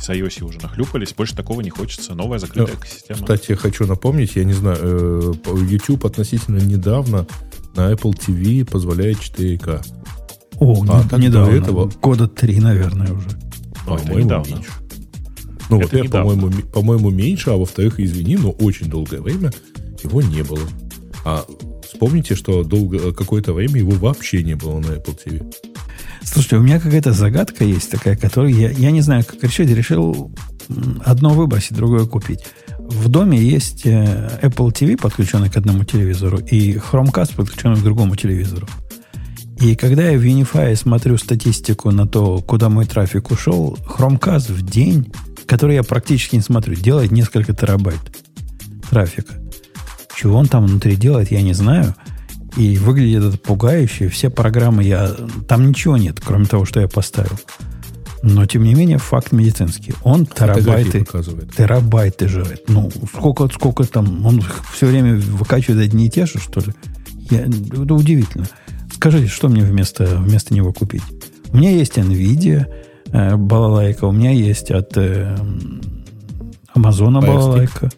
с 0.00 0.08
iOS 0.08 0.42
уже 0.44 0.58
нахлюпались. 0.60 1.12
Больше 1.14 1.36
такого 1.36 1.60
не 1.60 1.70
хочется. 1.70 2.14
Новая 2.14 2.38
закрытая 2.38 2.74
Ну, 2.74 2.80
экосистема. 2.80 3.20
Кстати, 3.20 3.52
хочу 3.52 3.86
напомнить, 3.86 4.36
я 4.36 4.44
не 4.44 4.54
знаю, 4.54 4.78
э, 4.80 5.32
YouTube 5.68 6.04
относительно 6.06 6.58
недавно 6.58 7.26
на 7.76 7.92
Apple 7.92 8.12
TV 8.18 8.64
позволяет 8.64 9.18
4К. 9.20 9.82
О, 10.60 10.84
А, 10.88 11.02
не- 11.02 11.08
так 11.08 11.20
недавно. 11.20 11.50
до 11.52 11.56
этого- 11.56 11.92
Года 12.02 12.26
три, 12.26 12.58
наверное, 12.60 13.12
уже. 13.12 13.28
Ну, 13.86 13.94
это 13.94 14.04
По-моему, 14.04 14.24
недавно. 14.24 14.50
меньше. 14.54 14.70
Ну, 15.70 15.76
Это 15.76 15.84
во-первых, 15.86 16.10
по-моему, 16.12 16.50
по-моему, 16.72 17.10
меньше, 17.10 17.50
а 17.50 17.56
во-вторых, 17.56 18.00
извини, 18.00 18.36
но 18.36 18.50
очень 18.52 18.88
долгое 18.88 19.20
время 19.20 19.52
его 20.02 20.22
не 20.22 20.42
было. 20.42 20.60
А 21.24 21.44
вспомните, 21.86 22.34
что 22.34 22.64
долго, 22.64 23.12
какое-то 23.12 23.52
время 23.52 23.76
его 23.76 23.92
вообще 23.92 24.42
не 24.42 24.54
было 24.54 24.78
на 24.80 24.86
Apple 24.96 25.18
TV. 25.24 25.52
Слушайте, 26.22 26.56
у 26.56 26.60
меня 26.60 26.80
какая-то 26.80 27.12
загадка 27.12 27.64
есть 27.64 27.90
такая, 27.90 28.16
которую 28.16 28.54
я, 28.54 28.70
я 28.70 28.90
не 28.90 29.00
знаю, 29.00 29.24
как 29.24 29.42
решить. 29.42 29.70
Решил 29.70 30.32
одно 31.04 31.30
выбросить, 31.30 31.76
другое 31.76 32.06
купить. 32.06 32.40
В 32.78 33.08
доме 33.08 33.38
есть 33.38 33.86
э, 33.86 34.40
Apple 34.42 34.72
TV, 34.72 34.96
подключенный 34.96 35.50
к 35.50 35.56
одному 35.56 35.84
телевизору, 35.84 36.38
и 36.38 36.74
Chromecast, 36.74 37.36
подключенный 37.36 37.76
к 37.76 37.82
другому 37.82 38.16
телевизору. 38.16 38.66
И 39.60 39.74
когда 39.74 40.08
я 40.08 40.18
в 40.18 40.22
Unify 40.22 40.74
смотрю 40.76 41.18
статистику 41.18 41.90
на 41.90 42.06
то, 42.06 42.40
куда 42.40 42.68
мой 42.68 42.86
трафик 42.86 43.30
ушел, 43.30 43.76
Chromecast 43.86 44.52
в 44.52 44.62
день, 44.62 45.12
который 45.46 45.74
я 45.74 45.82
практически 45.82 46.36
не 46.36 46.42
смотрю, 46.42 46.76
делает 46.76 47.10
несколько 47.10 47.52
терабайт 47.52 48.00
трафика. 48.88 49.34
Чего 50.16 50.38
он 50.38 50.46
там 50.46 50.66
внутри 50.66 50.96
делает, 50.96 51.30
я 51.30 51.42
не 51.42 51.54
знаю. 51.54 51.94
И 52.56 52.78
выглядит 52.78 53.22
это 53.24 53.38
пугающе. 53.38 54.08
Все 54.08 54.30
программы 54.30 54.82
я... 54.82 55.10
Там 55.46 55.68
ничего 55.68 55.96
нет, 55.96 56.20
кроме 56.24 56.46
того, 56.46 56.64
что 56.64 56.80
я 56.80 56.88
поставил. 56.88 57.38
Но, 58.22 58.46
тем 58.46 58.64
не 58.64 58.74
менее, 58.74 58.98
факт 58.98 59.30
медицинский. 59.32 59.94
Он 60.02 60.26
терабайты, 60.26 61.04
терабайты 61.56 62.26
жрет. 62.26 62.64
Ну, 62.68 62.90
сколько, 63.14 63.48
сколько 63.48 63.84
там... 63.84 64.26
Он 64.26 64.42
все 64.72 64.86
время 64.86 65.16
выкачивает 65.16 65.84
одни 65.84 66.06
и 66.06 66.10
те 66.10 66.26
же, 66.26 66.38
что 66.38 66.60
ли? 66.60 66.72
Я, 67.30 67.42
это 67.42 67.94
удивительно. 67.94 68.46
Скажите, 68.92 69.28
что 69.28 69.48
мне 69.48 69.62
вместо, 69.62 70.04
вместо 70.04 70.52
него 70.54 70.72
купить? 70.72 71.02
У 71.52 71.56
меня 71.56 71.70
есть 71.70 71.96
NVIDIA 71.96 72.66
э, 73.12 73.36
балалайка, 73.36 74.06
у 74.06 74.12
меня 74.12 74.32
есть 74.32 74.70
от 74.70 74.96
э, 74.96 75.36
м, 75.38 75.80
Амазона 76.74 77.20
балалайка. 77.20 77.90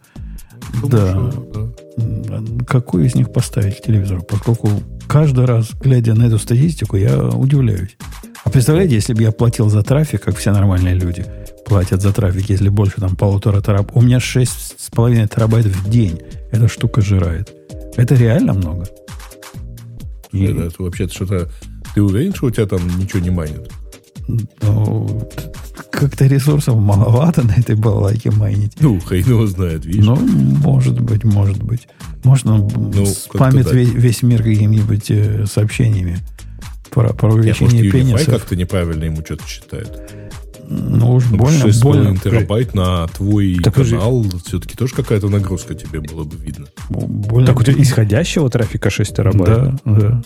Да. 0.85 1.13
Думаю, 1.13 1.33
что, 1.33 1.43
да. 1.55 1.61
Какую 2.67 3.07
из 3.07 3.15
них 3.15 3.33
поставить 3.33 3.79
к 3.79 3.83
телевизору? 3.83 4.23
Поскольку 4.23 4.69
каждый 5.09 5.45
раз, 5.45 5.71
глядя 5.81 6.15
на 6.15 6.25
эту 6.25 6.39
статистику, 6.39 6.97
я 6.97 7.19
удивляюсь. 7.29 7.97
А 8.45 8.51
представляете, 8.51 8.95
если 8.95 9.13
бы 9.13 9.23
я 9.23 9.33
платил 9.33 9.69
за 9.69 9.83
трафик, 9.83 10.23
как 10.23 10.37
все 10.37 10.53
нормальные 10.53 10.95
люди 10.95 11.25
платят 11.67 12.03
за 12.03 12.13
трафик, 12.13 12.49
если 12.51 12.69
больше 12.69 13.01
там 13.01 13.15
полутора 13.15 13.61
терабайт. 13.61 13.91
У 13.95 14.01
меня 14.01 14.19
6,5 14.19 15.29
терабайт 15.29 15.67
в 15.67 15.89
день 15.89 16.21
эта 16.51 16.67
штука 16.67 17.01
жирает. 17.01 17.53
Это 17.97 18.15
реально 18.15 18.55
много. 18.55 18.87
И, 20.33 20.45
Это, 20.45 20.65
это 20.65 20.83
вообще-то 20.83 21.15
что-то... 21.15 21.49
Ты 21.95 22.03
уверен, 22.03 22.35
что 22.35 22.47
у 22.47 22.51
тебя 22.51 22.67
там 22.67 22.81
ничего 22.99 23.21
не 23.21 23.31
майнит? 23.31 23.71
Ну, 24.63 25.29
как-то 25.91 26.27
ресурсов 26.27 26.77
маловато 26.77 27.43
на 27.47 27.53
этой 27.53 27.75
балалайке 27.75 28.31
майнить. 28.31 28.73
Ну, 28.81 28.99
хрен 29.01 29.27
его 29.29 29.47
знает, 29.47 29.85
видишь? 29.85 30.05
Ну, 30.05 30.17
может 30.17 31.01
быть, 31.01 31.25
может 31.25 31.63
быть. 31.63 31.89
Можно 32.25 32.59
Ну, 32.59 33.07
спамит 33.07 33.65
как-то 33.65 33.71
да. 33.71 33.77
весь, 33.77 33.93
весь 33.93 34.23
мир 34.23 34.43
какими-нибудь 34.43 35.11
э, 35.11 35.45
сообщениями 35.47 36.19
про, 36.91 37.13
про 37.13 37.29
Нет, 37.29 37.35
увеличение 37.39 37.83
может, 37.85 37.95
Unify 37.95 38.01
пенисов. 38.01 38.27
как-то 38.35 38.57
неправильно 38.57 39.05
ему 39.05 39.25
что-то 39.25 39.47
считает. 39.47 40.13
Ну 40.73 41.15
уж 41.15 41.25
Ну, 41.31 41.37
больно, 41.37 41.65
6,5 41.65 41.83
больно, 41.83 42.17
терабайт 42.17 42.75
на 42.75 43.09
твой 43.09 43.57
Так 43.63 43.75
канал 43.75 44.25
все-таки 44.47 44.77
тоже 44.77 44.95
какая-то 44.95 45.29
нагрузка 45.29 45.75
тебе 45.75 46.01
было 46.01 46.23
бы 46.23 46.37
видно. 46.37 46.67
больно. 46.89 47.47
Так 47.47 47.59
у 47.59 47.65
тебя 47.65 47.83
исходящего 47.83 48.49
трафика 48.49 48.89
6 48.89 49.17
терабайт? 49.17 49.47
Да, 49.49 49.75
да. 49.85 50.23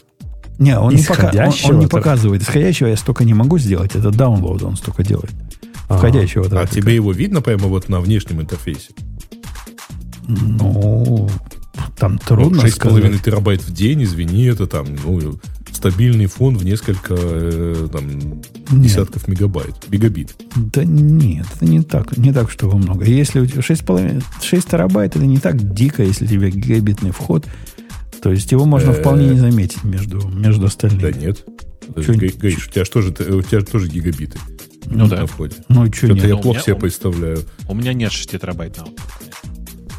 Не, 0.58 0.78
он 0.78 0.94
не, 0.94 1.02
пока- 1.02 1.22
он- 1.22 1.28
он, 1.28 1.34
Исходящего 1.34 1.72
не 1.80 1.86
показывает. 1.86 2.42
Исходящего 2.42 2.86
я 2.88 2.96
столько 2.96 3.24
не 3.24 3.34
могу 3.34 3.58
сделать. 3.58 3.96
Это 3.96 4.08
download 4.10 4.64
он 4.64 4.76
столько 4.76 5.02
делает. 5.02 5.32
Входящего 5.88 6.46
А 6.46 6.48
трафика. 6.48 6.80
тебе 6.80 6.94
его 6.94 7.12
видно 7.12 7.40
прямо 7.42 7.66
вот 7.66 7.88
на 7.88 8.00
внешнем 8.00 8.40
интерфейсе? 8.40 8.92
Ну, 10.26 11.28
там 11.98 12.18
трудно 12.18 12.62
Ну, 12.62 12.62
6,5 12.62 12.70
сказать. 12.70 13.22
терабайт 13.22 13.62
в 13.62 13.72
день, 13.72 14.02
извини, 14.04 14.44
это 14.46 14.66
там, 14.66 14.86
ну, 15.04 15.34
стабильный 15.70 16.26
фон 16.26 16.56
в 16.56 16.64
несколько 16.64 17.14
э, 17.18 17.88
там, 17.92 18.06
Нет. 18.08 18.82
десятков 18.82 19.28
мегабайт, 19.28 19.74
мегабит. 19.90 20.34
Да 20.56 20.82
нет, 20.84 21.46
это 21.54 21.66
не 21.66 21.82
так, 21.82 22.16
не 22.16 22.32
так, 22.32 22.50
чтобы 22.50 22.78
много. 22.78 23.04
Если 23.04 23.40
у 23.40 23.46
тебя 23.46 23.60
6,5, 23.60 24.22
6 24.42 24.68
терабайт, 24.68 25.16
это 25.16 25.26
не 25.26 25.38
так 25.38 25.74
дико, 25.74 26.02
если 26.02 26.24
у 26.24 26.28
тебя 26.28 26.48
гигабитный 26.48 27.10
вход. 27.10 27.46
То 28.24 28.32
есть 28.32 28.50
его 28.52 28.64
можно 28.64 28.90
Э. 28.92 28.94
вполне 28.94 29.28
не 29.28 29.38
заметить 29.38 29.84
между, 29.84 30.26
между 30.28 30.64
остальными. 30.66 31.02
Да 31.02 31.12
нет. 31.12 31.44
Гаиш, 31.94 32.68
у 32.68 32.70
тебя, 32.70 32.84
ж 32.86 32.88
тоже, 32.88 33.10
у 33.10 33.42
тебя 33.42 33.60
же 33.60 33.66
тоже 33.66 33.86
гигабиты 33.88 34.38
Ну 34.86 35.06
да. 35.08 35.20
на 35.20 35.26
входе. 35.26 35.56
Ну, 35.68 35.84
что 35.86 35.94
Что-то 36.06 36.14
нет? 36.14 36.24
я 36.24 36.36
у 36.36 36.40
плохо 36.40 36.60
себе 36.60 36.74
представляю. 36.76 37.40
У 37.68 37.74
меня 37.74 37.92
нет 37.92 38.10
6 38.10 38.30
терабайт 38.30 38.78
на. 38.78 38.86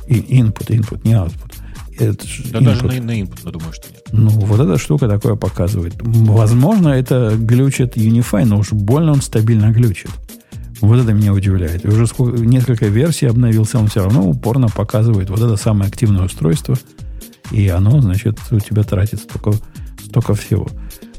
И 0.07 0.15
input, 0.41 0.67
input, 0.69 1.01
не 1.03 1.13
output. 1.13 1.51
Это 1.99 2.25
Да 2.51 2.59
даже 2.61 2.83
на, 2.87 2.93
на 3.03 3.11
input, 3.21 3.39
но 3.43 3.51
думаю, 3.51 3.73
что 3.73 3.89
нет. 3.91 4.01
Ну, 4.11 4.29
вот 4.29 4.59
эта 4.59 4.79
штука 4.79 5.07
такое 5.07 5.35
показывает. 5.35 5.93
Возможно, 6.01 6.89
это 6.89 7.35
глючит 7.37 7.95
Unify, 7.95 8.43
но 8.43 8.57
уж 8.57 8.71
больно 8.71 9.11
он 9.11 9.21
стабильно 9.21 9.69
глючит. 9.69 10.09
Вот 10.81 10.99
это 10.99 11.13
меня 11.13 11.31
удивляет. 11.31 11.85
И 11.85 11.87
уже 11.87 12.07
сколько, 12.07 12.39
несколько 12.41 12.87
версий 12.87 13.27
обновился, 13.27 13.77
он 13.77 13.87
все 13.87 14.03
равно 14.03 14.27
упорно 14.27 14.67
показывает 14.69 15.29
вот 15.29 15.39
это 15.39 15.55
самое 15.57 15.89
активное 15.89 16.25
устройство. 16.25 16.75
И 17.51 17.67
оно, 17.67 18.01
значит, 18.01 18.39
у 18.51 18.59
тебя 18.59 18.83
тратит 18.83 19.19
столько, 19.19 19.53
столько 20.03 20.33
всего. 20.33 20.67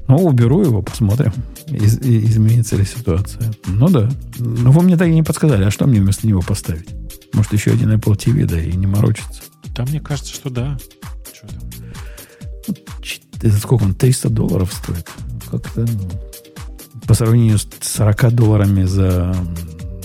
Ну, 0.09 0.16
уберу 0.16 0.62
его, 0.62 0.82
посмотрим, 0.82 1.32
из- 1.69 1.98
изменится 1.98 2.77
ли 2.77 2.85
ситуация. 2.85 3.53
Ну 3.66 3.89
да. 3.89 4.09
Но 4.39 4.70
вы 4.70 4.82
мне 4.82 4.97
так 4.97 5.09
и 5.09 5.15
не 5.15 5.23
подсказали, 5.23 5.65
а 5.65 5.70
что 5.70 5.86
мне 5.86 6.01
вместо 6.01 6.27
него 6.27 6.43
поставить? 6.43 6.89
Может, 7.32 7.53
еще 7.53 7.73
один 7.73 7.93
Apple 7.93 8.16
TV, 8.16 8.47
да, 8.47 8.61
и 8.61 8.73
не 8.73 8.86
морочится. 8.86 9.43
Да, 9.74 9.85
мне 9.85 10.01
кажется, 10.01 10.32
что 10.32 10.51
да. 10.51 10.78
Что 11.32 11.48
там? 13.40 13.53
Сколько 13.59 13.82
он? 13.85 13.94
300 13.94 14.28
долларов 14.31 14.73
стоит. 14.73 15.09
Как-то 15.51 15.81
ну, 15.81 16.11
по 17.07 17.15
сравнению 17.15 17.59
с 17.59 17.69
40 17.81 18.32
долларами 18.32 18.85
за, 18.85 19.35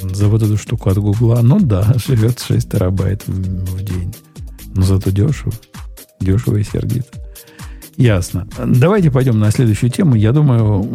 за 0.04 0.28
вот 0.28 0.42
эту 0.44 0.58
штуку 0.58 0.90
от 0.90 0.98
Гугла, 0.98 1.42
ну 1.42 1.60
да, 1.60 1.94
живет 2.08 2.40
6 2.40 2.70
терабайт 2.70 3.24
в, 3.28 3.32
в 3.32 3.84
день. 3.84 4.14
Но 4.74 4.84
зато 4.84 5.12
дешево. 5.12 5.54
Дешево 6.22 6.58
и 6.58 6.64
сердито. 6.64 7.08
Ясно. 7.98 8.48
Давайте 8.66 9.12
пойдем 9.12 9.40
на 9.40 9.52
следующую 9.52 9.92
тему. 9.92 10.16
Я 10.16 10.32
думаю, 10.32 10.88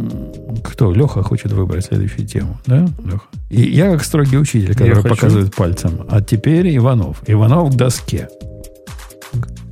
кто? 0.65 0.93
Леха 0.93 1.23
хочет 1.23 1.53
выбрать 1.53 1.85
следующую 1.85 2.27
тему. 2.27 2.59
Да, 2.67 2.89
Леха? 3.05 3.27
И 3.51 3.63
я 3.63 3.93
как 3.93 4.03
строгий 4.03 4.39
учитель, 4.39 4.73
который 4.75 4.95
хочу. 4.95 5.09
показывает 5.09 5.55
пальцем. 5.55 6.07
А 6.09 6.21
теперь 6.21 6.75
Иванов. 6.77 7.23
Иванов 7.27 7.73
к 7.73 7.77
доске. 7.77 8.29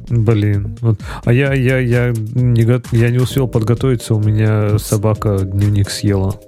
Блин. 0.08 0.76
Вот. 0.80 1.00
А 1.24 1.32
я, 1.32 1.54
я, 1.54 1.78
я, 1.78 2.12
не, 2.12 2.96
я 2.96 3.10
не 3.10 3.18
успел 3.18 3.48
подготовиться, 3.48 4.14
у 4.14 4.20
меня 4.20 4.78
собака 4.78 5.40
дневник 5.40 5.90
съела. 5.90 6.38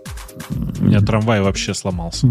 У 0.78 0.84
меня 0.84 1.00
трамвай 1.00 1.40
вообще 1.40 1.72
сломался. 1.72 2.28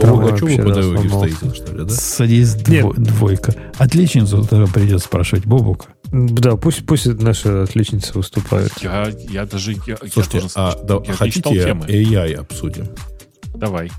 Трамвай 0.00 0.32
а 0.32 0.36
что 0.36 0.46
вы 0.46 0.56
по 0.56 0.72
дороге 0.72 1.08
стоите, 1.08 1.54
что 1.54 1.76
ли, 1.76 1.84
да? 1.84 1.88
Садись 1.88 2.54
дво- 2.54 2.94
двойка. 2.94 3.54
Отличницу 3.76 4.44
тогда 4.44 4.66
придется 4.66 5.06
спрашивать 5.06 5.44
Бобука. 5.44 5.88
Да, 6.12 6.56
пусть, 6.56 6.86
пусть 6.86 7.06
наша 7.06 7.62
отличница 7.62 8.14
выступает. 8.14 8.72
Я, 8.80 9.12
я 9.28 9.46
даже... 9.46 9.72
Я, 9.72 9.78
я 9.86 9.96
Слушайте, 10.10 10.40
должен 10.40 10.50
а 10.54 10.78
да, 10.82 11.00
я 11.06 11.12
хотите 11.12 11.50
темы. 11.50 11.84
AI 11.86 12.34
обсудим? 12.34 12.88
Давай. 13.54 13.90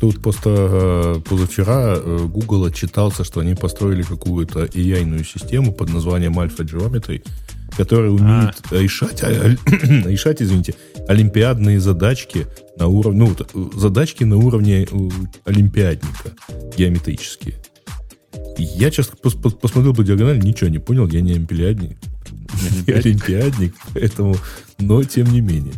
Тут 0.00 0.22
просто 0.22 0.50
э, 0.50 1.20
позавчера 1.28 1.94
э, 1.96 2.26
Google 2.26 2.64
отчитался, 2.64 3.22
что 3.22 3.40
они 3.40 3.54
построили 3.54 4.02
какую-то 4.02 4.64
AI-ную 4.64 5.24
систему 5.24 5.74
под 5.74 5.92
названием 5.92 6.40
Alpha 6.40 6.64
Geometry, 6.64 7.22
которая 7.76 8.10
умеет 8.10 8.54
решать, 8.70 9.22
а, 9.22 9.26
а, 9.26 9.48
решать, 10.08 10.40
извините, 10.40 10.74
олимпиадные 11.06 11.80
задачки 11.80 12.46
на 12.78 12.86
уровне, 12.86 13.20
ну, 13.26 13.36
э, 13.74 13.78
задачки 13.78 14.24
на 14.24 14.38
уровне 14.38 14.88
олимпиадника 15.44 16.30
геометрические. 16.78 17.56
Я, 18.58 18.90
честно, 18.90 19.16
пос- 19.22 19.40
пос- 19.40 19.58
посмотрел 19.58 19.94
по 19.94 20.04
диагонали, 20.04 20.38
ничего 20.38 20.68
не 20.70 20.78
понял, 20.78 21.06
я 21.08 21.20
не 21.20 21.32
олимпиадник, 21.32 21.96
олимпиадник, 22.86 23.74
поэтому, 23.94 24.36
но 24.78 25.02
тем 25.04 25.32
не 25.32 25.40
менее. 25.40 25.74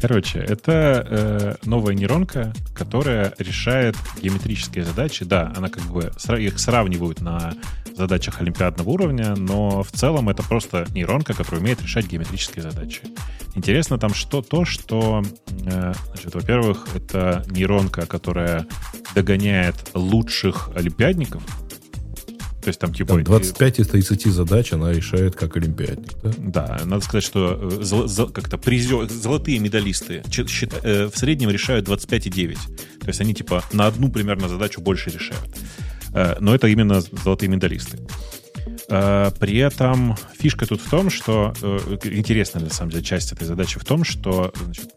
Короче, 0.00 0.38
это 0.38 1.06
э, 1.08 1.54
новая 1.64 1.94
нейронка, 1.94 2.52
которая 2.74 3.32
решает 3.38 3.96
геометрические 4.20 4.84
задачи. 4.84 5.24
Да, 5.24 5.52
она 5.56 5.68
как 5.68 5.84
бы 5.84 6.12
их 6.38 6.58
сравнивают 6.58 7.20
на 7.20 7.54
задачах 7.96 8.40
олимпиадного 8.40 8.90
уровня, 8.90 9.34
но 9.36 9.82
в 9.82 9.92
целом 9.92 10.28
это 10.28 10.42
просто 10.42 10.86
нейронка, 10.90 11.32
которая 11.32 11.60
умеет 11.60 11.82
решать 11.82 12.06
геометрические 12.06 12.62
задачи. 12.62 13.02
Интересно 13.54 13.98
там 13.98 14.12
что 14.14 14.42
то, 14.42 14.64
что, 14.64 15.22
э, 15.66 15.92
значит, 16.08 16.34
во-первых, 16.34 16.88
это 16.94 17.44
нейронка, 17.50 18.06
которая 18.06 18.66
догоняет 19.14 19.76
лучших 19.94 20.70
олимпиадников. 20.74 21.42
То 22.64 22.68
есть 22.68 22.80
там 22.80 22.94
типа... 22.94 23.14
Там 23.14 23.24
25 23.24 23.80
из 23.80 23.88
30 23.88 24.26
задач 24.26 24.72
она 24.72 24.90
решает 24.92 25.36
как 25.36 25.56
олимпиадник. 25.56 26.12
Да? 26.22 26.32
Да, 26.38 26.80
надо 26.86 27.04
сказать, 27.04 27.22
что 27.24 27.58
э, 27.62 27.82
зол- 27.82 28.08
зол- 28.08 28.30
как-то 28.30 28.56
призё- 28.56 29.06
золотые 29.08 29.58
медалисты 29.58 30.22
чи- 30.30 30.44
счита- 30.44 30.80
э, 30.82 31.10
в 31.12 31.16
среднем 31.18 31.50
решают 31.50 31.86
25,9. 31.86 32.56
То 33.00 33.08
есть 33.08 33.20
они 33.20 33.34
типа 33.34 33.62
на 33.72 33.86
одну 33.86 34.10
примерно 34.10 34.48
задачу 34.48 34.80
больше 34.80 35.10
решают. 35.10 35.48
Э, 36.14 36.36
Но 36.40 36.54
это 36.54 36.68
именно 36.68 37.00
золотые 37.02 37.50
медалисты. 37.50 37.98
Э, 38.88 39.30
При 39.38 39.58
этом 39.58 40.16
фишка 40.38 40.66
тут 40.66 40.80
в 40.80 40.88
том, 40.88 41.10
что 41.10 41.52
э, 41.60 41.98
интересная 42.04 42.64
на 42.64 42.70
самом 42.70 42.92
деле 42.92 43.02
часть 43.04 43.32
этой 43.32 43.46
задачи 43.46 43.78
в 43.78 43.84
том, 43.84 44.04
что, 44.04 44.52
значит, 44.64 44.88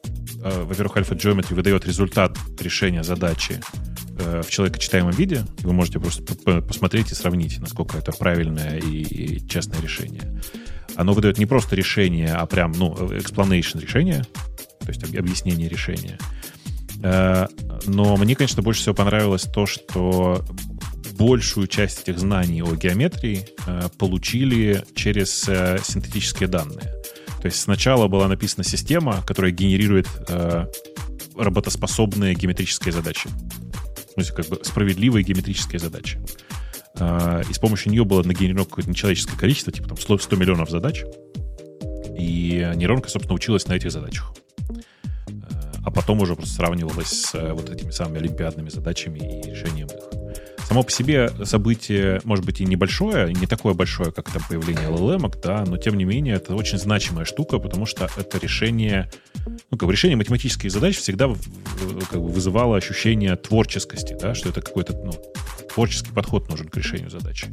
э, 0.42 0.64
во-первых, 0.64 0.96
Alpha 0.98 1.18
Geometry 1.18 1.54
выдает 1.54 1.86
результат 1.86 2.38
решения 2.62 3.04
задачи 3.04 3.60
э, 4.18 4.42
в 4.42 4.50
человекочитаемом 4.50 5.12
виде. 5.12 5.44
Вы 5.60 5.74
можете 5.74 6.00
просто 6.00 6.22
посмотреть 6.62 7.12
и 7.12 7.16
сравнить, 7.16 7.60
насколько 7.60 7.98
это 7.98 8.12
правильное 8.12 8.78
и, 8.78 9.02
и 9.02 9.48
честное 9.48 9.82
решение. 9.82 10.42
Оно 10.96 11.14
выдает 11.14 11.38
не 11.38 11.46
просто 11.46 11.76
решение, 11.76 12.34
а 12.34 12.46
прям, 12.46 12.72
ну, 12.72 12.94
explanation 12.94 13.80
решения, 13.80 14.26
то 14.80 14.90
есть 14.90 15.04
об- 15.04 15.18
объяснение 15.18 15.70
решения. 15.70 16.18
Э, 17.04 17.48
Но 17.86 18.18
мне, 18.18 18.36
конечно, 18.36 18.62
больше 18.64 18.82
всего 18.82 18.96
понравилось 18.96 19.44
то, 19.44 19.66
что 19.66 20.44
большую 21.18 21.68
часть 21.68 22.02
этих 22.04 22.20
знаний 22.20 22.62
о 22.62 22.76
геометрии 22.76 23.48
э, 23.66 23.90
получили 23.98 24.84
через 24.96 25.48
э, 25.48 25.80
синтетические 25.84 26.48
данные. 26.48 26.94
То 27.42 27.46
есть 27.46 27.60
сначала 27.62 28.08
была 28.08 28.28
написана 28.28 28.64
система, 28.64 29.22
которая 29.26 29.52
генерирует 29.52 30.08
э, 30.28 30.66
работоспособные 31.38 32.34
геометрические 32.34 32.92
задачи. 32.92 33.30
Есть 34.18 34.32
как 34.32 34.48
бы 34.48 34.60
справедливые 34.64 35.24
геометрические 35.24 35.80
задачи. 35.80 36.20
Э, 37.00 37.44
И 37.50 37.54
с 37.54 37.60
помощью 37.60 37.92
нее 37.92 38.04
было 38.04 38.24
нагенерировано 38.24 38.66
какое-то 38.66 38.90
нечеловеческое 38.90 39.38
количество, 39.38 39.72
типа 39.72 39.90
там 39.90 39.98
100 39.98 40.18
100 40.20 40.36
миллионов 40.36 40.70
задач. 40.70 41.04
И 42.18 42.70
нейронка, 42.76 43.10
собственно, 43.10 43.36
училась 43.36 43.68
на 43.68 43.74
этих 43.74 43.92
задачах. 43.92 44.34
Э, 44.70 44.74
А 45.86 45.92
потом 45.92 46.20
уже 46.22 46.36
просто 46.36 46.56
сравнивалась 46.56 47.08
с 47.10 47.36
э, 47.36 47.54
вот 47.54 47.70
этими 47.70 47.92
самыми 47.92 48.20
олимпиадными 48.20 48.70
задачами 48.70 49.20
и 49.20 49.50
решением 49.52 49.88
их. 49.88 50.17
Само 50.68 50.84
по 50.84 50.92
себе 50.92 51.32
событие, 51.46 52.20
может 52.26 52.44
быть, 52.44 52.60
и 52.60 52.66
небольшое, 52.66 53.34
не 53.34 53.48
такое 53.48 53.74
большое, 53.74 54.12
как 54.12 54.30
там 54.30 54.44
появление 54.50 54.90
LLM, 54.90 55.34
да, 55.42 55.64
но 55.66 55.78
тем 55.78 55.96
не 55.96 56.04
менее 56.04 56.36
это 56.36 56.56
очень 56.56 56.78
значимая 56.78 57.24
штука, 57.24 57.58
потому 57.58 57.86
что 57.86 58.10
это 58.18 58.38
решение, 58.38 59.10
ну, 59.72 59.78
как 59.78 59.88
бы 59.88 59.94
решение 59.94 60.18
математических 60.18 60.70
задач 60.70 60.98
всегда 60.98 61.34
как 62.12 62.22
бы 62.22 62.28
вызывало 62.28 62.76
ощущение 62.76 63.38
творческости, 63.38 64.18
да, 64.20 64.36
что 64.36 64.50
это 64.50 64.60
какой-то 64.60 64.92
ну, 64.92 65.14
творческий 65.70 66.12
подход 66.12 66.50
нужен 66.50 66.68
к 66.68 66.78
решению 66.78 67.10
задачи. 67.10 67.48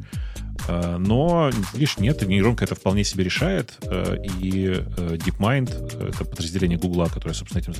Э, 0.69 0.97
Но, 0.99 1.51
видишь, 1.73 1.99
нет, 1.99 2.23
нейронка 2.27 2.65
это 2.65 2.75
вполне 2.75 3.05
себе 3.05 3.25
решает, 3.25 3.75
э, 3.83 4.17
и 4.41 4.69
э, 4.69 5.17
DeepMind, 5.17 6.09
это 6.09 6.25
подразделение 6.25 6.79
Гугла, 6.79 7.07
которое, 7.07 7.35
собственно, 7.35 7.61
этим... 7.61 7.75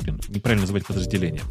Блин, 0.00 0.18
неправильно 0.28 0.62
называть 0.62 0.86
подразделением. 0.86 1.44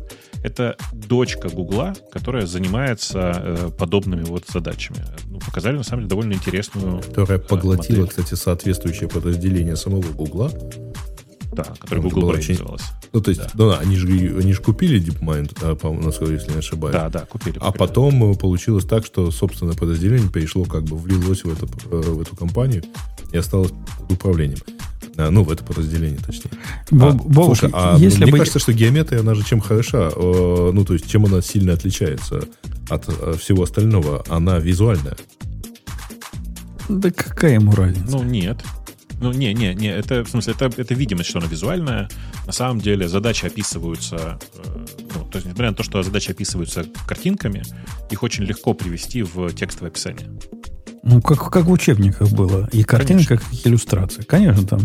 Это 0.43 0.75
дочка 0.91 1.49
Гугла, 1.49 1.93
которая 2.11 2.47
занимается 2.47 3.31
э, 3.35 3.69
подобными 3.77 4.23
вот 4.23 4.47
задачами. 4.47 5.05
Ну, 5.27 5.39
показали, 5.39 5.77
на 5.77 5.83
самом 5.83 6.01
деле, 6.01 6.09
довольно 6.09 6.33
интересную... 6.33 7.01
Которая 7.01 7.37
э, 7.37 7.41
поглотила, 7.41 7.99
модель. 7.99 8.09
кстати, 8.09 8.35
соответствующее 8.35 9.09
подразделение 9.09 9.75
самого 9.75 10.11
Гугла. 10.13 10.51
Да, 11.51 11.63
которая 11.79 12.03
Ну, 12.03 12.09
Google 12.09 12.27
очень- 12.29 12.53
называлась. 12.53 12.83
Ну, 13.11 13.21
то 13.21 13.29
есть, 13.31 13.41
Да. 13.41 13.49
да, 13.53 13.79
они 13.79 13.95
же 13.95 14.07
они 14.07 14.53
же 14.53 14.61
купили 14.61 15.01
DeepMind, 15.01 15.57
а, 15.61 15.75
по-моему, 15.75 16.05
насколько, 16.05 16.33
если 16.33 16.51
не 16.51 16.59
ошибаюсь. 16.59 16.93
Да, 16.95 17.09
да, 17.09 17.19
купили. 17.21 17.57
А 17.59 17.67
купили. 17.71 17.77
потом 17.79 18.31
э, 18.31 18.35
получилось 18.35 18.85
так, 18.85 19.05
что 19.05 19.31
собственное 19.31 19.73
подразделение 19.73 20.29
перешло, 20.29 20.63
как 20.65 20.83
бы 20.83 20.95
влилось 20.97 21.43
в, 21.43 21.51
это, 21.51 21.65
э, 21.91 21.95
в 22.01 22.21
эту 22.21 22.35
компанию 22.35 22.83
и 23.31 23.37
осталось 23.37 23.71
под 23.99 24.11
управлением. 24.11 24.59
А, 25.17 25.31
Ну, 25.31 25.43
в 25.43 25.51
это 25.51 25.63
подразделение, 25.63 26.19
точнее. 26.25 26.51
Боб- 26.91 27.21
А, 27.37 27.43
слушай, 27.45 27.69
а 27.73 27.97
если 27.97 28.23
мне 28.23 28.31
бы- 28.31 28.37
кажется, 28.37 28.59
что 28.59 28.71
геометрия, 28.71 29.19
она 29.21 29.33
же 29.35 29.43
чем 29.43 29.59
хороша, 29.59 30.11
э, 30.15 30.71
ну, 30.73 30.85
то 30.85 30.93
есть, 30.93 31.09
чем 31.09 31.25
она 31.25 31.41
сильно 31.41 31.73
отличается 31.73 32.43
от 32.89 33.05
э, 33.09 33.33
всего 33.37 33.63
остального, 33.63 34.23
она 34.29 34.59
визуальная. 34.59 35.17
Да 36.87 37.11
какая 37.11 37.55
ему 37.55 37.71
разница? 37.73 38.09
Ну, 38.17 38.23
нет. 38.23 38.63
Ну, 39.21 39.31
не, 39.33 39.53
не, 39.53 39.73
не, 39.73 39.87
это, 39.87 40.23
в 40.23 40.29
смысле, 40.29 40.53
это, 40.55 40.69
это 40.81 40.93
видимость, 40.93 41.29
что 41.29 41.39
она 41.39 41.47
визуальная. 41.47 42.09
На 42.45 42.51
самом 42.53 42.79
деле 42.79 43.07
задачи 43.07 43.45
описываются, 43.45 44.39
э, 44.55 44.85
ну, 45.15 45.25
то 45.25 45.35
есть, 45.37 45.45
несмотря 45.45 45.69
на 45.71 45.75
то, 45.75 45.83
что 45.83 46.01
задачи 46.03 46.31
описываются 46.31 46.85
картинками, 47.05 47.63
их 48.09 48.23
очень 48.23 48.45
легко 48.45 48.73
привести 48.73 49.23
в 49.23 49.51
текстовое 49.53 49.91
описание. 49.91 50.29
Ну, 51.03 51.21
как, 51.21 51.51
как 51.51 51.65
в 51.65 51.71
учебниках 51.71 52.29
было. 52.31 52.69
И 52.71 52.83
картинка, 52.83 53.37
как 53.37 53.53
и 53.53 53.67
иллюстрация. 53.67 54.23
Конечно, 54.23 54.65
там 54.65 54.81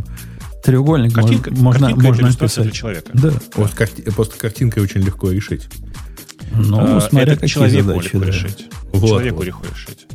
треугольник 0.65 1.13
Картинка, 1.13 1.51
можно, 1.53 1.89
картинка 1.89 2.07
можно 2.07 2.23
иллюстрация 2.27 2.63
описать. 2.63 2.65
для 2.65 2.73
человека. 2.73 3.11
Да. 3.15 3.33
Вот 3.57 3.71
карти- 3.73 4.03
просто 4.03 4.39
картинкой 4.39 4.83
очень 4.83 5.01
легко 5.03 5.31
решить. 5.31 5.69
Ну, 6.53 6.97
А, 6.97 7.01
смотря 7.01 7.33
это 7.33 7.35
какие 7.35 7.49
человеку 7.49 7.89
задачи. 7.89 8.05
легко 8.05 8.19
да. 8.19 8.27
решить. 8.27 8.67
Вот, 8.93 9.09
человеку 9.09 9.37
вот. 9.37 9.47
легко 9.47 9.67
решить. 9.73 10.07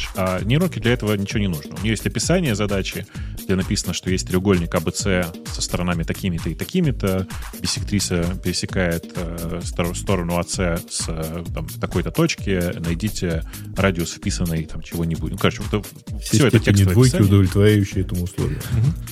Видишь? 0.00 0.10
А 0.16 0.40
нейронке 0.42 0.80
для 0.80 0.92
этого 0.92 1.14
ничего 1.14 1.40
не 1.40 1.48
нужно. 1.48 1.74
У 1.76 1.82
нее 1.82 1.90
есть 1.90 2.06
описание 2.06 2.54
задачи, 2.54 3.06
где 3.44 3.54
написано, 3.54 3.92
что 3.94 4.10
есть 4.10 4.26
треугольник 4.28 4.74
АБЦ 4.74 5.00
со 5.52 5.60
сторонами 5.62 6.02
такими-то 6.02 6.48
и 6.50 6.54
такими-то. 6.54 7.26
Биссектриса 7.60 8.24
пересекает 8.42 9.06
э, 9.16 9.60
стор- 9.64 9.94
сторону 9.96 10.38
АС 10.38 10.52
с 10.54 11.04
э, 11.08 11.44
там, 11.54 11.66
такой-то 11.80 12.10
точки. 12.10 12.60
Найдите 12.80 13.42
радиус 13.76 14.12
вписанный 14.12 14.64
там 14.64 14.82
чего-нибудь. 14.82 15.32
Ну, 15.32 15.38
короче, 15.38 15.62
вот, 15.70 15.86
Все, 16.22 16.36
все 16.38 16.46
это 16.48 16.58
текстовое 16.58 16.92
двойки, 16.94 17.08
описание. 17.16 17.28
удовлетворяющие 17.28 18.04
этому 18.04 18.24
условию. 18.24 18.58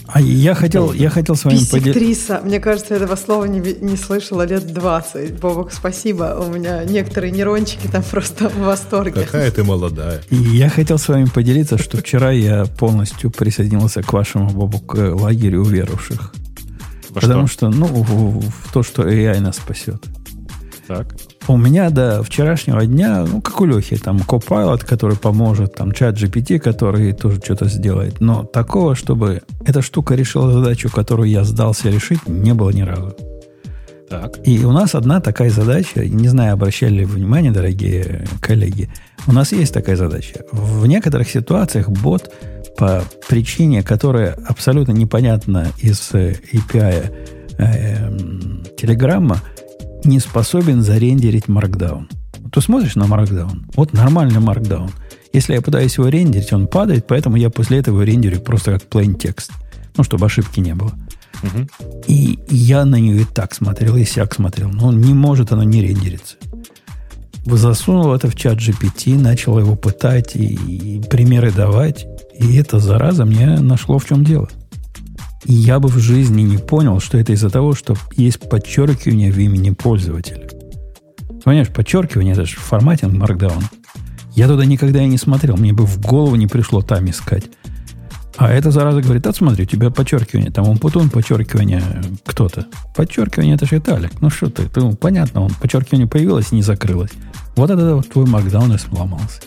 А 0.06 0.20
я 0.20 0.54
хотел, 0.54 0.92
я 0.92 1.10
хотел 1.10 1.36
с 1.36 1.44
вами 1.44 1.56
поделиться. 1.58 1.78
Биссектриса. 1.88 2.40
Мне 2.44 2.60
кажется, 2.60 2.94
этого 2.94 3.16
слова 3.16 3.44
не, 3.44 3.60
не 3.60 3.96
слышала 3.96 4.46
лет 4.46 4.72
20. 4.72 5.38
Бобок, 5.40 5.72
спасибо. 5.72 6.38
У 6.40 6.50
меня 6.52 6.84
некоторые 6.84 7.30
нейрончики 7.32 7.86
там 7.88 8.02
просто 8.10 8.48
в 8.48 8.58
восторге. 8.58 9.12
Какая 9.24 9.50
ты 9.50 9.64
молодая. 9.64 10.22
И 10.30 10.36
я 10.36 10.70
хотел 10.78 10.96
с 10.96 11.08
вами 11.08 11.24
поделиться, 11.24 11.76
что 11.76 11.96
вчера 11.96 12.30
я 12.30 12.64
полностью 12.64 13.32
присоединился 13.32 14.00
к 14.00 14.12
вашему 14.12 14.48
бабу 14.50 14.78
к 14.78 14.94
лагерю 15.12 15.62
уверовавших. 15.62 16.32
Во 17.08 17.20
потому 17.20 17.48
что? 17.48 17.72
что, 17.72 17.76
ну, 17.76 17.86
в, 17.86 18.40
в 18.48 18.72
то, 18.72 18.84
что 18.84 19.02
AI 19.02 19.40
нас 19.40 19.56
спасет. 19.56 20.04
Так. 20.86 21.16
У 21.48 21.56
меня 21.56 21.90
до 21.90 22.22
вчерашнего 22.22 22.86
дня, 22.86 23.26
ну, 23.26 23.40
как 23.40 23.60
у 23.60 23.64
Лехи, 23.64 23.96
там 23.96 24.18
Copilot, 24.18 24.86
который 24.86 25.16
поможет, 25.16 25.74
там 25.74 25.90
чат 25.90 26.14
GPT, 26.14 26.60
который 26.60 27.12
тоже 27.12 27.40
что-то 27.44 27.68
сделает. 27.68 28.20
Но 28.20 28.44
такого, 28.44 28.94
чтобы 28.94 29.42
эта 29.66 29.82
штука 29.82 30.14
решила 30.14 30.52
задачу, 30.52 30.90
которую 30.90 31.28
я 31.28 31.42
сдался 31.42 31.88
решить, 31.88 32.24
не 32.28 32.54
было 32.54 32.70
ни 32.70 32.82
разу. 32.82 33.16
Так. 34.08 34.38
И 34.44 34.64
у 34.64 34.72
нас 34.72 34.94
одна 34.94 35.20
такая 35.20 35.50
задача, 35.50 36.06
не 36.06 36.28
знаю, 36.28 36.54
обращали 36.54 36.98
ли 36.98 37.04
вы 37.04 37.16
внимание, 37.16 37.52
дорогие 37.52 38.26
коллеги, 38.40 38.88
у 39.26 39.32
нас 39.32 39.52
есть 39.52 39.74
такая 39.74 39.96
задача. 39.96 40.44
В 40.50 40.86
некоторых 40.86 41.28
ситуациях 41.28 41.90
бот 41.90 42.32
по 42.78 43.04
причине, 43.28 43.82
которая 43.82 44.32
абсолютно 44.32 44.92
непонятна 44.92 45.68
из 45.78 46.10
э, 46.12 46.36
API 46.52 47.12
э, 47.58 48.18
Телеграмма, 48.76 49.42
не 50.04 50.20
способен 50.20 50.82
зарендерить 50.82 51.46
Markdown. 51.46 52.06
Ты 52.50 52.60
смотришь 52.60 52.96
на 52.96 53.04
Markdown, 53.04 53.70
вот 53.74 53.92
нормальный 53.92 54.40
Markdown. 54.40 54.90
Если 55.32 55.54
я 55.54 55.60
пытаюсь 55.60 55.98
его 55.98 56.08
рендерить, 56.08 56.52
он 56.52 56.66
падает, 56.66 57.06
поэтому 57.06 57.36
я 57.36 57.50
после 57.50 57.78
этого 57.78 58.02
рендерю 58.02 58.40
просто 58.40 58.78
как 58.78 58.88
plain 58.88 59.14
текст. 59.14 59.52
Ну, 59.96 60.04
чтобы 60.04 60.26
ошибки 60.26 60.60
не 60.60 60.74
было. 60.74 60.92
Мгм. 61.42 61.68
И 62.06 62.38
я 62.48 62.84
на 62.84 62.96
нее 62.96 63.22
и 63.22 63.24
так 63.24 63.54
смотрел, 63.54 63.96
и 63.96 64.04
сяк 64.04 64.34
смотрел. 64.34 64.70
Но 64.70 64.92
не 64.92 65.14
может 65.14 65.52
оно 65.52 65.62
не 65.62 65.82
рендериться. 65.82 66.36
Засунул 67.46 68.12
это 68.12 68.28
в 68.28 68.36
чат 68.36 68.58
GPT, 68.58 69.18
начал 69.18 69.58
его 69.58 69.74
пытать 69.74 70.36
и, 70.36 70.54
и 70.54 71.00
примеры 71.00 71.50
давать. 71.50 72.06
И 72.38 72.56
это, 72.56 72.78
зараза, 72.78 73.24
мне 73.24 73.58
нашло 73.58 73.98
в 73.98 74.06
чем 74.06 74.24
дело. 74.24 74.48
И 75.44 75.52
я 75.52 75.78
бы 75.80 75.88
в 75.88 75.98
жизни 75.98 76.42
не 76.42 76.58
понял, 76.58 77.00
что 77.00 77.16
это 77.16 77.32
из-за 77.32 77.48
того, 77.48 77.74
что 77.74 77.96
есть 78.16 78.40
подчеркивание 78.48 79.32
в 79.32 79.38
имени 79.38 79.70
пользователя. 79.70 80.46
Понимаешь, 81.44 81.68
подчеркивание, 81.68 82.34
это 82.34 82.44
же 82.44 82.56
в 82.56 82.60
формате 82.60 83.06
Markdown. 83.06 83.62
Я 84.34 84.46
туда 84.46 84.66
никогда 84.66 85.02
и 85.02 85.08
не 85.08 85.18
смотрел, 85.18 85.56
мне 85.56 85.72
бы 85.72 85.86
в 85.86 86.00
голову 86.00 86.36
не 86.36 86.46
пришло 86.46 86.82
там 86.82 87.08
искать. 87.08 87.44
А 88.38 88.52
эта 88.52 88.70
зараза 88.70 89.02
говорит, 89.02 89.26
а 89.26 89.32
смотри, 89.32 89.64
у 89.64 89.66
тебя 89.66 89.90
подчеркивание, 89.90 90.52
там 90.52 90.68
он 90.68 90.78
путун, 90.78 91.10
подчеркивание 91.10 91.82
кто-то. 92.24 92.66
Подчеркивание 92.94 93.56
это 93.56 93.66
же 93.66 93.76
Виталик. 93.76 94.12
Ну 94.20 94.30
что 94.30 94.48
ты, 94.48 94.68
ты, 94.68 94.94
понятно, 94.94 95.40
он 95.40 95.50
подчеркивание 95.60 96.06
появилось 96.06 96.52
не 96.52 96.62
закрылось. 96.62 97.10
Вот 97.56 97.68
это 97.70 97.96
вот 97.96 98.08
твой 98.08 98.26
Макдаун 98.26 98.72
и 98.72 98.78
сломался. 98.78 99.40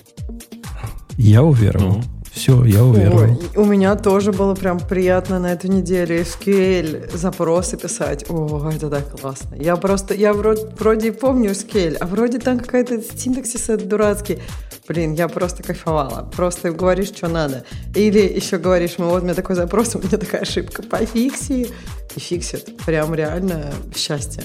Я 1.18 1.42
уверовал. 1.42 1.98
Ну. 1.98 2.21
Все, 2.34 2.64
я 2.64 2.84
уверовал. 2.84 3.24
Ой, 3.24 3.38
у 3.56 3.66
меня 3.66 3.96
тоже 3.96 4.32
было 4.32 4.56
прям 4.56 4.80
приятно 4.80 5.38
на 5.38 5.52
эту 5.52 5.68
неделю 5.68 6.22
SQL 6.22 7.16
запросы 7.16 7.78
писать. 7.78 8.26
О, 8.30 8.72
это 8.74 8.90
так 8.90 9.20
классно. 9.20 9.56
Я 9.56 9.76
просто, 9.76 10.14
я 10.14 10.34
вроде, 10.34 10.66
вроде 10.80 11.10
и 11.10 11.12
помню 11.12 11.52
SQL, 11.52 11.98
а 12.00 12.06
вроде 12.06 12.40
там 12.40 12.60
какая-то 12.60 13.02
синтаксис 13.02 13.68
дурацкий. 13.84 14.40
Блин, 14.88 15.14
я 15.14 15.28
просто 15.28 15.62
кайфовала. 15.62 16.32
Просто 16.36 16.72
говоришь, 16.72 17.10
что 17.10 17.28
надо. 17.28 17.66
Или 17.96 18.20
еще 18.20 18.58
говоришь, 18.58 18.96
ну 18.98 19.10
вот 19.10 19.22
у 19.22 19.26
меня 19.26 19.36
такой 19.36 19.56
запрос, 19.56 19.96
у 19.96 20.00
меня 20.00 20.18
такая 20.18 20.42
ошибка, 20.42 20.84
пофикси. 20.84 21.68
И 22.16 22.20
фиксит. 22.20 22.78
Прям 22.86 23.14
реально 23.14 23.74
счастье. 23.96 24.44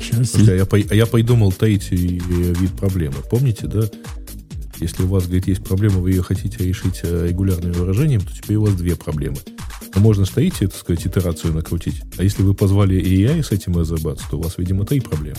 Сейчас 0.00 0.30
Слушайте, 0.30 0.66
а 0.70 0.76
я, 0.76 0.84
а 0.90 0.94
я 0.94 1.06
придумал 1.06 1.52
третий 1.52 2.18
э, 2.18 2.54
вид 2.54 2.76
проблемы. 2.76 3.16
Помните, 3.30 3.66
да? 3.66 3.82
Если 4.80 5.02
у 5.02 5.06
вас, 5.08 5.24
говорит, 5.24 5.46
есть 5.48 5.64
проблема, 5.64 5.98
вы 5.98 6.10
ее 6.10 6.22
хотите 6.22 6.64
решить 6.64 7.00
э, 7.02 7.26
регулярным 7.28 7.72
выражением, 7.72 8.20
то 8.20 8.32
теперь 8.32 8.56
у 8.56 8.64
вас 8.64 8.74
две 8.74 8.96
проблемы. 8.96 9.38
Но 9.94 10.00
можно 10.00 10.24
же 10.24 10.30
третью, 10.30 10.68
так 10.68 10.78
сказать, 10.78 11.06
итерацию 11.06 11.52
накрутить. 11.54 12.02
А 12.18 12.22
если 12.22 12.42
вы 12.42 12.54
позвали 12.54 12.96
AI 13.00 13.42
с 13.42 13.50
этим 13.50 13.76
разобраться, 13.76 14.24
то 14.30 14.38
у 14.38 14.42
вас, 14.42 14.54
видимо, 14.58 14.84
три 14.84 15.00
проблемы. 15.00 15.38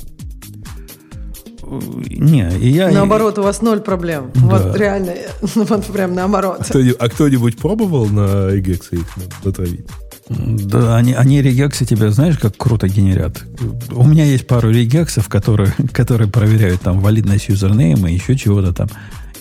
Не, 2.10 2.49
и 2.57 2.70
я... 2.70 2.90
Наоборот, 2.90 3.38
у 3.38 3.44
вас 3.44 3.61
ноль 3.61 3.80
проблем. 3.80 4.32
Да. 4.34 4.41
Вот 4.41 4.76
реально, 4.76 5.14
вот 5.41 5.86
прям 5.86 6.16
наоборот. 6.16 6.61
Кто-ни- 6.68 6.95
А 6.98 7.10
кто-нибудь 7.10 7.57
пробовал 7.57 8.07
на 8.07 8.49
эгексе 8.57 8.98
их 8.98 9.07
натравить? 9.44 9.86
Да, 10.30 10.95
они, 10.98 11.14
они 11.14 11.41
регексы 11.41 11.86
тебя, 11.86 12.11
знаешь, 12.11 12.38
как 12.38 12.56
круто 12.56 12.88
генерят. 12.88 13.44
У 13.91 14.06
меня 14.06 14.26
есть 14.26 14.48
пару 14.48 14.70
регексов, 14.72 15.28
которые, 15.28 15.74
которые 15.94 16.30
проверяют 16.30 16.82
там 16.82 16.99
валидность 16.99 17.49
юзернейма 17.49 18.11
и 18.11 18.16
еще 18.16 18.36
чего-то 18.36 18.74
там. 18.74 18.90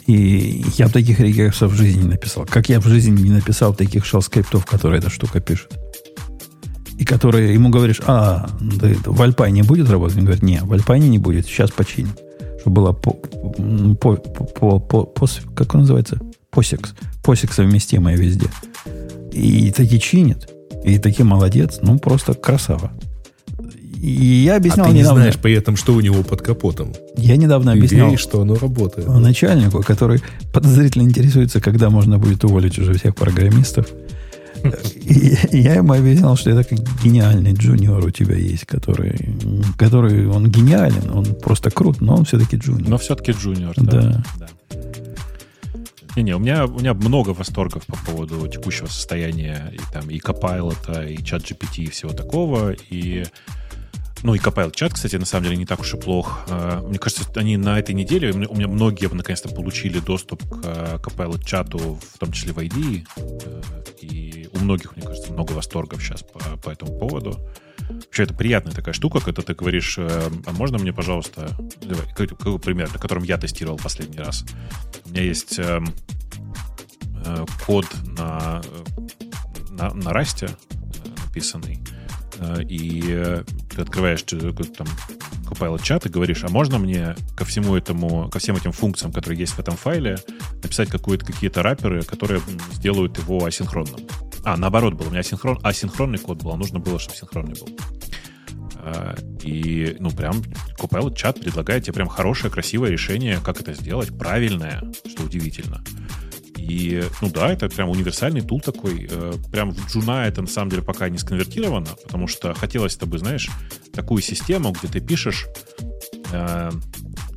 И 0.09 0.65
я 0.79 0.87
бы 0.87 0.93
таких 0.93 1.21
регексов 1.21 1.71
в 1.71 1.77
жизни 1.77 2.01
не 2.01 2.09
написал. 2.09 2.47
Как 2.47 2.71
я 2.71 2.81
в 2.81 2.87
жизни 2.87 3.21
не 3.21 3.31
написал 3.31 3.75
таких 3.75 4.07
shell-скриптов, 4.07 4.65
которые 4.65 5.01
эта 5.01 5.11
штука 5.11 5.39
пишет. 5.41 5.79
И 6.99 7.05
которые 7.05 7.53
ему 7.53 7.69
говоришь, 7.69 8.01
а, 8.07 8.49
да, 8.59 8.89
в 9.05 9.21
Альпайне 9.21 9.63
будет 9.63 9.91
работать? 9.91 10.17
Он 10.17 10.25
говорит, 10.25 10.43
не, 10.43 10.61
в 10.63 10.73
Альпайне 10.73 11.09
не 11.09 11.19
будет, 11.19 11.45
сейчас 11.45 11.71
починим. 11.71 12.13
Чтобы 12.61 12.77
было 12.77 12.93
по, 12.93 13.11
по, 13.13 14.17
по, 14.17 14.81
по, 14.81 15.13
пос- 15.15 15.55
как 15.55 15.75
он 15.75 15.83
называется? 15.83 16.19
Посекс. 16.51 16.95
Посекс 17.23 17.57
совместимое 17.57 18.17
везде. 18.17 18.49
И 19.31 19.71
таки 19.73 20.01
чинит. 20.01 20.49
И 20.85 20.99
таки 20.99 21.23
молодец. 21.23 21.81
Ну, 21.83 21.99
просто 21.99 22.33
красава. 22.33 22.93
И 24.01 24.45
я 24.45 24.55
А 24.55 24.57
объяснял 24.59 24.87
ты 24.87 24.93
не 24.93 25.01
недавно. 25.01 25.21
знаешь 25.23 25.37
при 25.39 25.53
этом, 25.55 25.77
что 25.77 25.95
у 25.95 26.01
него 26.01 26.23
под 26.23 26.41
капотом. 26.43 26.93
Я 27.17 27.37
недавно 27.37 27.73
Ты 27.73 27.79
объяснял 27.79 28.07
веришь, 28.07 28.21
что 28.21 28.41
оно 28.43 28.55
работает. 28.55 29.09
начальнику, 29.09 29.83
который 29.83 30.21
подозрительно 30.53 31.03
интересуется, 31.03 31.61
когда 31.61 31.91
можно 31.91 32.19
будет 32.19 32.45
уволить 32.45 32.79
уже 32.79 32.95
всех 32.95 33.15
программистов. 33.17 33.87
И 35.05 35.59
я 35.59 35.75
ему 35.75 35.93
объяснял, 35.93 36.37
что 36.37 36.51
это 36.51 36.65
как 36.69 36.79
гениальный 37.05 37.53
джуниор 37.53 38.05
у 38.05 38.11
тебя 38.11 38.35
есть, 38.37 38.65
который, 38.67 39.17
который 39.79 40.27
он 40.29 40.49
гениален, 40.51 41.11
он 41.13 41.25
просто 41.37 41.71
крут, 41.71 42.01
но 42.01 42.17
он 42.17 42.25
все-таки 42.25 42.57
джуниор. 42.57 42.89
Но 42.89 42.99
все-таки 42.99 43.33
джуниор, 43.33 43.75
Да. 43.77 44.01
да. 44.03 44.25
да. 44.41 44.47
Не-не, 46.17 46.35
у 46.35 46.41
меня, 46.41 46.65
у 46.67 46.81
меня 46.81 46.95
много 46.95 47.31
восторгов 47.31 47.87
по 47.87 47.97
поводу 48.07 48.49
текущего 48.49 48.87
состояния 48.87 49.71
и 49.73 49.79
там 49.93 50.11
и 50.11 50.19
Copilot, 50.19 51.13
и 51.13 51.23
чат 51.23 51.43
GPT, 51.43 51.85
и 51.85 51.91
всего 51.91 52.11
такого. 52.13 52.73
И 52.91 53.25
ну 54.23 54.35
и 54.35 54.39
Copilot 54.39 54.73
чат, 54.75 54.95
кстати, 54.95 55.17
на 55.17 55.25
самом 55.27 55.45
деле 55.45 55.57
не 55.57 55.67
так 55.67 55.81
уж 55.81 55.95
и 55.95 55.97
плох. 55.97 56.41
Э, 56.49 56.81
Мне 56.87 56.99
кажется, 56.99 57.25
они 57.37 57.57
на 57.57 57.79
этой 57.79 57.95
неделе, 57.95 58.33
у 58.33 58.55
меня- 58.55 58.69
многие 58.69 59.09
наконец-то 59.13 59.49
получили 59.49 59.99
доступ 60.01 60.43
к 60.49 60.61
э, 60.65 60.99
Copilot 61.03 61.45
чату, 61.45 61.99
в 62.15 62.19
том 62.19 62.33
числе 62.33 62.53
в 62.53 62.59
ID. 62.59 63.07
Э, 63.17 63.63
И 64.03 64.49
у 64.53 64.59
многих, 64.61 64.97
мне 64.97 65.05
кажется, 65.07 65.33
много 65.33 65.53
восторгов 65.53 66.03
сейчас 66.03 66.23
по, 66.23 66.39
по 66.59 66.71
этому 66.71 66.99
поводу. 66.99 67.39
Вообще, 67.89 68.25
это 68.25 68.35
приятная 68.35 68.73
такая 68.75 68.93
штука, 68.95 69.21
когда 69.21 69.43
ты 69.43 69.55
говоришь, 69.55 69.97
э, 69.99 70.31
а 70.47 70.53
можно 70.53 70.79
мне, 70.79 70.93
пожалуйста, 70.93 71.57
давай, 71.83 72.07
какой, 72.09 72.29
какой 72.29 72.59
пример, 72.59 72.93
на 72.93 72.99
котором 72.99 73.23
я 73.25 73.37
тестировал 73.39 73.77
последний 73.79 74.19
раз. 74.19 74.45
У 75.07 75.11
меня 75.11 75.23
есть 75.23 75.59
эм, 75.59 75.87
э, 77.25 77.45
код 77.67 77.87
на, 78.19 78.63
э, 78.65 79.23
на, 79.71 79.93
на 79.95 80.13
Расте 80.13 80.47
э, 80.47 81.09
написанный, 81.27 81.79
э, 81.91 81.98
и 82.69 83.03
э, 83.07 83.45
ты 83.75 83.83
открываешь 83.83 84.25
э, 84.33 84.53
там 84.77 84.87
Copilot 85.49 85.83
чат 85.83 86.07
и 86.07 86.09
говоришь, 86.09 86.45
а 86.45 86.49
можно 86.49 86.79
мне 86.79 87.17
ко 87.37 87.45
всему 87.45 87.77
этому, 87.77 88.29
ко 88.29 88.39
всем 88.39 88.57
этим 88.57 88.73
функциям, 88.73 89.13
которые 89.13 89.41
есть 89.41 89.55
в 89.55 89.59
этом 89.59 89.77
файле, 89.77 90.19
написать 90.63 90.89
какую-то, 90.89 91.25
какие-то 91.25 91.63
раперы, 91.63 92.03
которые 92.03 92.41
сделают 92.73 93.19
его 93.19 93.45
асинхронным. 93.45 94.01
А, 94.45 94.57
наоборот 94.57 94.95
был, 94.95 95.07
у 95.07 95.11
меня 95.11 95.21
асинхрон, 95.21 95.59
асинхронный 95.63 96.19
код 96.19 96.43
был, 96.43 96.53
а 96.53 96.57
нужно 96.57 96.79
было, 96.79 96.99
чтобы 96.99 97.17
синхронный 97.17 97.55
был. 97.55 97.69
А, 98.77 99.15
И, 99.43 99.97
ну, 99.99 100.11
прям 100.11 100.43
Copilot 100.79 101.15
чат 101.15 101.41
предлагает 101.41 101.85
тебе 101.85 101.95
прям 101.95 102.09
хорошее, 102.09 102.53
красивое 102.53 102.91
решение, 102.91 103.39
как 103.43 103.61
это 103.61 103.75
сделать, 103.75 104.17
правильное, 104.17 104.83
что 105.07 105.25
удивительно. 105.25 105.83
И, 106.69 107.03
ну 107.23 107.31
да, 107.31 107.51
это 107.51 107.69
прям 107.69 107.89
универсальный 107.89 108.43
tool 108.43 108.61
такой. 108.61 109.09
Э, 109.11 109.33
Прям 109.51 109.71
в 109.71 109.91
Джуна 109.91 110.27
это 110.27 110.43
на 110.43 110.49
самом 110.49 110.71
деле 110.71 110.83
пока 110.83 111.09
не 111.09 111.17
сконвертировано, 111.17 111.89
потому 112.05 112.29
что 112.29 112.53
хотелось-то 112.53 113.07
бы, 113.07 113.19
знаешь, 113.19 113.49
такую 113.95 114.21
систему, 114.21 114.73
где 114.73 114.89
ты 114.89 115.01
пишешь 115.01 115.47
э, 116.31 116.71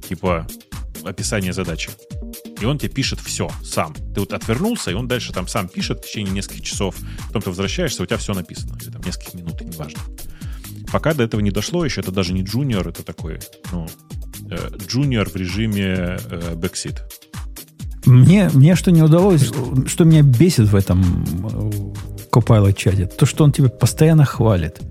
типа 0.07 0.47
описание 1.03 1.53
задачи. 1.53 1.89
И 2.59 2.65
он 2.65 2.77
тебе 2.77 2.89
пишет 2.89 3.19
все 3.19 3.49
сам. 3.63 3.93
Ты 4.13 4.19
вот 4.19 4.33
отвернулся, 4.33 4.91
и 4.91 4.93
он 4.93 5.07
дальше 5.07 5.31
там 5.31 5.47
сам 5.47 5.67
пишет 5.67 5.99
в 5.99 6.07
течение 6.07 6.33
нескольких 6.33 6.63
часов. 6.63 6.95
Потом 7.27 7.41
ты 7.41 7.49
возвращаешься, 7.49 8.03
у 8.03 8.05
тебя 8.05 8.17
все 8.17 8.33
написано. 8.33 8.77
Или 8.81 8.91
там 8.91 9.01
нескольких 9.01 9.33
минут, 9.35 9.61
неважно. 9.61 9.99
Пока 10.91 11.13
до 11.13 11.23
этого 11.23 11.39
не 11.39 11.51
дошло, 11.51 11.85
еще 11.85 12.01
это 12.01 12.11
даже 12.11 12.33
не 12.33 12.43
junior, 12.43 12.87
это 12.89 13.03
такой, 13.03 13.39
ну, 13.71 13.87
э, 14.49 14.69
джуниор 14.85 15.29
в 15.29 15.35
режиме 15.37 16.17
э, 16.19 16.55
backseat. 16.55 17.01
Мне, 18.05 18.49
мне 18.53 18.75
что 18.75 18.91
не 18.91 19.01
удалось, 19.01 19.51
что 19.85 20.03
меня 20.03 20.23
бесит 20.23 20.69
в 20.69 20.75
этом 20.75 21.23
э, 21.53 21.71
Copilot 22.31 22.73
чате, 22.73 23.05
то, 23.05 23.25
что 23.25 23.43
он 23.43 23.51
тебя 23.51 23.69
постоянно 23.69 24.25
хвалит. 24.25 24.81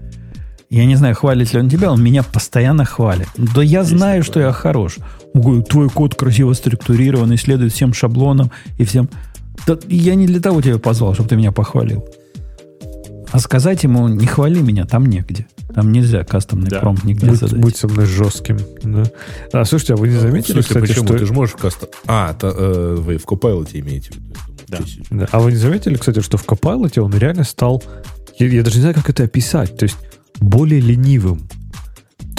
Я 0.69 0.85
не 0.85 0.95
знаю, 0.95 1.17
хвалит 1.17 1.53
ли 1.53 1.59
он 1.59 1.69
тебя, 1.69 1.91
он 1.91 2.03
меня 2.03 2.23
постоянно 2.23 2.85
хвалит. 2.85 3.27
Да 3.37 3.63
я 3.63 3.83
знаю, 3.83 4.23
что 4.23 4.39
я 4.39 4.53
хорош. 4.53 4.99
Он 5.35 5.41
говорит, 5.41 5.69
твой 5.69 5.89
код 5.89 6.15
красиво 6.15 6.53
структурирован, 6.53 7.37
следует 7.37 7.73
всем 7.73 7.93
шаблонам 7.93 8.53
и 8.79 8.85
всем... 8.85 9.09
Да 9.67 9.77
я 9.89 10.15
не 10.15 10.27
для 10.27 10.41
того 10.41 10.63
тебя 10.63 10.79
позвал, 10.79 11.15
чтобы 11.15 11.29
ты 11.29 11.37
меня 11.37 11.51
похвалил. 11.51 12.07
А 13.33 13.41
сказать 13.41 13.83
ему, 13.83 14.07
не 14.07 14.27
хвали 14.27 14.61
меня, 14.61 14.87
там 14.87 15.07
негде. 15.07 15.47
Там 15.75 15.93
нельзя 15.93 16.25
кастомный 16.25 16.69
Да. 16.71 16.81
промпт 16.81 17.05
нигде 17.05 17.27
Будь, 17.27 17.39
задать. 17.39 17.61
будь 17.61 17.77
со 17.77 17.89
мной 17.89 18.07
жестким. 18.07 18.59
Да. 18.83 19.05
А, 19.53 19.65
слушайте, 19.65 19.95
а 19.95 19.97
вы 19.97 20.09
не 20.09 20.17
В 20.17 20.21
заметили, 20.21 20.55
смысле, 20.61 20.63
кстати, 20.63 20.87
почему? 20.89 21.07
что... 21.07 21.19
Ты 21.19 21.27
же 21.27 21.33
можешь 21.33 21.55
кастом... 21.55 21.89
А, 22.07 22.33
та- 22.35 22.53
э, 22.57 22.95
вы 22.99 23.19
в 23.19 23.25
Copilot 23.25 23.69
имеете 23.73 24.11
в 24.13 24.17
виду? 24.17 24.35
Да. 24.69 24.79
Да. 25.11 25.29
А 25.33 25.41
вы 25.41 25.53
не 25.53 25.57
заметили, 25.59 25.97
кстати, 25.97 26.21
что 26.21 26.37
в 26.37 26.45
Copilot 26.47 26.99
он 27.01 27.15
реально 27.17 27.45
стал... 27.45 27.83
Я, 28.39 28.47
я 28.49 28.63
даже 28.63 28.77
не 28.77 28.83
знаю, 28.83 28.95
как 28.95 29.09
это 29.11 29.25
описать. 29.25 29.77
То 29.77 29.85
есть 29.85 29.97
более 30.41 30.81
ленивым. 30.81 31.43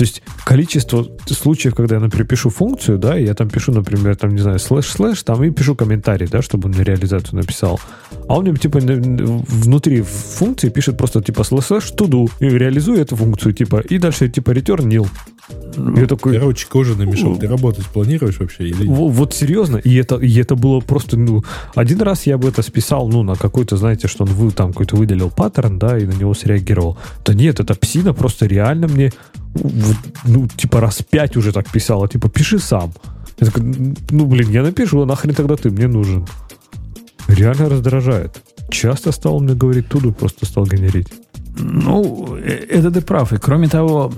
То 0.01 0.05
есть 0.05 0.23
количество 0.45 1.05
случаев, 1.27 1.75
когда 1.75 1.97
я, 1.97 2.01
например, 2.01 2.25
пишу 2.25 2.49
функцию, 2.49 2.97
да, 2.97 3.15
я 3.17 3.35
там 3.35 3.49
пишу, 3.49 3.71
например, 3.71 4.15
там, 4.15 4.31
не 4.31 4.41
знаю, 4.41 4.57
слэш-слэш, 4.57 5.21
там 5.21 5.43
и 5.43 5.51
пишу 5.51 5.75
комментарий, 5.75 6.25
да, 6.25 6.41
чтобы 6.41 6.69
он 6.69 6.71
мне 6.73 6.83
реализацию 6.83 7.35
написал. 7.35 7.79
А 8.27 8.39
он 8.39 8.45
мне, 8.45 8.55
типа, 8.55 8.79
внутри 8.79 10.01
функции 10.01 10.69
пишет 10.69 10.97
просто, 10.97 11.21
типа, 11.21 11.43
слэш-слэш 11.43 11.91
todo, 11.91 12.31
и 12.39 12.49
реализую 12.49 12.97
эту 12.97 13.15
функцию, 13.15 13.53
типа, 13.53 13.83
и 13.91 13.99
дальше, 13.99 14.27
типа, 14.27 14.49
return 14.49 14.87
nil. 14.87 15.07
Я 15.95 16.05
такой, 16.05 16.37
Короче, 16.37 16.67
кожа 16.67 16.95
намешал. 16.95 17.37
Ты 17.37 17.47
работать 17.47 17.85
планируешь 17.85 18.39
вообще 18.39 18.65
или 18.65 18.87
нет? 18.87 18.97
Во- 18.97 19.07
Вот 19.07 19.33
серьезно, 19.33 19.77
и 19.77 19.95
это, 19.95 20.15
и 20.17 20.39
это 20.39 20.55
было 20.55 20.81
просто, 20.81 21.17
ну, 21.17 21.43
один 21.75 22.01
раз 22.01 22.25
я 22.27 22.37
бы 22.37 22.49
это 22.49 22.61
списал, 22.61 23.07
ну, 23.07 23.23
на 23.23 23.35
какой-то, 23.35 23.77
знаете, 23.77 24.07
что 24.07 24.25
он 24.25 24.29
вы, 24.31 24.51
там 24.51 24.71
какой-то 24.73 24.97
выделил 24.97 25.29
паттерн, 25.29 25.79
да, 25.79 25.97
и 25.97 26.05
на 26.05 26.11
него 26.13 26.33
среагировал. 26.33 26.97
Да 27.25 27.33
нет, 27.33 27.59
эта 27.59 27.73
псина 27.75 28.13
просто 28.13 28.47
реально 28.47 28.87
мне, 28.89 29.11
ну, 30.25 30.47
типа 30.47 30.81
раз 30.81 31.01
пять 31.09 31.37
уже 31.37 31.51
так 31.53 31.69
писала, 31.71 32.07
типа, 32.07 32.29
пиши 32.29 32.59
сам. 32.59 32.91
Я 33.39 33.47
такой, 33.47 33.63
ну, 34.11 34.25
блин, 34.25 34.51
я 34.51 34.63
напишу, 34.63 35.01
а 35.01 35.05
нахрен 35.05 35.33
тогда 35.33 35.55
ты 35.55 35.69
мне 35.69 35.87
нужен. 35.87 36.27
Реально 37.27 37.69
раздражает. 37.69 38.41
Часто 38.69 39.11
стал 39.11 39.39
мне 39.39 39.53
говорить 39.55 39.87
туду, 39.87 40.11
просто 40.11 40.45
стал 40.45 40.65
генерить. 40.65 41.07
Ну, 41.57 42.37
э, 42.37 42.65
это 42.69 42.91
ты 42.91 43.01
прав. 43.01 43.33
И 43.33 43.37
кроме 43.37 43.67
того, 43.67 44.11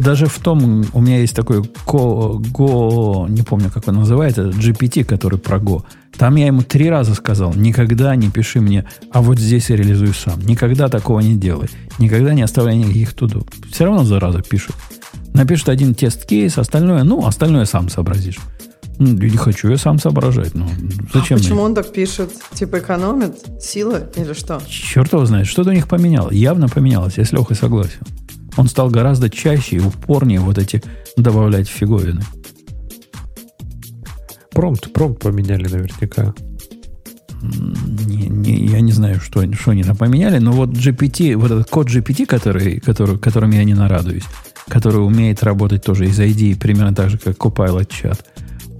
даже 0.00 0.26
в 0.26 0.38
том, 0.38 0.84
у 0.92 1.00
меня 1.00 1.18
есть 1.20 1.34
такой 1.34 1.60
Go, 1.86 2.38
Go 2.38 3.28
не 3.30 3.42
помню, 3.42 3.70
как 3.72 3.88
он 3.88 3.96
называется, 3.96 4.48
GPT, 4.48 5.04
который 5.04 5.38
про 5.38 5.58
Go. 5.58 5.82
Там 6.16 6.36
я 6.36 6.46
ему 6.46 6.62
три 6.62 6.88
раза 6.88 7.14
сказал, 7.14 7.54
никогда 7.54 8.14
не 8.14 8.30
пиши 8.30 8.60
мне, 8.60 8.84
а 9.10 9.20
вот 9.20 9.38
здесь 9.38 9.70
я 9.70 9.76
реализую 9.76 10.14
сам. 10.14 10.40
Никогда 10.40 10.88
такого 10.88 11.20
не 11.20 11.34
делай. 11.34 11.68
Никогда 11.98 12.34
не 12.34 12.42
оставляй 12.42 12.76
никаких 12.76 13.14
туду. 13.14 13.46
Все 13.70 13.84
равно, 13.84 14.04
зараза, 14.04 14.42
пишет. 14.42 14.74
Напишет 15.32 15.68
один 15.68 15.94
тест-кейс, 15.94 16.58
остальное, 16.58 17.02
ну, 17.02 17.26
остальное 17.26 17.64
сам 17.64 17.88
сообразишь. 17.88 18.38
Ну, 18.98 19.08
не 19.12 19.36
хочу 19.36 19.68
я 19.70 19.76
сам 19.76 19.98
соображать. 19.98 20.54
Ну, 20.54 20.68
зачем 21.12 21.38
Почему 21.38 21.56
мне? 21.56 21.64
он 21.64 21.74
так 21.74 21.92
пишет? 21.92 22.30
Типа 22.52 22.78
экономит 22.78 23.34
силы 23.60 24.04
или 24.16 24.32
что? 24.34 24.60
Черт 24.68 25.12
его 25.12 25.24
знает, 25.26 25.46
что-то 25.46 25.70
у 25.70 25.72
них 25.72 25.88
поменялось. 25.88 26.34
Явно 26.36 26.68
поменялось, 26.68 27.14
я 27.18 27.24
с 27.24 27.32
Лехой 27.32 27.56
согласен. 27.56 27.98
Он 28.56 28.68
стал 28.68 28.88
гораздо 28.90 29.28
чаще 29.30 29.76
и 29.76 29.80
упорнее 29.80 30.38
вот 30.40 30.58
эти 30.58 30.80
добавлять 31.16 31.68
фиговины. 31.68 32.22
Промпт, 34.52 34.92
промпт 34.92 35.20
поменяли 35.22 35.66
наверняка. 35.66 36.32
Не- 37.42 38.28
не- 38.28 38.66
я 38.68 38.80
не 38.80 38.92
знаю, 38.92 39.20
что, 39.20 39.40
они- 39.40 39.54
что 39.54 39.72
они 39.72 39.82
там 39.82 39.96
поменяли, 39.96 40.38
но 40.38 40.52
вот 40.52 40.70
GPT, 40.70 41.34
вот 41.36 41.50
этот 41.50 41.68
код 41.68 41.88
GPT, 41.88 42.24
который, 42.26 42.80
который, 42.80 43.18
которым 43.18 43.50
я 43.50 43.64
не 43.64 43.74
нарадуюсь, 43.74 44.22
который 44.68 45.04
умеет 45.04 45.42
работать 45.42 45.82
тоже 45.84 46.06
из 46.06 46.18
ID 46.18 46.56
примерно 46.58 46.94
так 46.94 47.10
же, 47.10 47.18
как 47.18 47.36
Copilot 47.36 47.88
чат, 47.92 48.24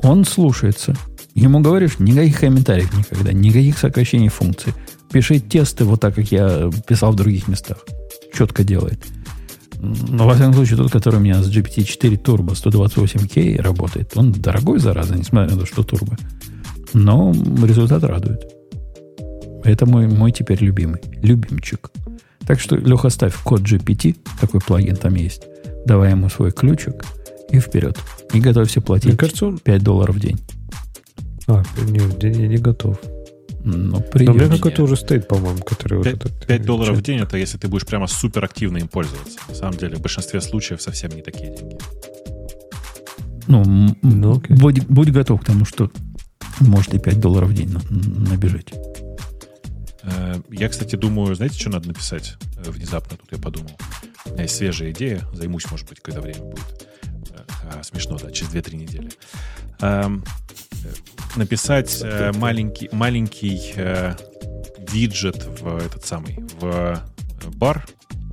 он 0.05 0.25
слушается. 0.25 0.95
Ему 1.35 1.61
говоришь, 1.61 1.99
никаких 1.99 2.41
комментариев 2.41 2.97
никогда, 2.97 3.33
никаких 3.33 3.79
сокращений 3.79 4.29
функций. 4.29 4.73
Пиши 5.11 5.41
тесты 5.41 5.85
вот 5.85 6.01
так, 6.01 6.15
как 6.15 6.31
я 6.31 6.71
писал 6.87 7.13
в 7.13 7.17
других 7.17 7.49
местах. 7.49 7.79
Четко 8.33 8.63
делает. 8.65 9.01
Но, 9.81 10.27
во 10.27 10.35
всяком 10.35 10.55
случае, 10.55 10.77
тот, 10.77 10.93
который 10.93 11.17
у 11.17 11.21
меня 11.21 11.43
с 11.43 11.51
GPT-4 11.51 12.23
Turbo 12.23 12.53
128K 12.53 13.61
работает, 13.61 14.13
он 14.15 14.33
дорогой, 14.33 14.79
зараза, 14.79 15.17
несмотря 15.17 15.55
на 15.55 15.61
то, 15.61 15.67
что 15.67 15.83
турбо. 15.83 16.17
Но 16.93 17.33
результат 17.65 18.05
радует. 18.05 18.47
Это 19.65 19.87
мой, 19.87 20.07
мой 20.07 20.33
теперь 20.33 20.63
любимый. 20.63 21.01
Любимчик. 21.23 21.91
Так 22.47 22.61
что, 22.61 22.77
Леха, 22.77 23.09
ставь 23.09 23.35
код 23.43 23.63
GPT, 23.63 24.17
такой 24.41 24.61
плагин 24.61 24.97
там 24.97 25.15
есть. 25.15 25.43
Давай 25.87 26.11
ему 26.11 26.29
свой 26.29 26.53
ключик 26.53 27.05
и 27.57 27.61
вперед. 27.61 27.99
И 28.33 28.41
готовься 28.41 28.81
платить 28.81 29.09
Мне 29.11 29.17
кажется, 29.17 29.47
он... 29.47 29.59
5 29.59 29.83
долларов 29.83 30.17
в 30.17 30.21
день. 30.21 30.39
А, 31.47 31.63
нет, 31.89 32.23
я 32.23 32.31
не 32.49 32.57
готов. 32.57 32.99
Ну, 33.67 33.77
Но 33.89 33.99
у 33.99 34.35
меня 34.35 34.49
какой-то 34.49 34.83
уже 34.83 34.95
стоит, 34.97 35.27
по-моему, 35.27 35.63
который 35.63 35.97
вот 35.99 36.05
5, 36.05 36.15
этот... 36.15 36.47
5 36.47 36.63
долларов 36.67 36.99
в 36.99 37.03
день 37.03 37.21
это 37.21 37.39
если 37.39 37.57
ты 37.57 37.67
будешь 37.69 37.87
прямо 37.87 38.07
супер 38.07 38.45
активно 38.45 38.77
им 38.79 38.89
пользоваться. 38.89 39.39
На 39.49 39.55
самом 39.55 39.79
деле, 39.79 39.97
в 39.97 40.01
большинстве 40.03 40.41
случаев 40.43 40.83
совсем 40.83 41.11
не 41.13 41.23
такие 41.23 41.55
деньги. 41.57 41.79
Ну, 43.47 43.63
Ну, 44.03 44.37
окей. 44.39 44.57
будь, 44.57 44.87
будь 44.87 45.11
готов 45.11 45.41
к 45.41 45.45
тому, 45.45 45.65
что 45.65 45.91
может 46.61 46.95
и 46.95 46.99
5 46.99 47.21
долларов 47.21 47.51
в 47.51 47.55
день 47.55 47.71
на- 47.71 48.31
набежать. 48.31 48.73
Э, 50.03 50.35
Я, 50.51 50.69
кстати, 50.69 50.97
думаю, 50.97 51.35
знаете, 51.35 51.59
что 51.59 51.71
надо 51.71 51.89
написать? 51.89 52.37
Э, 52.65 52.71
Внезапно 52.71 53.17
тут 53.17 53.33
я 53.33 53.39
подумал. 53.39 53.71
У 54.27 54.31
меня 54.33 54.43
есть 54.43 54.57
свежая 54.57 54.91
идея. 54.93 55.23
Займусь, 55.33 55.71
может 55.71 55.89
быть, 55.89 56.01
когда 56.01 56.21
время 56.21 56.41
будет. 56.43 56.87
А, 57.73 57.83
Смешно, 57.83 58.19
да, 58.19 58.31
через 58.31 58.53
2-3 58.53 58.77
недели. 58.77 59.11
Эм, 59.81 60.25
Написать 61.37 62.01
э, 62.03 62.33
маленький, 62.33 62.89
маленький 62.93 63.73
э, 63.75 64.15
виджет 64.91 65.45
в 65.61 65.77
этот 65.79 66.05
самый, 66.05 66.39
в 66.61 66.65
э, 66.65 66.97
бар 67.57 67.85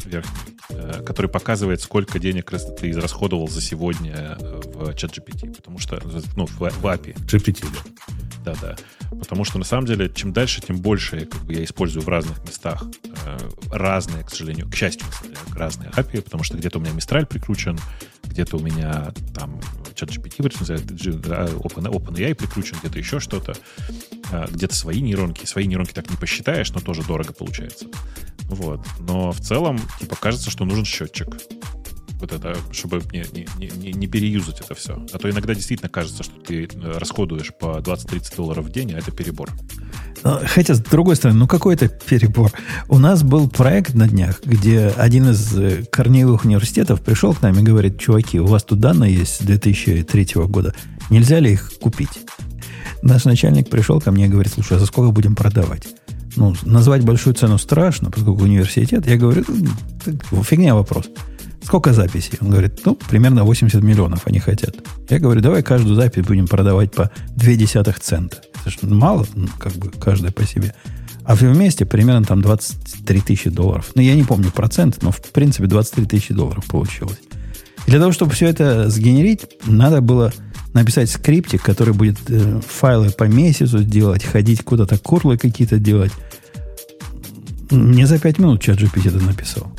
верхний, 0.06 0.58
который 1.06 1.28
показывает, 1.28 1.82
сколько 1.82 2.20
денег 2.20 2.52
ты 2.80 2.92
израсходовал 2.92 3.48
за 3.48 3.62
сегодня 3.62 4.38
в 4.40 4.90
ChatGPT. 4.90 5.56
Потому 5.56 5.80
что, 5.80 6.02
ну, 6.36 6.46
в, 6.46 6.60
в 6.60 6.86
API. 6.86 7.16
GPT, 7.26 7.66
да. 8.44 8.54
Да, 8.54 8.56
да. 8.62 8.76
Потому 9.10 9.44
что 9.46 9.58
на 9.58 9.64
самом 9.66 9.86
деле, 9.86 10.12
чем 10.14 10.34
дальше, 10.34 10.62
тем 10.62 10.78
больше 10.78 11.26
как 11.26 11.42
бы, 11.44 11.54
я 11.54 11.64
использую 11.64 12.04
в 12.04 12.10
разных 12.10 12.44
местах 12.44 12.84
разные, 13.72 14.24
к 14.24 14.30
сожалению, 14.32 14.70
к 14.70 14.76
счастью, 14.76 15.06
разные 15.54 15.90
API, 15.92 16.22
потому 16.22 16.44
что 16.44 16.58
где-то 16.58 16.80
у 16.80 16.82
меня 16.82 16.94
Mistral 16.94 17.26
прикручен, 17.26 17.78
где-то 18.32 18.58
у 18.58 18.60
меня 18.60 19.14
там 19.36 19.60
ChatGPT, 19.94 20.44
прикручен, 20.44 21.22
да, 21.22 21.46
Open, 21.46 21.86
OpenAI 21.92 22.34
прикручен, 22.34 22.78
где-то 22.80 22.98
еще 22.98 23.20
что-то, 23.20 23.54
э, 24.32 24.46
где-то 24.52 24.76
свои 24.76 25.02
нейронки. 25.02 25.46
Свои 25.46 25.68
нейронки 25.68 25.94
так 25.94 26.10
не 26.10 26.16
посчитаешь, 26.16 26.72
но 26.72 26.80
тоже 26.80 27.04
дорого 27.04 27.34
получается. 27.34 27.86
Вот. 28.46 28.86
Но 29.00 29.32
в 29.32 29.40
целом, 29.40 29.80
типа, 30.00 30.16
кажется, 30.16 30.50
что 30.50 30.66
нужен 30.66 30.86
счетчик. 30.86 31.28
Вот 32.20 32.32
это, 32.34 32.56
чтобы 32.72 33.02
не, 33.12 33.26
не, 33.34 33.48
не- 33.58 33.78
не, 33.78 33.92
не 33.94 34.08
переюзать 34.08 34.62
это 34.62 34.76
все. 34.76 35.04
А 35.12 35.18
то 35.18 35.30
иногда 35.30 35.56
действительно 35.56 35.90
кажется, 35.90 36.24
что 36.24 36.40
ты 36.40 36.66
э, 36.66 36.98
расходуешь 36.98 37.52
по 37.60 37.80
20-30 37.80 38.36
долларов 38.36 38.66
в 38.66 38.72
день, 38.72 38.94
а 38.94 39.00
это 39.00 39.12
перебор. 39.12 39.50
Хотя, 40.24 40.76
с 40.76 40.80
другой 40.80 41.16
стороны, 41.16 41.40
ну 41.40 41.48
какой 41.48 41.74
это 41.74 41.88
перебор? 41.88 42.52
У 42.88 43.00
нас 43.00 43.24
был 43.24 43.50
проект 43.50 43.96
на 43.96 44.08
днях, 44.08 44.42
где 44.44 44.88
один 44.88 45.32
из 45.32 45.58
э, 45.58 45.84
корневых 45.92 46.46
университетов 46.46 47.02
пришел 47.02 47.34
к 47.34 47.42
нам 47.42 47.58
и 47.58 47.64
говорит, 47.64 48.00
чуваки, 48.00 48.40
у 48.40 48.46
вас 48.46 48.64
тут 48.64 48.80
данные 48.80 49.16
есть 49.16 49.38
с 49.38 49.40
2003 49.40 50.28
года, 50.48 50.76
нельзя 51.10 51.40
ли 51.40 51.54
их 51.54 51.72
купить? 51.80 52.22
Наш 53.02 53.26
начальник 53.26 53.70
пришел 53.70 54.00
ко 54.00 54.12
мне 54.12 54.26
и 54.26 54.30
говорит, 54.30 54.54
слушай, 54.54 54.78
а 54.78 54.80
за 54.80 54.86
сколько 54.86 55.12
будем 55.12 55.36
продавать? 55.36 55.88
Ну, 56.36 56.56
назвать 56.64 57.04
большую 57.04 57.34
цену 57.34 57.58
страшно, 57.58 58.12
поскольку 58.12 58.44
университет. 58.44 59.06
Я 59.08 59.18
говорю, 59.18 59.44
«Ну, 60.32 60.44
фигня 60.44 60.76
вопрос. 60.76 61.10
Сколько 61.64 61.94
записей? 61.94 62.38
Он 62.42 62.50
говорит, 62.50 62.80
ну, 62.86 62.96
примерно 62.96 63.44
80 63.44 63.82
миллионов 63.84 64.22
они 64.26 64.40
хотят. 64.40 64.76
Я 65.10 65.20
говорю, 65.20 65.42
давай 65.42 65.62
каждую 65.62 65.96
запись 65.96 66.26
будем 66.26 66.48
продавать 66.48 66.92
по 66.92 67.12
0,2 67.38 67.96
цента. 68.00 68.38
Это 68.66 68.88
мало, 68.88 69.26
ну, 69.36 69.48
как 69.60 69.74
бы, 69.74 69.90
каждая 69.90 70.32
по 70.32 70.46
себе. 70.46 70.74
А 71.24 71.36
все 71.36 71.50
вместе 71.50 71.86
примерно 71.86 72.26
там 72.26 72.42
23 72.42 73.22
тысячи 73.22 73.50
долларов. 73.50 73.92
Ну, 73.96 74.02
я 74.02 74.16
не 74.16 74.24
помню 74.24 74.52
процент, 74.52 75.02
но 75.02 75.12
в 75.12 75.22
принципе 75.22 75.68
23 75.68 76.06
тысячи 76.06 76.34
долларов 76.34 76.66
получилось. 76.66 77.20
И 77.86 77.92
для 77.92 78.00
того, 78.00 78.12
чтобы 78.12 78.32
все 78.32 78.48
это 78.48 78.90
сгенерить, 78.90 79.48
надо 79.66 80.02
было 80.02 80.34
написать 80.74 81.10
скриптик, 81.10 81.62
который 81.62 81.94
будет 81.94 82.18
э, 82.30 82.62
файлы 82.68 83.10
по 83.10 83.26
месяцу 83.26 83.84
делать, 83.84 84.24
ходить 84.24 84.64
куда-то, 84.64 84.98
курлы 84.98 85.38
какие-то 85.38 85.78
делать. 85.78 86.12
Мне 87.70 88.08
за 88.08 88.20
5 88.20 88.40
минут 88.40 88.62
чат 88.62 88.80
GPT 88.80 89.10
это 89.10 89.20
написал. 89.20 89.72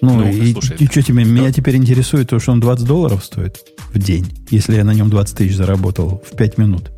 Ну, 0.00 0.20
Ну, 0.20 0.28
и, 0.28 0.52
слушай, 0.52 0.76
и 0.78 0.86
что 0.86 1.02
тебе, 1.02 1.24
меня 1.24 1.52
теперь 1.52 1.76
интересует 1.76 2.30
то, 2.30 2.38
что 2.38 2.52
он 2.52 2.60
20 2.60 2.86
долларов 2.86 3.24
стоит 3.24 3.58
в 3.92 3.98
день, 3.98 4.26
если 4.50 4.76
я 4.76 4.84
на 4.84 4.94
нем 4.94 5.10
20 5.10 5.36
тысяч 5.36 5.56
заработал 5.56 6.22
в 6.30 6.36
5 6.36 6.58
минут. 6.58 6.90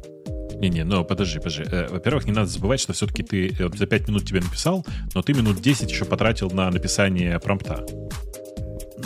Не-не, 0.62 0.84
но 0.84 1.02
подожди, 1.02 1.38
подожди. 1.38 1.64
Э, 1.66 1.88
Во-первых, 1.90 2.24
не 2.24 2.32
надо 2.32 2.46
забывать, 2.46 2.78
что 2.78 2.92
все-таки 2.92 3.24
ты 3.24 3.48
э, 3.48 3.68
за 3.74 3.86
5 3.86 4.08
минут 4.08 4.24
тебе 4.24 4.40
написал, 4.40 4.86
но 5.12 5.20
ты 5.20 5.34
минут 5.34 5.60
10 5.60 5.90
еще 5.90 6.04
потратил 6.04 6.50
на 6.50 6.70
написание 6.70 7.40
промпта. 7.40 7.84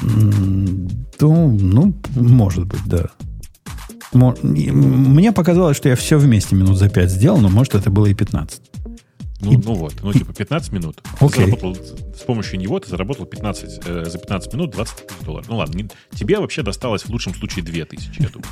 Ну, 0.02 1.48
ну, 1.58 1.94
может 2.14 2.66
быть, 2.66 2.84
да. 2.84 3.06
Мне 4.12 5.32
показалось, 5.32 5.78
что 5.78 5.88
я 5.88 5.96
все 5.96 6.18
вместе 6.18 6.54
минут 6.54 6.76
за 6.76 6.90
5 6.90 7.10
сделал, 7.10 7.38
но 7.38 7.48
может 7.48 7.74
это 7.74 7.90
было 7.90 8.04
и 8.04 8.14
15. 8.14 8.60
Ну, 9.40 9.52
И- 9.52 9.56
ну 9.58 9.74
вот, 9.74 9.94
ну 10.02 10.12
типа 10.14 10.32
15 10.32 10.72
минут. 10.72 10.96
Ты 11.18 11.24
Окей. 11.26 11.44
заработал 11.44 11.74
с 11.76 12.20
помощью 12.22 12.58
него 12.58 12.80
ты 12.80 12.88
заработал 12.88 13.26
15, 13.26 13.80
э, 13.86 14.04
за 14.06 14.18
15 14.18 14.54
минут 14.54 14.70
20 14.70 15.06
тысяч 15.06 15.20
долларов. 15.26 15.46
Ну 15.50 15.56
ладно, 15.56 15.76
не- 15.76 15.88
тебе 16.14 16.38
вообще 16.40 16.62
досталось 16.62 17.02
в 17.02 17.10
лучшем 17.10 17.34
случае 17.34 17.62
2 17.64 17.84
тысячи, 17.84 18.22
я 18.22 18.28
думаю. 18.30 18.48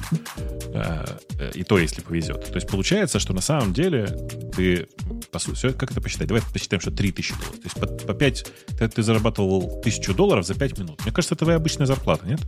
Э, 0.75 1.05
э, 1.39 1.51
И 1.55 1.63
то, 1.65 1.79
если 1.79 2.03
повезет. 2.03 2.45
То 2.47 2.57
есть 2.57 2.69
получается, 2.69 3.19
что 3.19 3.33
на 3.33 3.41
самом 3.41 3.73
деле 3.73 4.07
ты, 4.55 4.87
по 5.31 5.39
сути, 5.39 5.71
как 5.73 5.91
это 5.93 6.01
посчитать? 6.03 6.29
Давай 6.29 6.43
посчитаем, 6.53 6.81
что 6.83 6.91
3 6.91 7.13
тысячи 7.13 7.33
долларов. 7.35 7.57
То 7.61 7.65
есть 7.65 7.77
по, 7.81 7.87
по 8.07 8.13
5, 8.15 8.47
ты, 8.79 8.89
ты 8.89 9.03
зарабатывал 9.03 9.81
тысячу 9.83 10.13
долларов 10.15 10.47
за 10.47 10.55
5 10.55 10.79
минут. 10.79 11.01
Мне 11.05 11.13
кажется, 11.13 11.35
это 11.35 11.45
твоя 11.45 11.57
обычная 11.57 11.87
зарплата, 11.87 12.27
нет? 12.27 12.41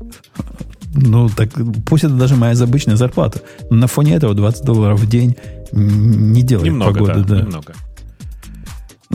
Ну, 0.95 1.29
так 1.31 1.51
пусть 1.87 2.05
это 2.05 2.15
даже 2.15 2.37
моя 2.37 2.53
обычная 2.61 2.97
зарплата. 2.97 3.41
На 3.71 3.87
фоне 3.87 4.15
этого 4.15 4.35
20 4.35 4.65
долларов 4.65 5.01
в 5.01 5.09
день 5.09 5.37
не 5.73 6.43
делает 6.43 6.67
Немного, 6.71 6.93
погоды. 7.01 7.21
да, 7.25 7.35
Да. 7.37 7.41
немного. 7.43 7.75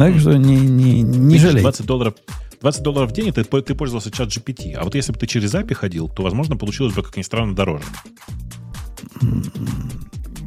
Так 0.10 0.20
что 0.20 0.38
не, 0.38 0.56
не, 0.56 1.02
не 1.02 1.38
жалей. 1.38 1.62
20 1.62 1.86
долларов, 1.86 2.16
20 2.62 2.84
долларов 2.84 3.12
в 3.12 3.14
день 3.14 3.30
это 3.30 3.44
ты, 3.44 3.62
ты 3.62 3.76
пользовался 3.76 4.12
чат 4.12 4.30
GPT. 4.30 4.74
А 4.74 4.84
вот 4.84 4.96
если 4.96 5.12
бы 5.12 5.20
ты 5.20 5.28
через 5.28 5.54
API 5.54 5.74
ходил, 5.74 6.10
то, 6.10 6.24
возможно, 6.24 6.58
получилось 6.58 6.94
бы, 6.94 7.04
как 7.04 7.18
ни 7.18 7.22
странно, 7.22 7.56
дороже. 7.56 7.84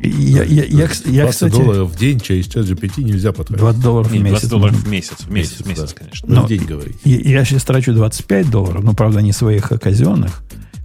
Я, 0.02 0.42
я, 0.42 0.64
я, 0.64 0.88
я, 1.06 1.22
20 1.22 1.30
кстати, 1.30 1.52
долларов 1.52 1.90
в 1.90 1.98
день 1.98 2.20
через 2.20 2.46
чат 2.46 2.66
GPT 2.66 3.02
нельзя 3.02 3.32
потратить. 3.32 3.58
20 3.58 3.80
долларов 3.82 4.10
в 4.10 4.12
Не, 4.12 4.18
20 4.18 4.32
месяц. 4.34 4.48
долларов 4.48 4.74
в 4.76 4.88
месяц. 4.88 5.16
В 5.20 5.30
месяц, 5.30 5.60
в 5.60 5.66
месяц, 5.66 5.94
да. 5.94 6.00
конечно. 6.00 6.28
Ну, 6.28 6.34
Но- 6.34 6.42
в 6.44 6.48
день 6.48 6.64
говорить. 6.64 6.96
Я, 7.04 7.20
я 7.20 7.44
сейчас 7.44 7.64
трачу 7.64 7.94
25 7.94 8.50
долларов, 8.50 8.84
но, 8.84 8.92
правда, 8.92 9.20
не 9.22 9.32
своих, 9.32 9.72
а 9.72 9.78
казенных. 9.78 10.42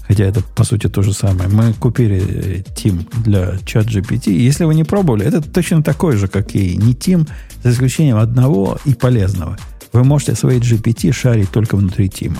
Хотя 0.09 0.25
это, 0.25 0.41
по 0.41 0.63
сути, 0.63 0.87
то 0.89 1.03
же 1.03 1.13
самое. 1.13 1.47
Мы 1.49 1.71
купили 1.73 2.17
э, 2.17 2.63
Team 2.75 3.07
для 3.23 3.59
чат 3.63 3.85
GPT. 3.85 4.31
Если 4.31 4.65
вы 4.65 4.73
не 4.73 4.83
пробовали, 4.83 5.23
это 5.23 5.39
точно 5.39 5.83
такой 5.83 6.17
же, 6.17 6.27
как 6.27 6.55
и 6.55 6.75
не 6.77 6.93
Team, 6.93 7.29
за 7.63 7.69
исключением 7.69 8.17
одного 8.17 8.79
и 8.85 8.95
полезного. 8.95 9.55
Вы 9.93 10.03
можете 10.03 10.33
свои 10.33 10.59
GPT 10.59 11.11
шарить 11.11 11.51
только 11.51 11.77
внутри 11.77 12.07
Team. 12.07 12.35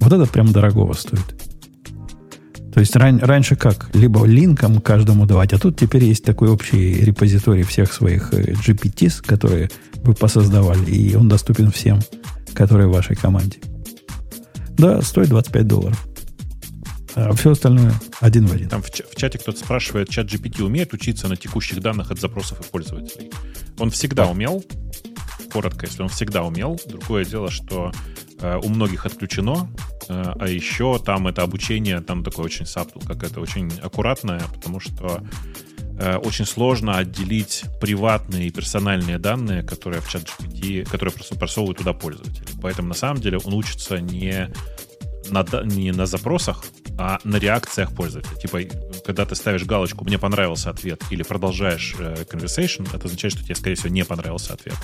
Вот 0.00 0.12
это 0.12 0.26
прям 0.26 0.52
дорогого 0.52 0.94
стоит. 0.94 1.36
То 2.74 2.80
есть 2.80 2.96
ран- 2.96 3.20
раньше 3.20 3.54
как? 3.54 3.88
Либо 3.94 4.26
линком 4.26 4.80
каждому 4.80 5.26
давать, 5.26 5.52
а 5.52 5.58
тут 5.58 5.78
теперь 5.78 6.04
есть 6.04 6.24
такой 6.24 6.48
общий 6.48 7.04
репозиторий 7.04 7.62
всех 7.62 7.92
своих 7.92 8.34
э, 8.34 8.52
GPTs, 8.52 9.24
которые 9.24 9.70
вы 10.02 10.12
посоздавали, 10.12 10.90
и 10.90 11.14
он 11.14 11.28
доступен 11.28 11.70
всем, 11.70 12.00
которые 12.52 12.88
в 12.88 12.92
вашей 12.92 13.14
команде. 13.14 13.58
Да, 14.76 15.00
стоит 15.02 15.28
25 15.28 15.66
долларов. 15.68 16.05
А 17.16 17.32
все 17.32 17.52
остальное 17.52 17.94
один 18.20 18.46
в 18.46 18.52
один. 18.52 18.68
Там 18.68 18.82
в, 18.82 18.90
в 18.90 19.16
чате 19.16 19.38
кто-то 19.38 19.58
спрашивает, 19.58 20.10
чат 20.10 20.26
GPT 20.26 20.62
умеет 20.62 20.92
учиться 20.92 21.28
на 21.28 21.36
текущих 21.36 21.80
данных 21.80 22.10
от 22.10 22.20
запросов 22.20 22.60
и 22.60 22.70
пользователей? 22.70 23.30
Он 23.78 23.90
всегда 23.90 24.26
умел, 24.26 24.62
коротко, 25.50 25.86
если 25.86 26.02
он 26.02 26.10
всегда 26.10 26.42
умел. 26.42 26.78
Другое 26.86 27.24
дело, 27.24 27.50
что 27.50 27.90
э, 28.38 28.60
у 28.62 28.68
многих 28.68 29.06
отключено, 29.06 29.66
э, 30.08 30.34
а 30.38 30.46
еще 30.46 30.98
там 30.98 31.26
это 31.26 31.42
обучение, 31.42 32.02
там 32.02 32.22
такое 32.22 32.44
очень 32.44 32.66
саптл, 32.66 32.98
как 32.98 33.22
это 33.22 33.40
очень 33.40 33.72
аккуратное, 33.82 34.42
потому 34.54 34.78
что 34.78 35.22
э, 35.98 36.16
очень 36.16 36.44
сложно 36.44 36.98
отделить 36.98 37.64
приватные 37.80 38.48
и 38.48 38.50
персональные 38.50 39.18
данные, 39.18 39.62
которые 39.62 40.02
в 40.02 40.08
чат 40.10 40.24
GPT, 40.24 40.84
которые 40.84 41.14
просто 41.14 41.34
просовывают 41.34 41.78
туда 41.78 41.94
пользователи. 41.94 42.46
Поэтому 42.60 42.88
на 42.88 42.94
самом 42.94 43.22
деле 43.22 43.38
он 43.38 43.54
учится 43.54 44.00
не 44.00 44.52
на, 45.30 45.44
не 45.64 45.92
на 45.92 46.06
запросах, 46.06 46.64
а 46.98 47.18
на 47.24 47.36
реакциях 47.36 47.92
пользователя. 47.92 48.36
Типа, 48.36 48.60
когда 49.04 49.24
ты 49.24 49.34
ставишь 49.34 49.64
галочку 49.64 50.04
«Мне 50.04 50.18
понравился 50.18 50.70
ответ» 50.70 51.02
или 51.10 51.22
продолжаешь 51.22 51.94
э, 51.98 52.24
conversation, 52.30 52.88
это 52.94 53.06
означает, 53.06 53.34
что 53.34 53.44
тебе, 53.44 53.54
скорее 53.54 53.74
всего, 53.74 53.90
не 53.90 54.04
понравился 54.04 54.54
ответ. 54.54 54.76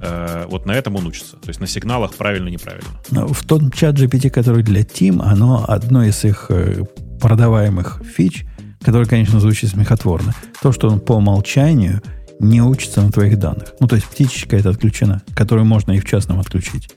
Э, 0.00 0.46
вот 0.48 0.66
на 0.66 0.72
этом 0.72 0.96
он 0.96 1.06
учится. 1.06 1.36
То 1.36 1.48
есть 1.48 1.60
на 1.60 1.66
сигналах 1.66 2.14
правильно-неправильно. 2.14 2.88
Но 3.10 3.28
в 3.28 3.42
том 3.44 3.70
чат 3.70 3.96
GPT, 3.96 4.30
который 4.30 4.62
для 4.62 4.82
Team, 4.82 5.22
оно 5.22 5.64
одно 5.66 6.04
из 6.04 6.24
их 6.24 6.46
э, 6.50 6.84
продаваемых 7.20 8.02
фич, 8.04 8.44
который, 8.80 9.06
конечно, 9.06 9.40
звучит 9.40 9.70
смехотворно. 9.70 10.34
То, 10.62 10.72
что 10.72 10.88
он 10.88 11.00
по 11.00 11.12
умолчанию 11.12 12.02
не 12.40 12.62
учится 12.62 13.02
на 13.02 13.10
твоих 13.10 13.38
данных. 13.38 13.74
Ну, 13.80 13.88
то 13.88 13.96
есть 13.96 14.06
птичечка 14.06 14.56
это 14.56 14.70
отключена, 14.70 15.22
которую 15.34 15.64
можно 15.64 15.92
и 15.92 15.98
в 15.98 16.04
частном 16.04 16.38
отключить. 16.38 16.90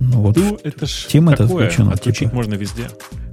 Ну, 0.00 0.20
вот. 0.22 0.36
Ну, 0.36 0.58
это 0.62 0.86
ж 0.86 1.06
Team 1.10 1.32
это 1.32 1.44
отключено, 1.44 1.92
Отключить 1.92 2.28
типа. 2.28 2.34
можно 2.34 2.54
везде. 2.54 2.88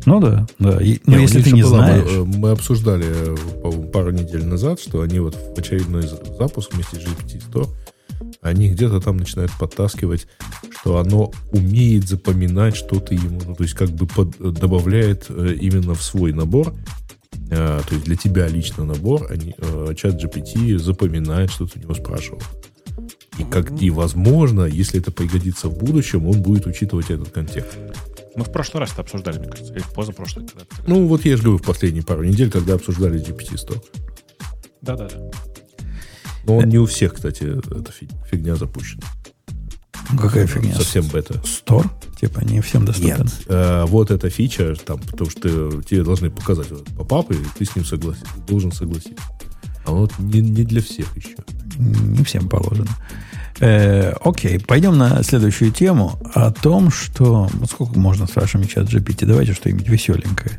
Ну 0.06 0.20
да, 0.22 0.48
да. 0.60 0.78
И- 0.82 1.00
но 1.06 1.18
если 1.18 1.42
ты 1.42 1.52
не 1.52 1.62
была, 1.64 1.80
мы, 1.80 1.86
знаешь, 1.86 2.08
э, 2.10 2.24
Мы, 2.24 2.50
обсуждали 2.52 3.06
э, 3.08 3.92
пару 3.92 4.12
недель 4.12 4.46
назад, 4.46 4.80
что 4.80 5.02
они 5.02 5.20
вот 5.20 5.36
в 5.36 5.60
очередной 5.60 6.04
за- 6.04 6.22
запуск 6.38 6.74
вместе 6.74 6.98
с 6.98 7.00
GPT-100, 7.00 7.68
они 8.42 8.70
где-то 8.70 9.00
там 9.02 9.18
начинают 9.18 9.52
подтаскивать, 9.60 10.28
что 10.80 10.98
оно 10.98 11.32
умеет 11.52 12.08
запоминать 12.08 12.76
что-то 12.76 13.14
ему, 13.14 13.40
ну, 13.46 13.56
то 13.56 13.64
есть 13.64 13.76
как 13.76 13.90
бы 13.90 14.08
под- 14.08 14.38
добавляет 14.54 15.26
э, 15.30 15.56
именно 15.60 15.94
в 15.96 16.04
свой 16.04 16.34
набор, 16.34 16.74
э, 17.50 17.82
то 17.88 17.94
есть 17.94 18.06
для 18.06 18.16
тебя 18.16 18.48
лично 18.48 18.86
набор, 18.86 19.28
они, 19.30 19.54
э, 19.58 19.94
чат 19.98 20.22
GPT 20.22 20.78
запоминает, 20.78 21.52
что 21.52 21.66
ты 21.68 21.80
у 21.80 21.82
него 21.84 21.94
спрашивал. 21.94 22.42
И, 23.40 23.44
как, 23.44 23.82
и, 23.82 23.90
возможно, 23.90 24.64
если 24.66 25.00
это 25.00 25.12
пригодится 25.12 25.68
в 25.68 25.78
будущем, 25.78 26.28
он 26.28 26.42
будет 26.42 26.68
учитывать 26.68 27.10
этот 27.10 27.32
контекст. 27.32 27.78
Мы 28.36 28.44
в 28.44 28.52
прошлый 28.52 28.82
раз 28.82 28.92
это 28.94 29.02
обсуждали, 29.02 29.40
мне 29.40 29.48
кажется, 29.48 29.74
или 29.74 29.82
в 29.82 29.94
позапрошлый. 29.94 30.48
Когда 30.48 30.66
Ну, 30.88 31.08
вот 31.08 31.26
я 31.26 31.38
же 31.38 31.44
говорю, 31.44 31.60
в 31.60 31.64
последние 31.64 32.04
пару 32.04 32.24
недель, 32.24 32.50
когда 32.52 32.76
обсуждали 32.76 33.20
GPT-100. 33.24 33.84
Да-да-да. 34.82 35.32
Но 36.46 36.58
он 36.58 36.66
не 36.66 36.78
у 36.78 36.86
всех, 36.86 37.14
кстати, 37.14 37.44
эта 37.44 37.92
фи- 37.92 38.10
фигня 38.30 38.56
запущена. 38.56 39.04
какая 40.20 40.46
фигня? 40.46 40.76
Совсем 40.76 41.08
бета. 41.08 41.42
Стор? 41.46 41.90
Типа 42.20 42.42
не 42.42 42.62
всем 42.62 42.86
доступен. 42.86 43.28
Э, 43.48 43.86
вот 43.86 44.12
эта 44.12 44.30
фича, 44.30 44.76
там, 44.76 45.00
потому 45.00 45.30
что 45.30 45.82
тебе 45.82 46.04
должны 46.04 46.30
показать 46.30 46.72
вот 46.72 46.86
попап, 46.96 47.32
и 47.32 47.36
ты 47.58 47.66
с 47.66 47.76
ним 47.76 47.86
согласен, 47.86 48.26
должен 48.48 48.72
согласиться. 48.72 49.24
А 49.86 49.92
вот 49.92 50.18
не, 50.20 50.40
не 50.42 50.64
для 50.64 50.82
всех 50.82 51.16
еще. 51.18 51.36
Не 51.78 52.24
всем 52.24 52.48
положено. 52.50 52.90
Э, 53.60 54.14
окей, 54.24 54.60
пойдем 54.60 54.98
на 54.98 55.24
следующую 55.24 55.72
тему 55.72 56.20
о 56.34 56.52
том, 56.52 56.92
что... 56.92 57.48
Вот 57.54 57.70
сколько 57.70 58.00
можно 58.00 58.28
с 58.28 58.36
вашим 58.36 58.66
чат 58.68 58.88
GPT? 58.88 59.26
Давайте 59.26 59.54
что-нибудь 59.54 59.88
веселенькое. 59.88 60.58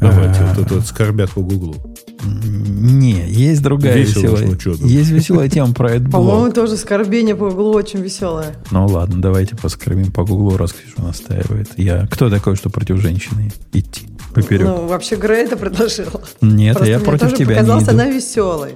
Давайте, 0.00 0.40
А, 0.40 0.54
вот 0.54 0.64
это 0.66 0.74
вот 0.74 0.86
скорбят 0.86 1.30
по 1.30 1.40
Гуглу. 1.40 1.76
Не, 2.24 3.28
есть 3.28 3.62
другая 3.62 3.96
Весело, 3.96 4.36
веселая. 4.36 4.56
там. 4.76 4.86
есть 4.88 5.10
веселая 5.10 5.48
тема 5.48 5.72
про 5.72 5.88
По-моему, 6.10 6.46
AdBlock. 6.48 6.52
тоже 6.52 6.76
скорбение 6.76 7.34
по 7.34 7.44
углу 7.44 7.72
очень 7.74 8.00
веселое. 8.00 8.56
Ну 8.70 8.86
ладно, 8.86 9.20
давайте 9.20 9.56
поскорбим 9.56 10.10
по 10.12 10.24
Гуглу, 10.24 10.56
раз 10.56 10.72
Ксюша 10.72 11.00
настаивает. 11.02 11.70
Я 11.76 12.06
кто 12.08 12.28
такой, 12.28 12.56
что 12.56 12.70
против 12.70 13.00
женщины 13.00 13.50
идти 13.72 14.08
поперек? 14.34 14.66
Ну, 14.66 14.86
вообще, 14.86 15.16
Грей 15.16 15.44
это 15.46 15.56
предложила. 15.56 16.22
Нет, 16.40 16.76
Просто 16.76 16.90
я 16.92 16.98
мне 16.98 17.04
против 17.06 17.20
тоже 17.22 17.36
тебя 17.36 17.54
не 17.54 17.60
показалась 17.60 17.84
иду. 17.84 17.92
она 17.92 18.06
веселой. 18.10 18.70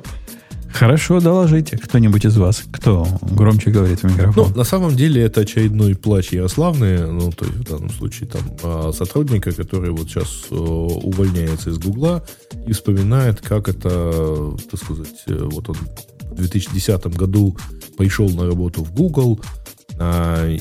Хорошо, 0.72 1.20
доложите 1.20 1.76
кто-нибудь 1.76 2.24
из 2.24 2.36
вас, 2.36 2.64
кто 2.72 3.06
громче 3.22 3.70
говорит 3.70 4.00
в 4.00 4.04
Ну, 4.04 4.10
микрофон. 4.10 4.52
на 4.54 4.64
самом 4.64 4.96
деле 4.96 5.22
это 5.22 5.42
очередной 5.42 5.94
плач 5.94 6.32
Ярославны, 6.32 7.06
ну, 7.06 7.30
то 7.30 7.44
есть 7.44 7.58
в 7.58 7.64
данном 7.64 7.90
случае 7.90 8.28
там 8.28 8.42
а, 8.62 8.92
сотрудника, 8.92 9.52
который 9.52 9.90
вот 9.90 10.08
сейчас 10.08 10.44
э, 10.50 10.54
увольняется 10.54 11.70
из 11.70 11.78
Гугла 11.78 12.24
и 12.66 12.72
вспоминает, 12.72 13.40
как 13.40 13.68
это, 13.68 14.52
так 14.70 14.80
сказать, 14.80 15.22
э, 15.26 15.38
вот 15.50 15.68
он 15.68 15.76
в 16.22 16.34
2010 16.36 17.06
году 17.08 17.56
пришел 17.98 18.28
на 18.30 18.46
работу 18.46 18.82
в 18.82 18.92
Google, 18.92 19.40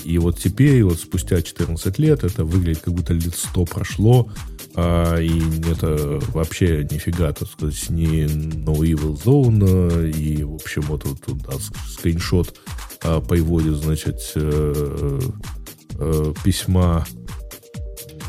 и 0.03 0.18
вот 0.18 0.39
теперь, 0.39 0.84
вот 0.84 0.99
спустя 0.99 1.41
14 1.41 1.99
лет, 1.99 2.23
это 2.23 2.43
выглядит 2.43 2.81
как 2.84 2.93
будто 2.93 3.13
лет 3.13 3.35
100 3.35 3.65
прошло, 3.65 4.31
а, 4.73 5.18
и 5.18 5.41
это 5.69 6.19
вообще 6.30 6.88
нифига, 6.89 7.34
так 7.34 7.49
сказать, 7.49 7.89
не 7.89 8.26
No 8.26 8.77
Evil 8.80 9.22
Zone, 9.22 10.11
и, 10.11 10.43
в 10.43 10.55
общем, 10.55 10.84
вот 10.84 11.03
тут 11.03 11.22
тут, 11.22 11.39
да, 11.39 11.53
скриншот 11.89 12.55
а, 13.03 13.19
приводит, 13.19 13.76
значит, 13.76 14.31
э, 14.35 15.19
э, 15.99 16.34
письма 16.43 17.05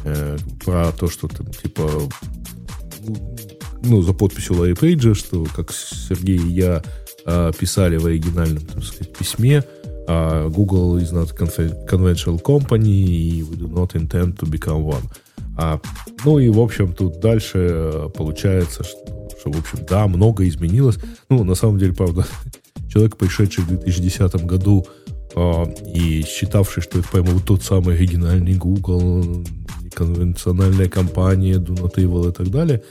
э, 0.04 0.38
про 0.64 0.92
то, 0.92 1.08
что 1.08 1.28
там, 1.28 1.46
типа, 1.46 1.90
ну, 3.82 4.02
за 4.02 4.12
подписью 4.12 4.56
Ларри 4.58 4.74
Пейджа, 4.74 5.14
что, 5.14 5.44
как 5.44 5.72
Сергей 5.72 6.38
и 6.38 6.52
я 6.52 6.82
а, 7.24 7.52
писали 7.52 7.98
в 7.98 8.06
оригинальном, 8.06 8.64
так 8.64 8.82
сказать, 8.82 9.16
письме, 9.16 9.64
а, 10.08 10.48
Google 10.48 10.96
is 10.98 11.12
not 11.12 11.34
conventional 11.86 12.38
company, 12.40 13.42
we 13.42 13.56
do 13.56 13.68
not 13.68 13.94
intend 13.94 14.36
to 14.38 14.46
become 14.46 14.84
one. 14.84 15.02
А, 15.56 15.80
ну 16.24 16.38
и, 16.38 16.48
в 16.48 16.58
общем, 16.58 16.92
тут 16.92 17.20
дальше 17.20 17.58
э, 17.58 18.08
получается, 18.14 18.84
что, 18.84 19.28
что, 19.38 19.52
в 19.52 19.58
общем, 19.58 19.84
да, 19.88 20.06
много 20.06 20.48
изменилось. 20.48 20.98
Ну, 21.28 21.44
на 21.44 21.54
самом 21.54 21.78
деле, 21.78 21.92
правда, 21.92 22.26
человек, 22.92 23.16
пришедший 23.16 23.64
в 23.64 23.68
2010 23.68 24.44
году 24.46 24.86
а, 25.34 25.64
и 25.94 26.24
считавший, 26.26 26.82
что 26.82 26.98
это 26.98 27.08
прямо 27.08 27.30
вот 27.30 27.44
тот 27.44 27.62
самый 27.62 27.96
оригинальный 27.96 28.54
Google, 28.54 29.44
конвенциональная 29.94 30.88
компания, 30.88 31.54
Evil 31.54 32.30
и 32.30 32.32
так 32.32 32.48
далее, 32.48 32.82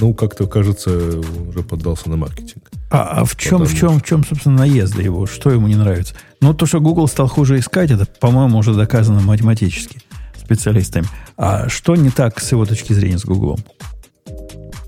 ну, 0.00 0.14
как-то, 0.14 0.46
кажется, 0.46 0.90
он 0.90 1.48
уже 1.48 1.62
поддался 1.62 2.08
на 2.10 2.16
маркетинг. 2.16 2.69
А, 2.90 3.20
а 3.20 3.24
в 3.24 3.36
чем, 3.36 3.64
в 3.64 3.74
чем, 3.74 4.00
в 4.00 4.04
чем, 4.04 4.24
собственно, 4.24 4.58
наезда 4.58 5.00
его? 5.00 5.26
Что 5.26 5.50
ему 5.50 5.68
не 5.68 5.76
нравится? 5.76 6.14
Ну, 6.40 6.54
то, 6.54 6.66
что 6.66 6.80
Google 6.80 7.06
стал 7.06 7.28
хуже 7.28 7.58
искать, 7.58 7.90
это, 7.90 8.04
по-моему, 8.04 8.58
уже 8.58 8.74
доказано 8.74 9.20
математически 9.20 10.00
специалистами. 10.36 11.06
А 11.36 11.68
что 11.68 11.94
не 11.94 12.10
так 12.10 12.40
с 12.40 12.50
его 12.50 12.66
точки 12.66 12.92
зрения 12.92 13.18
с 13.18 13.24
Гуглом? 13.24 13.60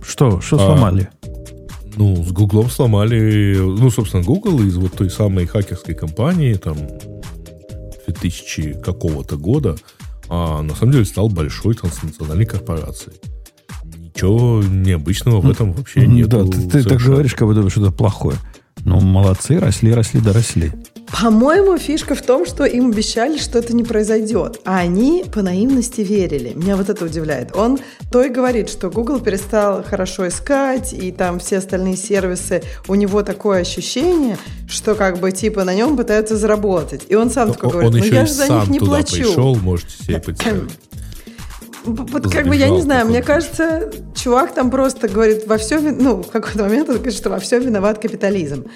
Что, 0.05 0.41
что 0.41 0.57
А, 0.57 0.67
сломали? 0.67 1.09
Ну, 1.95 2.25
с 2.25 2.33
Гуглом 2.33 2.69
сломали, 2.71 3.57
ну, 3.57 3.89
собственно, 3.91 4.25
Google 4.25 4.61
из 4.63 4.77
вот 4.77 4.95
той 4.95 5.09
самой 5.09 5.47
хакерской 5.47 5.95
компании, 5.95 6.55
там, 6.55 6.77
2000 8.09 8.81
какого-то 8.83 9.37
года, 9.37 9.77
а 10.29 10.63
на 10.63 10.75
самом 10.75 10.93
деле 10.93 11.05
стал 11.05 11.29
большой 11.29 11.75
транснациональной 11.75 12.47
корпорацией. 12.47 13.17
Ничего 14.15 14.63
необычного 14.63 15.41
в 15.41 15.51
этом 15.51 15.73
вообще 15.73 16.07
нет. 16.07 16.29
да, 16.29 16.45
ты, 16.45 16.69
ты 16.69 16.85
так 16.85 17.01
говоришь, 17.01 17.35
как 17.35 17.49
будто 17.49 17.63
бы 17.63 17.71
что-то 17.71 17.93
плохое. 17.93 18.37
Ну, 18.85 19.01
молодцы, 19.01 19.61
росли, 19.61 19.93
росли, 19.93 20.21
доросли. 20.21 20.73
По-моему, 21.21 21.77
фишка 21.77 22.15
в 22.15 22.23
том, 22.23 22.47
что 22.47 22.65
им 22.65 22.91
обещали, 22.91 23.37
что 23.37 23.59
это 23.59 23.75
не 23.75 23.85
произойдет. 23.85 24.61
А 24.65 24.79
они 24.79 25.25
по 25.33 25.43
наивности 25.43 26.01
верили. 26.01 26.53
Меня 26.55 26.77
вот 26.77 26.89
это 26.89 27.05
удивляет. 27.05 27.55
Он 27.55 27.79
то 28.11 28.23
и 28.23 28.29
говорит, 28.31 28.71
что 28.71 28.91
Google 28.91 29.21
перестал 29.21 29.85
хорошо 29.85 30.27
искать, 30.27 30.95
и 30.95 31.13
там 31.13 31.39
все 31.39 31.59
остальные 31.59 31.97
сервисы, 31.97 32.63
у 32.89 32.95
него 32.95 33.23
такое 33.23 33.61
ощущение, 33.61 34.39
что 34.67 34.95
как 34.95 35.21
бы 35.21 35.33
типа 35.33 35.65
на 35.65 35.75
нем 35.75 35.97
пытаются 35.97 36.37
заработать. 36.37 37.03
И 37.09 37.15
он 37.15 37.31
сам 37.31 37.53
такой 37.53 37.67
Он, 37.67 37.73
говорит, 37.73 37.93
он 37.93 37.99
ну 37.99 38.05
еще 38.05 38.15
я 38.15 38.27
же 38.27 38.33
за 38.33 38.47
сам 38.47 38.61
них 38.61 38.71
не 38.71 38.79
туда 38.79 38.91
плачу. 38.93 39.17
пришел, 39.17 39.55
можете 39.57 40.03
себе 40.03 40.19
представить. 40.19 40.73
Вот 41.85 42.33
как 42.33 42.47
бы 42.47 42.55
я 42.55 42.69
не 42.69 42.81
знаю, 42.81 43.07
мне 43.07 43.23
кажется, 43.23 43.91
чувак 44.15 44.55
там 44.55 44.71
просто 44.71 45.09
говорит 45.09 45.47
во 45.47 45.59
все, 45.59 45.81
ну 45.81 46.23
в 46.23 46.31
какой-то 46.31 46.63
момент 46.63 46.89
он 46.89 46.97
говорит, 46.97 47.15
что 47.15 47.31
во 47.31 47.39
всем 47.39 47.63
виноват 47.63 47.99
капитализм. 47.99 48.67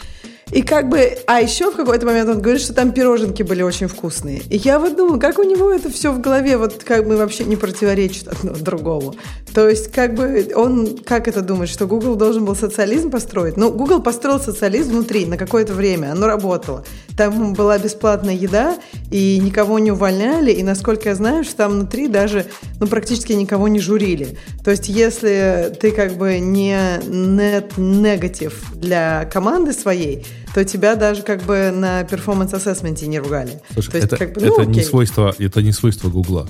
И 0.53 0.63
как 0.63 0.89
бы, 0.89 1.19
а 1.27 1.41
еще 1.41 1.73
в 1.73 1.77
какой-то 1.77 2.07
момент 2.07 2.31
он 2.31 2.41
говорит, 2.41 2.63
что 2.63 2.73
там 2.73 2.93
пироженки 2.93 3.43
были 3.43 3.63
очень 3.63 3.89
вкусные. 3.89 4.43
И 4.49 4.57
я 4.59 4.79
вот 4.79 4.97
думаю, 4.97 5.19
как 5.19 5.41
у 5.41 5.43
него 5.43 5.73
это 5.73 5.91
все 5.91 6.13
в 6.13 6.21
голове, 6.21 6.57
вот 6.57 6.85
как 6.85 7.05
бы 7.05 7.17
вообще 7.17 7.43
не 7.45 7.57
противоречит 7.57 8.29
одно 8.29 8.53
другому. 8.53 9.17
То 9.53 9.69
есть, 9.69 9.91
как 9.91 10.15
бы 10.15 10.49
он, 10.55 10.99
как 10.99 11.27
это 11.27 11.41
думает, 11.41 11.69
что 11.69 11.87
Google 11.87 12.15
должен 12.15 12.45
был 12.45 12.55
социализм 12.55 13.11
построить? 13.11 13.57
Ну, 13.57 13.73
Google 13.73 14.01
построил 14.03 14.39
социализм 14.39 14.91
внутри 14.93 15.27
на 15.27 15.37
какое-то 15.37 15.73
время, 15.73 16.13
оно 16.13 16.27
работало. 16.27 16.85
Там 17.17 17.55
была 17.55 17.79
бесплатная 17.79 18.35
еда, 18.35 18.77
и 19.11 19.41
никого 19.43 19.79
не 19.81 19.91
увольняли, 19.91 20.53
и, 20.53 20.63
насколько 20.63 21.09
я 21.09 21.15
знаю, 21.17 21.43
что 21.43 21.57
там 21.57 21.73
внутри 21.73 22.07
даже, 22.07 22.47
ну, 22.79 22.87
практически 22.87 23.33
никого 23.33 23.67
не 23.67 23.81
журили. 23.81 24.37
То 24.63 24.71
есть, 24.71 24.89
если 24.89 25.75
ты 25.81 25.91
как 25.91 26.13
бы 26.13 26.39
не 26.39 26.79
нет 27.09 27.79
негатив 27.79 28.63
для 28.75 29.25
команды 29.25 29.73
своей, 29.73 30.25
то 30.57 30.65
тебя 30.65 30.97
даже 30.97 31.21
как 31.21 31.43
бы 31.43 31.71
на 31.71 32.03
перформанс-ассессменте 32.05 33.07
не 33.07 33.19
ругали. 33.19 33.61
Слушай, 33.75 33.91
то 33.91 33.97
есть, 33.99 34.07
это, 34.07 34.17
как 34.17 34.33
бы, 34.33 34.41
ну, 34.41 34.55
это 34.55 34.65
не 34.65 34.83
свойство, 34.83 35.35
это 35.39 35.61
не 35.61 35.71
свойство 35.73 36.09
Гугла. 36.09 36.49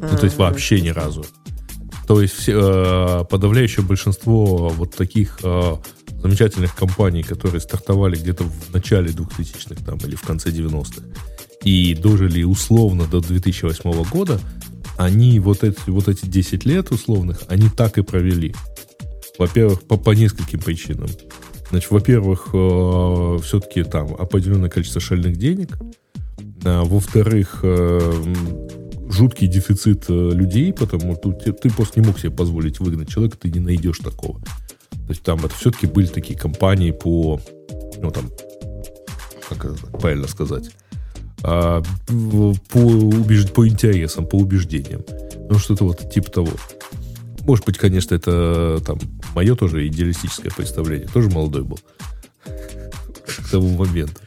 Ну, 0.00 0.16
то 0.16 0.22
есть 0.22 0.38
А. 0.38 0.42
вообще 0.42 0.80
ни 0.80 0.90
разу. 0.90 1.26
То 2.06 2.22
есть 2.22 2.44
э, 2.46 3.24
подавляющее 3.28 3.84
большинство 3.84 4.68
вот 4.68 4.94
таких 4.94 5.40
э, 5.42 5.74
замечательных 6.22 6.76
компаний, 6.76 7.24
которые 7.24 7.60
стартовали 7.60 8.14
где-то 8.14 8.44
в 8.44 8.72
начале 8.72 9.10
2000-х 9.10 9.84
там, 9.84 9.98
или 9.98 10.14
в 10.14 10.22
конце 10.22 10.50
90-х 10.50 11.02
и 11.64 11.96
дожили 11.96 12.44
условно 12.44 13.06
до 13.06 13.18
2008 13.18 14.04
года, 14.04 14.40
они 14.96 15.40
вот 15.40 15.64
эти, 15.64 15.90
вот 15.90 16.06
эти 16.06 16.26
10 16.26 16.64
лет 16.64 16.92
условных, 16.92 17.42
они 17.48 17.70
так 17.70 17.98
и 17.98 18.02
провели. 18.02 18.54
Во-первых, 19.36 19.82
по, 19.82 19.96
по 19.96 20.10
нескольким 20.12 20.60
причинам. 20.60 21.08
Значит, 21.70 21.90
во-первых, 21.90 22.48
все-таки 23.42 23.82
там 23.84 24.14
определенное 24.14 24.70
количество 24.70 25.00
шальных 25.00 25.36
денег. 25.36 25.76
А, 26.64 26.84
во-вторых, 26.84 27.60
э, 27.62 28.12
жуткий 29.08 29.46
дефицит 29.46 30.04
э, 30.08 30.12
людей, 30.12 30.72
потому 30.72 31.14
что 31.16 31.32
ты, 31.32 31.52
ты 31.52 31.70
просто 31.70 32.00
не 32.00 32.06
мог 32.06 32.18
себе 32.18 32.30
позволить 32.30 32.80
выгнать 32.80 33.08
человека, 33.08 33.38
ты 33.38 33.50
не 33.50 33.60
найдешь 33.60 33.98
такого. 33.98 34.40
То 34.40 35.10
есть 35.10 35.22
там 35.22 35.38
это 35.38 35.54
все-таки 35.54 35.86
были 35.86 36.06
такие 36.06 36.38
компании 36.38 36.90
по, 36.90 37.40
ну 38.00 38.10
там, 38.10 38.30
как 39.48 39.64
это 39.64 39.86
правильно 39.98 40.28
сказать, 40.28 40.70
а, 41.42 41.82
по, 42.06 42.78
убеж- 42.78 43.52
по 43.52 43.66
интересам, 43.66 44.26
по 44.26 44.36
убеждениям. 44.36 45.04
Ну, 45.48 45.58
что-то 45.58 45.84
вот 45.84 46.10
типа 46.12 46.30
того. 46.30 46.50
Может 47.48 47.64
быть, 47.64 47.78
конечно, 47.78 48.14
это 48.14 48.78
там 48.84 48.98
мое 49.34 49.56
тоже 49.56 49.86
идеалистическое 49.86 50.52
представление. 50.52 51.08
Тоже 51.08 51.30
молодой 51.30 51.62
был 51.64 51.80
к 52.44 53.50
тому 53.50 53.74
моменту. 53.74 54.20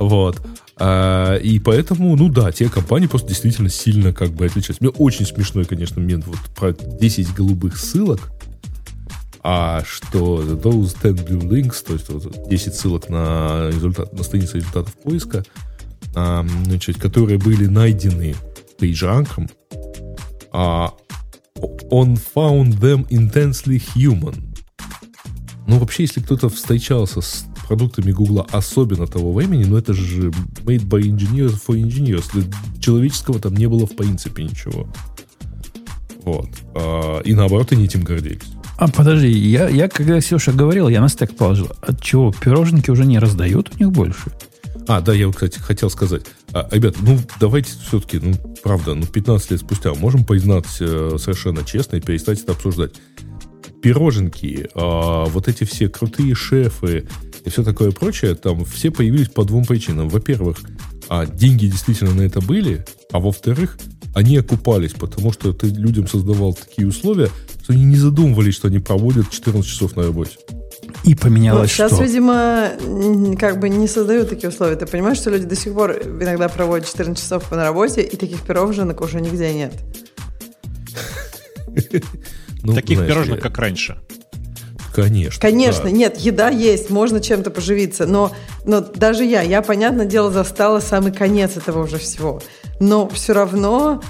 Вот. 0.00 0.44
А, 0.76 1.36
и 1.36 1.60
поэтому, 1.60 2.16
ну 2.16 2.28
да, 2.28 2.50
те 2.50 2.68
компании 2.68 3.06
просто 3.06 3.28
действительно 3.28 3.68
сильно 3.68 4.12
как 4.12 4.30
бы 4.30 4.44
отличаются. 4.44 4.82
Мне 4.82 4.90
очень 4.90 5.24
смешной, 5.24 5.66
конечно, 5.66 6.00
момент 6.00 6.26
вот 6.26 6.38
про 6.56 6.72
10 6.72 7.32
голубых 7.32 7.76
ссылок. 7.78 8.28
А 9.44 9.84
что 9.86 10.42
those 10.42 10.96
10 11.00 11.28
blue 11.28 11.48
links, 11.48 11.84
то 11.86 11.92
есть 11.92 12.08
вот 12.08 12.48
10 12.48 12.74
ссылок 12.74 13.08
на, 13.08 13.68
результат, 13.68 14.12
на 14.12 14.24
странице 14.24 14.56
результатов 14.56 14.94
поиска, 14.94 15.44
а, 16.16 16.44
значит, 16.64 16.98
которые 16.98 17.38
были 17.38 17.66
найдены 17.66 18.34
пейджранком, 18.80 19.48
а, 20.50 20.92
on 21.90 22.18
found 22.34 22.80
them 22.80 23.06
intensely 23.08 23.82
human. 23.94 24.34
Ну, 25.66 25.78
вообще, 25.78 26.04
если 26.04 26.20
кто-то 26.20 26.48
встречался 26.48 27.20
с 27.20 27.44
продуктами 27.66 28.10
Гугла, 28.10 28.46
особенно 28.50 29.06
того 29.06 29.34
времени, 29.34 29.64
ну, 29.64 29.76
это 29.76 29.92
же 29.92 30.30
made 30.64 30.86
by 30.88 31.02
engineers 31.02 31.60
for 31.66 31.76
engineers. 31.80 32.24
Человеческого 32.80 33.38
там 33.38 33.54
не 33.54 33.66
было 33.66 33.86
в 33.86 33.94
принципе 33.94 34.44
ничего. 34.44 34.88
Вот. 36.24 36.48
А, 36.74 37.20
И 37.20 37.34
наоборот, 37.34 37.72
они 37.72 37.84
этим 37.84 38.02
гордились. 38.02 38.48
А 38.78 38.88
подожди, 38.88 39.28
я, 39.28 39.68
я 39.68 39.88
когда 39.88 40.20
Ксюша 40.20 40.52
говорил, 40.52 40.88
я 40.88 41.00
на 41.00 41.08
стек 41.08 41.36
положил. 41.36 41.68
От 41.82 42.00
чего? 42.00 42.32
Пироженки 42.32 42.90
уже 42.90 43.04
не 43.04 43.18
раздают 43.18 43.72
у 43.74 43.78
них 43.78 43.92
больше? 43.92 44.32
А, 44.86 45.00
да, 45.00 45.12
я, 45.12 45.26
вот, 45.26 45.34
кстати, 45.36 45.58
хотел 45.58 45.90
сказать. 45.90 46.22
А, 46.52 46.68
ребят, 46.70 46.96
ну, 47.00 47.18
давайте 47.40 47.70
все-таки, 47.86 48.18
ну, 48.20 48.34
правда, 48.62 48.94
ну, 48.94 49.06
15 49.06 49.50
лет 49.50 49.60
спустя 49.60 49.94
можем 49.94 50.24
признать 50.24 50.66
э, 50.80 51.16
совершенно 51.18 51.64
честно 51.64 51.96
и 51.96 52.00
перестать 52.00 52.40
это 52.42 52.52
обсуждать. 52.52 52.92
Пироженки, 53.82 54.68
а, 54.74 55.26
вот 55.26 55.46
эти 55.46 55.64
все 55.64 55.88
крутые 55.88 56.34
шефы 56.34 57.06
и 57.44 57.50
все 57.50 57.62
такое 57.62 57.92
прочее, 57.92 58.34
там 58.34 58.64
все 58.64 58.90
появились 58.90 59.28
по 59.28 59.44
двум 59.44 59.64
причинам. 59.64 60.08
Во-первых, 60.08 60.58
а, 61.08 61.26
деньги 61.26 61.66
действительно 61.66 62.14
на 62.14 62.22
это 62.22 62.40
были, 62.40 62.84
а 63.12 63.20
во-вторых, 63.20 63.78
они 64.14 64.36
окупались, 64.36 64.92
потому 64.92 65.32
что 65.32 65.52
ты 65.52 65.68
людям 65.68 66.08
создавал 66.08 66.54
такие 66.54 66.88
условия, 66.88 67.30
что 67.62 67.72
они 67.72 67.84
не 67.84 67.96
задумывались, 67.96 68.54
что 68.54 68.68
они 68.68 68.78
проводят 68.78 69.30
14 69.30 69.70
часов 69.70 69.96
на 69.96 70.04
работе. 70.04 70.38
И 71.04 71.14
поменялось 71.14 71.70
сейчас, 71.70 71.92
что? 71.92 72.02
видимо, 72.02 72.70
как 73.38 73.60
бы 73.60 73.68
не 73.68 73.88
создают 73.88 74.28
такие 74.28 74.48
условия. 74.48 74.76
Ты 74.76 74.86
понимаешь, 74.86 75.18
что 75.18 75.30
люди 75.30 75.46
до 75.46 75.56
сих 75.56 75.74
пор 75.74 75.92
иногда 75.92 76.48
проводят 76.48 76.88
14 76.88 77.16
часов 77.22 77.50
на 77.50 77.64
работе, 77.64 78.02
и 78.02 78.16
таких 78.16 78.42
пироженок 78.42 79.00
уже 79.00 79.20
нигде 79.20 79.52
нет. 79.52 79.72
Ну, 82.64 82.74
Таких 82.74 82.98
пирожных, 83.06 83.40
как 83.40 83.56
раньше. 83.58 83.98
Конечно. 84.92 85.40
Конечно, 85.40 85.84
да. 85.84 85.90
нет, 85.90 86.18
еда 86.18 86.48
есть, 86.48 86.90
можно 86.90 87.20
чем-то 87.20 87.50
поживиться, 87.50 88.04
но, 88.04 88.32
но 88.64 88.80
даже 88.80 89.24
я, 89.24 89.42
я, 89.42 89.62
понятное 89.62 90.06
дело, 90.06 90.32
застала 90.32 90.80
самый 90.80 91.12
конец 91.12 91.56
этого 91.56 91.84
уже 91.84 91.98
всего. 91.98 92.42
Но 92.80 93.08
все 93.08 93.32
равно, 93.32 94.02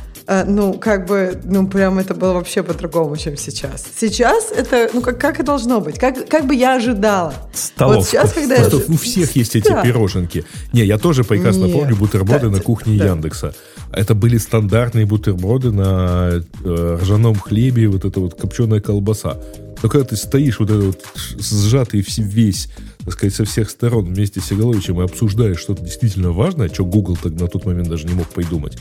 ну, 0.47 0.75
как 0.75 1.07
бы, 1.07 1.41
ну, 1.45 1.67
прям 1.67 1.99
это 1.99 2.15
было 2.15 2.35
вообще 2.35 2.63
по-другому, 2.63 3.17
чем 3.17 3.37
сейчас. 3.39 3.87
Сейчас 3.97 4.53
это, 4.55 4.91
ну, 4.93 5.01
как, 5.01 5.19
как 5.19 5.41
и 5.41 5.43
должно 5.43 5.81
быть, 5.81 5.99
как, 5.99 6.29
как 6.29 6.47
бы 6.47 6.55
я 6.55 6.77
ожидала. 6.77 7.33
Столовку. 7.55 8.01
Вот 8.01 8.09
сейчас, 8.09 8.35
когда 8.35 8.57
я... 8.57 8.67
У 8.67 8.97
всех 8.99 9.35
есть 9.37 9.57
эти 9.57 9.69
Да. 9.69 9.83
пироженки. 9.83 10.45
Не, 10.75 10.85
я 10.85 10.99
тоже 10.99 11.25
прекрасно 11.25 11.65
Нет. 11.65 11.73
помню 11.73 11.97
бутерброды 11.97 12.51
Да, 12.51 12.57
на 12.57 12.61
кухне 12.61 12.99
да. 12.99 13.07
Яндекса. 13.07 13.55
Это 13.91 14.15
были 14.15 14.37
стандартные 14.37 15.07
бутерброды 15.07 15.73
на 15.73 16.43
э, 16.63 16.99
ржаном 17.01 17.37
хлебе, 17.37 17.89
вот 17.89 18.05
эта 18.05 18.21
вот 18.21 18.39
копченая 18.39 18.81
колбаса. 18.81 19.39
Но 19.83 19.89
когда 19.89 20.05
ты 20.09 20.17
стоишь 20.17 20.59
вот 20.61 20.71
этот 20.71 20.85
вот 20.85 21.05
сжатый 21.39 22.05
весь, 22.19 22.69
так 23.05 23.15
сказать, 23.15 23.35
со 23.35 23.45
всех 23.45 23.71
сторон 23.71 24.07
вместе 24.13 24.41
с 24.41 24.45
Сигаловичем 24.47 25.01
и 25.01 25.05
обсуждаешь 25.05 25.59
что-то 25.59 25.83
действительно 25.85 26.33
важное, 26.33 26.69
что 26.69 26.85
Google 26.85 27.17
так 27.17 27.33
на 27.33 27.47
тот 27.47 27.65
момент 27.65 27.89
даже 27.89 28.07
не 28.07 28.15
мог 28.15 28.29
придумать. 28.29 28.77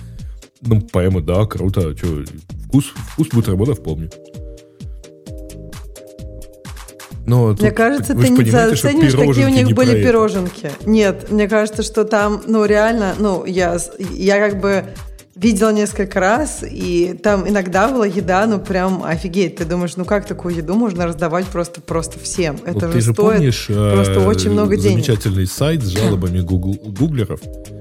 Ну, 0.61 0.81
прямо, 0.81 1.21
да, 1.21 1.45
круто. 1.45 1.93
Чё, 1.95 2.23
вкус, 2.67 2.85
вкус 3.13 3.27
бутербродов 3.31 3.81
помню. 3.83 4.09
Но 7.25 7.47
Мне 7.47 7.55
тут 7.57 7.73
кажется, 7.73 8.15
вы 8.15 8.23
ты 8.23 8.29
не 8.29 8.39
оцениваешь, 8.49 9.13
какие 9.13 9.45
у 9.45 9.49
них 9.49 9.75
были 9.75 9.91
это. 9.91 10.01
пироженки. 10.07 10.71
Нет, 10.85 11.29
мне 11.29 11.49
кажется, 11.49 11.83
что 11.83 12.05
там, 12.05 12.41
ну, 12.47 12.63
реально, 12.63 13.15
ну, 13.19 13.43
я, 13.43 13.77
я 14.13 14.39
как 14.39 14.61
бы 14.61 14.85
видела 15.35 15.71
несколько 15.73 16.21
раз, 16.21 16.63
и 16.63 17.19
там 17.21 17.47
иногда 17.47 17.89
была 17.89 18.07
еда, 18.07 18.45
ну, 18.47 18.59
прям 18.59 19.03
офигеть. 19.03 19.57
Ты 19.57 19.65
думаешь, 19.65 19.97
ну, 19.97 20.05
как 20.05 20.25
такую 20.25 20.55
еду 20.55 20.73
можно 20.75 21.05
раздавать 21.05 21.45
просто, 21.47 21.81
просто 21.81 22.17
всем? 22.17 22.55
Это 22.65 22.73
Вот 22.73 22.83
же 22.83 22.91
ты 22.93 23.01
же 23.01 23.13
стоит 23.13 23.17
помнишь 23.35 23.65
просто 23.67 24.13
э, 24.13 24.25
очень 24.25 24.51
много 24.51 24.77
денег. 24.77 24.93
замечательный 25.05 25.47
сайт 25.47 25.83
с 25.83 25.87
жалобами 25.87 26.39
гугл- 26.39 26.79
гуглеров 26.97 27.41
а, 27.43 27.76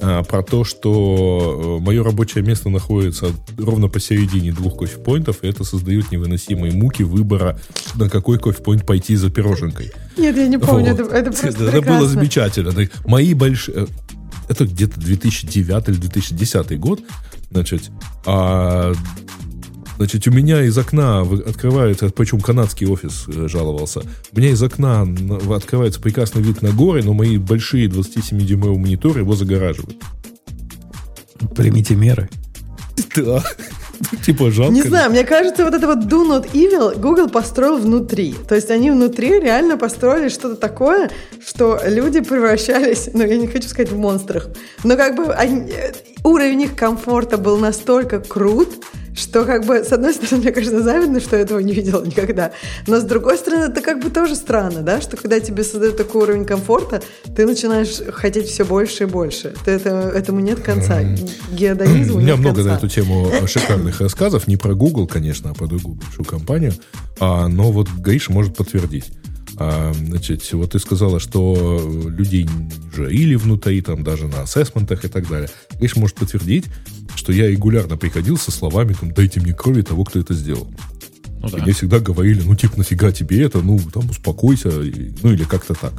про 0.00 0.42
то, 0.42 0.64
что 0.64 1.78
мое 1.80 2.02
рабочее 2.02 2.44
место 2.44 2.68
находится 2.68 3.28
ровно 3.58 3.88
посередине 3.88 4.52
двух 4.52 4.76
кофе-поинтов, 4.76 5.38
и 5.42 5.48
это 5.48 5.64
создает 5.64 6.10
невыносимые 6.10 6.72
муки 6.72 7.02
выбора, 7.02 7.58
на 7.94 8.08
какой 8.08 8.38
кофе-поинт 8.38 8.86
пойти 8.86 9.16
за 9.16 9.30
пироженкой. 9.30 9.92
Нет, 10.16 10.36
я 10.36 10.48
не 10.48 10.58
помню, 10.58 10.92
Вот. 10.92 11.00
это, 11.00 11.14
это 11.14 11.30
просто 11.32 11.64
Это 11.64 11.82
было 11.82 12.06
замечательно. 12.06 12.72
Мои 13.06 13.34
большие... 13.34 13.86
Это 14.48 14.66
где-то 14.66 15.00
2009 15.00 15.88
или 15.88 15.96
2010 15.96 16.78
год. 16.78 17.00
Значит, 17.50 17.90
а, 18.26 18.92
значит, 19.96 20.26
у 20.26 20.30
меня 20.30 20.62
из 20.64 20.76
окна 20.78 21.20
открывается, 21.22 22.08
причем 22.10 22.40
канадский 22.40 22.86
офис 22.86 23.24
э, 23.28 23.48
жаловался, 23.48 24.00
у 24.32 24.38
меня 24.38 24.50
из 24.50 24.62
окна 24.62 25.04
на- 25.04 25.56
открывается 25.56 26.00
прекрасный 26.00 26.42
вид 26.42 26.62
на 26.62 26.70
горы, 26.70 27.02
но 27.02 27.12
мои 27.12 27.36
большие 27.38 27.88
27-дюймовые 27.88 28.78
мониторы 28.78 29.20
его 29.20 29.34
загораживают. 29.34 29.96
Примите 31.54 31.94
меры. 31.94 32.28
Да. 33.16 33.42
Типа 34.26 34.50
жалко. 34.50 34.72
Не 34.72 34.82
знаю, 34.82 35.10
мне 35.10 35.24
кажется, 35.24 35.64
вот 35.64 35.72
это 35.72 35.86
вот 35.86 35.98
Do 36.06 36.26
Not 36.28 36.50
Evil 36.52 36.98
Google 36.98 37.28
построил 37.30 37.78
внутри. 37.78 38.34
То 38.48 38.54
есть 38.56 38.70
они 38.70 38.90
внутри 38.90 39.38
реально 39.40 39.76
построили 39.78 40.28
что-то 40.28 40.56
такое, 40.56 41.10
что 41.46 41.80
люди 41.86 42.20
превращались, 42.20 43.08
ну, 43.14 43.24
я 43.24 43.36
не 43.36 43.46
хочу 43.46 43.68
сказать 43.68 43.92
в 43.92 43.96
монстрах, 43.98 44.48
но 44.82 44.96
как 44.96 45.14
бы 45.16 45.32
они- 45.32 45.70
э, 45.70 45.92
уровень 46.24 46.62
их 46.62 46.74
комфорта 46.76 47.38
был 47.38 47.56
настолько 47.58 48.18
крут, 48.18 48.84
что 49.14 49.44
как 49.44 49.64
бы, 49.64 49.84
с 49.84 49.92
одной 49.92 50.12
стороны, 50.12 50.42
мне 50.42 50.52
кажется, 50.52 50.82
завидно, 50.82 51.20
что 51.20 51.36
я 51.36 51.42
этого 51.42 51.58
не 51.60 51.72
видела 51.72 52.04
никогда, 52.04 52.52
но 52.86 52.98
с 53.00 53.04
другой 53.04 53.38
стороны, 53.38 53.64
это 53.64 53.80
как 53.80 54.02
бы 54.02 54.10
тоже 54.10 54.34
странно, 54.34 54.82
да, 54.82 55.00
что 55.00 55.16
когда 55.16 55.40
тебе 55.40 55.62
создают 55.62 55.96
такой 55.96 56.22
уровень 56.22 56.44
комфорта, 56.44 57.02
ты 57.34 57.46
начинаешь 57.46 58.00
хотеть 58.12 58.48
все 58.48 58.64
больше 58.64 59.04
и 59.04 59.06
больше. 59.06 59.54
Ты 59.64 59.72
это, 59.72 59.90
этому 60.14 60.40
нет 60.40 60.60
конца. 60.60 61.00
Геодонизму 61.52 62.16
У 62.16 62.20
меня 62.20 62.36
много 62.36 62.56
конца. 62.56 62.72
на 62.72 62.76
эту 62.76 62.88
тему 62.88 63.30
шикарных 63.46 64.00
рассказов. 64.00 64.46
Не 64.46 64.56
про 64.56 64.74
Google, 64.74 65.06
конечно, 65.06 65.50
а 65.50 65.54
про 65.54 65.66
другую 65.66 65.96
большую 65.96 66.24
компанию. 66.24 66.74
А, 67.20 67.48
но 67.48 67.70
вот 67.70 67.88
Гриша 67.88 68.32
может 68.32 68.56
подтвердить. 68.56 69.12
А, 69.56 69.92
значит, 69.94 70.52
вот 70.52 70.72
ты 70.72 70.78
сказала, 70.78 71.20
что 71.20 71.80
людей 72.08 72.48
жарили 72.94 73.36
внутри, 73.36 73.80
там 73.82 74.02
даже 74.02 74.26
на 74.26 74.42
ассессментах 74.42 75.04
и 75.04 75.08
так 75.08 75.28
далее. 75.28 75.48
Гриша 75.78 76.00
может 76.00 76.16
подтвердить, 76.16 76.64
что 77.24 77.32
я 77.32 77.48
регулярно 77.48 77.96
приходил 77.96 78.36
со 78.36 78.50
словами, 78.50 78.92
там, 78.92 79.10
дайте 79.10 79.40
мне 79.40 79.54
крови 79.54 79.80
того, 79.80 80.04
кто 80.04 80.20
это 80.20 80.34
сделал. 80.34 80.68
Ну 81.40 81.48
да. 81.48 81.56
И 81.56 81.62
мне 81.62 81.72
всегда 81.72 81.98
говорили, 81.98 82.42
ну, 82.44 82.54
типа, 82.54 82.76
нафига 82.76 83.12
тебе 83.12 83.42
это, 83.42 83.62
ну, 83.62 83.80
там, 83.92 84.10
успокойся, 84.10 84.68
ну, 84.68 85.32
или 85.32 85.44
как-то 85.44 85.72
так. 85.72 85.94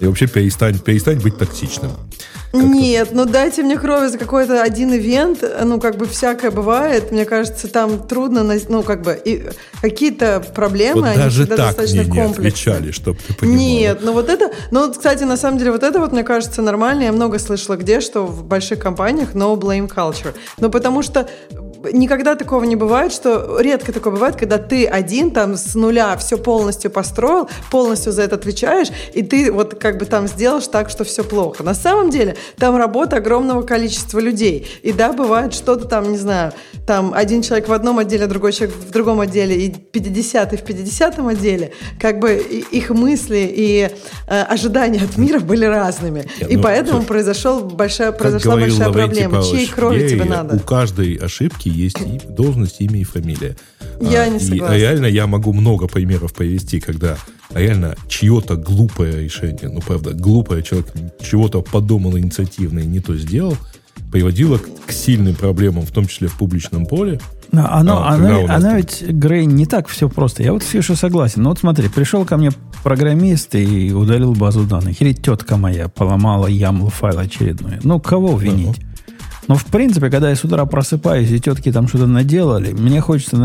И 0.00 0.06
вообще 0.06 0.26
перестань, 0.26 0.78
перестань 0.78 1.20
быть 1.20 1.38
токсичным. 1.38 1.92
Как-то 2.52 2.66
Нет, 2.66 3.10
ну 3.12 3.26
дайте 3.26 3.62
мне 3.62 3.78
крови 3.78 4.08
за 4.08 4.18
какой-то 4.18 4.60
один 4.60 4.92
ивент, 4.92 5.44
ну 5.64 5.78
как 5.78 5.96
бы 5.96 6.06
всякое 6.06 6.50
бывает, 6.50 7.12
мне 7.12 7.24
кажется, 7.24 7.68
там 7.68 8.08
трудно, 8.08 8.42
ну 8.68 8.82
как 8.82 9.02
бы 9.02 9.20
и 9.24 9.44
какие-то 9.80 10.44
проблемы, 10.54 11.02
Вот 11.02 11.08
они 11.08 11.16
даже 11.16 11.42
всегда 11.44 11.56
так 11.56 11.66
достаточно 11.66 12.02
мне 12.02 12.12
не 12.12 12.20
отвечали, 12.32 12.90
чтобы 12.90 13.18
ты 13.26 13.34
понимала. 13.34 13.60
Нет, 13.60 13.98
ну 14.02 14.12
вот 14.12 14.28
это, 14.28 14.50
ну 14.72 14.90
кстати, 14.90 15.22
на 15.22 15.36
самом 15.36 15.58
деле 15.58 15.70
вот 15.70 15.84
это 15.84 16.00
вот, 16.00 16.12
мне 16.12 16.24
кажется, 16.24 16.60
нормально. 16.60 17.04
Я 17.04 17.12
много 17.12 17.38
слышала 17.38 17.76
где, 17.76 18.00
что 18.00 18.26
в 18.26 18.42
больших 18.44 18.80
компаниях 18.80 19.34
no 19.34 19.56
blame 19.56 19.88
culture. 19.88 20.34
Ну 20.58 20.70
потому 20.70 21.02
что 21.02 21.28
никогда 21.92 22.34
такого 22.34 22.64
не 22.64 22.76
бывает, 22.76 23.12
что 23.12 23.58
редко 23.60 23.92
такое 23.92 24.12
бывает, 24.12 24.36
когда 24.36 24.58
ты 24.58 24.86
один 24.86 25.30
там 25.30 25.56
с 25.56 25.74
нуля 25.74 26.16
все 26.16 26.36
полностью 26.38 26.90
построил, 26.90 27.48
полностью 27.70 28.12
за 28.12 28.22
это 28.22 28.36
отвечаешь, 28.36 28.88
и 29.14 29.22
ты 29.22 29.50
вот 29.52 29.74
как 29.78 29.98
бы 29.98 30.04
там 30.04 30.28
сделаешь 30.28 30.66
так, 30.66 30.90
что 30.90 31.04
все 31.04 31.24
плохо. 31.24 31.62
На 31.62 31.74
самом 31.74 32.10
деле 32.10 32.36
там 32.58 32.76
работа 32.76 33.16
огромного 33.16 33.62
количества 33.62 34.18
людей. 34.18 34.66
И 34.82 34.92
да, 34.92 35.12
бывает 35.12 35.54
что-то 35.54 35.86
там, 35.86 36.10
не 36.12 36.18
знаю, 36.18 36.52
там 36.86 37.12
один 37.14 37.42
человек 37.42 37.68
в 37.68 37.72
одном 37.72 37.98
отделе, 37.98 38.26
другой 38.26 38.52
человек 38.52 38.76
в 38.76 38.90
другом 38.90 39.20
отделе, 39.20 39.56
и 39.66 39.70
50 39.70 40.52
в 40.52 40.64
50 40.64 41.18
отделе, 41.18 41.72
как 41.98 42.18
бы 42.18 42.34
и- 42.34 42.64
их 42.76 42.90
мысли 42.90 43.50
и 43.56 43.88
э, 44.26 44.42
ожидания 44.42 45.02
от 45.02 45.16
мира 45.16 45.40
были 45.40 45.64
разными. 45.64 46.28
Нет, 46.40 46.50
и 46.50 46.56
ну, 46.56 46.62
поэтому 46.62 47.02
произошел 47.02 47.60
большая, 47.60 48.12
произошла 48.12 48.56
большая 48.56 48.90
проблема. 48.92 49.42
Чьей 49.42 49.68
Павлович 49.68 49.70
крови 49.70 50.08
тебе 50.08 50.24
надо? 50.24 50.56
У 50.56 50.60
каждой 50.60 51.14
ошибки 51.16 51.69
есть 51.70 51.98
и 52.00 52.20
должность, 52.28 52.76
имя 52.80 53.00
и 53.00 53.04
фамилия. 53.04 53.56
Я 54.00 54.22
А, 54.22 54.28
не 54.28 54.36
и 54.36 54.40
согласна. 54.40 54.76
реально 54.76 55.06
я 55.06 55.26
могу 55.26 55.52
много 55.52 55.86
примеров 55.86 56.32
привести, 56.34 56.80
когда 56.80 57.16
реально 57.54 57.96
чье-то 58.08 58.56
глупое 58.56 59.24
решение, 59.24 59.68
ну, 59.68 59.80
правда, 59.80 60.12
глупое 60.14 60.62
человек 60.62 60.88
чего-то 61.20 61.62
подумал 61.62 62.16
инициативно 62.18 62.80
и 62.80 62.86
не 62.86 63.00
то 63.00 63.16
сделал, 63.16 63.56
приводило 64.12 64.58
к, 64.58 64.86
к 64.86 64.92
сильным 64.92 65.34
проблемам, 65.34 65.84
в 65.86 65.90
том 65.92 66.06
числе 66.06 66.28
в 66.28 66.34
публичном 66.36 66.86
поле. 66.86 67.20
Но 67.52 67.66
оно, 67.72 67.98
А, 68.04 68.10
оно, 68.14 68.46
там- 68.46 68.76
ведь, 68.76 69.02
Грей, 69.02 69.44
не 69.44 69.66
так 69.66 69.88
все 69.88 70.08
просто. 70.08 70.42
Я 70.44 70.52
вот 70.52 70.62
с 70.62 70.66
Фишей 70.66 70.94
согласен. 70.96 71.42
Но 71.42 71.50
вот 71.50 71.58
смотри, 71.58 71.88
пришел 71.88 72.24
ко 72.24 72.36
мне 72.36 72.50
программист 72.84 73.56
и 73.56 73.92
удалил 73.92 74.32
базу 74.34 74.62
данных. 74.64 75.02
Или 75.02 75.12
тетка 75.12 75.56
моя 75.56 75.88
поломала 75.88 76.46
YAML 76.48 76.90
файл 76.90 77.18
очередной. 77.18 77.78
Ну, 77.82 77.98
кого 78.00 78.38
винить? 78.38 78.78
Но, 79.48 79.56
в 79.56 79.64
принципе, 79.66 80.10
когда 80.10 80.30
я 80.30 80.36
с 80.36 80.44
утра 80.44 80.64
просыпаюсь, 80.66 81.30
и 81.30 81.40
тетки 81.40 81.72
там 81.72 81.88
что-то 81.88 82.06
наделали, 82.06 82.72
мне 82.72 83.00
хочется 83.00 83.36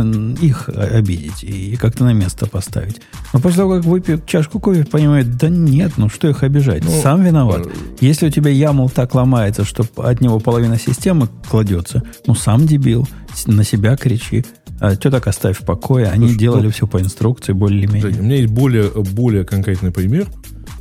их 0.41 0.69
обидеть 0.69 1.43
и 1.43 1.75
как-то 1.77 2.03
на 2.03 2.13
место 2.13 2.45
поставить. 2.47 3.01
Но 3.33 3.39
после 3.39 3.57
того, 3.59 3.75
как 3.75 3.85
выпью 3.85 4.21
чашку 4.25 4.59
кофе, 4.59 4.85
понимаю, 4.85 5.25
да 5.25 5.49
нет, 5.49 5.93
ну 5.97 6.09
что 6.09 6.27
их 6.29 6.43
обижать? 6.43 6.83
Ну, 6.83 6.91
Сам 7.01 7.23
виноват. 7.23 7.65
э, 7.65 7.69
Если 8.01 8.27
у 8.27 8.29
тебя 8.29 8.51
YAML 8.51 8.91
так 8.93 9.15
ломается, 9.15 9.63
что 9.63 9.85
от 9.97 10.21
него 10.21 10.39
половина 10.39 10.77
системы 10.77 11.27
кладется, 11.49 12.03
ну 12.27 12.35
сам 12.35 12.65
дебил, 12.67 13.07
на 13.47 13.63
себя 13.63 13.95
кричи. 13.97 14.45
А 14.79 14.95
теток 14.95 15.27
оставь 15.27 15.57
в 15.57 15.63
покое, 15.65 16.07
они 16.07 16.27
Слушай, 16.27 16.39
делали 16.39 16.65
ну, 16.65 16.71
все 16.71 16.85
по 16.87 16.99
инструкции 16.99 17.53
более-менее. 17.53 18.19
У 18.19 18.23
меня 18.23 18.35
есть 18.35 18.51
более, 18.51 18.89
более 18.89 19.45
конкретный 19.45 19.91
пример. 19.91 20.27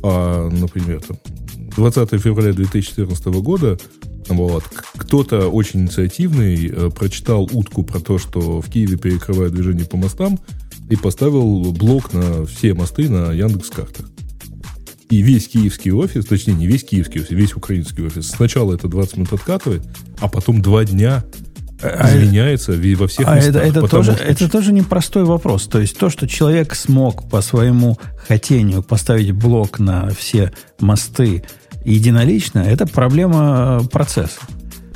А, 0.03 0.49
например, 0.49 1.01
там, 1.01 1.17
20 1.77 2.21
февраля 2.21 2.51
2014 2.53 3.25
года 3.27 3.77
вот, 4.29 4.63
кто-то 4.97 5.49
очень 5.49 5.81
инициативный 5.81 6.67
э, 6.67 6.89
прочитал 6.89 7.43
утку 7.51 7.83
про 7.83 7.99
то, 7.99 8.17
что 8.17 8.61
в 8.61 8.69
Киеве 8.69 8.97
перекрывают 8.97 9.53
движение 9.53 9.85
по 9.85 9.97
мостам 9.97 10.39
и 10.89 10.95
поставил 10.95 11.71
блок 11.73 12.13
на 12.13 12.45
все 12.45 12.73
мосты 12.73 13.09
на 13.09 13.31
Яндекс 13.31 13.69
картах. 13.69 14.07
И 15.09 15.21
весь 15.21 15.47
киевский 15.47 15.91
офис, 15.91 16.25
точнее, 16.25 16.53
не 16.55 16.65
весь 16.65 16.83
киевский 16.83 17.21
офис, 17.21 17.29
весь 17.31 17.53
украинский 17.55 18.03
офис, 18.03 18.27
сначала 18.29 18.73
это 18.73 18.87
20 18.87 19.17
минут 19.17 19.33
откатывает, 19.33 19.83
а 20.19 20.27
потом 20.27 20.61
два 20.63 20.83
дня 20.83 21.23
А- 21.81 22.09
изменяется 22.17 22.71
ви- 22.71 22.95
во 22.95 23.07
всех 23.07 23.27
А 23.27 23.35
местах. 23.35 23.55
это, 23.57 23.59
это, 23.59 23.87
тоже, 23.87 24.13
что- 24.15 24.23
это 24.23 24.49
тоже 24.49 24.73
непростой 24.73 25.23
вопрос. 25.25 25.67
То 25.67 25.79
есть 25.79 25.95
то, 25.97 26.09
что 26.09 26.27
человек 26.27 26.73
смог 26.73 27.29
по 27.29 27.41
своему 27.41 27.99
хотению 28.27 28.81
поставить 28.81 29.31
блок 29.31 29.77
на 29.77 30.09
все 30.09 30.51
мосты 30.79 31.43
единолично, 31.85 32.59
это 32.59 32.85
проблема 32.85 33.81
э, 33.83 33.87
процесса. 33.87 34.39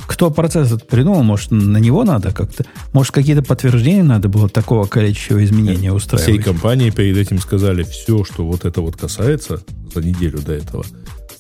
Кто 0.07 0.31
процесс 0.31 0.71
этот 0.71 0.87
придумал, 0.87 1.21
может, 1.21 1.51
на 1.51 1.77
него 1.77 2.03
надо 2.03 2.31
как-то, 2.31 2.65
может, 2.93 3.13
какие-то 3.13 3.43
подтверждения 3.43 4.03
надо 4.03 4.27
было 4.27 4.49
такого 4.49 4.85
количества 4.85 5.43
изменений 5.43 5.77
Всей 5.77 5.91
устраивать. 5.91 6.43
компании 6.43 6.89
перед 6.89 7.15
этим 7.15 7.39
сказали, 7.39 7.83
все, 7.83 8.23
что 8.23 8.43
вот 8.43 8.65
это 8.65 8.81
вот 8.81 8.95
касается 8.95 9.61
за 9.93 10.01
неделю 10.01 10.39
до 10.39 10.53
этого, 10.53 10.83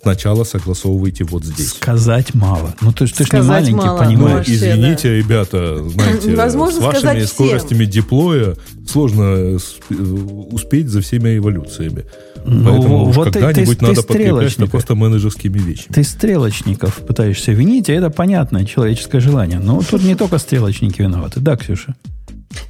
сначала 0.01 0.43
согласовывайте 0.43 1.23
вот 1.23 1.43
здесь. 1.43 1.69
Сказать 1.69 2.33
мало. 2.33 2.73
Ну, 2.81 2.91
ты, 2.93 3.07
ж- 3.07 3.11
ты 3.11 3.25
ж 3.25 3.31
не 3.33 3.41
маленький, 3.41 3.73
мало. 3.73 3.97
Ну, 4.01 4.05
понимаешь. 4.05 4.37
Вообще, 4.37 4.55
извините, 4.55 5.17
ребята, 5.17 5.87
знаете, 5.89 6.31
Невозможно 6.31 6.79
с 6.81 6.83
вашими 6.83 6.99
сказать 7.01 7.23
всем. 7.29 7.45
скоростями 7.47 7.85
деплоя 7.85 8.55
сложно 8.87 9.21
сп- 9.57 10.49
успеть 10.51 10.87
за 10.89 11.01
всеми 11.01 11.37
эволюциями. 11.37 12.05
Ну, 12.45 12.69
Поэтому 12.71 13.09
уж 13.09 13.15
вот 13.17 13.25
ты- 13.25 13.39
когда-нибудь 13.39 13.77
ты- 13.79 13.85
ты 13.85 13.85
надо 13.87 14.01
подкреплять 14.03 14.31
это 14.33 14.49
стрелочник. 14.51 14.71
просто 14.71 14.95
менеджерскими 14.95 15.57
вещами. 15.59 15.93
Ты 15.93 16.03
стрелочников 16.03 16.95
пытаешься 17.05 17.51
винить, 17.51 17.89
и 17.89 17.91
это 17.91 18.09
понятное 18.09 18.63
человеческое 18.65 19.19
желание. 19.19 19.59
Но 19.59 19.81
тут 19.81 20.03
не 20.03 20.15
только 20.15 20.37
стрелочники 20.37 21.01
виноваты. 21.01 21.41
Да, 21.41 21.57
Ксюша? 21.57 21.95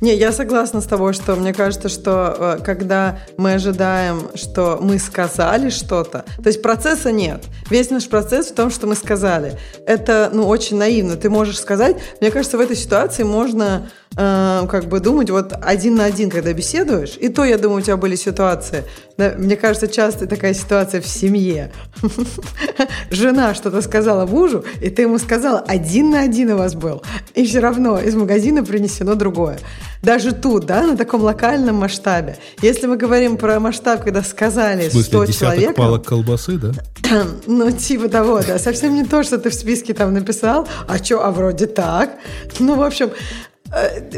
Не, 0.01 0.15
я 0.15 0.31
согласна 0.31 0.81
с 0.81 0.85
тобой, 0.85 1.13
что 1.13 1.35
мне 1.35 1.53
кажется, 1.53 1.89
что 1.89 2.57
э, 2.59 2.63
когда 2.63 3.19
мы 3.37 3.53
ожидаем, 3.53 4.29
что 4.35 4.77
мы 4.81 4.99
сказали 4.99 5.69
что-то, 5.69 6.25
то 6.41 6.47
есть 6.47 6.61
процесса 6.61 7.11
нет. 7.11 7.43
Весь 7.69 7.89
наш 7.89 8.07
процесс 8.07 8.47
в 8.47 8.55
том, 8.55 8.71
что 8.71 8.87
мы 8.87 8.95
сказали. 8.95 9.57
Это, 9.85 10.29
ну, 10.33 10.47
очень 10.47 10.77
наивно. 10.77 11.15
Ты 11.15 11.29
можешь 11.29 11.59
сказать, 11.59 11.97
мне 12.21 12.31
кажется, 12.31 12.57
в 12.57 12.61
этой 12.61 12.75
ситуации 12.75 13.23
можно 13.23 13.89
э, 14.15 14.67
как 14.69 14.85
бы 14.85 14.99
думать 14.99 15.29
вот 15.29 15.53
один 15.61 15.95
на 15.95 16.05
один, 16.05 16.29
когда 16.29 16.53
беседуешь. 16.53 17.17
И 17.19 17.29
то, 17.29 17.43
я 17.43 17.57
думаю, 17.57 17.79
у 17.79 17.81
тебя 17.81 17.97
были 17.97 18.15
ситуации. 18.15 18.83
Да, 19.17 19.33
мне 19.37 19.57
кажется, 19.57 19.87
часто 19.87 20.27
такая 20.27 20.53
ситуация 20.53 21.01
в 21.01 21.07
семье. 21.07 21.71
Жена 23.11 23.53
что-то 23.53 23.81
сказала 23.81 24.25
мужу, 24.25 24.63
и 24.81 24.89
ты 24.89 25.01
ему 25.03 25.17
сказала, 25.17 25.59
один 25.59 26.11
на 26.11 26.21
один 26.21 26.51
у 26.51 26.57
вас 26.57 26.73
был. 26.75 27.03
И 27.35 27.45
все 27.45 27.59
равно 27.59 27.99
из 27.99 28.15
магазина 28.15 28.63
принесено 28.63 29.15
другое. 29.15 29.59
Даже 30.01 30.31
тут, 30.31 30.65
да, 30.65 30.83
на 30.83 30.95
таком 30.95 31.21
локальном 31.21 31.75
масштабе. 31.75 32.37
Если 32.61 32.87
мы 32.87 32.95
говорим 32.95 33.35
про 33.35 33.59
масштаб, 33.59 34.03
когда 34.03 34.23
сказали 34.23 34.87
В 34.87 34.93
смысле, 34.93 35.03
100 35.03 35.25
десяток 35.25 35.55
человек, 35.55 35.75
палок 35.75 36.05
колбасы, 36.05 36.57
да? 36.57 36.71
ну, 37.47 37.71
типа 37.71 38.07
того, 38.07 38.41
да. 38.47 38.57
Совсем 38.57 38.95
не 38.95 39.03
то, 39.03 39.23
что 39.23 39.37
ты 39.37 39.49
в 39.49 39.53
списке 39.53 39.93
там 39.93 40.13
написал, 40.13 40.67
а 40.87 40.97
что, 40.97 41.25
а 41.25 41.31
вроде 41.31 41.67
так. 41.67 42.11
Ну, 42.59 42.75
в 42.75 42.83
общем, 42.83 43.11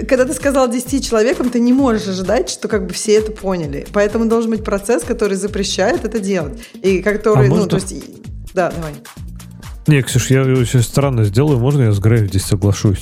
когда 0.08 0.26
ты 0.26 0.34
сказал 0.34 0.70
10 0.70 1.06
человекам, 1.08 1.50
ты 1.50 1.60
не 1.60 1.74
можешь 1.74 2.08
ожидать, 2.08 2.50
что 2.50 2.68
как 2.68 2.86
бы 2.88 2.94
все 2.94 3.14
это 3.16 3.32
поняли. 3.32 3.86
Поэтому 3.92 4.26
должен 4.28 4.52
быть 4.52 4.64
процесс, 4.64 5.04
который 5.04 5.36
запрещает 5.36 6.06
это 6.06 6.20
делать. 6.20 6.60
И 6.82 7.02
который, 7.02 7.46
А 7.48 7.50
ну, 7.50 7.56
можно- 7.56 7.70
то 7.70 7.76
есть... 7.76 7.94
Да, 8.54 8.72
давай. 8.72 8.94
Не, 9.88 10.02
Ксюш, 10.04 10.30
я 10.30 10.44
очень 10.44 10.82
странно 10.82 11.24
сделаю. 11.24 11.60
Можно 11.60 11.84
я 11.84 11.92
с 11.92 12.00
Греем 12.00 12.28
здесь 12.28 12.44
соглашусь? 12.46 13.02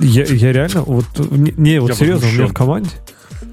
Я, 0.00 0.24
я 0.24 0.52
реально, 0.52 0.82
вот, 0.82 1.06
не, 1.30 1.52
не, 1.56 1.80
вот 1.80 1.90
Я 1.90 1.96
серьезно, 1.96 2.26
у 2.28 2.30
меня 2.32 2.42
возмущен. 2.42 2.48
в 2.48 2.54
команде, 2.54 2.90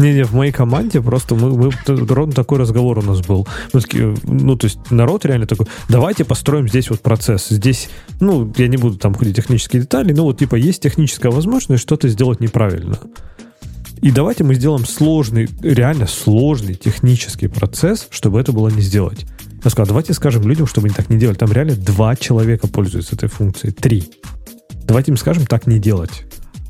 не, 0.02 0.14
не, 0.14 0.24
в 0.24 0.34
моей 0.34 0.52
команде 0.52 1.02
просто 1.02 1.36
мы, 1.36 1.56
мы 1.56 1.72
ровно 1.88 2.34
такой 2.34 2.60
разговор 2.60 3.00
у 3.00 3.02
нас 3.02 3.22
был. 3.22 3.48
Мы 3.74 3.82
такие, 3.82 4.16
ну, 4.24 4.56
то 4.56 4.66
есть 4.66 4.80
народ 4.90 5.26
реально 5.26 5.48
такой, 5.48 5.68
давайте 5.90 6.26
построим 6.26 6.68
здесь 6.68 6.90
вот 6.90 7.02
процесс. 7.02 7.48
Здесь, 7.50 7.90
ну, 8.20 8.52
я 8.58 8.68
не 8.68 8.78
буду 8.78 8.98
там 8.98 9.14
ходить 9.14 9.36
технические 9.36 9.84
детали, 9.84 10.14
но 10.14 10.24
вот 10.24 10.40
типа 10.40 10.56
есть 10.56 10.82
техническая 10.82 11.32
возможность 11.32 11.84
что-то 11.84 12.10
сделать 12.10 12.40
неправильно. 12.40 13.00
И 14.02 14.12
давайте 14.12 14.44
мы 14.44 14.56
сделаем 14.56 14.86
сложный, 14.86 15.48
реально 15.62 16.08
сложный 16.08 16.74
технический 16.74 17.48
процесс, 17.48 18.08
чтобы 18.10 18.40
это 18.40 18.52
было 18.52 18.70
не 18.70 18.82
сделать. 18.82 19.26
Я 19.64 19.70
сказал, 19.70 19.88
давайте 19.88 20.14
скажем 20.14 20.48
людям, 20.48 20.66
чтобы 20.66 20.88
они 20.88 20.96
так 20.96 21.10
не 21.10 21.18
делали. 21.18 21.38
Там 21.38 21.52
реально 21.52 21.76
два 21.76 22.16
человека 22.16 22.68
пользуются 22.68 23.16
этой 23.16 23.30
функцией. 23.30 23.74
Три. 23.74 24.12
Давайте 24.86 25.12
им 25.12 25.18
скажем 25.18 25.46
так 25.46 25.68
не 25.68 25.78
делать. 25.78 26.26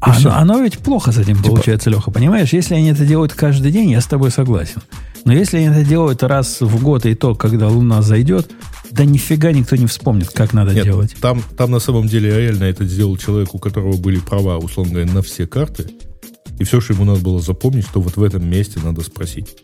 И 0.06 0.10
А 0.10 0.16
оно, 0.18 0.32
оно 0.36 0.62
ведь 0.62 0.80
плохо 0.80 1.12
с 1.12 1.18
этим 1.18 1.38
Типа- 1.38 1.50
получается, 1.50 1.90
Леха. 1.90 2.10
Понимаешь, 2.12 2.54
если 2.54 2.74
они 2.76 2.90
это 2.90 3.06
делают 3.06 3.34
каждый 3.34 3.72
день, 3.72 3.92
я 3.92 4.02
с 4.02 4.08
тобой 4.08 4.32
согласен. 4.32 4.82
Но 5.26 5.34
если 5.34 5.58
они 5.58 5.68
это 5.68 5.84
делают 5.84 6.24
раз 6.24 6.62
в 6.62 6.82
год, 6.82 7.06
и 7.06 7.14
то, 7.14 7.36
когда 7.36 7.68
Луна 7.68 8.02
зайдет, 8.02 8.50
да 8.90 9.06
нифига 9.06 9.52
никто 9.52 9.76
не 9.76 9.86
вспомнит, 9.86 10.30
как 10.30 10.54
надо 10.54 10.74
Нет, 10.74 10.84
делать. 10.86 11.16
Там, 11.22 11.44
там 11.56 11.70
на 11.70 11.80
самом 11.80 12.08
деле 12.08 12.36
реально 12.36 12.64
это 12.64 12.84
сделал 12.86 13.16
человек, 13.18 13.54
у 13.54 13.60
которого 13.60 13.96
были 13.98 14.18
права, 14.20 14.58
условно 14.58 14.94
говоря, 14.94 15.12
на 15.12 15.22
все 15.22 15.46
карты. 15.46 15.92
И 16.58 16.64
все, 16.64 16.82
что 16.82 16.94
ему 16.94 17.06
надо 17.06 17.22
было 17.22 17.40
запомнить, 17.40 17.86
что 17.86 18.02
вот 18.02 18.18
в 18.18 18.24
этом 18.24 18.48
месте 18.48 18.80
надо 18.84 19.02
спросить. 19.02 19.56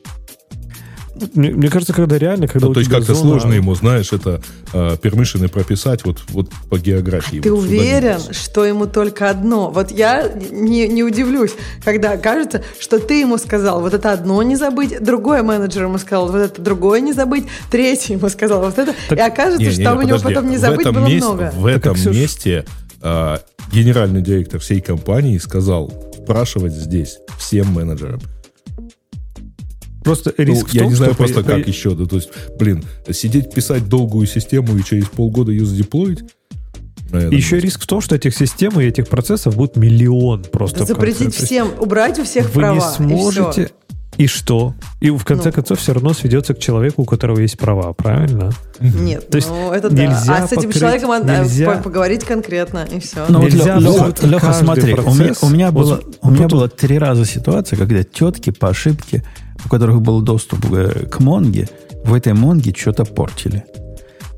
Мне, 1.33 1.51
мне 1.51 1.69
кажется, 1.69 1.93
когда 1.93 2.17
реально, 2.17 2.47
когда 2.47 2.65
Ну, 2.65 2.71
у 2.71 2.73
то 2.73 2.79
есть 2.79 2.91
как-то 2.91 3.13
зона- 3.13 3.29
сложно 3.31 3.53
ему, 3.53 3.73
знаешь, 3.75 4.11
это 4.13 4.41
э, 4.73 4.97
пермишины 5.01 5.47
прописать 5.47 6.05
вот, 6.05 6.19
вот 6.29 6.49
по 6.69 6.77
географии. 6.77 7.39
Ты 7.39 7.51
вот 7.51 7.63
сюда 7.65 7.75
уверен, 7.77 8.17
не 8.27 8.33
что 8.33 8.65
ему 8.65 8.85
только 8.87 9.29
одно? 9.29 9.69
Вот 9.69 9.91
я 9.91 10.29
не, 10.51 10.87
не 10.87 11.03
удивлюсь, 11.03 11.51
когда 11.83 12.17
кажется, 12.17 12.63
что 12.79 12.99
ты 12.99 13.19
ему 13.21 13.37
сказал, 13.37 13.81
вот 13.81 13.93
это 13.93 14.11
одно 14.11 14.41
не 14.43 14.55
забыть, 14.55 15.01
другой 15.03 15.41
менеджер 15.43 15.83
ему 15.83 15.97
сказал, 15.97 16.27
вот 16.31 16.37
это 16.41 16.61
другое 16.61 17.01
не 17.01 17.13
забыть, 17.13 17.45
третий 17.71 18.13
ему 18.13 18.29
сказал, 18.29 18.61
вот 18.61 18.77
это. 18.77 18.93
Так- 19.09 19.17
и 19.17 19.21
окажется, 19.21 19.63
Не, 19.63 19.69
что 19.71 19.79
не, 19.79 19.85
там 19.85 19.97
у 19.97 20.01
него 20.01 20.17
подожди. 20.17 20.33
потом 20.35 20.49
не 20.49 20.57
забыть 20.57 20.87
было 20.87 21.05
месте, 21.07 21.17
много. 21.27 21.51
В 21.55 21.65
этом 21.65 21.93
Ксюш- 21.95 22.13
месте 22.13 22.65
а, 23.01 23.39
генеральный 23.71 24.21
директор 24.21 24.59
всей 24.59 24.81
компании 24.81 25.37
сказал 25.37 25.91
спрашивать 26.23 26.73
здесь 26.73 27.19
всем 27.39 27.67
менеджерам. 27.67 28.19
Просто 30.07 30.33
Ну, 30.37 30.43
риск 30.45 30.69
в 30.69 30.73
я 30.73 30.81
том, 30.81 30.89
не 30.89 30.95
знаю 30.95 31.11
что 31.13 31.17
просто 31.23 31.41
по- 31.43 31.49
как 31.51 31.67
еще. 31.67 31.93
Да, 31.95 32.05
то 32.05 32.15
есть, 32.15 32.29
блин, 32.59 32.83
сидеть 33.11 33.53
писать 33.53 33.87
долгую 33.87 34.25
систему 34.27 34.77
и 34.77 34.83
через 34.83 35.05
полгода 35.07 35.51
ее 35.51 35.65
задеплоить? 35.65 36.23
этом 37.11 37.29
Еще 37.31 37.59
риск 37.59 37.81
в 37.83 37.87
том, 37.87 38.01
что 38.01 38.15
этих 38.15 38.35
систем 38.35 38.79
и 38.79 38.83
этих 38.85 39.07
процессов 39.07 39.55
будет 39.55 39.75
миллион 39.77 40.43
просто. 40.43 40.77
в 40.83 40.87
конце. 40.87 40.93
Запретить 40.93 41.35
всем, 41.35 41.69
убрать 41.79 42.19
у 42.19 42.23
всех 42.25 42.47
Вы 42.47 42.51
права. 42.61 42.73
не 42.73 42.77
и 42.77 42.81
всё. 42.81 42.93
сможете. 42.95 43.69
И, 44.17 44.25
что? 44.25 44.73
И 44.99 45.11
в 45.11 45.23
конце 45.23 45.49
Ну. 45.49 45.53
концов 45.53 45.79
все 45.79 45.93
равно 45.93 46.11
сведется 46.13 46.55
к 46.55 46.59
человеку, 46.59 47.03
у 47.03 47.05
которого 47.05 47.39
есть 47.39 47.57
права, 47.59 47.93
правильно? 47.93 48.49
Нет, 48.79 49.29
То 49.29 49.35
есть 49.37 49.47
ну 49.47 49.71
это 49.71 49.89
да. 49.91 49.95
нельзя 50.07 50.35
А 50.37 50.47
с 50.47 50.51
этим 50.51 50.63
покрыть- 50.63 50.79
человеком 50.79 51.11
нельзя- 51.27 51.71
по- 51.75 51.83
поговорить 51.83 52.23
конкретно, 52.23 52.87
и 52.91 52.99
все. 52.99 53.25
Ну 53.29 53.41
вот, 53.41 53.51
Нельзя 53.53 53.77
Леха, 53.77 53.91
абсолютно 54.07 54.25
Леха, 54.27 54.53
смотри, 54.53 54.83
у 54.93 54.95
меня, 54.95 55.03
процесс- 55.03 55.43
у 55.43 55.49
меня 55.49 55.71
вот 55.71 55.85
было, 55.85 56.01
у 56.23 56.31
меня 56.31 56.43
тут- 56.43 56.51
было 56.51 56.67
три 56.67 56.97
раза 56.97 57.25
ситуация, 57.25 57.77
когда 57.77 58.03
тетки 58.03 58.49
по 58.49 58.69
ошибке, 58.69 59.23
у 59.65 59.69
которых 59.69 60.01
был 60.01 60.21
доступ 60.21 60.65
к 61.09 61.19
Монге, 61.19 61.69
в 62.03 62.13
этой 62.13 62.33
Монге 62.33 62.73
что-то 62.75 63.05
портили. 63.05 63.65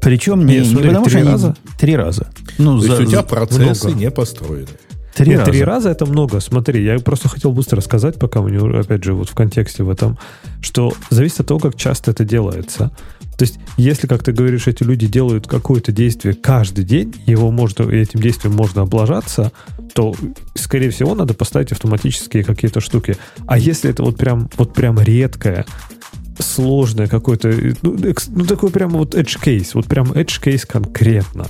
Причем 0.02 0.46
не, 0.46 0.60
не 0.60 0.64
смотри, 0.66 0.88
потому, 0.90 1.06
три 1.06 1.12
что 1.12 1.20
они- 1.22 1.30
раза? 1.32 1.56
Три 1.78 1.96
раза. 1.96 2.28
Ну, 2.58 2.80
То 2.80 2.88
за- 2.88 2.88
есть 2.94 3.02
у 3.02 3.06
тебя 3.12 3.24
процессы 3.24 3.88
много. 3.88 4.00
не 4.00 4.12
построены. 4.12 4.68
три 5.14 5.32
Нет, 5.32 5.40
раза. 5.40 5.52
три 5.52 5.64
раза 5.64 5.90
это 5.90 6.06
много. 6.06 6.40
Смотри, 6.40 6.82
я 6.84 6.98
просто 7.00 7.28
хотел 7.28 7.52
быстро 7.52 7.82
сказать, 7.82 8.18
пока 8.18 8.42
мы 8.42 8.52
не, 8.52 8.80
опять 8.80 9.04
же, 9.04 9.14
вот 9.14 9.28
в 9.30 9.34
контексте 9.36 9.84
в 9.84 9.90
этом, 9.90 10.18
что 10.62 10.94
зависит 11.10 11.42
от 11.42 11.48
того, 11.48 11.60
как 11.60 11.76
часто 11.76 12.12
это 12.12 12.24
делается. 12.24 12.92
То 13.40 13.44
есть, 13.44 13.58
если, 13.78 14.06
как 14.06 14.22
ты 14.22 14.34
говоришь, 14.34 14.68
эти 14.68 14.84
люди 14.84 15.08
делают 15.08 15.48
какое-то 15.48 15.94
действие 15.94 16.34
каждый 16.34 16.84
день, 16.84 17.16
его 17.26 17.52
можно, 17.52 17.90
этим 17.90 18.20
действием 18.20 18.54
можно 18.54 18.82
облажаться, 18.82 19.54
то, 19.94 20.14
скорее 20.56 20.90
всего, 20.90 21.16
надо 21.16 21.34
поставить 21.34 21.72
автоматические 21.72 22.44
какие-то 22.44 22.82
штуки. 22.82 23.16
А 23.48 23.58
если 23.58 23.92
это 23.92 24.04
вот 24.04 24.18
прям, 24.18 24.50
вот 24.58 24.74
прям 24.74 25.00
редкое, 25.00 25.66
сложное 26.38 27.08
какое-то, 27.08 27.50
ну, 27.82 27.98
ну, 28.28 28.46
такой 28.46 28.72
прям 28.72 28.90
вот 28.90 29.16
edge 29.16 29.42
case, 29.42 29.70
вот 29.74 29.86
прям 29.86 30.12
edge 30.12 30.44
case 30.44 30.68
конкретно, 30.68 31.48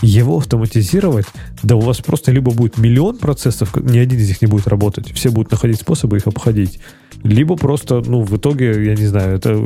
его 0.00 0.38
автоматизировать, 0.38 1.26
да 1.62 1.76
у 1.76 1.80
вас 1.80 1.98
просто 1.98 2.32
либо 2.32 2.50
будет 2.50 2.78
миллион 2.78 3.18
процессов, 3.18 3.76
ни 3.76 3.98
один 3.98 4.18
из 4.18 4.26
них 4.26 4.42
не 4.42 4.48
будет 4.48 4.66
работать, 4.66 5.12
все 5.12 5.30
будут 5.30 5.52
находить 5.52 5.80
способы 5.80 6.16
их 6.16 6.26
обходить, 6.26 6.80
либо 7.22 7.56
просто, 7.56 8.02
ну, 8.04 8.22
в 8.22 8.36
итоге, 8.36 8.84
я 8.84 8.94
не 8.94 9.06
знаю, 9.06 9.36
это 9.36 9.62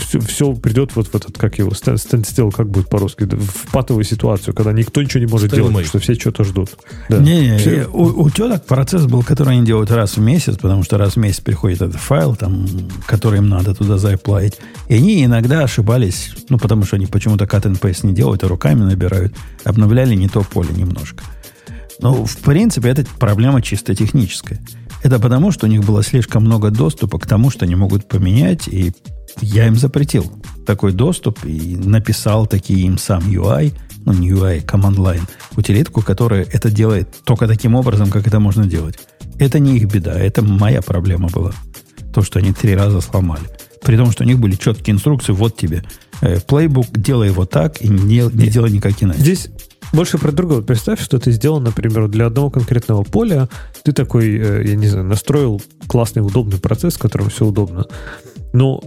все, 0.00 0.20
все 0.20 0.54
придет 0.54 0.94
вот 0.94 1.08
в 1.08 1.14
этот, 1.14 1.38
как 1.38 1.58
его, 1.58 1.70
standstill, 1.70 2.50
как 2.50 2.68
будет 2.68 2.88
по-русски, 2.88 3.24
в 3.24 3.70
патовую 3.72 4.04
ситуацию, 4.04 4.54
когда 4.54 4.72
никто 4.72 5.02
ничего 5.02 5.20
не 5.20 5.26
может 5.26 5.50
делать, 5.50 5.70
Stalemate. 5.70 5.84
потому 5.84 5.86
что 5.86 5.98
все 6.00 6.14
что-то 6.14 6.44
ждут. 6.44 6.70
Да. 7.08 7.18
Не, 7.18 7.50
не, 7.50 7.58
Все- 7.58 7.86
у, 7.92 8.24
у 8.24 8.30
теток 8.30 8.66
процесс 8.66 9.06
был, 9.06 9.22
который 9.22 9.54
они 9.54 9.66
делают 9.66 9.90
раз 9.90 10.16
в 10.16 10.20
месяц, 10.20 10.56
потому 10.56 10.82
что 10.82 10.98
раз 10.98 11.14
в 11.14 11.16
месяц 11.16 11.40
приходит 11.40 11.82
этот 11.82 11.96
файл, 12.00 12.36
там, 12.36 12.66
который 13.06 13.38
им 13.38 13.48
надо 13.48 13.74
туда 13.74 13.98
заплатить. 13.98 14.58
И 14.88 14.94
они 14.94 15.24
иногда 15.24 15.62
ошибались, 15.62 16.34
ну, 16.48 16.58
потому 16.58 16.84
что 16.84 16.96
они 16.96 17.06
почему-то 17.06 17.44
cut 17.44 17.62
and 17.62 17.80
paste 17.80 18.06
не 18.06 18.12
делают, 18.14 18.44
а 18.44 18.48
руками 18.48 18.82
набирают, 18.82 19.34
обновляли 19.64 20.14
не 20.14 20.28
то 20.28 20.42
поле 20.42 20.70
немножко. 20.74 21.24
Но, 22.00 22.24
в 22.24 22.36
принципе, 22.38 22.90
это 22.90 23.04
проблема 23.18 23.60
чисто 23.60 23.94
техническая. 23.94 24.60
Это 25.02 25.18
потому, 25.20 25.52
что 25.52 25.66
у 25.66 25.68
них 25.68 25.84
было 25.84 26.02
слишком 26.02 26.44
много 26.44 26.70
доступа 26.70 27.18
к 27.18 27.26
тому, 27.26 27.50
что 27.50 27.64
они 27.64 27.76
могут 27.76 28.08
поменять, 28.08 28.68
и 28.68 28.92
я 29.40 29.66
им 29.66 29.76
запретил 29.76 30.24
такой 30.66 30.92
доступ 30.92 31.44
и 31.44 31.76
написал 31.76 32.46
такие 32.46 32.86
им 32.86 32.98
сам 32.98 33.20
UI, 33.30 33.74
ну 34.04 34.12
не 34.12 34.30
UI, 34.30 34.64
command 34.64 34.96
line, 34.96 35.28
утилитку, 35.56 36.02
которая 36.02 36.44
это 36.44 36.70
делает 36.70 37.08
только 37.24 37.46
таким 37.46 37.74
образом, 37.74 38.10
как 38.10 38.26
это 38.26 38.40
можно 38.40 38.66
делать. 38.66 38.98
Это 39.38 39.58
не 39.60 39.76
их 39.76 39.90
беда, 39.92 40.18
это 40.18 40.42
моя 40.42 40.82
проблема 40.82 41.28
была. 41.28 41.52
То, 42.12 42.22
что 42.22 42.40
они 42.40 42.52
три 42.52 42.74
раза 42.74 43.00
сломали. 43.00 43.44
При 43.82 43.96
том, 43.96 44.10
что 44.10 44.24
у 44.24 44.26
них 44.26 44.38
были 44.38 44.56
четкие 44.56 44.94
инструкции, 44.94 45.32
вот 45.32 45.56
тебе 45.56 45.84
э, 46.20 46.40
плейбук, 46.40 46.86
делай 46.92 47.28
его 47.28 47.44
так 47.46 47.80
и 47.80 47.88
не, 47.88 48.22
не 48.32 48.48
делай 48.48 48.72
никак 48.72 49.00
иначе. 49.00 49.20
Здесь 49.20 49.48
больше 49.92 50.18
про 50.18 50.32
другое. 50.32 50.62
Представь, 50.62 51.00
что 51.00 51.18
ты 51.18 51.32
сделал, 51.32 51.60
например, 51.60 52.08
для 52.08 52.26
одного 52.26 52.50
конкретного 52.50 53.02
поля. 53.02 53.48
Ты 53.82 53.92
такой, 53.92 54.36
э, 54.36 54.64
я 54.66 54.76
не 54.76 54.86
знаю, 54.86 55.06
настроил 55.06 55.62
классный, 55.86 56.20
удобный 56.20 56.58
процесс, 56.58 56.94
в 56.94 56.98
котором 56.98 57.30
все 57.30 57.46
удобно. 57.46 57.86
Но 58.52 58.80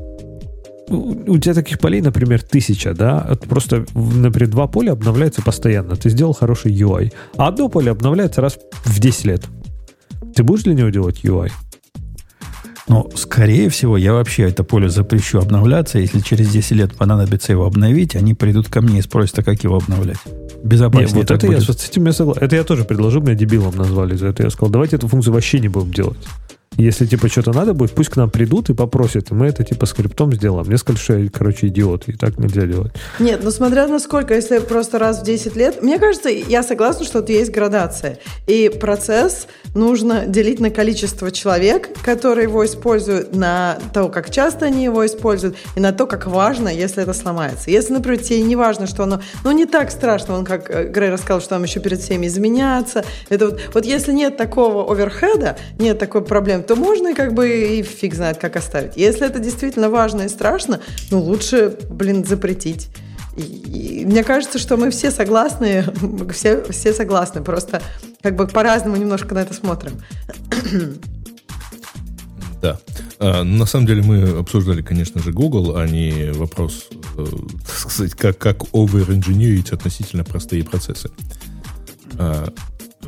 у 0.91 1.38
тебя 1.38 1.53
таких 1.53 1.80
полей, 1.80 2.02
например, 2.02 2.41
тысяча, 2.41 2.94
да, 2.94 3.38
просто, 3.48 3.86
например, 3.94 4.49
два 4.49 4.68
поля 4.68 4.91
обновляются 4.91 5.41
постоянно. 5.41 5.95
Ты 5.95 6.10
сделал 6.10 6.34
хороший 6.34 6.73
UI. 6.73 7.14
А 7.38 7.48
одно 7.48 7.69
поле 7.69 7.91
обновляется 7.91 8.41
раз 8.41 8.60
в 8.84 8.99
10 8.99 9.26
лет. 9.26 9.45
Ты 10.36 10.44
будешь 10.44 10.64
для 10.64 10.73
него 10.73 10.90
делать 10.90 11.23
UI? 11.23 11.52
Но, 12.91 13.09
скорее 13.15 13.69
всего, 13.69 13.95
я 13.95 14.11
вообще 14.11 14.49
это 14.49 14.65
поле 14.65 14.89
запрещу 14.89 15.39
обновляться. 15.39 15.97
Если 15.97 16.19
через 16.19 16.49
10 16.49 16.72
лет 16.72 16.93
понадобится 16.93 17.53
его 17.53 17.65
обновить, 17.65 18.18
они 18.18 18.34
придут 18.34 18.68
ко 18.68 18.81
мне 18.81 18.99
и 18.99 19.01
спросят, 19.01 19.39
а 19.39 19.43
как 19.43 19.63
его 19.63 19.77
обновлять. 19.77 20.18
Безопаснее 20.61 21.07
Нет, 21.07 21.15
вот 21.15 21.31
это 21.31 21.47
будет. 21.47 21.65
я 21.65 21.73
с 21.73 21.89
этим 21.89 22.05
я 22.05 22.11
согласен. 22.11 22.43
Это 22.43 22.57
я 22.57 22.65
тоже 22.65 22.84
предложил, 22.84 23.22
меня 23.22 23.35
дебилом 23.35 23.77
назвали 23.77 24.18
за 24.18 24.27
это. 24.27 24.43
Я 24.43 24.49
сказал, 24.49 24.72
давайте 24.72 24.97
эту 24.97 25.07
функцию 25.07 25.34
вообще 25.34 25.61
не 25.61 25.69
будем 25.69 25.93
делать. 25.93 26.18
Если, 26.77 27.06
типа, 27.06 27.27
что-то 27.27 27.52
надо 27.52 27.73
будет, 27.73 27.91
пусть 27.91 28.10
к 28.10 28.15
нам 28.15 28.30
придут 28.30 28.69
и 28.69 28.73
попросят, 28.73 29.30
и 29.30 29.34
мы 29.34 29.48
это, 29.48 29.64
типа, 29.64 29.85
скриптом 29.85 30.34
сделаем. 30.34 30.65
Мне 30.68 30.77
сказали, 30.77 31.03
что 31.03 31.18
я, 31.18 31.30
короче, 31.30 31.68
идиот, 31.68 32.07
и 32.07 32.14
так 32.14 32.38
нельзя 32.39 32.65
делать. 32.65 32.93
Нет, 33.19 33.41
ну, 33.43 33.52
смотря 33.52 33.88
на 33.88 33.99
сколько, 33.99 34.34
если 34.34 34.60
просто 34.60 34.98
раз 34.98 35.22
в 35.22 35.26
10 35.26 35.56
лет, 35.57 35.84
мне 35.84 35.99
кажется, 35.99 36.30
я 36.30 36.64
согласна, 36.64 37.06
что 37.06 37.19
тут 37.19 37.30
есть 37.30 37.52
градация. 37.52 38.19
И 38.48 38.69
процесс 38.69 39.48
нужно 39.76 40.26
делить 40.26 40.61
на 40.61 40.69
количество 40.69 41.30
человек, 41.30 41.89
которые 42.03 42.43
его 42.43 42.65
используют, 42.65 43.35
на 43.35 43.77
то, 43.93 44.07
как 44.07 44.31
часто 44.31 44.65
они 44.65 44.85
его 44.85 45.06
используют, 45.06 45.57
и 45.76 45.81
на 45.81 45.91
то, 45.91 46.07
как 46.07 46.26
важно, 46.26 46.69
если 46.69 47.03
это 47.03 47.14
сломается. 47.14 47.69
Если, 47.69 47.91
например, 47.91 48.22
тебе 48.22 48.41
не 48.41 48.56
важно, 48.56 48.88
что 48.88 49.03
оно, 49.03 49.22
ну, 49.43 49.52
не 49.52 49.65
так 49.65 49.91
страшно, 49.91 50.35
он, 50.38 50.45
как 50.45 50.69
э, 50.69 50.88
Грей 50.88 51.10
рассказал, 51.10 51.41
что 51.41 51.49
там 51.49 51.64
еще 51.64 51.81
перед 51.81 51.99
всеми 51.99 52.27
изменяться. 52.27 53.03
Это 53.27 53.48
вот, 53.49 53.61
вот 53.73 53.85
если 53.85 54.14
нет 54.14 54.38
такого 54.38 54.89
оверхеда, 54.89 55.57
нет 55.77 55.99
такой 55.99 56.23
проблемы, 56.23 56.61
то 56.62 56.76
можно 56.76 57.14
как 57.16 57.34
бы 57.34 57.50
и 57.50 57.84
фиг 57.84 58.14
знает, 58.14 58.38
как 58.38 58.56
оставить. 58.56 58.98
Если 58.98 59.26
это 59.26 59.40
действительно 59.40 59.90
важно 59.90 60.24
и 60.24 60.30
страшно, 60.30 60.80
ну 61.10 61.20
лучше, 61.20 61.78
блин, 61.90 62.26
запретить. 62.26 62.90
И, 63.38 64.04
мне 64.06 64.24
кажется, 64.24 64.60
что 64.60 64.78
мы 64.78 64.92
все 64.92 65.12
согласны, 65.12 65.86
все, 66.34 66.64
все 66.70 66.94
согласны, 66.94 67.42
просто 67.42 67.82
как 68.22 68.36
бы 68.36 68.48
по-разному 68.48 68.98
немножко 68.98 69.34
на 69.34 69.40
это 69.40 69.54
смотрим. 69.54 69.94
Да. 72.62 72.80
А, 73.18 73.44
на 73.44 73.66
самом 73.66 73.88
деле 73.88 74.04
мы 74.04 74.40
обсуждали, 74.40 74.82
конечно 74.82 75.22
же, 75.22 75.32
Google, 75.32 75.78
а 75.78 75.88
не 75.88 76.32
вопрос, 76.32 76.90
э, 77.18 77.26
так 77.66 77.92
сказать, 77.92 78.14
как, 78.14 78.38
как 78.38 78.64
over-инженерить 78.74 79.72
относительно 79.72 80.24
простые 80.24 80.64
процессы. 80.64 81.10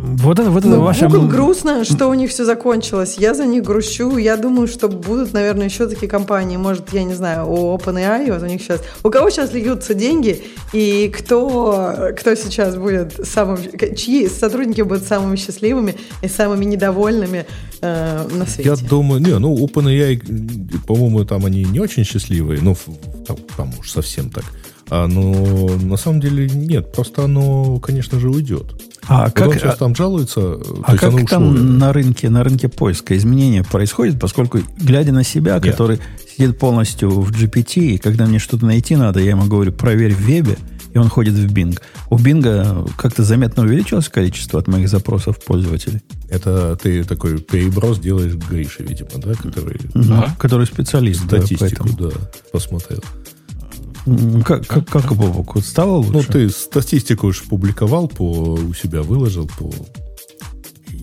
Вот 0.05 0.37
это, 0.37 0.51
вот 0.51 0.65
это 0.65 0.75
ну, 0.75 0.81
ваша... 0.81 1.07
Google 1.07 1.29
грустно, 1.29 1.85
что 1.85 2.09
у 2.09 2.13
них 2.13 2.29
все 2.29 2.43
закончилось. 2.43 3.15
Я 3.17 3.33
за 3.33 3.45
них 3.45 3.63
грущу. 3.63 4.17
Я 4.17 4.35
думаю, 4.35 4.67
что 4.67 4.89
будут, 4.89 5.31
наверное, 5.31 5.67
еще 5.67 5.87
такие 5.87 6.09
компании. 6.09 6.57
Может, 6.57 6.91
я 6.91 7.05
не 7.05 7.13
знаю, 7.13 7.47
у 7.49 7.73
OpenAI, 7.77 8.33
вот 8.33 8.43
у 8.43 8.45
них 8.45 8.61
сейчас... 8.61 8.81
У 9.01 9.09
кого 9.09 9.29
сейчас 9.29 9.53
льются 9.53 9.93
деньги, 9.93 10.43
и 10.73 11.07
кто, 11.07 12.09
кто 12.19 12.35
сейчас 12.35 12.75
будет 12.75 13.13
самым... 13.25 13.57
Чьи 13.95 14.27
сотрудники 14.27 14.81
будут 14.81 15.05
самыми 15.05 15.37
счастливыми 15.37 15.95
и 16.21 16.27
самыми 16.27 16.65
недовольными 16.65 17.45
э, 17.79 18.27
на 18.29 18.45
свете? 18.45 18.71
Я 18.71 18.75
думаю... 18.75 19.21
Не, 19.21 19.39
ну, 19.39 19.55
OpenAI, 19.55 20.81
по-моему, 20.85 21.23
там 21.23 21.45
они 21.45 21.63
не 21.63 21.79
очень 21.79 22.03
счастливые. 22.03 22.59
Ну, 22.61 22.75
там, 23.25 23.37
там 23.55 23.71
уж 23.79 23.89
совсем 23.89 24.29
так. 24.29 24.43
А, 24.89 25.07
но 25.07 25.69
на 25.81 25.95
самом 25.95 26.19
деле 26.19 26.49
нет. 26.49 26.91
Просто 26.91 27.23
оно, 27.23 27.79
конечно 27.79 28.19
же, 28.19 28.29
уйдет. 28.29 28.75
А 29.07 29.29
как 29.29 29.53
сейчас 29.53 29.77
там 29.77 29.95
жалуется, 29.95 30.59
а 30.83 30.97
как 30.97 31.29
там 31.29 31.77
на 31.77 31.93
рынке, 31.93 32.29
на 32.29 32.43
рынке 32.43 32.69
поиска 32.69 33.17
изменения 33.17 33.63
происходит, 33.63 34.19
поскольку 34.19 34.59
глядя 34.77 35.11
на 35.11 35.23
себя, 35.23 35.55
Нет. 35.55 35.63
который 35.63 35.99
сидит 36.35 36.57
полностью 36.57 37.09
в 37.09 37.31
GPT, 37.31 37.81
и 37.81 37.97
когда 37.97 38.25
мне 38.25 38.39
что-то 38.39 38.65
найти 38.65 38.95
надо, 38.95 39.19
я 39.19 39.31
ему 39.31 39.45
говорю, 39.45 39.71
проверь 39.71 40.13
в 40.13 40.19
вебе, 40.19 40.57
и 40.93 40.97
он 40.97 41.09
ходит 41.09 41.33
в 41.33 41.51
Bing. 41.51 41.77
У 42.09 42.17
Bing 42.17 42.91
как-то 42.97 43.23
заметно 43.23 43.63
увеличилось 43.63 44.09
количество 44.09 44.59
от 44.59 44.67
моих 44.67 44.87
запросов 44.89 45.43
пользователей. 45.43 46.01
Это 46.29 46.77
ты 46.81 47.03
такой 47.03 47.39
переброс 47.39 47.99
делаешь 47.99 48.33
Грише, 48.33 48.83
видимо, 48.83 49.09
да? 49.17 49.33
Который, 49.33 49.79
угу, 49.93 50.13
а? 50.13 50.35
который 50.37 50.67
специалист. 50.67 51.23
Статистику, 51.25 51.89
да, 51.97 52.09
да, 52.09 52.15
посмотрел. 52.51 53.03
Как, 54.45 54.67
как, 54.67 54.87
как 54.87 55.15
Бобок, 55.15 55.63
стало 55.63 55.97
лучше? 55.97 56.13
Ну, 56.13 56.23
ты 56.23 56.49
статистику 56.49 57.27
уж 57.27 57.43
публиковал, 57.43 58.07
по, 58.07 58.53
у 58.53 58.73
себя 58.73 59.01
выложил, 59.01 59.49
по, 59.57 59.71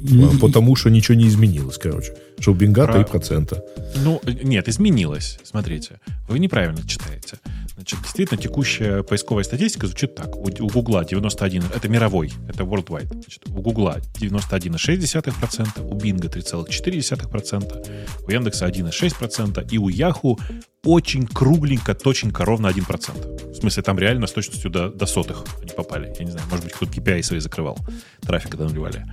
и... 0.03 0.39
потому 0.41 0.77
что 0.77 0.91
ничего 0.91 1.15
не 1.17 1.29
изменилось, 1.29 1.79
короче. 1.79 2.15
Что 2.39 2.53
у 2.53 2.55
Бинга 2.55 2.87
Про... 2.87 3.03
3%. 3.03 3.59
Ну, 3.97 4.21
нет, 4.43 4.69
изменилось. 4.69 5.39
Смотрите, 5.45 6.01
вы 6.29 6.39
неправильно 6.39 6.87
читаете. 6.87 7.39
Значит, 7.81 8.03
действительно, 8.03 8.39
текущая 8.39 9.03
поисковая 9.03 9.43
статистика 9.43 9.87
звучит 9.87 10.15
так. 10.15 10.37
У, 10.37 10.51
Гугла 10.69 11.03
91, 11.03 11.63
это 11.75 11.89
мировой, 11.89 12.31
это 12.47 12.65
worldwide. 12.65 13.11
Значит, 13.11 13.49
у 13.49 13.63
Гугла 13.63 13.97
91,6%, 14.21 15.91
у 15.91 15.95
Бинга 15.95 16.29
3,4%, 16.29 18.27
у 18.27 18.31
Яндекса 18.31 18.67
1,6% 18.67 19.67
и 19.71 19.79
у 19.79 19.89
Яху 19.89 20.39
очень 20.85 21.27
кругленько, 21.27 21.95
точенько, 21.95 22.45
ровно 22.45 22.67
1%. 22.67 23.53
В 23.53 23.55
смысле, 23.55 23.83
там 23.83 23.99
реально 23.99 24.27
с 24.27 24.33
точностью 24.33 24.71
до, 24.71 24.91
до 24.91 25.07
сотых 25.07 25.45
они 25.63 25.71
попали. 25.75 26.15
Я 26.19 26.27
не 26.27 26.33
знаю, 26.33 26.47
может 26.51 26.67
быть, 26.67 26.75
кто-то 26.75 26.93
KPI 26.93 27.23
свои 27.23 27.41
закрывал, 27.41 27.79
трафик 28.21 28.51
когда 28.51 28.67
наливали. 28.67 29.07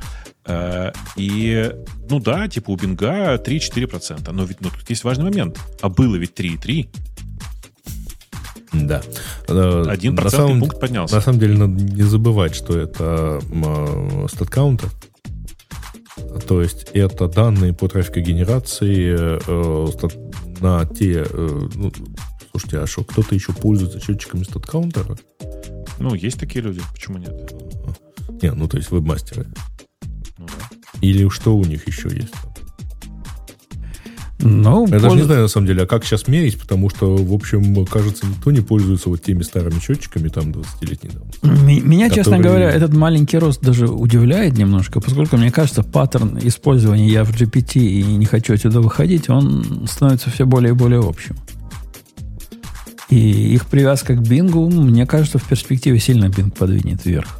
Э, 0.45 0.91
и, 1.15 1.71
ну 2.09 2.19
да, 2.19 2.49
типа 2.49 2.71
у 2.71 2.75
Бинга 2.75 3.35
3-4%. 3.35 4.29
Но 4.33 4.43
ведь 4.43 4.59
ну, 4.59 4.69
тут 4.69 4.89
есть 4.89 5.05
важный 5.05 5.23
момент. 5.23 5.57
А 5.81 5.87
было 5.87 6.17
ведь 6.17 6.37
3,3%. 6.37 6.89
Да. 8.73 9.01
Э, 9.47 9.83
Один 9.87 10.15
процентный 10.15 10.59
пункт 10.59 10.79
поднялся. 10.79 11.15
На 11.15 11.21
самом 11.21 11.39
деле, 11.39 11.57
надо 11.57 11.81
не 11.81 12.03
забывать, 12.03 12.55
что 12.55 12.77
это 12.77 13.39
стат-каунтер. 14.29 14.89
То 16.47 16.61
есть 16.61 16.89
это 16.93 17.27
данные 17.27 17.73
по 17.73 17.87
трафикогенерации 17.87 19.15
э, 19.17 19.87
на 20.59 20.85
те... 20.85 21.25
Э, 21.29 21.69
ну, 21.75 21.91
слушайте, 22.51 22.79
а 22.79 22.87
что, 22.87 23.03
кто-то 23.03 23.35
еще 23.35 23.53
пользуется 23.53 23.99
счетчиками 23.99 24.43
стат-каунтера? 24.43 25.17
Ну, 25.99 26.13
есть 26.15 26.39
такие 26.39 26.63
люди, 26.63 26.81
почему 26.93 27.17
нет? 27.17 27.53
Не, 28.41 28.51
ну 28.51 28.67
то 28.67 28.77
есть 28.77 28.91
вебмастеры. 28.91 29.47
Ну 30.37 30.45
да. 30.45 30.77
Или 31.01 31.27
что 31.29 31.55
у 31.55 31.63
них 31.65 31.87
еще 31.87 32.09
есть? 32.09 32.33
Ну, 34.39 34.85
Я 34.85 34.91
польз... 34.91 35.03
даже 35.03 35.15
не 35.15 35.23
знаю, 35.23 35.41
на 35.41 35.47
самом 35.47 35.67
деле, 35.67 35.83
а 35.83 35.85
как 35.87 36.05
сейчас 36.05 36.27
мерить, 36.27 36.59
потому 36.59 36.89
что, 36.89 37.15
в 37.15 37.33
общем, 37.33 37.85
кажется, 37.85 38.27
никто 38.27 38.51
не 38.51 38.61
пользуется 38.61 39.09
вот 39.09 39.23
теми 39.23 39.41
старыми 39.41 39.79
счетчиками 39.79 40.27
там 40.27 40.51
20-летней 40.51 41.09
давности. 41.09 41.45
Меня, 41.87 42.09
которые... 42.09 42.23
честно 42.23 42.39
говоря, 42.39 42.69
этот 42.69 42.93
маленький 42.93 43.39
рост 43.39 43.61
даже 43.61 43.87
удивляет 43.87 44.55
немножко, 44.57 45.01
поскольку, 45.01 45.37
мне 45.37 45.51
кажется, 45.51 45.81
паттерн 45.81 46.37
использования 46.43 47.07
я 47.07 47.23
в 47.23 47.31
GPT 47.31 47.79
и 47.79 48.03
не 48.03 48.25
хочу 48.25 48.53
отсюда 48.53 48.79
выходить, 48.79 49.27
он 49.29 49.87
становится 49.89 50.29
все 50.29 50.45
более 50.45 50.73
и 50.73 50.75
более 50.75 50.99
общим. 50.99 51.35
И 53.09 53.53
их 53.53 53.65
привязка 53.65 54.13
к 54.15 54.21
бингу, 54.21 54.69
мне 54.69 55.07
кажется, 55.07 55.39
в 55.39 55.47
перспективе 55.47 55.99
сильно 55.99 56.29
бинг 56.29 56.55
подвинет 56.55 57.05
вверх. 57.05 57.39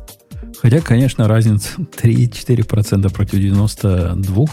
Хотя, 0.62 0.82
конечно, 0.82 1.28
разница 1.28 1.70
3-4% 1.78 3.14
против 3.14 3.40
92% 3.40 4.50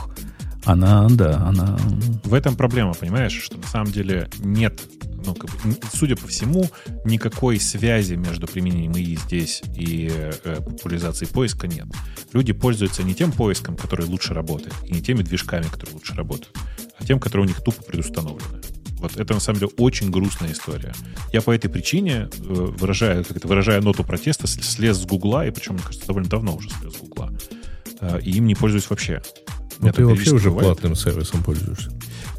она, 0.64 1.06
да, 1.10 1.36
она... 1.46 1.76
В 2.24 2.34
этом 2.34 2.56
проблема, 2.56 2.94
понимаешь, 2.94 3.38
что 3.40 3.58
на 3.58 3.66
самом 3.66 3.92
деле 3.92 4.28
нет, 4.38 4.80
ну, 5.24 5.34
как 5.34 5.50
бы, 5.50 5.76
судя 5.92 6.16
по 6.16 6.26
всему, 6.26 6.68
никакой 7.04 7.60
связи 7.60 8.14
между 8.14 8.46
применением 8.46 8.92
ИИ 8.92 9.16
здесь 9.16 9.62
и 9.76 10.10
э, 10.10 10.60
популяризацией 10.60 11.30
поиска 11.30 11.66
нет. 11.66 11.86
Люди 12.32 12.52
пользуются 12.52 13.02
не 13.02 13.14
тем 13.14 13.32
поиском, 13.32 13.76
который 13.76 14.06
лучше 14.06 14.34
работает, 14.34 14.74
и 14.84 14.92
не 14.92 15.02
теми 15.02 15.22
движками, 15.22 15.64
которые 15.64 15.94
лучше 15.94 16.14
работают, 16.14 16.56
а 16.98 17.04
тем, 17.04 17.20
которые 17.20 17.46
у 17.46 17.48
них 17.48 17.62
тупо 17.62 17.82
предустановлены. 17.82 18.60
Вот 18.98 19.18
это 19.18 19.34
на 19.34 19.40
самом 19.40 19.60
деле 19.60 19.72
очень 19.76 20.10
грустная 20.10 20.52
история. 20.52 20.94
Я 21.30 21.42
по 21.42 21.50
этой 21.50 21.68
причине, 21.68 22.30
э, 22.38 22.38
выражая, 22.38 23.22
как 23.22 23.36
это, 23.36 23.46
выражая 23.46 23.82
ноту 23.82 24.02
протеста, 24.02 24.46
слез 24.46 24.96
с 24.96 25.04
Гугла, 25.04 25.46
и 25.46 25.50
причем, 25.50 25.74
мне 25.74 25.82
кажется, 25.82 26.06
довольно 26.06 26.28
давно 26.30 26.56
уже 26.56 26.70
слез 26.70 26.94
с 26.94 26.98
Гугла, 26.98 27.30
э, 28.00 28.20
и 28.22 28.30
им 28.30 28.46
не 28.46 28.54
пользуюсь 28.54 28.88
вообще. 28.88 29.20
Ну, 29.84 29.90
Это 29.90 29.98
ты 29.98 30.06
вообще 30.06 30.30
уже 30.32 30.48
бывает. 30.50 30.66
платным 30.68 30.96
сервисом 30.96 31.42
пользуешься. 31.42 31.90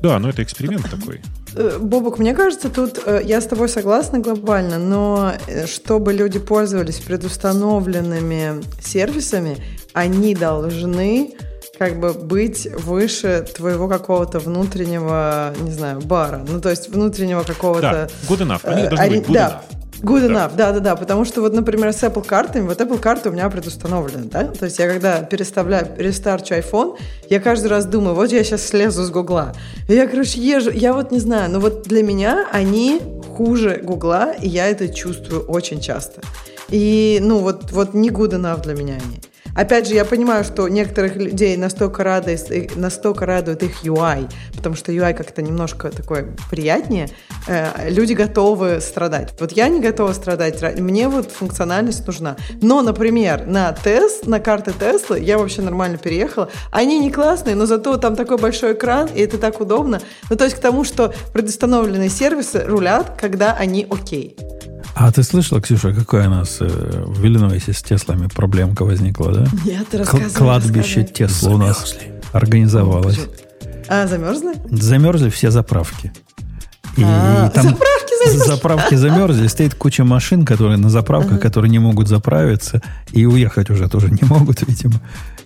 Да, 0.01 0.19
но 0.19 0.29
это 0.29 0.41
эксперимент 0.43 0.89
такой. 0.89 1.21
Э, 1.55 1.77
Бобок, 1.79 2.19
мне 2.19 2.33
кажется, 2.33 2.69
тут 2.69 2.99
э, 3.05 3.21
я 3.23 3.39
с 3.39 3.45
тобой 3.45 3.69
согласна 3.69 4.19
глобально, 4.19 4.77
но 4.79 5.33
э, 5.47 5.67
чтобы 5.67 6.13
люди 6.13 6.39
пользовались 6.39 6.99
предустановленными 6.99 8.63
сервисами, 8.81 9.57
они 9.93 10.35
должны 10.35 11.35
как 11.77 11.99
бы 11.99 12.13
быть 12.13 12.67
выше 12.79 13.45
твоего 13.55 13.87
какого-то 13.87 14.39
внутреннего, 14.39 15.53
не 15.61 15.71
знаю, 15.71 16.01
бара. 16.01 16.43
Ну, 16.47 16.61
то 16.61 16.69
есть 16.69 16.89
внутреннего 16.89 17.43
Да, 17.45 17.53
какого-то... 17.53 18.09
good 18.27 18.39
enough. 18.39 18.61
Они 18.63 18.83
э, 18.83 18.89
должны 18.89 19.09
быть 19.09 19.19
ори- 19.19 19.25
good 19.27 19.33
да. 19.33 19.47
enough. 19.69 19.75
Good 20.01 20.27
Да. 20.27 20.33
enough, 20.33 20.55
да, 20.55 20.71
да, 20.71 20.79
да, 20.79 20.95
потому 20.95 21.25
что 21.25 21.41
вот, 21.41 21.53
например, 21.53 21.93
с 21.93 22.03
Apple 22.03 22.25
картами, 22.25 22.67
вот 22.67 22.79
Apple 22.79 22.99
карты 22.99 23.29
у 23.29 23.31
меня 23.31 23.49
предустановлены, 23.49 24.25
да, 24.25 24.43
то 24.45 24.65
есть 24.65 24.77
я 24.79 24.87
когда 24.87 25.21
переставляю, 25.21 25.87
рестарчу 25.97 26.53
iPhone, 26.55 26.97
я 27.29 27.39
каждый 27.39 27.67
раз 27.67 27.85
думаю, 27.85 28.15
вот 28.15 28.31
я 28.31 28.43
сейчас 28.43 28.63
слезу 28.67 29.03
с 29.03 29.09
Гугла, 29.09 29.53
и 29.87 29.93
я, 29.93 30.07
короче, 30.07 30.39
езжу, 30.41 30.71
я 30.71 30.93
вот 30.93 31.11
не 31.11 31.19
знаю, 31.19 31.49
но 31.51 31.59
вот 31.59 31.83
для 31.83 32.03
меня 32.03 32.47
они 32.51 33.01
хуже 33.35 33.81
Гугла, 33.83 34.33
и 34.33 34.47
я 34.47 34.67
это 34.67 34.89
чувствую 34.89 35.41
очень 35.43 35.79
часто. 35.79 36.21
И, 36.69 37.19
ну, 37.21 37.39
вот, 37.39 37.71
вот 37.71 37.93
не 37.93 38.09
good 38.09 38.31
enough 38.31 38.63
для 38.63 38.73
меня 38.73 38.95
они. 38.95 39.19
Опять 39.55 39.87
же, 39.87 39.93
я 39.95 40.03
понимаю, 40.03 40.43
что 40.43 40.67
некоторых 40.67 41.15
людей 41.15 41.55
настолько, 41.55 42.03
радует, 42.03 42.75
настолько 42.75 43.25
радует 43.25 43.63
их 43.63 43.83
UI, 43.85 44.29
потому 44.55 44.75
что 44.75 44.91
UI 44.91 45.13
как-то 45.13 45.41
немножко 45.41 45.89
такой 45.89 46.27
приятнее. 46.51 47.07
Э, 47.47 47.89
люди 47.89 48.13
готовы 48.13 48.81
страдать. 48.81 49.33
Вот 49.39 49.53
я 49.53 49.69
не 49.69 49.79
готова 49.79 50.11
страдать. 50.13 50.61
ра- 50.61 50.79
Мне 50.81 51.07
вот 51.07 51.31
функциональность 51.31 52.05
нужна. 52.05 52.35
Но, 52.61 52.81
например, 52.81 53.45
на 53.47 53.71
тест, 53.71 54.27
на 54.27 54.39
карты 54.39 54.73
Теслы 54.77 55.19
я 55.19 55.37
вообще 55.37 55.61
нормально 55.61 55.97
переехала. 55.97 56.49
Они 56.71 56.99
не 56.99 57.09
классные, 57.09 57.55
но 57.55 57.65
зато 57.65 57.95
там 57.97 58.15
такой 58.17 58.37
большой 58.37 58.73
экран, 58.73 59.07
и 59.15 59.21
это 59.21 59.37
так 59.37 59.61
удобно. 59.61 60.01
Ну, 60.29 60.35
то 60.35 60.43
есть 60.43 60.57
к 60.57 60.59
тому, 60.59 60.83
что 60.83 61.13
предустановленные 61.33 62.09
сервисы 62.09 62.63
рулят, 62.65 63.17
когда 63.19 63.53
они 63.53 63.87
окей. 63.89 64.35
А 64.95 65.11
ты 65.11 65.23
слышала, 65.23 65.59
Ксюша, 65.61 65.93
какая 65.93 66.27
у 66.27 66.31
нас 66.31 66.57
э, 66.61 66.67
в 67.05 67.23
Иллинойсе 67.25 67.73
с 67.73 67.83
Теслами 67.83 68.27
проблемка 68.27 68.83
возникла, 68.85 69.31
да? 69.33 69.45
Нет, 69.65 69.87
рассказывай, 69.93 70.31
Кладбище 70.33 71.01
рассказывай. 71.01 71.13
Тесла 71.29 71.51
у 71.51 71.57
нас 71.57 71.95
организовалось. 72.31 73.19
А, 73.89 74.07
замерзли? 74.07 74.53
Замерзли 74.71 75.29
все 75.29 75.51
заправки. 75.51 76.13
И 76.95 77.03
А, 77.05 77.49
там 77.49 77.63
заправки 77.63 78.25
замерзли. 78.25 78.47
заправки 78.47 78.95
замерзли, 78.95 79.47
стоит 79.47 79.75
куча 79.75 80.05
машин, 80.05 80.45
которые 80.45 80.77
на 80.77 80.89
заправках, 80.89 81.41
которые 81.41 81.69
не 81.69 81.79
могут 81.79 82.07
заправиться, 82.07 82.81
и 83.11 83.25
уехать 83.25 83.69
уже 83.69 83.89
тоже 83.89 84.09
не 84.09 84.21
могут, 84.27 84.65
видимо. 84.65 85.01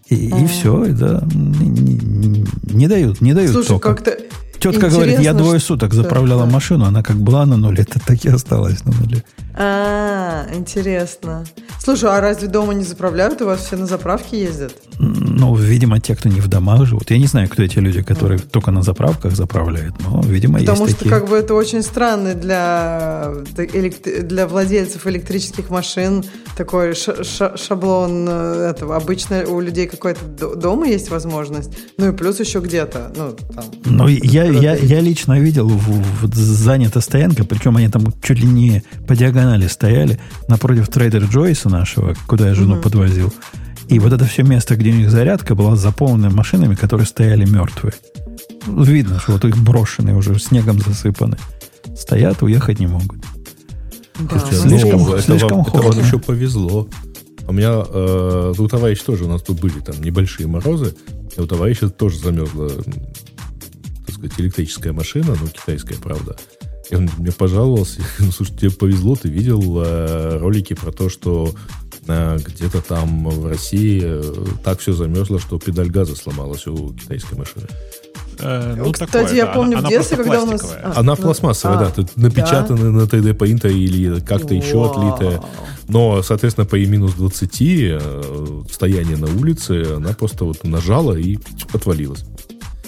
И, 0.09 0.45
все, 0.47 0.85
да, 0.89 1.23
не, 1.33 1.97
не- 1.97 2.45
не 2.63 2.87
дают, 2.87 3.19
не 3.21 3.33
дают 3.33 3.51
Слушай, 3.51 3.79
как-то 3.79 4.15
Тетка 4.59 4.89
говорит, 4.89 5.15
я 5.15 5.19
интересно, 5.19 5.39
двое 5.39 5.59
что- 5.59 5.67
суток 5.67 5.93
заправляла 5.93 6.45
да. 6.45 6.51
машину, 6.51 6.85
она 6.85 7.01
как 7.03 7.17
была 7.17 7.45
на 7.45 7.57
нуле, 7.57 7.83
это 7.83 7.99
так 8.05 8.23
и 8.25 8.29
осталась 8.29 8.83
на 8.85 8.91
нуле. 8.91 9.23
А, 9.61 10.45
интересно. 10.53 11.43
Слушай, 11.83 12.09
а 12.11 12.21
разве 12.21 12.47
дома 12.47 12.73
не 12.73 12.83
заправляют? 12.83 13.41
У 13.41 13.45
вас 13.45 13.65
все 13.65 13.75
на 13.77 13.85
заправке 13.87 14.41
ездят? 14.41 14.73
Ну, 14.99 15.55
видимо, 15.55 15.99
те, 15.99 16.15
кто 16.15 16.29
не 16.29 16.39
в 16.41 16.47
домах 16.47 16.85
живут. 16.85 17.09
Я 17.11 17.17
не 17.17 17.25
знаю, 17.27 17.47
кто 17.49 17.63
эти 17.63 17.79
люди, 17.79 18.01
которые 18.01 18.39
только 18.39 18.71
на 18.71 18.83
заправках 18.83 19.33
заправляют, 19.35 19.95
но, 20.01 20.21
видимо, 20.21 20.59
Потому 20.59 20.83
есть 20.85 20.97
что 20.97 21.05
такие. 21.05 21.19
как 21.19 21.29
бы 21.29 21.37
это 21.37 21.53
очень 21.55 21.81
странно 21.83 22.33
для, 22.35 23.31
для 24.23 24.47
владельцев 24.47 25.07
электрических 25.07 25.69
машин. 25.69 26.23
Такой 26.57 26.93
ша- 26.95 27.23
ша- 27.23 27.55
шаблон 27.57 28.27
э, 28.29 28.71
этого. 28.75 28.95
Обычно 28.97 29.43
у 29.47 29.61
людей 29.61 29.87
какой-то 29.87 30.55
дома 30.55 30.87
есть 30.87 31.09
возможность. 31.09 31.71
Ну 31.97 32.09
и 32.09 32.11
плюс 32.11 32.39
еще 32.41 32.59
где-то. 32.59 33.11
Ну, 33.15 33.35
там. 33.55 33.65
Ну, 33.85 34.07
я, 34.07 34.48
я, 34.51 34.75
я 34.75 34.99
лично 35.01 35.39
видел, 35.39 35.67
в, 35.69 36.25
в- 36.27 36.35
занята 36.35 37.01
стоянка, 37.01 37.43
причем 37.43 37.77
они 37.77 37.87
там 37.89 38.03
чуть 38.21 38.39
ли 38.39 38.47
не 38.47 38.83
по 39.07 39.15
диагонали 39.15 39.67
стояли, 39.67 40.19
напротив 40.47 40.87
трейдер 40.89 41.25
Джойса 41.25 41.69
нашего, 41.69 42.15
куда 42.27 42.49
я 42.49 42.55
жену 42.55 42.77
подвозил. 42.77 43.33
И 43.87 43.97
вот 43.99 44.13
это 44.13 44.25
все 44.25 44.43
место, 44.43 44.75
где 44.75 44.91
у 44.91 44.95
них 44.95 45.09
зарядка, 45.09 45.55
была 45.55 45.75
заполнена 45.75 46.29
машинами, 46.29 46.75
которые 46.75 47.07
стояли 47.07 47.45
мертвые. 47.45 47.93
Ну, 48.67 48.83
Видно, 48.83 49.19
что 49.19 49.31
вот 49.33 49.45
их 49.45 49.57
брошенные 49.57 50.15
уже, 50.15 50.37
снегом 50.39 50.79
засыпаны. 50.79 51.37
Стоят, 51.97 52.41
уехать 52.43 52.79
не 52.79 52.87
могут. 52.87 53.17
Да. 54.19 54.39
Слушайте, 54.39 54.55
Слишком- 54.69 54.99
ну, 55.01 55.13
это 55.13 55.21
слишком 55.23 55.49
вам, 55.49 55.61
это 55.61 55.71
вам 55.71 55.81
холодно. 55.81 56.01
еще 56.01 56.19
повезло. 56.19 56.87
У 57.47 57.53
меня 57.53 57.83
э, 57.89 58.53
у 58.57 58.67
товарища 58.67 59.05
тоже, 59.05 59.23
у 59.25 59.27
нас 59.27 59.41
тут 59.41 59.59
были 59.59 59.79
там 59.79 59.95
небольшие 60.03 60.45
морозы, 60.47 60.93
и 61.35 61.41
у 61.41 61.47
товарища 61.47 61.89
тоже 61.89 62.19
замерзла, 62.19 62.69
сказать, 64.19 64.39
электрическая 64.39 64.93
машина, 64.93 65.35
ну, 65.39 65.47
китайская, 65.47 65.95
правда. 65.95 66.35
И 66.89 66.95
он 66.95 67.09
мне 67.17 67.31
пожаловался, 67.31 68.01
ну, 68.19 68.31
слушай, 68.31 68.55
тебе 68.55 68.71
повезло, 68.71 69.15
ты 69.15 69.29
видел 69.29 69.81
э, 69.83 70.37
ролики 70.37 70.73
про 70.73 70.91
то, 70.91 71.09
что 71.09 71.53
э, 72.07 72.37
где-то 72.39 72.81
там 72.81 73.29
в 73.29 73.47
России 73.47 74.01
э, 74.03 74.45
так 74.63 74.79
все 74.79 74.93
замерзло, 74.93 75.39
что 75.39 75.59
педаль 75.59 75.89
газа 75.89 76.15
сломалась 76.15 76.65
у 76.67 76.93
китайской 76.93 77.35
машины. 77.35 77.67
Э, 78.39 78.75
ну, 78.75 78.91
Кстати, 78.91 79.11
такое, 79.11 79.35
я 79.35 79.45
да. 79.45 79.53
помню 79.53 79.77
Она- 79.77 79.87
в 79.87 79.91
детстве, 79.91 80.17
когда 80.17 80.41
у 80.41 80.45
нас... 80.45 80.61
пластиковая. 80.61 80.93
А, 80.93 80.99
Она 80.99 81.15
ну, 81.15 81.21
пластмассовая, 81.21 81.77
а, 81.77 81.79
да, 81.81 81.89
тут 81.91 82.17
напечатана 82.17 82.91
на 82.91 83.01
3D 83.01 83.33
принтере 83.33 83.77
или 83.77 84.19
как-то 84.21 84.53
еще 84.53 84.89
отлитая. 84.89 85.41
Но, 85.87 86.21
соответственно, 86.23 86.65
по 86.65 86.75
и 86.75 86.85
минус 86.85 87.13
20 87.13 87.61
э, 87.61 87.99
стояние 88.71 89.17
на 89.17 89.27
улице, 89.27 89.95
она 89.97 90.13
просто 90.13 90.45
вот 90.45 90.63
нажала 90.63 91.15
и 91.15 91.37
отвалилась. 91.73 92.25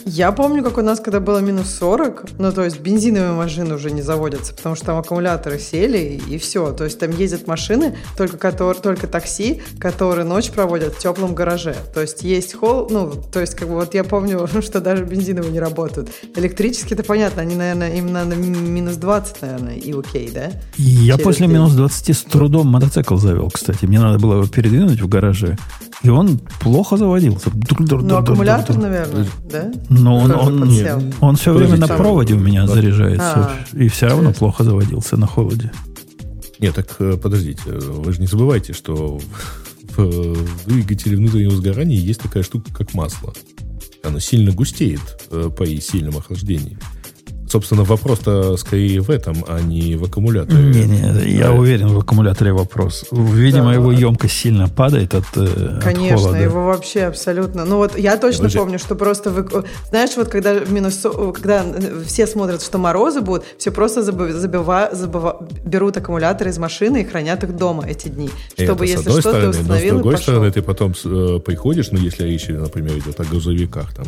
Я 0.06 0.32
помню, 0.32 0.64
как 0.64 0.78
у 0.78 0.82
нас, 0.82 1.00
когда 1.00 1.20
было 1.20 1.40
минус 1.40 1.70
40, 1.76 2.40
ну, 2.40 2.52
то 2.52 2.64
есть 2.64 2.80
бензиновые 2.80 3.34
машины 3.34 3.76
уже 3.76 3.92
не 3.92 4.02
заводятся, 4.02 4.54
потому 4.54 4.76
что 4.76 4.86
там 4.88 4.98
аккумуляторы 4.98 5.60
сели, 5.60 6.22
и, 6.28 6.38
все. 6.38 6.72
То 6.72 6.86
есть 6.86 7.00
там 7.00 7.12
ездят 7.12 7.48
машины, 7.48 7.96
только, 8.18 8.38
которые, 8.38 8.82
только 8.82 9.08
такси, 9.08 9.62
которые 9.80 10.26
ночь 10.26 10.50
проводят 10.50 10.96
в 10.96 11.00
теплом 11.00 11.36
гараже. 11.36 11.76
То 11.94 12.02
есть 12.02 12.24
есть 12.24 12.54
холл, 12.56 12.88
ну, 12.90 13.12
то 13.12 13.40
есть 13.40 13.56
как 13.56 13.68
бы 13.68 13.76
вот 13.76 13.94
я 13.94 14.04
помню, 14.04 14.48
что 14.62 14.82
даже 14.82 15.06
бензиновые 15.06 15.52
не 15.52 15.60
работают. 15.60 16.10
Электрические, 16.36 16.94
это 16.94 17.04
понятно, 17.04 17.42
они, 17.42 17.56
наверное, 17.56 17.94
им 17.96 18.12
надо 18.12 18.36
ми- 18.36 18.50
минус 18.50 18.96
20, 18.96 19.42
наверное, 19.42 19.76
и 19.76 19.94
окей, 19.94 20.32
да? 20.34 20.52
Я 20.78 21.14
Через 21.14 21.24
после 21.24 21.46
день. 21.48 21.56
минус 21.56 21.74
20 21.74 22.18
с 22.18 22.24
трудом 22.24 22.68
мотоцикл 22.68 23.16
завел, 23.18 23.50
кстати. 23.52 23.86
Мне 23.86 24.00
надо 24.00 24.20
было 24.20 24.34
его 24.36 24.48
передвинуть 24.48 25.02
в 25.02 25.08
гараже. 25.08 25.58
И 26.04 26.10
он 26.10 26.40
плохо 26.60 26.98
заводился. 26.98 27.52
Ну, 27.80 28.18
аккумулятор, 28.18 28.78
наверное, 28.78 29.28
да? 29.52 29.72
Но 29.90 30.18
он, 30.18 30.32
он, 30.32 30.60
подсел. 30.62 31.02
он 31.20 31.36
все 31.36 31.54
время 31.54 31.78
на 31.78 31.88
проводе 31.88 32.34
у 32.34 32.40
меня 32.40 32.66
заряжается. 32.66 33.52
А, 33.52 33.52
и 33.74 33.88
все 33.88 34.08
равно 34.08 34.30
интересно. 34.30 34.40
плохо 34.40 34.64
заводился 34.64 35.18
на 35.18 35.28
холоде. 35.28 35.72
Нет, 36.60 36.76
так 36.76 36.96
э, 37.00 37.18
подождите, 37.18 37.70
вы 37.70 38.14
же 38.14 38.22
не 38.22 38.28
забывайте, 38.28 38.74
что 38.74 39.20
в 39.96 40.00
э, 40.00 40.36
двигателе 40.66 41.18
внутреннего 41.18 41.56
сгорания 41.56 41.98
есть 41.98 42.22
такая 42.22 42.44
штука, 42.44 42.74
как 42.74 42.94
масло. 42.94 43.34
Оно 44.04 44.20
сильно 44.20 44.52
густеет 44.52 45.02
э, 45.30 45.50
при 45.56 45.80
сильном 45.80 46.18
охлаждении. 46.18 46.78
Собственно, 47.52 47.84
вопрос-то 47.84 48.56
скорее 48.56 49.02
в 49.02 49.10
этом, 49.10 49.44
а 49.46 49.60
не 49.60 49.98
в 49.98 50.06
аккумуляторе. 50.06 50.64
Не-не, 50.64 51.34
я 51.38 51.48
Да. 51.48 51.52
уверен, 51.52 51.90
в 51.90 52.00
аккумуляторе 52.00 52.54
вопрос. 52.54 53.04
Видимо, 53.12 53.66
Да. 53.66 53.74
его 53.74 53.92
емкость 53.92 54.38
сильно 54.38 54.70
падает 54.70 55.14
от, 55.14 55.26
э, 55.36 55.76
от 55.78 55.84
Конечно, 55.84 56.18
холода. 56.18 56.38
его 56.38 56.66
вообще 56.68 57.02
абсолютно. 57.04 57.66
Ну 57.66 57.76
вот 57.76 57.98
я 58.00 58.16
точно 58.16 58.38
Подожди. 58.44 58.58
помню, 58.58 58.80
что 58.80 58.96
просто 58.96 59.32
вы, 59.32 59.46
знаешь, 59.90 60.12
вот 60.16 60.30
когда 60.30 60.54
минус, 60.60 60.96
со- 60.96 61.10
когда 61.34 61.66
все 62.06 62.26
смотрят, 62.26 62.62
что 62.62 62.78
морозы 62.78 63.20
будут, 63.20 63.44
все 63.58 63.72
просто 63.72 64.02
забыва- 64.02 64.32
забива- 64.32 64.96
забыва- 64.96 65.46
берут 65.66 65.98
аккумуляторы 65.98 66.52
из 66.52 66.58
машины 66.58 67.02
и 67.02 67.04
хранят 67.04 67.44
их 67.44 67.58
дома 67.58 67.84
эти 67.86 68.08
дни, 68.08 68.30
чтобы 68.54 68.86
это 68.86 68.94
с 68.94 68.98
если 68.98 69.10
одной 69.10 69.22
что, 69.22 69.32
ты 69.32 69.38
стороны, 69.38 69.46
но 69.48 69.52
с 69.54 69.60
установил 69.60 69.88
и 69.88 69.98
другой 69.98 70.14
пошел. 70.14 70.24
стороны, 70.24 70.52
ты 70.54 70.62
потом 70.62 70.94
э, 71.04 71.40
приходишь, 71.46 71.92
ну, 71.92 72.00
если 72.00 72.24
речь, 72.24 72.48
например, 72.48 72.98
идет 72.98 73.20
о 73.20 73.26
грузовиках 73.26 73.94
там 73.94 74.06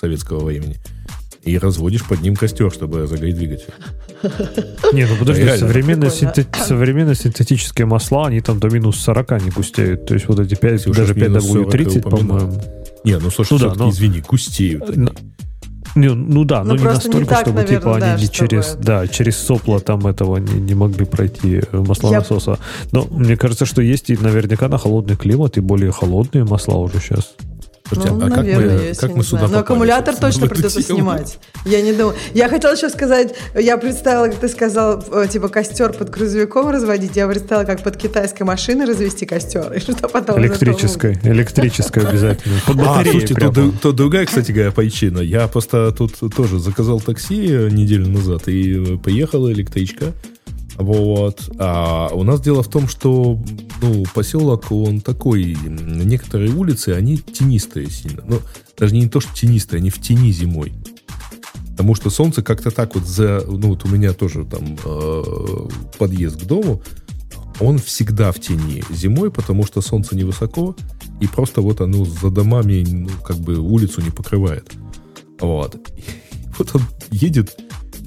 советского 0.00 0.44
времени, 0.44 0.76
и 1.44 1.58
разводишь 1.58 2.04
под 2.04 2.20
ним 2.22 2.36
костер, 2.36 2.70
чтобы 2.72 3.02
разогреть 3.02 3.36
двигатель. 3.36 3.72
Не, 4.92 5.04
ну 5.06 5.16
подожди, 5.18 5.42
Реально. 5.44 5.66
современные, 5.68 6.10
синтет- 6.10 6.56
современные 6.66 7.14
синтетические 7.14 7.86
масла, 7.86 8.26
они 8.28 8.40
там 8.40 8.58
до 8.60 8.68
минус 8.70 8.96
40 8.98 9.42
не 9.44 9.50
густеют. 9.50 10.06
То 10.06 10.14
есть 10.14 10.26
вот 10.28 10.40
эти 10.40 10.54
5, 10.54 10.80
Ксюша, 10.80 11.00
даже 11.00 11.14
ж 11.14 11.16
минус 11.16 11.44
40 11.46 11.74
5W30, 11.74 11.98
упоминала. 11.98 12.38
по-моему. 12.40 12.62
Не, 13.04 13.18
ну 13.18 13.30
слушай, 13.30 13.52
Ну 13.52 13.58
да, 13.58 13.74
но- 13.74 13.90
извини, 13.90 14.22
густеют. 14.26 14.88
они. 14.88 14.98
Ну, 15.04 15.10
Не, 15.96 16.08
ну 16.12 16.44
да, 16.44 16.64
Ну, 16.64 16.70
но 16.70 16.76
не 16.76 16.82
просто 16.82 17.08
не 17.08 17.14
настолько, 17.20 17.30
так, 17.34 17.40
чтобы 17.42 17.56
наверное, 17.58 17.78
типа 17.80 17.98
да, 18.00 18.06
они 18.14 18.20
не 18.22 18.26
чтобы 18.26 18.48
через, 18.48 18.76
да, 18.82 19.06
через 19.06 19.36
сопло 19.36 19.78
там 19.78 20.04
этого 20.08 20.38
не, 20.38 20.54
не 20.54 20.74
могли 20.74 21.04
пройти 21.04 21.60
э, 21.70 21.76
масла 21.86 22.10
Я- 22.10 22.18
насоса. 22.18 22.58
Но 22.90 23.06
мне 23.10 23.36
кажется, 23.36 23.64
что 23.64 23.80
есть 23.80 24.10
и 24.10 24.16
наверняка 24.16 24.68
на 24.68 24.76
холодный 24.78 25.14
климат 25.16 25.56
и 25.56 25.60
более 25.60 25.92
холодные 25.92 26.44
масла 26.44 26.78
уже 26.78 26.98
сейчас. 26.98 27.34
Слушайте, 27.86 28.14
Ну, 28.14 28.24
а 28.24 28.28
как 28.28 28.36
наверное, 28.38 28.78
мы, 28.78 28.82
есть, 28.84 29.00
как 29.00 29.10
я 29.10 29.16
мы 29.16 29.22
сюда 29.24 29.38
знаю. 29.40 29.52
Но 29.52 29.58
попали, 29.58 29.62
аккумулятор 29.62 30.16
точно 30.16 30.48
придется 30.48 30.82
тему? 30.82 31.00
снимать. 31.00 31.38
Я 31.66 31.82
не 31.82 31.92
думаю. 31.92 32.16
Я 32.32 32.48
хотела 32.48 32.72
еще 32.72 32.88
сказать, 32.88 33.34
я 33.54 33.76
представила, 33.76 34.28
как 34.28 34.36
ты 34.36 34.48
сказал, 34.48 35.04
э, 35.12 35.28
типа 35.30 35.48
костер 35.48 35.92
под 35.92 36.08
грузовиком 36.08 36.70
разводить. 36.70 37.14
Я 37.14 37.28
представила, 37.28 37.64
как 37.64 37.82
под 37.82 37.98
китайской 37.98 38.44
машиной 38.44 38.86
развести 38.86 39.26
костер. 39.26 39.70
И 39.74 39.80
что 39.80 39.92
потом 40.08 40.38
Электрической. 40.40 41.18
Электрической 41.24 42.04
обязательно. 42.08 42.54
Под 42.66 42.76
А, 42.76 42.84
батареей 42.84 43.26
слушайте, 43.26 43.34
то, 43.34 43.72
то 43.82 43.92
другая, 43.92 44.24
кстати 44.24 44.50
говоря, 44.50 44.72
причина. 44.72 45.18
Я 45.18 45.46
просто 45.46 45.92
тут 45.92 46.14
тоже 46.34 46.60
заказал 46.60 47.00
такси 47.00 47.48
э, 47.50 47.68
неделю 47.68 48.08
назад 48.08 48.48
и 48.48 48.94
э, 48.94 48.96
поехала 48.96 49.52
электричка. 49.52 50.14
Вот. 50.76 51.50
А 51.58 52.08
у 52.12 52.24
нас 52.24 52.40
дело 52.40 52.62
в 52.62 52.68
том, 52.68 52.88
что 52.88 53.38
ну, 53.80 54.04
поселок, 54.14 54.70
он 54.72 55.00
такой, 55.00 55.56
некоторые 55.64 56.52
улицы, 56.52 56.90
они 56.90 57.18
тенистые 57.18 57.90
сильно. 57.90 58.24
Ну, 58.26 58.40
даже 58.78 58.94
не 58.94 59.08
то, 59.08 59.20
что 59.20 59.34
тенистые, 59.34 59.78
они 59.78 59.90
в 59.90 60.00
тени 60.00 60.32
зимой. 60.32 60.72
Потому 61.70 61.94
что 61.94 62.10
солнце 62.10 62.42
как-то 62.42 62.70
так 62.70 62.94
вот 62.94 63.04
за... 63.04 63.44
Ну, 63.46 63.70
вот 63.70 63.84
у 63.84 63.88
меня 63.88 64.12
тоже 64.12 64.44
там 64.44 64.76
э, 64.84 65.68
подъезд 65.98 66.40
к 66.40 66.44
дому, 66.44 66.82
он 67.60 67.78
всегда 67.78 68.32
в 68.32 68.40
тени 68.40 68.82
зимой, 68.90 69.30
потому 69.30 69.64
что 69.64 69.80
солнце 69.80 70.16
невысоко, 70.16 70.74
и 71.20 71.26
просто 71.26 71.60
вот 71.60 71.80
оно 71.80 72.04
за 72.04 72.30
домами, 72.30 72.84
ну, 72.88 73.08
как 73.24 73.36
бы 73.36 73.58
улицу 73.58 74.00
не 74.00 74.10
покрывает. 74.10 74.72
Вот. 75.40 75.76
Вот 76.56 76.70
он 76.72 76.82
едет, 77.10 77.58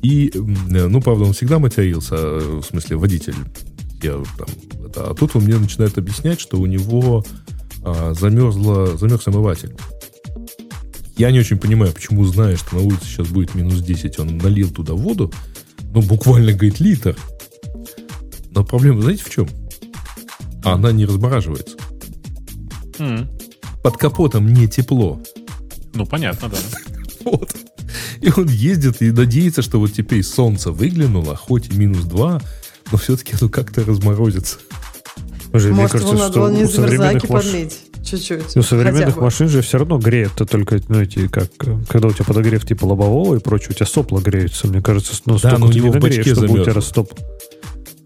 и, 0.08 0.32
м, 0.38 0.68
ну, 0.70 1.02
правда, 1.02 1.26
он 1.26 1.34
всегда 1.34 1.60
матерился, 1.60 2.16
э, 2.16 2.60
в 2.62 2.64
смысле, 2.64 2.96
водитель. 2.96 3.36
Я 4.02 4.24
там, 4.38 4.48
это, 4.86 5.10
а 5.10 5.14
тут 5.14 5.36
он 5.36 5.44
мне 5.44 5.58
начинает 5.58 5.98
объяснять, 5.98 6.40
что 6.40 6.58
у 6.58 6.66
него 6.66 7.26
а, 7.84 8.14
замерзла, 8.14 8.96
замерз 8.96 9.28
омыватель. 9.28 9.76
Я 11.18 11.32
не 11.32 11.40
очень 11.40 11.58
понимаю, 11.58 11.92
почему, 11.94 12.24
зная, 12.26 12.56
что 12.56 12.76
на 12.76 12.84
улице 12.84 13.06
сейчас 13.06 13.28
будет 13.28 13.56
минус 13.56 13.82
10, 13.82 14.20
он 14.20 14.38
налил 14.38 14.70
туда 14.70 14.94
воду, 14.94 15.34
ну, 15.94 16.02
буквально, 16.02 16.54
говорит, 16.54 16.80
литр. 16.80 17.18
Но 18.52 18.64
проблема, 18.64 19.02
знаете, 19.02 19.24
в 19.24 19.30
чем? 19.30 19.50
Она 20.64 20.92
не 20.92 21.06
размораживается. 21.06 21.76
М. 23.00 23.30
Под 23.84 23.98
капотом 23.98 24.54
не 24.54 24.68
тепло. 24.68 25.20
Ну, 25.94 26.06
понятно, 26.06 26.50
да. 26.50 26.58
Вот. 27.26 27.56
И 28.22 28.32
он 28.36 28.48
ездит 28.48 29.02
и 29.02 29.12
надеется, 29.12 29.62
что 29.62 29.80
вот 29.80 29.94
теперь 29.94 30.24
солнце 30.24 30.72
выглянуло, 30.72 31.36
хоть 31.36 31.70
и 31.70 31.74
минус 31.74 32.04
2, 32.06 32.42
но 32.92 32.98
все-таки 32.98 33.36
оно 33.40 33.50
как-то 33.50 33.84
разморозится. 33.84 34.58
Мне 35.54 35.54
Может, 35.54 35.70
его 35.70 35.88
кажется, 35.88 36.14
надо 36.14 36.32
что 36.32 36.40
было 36.42 36.52
не 36.52 36.64
у 36.64 36.68
современных 36.68 37.30
маш- 37.30 37.44
подлить 37.46 37.80
чуть-чуть. 38.08 38.56
У 38.56 38.62
современных 38.62 39.18
машин 39.18 39.50
же 39.50 39.62
все 39.62 39.78
равно 39.80 39.98
греет, 39.98 40.32
то 40.36 40.46
только, 40.46 40.80
ну, 40.88 41.02
эти, 41.02 41.28
как, 41.28 41.50
когда 41.88 42.08
у 42.08 42.12
тебя 42.12 42.26
подогрев 42.26 42.66
типа 42.66 42.86
лобового 42.86 43.36
и 43.36 43.40
прочее, 43.40 43.70
у 43.72 43.74
тебя 43.74 43.86
сопла 43.86 44.20
греются. 44.22 44.68
Мне 44.68 44.82
кажется, 44.82 45.14
ну, 45.26 45.38
столько 45.38 45.58
но 45.58 45.66
у 45.68 45.70
ты 45.70 45.76
него 45.76 45.88
не 45.88 45.94
нагреешь, 45.94 46.26
чтобы 46.26 46.46
у 46.46 46.48
тебя 46.48 46.48
замерзло. 46.48 46.74
растоп. 46.74 47.14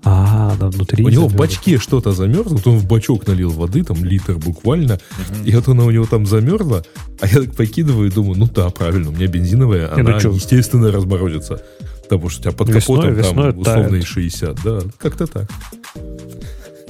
А, 0.04 0.56
да, 0.60 0.68
внутри. 0.70 1.04
у 1.06 1.10
него 1.10 1.28
в 1.28 1.36
бачке 1.36 1.78
что-то 1.78 2.12
замерзло, 2.12 2.56
вот 2.56 2.66
он 2.68 2.78
в 2.80 2.88
бачок 2.88 3.28
налил 3.28 3.52
воды, 3.52 3.84
там 3.84 4.04
литр 4.04 4.36
буквально, 4.38 5.00
и 5.46 5.56
вот 5.56 5.68
она 5.68 5.84
у 5.86 5.92
него 5.92 6.06
там 6.08 6.26
замерзла, 6.26 6.84
а 7.20 7.28
я 7.28 7.42
так 7.42 7.54
покидываю 7.56 8.08
и 8.10 8.12
думаю, 8.12 8.38
ну 8.40 8.48
да, 8.48 8.70
правильно, 8.70 9.10
у 9.10 9.12
меня 9.14 9.28
бензиновая, 9.28 9.96
Не, 9.96 10.02
ну 10.02 10.10
она, 10.12 10.20
чё? 10.20 10.32
естественно, 10.32 10.92
разморозится. 10.92 11.62
Потому 12.10 12.30
что 12.30 12.40
у 12.40 12.44
тебя 12.44 12.52
под 12.52 12.70
Весной- 12.70 12.98
капотом 12.98 13.14
весной 13.16 13.54
там 13.54 13.64
тает. 13.90 13.94
и 13.94 14.02
60, 14.06 14.58
да, 14.64 14.80
как-то 14.98 15.28
так. 15.28 15.50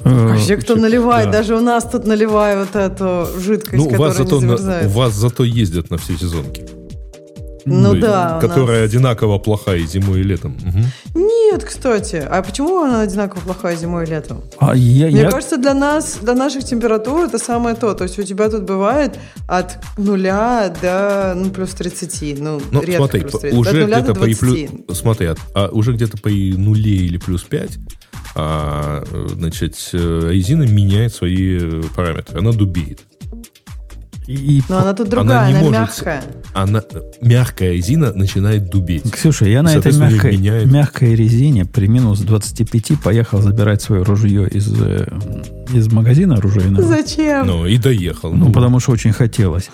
Э, 0.04 0.28
Вообще, 0.30 0.58
кто 0.58 0.76
наливает, 0.76 1.28
да. 1.28 1.40
даже 1.40 1.56
у 1.56 1.60
нас 1.60 1.84
тут 1.84 2.08
наливают 2.08 2.70
вот 2.74 2.82
эту 2.82 3.28
жидкость, 3.40 3.74
Ну, 3.78 3.86
у 3.86 3.90
вас, 4.02 4.14
которая 4.18 4.30
зато 4.30 4.40
не 4.40 4.46
на- 4.46 4.58
замерзает. 4.58 4.88
у 4.88 4.90
вас 4.98 5.14
зато 5.14 5.44
ездят 5.44 5.92
на 5.92 5.98
все 5.98 6.18
сезонки. 6.18 6.66
Ну 7.66 7.94
и- 7.96 8.00
да, 8.00 8.40
Которая 8.42 8.82
нас- 8.82 8.90
одинаково 8.92 9.38
плохая 9.40 9.78
и 9.80 9.86
зимой, 9.88 10.22
и 10.22 10.24
летом. 10.24 10.58
Мгм. 10.64 10.86
Нет, 11.16 11.64
кстати. 11.64 12.16
А 12.16 12.42
почему 12.42 12.82
она 12.84 13.02
одинаково 13.02 13.42
плохая 13.42 13.76
зимой 13.76 14.06
и 14.06 14.08
летом? 14.10 14.42
А 14.60 14.76
я, 14.76 15.08
Мне 15.08 15.22
я- 15.22 15.30
кажется, 15.32 15.58
для 15.58 15.74
нас, 15.74 16.18
для 16.22 16.34
наших 16.34 16.64
температур 16.64 17.26
это 17.26 17.38
самое 17.38 17.76
то. 17.76 17.94
То 17.94 18.04
есть 18.06 18.18
у 18.20 18.24
тебя 18.24 18.50
тут 18.50 18.64
бывает 18.64 19.20
от 19.48 19.78
нуля 19.98 20.74
до 20.82 21.34
ну, 21.36 21.50
плюс 21.52 21.70
30. 21.72 22.36
Ну, 22.40 22.62
Ну, 22.72 22.82
редко 22.82 22.98
смотри, 22.98 23.22
плюс 23.22 23.32
по- 23.34 23.40
30. 23.40 23.60
уже 23.60 23.84
где-то 23.86 24.14
до 24.14 24.20
по 24.20 24.26
и 24.26 24.34
20. 24.36 24.40
плюс, 24.88 24.98
смотри, 24.98 25.28
от- 25.28 25.40
а 25.54 25.70
уже 25.72 25.94
где-то 25.94 26.18
по 26.18 26.30
и 26.30 26.54
нуле 26.54 26.96
или 26.96 27.18
плюс 27.18 27.44
5, 27.44 27.78
а, 28.36 29.04
э, 29.12 29.28
значит, 29.34 29.76
э, 29.94 30.30
резина 30.32 30.64
меняет 30.64 31.14
свои 31.14 31.58
э, 31.60 31.84
параметры. 31.96 32.40
Она 32.40 32.52
дубеет. 32.52 33.02
И- 34.34 34.64
Но 34.70 34.80
она 34.80 34.94
тут 34.94 35.08
Она 35.08 35.16
другая, 35.24 35.48
не 35.48 35.53
она, 35.53 35.62
может- 35.62 35.82
мягкая. 35.82 36.24
Она, 36.53 36.84
мягкая 37.22 37.72
резина 37.74 38.14
начинает 38.14 38.70
дубеть. 38.70 39.10
Ксюша, 39.12 39.45
я 39.45 39.64
на 39.64 39.74
этой 39.76 39.94
мягкой, 39.98 40.38
мягкой 40.66 41.16
резине 41.16 41.66
при 41.66 41.88
минус 41.88 42.20
25 42.20 42.95
поехал 43.02 43.41
забирать 43.41 43.82
свое 43.82 44.03
ружье 44.03 44.48
из, 44.48 44.72
э, 44.80 45.08
из 45.74 45.91
магазина 45.91 46.36
оружейного. 46.36 46.84
Зачем? 46.84 47.48
Ну, 47.48 47.66
и 47.66 47.78
доехал. 47.78 48.34
Ну, 48.34 48.52
потому 48.52 48.80
что 48.80 48.91
очень 48.91 49.14
хотелось. 49.14 49.70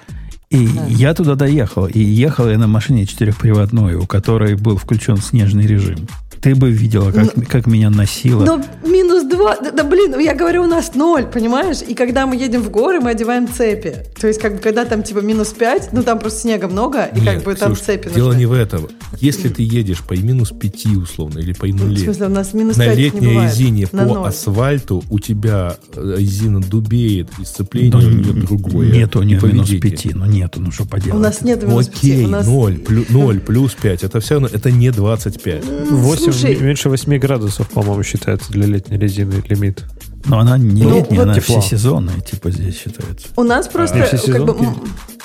И 0.50 0.70
я 0.90 1.14
туда 1.14 1.36
доехал. 1.36 1.88
И 1.88 2.00
ехал 2.00 2.48
я 2.50 2.58
на 2.58 2.68
машине 2.68 3.06
четырехприводной, 3.06 3.96
у 3.96 4.06
которой 4.06 4.56
был 4.56 4.78
включен 4.78 5.18
снежный 5.18 5.66
режим. 5.68 6.08
Ты 6.42 6.54
бы 6.56 6.70
видела, 6.70 7.12
как, 7.12 7.34
как 7.50 7.66
меня 7.68 7.90
носило. 7.90 8.46
Но 8.46 8.64
минус 8.88 9.07
два, 9.38 9.58
да, 9.58 9.72
да, 9.72 9.84
блин, 9.84 10.18
я 10.20 10.36
говорю, 10.36 10.64
у 10.64 10.68
нас 10.68 10.94
ноль, 10.96 11.26
понимаешь? 11.26 11.78
И 11.88 11.94
когда 11.94 12.26
мы 12.26 12.36
едем 12.36 12.62
в 12.62 12.70
горы, 12.70 13.00
мы 13.00 13.12
одеваем 13.12 13.48
цепи. 13.48 13.96
То 14.20 14.28
есть, 14.28 14.40
как 14.42 14.54
бы, 14.56 14.60
когда 14.60 14.86
там 14.86 15.04
типа 15.04 15.20
минус 15.20 15.50
пять, 15.50 15.90
ну 15.94 16.04
там 16.04 16.20
просто 16.20 16.42
снега 16.42 16.68
много, 16.68 17.06
и 17.06 17.20
как 17.20 17.36
Нет, 17.36 17.44
бы 17.44 17.56
там 17.56 17.74
Ксюш, 17.74 17.86
цепи 17.86 18.10
Дело 18.14 18.28
нужны. 18.28 18.40
не 18.40 18.46
в 18.46 18.54
этом. 18.54 18.88
Если 19.20 19.50
ты 19.50 19.64
едешь 19.64 20.02
по 20.04 20.14
минус 20.14 20.52
5 20.52 20.86
условно 20.98 21.40
или 21.40 21.54
по 21.54 21.66
В 21.68 21.76
нуле, 21.76 21.98
смысле, 22.04 22.26
у 22.26 22.30
нас 22.30 22.54
минус 22.54 22.78
на 22.78 22.94
летней 22.94 23.42
резине 23.44 23.88
На 23.92 24.06
по 24.06 24.14
ноль. 24.14 24.28
асфальту 24.30 25.04
у 25.10 25.20
тебя 25.20 25.78
э, 25.96 26.16
резина 26.18 26.60
дубеет, 26.62 27.30
и 27.42 27.46
сцепление 27.46 27.92
Ну, 27.94 28.00
у 28.00 28.02
нее 28.12 28.34
другое. 28.34 28.92
Нету 28.92 29.22
нее 29.24 29.40
минус. 29.42 29.70
5. 29.70 30.16
Ну, 30.16 30.26
нету, 30.26 30.60
ну 30.62 30.72
что 30.72 30.86
поделать. 30.86 31.16
У 31.16 31.20
нас 31.22 31.42
нет 31.42 31.64
минус 31.64 31.88
Окей, 31.88 32.12
пяти. 32.14 32.26
У 32.26 32.30
нас... 32.30 32.46
0, 32.48 32.74
плю- 32.80 33.06
0 33.10 33.40
плюс 33.40 33.74
5, 33.76 34.04
это 34.04 34.20
все 34.20 34.36
равно, 34.36 34.50
это 34.52 34.72
не 34.72 34.92
25. 34.92 35.66
М, 35.66 35.86
8, 35.98 36.24
Слушай, 36.24 36.56
меньше 36.56 36.90
8 36.90 37.18
градусов, 37.20 37.68
по-моему, 37.70 38.04
считается 38.04 38.52
для 38.52 38.66
летней 38.66 38.98
резины 38.98 39.37
лимит. 39.50 39.84
Но 40.26 40.40
она 40.40 40.58
не 40.58 40.84
Ну, 40.84 40.96
летняя, 40.96 41.20
вот 41.20 41.24
она 41.24 41.34
тепло. 41.36 41.62
всесезонная, 41.62 42.20
типа 42.20 42.52
здесь 42.52 42.78
считается. 42.78 43.28
у 43.38 43.44
нас 43.44 43.68
просто 43.68 44.04
А 44.04 44.18
все 44.18 44.34
как 44.34 44.46
бы, 44.46 44.58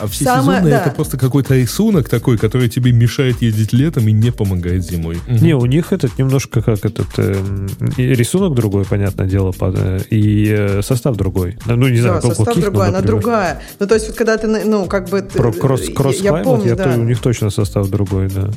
А 0.03 0.09
все 0.09 0.25
Самое- 0.25 0.59
сезонные 0.59 0.75
да. 0.75 0.81
это 0.83 0.91
просто 0.91 1.17
какой-то 1.17 1.55
рисунок 1.55 2.09
такой, 2.09 2.37
который 2.37 2.69
тебе 2.69 2.91
мешает 2.91 3.41
ездить 3.41 3.73
летом 3.73 4.09
и 4.09 4.13
не 4.13 4.33
помогает 4.33 4.85
зимой. 4.85 5.19
Не, 5.29 5.55
у 5.55 5.65
них 5.67 5.93
этот 5.93 6.19
немножко 6.19 6.61
как 6.61 6.85
этот 6.85 7.07
и 7.97 8.03
рисунок 8.03 8.55
другой, 8.55 8.85
понятное 8.85 9.27
дело, 9.29 9.53
под, 9.53 9.77
э, 9.79 10.01
и 10.11 10.49
э, 10.51 10.83
состав 10.83 11.17
другой. 11.17 11.57
Ну, 11.67 11.89
не 11.89 12.01
знаю, 12.01 12.21
да, 12.21 12.29
состав 12.29 12.57
но, 12.57 12.63
другой, 12.63 12.89
она 12.89 12.99
например, 12.99 13.21
другая. 13.21 13.63
Ну, 13.79 13.87
то 13.87 13.95
есть, 13.95 14.09
вот 14.09 14.17
когда 14.17 14.37
ты, 14.37 14.49
ну, 14.49 14.87
как 14.87 15.09
бы... 15.09 15.23
Про 15.23 15.53
кросс, 15.53 15.89
я- 15.89 15.95
кросс 15.95 16.17
я 16.21 16.33
помню, 16.33 16.71
я 16.71 16.75
да. 16.75 16.95
у 16.97 17.05
них 17.05 17.21
точно 17.21 17.51
состав 17.51 17.89
другой, 17.89 18.29
да. 18.29 18.51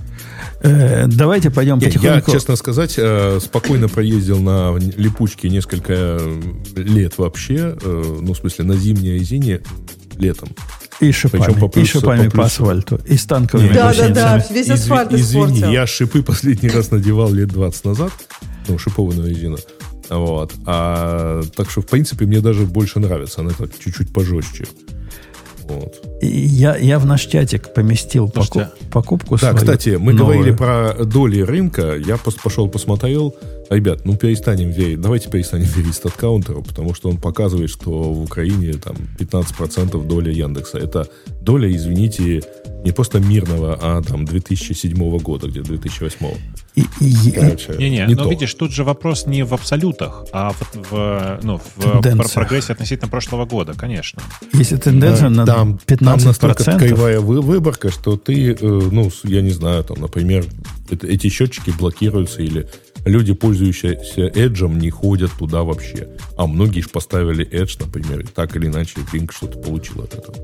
Э, 0.61 1.05
давайте 1.07 1.51
пойдем 1.51 1.77
Я, 1.77 1.89
я, 1.89 1.93
потихоньку. 1.93 2.31
честно 2.31 2.55
сказать, 2.55 2.95
э, 2.97 3.39
спокойно 3.39 3.87
проездил 3.87 4.39
на 4.39 4.75
липучке 4.77 5.49
несколько 5.49 5.93
э, 5.93 6.39
лет 6.75 7.19
вообще, 7.19 7.77
э, 7.79 8.03
ну, 8.21 8.33
в 8.33 8.37
смысле, 8.37 8.65
на 8.65 8.75
зимней 8.75 9.19
резине 9.19 9.61
летом. 10.17 10.49
И 10.99 11.11
шипами, 11.11 11.43
причем 11.43 11.69
по 11.69 11.79
и 11.79 11.85
шипами 11.85 12.27
по 12.29 12.37
по, 12.37 12.45
асфальту, 12.45 13.01
и 13.05 13.17
с 13.17 13.25
танковыми 13.25 13.73
Да, 13.73 13.93
да, 13.93 14.09
да, 14.09 14.45
весь 14.49 14.69
асфальт 14.69 15.11
Извини, 15.13 15.45
испортил. 15.45 15.71
я 15.71 15.87
шипы 15.87 16.23
последний 16.23 16.69
раз 16.69 16.91
надевал 16.91 17.31
лет 17.31 17.49
20 17.49 17.85
назад, 17.85 18.11
ну, 18.67 18.77
шипованную 18.77 19.29
резину. 19.29 19.57
Вот. 20.09 20.53
А, 20.65 21.41
так 21.55 21.69
что, 21.69 21.81
в 21.81 21.87
принципе, 21.87 22.25
мне 22.25 22.39
даже 22.39 22.65
больше 22.65 22.99
нравится. 22.99 23.41
Она 23.41 23.51
так 23.51 23.71
чуть-чуть 23.77 24.13
пожестче. 24.13 24.65
Вот. 25.63 26.14
Я, 26.27 26.77
я 26.77 26.99
в 26.99 27.05
наш 27.05 27.25
чатик 27.25 27.73
поместил 27.73 28.29
поку- 28.29 28.45
Слушайте, 28.45 28.71
покупку 28.91 29.35
Да, 29.35 29.39
свою 29.39 29.55
кстати, 29.55 29.89
мы 29.89 30.13
новую. 30.13 30.35
говорили 30.37 30.55
про 30.55 30.93
доли 31.05 31.41
рынка. 31.41 31.95
Я 31.97 32.15
пос- 32.15 32.37
пошел 32.43 32.67
посмотрел. 32.67 33.35
Ребят, 33.69 34.05
ну 34.05 34.15
перестанем 34.15 34.69
верить. 34.69 35.01
Давайте 35.01 35.29
перестанем 35.29 35.65
верить 35.65 35.95
статкаунтеру, 35.95 36.61
потому 36.61 36.93
что 36.93 37.09
он 37.09 37.17
показывает, 37.17 37.69
что 37.71 37.89
в 38.13 38.21
Украине 38.23 38.73
там 38.73 38.95
15% 39.17 40.07
доля 40.07 40.31
Яндекса. 40.31 40.77
Это 40.77 41.07
доля, 41.41 41.71
извините, 41.75 42.41
не 42.83 42.91
просто 42.91 43.19
мирного, 43.19 43.77
а 43.81 44.01
там 44.03 44.25
2007 44.25 45.17
года, 45.19 45.47
где 45.47 45.61
2008. 45.61 46.35
И- 46.75 46.81
и- 47.01 47.31
Короче, 47.31 47.73
Не-не, 47.79 48.05
не 48.07 48.15
но 48.15 48.23
то. 48.25 48.29
видишь, 48.29 48.53
тут 48.53 48.71
же 48.71 48.83
вопрос 48.83 49.25
не 49.25 49.43
в 49.43 49.53
абсолютах, 49.53 50.25
а 50.31 50.51
в, 50.51 50.91
в, 50.91 51.39
ну, 51.41 51.59
в 51.77 52.33
прогрессе 52.33 52.73
относительно 52.73 53.09
прошлого 53.09 53.45
года, 53.45 53.73
конечно. 53.75 54.21
если 54.53 54.75
тенденция 54.77 55.29
на 55.29 55.45
там, 55.45 55.79
15%, 55.87 56.14
там 56.17 56.27
настолько 56.27 56.95
вы- 56.95 57.41
выборка, 57.41 57.89
что 57.91 58.17
ты, 58.17 58.53
э, 58.53 58.57
ну, 58.61 59.09
я 59.23 59.41
не 59.41 59.51
знаю, 59.51 59.83
там, 59.83 59.97
например, 59.99 60.45
это- 60.89 61.07
эти 61.07 61.29
счетчики 61.29 61.71
блокируются 61.77 62.41
или 62.41 62.67
люди, 63.05 63.33
пользующиеся 63.33 64.27
Edge, 64.27 64.67
не 64.77 64.89
ходят 64.89 65.31
туда 65.37 65.63
вообще. 65.63 66.07
А 66.37 66.47
многие 66.47 66.81
же 66.81 66.89
поставили 66.89 67.47
Edge, 67.47 67.77
например, 67.79 68.21
и 68.21 68.23
так 68.25 68.55
или 68.55 68.67
иначе 68.67 68.99
Bing 69.13 69.29
что-то 69.31 69.59
получил 69.59 70.01
от 70.01 70.13
этого. 70.15 70.35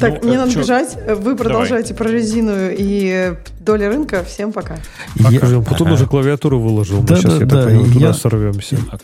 Так, 0.00 0.22
Ну, 0.22 0.28
мне 0.28 0.36
э, 0.36 0.40
надо 0.40 0.52
чё- 0.52 0.60
бежать. 0.60 0.96
Вы 1.20 1.36
продолжаете 1.36 1.92
про 1.92 2.08
резину 2.08 2.54
и 2.70 3.34
доли 3.60 3.84
рынка. 3.84 4.24
Всем 4.24 4.52
пока. 4.52 4.78
А 5.22 5.30
Я- 5.30 5.40
как 5.40 5.64
Путун 5.66 5.92
уже 5.92 6.06
клавиатуру 6.06 6.58
выложил. 6.58 7.00
Мы 7.02 7.06
Да, 7.06 7.16
сейчас, 7.16 7.34
да, 7.34 7.38
я 7.40 7.44
да, 7.46 7.56
так 7.56 7.64
понимаю, 7.66 7.92
туда 7.92 8.06
я- 8.06 8.14
сорвемся. 8.14 8.76
А 8.90 8.98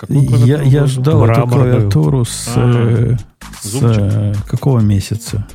Я, 0.46 0.62
я 0.62 0.86
ждал 0.86 1.24
эту 1.24 1.32
Мраморную. 1.32 1.72
клавиатуру 1.74 2.24
с, 2.24 2.52
э, 2.56 3.16
с 3.62 4.36
какого 4.48 4.80
месяца? 4.80 5.46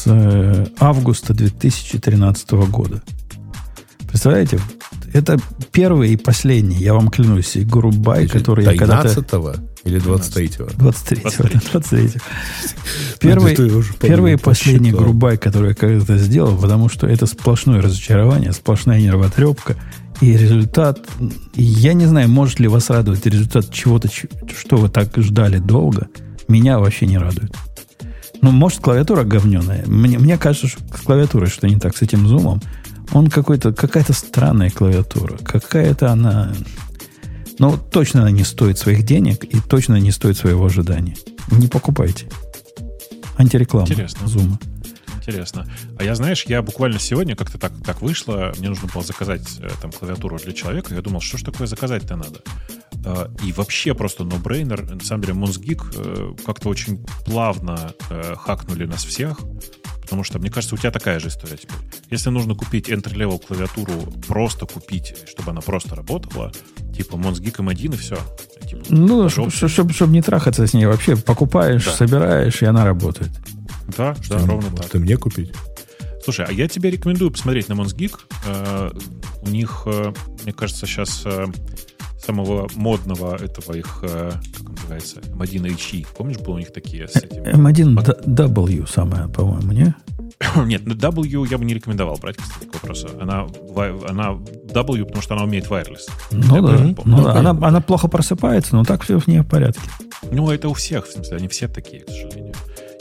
С 0.00 0.04
э, 0.06 0.66
августа 0.78 1.34
2013 1.34 2.50
года. 2.70 3.02
Представляете? 4.08 4.58
Это 5.12 5.36
первый 5.72 6.12
и 6.12 6.16
последний, 6.16 6.78
я 6.78 6.94
вам 6.94 7.08
клянусь, 7.08 7.56
и 7.56 7.64
Грубай, 7.66 8.26
который 8.26 8.64
я 8.64 8.74
когда-то... 8.74 9.22
13 9.22 9.60
или 9.84 10.00
23-го? 10.00 10.64
23-го, 10.82 11.58
23 11.60 12.12
Ну, 12.12 12.20
Первый, 13.20 13.56
первый 14.00 14.32
и 14.32 14.36
последний. 14.36 14.90
Грубай, 14.90 15.36
который 15.36 15.70
я 15.70 15.74
когда-то 15.74 16.16
сделал, 16.16 16.56
потому 16.56 16.88
что 16.88 17.06
это 17.06 17.26
сплошное 17.26 17.82
разочарование, 17.82 18.52
сплошная 18.52 19.02
нервотрепка. 19.02 19.76
И 20.22 20.34
результат, 20.34 21.06
я 21.54 21.92
не 21.92 22.06
знаю, 22.06 22.30
может 22.30 22.58
ли 22.58 22.68
вас 22.68 22.88
радовать 22.88 23.26
результат 23.26 23.70
чего-то, 23.70 24.08
что 24.08 24.76
вы 24.76 24.88
так 24.88 25.14
ждали 25.18 25.58
долго, 25.58 26.08
меня 26.48 26.78
вообще 26.78 27.04
не 27.04 27.18
радует. 27.18 27.54
Ну, 28.42 28.50
может, 28.50 28.80
клавиатура 28.80 29.24
говненая. 29.24 29.84
Мне, 29.86 30.18
мне 30.18 30.38
кажется, 30.38 30.68
что 30.68 30.80
с 30.96 31.00
клавиатурой 31.02 31.48
что 31.48 31.68
не 31.68 31.78
так, 31.78 31.96
с 31.96 32.02
этим 32.02 32.26
зумом. 32.26 32.60
Он 33.12 33.28
какой-то, 33.28 33.72
какая-то 33.72 34.12
странная 34.12 34.70
клавиатура. 34.70 35.36
Какая-то 35.38 36.10
она... 36.10 36.52
Ну, 37.58 37.76
точно 37.76 38.22
она 38.22 38.30
не 38.30 38.44
стоит 38.44 38.78
своих 38.78 39.04
денег 39.04 39.44
и 39.44 39.60
точно 39.60 39.96
не 39.96 40.12
стоит 40.12 40.38
своего 40.38 40.64
ожидания. 40.64 41.16
Не 41.50 41.66
покупайте. 41.66 42.28
Антиреклама 43.36 43.86
Интересно. 43.86 44.26
зума. 44.26 44.58
Интересно. 45.16 45.66
А 45.98 46.04
я, 46.04 46.14
знаешь, 46.14 46.44
я 46.46 46.62
буквально 46.62 46.98
сегодня 46.98 47.36
как-то 47.36 47.58
так, 47.58 47.72
так 47.84 48.00
вышло, 48.00 48.54
мне 48.58 48.70
нужно 48.70 48.88
было 48.88 49.04
заказать 49.04 49.42
э, 49.60 49.68
там 49.82 49.92
клавиатуру 49.92 50.38
для 50.38 50.52
человека, 50.52 50.94
я 50.94 51.02
думал, 51.02 51.20
что 51.20 51.36
ж 51.36 51.42
такое 51.42 51.66
заказать-то 51.66 52.16
надо? 52.16 52.40
Э, 53.04 53.26
И 53.44 53.52
вообще 53.52 53.94
просто 53.94 54.24
no-brainer. 54.24 54.94
На 54.94 55.00
самом 55.04 55.22
деле, 55.22 55.34
Monsgeek 55.34 55.82
э, 55.96 56.34
как-то 56.44 56.68
очень 56.68 57.04
плавно 57.24 57.92
э, 58.10 58.34
хакнули 58.36 58.84
нас 58.86 59.04
всех, 59.04 59.38
потому 60.02 60.24
что, 60.24 60.38
мне 60.38 60.50
кажется, 60.50 60.74
у 60.74 60.78
тебя 60.78 60.90
такая 60.90 61.18
же 61.20 61.28
история 61.28 61.56
теперь. 61.56 61.76
Если 62.10 62.30
нужно 62.30 62.54
купить 62.54 62.88
entry-level 62.90 63.46
клавиатуру, 63.46 63.92
просто 64.26 64.66
купить, 64.66 65.14
чтобы 65.28 65.52
она 65.52 65.60
просто 65.60 65.94
работала, 65.94 66.52
типа 66.94 67.14
Monsgeek 67.16 67.56
M1 67.56 67.94
и 67.94 67.96
все. 67.96 68.18
Типа, 68.68 68.82
Ну, 68.90 69.22
пожалуйста. 69.24 69.68
чтобы 69.68 69.92
не 70.08 70.20
трахаться 70.22 70.66
с 70.66 70.74
ней, 70.74 70.86
вообще 70.86 71.16
покупаешь, 71.16 71.84
Да. 71.86 71.92
собираешь, 71.92 72.60
и 72.62 72.66
она 72.66 72.84
работает. 72.84 73.30
Да, 73.96 74.14
Что, 74.20 74.38
да, 74.38 74.46
ровно 74.46 74.70
так. 74.76 74.94
и 74.94 74.98
мне 74.98 75.16
купить? 75.16 75.52
Слушай, 76.22 76.44
а 76.48 76.52
я 76.52 76.68
тебе 76.68 76.90
рекомендую 76.90 77.30
посмотреть 77.30 77.68
на 77.68 77.72
Monsgeek. 77.74 78.18
Э, 78.46 78.90
У 79.42 79.48
них, 79.48 79.86
мне 80.44 80.52
кажется, 80.52 80.86
сейчас 80.86 81.24
самого 82.24 82.68
модного 82.76 83.36
этого 83.36 83.74
их, 83.76 84.00
э, 84.02 84.32
как 84.56 84.68
он 84.68 84.74
называется, 84.74 85.20
M1 85.20 85.66
HE. 85.76 86.06
Помнишь, 86.16 86.38
было 86.38 86.54
у 86.54 86.58
них 86.58 86.72
такие 86.72 87.08
с 87.08 87.16
этим? 87.16 87.42
М1 87.42 88.02
Д- 88.02 88.42
W 88.44 88.86
самая, 88.86 89.28
по-моему, 89.28 89.72
не? 89.72 89.94
Нет, 90.66 90.82
W 90.82 91.48
я 91.50 91.58
бы 91.58 91.64
не 91.64 91.74
рекомендовал 91.74 92.16
брать, 92.16 92.36
кстати, 92.36 92.66
к 92.66 92.74
вопросу. 92.74 93.08
Она, 93.20 93.46
она 94.08 94.32
W, 94.32 95.04
потому 95.04 95.22
что 95.22 95.34
она 95.34 95.44
умеет 95.44 95.66
wireless. 95.68 96.08
Ну 96.30 96.56
Я 96.56 96.62
да, 96.62 96.94
ну 97.04 97.24
да. 97.24 97.32
Она, 97.34 97.50
она 97.50 97.80
плохо 97.80 98.08
просыпается, 98.08 98.76
но 98.76 98.84
так 98.84 99.02
все 99.02 99.18
в 99.18 99.26
ней 99.26 99.40
в 99.40 99.46
порядке. 99.48 99.80
Ну, 100.30 100.50
это 100.50 100.68
у 100.68 100.74
всех, 100.74 101.06
в 101.06 101.12
смысле, 101.12 101.38
они 101.38 101.48
все 101.48 101.68
такие, 101.68 102.02
к 102.02 102.08
сожалению. 102.08 102.54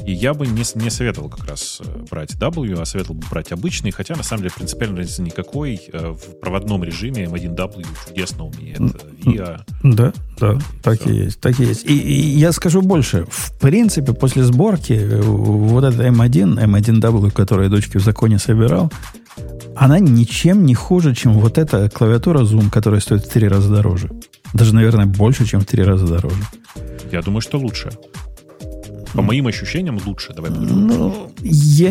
И 0.06 0.14
я 0.14 0.34
бы 0.34 0.48
не, 0.48 0.64
не 0.76 0.90
советовал 0.90 1.30
как 1.30 1.48
раз 1.48 1.82
э, 1.84 2.06
брать 2.10 2.34
W, 2.36 2.82
а 2.82 2.86
советовал 2.86 3.16
бы 3.20 3.28
брать 3.30 3.52
обычный, 3.52 3.92
хотя, 3.92 4.16
на 4.16 4.24
самом 4.24 4.44
деле, 4.44 4.54
принципиально 4.56 4.98
разницы 4.98 5.22
никакой. 5.22 5.80
Э, 5.94 6.12
В 6.14 6.40
проводном 6.40 6.84
режиме 6.84 7.26
M1W 7.26 7.86
чудесно 8.08 8.46
умеет. 8.46 8.80
э, 8.80 8.86
VIA. 9.26 9.62
Да, 9.84 10.14
да, 10.40 10.58
так 10.82 11.02
Всё. 11.02 11.10
и 11.10 11.16
есть, 11.26 11.40
так 11.42 11.60
и 11.60 11.64
есть. 11.66 11.86
И, 11.86 11.98
и 11.98 12.40
я 12.40 12.52
скажу 12.52 12.82
больше. 12.82 13.26
В 13.30 13.58
принципе, 13.60 14.14
после 14.14 14.44
сборки 14.44 14.94
э, 14.94 15.22
вот 15.22 15.84
этот 15.84 16.00
M1, 16.00 16.64
M1W, 16.66 17.32
который 17.32 17.66
я 17.66 17.70
дочке 17.70 18.00
в 18.00 18.04
законе 18.04 18.40
собирал, 18.40 18.92
она 19.76 20.00
ничем 20.00 20.66
не 20.66 20.76
хуже, 20.76 21.14
чем 21.16 21.34
вот 21.34 21.58
эта 21.58 21.90
клавиатура 21.90 22.40
Zoom, 22.40 22.70
которая 22.70 23.00
стоит 23.00 23.26
в 23.26 23.30
три 23.30 23.48
раза 23.48 23.70
дороже. 23.70 24.10
Даже, 24.54 24.74
наверное, 24.74 25.06
больше, 25.06 25.46
чем 25.46 25.62
в 25.62 25.66
три 25.66 25.84
раза 25.84 26.08
дороже. 26.08 26.42
Я 27.12 27.22
думаю, 27.22 27.42
что 27.42 27.58
лучше. 27.60 27.92
По 29.14 29.22
моим 29.22 29.48
ощущениям, 29.48 30.00
лучше. 30.06 30.34
Давай 30.34 30.52
будем. 30.52 30.88
Ну, 30.88 31.32
я, 31.42 31.90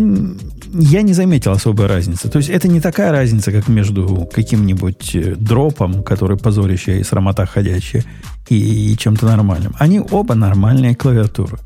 я 0.72 1.02
не 1.02 1.12
заметил 1.12 1.52
особой 1.52 1.86
разницы. 1.86 2.28
То 2.28 2.38
есть 2.38 2.48
это 2.48 2.68
не 2.68 2.80
такая 2.80 3.10
разница, 3.10 3.52
как 3.52 3.68
между 3.68 4.28
каким-нибудь 4.32 5.14
э, 5.14 5.34
дропом, 5.34 6.02
который 6.02 6.36
позорище 6.36 7.00
и 7.00 7.04
срамота 7.04 7.46
ходячая, 7.46 8.04
и, 8.48 8.92
и 8.92 8.96
чем-то 8.96 9.26
нормальным. 9.26 9.74
Они 9.78 10.00
оба 10.00 10.34
нормальные 10.34 10.94
клавиатуры. 10.94 11.58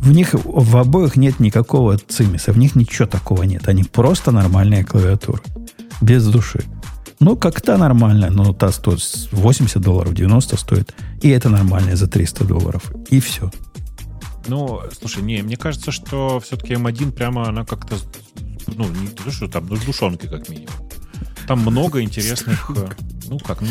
В 0.00 0.12
них 0.12 0.34
в 0.34 0.76
обоих 0.76 1.16
нет 1.16 1.40
никакого 1.40 1.98
цимиса, 1.98 2.52
в 2.52 2.58
них 2.58 2.74
ничего 2.74 3.06
такого 3.06 3.42
нет. 3.42 3.68
Они 3.68 3.84
просто 3.84 4.30
нормальные 4.30 4.84
клавиатуры. 4.84 5.42
Без 6.00 6.26
души. 6.26 6.62
Ну, 7.20 7.36
как 7.36 7.60
та 7.60 7.76
нормальная, 7.76 8.30
но 8.30 8.54
та 8.54 8.72
стоит 8.72 9.28
80 9.32 9.82
долларов, 9.82 10.14
90 10.14 10.56
стоит. 10.56 10.94
И 11.20 11.28
это 11.28 11.50
нормальная 11.50 11.96
за 11.96 12.06
300 12.06 12.44
долларов. 12.44 12.82
И 13.10 13.20
все. 13.20 13.50
Ну, 14.50 14.82
слушай, 14.98 15.22
не, 15.22 15.42
мне 15.42 15.56
кажется, 15.56 15.92
что 15.92 16.40
все-таки 16.40 16.74
М1 16.74 17.12
прямо 17.12 17.48
она 17.48 17.64
как-то, 17.64 17.94
ну, 18.66 18.88
не 18.88 19.06
то, 19.06 19.30
что 19.30 19.46
там, 19.46 19.68
ну, 19.68 19.76
с 19.76 19.84
душонкой 19.84 20.28
как 20.28 20.48
минимум. 20.48 20.74
Там 21.46 21.60
много 21.60 22.02
интересных, 22.02 22.68
э, 22.76 22.88
ну, 23.28 23.38
как, 23.38 23.60
ну, 23.60 23.68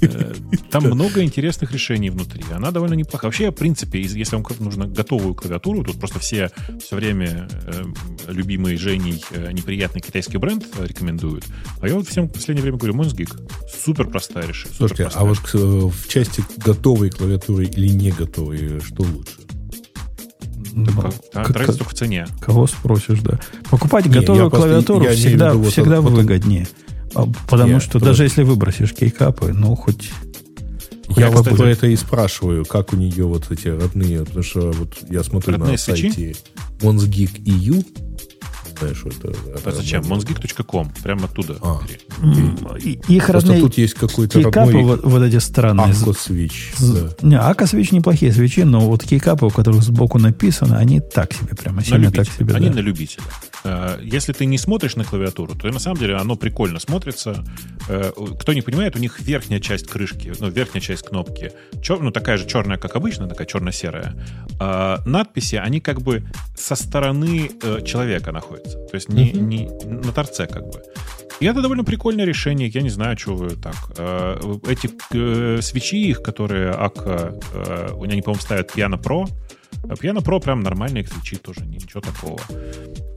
э, 0.00 0.34
там 0.72 0.82
много 0.82 1.22
интересных 1.22 1.70
решений 1.70 2.10
внутри. 2.10 2.42
Она 2.50 2.72
довольно 2.72 2.94
неплохая. 2.94 3.28
Вообще, 3.28 3.52
в 3.52 3.54
принципе, 3.54 4.00
если 4.02 4.34
вам 4.34 4.44
нужно 4.58 4.88
готовую 4.88 5.36
клавиатуру, 5.36 5.84
тут 5.84 6.00
просто 6.00 6.18
все 6.18 6.50
все 6.84 6.96
время 6.96 7.48
э, 7.66 7.84
любимый 8.26 8.76
Женей 8.76 9.24
э, 9.30 9.52
неприятный 9.52 10.00
китайский 10.00 10.38
бренд 10.38 10.66
рекомендуют. 10.80 11.44
А 11.80 11.86
я 11.86 11.94
вот 11.94 12.08
всем 12.08 12.26
в 12.26 12.32
последнее 12.32 12.62
время 12.62 12.78
говорю, 12.78 12.94
Monsgeek. 12.94 13.48
Супер 13.84 14.08
простая 14.08 14.44
решение. 14.48 14.76
Слушайте, 14.76 15.08
а 15.14 15.24
вот 15.24 15.38
э, 15.54 15.56
в 15.56 16.08
части 16.08 16.42
готовой 16.56 17.10
клавиатуры 17.10 17.66
или 17.66 17.88
не 17.90 18.10
готовой, 18.10 18.80
что 18.80 19.04
лучше? 19.04 19.47
Как- 21.32 21.50
разница 21.50 21.78
только 21.78 21.90
в 21.90 21.94
цене. 21.94 22.26
Кого 22.40 22.66
спросишь, 22.66 23.20
да. 23.20 23.38
Покупать 23.70 24.06
Не, 24.06 24.12
готовую 24.12 24.50
просто- 24.50 24.68
клавиатуру 24.68 25.04
всегда, 25.10 25.50
виду 25.50 25.70
всегда 25.70 26.00
вот 26.00 26.12
выгоднее. 26.12 26.68
А, 27.14 27.26
Потому 27.48 27.80
что 27.80 27.98
даже 27.98 28.24
если 28.24 28.42
выбросишь 28.42 28.92
кейкапы, 28.92 29.52
ну, 29.52 29.74
хоть... 29.74 30.10
Я 31.16 31.30
вот 31.30 31.48
про 31.48 31.66
это 31.70 31.86
и 31.86 31.96
спрашиваю, 31.96 32.66
как 32.66 32.92
у 32.92 32.96
нее 32.96 33.24
вот 33.24 33.50
эти 33.50 33.68
родные, 33.68 34.24
потому 34.26 34.42
что 34.42 34.72
вот 34.72 34.98
я 35.08 35.22
смотрю 35.22 35.54
Родные 35.54 35.72
на 35.72 35.78
свечи? 35.78 36.02
сайте 36.10 36.36
Monsgeek 36.80 37.42
EU, 37.44 37.82
знаешь, 37.82 38.07
что 38.94 39.08
это... 39.08 39.32
А 39.64 39.72
зачем? 39.72 40.02
Monsgeek.com. 40.02 40.92
Прямо 41.02 41.24
оттуда. 41.24 41.56
А. 41.62 41.80
и- 42.78 42.98
Их 43.08 43.26
Просто 43.26 43.48
родные 43.50 43.60
тут 43.60 43.78
есть 43.78 43.94
какой-то 43.94 44.42
кейкапы, 44.42 44.72
родной 44.72 44.82
вот, 44.84 45.04
вот 45.04 45.22
эти 45.22 45.38
странные. 45.38 45.92
Акко 45.92 46.12
свич. 46.12 46.72
З- 46.76 47.16
Не, 47.22 47.38
Ака 47.38 47.66
свечи 47.66 47.94
неплохие 47.94 48.32
свечи, 48.32 48.60
но 48.60 48.80
вот 48.80 49.04
кейкапы, 49.04 49.46
у 49.46 49.50
которых 49.50 49.82
сбоку 49.82 50.18
написано, 50.18 50.78
они 50.78 51.00
так 51.00 51.32
себе, 51.32 51.54
прямо 51.56 51.82
сильно 51.84 52.10
так 52.10 52.28
себе. 52.28 52.54
Они 52.54 52.68
да. 52.68 52.76
на 52.76 52.80
любителя. 52.80 53.22
Э, 53.64 53.98
Если 54.02 54.32
ты 54.32 54.46
не 54.46 54.58
смотришь 54.58 54.96
на 54.96 55.04
клавиатуру, 55.04 55.54
то 55.54 55.68
на 55.68 55.78
самом 55.78 55.98
деле 55.98 56.14
оно 56.16 56.36
прикольно 56.36 56.78
смотрится. 56.80 57.44
Э, 57.88 58.10
Кто 58.40 58.52
не 58.52 58.62
понимает, 58.62 58.96
у 58.96 58.98
них 58.98 59.20
верхняя 59.20 59.60
часть 59.60 59.86
крышки, 59.88 60.32
ну, 60.40 60.48
верхняя 60.50 60.80
часть 60.82 61.06
кнопки, 61.08 61.52
чер- 61.80 62.00
ну, 62.02 62.10
такая 62.10 62.36
же 62.38 62.46
черная, 62.46 62.76
как 62.78 62.96
обычно, 62.96 63.28
такая 63.28 63.46
черно-серая. 63.46 64.14
А 64.60 65.00
надписи, 65.06 65.56
они 65.56 65.80
как 65.80 66.00
бы 66.02 66.24
со 66.56 66.74
стороны 66.76 67.50
э, 67.62 67.82
человека 67.84 68.32
находятся. 68.32 68.78
То 68.78 68.94
есть 68.94 69.08
не, 69.08 69.32
не 69.32 69.68
на 69.84 70.12
торце 70.12 70.46
как 70.46 70.64
бы. 70.66 70.82
И 71.40 71.46
это 71.46 71.62
довольно 71.62 71.84
прикольное 71.84 72.24
решение. 72.24 72.68
Я 72.68 72.82
не 72.82 72.90
знаю, 72.90 73.16
что 73.16 73.36
вы 73.36 73.50
так. 73.50 73.76
Эти 74.68 75.60
свечи 75.60 75.96
их, 76.08 76.20
которые 76.22 76.70
Ака, 76.70 77.32
э, 77.54 77.92
у 77.94 78.02
они, 78.02 78.22
по-моему, 78.22 78.42
ставят 78.42 78.74
Piano 78.76 79.00
Pro. 79.00 79.28
Piano 79.84 80.18
Pro 80.18 80.40
прям 80.40 80.60
нормальные 80.60 81.06
свечи 81.06 81.36
тоже, 81.36 81.60
ничего 81.66 82.00
такого. 82.00 82.40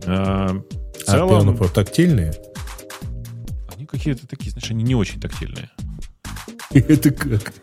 Э, 0.04 0.48
В 0.48 0.64
А 1.08 1.12
целом, 1.12 1.30
пиано 1.30 1.54
про 1.54 1.68
тактильные? 1.68 2.34
они 3.76 3.86
какие-то 3.86 4.28
такие, 4.28 4.52
знаешь, 4.52 4.70
они 4.72 4.84
не 4.84 4.96
очень 4.96 5.20
тактильные. 5.20 5.70
Это 6.74 7.12
как? 7.12 7.54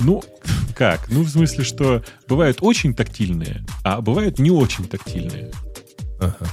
Ну, 0.00 0.22
как? 0.76 1.08
Ну, 1.10 1.22
в 1.22 1.28
смысле, 1.28 1.64
что 1.64 2.02
бывают 2.28 2.58
очень 2.60 2.94
тактильные, 2.94 3.64
а 3.84 4.00
бывают 4.00 4.38
не 4.38 4.50
очень 4.50 4.86
тактильные. 4.86 5.50
Ага, 6.20 6.46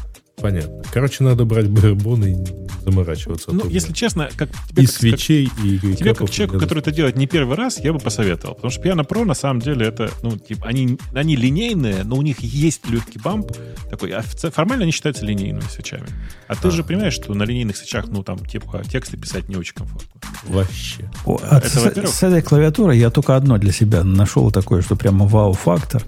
понятно. 0.50 0.82
Короче, 0.94 1.24
надо 1.24 1.46
брать 1.46 1.68
барбон 1.70 2.24
и 2.24 2.36
заморачиваться. 2.84 3.52
Ну, 3.52 3.64
а 3.66 3.68
если 3.68 3.94
честно, 3.94 4.30
как 4.38 4.50
тебе 4.70 4.84
и 4.84 4.86
как- 4.86 4.96
свечей, 4.96 5.50
и, 5.64 5.76
и 5.78 5.96
Тебе, 5.96 6.14
как 6.14 6.30
человеку, 6.30 6.60
который 6.60 6.80
это 6.80 6.92
делает 6.92 7.16
не 7.18 7.26
первый 7.26 7.58
раз, 7.58 7.80
я 7.80 7.92
бы 7.92 7.98
посоветовал. 8.00 8.54
Потому 8.56 8.72
что 8.72 8.82
Piano 8.84 9.08
Pro, 9.08 9.26
на 9.26 9.34
самом 9.34 9.60
деле, 9.60 9.88
это, 9.88 10.12
ну, 10.22 10.38
типа, 10.38 10.68
они, 10.68 11.00
они 11.14 11.36
линейные, 11.36 12.04
но 12.04 12.16
у 12.16 12.22
них 12.22 12.40
есть 12.42 12.88
легкий 12.88 13.18
бамп 13.20 13.52
такой. 13.90 14.12
а 14.12 14.22
формально 14.22 14.84
они 14.84 14.92
считаются 14.92 15.26
линейными 15.26 15.64
свечами. 15.68 16.06
А 16.48 16.56
ты 16.56 16.70
же 16.70 16.84
понимаешь, 16.84 17.14
что 17.14 17.34
на 17.34 17.42
линейных 17.44 17.76
свечах, 17.76 18.06
ну, 18.08 18.22
там, 18.24 18.38
типа, 18.46 18.84
тексты 18.88 19.18
писать 19.18 19.50
не 19.50 19.56
очень 19.56 19.74
комфортно. 19.74 20.22
Вообще. 20.44 21.10
О, 21.26 21.38
Это, 21.38 21.58
от- 21.58 22.08
с, 22.10 22.14
с 22.18 22.24
этой 22.24 22.44
клавиатурой 22.44 23.00
я 23.00 23.10
только 23.10 23.36
одно 23.36 23.58
для 23.58 23.72
себя 23.72 24.04
нашел 24.04 24.52
такое, 24.52 24.84
что 24.84 24.96
прямо 24.96 25.26
вау-фактор. 25.26 26.04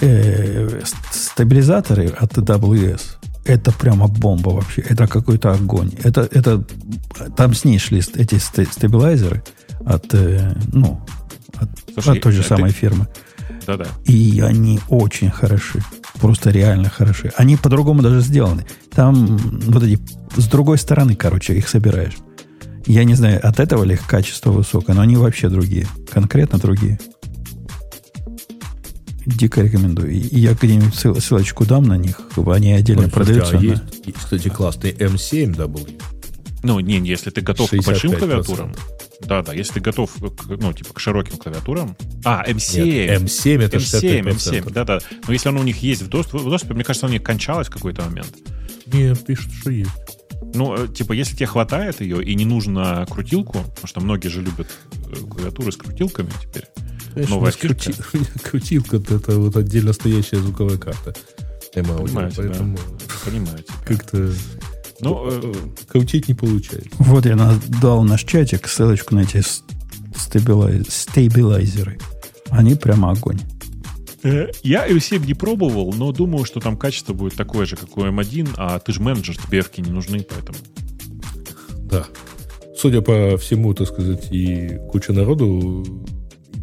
Э, 0.00 0.80
ст- 0.84 0.96
стабилизаторы 1.10 2.08
от 2.08 2.36
AWS. 2.36 3.15
Это 3.46 3.72
прямо 3.72 4.08
бомба 4.08 4.50
вообще. 4.50 4.80
Это 4.82 5.06
какой-то 5.06 5.52
огонь. 5.52 5.92
Это, 6.02 6.28
это, 6.30 6.64
там 7.36 7.54
с 7.54 7.64
ней 7.64 7.78
шли 7.78 8.02
эти 8.14 8.36
ста- 8.36 8.64
стабилайзеры 8.64 9.42
от, 9.84 10.12
э, 10.14 10.54
ну, 10.72 11.00
от, 11.54 11.68
Слушай, 11.94 12.16
от 12.16 12.22
той 12.22 12.32
же 12.32 12.40
а 12.40 12.42
ты- 12.42 12.48
самой 12.48 12.70
фирмы. 12.72 13.06
Да-да. 13.66 13.86
И 14.04 14.40
они 14.40 14.80
очень 14.88 15.30
хороши. 15.30 15.80
Просто 16.20 16.50
реально 16.50 16.88
хороши. 16.88 17.32
Они 17.36 17.56
по-другому 17.56 18.02
даже 18.02 18.20
сделаны. 18.20 18.64
Там 18.94 19.36
вот 19.36 19.82
эти 19.82 19.98
с 20.36 20.46
другой 20.48 20.78
стороны, 20.78 21.14
короче, 21.14 21.54
их 21.54 21.68
собираешь. 21.68 22.14
Я 22.86 23.04
не 23.04 23.14
знаю, 23.14 23.40
от 23.46 23.58
этого 23.58 23.82
ли 23.84 23.94
их 23.94 24.06
качество 24.06 24.50
высокое, 24.52 24.94
но 24.94 25.02
они 25.02 25.16
вообще 25.16 25.48
другие. 25.48 25.86
Конкретно 26.12 26.58
другие. 26.58 26.98
Дико 29.26 29.60
рекомендую. 29.60 30.12
И 30.12 30.38
я 30.38 30.54
где-нибудь 30.54 30.94
ссыл- 30.94 31.20
ссылочку 31.20 31.64
дам 31.66 31.84
на 31.84 31.96
них. 31.96 32.20
Они 32.46 32.72
отдельно 32.72 33.04
Ой, 33.04 33.10
слушайте, 33.10 33.40
продаются. 33.42 33.56
а 33.56 33.60
на- 33.60 33.64
есть, 33.64 34.06
есть, 34.06 34.18
кстати, 34.18 34.48
классный 34.48 34.92
M7W. 34.92 36.00
Ну, 36.62 36.80
не, 36.80 36.98
не, 37.00 37.10
если 37.10 37.30
ты 37.30 37.40
готов 37.40 37.70
к 37.70 37.74
большим 37.84 38.12
65%. 38.12 38.18
клавиатурам. 38.18 38.74
Да-да, 39.24 39.52
если 39.52 39.74
ты 39.74 39.80
готов, 39.80 40.10
к, 40.14 40.46
ну, 40.60 40.72
типа, 40.72 40.94
к 40.94 41.00
широким 41.00 41.36
клавиатурам. 41.38 41.96
А, 42.24 42.44
M7. 42.48 42.84
Нет, 42.84 43.22
M7 43.22 43.62
это 43.62 43.76
M7, 43.78 44.22
65%. 44.22 44.62
M7, 44.62 44.72
да-да. 44.72 45.00
Но 45.26 45.32
если 45.32 45.48
оно 45.48 45.60
у 45.60 45.64
них 45.64 45.82
есть 45.82 46.02
в 46.02 46.08
доступе, 46.08 46.38
в 46.44 46.48
доступе, 46.50 46.74
мне 46.74 46.84
кажется, 46.84 47.06
у 47.06 47.10
них 47.10 47.22
кончалось 47.22 47.68
в 47.68 47.70
какой-то 47.70 48.02
момент. 48.02 48.32
Не, 48.86 49.14
пишут, 49.14 49.52
что 49.60 49.70
есть. 49.70 49.90
Ну, 50.54 50.74
э, 50.76 50.88
типа, 50.88 51.12
если 51.12 51.34
тебе 51.36 51.46
хватает 51.46 52.00
ее 52.00 52.22
и 52.24 52.34
не 52.34 52.44
нужно 52.44 53.06
крутилку, 53.10 53.58
потому 53.60 53.86
что 53.86 54.00
многие 54.00 54.28
же 54.28 54.42
любят 54.42 54.68
э, 55.10 55.16
клавиатуры 55.16 55.72
с 55.72 55.76
крутилками 55.76 56.30
теперь. 56.42 56.64
Конечно, 57.14 57.34
Новая 57.36 57.52
крути- 57.52 57.94
крутилка 58.42 58.96
это 58.96 59.38
вот 59.38 59.56
отдельно 59.56 59.92
стоящая 59.92 60.36
звуковая 60.38 60.78
карта. 60.78 61.14
M-аудио, 61.74 62.04
Понимаю 62.06 62.30
тебя. 62.30 62.42
поэтому 62.44 62.78
Понимаю 63.24 63.58
тебя. 63.58 63.74
как-то 63.86 64.32
Ну, 65.00 65.28
э, 65.30 65.54
крутить 65.88 66.28
не 66.28 66.34
получается. 66.34 66.88
Вот 66.98 67.26
я 67.26 67.36
дал 67.82 68.02
наш 68.04 68.24
чатик 68.24 68.66
ссылочку 68.68 69.14
на 69.14 69.20
эти 69.20 69.42
стабилайзеры. 70.88 71.98
Они 72.50 72.74
прямо 72.74 73.10
огонь. 73.10 73.40
Э, 74.26 74.50
Я 74.62 74.88
M7 74.88 75.24
не 75.24 75.34
пробовал, 75.34 75.92
но 75.92 76.10
думаю, 76.10 76.44
что 76.44 76.58
там 76.58 76.76
качество 76.76 77.14
будет 77.14 77.34
такое 77.34 77.64
же, 77.64 77.76
как 77.76 77.96
у 77.96 78.00
M1, 78.00 78.54
а 78.56 78.78
ты 78.80 78.92
же 78.92 79.00
менеджер, 79.00 79.36
тебе 79.36 79.60
эвки 79.60 79.80
не 79.80 79.90
нужны, 79.90 80.26
поэтому... 80.28 80.58
Да. 81.84 82.06
Судя 82.76 83.00
по 83.00 83.36
всему, 83.36 83.72
так 83.72 83.86
сказать, 83.86 84.26
и 84.32 84.78
куча 84.90 85.12
народу 85.12 85.86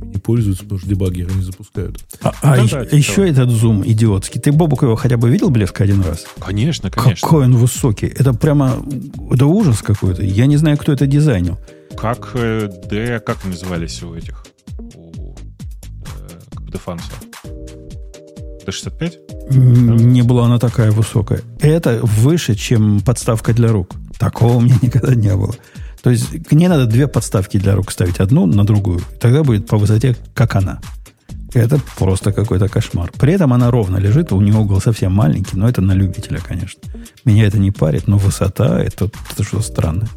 не 0.03 0.19
пользуются, 0.19 0.63
потому 0.63 0.79
что 0.79 0.89
дебаггеры 0.89 1.33
не 1.33 1.41
запускают. 1.41 2.03
А, 2.21 2.33
а 2.41 2.57
Да, 2.57 2.83
да, 2.83 2.97
еще 2.97 3.27
этот 3.27 3.49
зум 3.49 3.81
идиотский. 3.85 4.41
Ты, 4.41 4.51
Бобук, 4.51 4.83
его 4.83 4.95
хотя 4.95 5.17
бы 5.17 5.29
видел 5.29 5.49
блеск 5.49 5.79
один 5.79 6.01
раз? 6.01 6.25
Конечно, 6.39 6.91
конечно. 6.91 7.27
Какой 7.27 7.45
он 7.45 7.55
высокий. 7.55 8.07
Это 8.07 8.33
прямо... 8.33 8.85
Это 9.31 9.45
ужас 9.45 9.81
какой-то. 9.81 10.21
Я 10.21 10.45
не 10.45 10.57
знаю, 10.57 10.77
кто 10.77 10.91
это 10.91 11.07
дизайнил. 11.07 11.57
Как 11.97 12.31
э, 12.35 12.69
D, 12.89 13.19
как 13.21 13.37
они 13.43 13.53
назывались 13.53 14.03
у 14.03 14.13
этих? 14.13 14.45
У 14.95 15.33
э, 15.33 16.69
Дефанса? 16.71 17.11
D65? 18.65 19.13
Н- 19.51 19.95
Не 20.13 20.21
была 20.21 20.45
она 20.45 20.59
такая 20.59 20.91
высокая. 20.91 21.41
Это 21.59 21.99
выше, 22.03 22.55
чем 22.55 23.01
подставка 23.01 23.53
для 23.53 23.69
рук. 23.69 23.95
Такого 24.17 24.53
у 24.57 24.61
меня 24.61 24.77
никогда 24.81 25.15
не 25.15 25.35
было. 25.35 25.53
То 26.01 26.09
есть 26.09 26.51
не 26.51 26.67
надо 26.67 26.85
две 26.85 27.07
подставки 27.07 27.57
для 27.57 27.75
рук 27.75 27.91
ставить, 27.91 28.19
одну 28.19 28.45
на 28.45 28.65
другую. 28.65 29.01
Тогда 29.19 29.43
будет 29.43 29.67
по 29.67 29.77
высоте, 29.77 30.15
как 30.33 30.55
она. 30.55 30.79
Это 31.53 31.79
просто 31.97 32.33
какой-то 32.33 32.67
кошмар. 32.67 33.11
При 33.19 33.33
этом 33.33 33.53
она 33.53 33.69
ровно 33.71 33.97
лежит, 33.97 34.31
у 34.33 34.41
нее 34.41 34.55
угол 34.55 34.81
совсем 34.81 35.13
маленький, 35.13 35.55
но 35.55 35.69
это 35.69 35.81
на 35.81 35.91
любителя, 35.93 36.39
конечно. 36.39 36.81
Меня 37.25 37.45
это 37.45 37.59
не 37.59 37.69
парит, 37.71 38.07
но 38.07 38.17
высота 38.17 38.81
это, 38.81 39.09
это 39.31 39.43
что 39.43 39.61
странное. 39.61 40.09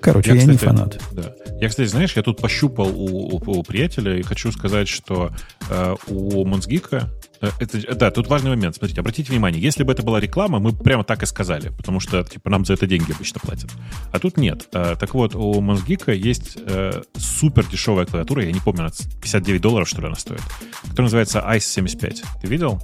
Короче, 0.00 0.30
я, 0.30 0.34
не 0.34 0.40
кстати, 0.40 0.58
фанат. 0.64 1.00
Да. 1.12 1.32
Я, 1.60 1.68
кстати, 1.68 1.88
знаешь, 1.88 2.14
я 2.16 2.22
тут 2.22 2.38
пощупал 2.40 2.88
у, 2.88 3.36
у- 3.36 3.42
у 3.58 3.62
приятеля 3.62 4.16
и 4.18 4.22
хочу 4.22 4.50
сказать, 4.52 4.88
что 4.88 5.30
э, 5.68 5.94
у 6.08 6.44
Монсгика... 6.44 7.08
э, 7.42 7.50
это, 7.58 7.94
да, 7.94 8.10
тут 8.10 8.28
важный 8.28 8.50
момент. 8.50 8.76
Смотрите, 8.76 9.00
обратите 9.00 9.30
внимание, 9.30 9.60
если 9.60 9.82
бы 9.82 9.92
это 9.92 10.02
была 10.02 10.20
реклама, 10.20 10.58
мы 10.58 10.72
прямо 10.72 11.04
так 11.04 11.22
и 11.22 11.26
сказали, 11.26 11.68
потому 11.70 12.00
что, 12.00 12.24
типа, 12.24 12.48
нам 12.50 12.64
за 12.64 12.74
это 12.74 12.86
деньги 12.86 13.12
обычно 13.12 13.40
платят. 13.40 13.70
А 14.10 14.18
тут 14.18 14.36
нет. 14.36 14.68
Э, 14.72 14.96
так 14.98 15.14
вот, 15.14 15.34
у 15.34 15.60
Монсгика 15.60 16.12
есть 16.12 16.56
э, 16.56 17.02
супер 17.16 17.66
дешевая 17.66 18.06
клавиатура, 18.06 18.44
я 18.44 18.52
не 18.52 18.60
помню, 18.60 18.82
она 18.82 18.90
59 19.20 19.60
долларов, 19.60 19.88
что 19.88 20.00
ли, 20.00 20.06
она 20.06 20.16
стоит, 20.16 20.42
которая 20.82 21.04
называется 21.06 21.44
ICE 21.46 21.60
75. 21.60 22.22
Ты 22.40 22.46
видел? 22.46 22.80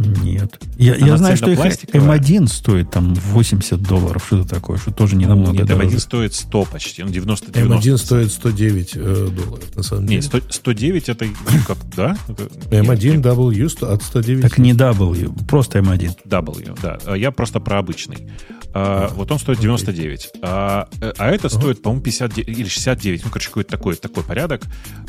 Нет. 0.00 0.58
Я, 0.78 0.96
я 0.96 1.16
знаю, 1.16 1.36
что 1.36 1.50
их 1.50 1.58
цельнопластиковая. 1.58 2.18
М1 2.18 2.46
стоит 2.48 2.90
там 2.90 3.14
80 3.14 3.82
долларов, 3.82 4.24
что-то 4.26 4.48
такое, 4.48 4.78
что 4.78 4.90
тоже 4.92 5.16
не 5.16 5.26
намного 5.26 5.52
Нет, 5.58 5.66
дороже. 5.66 5.96
M1 5.96 5.98
стоит 6.00 6.34
100 6.34 6.64
почти, 6.64 7.02
ну 7.02 7.10
90 7.10 7.52
90. 7.52 7.88
M1 7.90 7.96
стоит 7.98 8.32
109 8.32 8.92
э, 8.94 9.28
долларов, 9.30 9.76
на 9.76 9.82
самом 9.82 10.06
деле. 10.06 10.16
Нет, 10.16 10.24
100 10.24 10.40
109 10.50 11.08
это 11.08 11.26
как, 11.66 11.78
да? 11.96 12.16
Это- 12.28 12.44
M1 12.70 13.20
W 13.20 13.68
сто- 13.68 13.92
от 13.92 14.02
109. 14.02 14.42
Так 14.42 14.58
не 14.58 14.72
W, 14.72 15.46
просто 15.46 15.78
М1. 15.80 16.16
W, 16.24 16.78
да. 16.82 16.98
А 17.06 17.16
Я 17.16 17.30
просто 17.30 17.60
про 17.60 17.78
обычный. 17.78 18.28
А, 18.72 19.08
вот 19.14 19.30
он 19.30 19.38
стоит 19.38 19.58
99. 19.58 20.30
А, 20.42 20.88
э, 21.00 21.12
а 21.18 21.30
это 21.30 21.48
стоит, 21.48 21.82
по-моему, 21.82 22.02
59 22.02 22.48
или 22.48 22.68
69. 22.68 23.24
Ну, 23.24 23.30
короче, 23.30 23.48
какой-то 23.48 23.70
такой, 23.70 23.96
такой 23.96 24.22
порядок. 24.22 24.62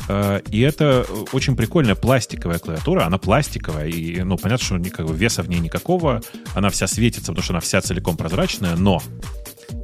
А, 0.08 0.38
и 0.38 0.60
это 0.60 1.06
очень 1.32 1.56
прикольная 1.56 1.94
пластиковая 1.94 2.58
клавиатура. 2.58 3.04
Она 3.04 3.18
пластиковая. 3.18 3.86
И, 3.88 4.22
ну, 4.22 4.36
понятно, 4.36 4.64
что 4.64 4.78
никак, 4.78 5.08
веса 5.10 5.42
в 5.42 5.48
ней 5.48 5.60
никакого. 5.60 6.22
Она 6.54 6.70
вся 6.70 6.86
светится, 6.86 7.32
потому 7.32 7.42
что 7.44 7.52
она 7.52 7.60
вся 7.60 7.80
целиком 7.80 8.16
прозрачная. 8.16 8.76
Но 8.76 9.02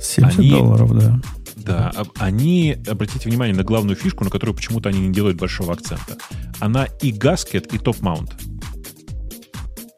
70 0.01 0.39
Они- 0.39 0.51
долларов, 0.51 0.99
да. 0.99 1.21
да, 1.57 1.93
они, 2.19 2.77
обратите 2.89 3.29
внимание 3.29 3.55
на 3.55 3.63
главную 3.63 3.97
фишку, 3.97 4.25
на 4.25 4.31
которую 4.31 4.57
почему-то 4.57 4.89
они 4.89 5.01
не 5.01 5.13
делают 5.13 5.37
большого 5.39 5.73
акцента. 5.73 6.17
Она 6.59 6.87
и 7.01 7.13
гаскет, 7.13 7.73
и 7.73 7.79
топ-маунт. 7.79 8.35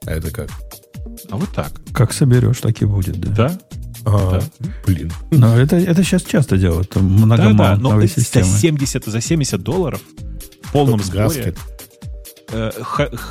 А 0.07 0.10
это 0.12 0.31
как? 0.31 0.50
А 1.31 1.36
вот 1.36 1.49
так. 1.55 1.73
Как 1.92 2.12
соберешь, 2.12 2.60
так 2.60 2.81
и 2.83 2.84
будет, 2.84 3.20
да. 3.20 3.31
Да? 3.31 3.59
А, 4.05 4.41
блин. 4.87 5.12
Но 5.31 5.59
это, 5.59 5.77
это 5.77 6.03
сейчас 6.03 6.23
часто 6.23 6.57
делают. 6.57 6.91
там 6.91 7.29
Да, 7.29 7.53
да, 7.53 7.77
но 7.77 8.01
за 8.01 8.09
системы. 8.09 8.47
70, 8.47 9.05
за 9.05 9.20
70 9.20 9.62
долларов 9.62 10.01
в 10.62 10.73
полном 10.73 11.03
сборе 11.03 11.55
э, 12.53 12.70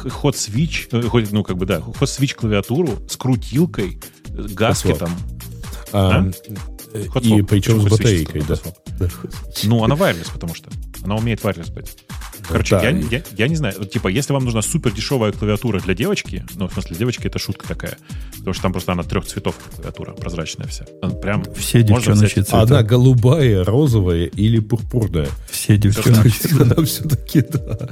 ход 0.09 0.35
свич, 0.35 0.87
э, 0.91 1.01
ну 1.31 1.43
как 1.43 1.57
бы 1.57 1.65
да, 1.65 1.81
ход 1.81 2.09
свич 2.09 2.35
клавиатуру 2.35 2.99
с 3.07 3.17
крутилкой, 3.17 3.99
гаскетом. 4.29 5.11
А, 5.91 6.19
А? 6.19 6.31
Hot 6.93 7.21
И 7.21 7.29
swap. 7.29 7.43
причем 7.45 7.81
с 7.81 7.91
батарейкой, 7.91 8.43
да. 8.47 8.55
Да. 8.99 9.07
Ну, 9.63 9.83
она 9.83 9.95
wireless, 9.95 10.31
потому 10.33 10.55
что. 10.55 10.69
Она 11.03 11.15
умеет 11.15 11.41
wireless 11.41 11.71
быть. 11.73 11.97
Короче, 12.49 12.75
Да. 12.75 12.89
я, 12.89 12.97
я, 13.11 13.21
я 13.37 13.47
не 13.47 13.55
знаю, 13.55 13.75
вот, 13.77 13.91
типа, 13.91 14.07
если 14.07 14.33
вам 14.33 14.43
нужна 14.43 14.61
супер 14.61 14.91
дешевая 14.91 15.31
клавиатура 15.31 15.79
для 15.79 15.93
девочки, 15.93 16.43
ну, 16.55 16.67
в 16.67 16.73
смысле, 16.73 16.97
девочки 16.97 17.27
это 17.27 17.39
шутка 17.39 17.67
такая, 17.67 17.97
потому 18.37 18.53
что 18.53 18.63
там 18.63 18.71
просто 18.73 18.91
она 18.91 19.03
трех 19.03 19.25
цветов 19.25 19.55
клавиатура, 19.75 20.11
прозрачная 20.13 20.67
вся. 20.67 20.85
Она 21.01 21.13
прям 21.15 21.43
Все 21.55 21.81
девчоночки 21.83 22.39
взять- 22.39 22.47
цвета. 22.49 22.61
Она 22.61 22.83
голубая, 22.83 23.63
розовая 23.63 24.25
или 24.25 24.59
пурпурная. 24.59 25.29
Все 25.49 25.77
девчоночки. 25.77 26.49
Она 26.61 26.83
все-таки, 26.85 27.41
да. 27.41 27.89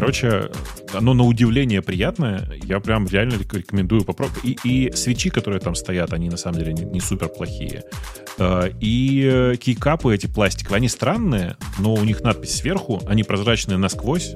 Короче, 0.00 0.50
оно 0.92 1.14
на 1.14 1.24
удивление 1.24 1.82
приятное. 1.82 2.48
Я 2.62 2.80
прям 2.80 3.06
реально 3.06 3.34
рек- 3.34 3.54
рекомендую 3.54 4.04
попробовать. 4.04 4.44
И, 4.44 4.58
и 4.62 4.92
свечи, 4.92 5.30
которые 5.30 5.60
там 5.60 5.74
стоят, 5.74 6.12
они 6.12 6.28
на 6.28 6.36
самом 6.36 6.58
деле 6.58 6.72
не, 6.72 6.84
не 6.84 7.00
супер 7.00 7.28
плохие. 7.28 7.84
Э, 8.38 8.70
И 8.80 9.54
кейкапы 9.60 10.14
эти 10.14 10.26
пластиковые, 10.26 10.76
они 10.76 10.88
странные, 10.88 11.56
но 11.78 11.94
у 11.94 12.04
них 12.04 12.20
надпись 12.20 12.56
сверху, 12.56 13.00
они 13.06 13.22
прозрачные 13.22 13.78
насквозь. 13.78 14.34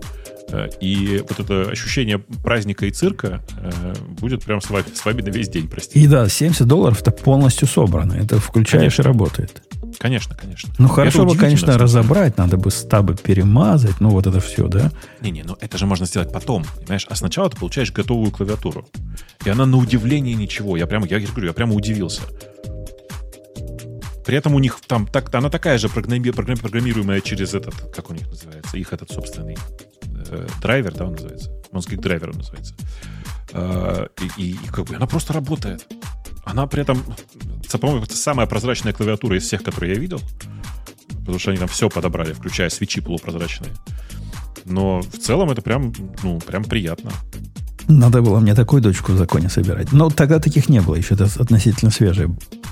Э, 0.53 0.69
И 0.81 1.23
вот 1.29 1.39
это 1.41 1.71
ощущение 1.71 2.19
праздника 2.19 2.87
и 2.87 2.91
цирка 2.91 3.43
э, 3.61 3.95
будет 4.21 4.45
прям 4.45 4.61
с 4.61 4.71
вами, 4.71 4.85
с 4.95 5.05
вами 5.05 5.23
на 5.23 5.29
весь 5.29 5.49
день, 5.49 5.69
простите. 5.69 6.01
И 6.01 6.07
да, 6.07 6.29
70 6.29 6.67
долларов 6.67 7.01
это 7.03 7.11
полностью 7.11 7.69
собрано. 7.69 8.15
Это 8.15 8.39
включаешь 8.41 8.97
Конечно. 8.97 9.03
и 9.03 9.05
работает. 9.05 9.63
Конечно, 9.99 10.35
конечно. 10.37 10.73
Ну, 10.79 10.89
хорошо 10.89 11.27
бы, 11.27 11.37
конечно, 11.37 11.77
разобрать, 11.77 12.39
надо 12.39 12.57
бы 12.57 12.71
стабы 12.71 13.17
перемазать, 13.17 14.01
ну, 14.01 14.11
вот 14.11 14.27
это 14.27 14.41
все, 14.41 14.67
да? 14.69 14.91
Не-не, 15.21 15.43
ну 15.43 15.57
это 15.61 15.77
же 15.79 15.87
можно 15.87 16.07
сделать 16.07 16.33
потом, 16.33 16.65
понимаешь? 16.79 17.07
А 17.11 17.15
сначала 17.17 17.51
ты 17.51 17.57
получаешь 17.59 17.93
готовую 17.93 18.31
клавиатуру. 18.31 18.89
И 19.45 19.51
она 19.51 19.67
на 19.67 19.77
удивление 19.77 20.35
ничего. 20.35 20.77
Я 20.77 20.87
прямо, 20.87 21.07
я, 21.07 21.19
говорю, 21.21 21.49
я 21.49 21.53
прямо 21.53 21.75
удивился. 21.75 22.23
при 24.25 24.37
этом 24.37 24.55
у 24.55 24.59
них 24.61 24.79
там 24.87 25.07
так, 25.07 25.35
она 25.35 25.51
такая 25.51 25.77
же 25.79 25.89
программи- 25.89 26.31
программи- 26.33 26.61
программируемая 26.61 27.21
через 27.21 27.53
этот, 27.55 27.75
как 27.95 28.11
у 28.11 28.15
них 28.15 28.29
называется, 28.29 28.77
их 28.79 28.93
этот 28.93 29.11
собственный 29.11 29.57
драйвер, 30.61 30.95
да, 30.95 31.05
он 31.07 31.13
называется. 31.13 31.51
Monskik 31.73 32.01
драйвер 32.01 32.31
он 32.31 32.37
называется. 32.39 32.75
Э, 33.53 34.07
и, 34.37 34.43
и- 34.43 34.51
и 34.53 34.67
как 34.69 34.87
бы 34.87 34.97
она 34.97 35.07
просто 35.07 35.33
работает. 35.33 35.87
Она 36.45 36.67
при 36.67 36.83
этом, 36.83 37.03
это, 37.65 37.79
по-моему, 37.79 38.05
это 38.05 38.17
самая 38.17 38.47
прозрачная 38.47 38.93
клавиатура 38.93 39.37
из 39.37 39.45
всех, 39.45 39.63
которые 39.63 39.95
я 39.95 40.01
видел. 40.01 40.21
Потому 41.21 41.39
что 41.39 41.51
они 41.51 41.59
там 41.59 41.69
все 41.69 41.89
подобрали, 41.89 42.33
включая 42.33 42.71
свечи 42.71 43.01
полупрозрачные. 43.01 43.73
Но 44.65 45.01
в 45.01 45.19
целом 45.19 45.51
это 45.51 45.63
прям, 45.63 45.93
ну, 46.23 46.39
прям 46.41 46.65
приятно. 46.65 47.13
Надо 47.91 48.23
было 48.23 48.39
мне 48.39 48.55
такую 48.55 48.81
дочку 48.83 49.13
в 49.13 49.17
законе 49.17 49.49
собирать. 49.49 49.93
Но 49.93 50.11
тогда 50.11 50.39
таких 50.39 50.69
не 50.69 50.81
было 50.81 50.95
еще. 50.95 51.15
Это 51.15 51.25
относительно 51.25 51.91
свежая 51.91 52.29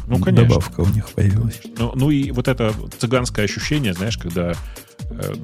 Ну, 0.06 0.18
конечно. 0.20 0.48
добавка 0.48 0.80
у 0.80 0.86
них 0.86 1.08
появилась. 1.08 1.60
Ну, 1.76 1.92
ну 1.94 2.10
и 2.10 2.30
вот 2.30 2.46
это 2.46 2.72
цыганское 2.98 3.44
ощущение, 3.44 3.94
знаешь, 3.94 4.16
когда 4.16 4.52
э, 5.10 5.34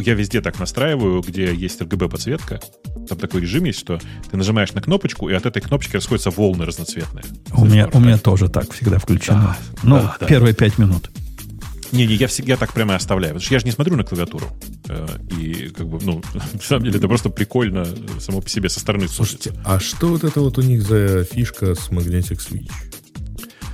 я 0.00 0.14
везде 0.14 0.40
так 0.40 0.60
настраиваю, 0.60 1.20
где 1.20 1.52
есть 1.52 1.80
RGB 1.80 2.08
подсветка, 2.08 2.60
там 3.08 3.18
такой 3.18 3.40
режим 3.40 3.64
есть, 3.64 3.80
что 3.80 4.00
ты 4.30 4.36
нажимаешь 4.36 4.72
на 4.72 4.80
кнопочку, 4.80 5.28
и 5.28 5.34
от 5.34 5.46
этой 5.46 5.60
кнопочки 5.60 5.94
расходятся 5.94 6.30
волны 6.30 6.64
разноцветные. 6.64 7.24
У 7.52 7.64
меня, 7.64 7.88
у 7.92 7.98
меня 7.98 8.18
тоже 8.18 8.48
так 8.48 8.72
всегда 8.72 8.98
включено. 8.98 9.56
Да, 9.74 9.78
ну, 9.82 9.96
да, 9.96 10.16
да. 10.20 10.26
первые 10.26 10.54
пять 10.54 10.78
минут. 10.78 11.10
Не-не, 11.92 12.14
я 12.14 12.26
всегда 12.28 12.56
так 12.56 12.72
прямо 12.72 12.94
и 12.94 12.96
оставляю, 12.96 13.34
потому 13.34 13.44
что 13.44 13.54
я 13.54 13.60
же 13.60 13.66
не 13.66 13.72
смотрю 13.72 13.96
на 13.96 14.04
клавиатуру. 14.04 14.46
Э, 14.88 15.06
И 15.38 15.68
как 15.76 15.88
бы, 15.88 15.98
ну, 16.02 16.22
на 16.52 16.60
самом 16.60 16.84
деле 16.84 16.98
это 16.98 17.08
просто 17.08 17.30
прикольно 17.30 17.86
само 18.20 18.40
по 18.40 18.48
себе 18.48 18.68
со 18.68 18.80
стороны. 18.80 19.08
Слушайте, 19.08 19.52
а 19.64 19.78
что 19.80 20.08
вот 20.08 20.24
это 20.24 20.40
вот 20.40 20.58
у 20.58 20.62
них 20.62 20.82
за 20.82 21.24
фишка 21.24 21.74
с 21.74 21.88
Magnetic 21.90 22.38
Switch? 22.38 22.70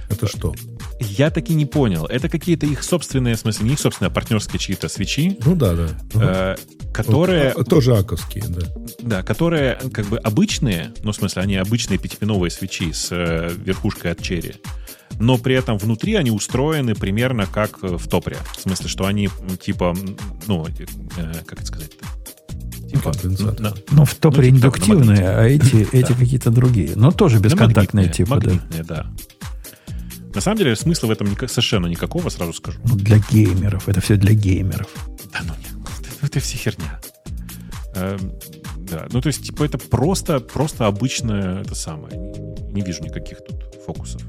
Это 0.09 0.27
что? 0.27 0.55
Я 1.01 1.31
таки 1.31 1.55
не 1.55 1.65
понял. 1.67 2.05
Это 2.07 2.29
какие-то 2.29 2.67
их 2.67 2.83
собственные, 2.83 3.37
в 3.37 3.39
смысле, 3.41 3.67
не 3.67 3.73
их 3.75 3.81
собственные, 3.81 4.09
а 4.09 4.13
партнерские 4.13 4.59
чьи-то 4.59 4.89
свечи, 4.89 5.39
Ну 5.47 5.55
да, 5.55 5.75
да. 5.75 5.89
э, 6.15 6.57
которые... 6.93 7.55
Вот, 7.55 7.67
а, 7.67 7.71
тоже 7.71 7.97
аковские, 7.97 8.45
да. 8.49 8.67
Да, 9.01 9.23
которые 9.23 9.79
как 9.93 10.07
бы 10.07 10.19
обычные, 10.19 10.93
ну, 11.05 11.13
в 11.13 11.17
смысле, 11.17 11.43
они 11.43 11.57
обычные 11.57 11.99
пятипиновые 11.99 12.51
свечи 12.51 12.93
с 12.93 13.09
э, 13.13 13.51
верхушкой 13.65 14.11
от 14.13 14.21
черри, 14.21 14.57
но 15.21 15.39
при 15.39 15.55
этом 15.55 15.79
внутри 15.79 16.15
они 16.15 16.31
устроены 16.31 16.95
примерно 16.95 17.47
как 17.47 17.79
э, 17.83 17.97
в 17.97 18.09
топре. 18.09 18.39
В 18.57 18.61
смысле, 18.63 18.89
что 18.89 19.07
они 19.07 19.29
типа, 19.61 19.95
ну, 20.47 20.67
э, 20.67 21.35
как 21.47 21.59
это 21.61 21.67
сказать-то? 21.67 22.07
Типа, 22.89 23.13
на- 23.61 23.75
Ну, 23.93 24.05
в 24.05 24.15
топре 24.17 24.51
Ну, 24.51 24.57
типа 24.57 24.71
так, 24.71 24.81
индуктивные, 24.81 25.29
а 25.29 25.45
эти, 25.45 25.89
эти 25.95 26.13
какие-то 26.13 26.51
другие. 26.51 26.93
Но 26.97 27.13
тоже 27.13 27.37
на 27.37 27.43
бесконтактные 27.43 28.07
магнитные, 28.07 28.27
типа, 28.27 28.41
да. 28.41 28.51
магнитные, 28.51 28.83
да. 28.83 29.07
На 30.35 30.41
самом 30.41 30.59
деле 30.59 30.75
смысла 30.75 31.09
в 31.09 31.11
этом 31.11 31.37
совершенно 31.49 31.87
никакого, 31.87 32.29
сразу 32.31 32.53
скажу. 32.53 32.81
Ну, 32.85 32.97
для 32.97 33.19
геймеров. 33.31 33.89
Это 33.89 34.01
все 34.01 34.17
для 34.17 34.35
геймеров. 34.35 34.89
Да 35.33 35.41
ну 35.43 35.53
нет, 35.59 35.89
это, 36.01 36.27
это 36.27 36.41
все 36.41 36.57
херня. 36.57 37.01
Эм, 37.95 38.33
да, 38.79 39.07
ну 39.13 39.21
то 39.21 39.27
есть, 39.27 39.45
типа, 39.45 39.65
это 39.65 39.77
просто, 39.79 40.41
просто 40.41 40.87
обычное, 40.87 41.61
это 41.61 41.75
самое. 41.75 42.17
Не, 42.17 42.73
не 42.73 42.83
вижу 42.83 43.03
никаких 43.03 43.39
тут 43.47 43.75
фокусов. 43.85 44.23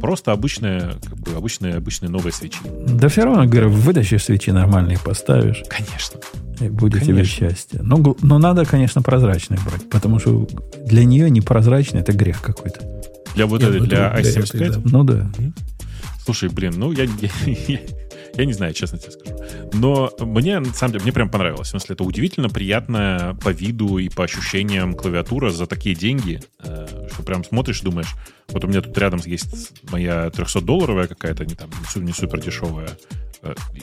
Просто 0.00 0.32
обычная, 0.32 0.94
как 1.02 1.18
бы, 1.18 1.32
обычные, 1.32 1.74
обычные 1.74 2.10
новые 2.10 2.32
свечи. 2.32 2.58
Да 2.86 3.08
все 3.08 3.24
равно, 3.24 3.46
говорю, 3.46 3.70
вытащишь 3.70 4.24
свечи 4.24 4.50
нормальные, 4.50 4.98
поставишь, 4.98 5.62
Конечно. 5.68 6.20
и 6.60 6.68
будет 6.68 7.02
тебе 7.02 7.14
Конечно. 7.14 7.48
счастье. 7.48 7.80
Но, 7.82 8.16
но 8.22 8.38
надо, 8.38 8.64
конечно, 8.64 9.02
прозрачные 9.02 9.60
брать, 9.64 9.88
потому 9.90 10.18
что 10.18 10.48
для 10.86 11.04
нее 11.04 11.30
непрозрачный 11.30 12.00
это 12.00 12.12
грех 12.12 12.40
какой-то. 12.40 12.80
Для 13.34 13.46
вот 13.46 13.62
этой, 13.62 13.80
ну, 13.80 13.86
для 13.86 14.10
это 14.10 14.22
для 14.22 14.42
i75. 14.42 14.62
этой, 14.64 14.68
да. 14.70 14.80
Ну 14.84 15.04
да. 15.04 15.30
Слушай, 16.24 16.48
блин, 16.48 16.74
ну 16.76 16.92
я, 16.92 17.04
я, 17.20 17.30
я 17.68 17.78
не 18.36 18.52
знаю, 18.52 18.72
честно 18.72 18.98
тебе 18.98 19.12
скажу. 19.12 19.36
Но 19.72 20.12
мне, 20.20 20.58
на 20.58 20.72
самом 20.72 20.92
деле, 20.92 21.02
мне 21.04 21.12
прям 21.12 21.30
понравилось. 21.30 21.68
В 21.68 21.70
смысле, 21.70 21.94
это 21.94 22.04
удивительно 22.04 22.48
приятная 22.48 23.34
по 23.34 23.50
виду 23.50 23.98
и 23.98 24.08
по 24.08 24.24
ощущениям 24.24 24.94
клавиатура 24.94 25.50
за 25.50 25.66
такие 25.66 25.94
деньги, 25.94 26.40
э, 26.60 27.08
что 27.12 27.22
прям 27.22 27.44
смотришь 27.44 27.80
думаешь, 27.80 28.14
вот 28.48 28.64
у 28.64 28.68
меня 28.68 28.80
тут 28.80 28.96
рядом 28.98 29.20
есть 29.24 29.72
моя 29.90 30.28
300-долларовая 30.28 31.06
какая-то, 31.06 31.44
не, 31.44 31.54
там, 31.54 31.70
не 31.70 31.86
су- 31.86 32.02
не 32.02 32.12
супер 32.12 32.40
дешевая, 32.40 32.90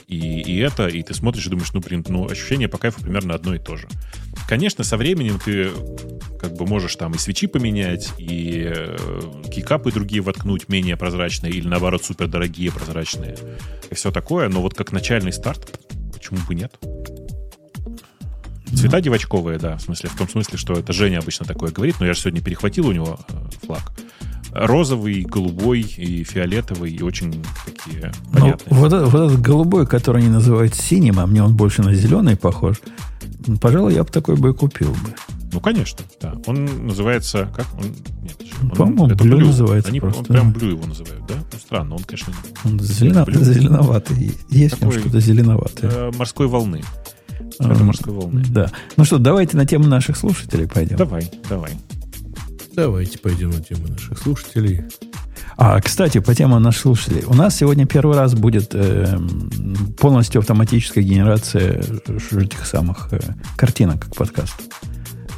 и, 0.06 0.40
и 0.40 0.58
это, 0.58 0.86
и 0.86 1.02
ты 1.02 1.14
смотришь 1.14 1.46
и 1.46 1.50
думаешь, 1.50 1.72
ну, 1.72 1.80
блин, 1.80 2.04
ну, 2.08 2.28
ощущение 2.28 2.68
по 2.68 2.78
кайфу 2.78 3.02
примерно 3.02 3.34
одно 3.34 3.54
и 3.54 3.58
то 3.58 3.76
же. 3.76 3.88
Конечно, 4.48 4.84
со 4.84 4.96
временем 4.96 5.38
ты 5.44 5.70
как 6.40 6.54
бы 6.54 6.66
можешь 6.66 6.94
там 6.96 7.14
и 7.14 7.18
свечи 7.18 7.46
поменять, 7.46 8.12
и 8.18 8.72
э, 8.74 8.96
кейкапы 9.52 9.90
другие 9.90 10.22
воткнуть 10.22 10.68
менее 10.68 10.96
прозрачные, 10.96 11.52
или 11.52 11.66
наоборот 11.66 12.04
супердорогие 12.04 12.70
прозрачные, 12.70 13.36
и 13.90 13.94
все 13.94 14.12
такое, 14.12 14.48
но 14.48 14.62
вот 14.62 14.74
как 14.74 14.92
начальный 14.92 15.32
старт, 15.32 15.78
почему 16.12 16.38
бы 16.46 16.54
нет? 16.54 16.78
Цвета 18.74 19.00
девочковые, 19.00 19.58
да, 19.58 19.76
в 19.76 19.82
смысле, 19.82 20.10
в 20.10 20.16
том 20.16 20.28
смысле, 20.28 20.58
что 20.58 20.74
это 20.74 20.92
Женя 20.92 21.18
обычно 21.18 21.46
такое 21.46 21.72
говорит, 21.72 21.96
но 22.00 22.06
я 22.06 22.14
же 22.14 22.20
сегодня 22.20 22.42
перехватил 22.42 22.86
у 22.86 22.92
него 22.92 23.18
э, 23.28 23.66
флаг. 23.66 23.92
Розовый, 24.52 25.22
голубой 25.22 25.80
и 25.82 26.24
фиолетовый, 26.24 26.90
и 26.92 27.02
очень 27.02 27.44
такие 27.64 28.12
Ну, 28.32 28.54
вот, 28.70 28.92
этот- 28.92 29.08
вот 29.12 29.30
этот 29.30 29.40
голубой, 29.40 29.86
который 29.86 30.22
они 30.22 30.30
называют 30.30 30.74
синим, 30.74 31.18
а 31.20 31.26
мне 31.26 31.42
он 31.42 31.54
больше 31.56 31.82
на 31.82 31.94
зеленый 31.94 32.36
похож, 32.36 32.80
пожалуй, 33.60 33.94
я 33.94 34.04
бы 34.04 34.10
такой 34.10 34.36
бы 34.36 34.50
и 34.50 34.52
купил 34.54 34.90
бы. 34.90 35.14
Ну, 35.52 35.60
конечно, 35.60 36.04
да. 36.20 36.34
Он 36.46 36.86
называется... 36.86 37.48
Как? 37.56 37.66
Он, 37.78 37.84
нет, 38.22 38.36
он- 38.62 38.70
По-моему, 38.70 39.06
это 39.06 39.24
Blue 39.24 39.38
называется 39.46 39.88
Они, 39.90 39.98
просто, 40.00 40.20
Он 40.20 40.24
прям. 40.26 40.52
Blue 40.52 40.70
его 40.72 40.86
называют, 40.86 41.26
да? 41.26 41.34
Ну, 41.52 41.58
странно, 41.58 41.94
он, 41.94 42.02
конечно, 42.04 42.32
Он 42.64 42.78
зелено- 42.78 43.24
зеленоватый. 43.32 44.32
Есть 44.50 44.78
Такой, 44.78 44.98
что-то 44.98 45.20
зеленоватое. 45.20 45.90
э, 45.90 46.10
морской 46.18 46.46
волны. 46.48 46.82
А, 47.60 47.72
Это 47.72 47.82
морской 47.82 48.12
волны. 48.12 48.44
Да. 48.50 48.70
Ну 48.96 49.04
что, 49.04 49.18
давайте 49.18 49.56
на 49.56 49.64
тему 49.64 49.86
наших 49.86 50.16
слушателей 50.18 50.66
пойдем. 50.68 50.96
Давай, 50.96 51.30
давай. 51.48 51.72
Давайте 52.78 53.18
пойдем 53.18 53.50
на 53.50 53.60
тему 53.60 53.88
наших 53.88 54.16
слушателей. 54.20 54.82
А, 55.56 55.80
кстати, 55.80 56.20
по 56.20 56.32
теме 56.32 56.60
наших 56.60 56.82
слушателей. 56.82 57.24
У 57.26 57.34
нас 57.34 57.56
сегодня 57.56 57.86
первый 57.86 58.16
раз 58.16 58.34
будет 58.34 58.72
эм, 58.72 59.50
полностью 59.98 60.38
автоматическая 60.38 61.02
генерация 61.02 61.82
этих 62.30 62.64
самых 62.64 63.08
э, 63.10 63.18
картинок 63.56 64.08
к 64.08 64.14
подкасту. 64.14 64.62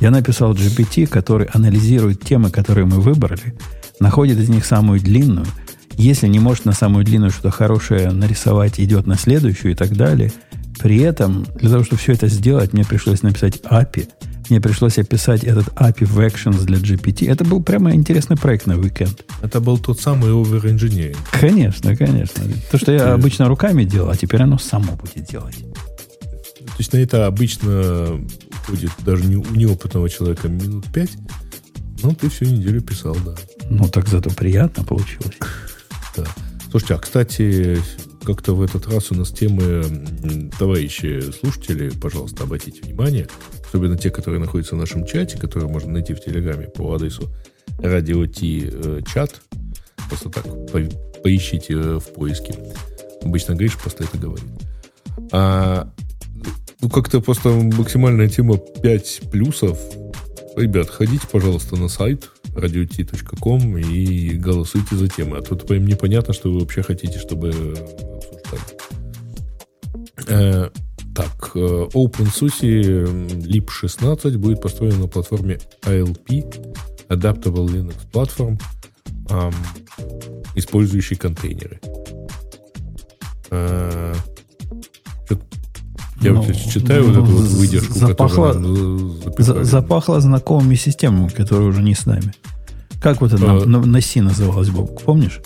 Я 0.03 0.11
написал 0.11 0.53
GPT, 0.53 1.07
который 1.07 1.47
анализирует 1.47 2.21
темы, 2.21 2.51
которые 2.51 2.85
мы 2.85 3.01
выбрали, 3.01 3.57
находит 4.01 4.39
из 4.39 4.51
них 4.51 4.67
самую 4.67 5.01
длинную. 5.01 5.47
Если 5.93 6.29
не 6.29 6.41
может 6.41 6.67
на 6.67 6.73
самую 6.73 7.07
длинную 7.07 7.31
что-то 7.31 7.53
хорошее 7.53 8.11
нарисовать, 8.11 8.79
идет 8.79 9.07
на 9.07 9.17
следующую 9.17 9.73
и 9.73 9.75
так 9.75 9.97
далее. 9.97 10.31
При 10.79 10.99
этом, 10.99 11.47
для 11.55 11.71
того, 11.71 11.85
чтобы 11.85 12.03
все 12.03 12.13
это 12.13 12.27
сделать, 12.27 12.75
мне 12.75 12.85
пришлось 12.85 13.23
написать 13.23 13.63
API. 13.63 14.11
Мне 14.51 14.61
пришлось 14.61 14.99
описать 14.99 15.45
этот 15.45 15.69
API 15.69 16.05
в 16.05 16.19
Actions 16.19 16.65
для 16.65 16.79
GPT. 16.79 17.31
Это 17.31 17.45
был 17.45 17.63
прямо 17.63 17.95
интересный 17.95 18.37
проект 18.37 18.67
на 18.67 18.77
уикенд. 18.77 19.25
Это 19.43 19.61
был 19.61 19.79
тот 19.79 20.01
самый 20.01 20.31
over-engineering. 20.31 21.17
Конечно, 21.31 21.97
конечно. 21.97 22.43
То, 22.71 22.77
что 22.77 22.91
я 22.91 23.15
обычно 23.15 23.47
руками 23.47 23.85
делал, 23.85 24.11
а 24.11 24.17
теперь 24.17 24.43
оно 24.43 24.59
само 24.59 24.97
будет 24.97 25.25
делать. 25.25 25.57
То 25.61 26.77
есть 26.79 26.93
на 26.93 26.99
это 26.99 27.27
обычно 27.27 28.21
уходит 28.63 28.91
даже 29.07 29.25
не, 29.25 29.37
у 29.37 29.55
неопытного 29.55 30.11
человека 30.11 30.49
минут 30.49 30.87
пять. 30.93 31.13
Ну, 32.03 32.13
ты 32.15 32.29
всю 32.29 32.47
неделю 32.47 32.81
писал, 32.81 33.17
да. 33.25 33.35
Ну, 33.69 33.87
так 33.89 34.09
зато 34.09 34.31
приятно 34.31 34.83
получилось. 34.83 35.37
да. 36.17 36.25
Слушайте, 36.71 36.95
а 36.95 36.99
кстати, 36.99 37.79
как-то 38.31 38.55
в 38.55 38.63
этот 38.63 38.87
раз 38.87 39.11
у 39.11 39.17
нас 39.17 39.31
темы, 39.33 39.83
товарищи 40.57 41.21
слушатели, 41.33 41.91
пожалуйста, 41.91 42.45
обратите 42.45 42.81
внимание, 42.81 43.27
особенно 43.67 43.99
те, 43.99 44.11
которые 44.11 44.39
находятся 44.39 44.77
в 44.77 44.79
нашем 44.79 45.05
чате, 45.05 45.37
которые 45.37 45.69
можно 45.69 45.91
найти 45.91 46.15
в 46.15 46.21
Телеграме 46.21 46.69
по 46.69 46.95
адресу 46.95 47.29
радио 47.81 48.27
Ти 48.27 48.71
э, 48.73 49.01
чат. 49.13 49.41
Просто 50.09 50.31
так 50.31 50.45
по- 50.45 51.21
поищите 51.23 51.75
э, 51.75 51.99
в 51.99 52.13
поиске. 52.15 52.55
Обычно 53.25 53.55
Гриш 53.55 53.77
просто 53.77 54.05
это 54.05 54.17
говорит. 54.17 54.47
А, 55.33 55.93
ну, 56.81 56.89
как-то 56.89 57.21
просто 57.21 57.49
максимальная 57.49 58.29
тема 58.29 58.59
5 58.59 59.23
плюсов. 59.33 59.77
Ребят, 60.57 60.89
ходите, 60.89 61.27
пожалуйста, 61.31 61.75
на 61.75 61.89
сайт 61.89 62.31
radiot.com 62.55 63.79
и 63.79 64.31
голосуйте 64.37 64.95
за 64.95 65.09
темы. 65.09 65.39
А 65.39 65.43
тут 65.43 65.67
прям 65.67 65.85
непонятно, 65.85 66.33
что 66.33 66.53
вы 66.53 66.61
вообще 66.61 66.83
хотите, 66.83 67.19
чтобы 67.19 67.53
обсуждали. 68.57 68.79
Э, 70.29 70.69
так, 71.15 71.51
э, 71.55 71.89
OpenSUSE 71.95 73.43
LIP 73.47 73.69
16 73.71 74.37
будет 74.37 74.61
построен 74.61 75.01
на 75.01 75.09
платформе 75.09 75.59
ALP, 75.83 76.45
Adaptable 77.09 77.67
Linux 77.67 77.95
Platform, 78.13 78.61
ам, 79.31 79.53
использующей 80.55 81.17
контейнеры. 81.17 81.81
Э, 83.51 84.15
я 86.23 86.33
Ну, 86.33 86.43
вот 86.43 86.55
сейчас 86.55 86.73
читаю 86.73 87.05
вот 87.05 87.13
эту 87.13 87.25
вот 87.25 87.47
выдержку, 87.49 87.95
запахло- 87.99 88.53
запихали. 89.23 89.63
запахло 89.65 90.21
знакомыми 90.21 90.75
системами, 90.75 91.29
которые 91.29 91.69
уже 91.71 91.83
не 91.83 91.95
с 91.95 92.05
нами. 92.05 92.35
Как 93.01 93.23
вот 93.23 93.33
это 93.33 93.43
на, 93.43 93.57
Э. 93.57 93.65
на, 93.65 93.81
на 93.81 94.01
C 94.03 94.21
называлось, 94.21 94.69
Бобок, 94.69 95.01
помнишь? 95.03 95.41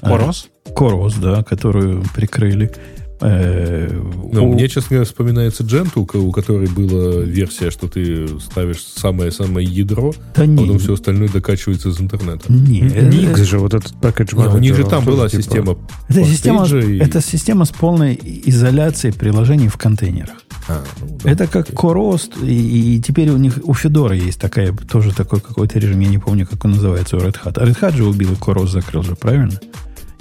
А, 0.00 0.08
Хорос? 0.08 0.48
Корос, 0.74 1.14
да, 1.14 1.42
которую 1.42 2.02
прикрыли. 2.14 2.70
Э, 3.18 3.88
Ну, 4.30 4.46
у- 4.46 4.52
мне, 4.52 4.68
честно 4.68 4.88
говоря, 4.90 5.06
вспоминается 5.06 5.64
Gentoo, 5.64 6.00
у 6.00 6.04
ко- 6.06 6.18
у 6.18 6.30
которой 6.32 6.68
была 6.68 7.22
версия, 7.22 7.70
что 7.70 7.88
ты 7.88 8.28
ставишь 8.40 8.82
самое-самое 8.82 9.66
ядро, 9.66 10.12
Да 10.34 10.42
а 10.42 10.46
не, 10.46 10.58
потом 10.58 10.78
все 10.78 10.92
остальное 10.92 11.30
докачивается 11.30 11.88
из 11.88 11.98
интернета. 11.98 12.52
не, 12.52 12.82
Nix 12.82 13.42
же, 13.44 13.58
вот 13.58 13.72
этот 13.72 13.98
пакет 14.02 14.34
Не, 14.34 14.44
у 14.46 14.58
них 14.58 14.76
же 14.76 14.84
там 14.84 15.02
была 15.06 15.30
типа 15.30 15.42
система 15.42 15.78
это 16.10 16.24
система, 16.26 16.66
и- 16.66 16.98
это 16.98 17.22
система 17.22 17.64
с 17.64 17.70
полной 17.70 18.20
изоляцией 18.22 19.14
приложений 19.14 19.68
в 19.68 19.78
контейнерах. 19.78 20.36
А, 20.68 20.84
ну 21.00 21.18
да, 21.24 21.30
Это 21.30 21.46
как. 21.46 21.68
Корост, 21.68 22.32
и, 22.42 22.96
и 22.96 23.00
теперь 23.00 23.30
у 23.30 23.38
них 23.38 23.58
у 23.62 23.72
Федора 23.72 24.14
есть 24.14 24.38
такая, 24.40 24.72
тоже 24.74 25.14
такой 25.14 25.40
какой-то 25.40 25.78
режим, 25.78 26.00
я 26.00 26.08
не 26.08 26.18
помню, 26.18 26.46
как 26.46 26.62
он 26.66 26.72
называется 26.72 27.16
у 27.16 27.20
Red 27.20 27.36
Hat. 27.42 27.52
А 27.56 27.64
Red 27.64 27.80
Hat 27.80 27.96
же 27.96 28.04
убил 28.04 28.32
и 28.32 28.36
Корост 28.36 28.74
закрыл 28.74 29.02
же, 29.02 29.14
правильно? 29.16 29.58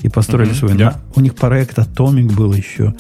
И 0.06 0.10
построили 0.10 0.50
Мгм, 0.52 0.58
свой. 0.60 0.74
да. 0.76 0.86
на- 0.92 1.02
у 1.16 1.20
них 1.22 1.34
проект 1.34 1.80
Atomic 1.80 2.32
был 2.36 2.54
еще. 2.54 2.94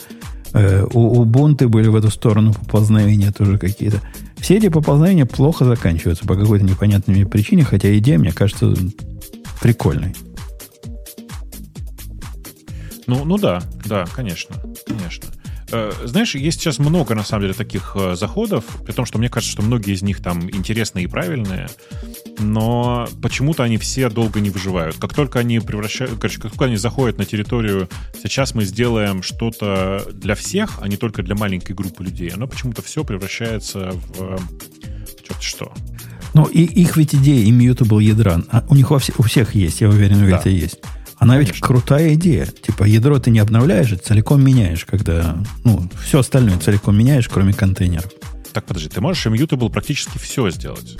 Э, 0.53 0.85
у 0.91 1.23
Ubuntu 1.23 1.67
были 1.67 1.87
в 1.87 1.95
эту 1.95 2.09
сторону 2.09 2.51
поползновения 2.53 3.31
тоже 3.31 3.59
какие-то. 3.59 4.01
Все 4.37 4.57
эти 4.57 4.69
поползновения 4.69 5.27
плохо 5.27 5.65
заканчиваются 5.65 6.25
по 6.25 6.35
какой-то 6.35 6.65
непонятной 6.65 7.25
причине, 7.27 7.63
хотя 7.63 7.95
идея, 7.99 8.17
мне 8.17 8.31
кажется, 8.31 8.73
прикольной. 9.61 10.15
Ну, 13.05 13.23
ну 13.23 13.37
да, 13.37 13.61
да, 13.85 14.05
конечно, 14.15 14.55
конечно. 14.87 15.29
Э, 15.71 15.91
Знаешь, 16.05 16.35
есть 16.35 16.59
сейчас 16.59 16.77
много, 16.79 17.15
на 17.15 17.23
самом 17.23 17.43
деле, 17.43 17.53
таких 17.53 17.93
э, 17.95 18.15
заходов, 18.15 18.63
при 18.85 18.91
том, 18.91 19.05
что 19.05 19.17
мне 19.17 19.29
кажется, 19.29 19.51
что 19.51 19.61
многие 19.63 19.93
из 19.93 20.01
них 20.01 20.21
там 20.21 20.49
интересные 20.49 21.05
и 21.05 21.07
правильные, 21.07 21.67
но 22.39 23.07
почему-то 23.21 23.63
они 23.63 23.77
все 23.77 24.09
долго 24.09 24.39
не 24.39 24.49
выживают. 24.49 24.97
Как 24.97 25.13
только 25.13 25.39
они 25.39 25.59
превращают, 25.59 26.13
короче, 26.19 26.39
как 26.39 26.51
только 26.51 26.65
они 26.65 26.77
заходят 26.77 27.17
на 27.17 27.25
территорию, 27.25 27.89
сейчас 28.21 28.53
мы 28.53 28.63
сделаем 28.65 29.23
что-то 29.23 30.05
для 30.13 30.35
всех, 30.35 30.79
а 30.81 30.87
не 30.87 30.97
только 30.97 31.23
для 31.23 31.35
маленькой 31.35 31.73
группы 31.73 32.03
людей, 32.03 32.29
оно 32.29 32.47
почему-то 32.47 32.81
все 32.81 33.03
превращается 33.03 33.91
в 33.91 34.37
черт 35.27 35.41
что. 35.41 35.73
Ну, 36.33 36.43
и 36.45 36.61
их 36.63 36.97
ведь 36.97 37.15
идея 37.15 37.45
immutable 37.49 38.03
ядра, 38.03 38.41
а 38.51 38.65
у 38.69 38.75
них 38.75 38.91
во 38.91 38.99
все- 38.99 39.13
у 39.17 39.23
всех 39.23 39.55
есть, 39.55 39.79
я 39.81 39.89
уверен, 39.89 40.21
у 40.23 40.29
Да. 40.29 40.37
это 40.37 40.49
есть. 40.49 40.79
Она 41.25 41.39
ведь 41.39 41.59
крутая 41.59 42.13
идея. 42.13 42.45
Типа, 42.45 42.83
ядро 42.83 43.17
ты 43.17 43.31
не 43.31 43.39
обновляешь, 43.39 43.91
а 43.91 43.97
целиком 43.97 44.43
меняешь, 44.43 44.85
когда, 44.85 45.37
ну, 45.63 45.89
все 46.03 46.19
остальное 46.19 46.59
целиком 46.59 46.95
меняешь, 46.95 47.27
кроме 47.27 47.51
контейнеров. 47.51 48.11
Так, 48.53 48.65
подожди, 48.65 48.89
ты 48.89 49.01
можешь 49.01 49.25
immutable 49.25 49.71
практически 49.71 50.19
все 50.19 50.51
сделать 50.51 50.97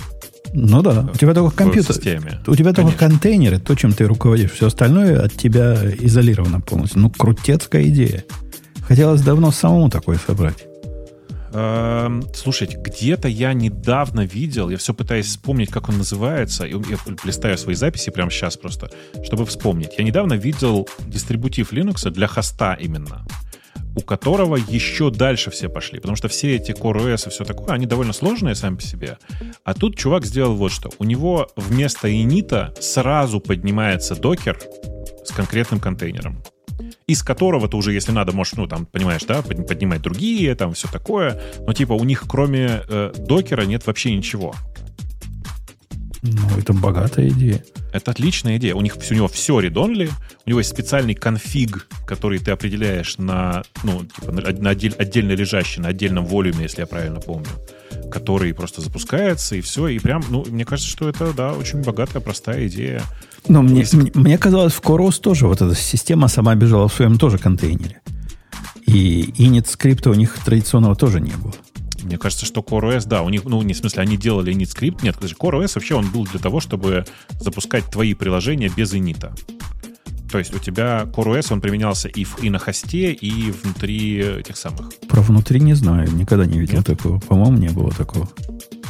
Ну 0.51 0.81
да, 0.81 1.07
у 1.13 1.15
тебя 1.15 1.35
только 1.35 1.55
компьютер. 1.55 1.93
системе. 1.93 2.39
У 2.47 2.55
тебя 2.55 2.73
только 2.73 2.93
Конечно. 2.93 3.07
контейнеры, 3.07 3.59
то, 3.59 3.75
чем 3.75 3.93
ты 3.93 4.05
руководишь. 4.05 4.53
Все 4.53 4.65
остальное 4.65 5.21
от 5.21 5.33
тебя 5.33 5.77
изолировано 5.99 6.59
полностью. 6.59 7.01
Ну, 7.01 7.11
крутецкая 7.11 7.83
идея. 7.89 8.25
Хотелось 8.87 9.21
давно 9.21 9.51
самому 9.51 9.91
такое 9.91 10.19
собрать. 10.25 10.65
Эм, 11.57 12.23
Слушайте, 12.33 12.77
где-то 12.77 13.29
я 13.29 13.53
недавно 13.53 14.25
видел, 14.25 14.69
я 14.69 14.77
все 14.77 14.93
пытаюсь 14.93 15.27
вспомнить, 15.27 15.71
как 15.71 15.87
он 15.87 15.97
называется, 15.97 16.65
и 16.65 16.73
я 16.73 16.97
листаю 17.23 17.57
свои 17.57 17.75
записи 17.75 18.09
прямо 18.09 18.29
сейчас 18.29 18.57
просто, 18.57 18.91
чтобы 19.23 19.45
вспомнить. 19.45 19.91
Я 19.97 20.03
недавно 20.03 20.33
видел 20.33 20.87
дистрибутив 21.07 21.71
Linux 21.71 22.09
для 22.09 22.27
хоста 22.27 22.73
именно, 22.73 23.25
у 23.95 24.01
которого 24.01 24.57
еще 24.57 25.11
дальше 25.11 25.49
все 25.49 25.69
пошли, 25.69 25.99
потому 25.99 26.17
что 26.17 26.27
все 26.27 26.57
эти 26.57 26.71
CoreOS 26.71 27.27
и 27.27 27.29
все 27.29 27.45
такое, 27.45 27.73
они 27.73 27.85
довольно 27.85 28.11
сложные 28.11 28.55
сами 28.55 28.75
по 28.75 28.81
себе. 28.81 29.17
А 29.63 29.73
тут 29.73 29.97
чувак 29.97 30.25
сделал 30.25 30.55
вот 30.55 30.73
что. 30.73 30.89
У 30.99 31.05
него 31.05 31.47
вместо 31.55 32.13
инита 32.13 32.73
сразу 32.81 33.39
поднимается 33.39 34.15
докер 34.15 34.59
с 35.23 35.31
конкретным 35.31 35.79
контейнером 35.79 36.43
из 37.07 37.21
которого 37.21 37.67
ты 37.67 37.77
уже, 37.77 37.93
если 37.93 38.11
надо, 38.11 38.31
можешь, 38.31 38.53
ну, 38.53 38.67
там, 38.67 38.85
понимаешь, 38.87 39.23
да, 39.27 39.41
под- 39.41 39.67
поднимать 39.67 40.01
другие, 40.01 40.55
там, 40.55 40.73
все 40.73 40.87
такое. 40.87 41.39
Но, 41.65 41.73
типа, 41.73 41.93
у 41.93 42.03
них 42.03 42.25
кроме 42.27 42.81
э, 42.87 43.13
докера 43.17 43.63
нет 43.63 43.85
вообще 43.85 44.15
ничего. 44.15 44.55
Ну, 46.23 46.57
это 46.57 46.73
богатая 46.73 47.27
идея. 47.29 47.63
Это 47.93 48.09
отличная 48.09 48.57
идея. 48.57 48.73
У 48.73 48.81
них 48.81 48.97
у 48.97 49.13
него 49.13 49.27
все 49.27 49.59
редонли, 49.59 50.09
у 50.45 50.49
него 50.49 50.59
есть 50.59 50.71
специальный 50.71 51.13
конфиг, 51.13 51.87
который 52.07 52.39
ты 52.39 52.49
определяешь 52.49 53.19
на, 53.19 53.63
ну, 53.83 54.03
типа, 54.05 54.31
на, 54.31 54.41
на 54.41 54.69
отдель- 54.69 54.95
отдельно 54.97 55.33
лежащий, 55.33 55.81
на 55.81 55.89
отдельном 55.89 56.25
волюме, 56.25 56.63
если 56.63 56.81
я 56.81 56.87
правильно 56.87 57.19
помню, 57.19 57.49
который 58.11 58.53
просто 58.55 58.81
запускается, 58.81 59.55
и 59.55 59.61
все. 59.61 59.87
И 59.89 59.99
прям, 59.99 60.23
ну, 60.29 60.43
мне 60.47 60.65
кажется, 60.65 60.89
что 60.91 61.07
это, 61.07 61.31
да, 61.33 61.53
очень 61.53 61.83
богатая, 61.83 62.21
простая 62.21 62.67
идея. 62.67 63.03
Но 63.47 63.61
мне, 63.61 63.81
Если- 63.81 63.97
мне, 63.97 64.11
мне 64.13 64.37
казалось, 64.37 64.73
в 64.73 64.81
Корос 64.81 65.19
тоже 65.19 65.47
вот 65.47 65.61
эта 65.61 65.75
система 65.75 66.27
сама 66.27 66.55
бежала 66.55 66.87
в 66.87 66.93
своем 66.93 67.17
тоже 67.17 67.37
контейнере. 67.37 68.01
И 68.85 69.23
init 69.37 69.67
скрипта 69.69 70.09
у 70.09 70.13
них 70.13 70.37
традиционного 70.43 70.95
тоже 70.95 71.19
не 71.21 71.31
было. 71.33 71.53
Мне 72.03 72.17
кажется, 72.19 72.45
что 72.45 72.61
CoreOS, 72.61 73.07
да, 73.07 73.23
у 73.23 73.29
них, 73.29 73.45
ну, 73.45 73.61
не 73.63 73.73
в 73.73 73.77
смысле, 73.77 74.03
они 74.03 74.15
делали 74.15 74.53
init 74.53 74.67
скрипт. 74.67 75.01
Нет, 75.01 75.15
CoreOS 75.17 75.71
вообще 75.75 75.95
он 75.95 76.07
был 76.11 76.25
для 76.25 76.39
того, 76.39 76.59
чтобы 76.59 77.05
запускать 77.39 77.85
твои 77.89 78.13
приложения 78.13 78.69
без 78.69 78.93
инита. 78.93 79.33
То 80.31 80.37
есть 80.39 80.53
у 80.53 80.59
тебя 80.59 81.03
CoreOS, 81.15 81.47
он 81.51 81.61
применялся 81.61 82.07
и, 82.07 82.23
в- 82.25 82.43
и 82.43 82.49
на 82.51 82.59
хосте, 82.59 83.11
и 83.11 83.51
внутри 83.51 84.17
этих 84.19 84.57
самых. 84.57 84.89
Про 85.07 85.21
внутри 85.21 85.59
не 85.61 85.73
знаю, 85.73 86.11
никогда 86.13 86.45
не 86.45 86.59
видел 86.59 86.77
Нет? 86.77 86.85
такого. 86.85 87.19
По-моему, 87.19 87.57
не 87.57 87.69
было 87.69 87.91
такого. 87.91 88.29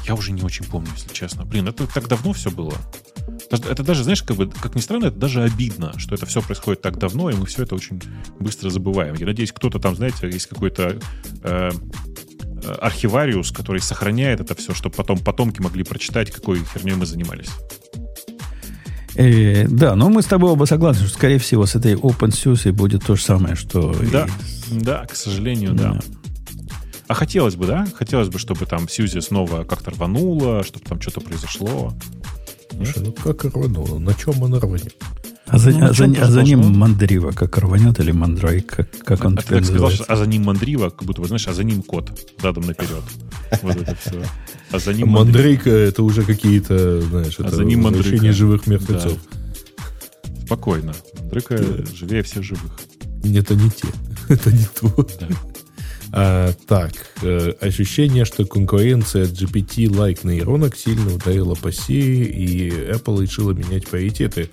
Я 0.05 0.15
уже 0.15 0.31
не 0.33 0.41
очень 0.41 0.65
помню, 0.65 0.89
если 0.95 1.13
честно. 1.13 1.45
Блин, 1.45 1.67
это 1.67 1.87
так 1.87 2.07
давно 2.09 2.33
все 2.33 2.51
было. 2.51 2.73
Это 3.51 3.83
даже, 3.83 4.03
знаешь, 4.03 4.23
как 4.23 4.37
бы, 4.37 4.47
как 4.49 4.75
ни 4.75 4.81
странно, 4.81 5.05
это 5.05 5.17
даже 5.17 5.43
обидно, 5.43 5.93
что 5.97 6.15
это 6.15 6.25
все 6.25 6.41
происходит 6.41 6.81
так 6.81 6.97
давно, 6.97 7.29
и 7.29 7.35
мы 7.35 7.45
все 7.45 7.63
это 7.63 7.75
очень 7.75 8.01
быстро 8.39 8.69
забываем. 8.69 9.15
Я 9.15 9.25
надеюсь, 9.25 9.51
кто-то 9.51 9.79
там, 9.79 9.95
знаете, 9.95 10.27
есть 10.29 10.47
какой-то 10.47 10.97
э, 11.43 11.71
э, 12.63 12.71
архивариус, 12.81 13.51
который 13.51 13.81
сохраняет 13.81 14.39
это 14.41 14.55
все, 14.55 14.73
чтобы 14.73 14.95
потом 14.95 15.19
потомки 15.19 15.61
могли 15.61 15.83
прочитать, 15.83 16.31
какой 16.31 16.59
херней 16.73 16.95
мы 16.95 17.05
занимались. 17.05 17.49
Э, 19.15 19.67
да, 19.67 19.95
но 19.95 20.09
мы 20.09 20.21
с 20.21 20.25
тобой 20.25 20.51
оба 20.51 20.65
согласны, 20.65 21.05
что, 21.05 21.15
скорее 21.15 21.37
всего, 21.39 21.65
с 21.65 21.75
этой 21.75 21.93
OpenSUSE 21.93 22.71
будет 22.73 23.05
то 23.05 23.15
же 23.15 23.21
самое, 23.23 23.55
что... 23.55 23.93
и 24.01 24.07
Да, 24.07 24.27
с- 24.27 24.69
да, 24.71 25.05
к 25.05 25.15
сожалению, 25.15 25.73
да. 25.73 25.99
А 27.07 27.13
хотелось 27.13 27.55
бы, 27.55 27.67
да? 27.67 27.87
Хотелось 27.95 28.29
бы, 28.29 28.39
чтобы 28.39 28.65
там 28.65 28.89
Сьюзи 28.89 29.19
снова 29.19 29.63
как-то 29.63 29.91
рвануло, 29.91 30.63
чтобы 30.63 30.85
там 30.85 30.99
что-то 30.99 31.21
произошло. 31.21 31.93
Слушай, 32.75 33.03
ну 33.03 33.11
как 33.11 33.43
рвануло? 33.45 33.99
На 33.99 34.13
чем 34.13 34.43
она 34.43 34.59
рванет? 34.59 34.95
А 35.47 35.57
за, 35.59 35.69
Ну, 35.71 35.85
а 35.85 35.93
за- 35.93 36.05
а 36.21 36.31
за 36.31 36.41
ним 36.43 36.59
мандрива, 36.77 37.31
как 37.31 37.57
рванет, 37.59 37.99
или 37.99 38.11
мандрай, 38.11 38.61
как, 38.61 38.89
как 39.03 39.23
он 39.25 39.33
а 39.33 39.37
ты 39.37 39.43
теперь 39.43 39.57
так 39.59 39.65
сказал, 39.67 39.89
называется. 39.89 40.03
что 40.03 40.13
а 40.13 40.15
за 40.15 40.25
ним 40.25 40.43
мандрива, 40.43 40.89
как 40.89 41.03
будто 41.03 41.21
бы, 41.21 41.27
знаешь, 41.27 41.47
а 41.47 41.53
за 41.53 41.63
ним 41.63 41.83
кот 41.83 42.11
задом 42.41 42.65
наперед. 42.65 43.03
Вот 43.61 43.75
это 43.77 43.95
все. 43.95 44.23
А 44.71 44.79
за 44.79 44.93
ним. 44.93 45.09
Мандрейка 45.09 45.69
это 45.69 46.01
уже 46.03 46.23
какие-то, 46.23 46.99
знаешь, 47.01 47.35
А 47.39 47.43
это 47.45 47.55
за 47.57 47.63
ним 47.63 47.83
возвращение 47.83 48.15
мандрейка. 48.17 48.37
живых 48.37 48.67
мертвецов. 48.67 49.19
Спокойно. 50.45 50.93
Мандрика 51.19 51.57
живее 51.95 52.23
всех 52.23 52.43
живых. 52.43 52.71
Это 53.23 53.55
не 53.55 53.69
те. 53.69 53.87
Это 54.29 54.51
не 54.51 54.65
то. 54.79 55.07
А, 56.17 56.53
так, 56.65 56.93
э, 57.23 57.51
ощущение, 57.59 58.23
что 58.23 58.45
конкуренция 58.45 59.25
GPT-like 59.25 60.25
нейронок 60.25 60.77
сильно 60.77 61.13
ударила 61.13 61.55
по 61.55 61.73
сети, 61.73 62.23
и 62.23 62.69
Apple 62.69 63.21
решила 63.21 63.51
менять 63.51 63.85
приоритеты, 63.85 64.49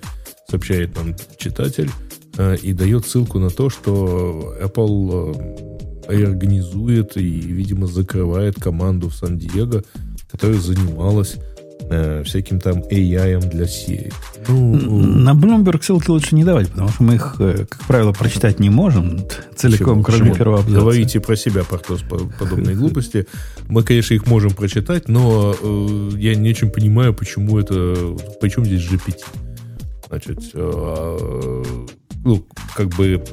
сообщает 0.49 0.93
нам 0.97 1.15
читатель, 1.37 1.89
э, 2.37 2.57
и 2.57 2.73
дает 2.73 3.07
ссылку 3.07 3.39
на 3.39 3.49
то, 3.49 3.69
что 3.69 4.57
Apple 4.61 5.79
э, 6.09 6.13
реорганизует 6.13 7.15
и, 7.15 7.29
видимо, 7.29 7.87
закрывает 7.87 8.55
команду 8.59 9.07
в 9.07 9.15
Сан-Диего, 9.15 9.85
которая 10.29 10.59
занималась 10.59 11.37
э, 11.93 12.23
всяким 12.23 12.59
там 12.59 12.79
AI 12.79 13.39
для 13.49 13.65
Siri. 13.65 14.13
Ну, 14.47 14.99
На 14.99 15.33
Bloomberg 15.33 15.81
ссылки 15.81 16.09
лучше 16.09 16.35
не 16.35 16.43
давать, 16.43 16.69
потому 16.69 16.89
что 16.89 17.03
мы 17.03 17.15
их, 17.15 17.35
э, 17.39 17.65
как 17.69 17.83
правило, 17.85 18.11
прочитать 18.11 18.59
не 18.59 18.69
можем 18.69 19.21
целиком, 19.55 20.03
Почему? 20.03 20.03
кроме 20.03 20.19
Почему? 20.19 20.35
первого 20.35 20.59
абзаца. 20.59 20.79
Говорите 20.79 21.19
про 21.19 21.35
себя, 21.35 21.63
Портос, 21.63 22.01
по- 22.01 22.29
подобные 22.39 22.75
глупости. 22.75 23.27
Мы, 23.67 23.83
конечно, 23.83 24.13
их 24.13 24.25
можем 24.27 24.51
прочитать, 24.51 25.07
но 25.07 25.55
э, 25.61 26.09
я 26.17 26.35
не 26.35 26.49
очень 26.49 26.69
понимаю, 26.69 27.13
почему 27.13 27.59
это... 27.59 28.15
Почему 28.41 28.65
здесь 28.65 28.81
GPT? 28.89 29.23
Значит, 30.07 30.39
э, 30.53 31.63
ну, 32.23 32.45
как 32.75 32.89
бы 32.89 33.23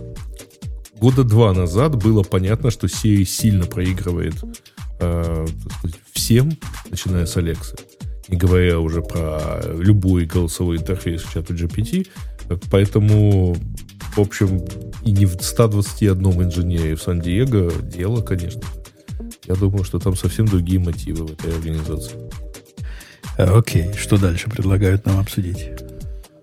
года 1.01 1.25
два 1.25 1.53
назад 1.53 1.97
было 1.97 2.23
понятно, 2.23 2.71
что 2.71 2.87
Siri 2.87 3.25
сильно 3.25 3.65
проигрывает 3.65 4.35
э, 5.01 5.47
сказать, 5.79 6.01
всем, 6.13 6.53
начиная 6.91 7.27
с 7.27 7.37
Алексы. 7.37 7.77
Не 8.31 8.37
говоря 8.37 8.79
уже 8.79 9.03
про 9.03 9.61
любой 9.77 10.25
голосовой 10.25 10.79
интерфейс 10.79 11.23
чату 11.23 11.55
GPT. 11.55 12.07
Поэтому, 12.71 13.57
в 14.17 14.21
общем, 14.21 14.65
и 15.05 15.13
не 15.13 15.27
в 15.27 15.35
121 15.41 16.43
инженере 16.45 16.95
в 16.95 17.03
Сан-Диего 17.03 17.73
дело, 17.83 18.23
конечно. 18.23 18.63
Я 19.47 19.55
думаю, 19.55 19.85
что 19.85 19.99
там 19.99 20.17
совсем 20.17 20.47
другие 20.47 20.79
мотивы 20.79 21.27
в 21.27 21.33
этой 21.33 21.53
организации. 21.53 22.17
Э, 23.37 23.59
Окей, 23.59 23.93
что 23.95 24.17
дальше 24.17 24.51
предлагают 24.51 25.07
нам 25.07 25.19
обсудить? 25.21 25.71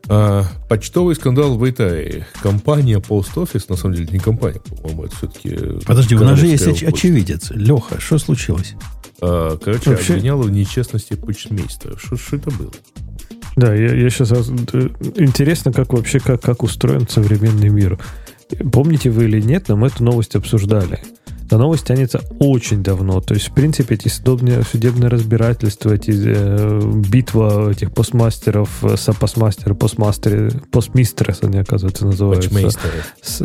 А, 0.09 0.45
почтовый 0.69 1.16
скандал 1.16 1.57
в 1.57 1.69
Италии. 1.69 2.25
Компания 2.41 2.98
Post 2.98 3.35
Office, 3.35 3.66
на 3.69 3.75
самом 3.75 3.95
деле 3.95 4.07
не 4.11 4.19
компания, 4.19 4.59
по-моему, 4.59 5.03
это 5.06 5.16
все-таки... 5.17 5.57
Подожди, 5.85 6.16
у 6.16 6.24
нас 6.24 6.40
же 6.40 6.48
есть 6.48 6.66
оч- 6.66 6.88
очевидец. 6.88 7.51
Леха, 7.51 7.99
что 7.99 8.17
случилось? 8.17 8.75
А, 9.22 9.58
короче, 9.58 9.92
Вообще- 9.92 10.14
обвиняла 10.14 10.44
в 10.44 10.52
нечестности 10.52 11.14
почтмейстера. 11.16 11.98
Что, 11.98 12.36
это 12.36 12.52
было? 12.52 12.72
Да, 13.56 13.74
я, 13.74 13.96
я 13.96 14.10
сейчас... 14.10 14.50
Интересно, 14.50 15.74
как 15.74 15.94
вообще, 15.94 16.20
как, 16.20 16.42
как 16.42 16.64
устроен 16.64 17.08
современный 17.08 17.70
мир. 17.70 18.00
Помните 18.72 19.10
вы 19.10 19.26
или 19.26 19.42
нет, 19.42 19.66
но 19.68 19.76
мы 19.76 19.88
эту 19.88 20.04
новость 20.04 20.36
обсуждали. 20.36 21.00
Эта 21.48 21.58
новость 21.58 21.86
тянется 21.88 22.22
очень 22.40 22.84
давно. 22.84 23.22
То 23.22 23.34
есть, 23.34 23.50
в 23.50 23.54
принципе, 23.54 23.96
эти 23.96 24.10
судебные, 24.10 24.64
судебные 24.64 25.10
разбирательства, 25.10 25.94
эти 25.94 26.12
э, 26.14 26.82
битва 27.10 27.72
этих 27.72 27.94
постмастеров, 27.94 28.84
э, 28.84 28.98
сопостмастеры, 28.98 29.74
постмастеры, 29.74 30.52
постмистеры, 30.72 31.34
они, 31.42 31.60
оказывается, 31.60 32.06
называются. 32.06 32.50
Почтмейстеры. 32.50 33.04
с, 33.22 33.44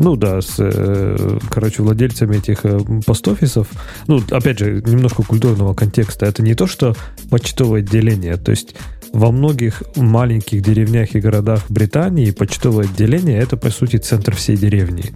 ну 0.00 0.16
да, 0.16 0.40
с, 0.40 0.54
э, 0.58 1.38
короче, 1.50 1.82
владельцами 1.82 2.38
этих 2.38 2.64
э, 2.64 2.80
постофисов. 3.06 3.68
Ну, 4.06 4.22
опять 4.30 4.58
же, 4.58 4.82
немножко 4.84 5.22
культурного 5.22 5.74
контекста. 5.74 6.24
Это 6.24 6.42
не 6.42 6.54
то, 6.54 6.66
что 6.66 6.96
почтовое 7.28 7.80
отделение. 7.80 8.36
То 8.38 8.50
есть 8.50 8.74
во 9.12 9.30
многих 9.30 9.82
маленьких 9.96 10.62
деревнях 10.62 11.14
и 11.14 11.20
городах 11.20 11.64
Британии 11.68 12.30
почтовое 12.30 12.86
отделение 12.86 13.38
это, 13.38 13.58
по 13.58 13.68
сути, 13.68 13.98
центр 13.98 14.34
всей 14.34 14.56
деревни. 14.56 15.12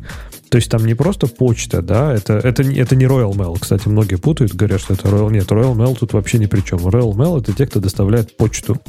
То 0.50 0.56
есть 0.56 0.70
там 0.70 0.86
не 0.86 0.94
просто 0.94 1.26
почта, 1.26 1.82
да, 1.82 2.14
это, 2.14 2.34
это, 2.34 2.62
это 2.62 2.96
не 2.96 3.06
Royal 3.06 3.32
Mail. 3.32 3.58
Кстати, 3.58 3.88
многие 3.88 4.16
путают, 4.16 4.54
говорят, 4.54 4.80
что 4.80 4.94
это 4.94 5.08
Royal. 5.08 5.32
Нет, 5.32 5.50
Royal 5.50 5.74
Mail 5.74 5.96
тут 5.98 6.12
вообще 6.12 6.38
ни 6.38 6.46
при 6.46 6.60
чем. 6.60 6.78
Royal 6.78 7.12
Mail 7.12 7.40
это 7.40 7.52
те, 7.52 7.66
кто 7.66 7.80
доставляет 7.80 8.36
почту. 8.36 8.80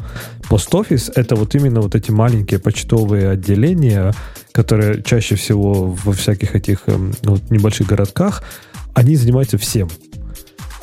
Office 0.49 1.11
это 1.15 1.35
вот 1.35 1.55
именно 1.55 1.81
вот 1.81 1.95
эти 1.95 2.11
маленькие 2.11 2.59
почтовые 2.59 3.29
отделения, 3.29 4.13
которые 4.51 5.01
чаще 5.03 5.35
всего 5.35 5.91
во 5.91 6.13
всяких 6.13 6.55
этих 6.55 6.83
эм, 6.87 7.13
вот 7.23 7.49
небольших 7.49 7.87
городках, 7.87 8.43
они 8.93 9.15
занимаются 9.15 9.57
всем. 9.57 9.89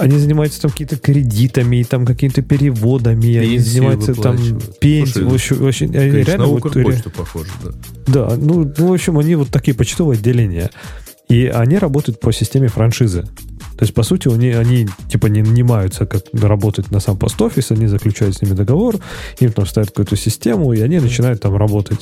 Они 0.02 0.18
занимаются 0.18 0.60
там 0.62 0.70
какими-то 0.70 0.97
кредитами, 0.97 1.82
там 1.82 2.05
какими-то 2.05 2.42
переводами, 2.42 3.36
они 3.36 3.48
Пенсии 3.56 3.68
занимаются 3.70 4.14
там 4.14 4.36
пенсией. 4.81 5.06
Слушай, 5.06 5.24
В 5.24 5.34
общем, 5.34 5.64
очень- 5.64 5.97
они 5.97 6.10
Конечно, 6.10 6.31
реально 6.31 6.47
на 6.47 6.52
вот 6.52 6.76
ре- 6.76 6.82
Укрпочту 6.82 7.10
похоже, 7.10 7.50
да. 7.64 7.70
да, 8.06 8.36
ну, 8.36 8.72
ну, 8.76 8.86
в 8.89 8.92
общем, 8.92 9.18
они 9.18 9.34
вот 9.36 9.48
такие 9.50 9.74
почтовые 9.76 10.18
отделения. 10.18 10.70
И 11.28 11.47
они 11.47 11.78
работают 11.78 12.20
по 12.20 12.32
системе 12.32 12.68
франшизы. 12.68 13.22
То 13.78 13.84
есть, 13.84 13.94
по 13.94 14.02
сути, 14.02 14.28
они, 14.28 14.50
они 14.50 14.86
типа 15.10 15.28
не 15.28 15.42
нанимаются 15.42 16.05
как 16.06 16.22
работать 16.34 16.90
на 16.90 17.00
сам 17.00 17.16
пост-офис, 17.16 17.70
они 17.70 17.86
заключают 17.86 18.36
с 18.36 18.42
ними 18.42 18.52
договор, 18.55 18.97
им 19.40 19.50
там 19.52 19.66
ставят 19.66 19.89
какую-то 19.90 20.16
систему, 20.16 20.72
и 20.72 20.81
они 20.81 21.00
начинают 21.00 21.40
там 21.40 21.56
работать. 21.56 22.00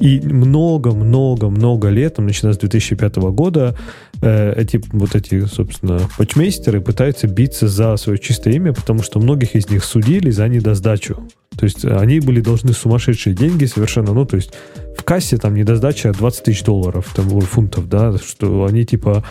И 0.00 0.18
много-много-много 0.20 1.88
лет, 1.88 2.18
начиная 2.18 2.54
с 2.54 2.58
2005 2.58 3.16
года, 3.32 3.76
э, 4.22 4.54
эти 4.56 4.80
вот 4.92 5.14
эти, 5.14 5.44
собственно, 5.44 6.00
почмейстеры 6.16 6.80
пытаются 6.80 7.26
биться 7.26 7.68
за 7.68 7.96
свое 7.98 8.18
чистое 8.18 8.54
имя, 8.54 8.72
потому 8.72 9.02
что 9.02 9.20
многих 9.20 9.54
из 9.54 9.68
них 9.68 9.84
судили 9.84 10.30
за 10.30 10.48
недосдачу. 10.48 11.28
То 11.56 11.64
есть 11.64 11.84
они 11.84 12.20
были 12.20 12.40
должны 12.40 12.72
сумасшедшие 12.72 13.36
деньги 13.36 13.66
совершенно, 13.66 14.14
ну, 14.14 14.24
то 14.24 14.36
есть 14.36 14.52
в 14.96 15.04
кассе 15.04 15.36
там 15.36 15.54
недосдача 15.54 16.12
20 16.12 16.44
тысяч 16.44 16.64
долларов, 16.64 17.12
там, 17.14 17.28
фунтов, 17.42 17.88
да, 17.88 18.16
что 18.16 18.64
они 18.64 18.86
типа 18.86 19.22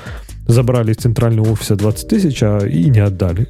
забрали 0.48 0.92
из 0.92 0.98
центрального 0.98 1.52
офиса 1.52 1.76
20 1.76 2.08
тысяч, 2.08 2.44
а 2.44 2.60
и 2.60 2.90
не 2.92 3.00
отдали. 3.00 3.48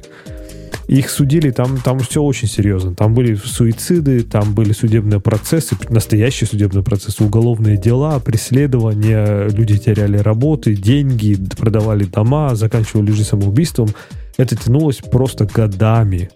Их 0.88 1.08
судили, 1.08 1.50
там, 1.50 1.78
там 1.78 2.00
все 2.00 2.22
очень 2.22 2.48
серьезно. 2.48 2.94
Там 2.94 3.14
были 3.14 3.34
суициды, 3.36 4.22
там 4.22 4.54
были 4.54 4.72
судебные 4.72 5.20
процессы, 5.20 5.76
настоящие 5.88 6.48
судебные 6.48 6.82
процессы, 6.82 7.22
уголовные 7.22 7.76
дела, 7.76 8.18
преследования, 8.18 9.48
люди 9.48 9.78
теряли 9.78 10.18
работы, 10.18 10.74
деньги, 10.74 11.36
продавали 11.56 12.04
дома, 12.04 12.54
заканчивали 12.54 13.12
жизнь 13.12 13.28
самоубийством. 13.28 13.90
Это 14.36 14.56
тянулось 14.56 14.96
просто 14.96 15.44
годами. 15.44 16.30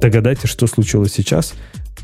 Догадайтесь, 0.00 0.48
что 0.48 0.66
случилось 0.66 1.12
сейчас. 1.12 1.52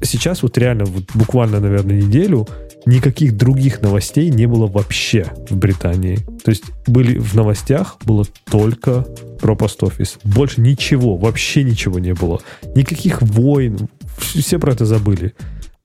Сейчас 0.02 0.42
вот 0.42 0.56
реально, 0.58 0.84
вот 0.84 1.04
буквально, 1.14 1.60
наверное, 1.60 2.00
неделю 2.02 2.46
никаких 2.86 3.36
других 3.36 3.82
новостей 3.82 4.30
не 4.30 4.46
было 4.46 4.66
вообще 4.66 5.26
в 5.50 5.56
Британии. 5.56 6.16
То 6.44 6.50
есть 6.50 6.64
были 6.86 7.18
в 7.18 7.34
новостях 7.34 7.96
было 8.04 8.24
только 8.50 9.06
про 9.40 9.54
пост-офис. 9.54 10.18
Больше 10.24 10.60
ничего, 10.60 11.16
вообще 11.16 11.62
ничего 11.64 11.98
не 11.98 12.14
было. 12.14 12.40
Никаких 12.74 13.22
войн. 13.22 13.88
Все 14.18 14.58
про 14.58 14.72
это 14.72 14.84
забыли. 14.84 15.34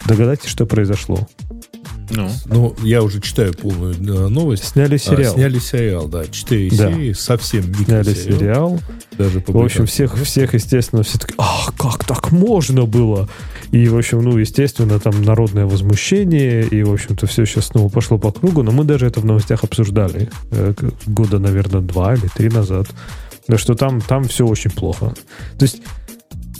Догадайтесь, 0.05 0.49
что 0.49 0.65
произошло. 0.65 1.27
Ну, 2.09 2.29
Ну, 2.45 2.75
я 2.83 3.01
уже 3.01 3.21
читаю 3.21 3.53
полную 3.53 3.93
э, 3.95 4.27
новость. 4.27 4.65
Сняли 4.65 4.95
А, 4.95 4.97
сериал. 4.99 5.33
сняли 5.33 5.59
сериал, 5.59 6.07
да. 6.07 6.25
Четыре 6.27 6.69
Да. 6.75 6.91
серии, 6.91 7.13
совсем 7.13 7.63
Сняли 7.63 8.09
микросериал. 8.09 8.39
сериал. 8.39 8.79
Даже 9.17 9.43
В 9.47 9.57
общем, 9.57 9.85
всех, 9.85 10.15
всех, 10.21 10.53
естественно, 10.53 11.03
все 11.03 11.17
такие, 11.19 11.35
а, 11.37 11.71
как 11.77 12.03
так 12.05 12.31
можно 12.31 12.85
было? 12.85 13.29
И, 13.73 13.87
в 13.87 13.97
общем, 13.97 14.21
ну, 14.21 14.37
естественно, 14.37 14.99
там 14.99 15.23
народное 15.23 15.65
возмущение, 15.65 16.63
и, 16.63 16.83
в 16.83 16.93
общем-то, 16.93 17.25
все 17.25 17.43
сейчас 17.43 17.65
снова 17.65 17.89
пошло 17.89 18.19
по 18.19 18.31
кругу, 18.31 18.61
но 18.61 18.71
мы 18.71 18.83
даже 18.83 19.07
это 19.07 19.19
в 19.19 19.25
новостях 19.25 19.63
обсуждали 19.63 20.29
э, 20.51 20.73
года, 21.07 21.39
наверное, 21.39 21.81
два 21.81 22.13
или 22.13 22.27
три 22.35 22.49
назад, 22.49 22.85
да, 23.47 23.57
что 23.57 23.73
там, 23.73 23.99
там 23.99 24.25
все 24.25 24.45
очень 24.45 24.69
плохо. 24.69 25.15
То 25.57 25.63
есть, 25.63 25.81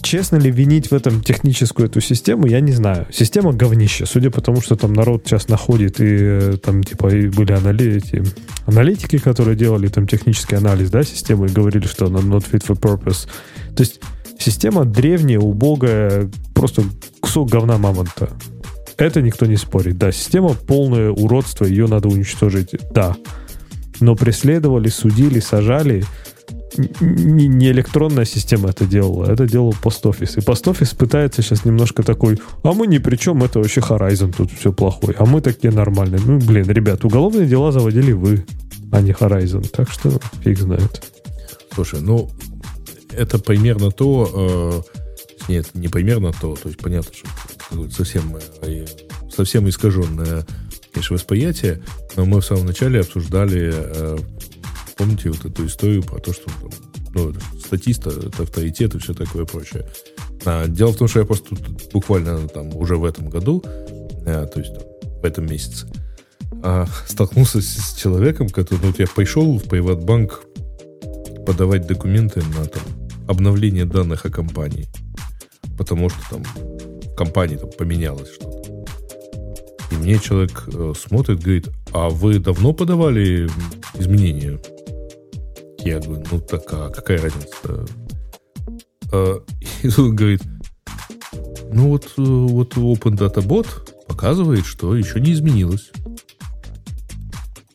честно 0.02 0.38
ли 0.38 0.50
винить 0.50 0.90
в 0.90 0.96
этом 0.96 1.22
техническую 1.22 1.88
эту 1.88 2.02
систему, 2.02 2.48
я 2.48 2.62
не 2.62 2.72
знаю. 2.72 3.06
Система 3.12 3.54
говнище, 3.54 4.08
судя 4.08 4.32
по 4.32 4.42
тому, 4.42 4.60
что 4.62 4.76
там 4.76 4.94
народ 4.94 5.22
сейчас 5.28 5.48
находит, 5.50 6.02
и 6.02 6.18
э, 6.20 6.58
там, 6.64 6.84
типа, 6.84 7.14
и 7.14 7.28
были 7.28 7.52
анали- 7.52 7.98
эти 7.98 8.24
аналитики, 8.66 9.20
которые 9.20 9.56
делали 9.56 9.88
там 9.88 10.08
технический 10.08 10.56
анализ, 10.56 10.90
да, 10.90 11.04
системы, 11.04 11.46
и 11.46 11.52
говорили, 11.52 11.86
что 11.86 12.08
она 12.08 12.22
not 12.22 12.44
fit 12.52 12.66
for 12.66 12.76
purpose. 12.76 13.28
То 13.76 13.84
есть 13.84 14.00
система 14.44 14.86
древняя, 14.86 15.40
убогая, 15.40 16.30
просто 16.54 16.84
кусок 17.20 17.50
говна 17.50 17.78
мамонта. 17.78 18.30
Это 18.98 19.22
никто 19.22 19.46
не 19.46 19.56
спорит. 19.56 19.98
Да, 19.98 20.12
система 20.12 20.50
полное 20.50 21.10
уродство, 21.10 21.66
ее 21.66 21.88
надо 21.88 22.10
уничтожить. 22.10 22.76
Да. 22.92 23.16
Но 24.00 24.16
преследовали, 24.16 24.90
судили, 24.90 25.40
сажали. 25.40 26.04
Не 27.00 27.70
электронная 27.70 28.26
система 28.26 28.70
это 28.70 28.86
делала, 28.86 29.32
это 29.32 29.48
делал 29.48 29.76
пост-офис. 29.82 30.38
И 30.38 30.42
пост-офис 30.42 30.90
пытается 30.90 31.42
сейчас 31.42 31.66
немножко 31.66 32.02
такой, 32.02 32.40
а 32.64 32.74
мы 32.74 32.88
ни 32.88 32.98
при 32.98 33.16
чем, 33.16 33.44
это 33.44 33.60
вообще 33.60 33.82
Horizon 33.82 34.34
тут 34.36 34.52
все 34.52 34.74
плохой, 34.74 35.16
а 35.20 35.26
мы 35.26 35.42
такие 35.42 35.72
нормальные. 35.72 36.22
Ну, 36.26 36.40
блин, 36.40 36.68
ребят, 36.68 37.06
уголовные 37.06 37.46
дела 37.46 37.72
заводили 37.72 38.12
вы, 38.12 38.46
а 38.92 39.02
не 39.02 39.12
Horizon. 39.12 39.68
Так 39.70 39.92
что 39.92 40.20
фиг 40.44 40.58
знает. 40.58 41.04
Слушай, 41.76 42.02
ну, 42.02 42.30
это 43.16 43.40
примерно 43.40 43.92
то... 43.92 44.84
э, 44.88 45.04
нет, 45.48 45.68
не 45.74 45.88
примерно 45.88 46.32
то. 46.32 46.56
То 46.56 46.70
есть 46.70 46.80
понятно, 46.80 47.12
что 47.14 47.90
совсем, 47.90 48.38
э, 48.62 48.86
совсем 49.36 49.68
искаженное, 49.68 50.46
конечно, 50.92 51.16
восприятие. 51.16 51.82
Но 52.16 52.26
мы 52.26 52.42
в 52.42 52.46
самом 52.46 52.66
начале 52.66 53.02
обсуждали, 53.02 53.72
э, 53.74 54.18
помните, 54.98 55.30
вот 55.30 55.46
эту 55.46 55.66
историю 55.66 56.04
про 56.04 56.20
то, 56.20 56.34
что 56.34 56.50
ну, 57.14 57.30
это 57.30 57.40
статиста, 57.64 58.10
это 58.10 58.44
авторитет 58.44 58.96
и 58.96 59.00
все 59.00 59.14
такое 59.14 59.46
прочее. 59.46 59.86
А, 60.46 60.68
дело 60.68 60.92
в 60.92 60.98
том, 60.98 61.08
что 61.08 61.20
я 61.20 61.26
просто 61.26 61.56
буквально 61.92 62.48
там 62.48 62.76
уже 62.76 62.98
в 62.98 63.06
этом 63.06 63.30
году, 63.30 63.64
э, 64.26 64.48
то 64.52 64.60
есть 64.60 64.74
там, 64.74 64.84
в 65.22 65.26
этом 65.26 65.46
месяце, 65.46 65.88
а, 66.64 66.88
столкнулся 67.08 67.62
с, 67.62 67.66
с 67.66 67.94
человеком, 67.96 68.50
который, 68.50 68.80
ну, 68.82 68.88
вот 68.88 69.00
я 69.00 69.08
пришел 69.08 69.58
в 69.58 69.64
Приватбанк 69.64 70.44
подавать 71.46 71.88
документы 71.88 72.42
на 72.58 72.66
там, 72.66 72.84
обновление 73.28 73.86
данных 73.86 74.26
о 74.26 74.30
компании. 74.30 74.88
Потому 75.78 76.10
что 76.10 76.20
там 76.30 76.44
в 76.44 77.16
компании 77.16 77.58
там 77.58 77.70
поменялось 77.72 78.34
что-то. 78.34 78.86
И 79.92 79.96
мне 79.96 80.18
человек 80.20 80.64
э, 80.68 80.94
смотрит, 80.98 81.42
говорит, 81.42 81.70
а 81.92 82.10
вы 82.10 82.40
давно 82.40 82.74
подавали 82.74 83.50
изменения? 83.96 84.60
Я 85.80 86.00
говорю, 86.00 86.24
ну 86.32 86.40
так, 86.40 86.62
а 86.72 86.90
какая 86.90 87.22
разница? 87.22 87.86
А, 89.12 89.44
и 89.84 89.90
он 89.98 90.16
говорит, 90.16 90.42
ну 91.72 91.90
вот, 91.90 92.06
э, 92.18 92.22
вот 92.22 92.74
Open 92.76 93.18
Data 93.18 93.46
Bot 93.46 93.68
показывает, 94.08 94.66
что 94.66 94.96
еще 94.96 95.20
не 95.20 95.34
изменилось. 95.34 95.92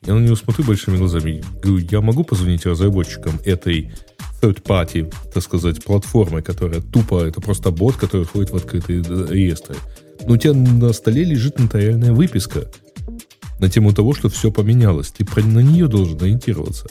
Я 0.06 0.14
на 0.14 0.20
него 0.20 0.36
смотрю 0.36 0.64
большими 0.64 0.96
глазами. 0.96 1.44
Говорю, 1.62 1.86
я 1.90 2.00
могу 2.00 2.24
позвонить 2.24 2.64
разработчикам 2.64 3.38
этой 3.44 3.92
third 4.40 4.62
party, 4.62 5.12
так 5.32 5.42
сказать, 5.42 5.84
платформы, 5.84 6.42
которая 6.42 6.80
тупо, 6.80 7.24
это 7.24 7.40
просто 7.40 7.70
бот, 7.70 7.96
который 7.96 8.26
ходит 8.26 8.50
в 8.50 8.56
открытые 8.56 9.02
реестры. 9.02 9.76
Но 10.26 10.34
у 10.34 10.36
тебя 10.36 10.54
на 10.54 10.92
столе 10.92 11.24
лежит 11.24 11.58
нотариальная 11.58 12.12
выписка 12.12 12.68
на 13.58 13.68
тему 13.68 13.92
того, 13.92 14.14
что 14.14 14.28
все 14.28 14.50
поменялось. 14.50 15.10
Ты 15.10 15.24
на 15.42 15.60
нее 15.60 15.88
должен 15.88 16.20
ориентироваться. 16.22 16.86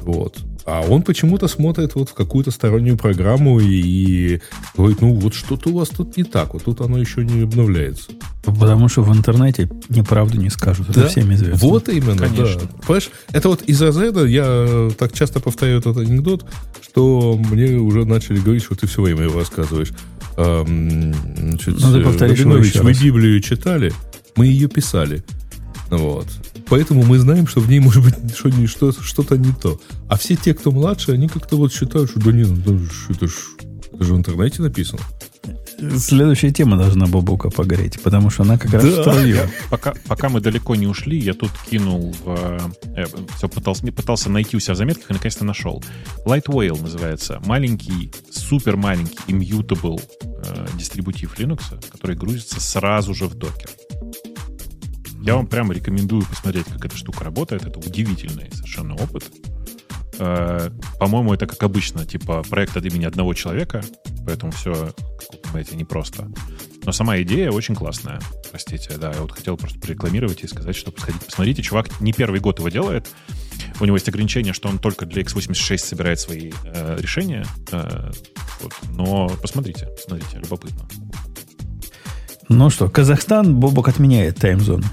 Вот. 0.00 0.38
А 0.66 0.80
он 0.80 1.02
почему-то 1.02 1.46
смотрит 1.46 1.94
вот 1.94 2.08
в 2.08 2.14
какую-то 2.14 2.50
стороннюю 2.50 2.96
программу 2.96 3.60
и 3.60 4.40
говорит, 4.76 5.02
ну 5.02 5.12
вот 5.12 5.34
что-то 5.34 5.68
у 5.68 5.78
вас 5.78 5.90
тут 5.90 6.16
не 6.16 6.24
так, 6.24 6.54
вот 6.54 6.64
тут 6.64 6.80
оно 6.80 6.98
еще 6.98 7.22
не 7.22 7.42
обновляется. 7.42 8.12
Потому 8.42 8.88
что 8.88 9.02
в 9.02 9.14
интернете 9.14 9.68
неправду 9.90 10.40
не 10.40 10.48
скажут. 10.48 10.88
Это 10.88 11.02
Да. 11.02 11.08
всем 11.08 11.32
известно. 11.34 11.68
Вот 11.68 11.88
именно, 11.90 12.16
Конечно. 12.16 12.62
да. 12.62 12.68
Понимаешь, 12.86 13.10
это 13.32 13.48
вот 13.50 13.62
из 13.62 13.80
разряда, 13.82 14.24
я 14.24 14.90
так 14.98 15.12
часто 15.12 15.40
повторяю 15.40 15.80
этот 15.80 15.98
анекдот, 15.98 16.46
что 16.82 17.38
мне 17.50 17.72
уже 17.76 18.06
начали 18.06 18.38
говорить, 18.38 18.64
что 18.64 18.74
ты 18.74 18.86
все 18.86 19.02
время 19.02 19.24
его 19.24 19.38
рассказываешь. 19.40 19.90
Ам, 20.36 21.12
значит, 21.36 21.78
Ну, 21.78 21.92
ты 21.92 22.00
повторишь 22.02 22.38
его 22.40 22.52
Рабинович, 22.52 22.74
еще 22.74 22.82
вы. 22.82 22.92
Библию 22.94 23.40
читали? 23.40 23.92
Мы 24.36 24.46
ее 24.46 24.68
писали. 24.68 25.22
Вот. 25.90 26.26
Поэтому 26.74 27.04
мы 27.04 27.20
знаем, 27.20 27.46
что 27.46 27.60
в 27.60 27.68
ней 27.70 27.78
может 27.78 28.02
быть 28.02 28.16
что- 28.66 28.90
что-то 28.90 29.38
не 29.38 29.52
то. 29.52 29.80
А 30.08 30.16
все 30.16 30.34
те, 30.34 30.54
кто 30.54 30.72
младше, 30.72 31.12
они 31.12 31.28
как-то 31.28 31.56
вот 31.56 31.72
считают, 31.72 32.10
что 32.10 32.18
да 32.18 32.32
нет, 32.32 32.48
ну, 32.66 32.80
это 33.10 33.28
ж- 33.28 33.54
это 33.92 34.02
же 34.04 34.12
в 34.14 34.16
интернете 34.16 34.60
написано. 34.60 35.00
Следующая 35.98 36.50
тема 36.50 36.76
должна 36.76 37.06
Бабука 37.06 37.50
погореть, 37.50 38.00
потому 38.02 38.28
что 38.28 38.42
она 38.42 38.58
как 38.58 38.72
раз 38.72 38.82
Да. 38.82 38.90
в 38.90 39.04
твою. 39.04 39.36
Пока, 39.70 39.94
пока 40.08 40.28
мы 40.28 40.40
далеко 40.40 40.74
не 40.74 40.88
ушли, 40.88 41.16
я 41.16 41.34
тут 41.34 41.50
кинул 41.70 42.12
в... 42.24 42.72
э, 42.96 43.06
все 43.36 43.48
пытался, 43.48 43.84
не 43.84 43.92
пытался 43.92 44.28
найти 44.28 44.56
у 44.56 44.60
себя 44.60 44.74
в 44.74 44.76
заметках 44.78 45.10
и 45.10 45.12
наконец-то 45.12 45.44
нашел. 45.44 45.80
Light 46.26 46.46
Whale 46.46 46.82
называется. 46.82 47.40
Маленький, 47.46 48.10
супер 48.32 48.76
маленький, 48.76 49.16
immutable 49.28 50.02
э, 50.22 50.66
дистрибутив 50.76 51.38
Linux, 51.38 51.60
который 51.92 52.16
грузится 52.16 52.60
сразу 52.60 53.14
же 53.14 53.26
в 53.26 53.34
докер. 53.34 53.68
Я 55.24 55.36
вам 55.36 55.46
прямо 55.46 55.72
рекомендую 55.72 56.26
посмотреть, 56.26 56.66
как 56.66 56.84
эта 56.84 56.96
штука 56.98 57.24
работает. 57.24 57.64
Это 57.64 57.78
удивительный 57.78 58.50
совершенно 58.52 58.94
опыт. 58.94 59.24
Э, 60.18 60.68
По-моему, 60.98 61.32
это 61.32 61.46
как 61.46 61.62
обычно, 61.62 62.04
типа 62.04 62.42
проект 62.42 62.76
от 62.76 62.84
имени 62.84 63.06
одного 63.06 63.32
человека, 63.32 63.82
поэтому 64.26 64.52
все, 64.52 64.74
как 64.74 65.32
вы 65.32 65.38
понимаете, 65.38 65.76
непросто. 65.76 66.30
Но 66.84 66.92
сама 66.92 67.22
идея 67.22 67.50
очень 67.52 67.74
классная. 67.74 68.20
Простите, 68.50 68.98
да, 68.98 69.12
я 69.12 69.22
вот 69.22 69.32
хотел 69.32 69.56
просто 69.56 69.80
порекламировать 69.80 70.44
и 70.44 70.46
сказать, 70.46 70.76
что 70.76 70.92
сходите, 70.94 71.24
посмотрите. 71.24 71.62
Чувак 71.62 72.02
не 72.02 72.12
первый 72.12 72.40
год 72.40 72.58
его 72.58 72.68
делает. 72.68 73.08
У 73.80 73.86
него 73.86 73.96
есть 73.96 74.08
ограничение, 74.10 74.52
что 74.52 74.68
он 74.68 74.78
только 74.78 75.06
для 75.06 75.22
x86 75.22 75.78
собирает 75.78 76.20
свои 76.20 76.52
э, 76.64 76.98
решения. 77.00 77.46
Э, 77.72 78.10
вот. 78.60 78.74
Но 78.90 79.28
посмотрите, 79.40 79.86
посмотрите, 79.86 80.36
любопытно. 80.36 80.86
Ну 82.50 82.68
что, 82.68 82.90
Казахстан 82.90 83.56
Бобок 83.58 83.88
отменяет 83.88 84.36
таймзону. 84.36 84.84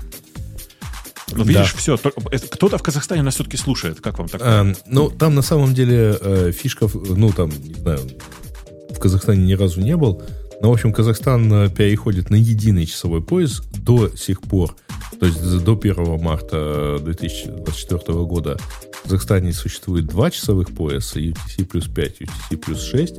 Ну, 1.32 1.44
видишь, 1.44 1.74
все. 1.76 1.98
Кто-то 1.98 2.78
в 2.78 2.84
Казахстане 2.84 3.22
нас 3.22 3.36
все-таки 3.36 3.58
слушает. 3.58 4.02
Как 4.02 4.20
вам 4.20 4.28
так? 4.28 4.42
Эм, 4.44 4.76
ну, 4.88 5.10
там 5.10 5.36
на 5.36 5.42
самом 5.42 5.74
деле 5.74 6.18
э, 6.20 6.52
фишка, 6.52 6.88
ну, 6.94 7.32
там, 7.32 7.50
не 7.50 7.74
знаю, 7.76 8.00
в 8.90 9.00
Казахстане 9.00 9.46
ни 9.46 9.54
разу 9.54 9.82
не 9.82 9.96
был, 9.96 10.22
но, 10.62 10.70
в 10.70 10.74
общем, 10.74 10.94
Казахстан 10.94 11.52
э, 11.52 11.70
переходит 11.70 12.30
на 12.30 12.36
единый 12.36 12.86
часовой 12.86 13.22
пояс 13.22 13.62
до 13.74 14.16
сих 14.16 14.42
пор. 14.42 14.76
То 15.20 15.26
есть 15.26 15.64
до 15.64 15.74
1 15.74 16.20
марта 16.20 17.00
2024 17.02 18.20
года 18.26 18.58
в 18.94 19.04
Казахстане 19.04 19.54
существует 19.54 20.06
два 20.06 20.30
часовых 20.30 20.72
пояса, 20.72 21.20
UTC 21.20 21.66
плюс 21.66 21.88
5, 21.88 22.22
UTC 22.22 22.58
плюс 22.58 22.84
6. 22.84 23.16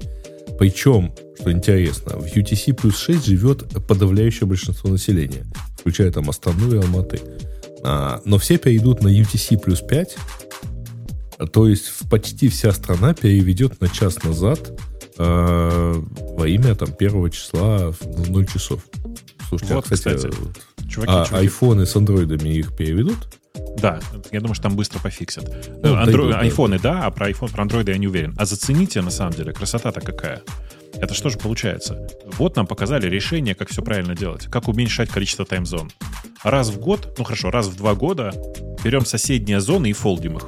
Причем, 0.59 1.13
что 1.41 1.51
интересно, 1.51 2.17
в 2.19 2.27
UTC 2.27 2.75
плюс 2.75 2.99
6 2.99 3.27
живет 3.27 3.87
подавляющее 3.87 4.47
большинство 4.47 4.91
населения, 4.91 5.45
включая 5.79 6.13
там 6.13 6.31
Астану 6.31 6.73
и 6.73 6.79
Алматы. 6.79 7.21
А, 7.85 8.21
но 8.25 8.39
все 8.39 8.59
перейдут 8.59 9.03
на 9.03 9.09
UTC 9.09 9.59
плюс 9.59 9.81
5, 9.81 10.17
а, 11.39 11.47
то 11.47 11.67
есть 11.67 12.09
почти 12.09 12.49
вся 12.49 12.73
страна 12.73 13.15
переведет 13.15 13.81
на 13.81 13.89
час 13.89 14.23
назад 14.23 14.73
э, 15.19 15.95
во 16.37 16.47
имя 16.49 16.75
там 16.75 16.93
первого 16.93 17.31
числа 17.31 17.93
в 17.93 18.31
0 18.31 18.47
часов. 18.47 18.83
Слушайте, 19.49 19.75
Вот, 19.75 19.87
а, 19.91 19.95
кстати, 19.95 20.17
кстати, 20.17 20.35
вот, 20.39 20.57
Чуваки, 20.89 21.13
а 21.13 21.25
чуваки, 21.27 21.35
айфоны 21.35 21.87
с 21.87 21.97
андроидами 21.97 22.49
их 22.51 22.77
переведут? 22.77 23.19
Да, 23.79 24.01
я 24.31 24.41
думаю, 24.41 24.55
что 24.55 24.65
там 24.65 24.77
быстро 24.77 24.99
пофиксят. 25.01 25.45
Ну, 25.83 25.95
Андро- 25.95 26.05
дойдут, 26.07 26.31
да. 26.31 26.39
Айфоны, 26.41 26.79
да, 26.79 27.05
а 27.05 27.11
про 27.11 27.31
iPhone, 27.31 27.51
про 27.53 27.63
андроиды 27.63 27.93
я 27.93 27.99
не 27.99 28.07
уверен. 28.07 28.35
А 28.39 28.45
зацените, 28.45 29.03
на 29.03 29.11
самом 29.11 29.33
деле, 29.33 29.53
красота-то 29.53 30.01
какая. 30.01 30.43
Это 31.03 31.15
что 31.15 31.31
же 31.31 31.37
получается? 31.37 32.07
Вот 32.39 32.55
нам 32.55 32.69
показали 32.69 33.09
решение, 33.09 33.57
как 33.57 33.71
все 33.71 33.83
правильно 33.83 34.15
делать, 34.15 34.47
как 34.47 34.69
уменьшать 34.69 35.11
количество 35.11 35.45
таймзон. 35.45 35.91
Раз 36.45 36.69
в 36.71 36.79
год, 36.79 37.17
ну 37.19 37.25
хорошо, 37.25 37.51
раз 37.51 37.67
в 37.67 37.77
два 37.77 37.97
года 37.97 38.33
берем 38.85 39.05
соседние 39.05 39.61
зоны 39.61 39.91
и 39.91 39.95
фолдим 39.95 40.37
их. 40.37 40.45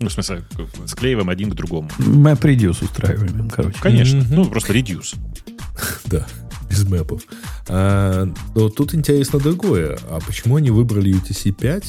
Ну, 0.00 0.08
в 0.08 0.12
смысле, 0.12 0.42
склеиваем 0.86 1.28
один 1.28 1.50
к 1.50 1.54
другому. 1.54 1.90
Мэп 1.98 2.42
reduce 2.46 2.82
устраиваем, 2.82 3.50
короче. 3.50 3.78
Конечно, 3.78 4.20
mm-hmm. 4.20 4.34
ну 4.34 4.46
просто 4.46 4.72
reduce, 4.72 5.16
Да, 6.06 6.26
без 6.70 6.88
мэпов. 6.88 7.22
А, 7.68 8.26
но 8.54 8.70
тут 8.70 8.94
интересно 8.94 9.38
другое. 9.38 9.98
А 10.08 10.20
почему 10.26 10.56
они 10.56 10.70
выбрали 10.70 11.12
UTC-5? 11.12 11.84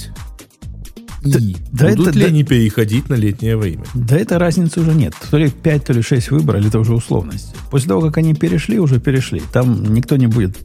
Да, 1.23 1.39
да 1.71 1.89
будут 1.89 2.07
это, 2.09 2.17
ли 2.17 2.23
да, 2.23 2.29
они 2.29 2.43
переходить 2.43 3.09
на 3.09 3.13
летнее 3.13 3.55
время? 3.55 3.83
Да 3.93 4.17
это 4.17 4.37
разницы 4.39 4.81
уже 4.81 4.93
нет. 4.93 5.13
То 5.31 5.37
ли 5.37 5.49
5, 5.49 5.85
то 5.85 5.93
ли 5.93 6.01
6 6.01 6.31
выбрали, 6.31 6.67
это 6.67 6.79
уже 6.79 6.93
условность. 6.93 7.55
После 7.71 7.87
того, 7.87 8.01
как 8.01 8.17
они 8.17 8.33
перешли, 8.33 8.79
уже 8.79 8.99
перешли. 8.99 9.41
Там 9.51 9.93
никто 9.93 10.17
не 10.17 10.27
будет 10.27 10.57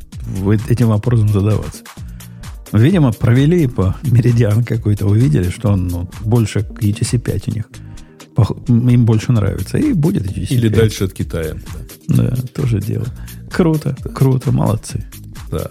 этим 0.69 0.89
вопросом 0.89 1.29
задаваться. 1.29 1.85
Видимо, 2.73 3.13
провели 3.13 3.67
по 3.67 3.97
меридиан 4.03 4.65
какой-то, 4.65 5.07
увидели, 5.07 5.49
что 5.49 5.71
он 5.71 5.89
ну, 5.89 6.11
больше 6.25 6.63
к 6.63 6.83
ETC 6.83 7.19
5 7.19 7.49
у 7.49 7.51
них. 7.53 7.65
Им 8.69 9.05
больше 9.05 9.33
нравится. 9.33 9.79
И 9.79 9.93
будет 9.93 10.27
ETC 10.27 10.41
5. 10.41 10.53
Или 10.53 10.69
дальше 10.69 11.05
от 11.05 11.13
Китая. 11.13 11.55
Да, 12.09 12.35
тоже 12.55 12.81
дело. 12.81 13.07
Круто, 13.51 13.97
круто, 14.15 14.53
молодцы. 14.53 15.05
Да. 15.51 15.71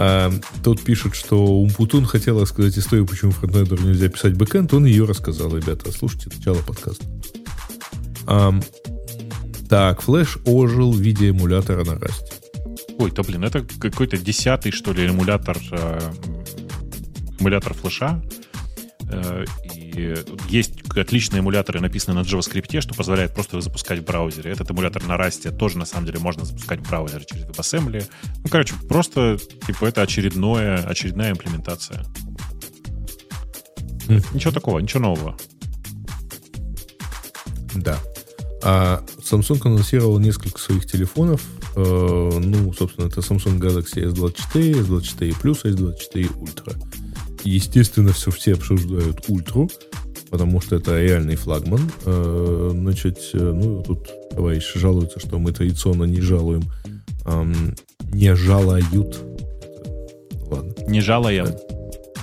А, 0.00 0.30
тут 0.62 0.80
пишут, 0.80 1.16
что 1.16 1.44
Умпутун 1.44 2.06
хотела 2.06 2.44
сказать 2.44 2.78
историю, 2.78 3.04
почему 3.04 3.32
фронтендеру 3.32 3.82
нельзя 3.82 4.08
писать 4.08 4.34
бэкэнд. 4.36 4.72
Он 4.72 4.84
ее 4.84 5.04
рассказал, 5.04 5.56
ребята. 5.56 5.90
Слушайте 5.90 6.30
начало 6.36 6.58
подкаста. 6.58 7.04
Ам, 8.28 8.62
так, 9.68 10.00
флеш 10.00 10.38
ожил 10.44 10.92
в 10.92 11.00
виде 11.00 11.30
эмулятора 11.30 11.84
на 11.84 11.98
расте. 11.98 12.32
Ой, 12.98 13.10
да 13.10 13.24
блин, 13.24 13.42
это 13.42 13.66
какой-то 13.80 14.16
десятый, 14.18 14.70
что 14.70 14.92
ли, 14.92 15.04
эмулятор, 15.04 15.58
э, 15.72 16.12
эмулятор 17.40 17.74
флеша. 17.74 18.22
Э, 19.10 19.44
И 19.74 20.14
есть 20.48 20.82
отличные 20.94 21.40
эмуляторы, 21.40 21.80
написанные 21.80 22.22
на 22.22 22.26
JavaScript, 22.26 22.80
что 22.80 22.94
позволяет 22.94 23.34
просто 23.34 23.60
запускать 23.60 24.00
в 24.00 24.04
браузере. 24.04 24.50
Этот 24.52 24.70
эмулятор 24.70 25.04
на 25.04 25.14
Rust 25.16 25.50
тоже, 25.56 25.78
на 25.78 25.86
самом 25.86 26.06
деле, 26.06 26.18
можно 26.18 26.44
запускать 26.44 26.80
в 26.80 26.88
браузере 26.88 27.24
через 27.24 27.44
WebAssembly. 27.46 28.04
Ну, 28.44 28.50
короче, 28.50 28.74
просто, 28.88 29.38
типа, 29.66 29.86
это 29.86 30.02
очередное, 30.02 30.78
очередная 30.84 31.32
имплементация. 31.32 32.04
Мгм. 34.08 34.22
Ничего 34.34 34.52
такого, 34.52 34.78
ничего 34.78 35.00
нового. 35.02 35.36
Да. 37.74 37.98
А 38.62 39.02
Samsung 39.22 39.60
анонсировал 39.64 40.18
несколько 40.18 40.58
своих 40.58 40.86
телефонов. 40.86 41.42
Э, 41.76 42.40
ну, 42.42 42.72
собственно, 42.72 43.06
это 43.06 43.20
Samsung 43.20 43.58
Galaxy 43.58 44.02
S24, 44.04 44.86
S24 44.86 45.36
Plus, 45.40 45.64
S24 45.64 46.38
Ultra. 46.38 46.76
Естественно, 47.44 48.12
все, 48.12 48.30
все 48.30 48.54
обсуждают 48.54 49.24
Ультру, 49.28 49.70
потому 50.30 50.60
что 50.60 50.76
это 50.76 51.00
реальный 51.00 51.36
флагман. 51.36 51.90
Э, 52.04 52.70
значит, 52.74 53.18
э, 53.34 53.38
ну, 53.54 53.82
тут 53.82 54.08
товарищ 54.30 54.72
жалуется, 54.74 55.20
что 55.20 55.38
мы 55.38 55.52
традиционно 55.52 56.04
не 56.04 56.20
жалуем, 56.20 56.62
не 58.12 58.34
жалают. 58.34 59.18
Ладно, 60.50 60.72
Не 60.88 61.00
жалаем. 61.00 61.48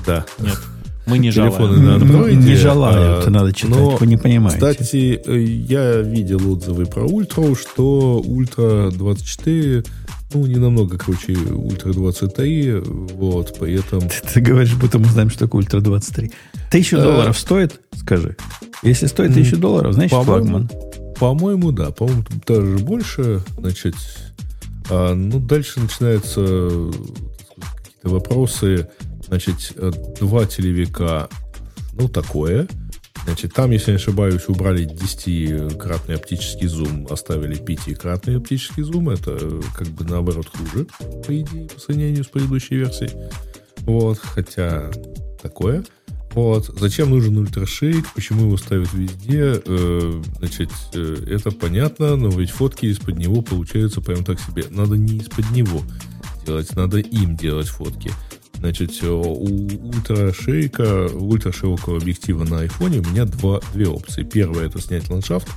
да. 0.06 0.26
Нет, 0.40 0.58
мы 1.06 1.20
не 1.20 1.32
Телефоны 1.32 1.76
жалаем. 1.76 1.86
на 1.86 1.96
андроиде. 1.96 2.38
Не 2.38 2.56
желают, 2.56 3.28
а, 3.28 3.30
надо 3.30 3.54
читать, 3.54 3.70
но, 3.70 3.90
вы 3.98 4.08
не 4.08 4.18
понимаете. 4.18 4.58
Кстати, 4.58 5.22
э, 5.24 5.40
я 5.40 5.98
видел 6.02 6.52
отзывы 6.52 6.86
про 6.88 7.04
Ультру, 7.06 7.56
что 7.56 8.20
Ультра 8.26 8.90
24, 8.92 9.84
ну, 10.36 10.46
не 10.46 10.58
намного 10.58 10.98
круче 10.98 11.34
Ультра 11.34 11.94
23, 11.94 12.74
вот, 13.14 13.58
при 13.58 13.80
этом... 13.80 14.02
Ты, 14.02 14.34
ты 14.34 14.42
говоришь, 14.42 14.76
будто 14.76 15.00
мы 15.00 15.06
знаем, 15.06 15.30
что 15.30 15.40
такое 15.40 15.62
Ультра 15.62 15.80
23. 15.80 16.32
Тысячу 16.70 16.98
Э, 16.98 17.04
долларов 17.04 17.38
стоит? 17.38 17.80
Скажи. 17.96 18.36
Если 18.84 19.06
стоит 19.08 19.34
тысячу 19.34 19.58
долларов, 19.58 19.94
значит 19.94 20.12
по-моему, 20.12 20.68
флагман. 20.68 20.70
По-моему, 21.18 21.72
да, 21.72 21.92
по-моему, 21.92 22.24
даже 22.46 22.78
больше, 22.80 23.42
значит, 23.58 23.96
а, 24.90 25.14
ну, 25.14 25.40
дальше 25.40 25.80
начинаются 25.80 26.42
э, 26.42 26.92
какие-то 27.78 28.10
вопросы, 28.10 28.90
значит, 29.28 29.72
э, 29.78 29.92
два 30.20 30.46
телевика, 30.46 31.30
ну, 31.94 32.10
такое, 32.10 32.68
значит, 33.24 33.54
там, 33.54 33.72
если 33.72 33.92
не 33.92 33.98
ошибаюсь, 33.98 34.48
убрали 34.48 34.86
10-кратный 34.88 36.16
оптический 36.16 36.68
зум, 36.68 37.08
оставили 37.10 37.58
5-кратный 37.58 38.38
оптический 38.38 38.84
зум, 38.84 39.10
это 39.10 39.62
как 39.76 39.88
бы 39.88 40.06
наоборот 40.06 40.48
хуже, 40.48 40.88
по 41.26 41.40
идее, 41.40 41.68
по 41.68 41.80
сравнению 41.80 42.24
с 42.24 42.28
предыдущей 42.28 42.76
версией, 42.76 43.12
вот, 43.82 44.20
хотя 44.20 44.92
такое. 45.42 45.84
Вот. 46.36 46.66
Зачем 46.66 47.12
нужен 47.12 47.38
ультрашейк, 47.38 48.14
почему 48.14 48.48
его 48.48 48.58
ставят 48.58 48.92
везде, 48.94 49.62
э, 49.66 50.22
значит, 50.40 50.70
э, 50.94 51.28
это 51.30 51.50
понятно, 51.50 52.18
но 52.18 52.28
ведь 52.28 52.50
фотки 52.50 52.88
из-под 52.88 53.18
него 53.18 53.42
получаются 53.42 54.02
прям 54.02 54.26
так 54.26 54.38
себе. 54.42 54.66
Надо 54.70 54.98
не 54.98 55.20
из-под 55.20 55.50
него 55.52 55.82
делать, 56.46 56.76
надо 56.76 56.98
им 56.98 57.38
делать 57.38 57.70
фотки. 57.70 58.12
Значит, 58.66 58.98
э, 59.04 59.08
у 59.08 59.68
ультрашейка, 59.90 61.06
ультраширокого 61.14 61.98
объектива 61.98 62.46
на 62.46 62.62
айфоне 62.62 62.98
у 62.98 63.04
меня 63.04 63.26
два, 63.26 63.60
две 63.76 63.88
опции. 63.88 64.24
Первая 64.24 64.66
это 64.66 64.82
снять 64.82 65.08
ландшафт. 65.08 65.48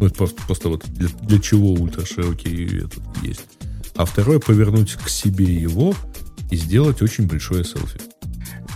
Ну, 0.00 0.06
это 0.06 0.14
просто, 0.14 0.42
просто 0.46 0.70
вот 0.70 0.82
для, 0.86 1.08
для 1.20 1.38
чего 1.40 1.74
ультраширокий 1.74 2.78
этот 2.78 3.02
есть. 3.22 3.42
А 3.96 4.06
второе 4.06 4.38
повернуть 4.38 4.94
к 4.94 5.10
себе 5.10 5.44
его 5.44 5.94
и 6.50 6.56
сделать 6.56 7.02
очень 7.02 7.26
большое 7.26 7.64
селфи. 7.64 8.00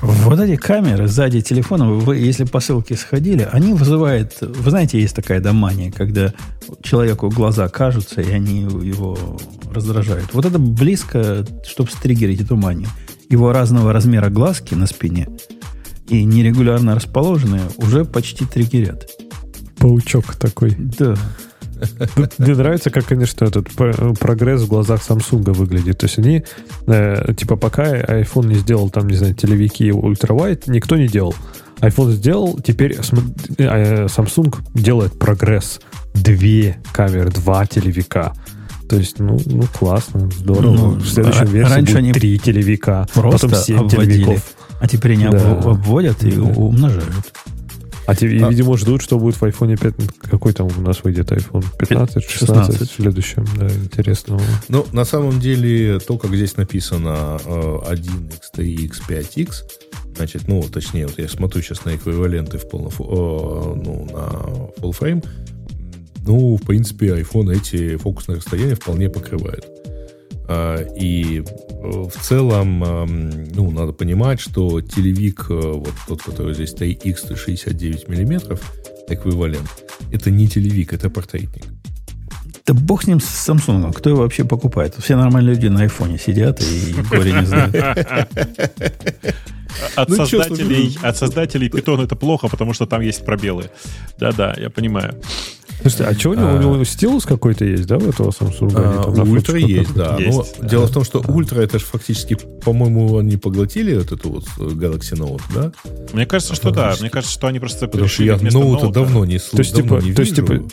Вот 0.02 0.39
эти 0.39 0.57
камеры 0.57 1.08
сзади 1.08 1.41
телефона, 1.41 1.91
вы, 1.91 2.18
если 2.18 2.44
по 2.44 2.60
ссылке 2.60 2.94
сходили, 2.94 3.49
они 3.50 3.73
вызывают... 3.73 4.36
Вы 4.42 4.70
знаете, 4.70 5.00
есть 5.00 5.17
такая 5.17 5.41
домания, 5.41 5.91
когда 5.91 6.34
человеку 6.83 7.31
глаза 7.31 7.70
кажутся, 7.70 8.20
и 8.20 8.31
они 8.31 8.60
его 8.60 9.17
раздражают. 9.73 10.34
Вот 10.34 10.44
это 10.44 10.58
близко, 10.58 11.47
чтобы 11.67 11.91
стригерить 11.91 12.42
эту 12.42 12.57
манию. 12.57 12.89
Его 13.28 13.52
разного 13.52 13.92
размера 13.92 14.31
глазки 14.31 14.74
на 14.74 14.86
спине 14.86 15.28
и 16.08 16.24
нерегулярно 16.24 16.94
расположенные 16.94 17.62
уже 17.76 18.05
почти 18.05 18.44
триггерят. 18.47 19.08
Паучок 19.78 20.34
такой. 20.36 20.74
Да. 20.78 21.15
Мне 22.39 22.55
нравится, 22.55 22.90
как, 22.90 23.07
конечно, 23.07 23.44
этот 23.44 23.70
прогресс 23.70 24.62
в 24.62 24.68
глазах 24.68 25.00
Samsung 25.07 25.52
выглядит. 25.52 25.98
То 25.98 26.07
есть 26.07 26.18
они, 26.18 26.44
э, 26.86 27.34
типа, 27.34 27.57
пока 27.57 27.97
iPhone 27.97 28.47
не 28.47 28.57
сделал, 28.57 28.90
там, 28.90 29.07
не 29.07 29.16
знаю, 29.16 29.34
телевики 29.34 29.92
ультравайт, 29.92 30.66
никто 30.66 30.97
не 30.97 31.07
делал. 31.07 31.34
iPhone 31.81 32.12
сделал, 32.12 32.58
теперь 32.58 32.97
э, 33.58 34.07
Samsung 34.07 34.57
делает 34.74 35.18
прогресс. 35.18 35.81
Две 36.15 36.78
камеры, 36.92 37.31
два 37.31 37.65
телевика. 37.66 38.32
То 38.89 38.97
есть, 38.97 39.18
ну, 39.18 39.39
ну 39.47 39.65
классно, 39.78 40.31
здорово. 40.31 40.73
Ну, 40.75 40.89
в 40.94 41.07
следующем 41.07 41.42
а- 41.42 41.44
версии 41.47 41.70
раньше 41.73 41.92
будет 41.92 41.99
они 41.99 42.12
три 42.12 42.39
телевика, 42.39 43.07
Просто 43.12 43.49
потом 43.49 43.62
семь 43.62 43.76
обводили. 43.81 44.12
телевиков. 44.25 44.55
А 44.81 44.89
теперь 44.89 45.12
они 45.12 45.25
Да. 45.25 45.31
обв- 45.39 45.70
обводят 45.73 46.23
и 46.25 46.31
Да. 46.33 46.42
умножают. 46.42 47.33
А 48.07 48.15
те, 48.15 48.26
и, 48.26 48.41
А. 48.42 48.49
видимо, 48.49 48.78
ждут, 48.78 49.02
что 49.02 49.18
будет 49.18 49.34
в 49.36 49.42
iPhone 49.44 49.76
5. 49.76 49.94
Какой 50.31 50.55
там 50.55 50.68
у 50.75 50.81
нас 50.81 51.05
выйдет 51.05 51.31
iPhone? 51.31 51.62
15, 51.78 52.25
16, 52.25 52.76
16. 52.76 52.91
в 52.91 52.94
следующем. 52.94 53.44
Да, 53.58 53.68
интересно. 53.68 54.41
Ну, 54.70 54.86
на 54.92 55.05
самом 55.05 55.39
деле, 55.41 55.99
то, 55.99 56.17
как 56.17 56.34
здесь 56.34 56.57
написано 56.57 57.39
э, 57.44 57.78
1x, 57.91 58.41
3x, 58.57 58.92
5x, 59.07 59.49
значит, 60.17 60.49
ну, 60.49 60.62
точнее, 60.62 61.07
вот 61.08 61.18
я 61.18 61.28
смотрю 61.28 61.60
сейчас 61.60 61.84
на 61.84 61.94
эквиваленты 61.97 62.57
в 62.57 62.67
полно, 62.70 62.91
ну, 63.76 64.07
на 64.10 64.81
full 64.81 64.99
frame, 64.99 65.23
ну, 66.28 66.57
в 66.57 66.62
принципе, 66.62 67.07
iPhone 67.20 67.57
эти 67.57 67.97
фокусные 67.97 68.36
расстояния 68.36 68.74
вполне 68.74 69.08
покрывает. 69.08 69.66
А, 70.47 70.84
И 71.00 71.40
э, 71.40 71.42
в 71.82 72.12
целом, 72.20 72.81
ну, 73.55 73.70
надо 73.70 73.92
понимать, 73.92 74.39
что 74.39 74.81
телевик, 74.81 75.47
э, 75.50 75.55
вот 75.55 75.94
тот, 76.07 76.23
который 76.23 76.55
здесь 76.55 76.74
3x 76.74 77.34
69 77.34 78.08
миллиметров, 78.08 78.60
эквивалент, 79.08 79.68
это 80.12 80.31
не 80.31 80.48
телевик, 80.48 80.92
это 80.92 81.08
портретник. 81.10 81.65
Да 82.68 82.74
бог 82.74 83.02
с 83.02 83.06
ним, 83.06 83.18
с 83.18 83.48
Samsung. 83.48 83.94
Кто 83.94 84.10
его 84.10 84.20
вообще 84.20 84.44
покупает? 84.44 84.94
Все 84.98 85.16
нормальные 85.16 85.55
люди 85.55 85.68
на 85.68 85.80
айфоне 85.82 86.18
сидят 86.18 86.60
и 86.60 86.92
горе 87.10 87.32
не 87.32 87.47
знают. 87.47 87.74
От 89.97 90.08
Ну, 90.10 90.16
создателей, 90.16 90.98
от 91.02 91.16
создателей 91.16 91.68
Python 91.68 92.05
это 92.05 92.14
плохо, 92.14 92.48
потому 92.48 92.74
что 92.74 92.84
там 92.86 93.00
есть 93.00 93.24
пробелы. 93.24 93.70
Да-да, 94.18 94.55
я 94.58 94.68
понимаю. 94.70 95.14
Слушайте, 95.80 96.05
а 96.05 96.14
что 96.18 96.30
у 96.30 96.34
него, 96.34 96.48
А. 96.48 96.55
у 96.56 96.58
него 96.60 96.84
стилус 96.84 97.24
какой-то 97.24 97.64
есть, 97.64 97.86
да, 97.86 97.97
у 97.98 98.00
этого 98.08 98.30
Samsung? 98.30 98.72
А, 98.74 99.22
ультра 99.22 99.56
есть, 99.58 99.94
да. 99.94 100.16
Есть, 100.18 100.36
Но 100.36 100.44
да. 100.62 100.68
дело 100.68 100.86
в 100.88 100.90
том, 100.90 101.05
что 101.05 101.20
ультра 101.26 101.60
это 101.60 101.78
же 101.78 101.84
фактически, 101.86 102.34
по-моему, 102.34 103.16
они 103.18 103.36
поглотили 103.36 103.97
вот 103.97 104.10
эту 104.12 104.28
вот 104.30 104.44
э, 104.58 104.62
Galaxy 104.62 105.14
Note, 105.16 105.40
да? 105.55 105.72
Мне 106.12 106.26
кажется, 106.26 106.55
что 106.56 106.70
да. 106.72 106.97
Мне 107.00 107.08
кажется, 107.10 107.32
что 107.32 107.47
они 107.47 107.60
просто 107.60 107.86
Потому 107.86 108.08
что 108.08 108.24
я 108.24 108.36
ноута 108.36 108.86
ноута- 108.86 108.92
давно 108.92 109.24
не 109.24 109.34
есть, 109.34 109.50
типа, 109.74 110.00
то 110.02 110.22
есть, 110.22 110.34
типа, 110.34 110.64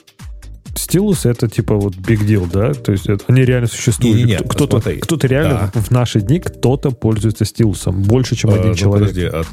стилус 0.75 1.25
это 1.25 1.47
типа 1.47 1.75
вот 1.75 1.95
big 1.95 2.25
deal, 2.25 2.49
да? 2.51 2.73
То 2.73 2.91
есть 2.91 3.07
это- 3.07 3.23
они 3.27 3.43
реально 3.43 3.67
существуют. 3.67 4.15
Не-не-не, 4.17 4.37
Кто- 4.37 4.47
кто-то, 4.49 4.77
посмотри. 4.77 4.99
кто-то 5.01 5.27
реально 5.27 5.71
Да. 5.73 5.81
в 5.81 5.91
наши 5.91 6.21
дни 6.21 6.39
кто-то 6.39 6.91
пользуется 6.91 7.45
стилусом 7.45 8.01
больше, 8.03 8.35
чем 8.35 8.51
А, 8.51 8.55
один 8.55 8.69
ну, 8.69 8.75
человек. 8.75 9.09
подожди, 9.09 9.25
а 9.31 9.43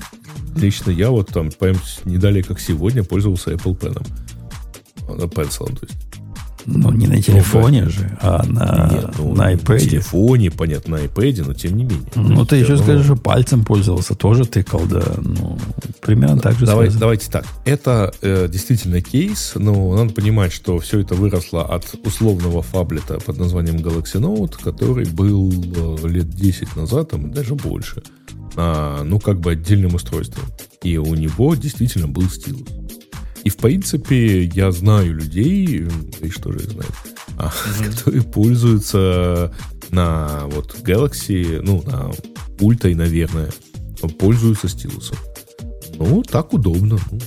лично 0.57 0.91
я 0.91 1.11
вот 1.11 1.29
там, 1.29 1.51
прям 1.51 1.77
не 2.05 2.19
далее, 2.19 2.43
как 2.43 2.61
сегодня, 2.61 3.05
пользовался 3.05 3.53
Apple 3.53 3.79
Pen. 3.79 4.07
На 5.09 5.25
Pencil, 5.25 5.67
то 5.79 5.87
есть. 5.87 5.99
Ну, 6.67 6.91
не 6.93 7.07
на 7.07 7.21
телефоне 7.21 7.89
же, 7.89 8.17
а 8.21 8.45
на, 8.47 8.89
Нет, 8.93 9.11
ну, 9.19 9.35
на 9.35 9.45
На 9.45 9.55
iPad. 9.55 9.79
телефоне, 9.81 10.51
понятно, 10.51 10.97
на 10.99 11.05
iPad, 11.05 11.45
но 11.47 11.55
тем 11.55 11.77
не 11.77 11.85
менее. 11.85 12.11
Ну, 12.15 12.45
ты 12.47 12.57
еще 12.57 12.75
Всё 12.75 12.85
скажешь, 12.85 13.07
равно. 13.09 13.15
что 13.17 13.23
пальцем 13.23 13.65
пользовался, 13.65 14.15
тоже 14.15 14.45
тыкал, 14.45 14.83
да. 14.87 15.03
Ну, 15.19 15.59
примерно 16.01 16.39
так 16.41 16.55
же 16.59 16.67
Давай, 16.67 16.87
связано. 16.87 17.01
давайте 17.01 17.31
так. 17.31 17.45
Это 17.65 18.13
э, 18.23 18.49
действительно 18.51 19.01
кейс, 19.03 19.53
но 19.57 19.97
надо 19.97 20.13
понимать, 20.15 20.53
что 20.53 20.79
все 20.79 21.01
это 21.01 21.15
выросло 21.15 21.65
от 21.65 21.95
условного 22.07 22.63
фаблета 22.63 23.19
под 23.19 23.39
названием 23.39 23.77
Galaxy 23.77 24.21
Note, 24.21 24.55
который 24.63 25.07
был 25.07 25.51
э, 26.05 26.09
лет 26.09 26.31
10 26.31 26.77
назад, 26.77 27.11
там, 27.11 27.33
даже 27.33 27.55
больше, 27.55 28.03
а, 28.57 29.03
ну, 29.05 29.19
как 29.19 29.41
бы 29.41 29.53
отдельным 29.53 29.95
устройством. 29.95 30.45
И 30.83 30.97
у 30.99 31.15
него 31.15 31.55
действительно 31.55 32.09
был 32.09 32.29
стилус. 32.29 32.63
И, 33.45 33.51
в 33.51 33.57
принципе, 33.57 34.45
я 34.45 34.71
знаю 34.71 35.15
людей, 35.15 35.89
и 36.21 36.31
что 36.31 36.53
же 36.53 36.59
их 36.61 36.71
знает, 36.71 36.93
а, 37.39 37.53
которые 37.97 38.23
пользуются 38.23 39.53
на 39.91 40.43
вот 40.47 40.77
Galaxy, 40.83 41.61
ну, 41.61 41.83
на 41.87 42.13
ультой, 42.61 42.95
наверное, 42.95 43.51
пользуются 44.19 44.69
стилусом. 44.69 45.17
Ну, 45.99 46.23
так 46.23 46.53
удобно. 46.53 46.99
Ну, 47.11 47.21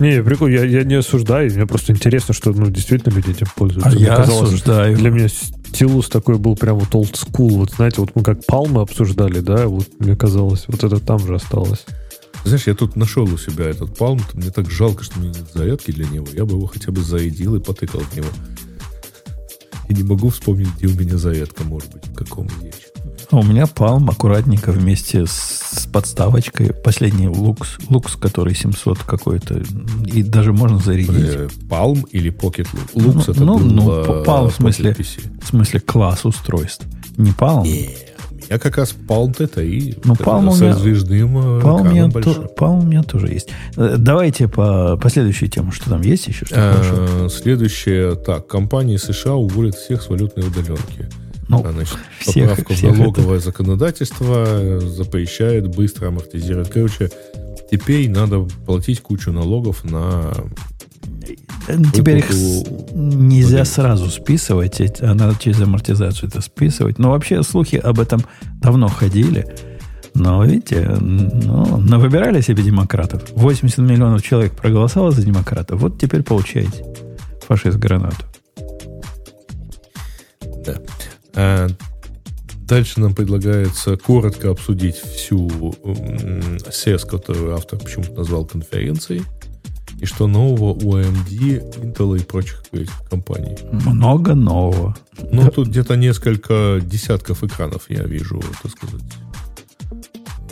Не, 0.00 0.22
прикол, 0.22 0.48
я, 0.48 0.64
я 0.64 0.84
не 0.84 0.94
осуждаю, 0.94 1.52
мне 1.52 1.66
просто 1.66 1.92
интересно, 1.92 2.34
что 2.34 2.52
ну, 2.52 2.70
действительно 2.70 3.14
люди 3.14 3.30
этим 3.30 3.46
пользуются. 3.56 3.90
А 3.90 3.94
Мне 3.94 4.04
я 4.04 4.16
казалось, 4.16 4.48
осуждаю. 4.48 4.96
Для 4.96 5.10
меня 5.10 5.28
стилус 5.28 6.08
такой 6.08 6.38
был 6.38 6.56
прям 6.56 6.78
вот 6.78 6.90
old 6.90 7.14
school. 7.14 7.56
Вот 7.56 7.72
знаете, 7.72 8.00
вот 8.00 8.10
мы 8.14 8.22
как 8.22 8.44
палмы 8.46 8.80
обсуждали, 8.80 9.40
да, 9.40 9.66
вот 9.66 9.88
мне 9.98 10.16
казалось, 10.16 10.64
вот 10.68 10.82
это 10.82 11.00
там 11.00 11.18
же 11.18 11.34
осталось. 11.34 11.84
Знаешь, 12.44 12.66
я 12.66 12.74
тут 12.74 12.94
нашел 12.96 13.24
у 13.24 13.38
себя 13.38 13.64
этот 13.66 13.96
палм, 13.96 14.20
мне 14.34 14.50
так 14.50 14.70
жалко, 14.70 15.02
что 15.02 15.18
у 15.18 15.22
меня 15.22 15.32
нет 15.32 15.46
зарядки 15.54 15.90
для 15.90 16.06
него. 16.06 16.26
Я 16.32 16.44
бы 16.44 16.52
его 16.56 16.66
хотя 16.66 16.92
бы 16.92 17.02
зарядил 17.02 17.54
и 17.56 17.60
потыкал 17.60 18.00
в 18.00 18.16
него. 18.16 18.28
И 19.88 19.94
не 19.94 20.02
могу 20.02 20.28
вспомнить, 20.28 20.68
где 20.76 20.86
у 20.86 20.94
меня 20.94 21.16
зарядка, 21.18 21.64
может 21.64 21.92
быть, 21.92 22.06
в 22.06 22.14
каком 22.14 22.46
вещи. 22.60 22.86
А 23.30 23.38
у 23.38 23.42
меня 23.42 23.66
палм 23.66 24.10
аккуратненько 24.10 24.72
вместе 24.72 25.26
с, 25.26 25.88
подставочкой. 25.92 26.72
Последний 26.72 27.28
лукс, 27.28 27.78
лукс, 27.88 28.16
который 28.16 28.54
700 28.54 28.98
какой-то. 29.00 29.62
И 30.06 30.22
даже 30.22 30.52
можно 30.52 30.78
зарядить. 30.78 31.52
Палм 31.68 32.02
или 32.10 32.32
Pocket 32.32 32.68
Lux? 32.72 32.94
Lux 32.94 33.14
Ну, 33.14 33.32
это 33.32 33.44
ну, 33.44 33.58
ну, 33.58 33.90
э, 33.90 34.24
Palm 34.24 34.48
в 34.48 34.52
Pocket 34.52 34.56
смысле- 34.56 34.92
PC. 34.92 35.42
В 35.42 35.48
смысле, 35.48 35.80
класс 35.80 36.24
устройств. 36.24 36.86
Не 37.16 37.32
палм. 37.32 37.62
У 37.62 38.13
меня 38.48 38.58
как 38.58 38.76
раз 38.76 38.94
Palm 39.08 39.34
это 39.38 39.62
и 39.62 39.94
Ну, 40.04 40.14
Palm 40.14 40.48
у 40.48 40.52
с 40.52 40.60
меня- 40.60 40.70
раздвижным 40.72 41.58
э, 41.58 41.60
Палм 41.62 41.80
у, 41.86 41.90
меня 41.90 42.10
то- 42.10 42.48
палм 42.56 42.78
у 42.80 42.82
меня 42.86 43.02
тоже 43.02 43.28
есть. 43.28 43.48
Э, 43.76 43.96
Давайте 43.98 44.48
по, 44.48 44.96
по 44.96 45.10
следующей 45.10 45.48
теме. 45.48 45.70
Что 45.72 45.90
там 45.90 46.00
есть 46.02 46.26
еще? 46.28 46.46
Что? 46.46 46.56
Э, 46.56 47.28
Следующее, 47.30 48.14
так, 48.16 48.46
компании 48.46 48.96
США 48.96 49.34
уволят 49.34 49.74
всех 49.74 50.02
с 50.02 50.08
валютной 50.08 50.46
удаленки. 50.46 51.08
Ну, 51.48 51.58
Значит, 51.60 51.96
всех- 52.20 52.48
поправка 52.50 52.72
в 52.72 52.76
всех 52.76 52.96
налоговое 52.98 53.38
законодательство 53.38 54.44
э, 54.48 54.80
запрещает 54.80 55.68
быстро 55.68 56.08
амортизировать. 56.08 56.70
Короче, 56.70 57.10
теперь 57.70 58.08
надо 58.10 58.40
платить 58.66 59.00
кучу 59.00 59.30
налогов 59.30 59.84
на... 59.84 60.32
Э, 61.68 61.76
Теперь 61.92 62.18
их 62.18 62.30
нельзя 62.94 63.64
сразу 63.64 64.08
списывать, 64.10 64.80
а 65.00 65.14
надо 65.14 65.36
через 65.38 65.60
амортизацию 65.60 66.28
это 66.28 66.40
списывать. 66.40 66.98
Но 66.98 67.10
вообще 67.10 67.42
слухи 67.42 67.76
об 67.76 68.00
этом 68.00 68.24
давно 68.60 68.88
ходили. 68.88 69.46
Но, 70.14 70.44
видите, 70.44 70.96
ну, 71.00 71.78
навыбирали 71.78 72.40
себе 72.40 72.62
демократов. 72.62 73.22
80 73.32 73.78
миллионов 73.78 74.22
человек 74.22 74.52
проголосовало 74.52 75.10
за 75.10 75.22
демократов. 75.22 75.80
Вот 75.80 75.98
теперь 75.98 76.22
получаете 76.22 76.84
фашист 77.46 77.78
гранату. 77.78 78.24
Да. 80.64 80.76
А, 81.34 81.68
Дальше 82.66 82.98
нам 82.98 83.14
предлагается 83.14 83.98
коротко 83.98 84.50
обсудить 84.50 84.96
всю 84.96 85.48
SES, 85.48 87.06
которую 87.06 87.54
автор 87.54 87.78
почему-то 87.78 88.12
назвал 88.12 88.46
конференцией, 88.46 89.22
и 90.04 90.06
что 90.06 90.26
нового 90.26 90.74
у 90.74 90.98
AMD, 90.98 91.82
Intel 91.82 92.18
и 92.20 92.22
прочих 92.22 92.62
компаний. 93.10 93.56
Много 93.72 94.34
нового. 94.34 94.94
Ну, 95.32 95.50
тут 95.50 95.68
где-то 95.68 95.96
несколько 95.96 96.78
десятков 96.82 97.42
экранов 97.42 97.86
я 97.88 98.02
вижу, 98.02 98.42
так 98.62 98.72
сказать. 98.72 99.02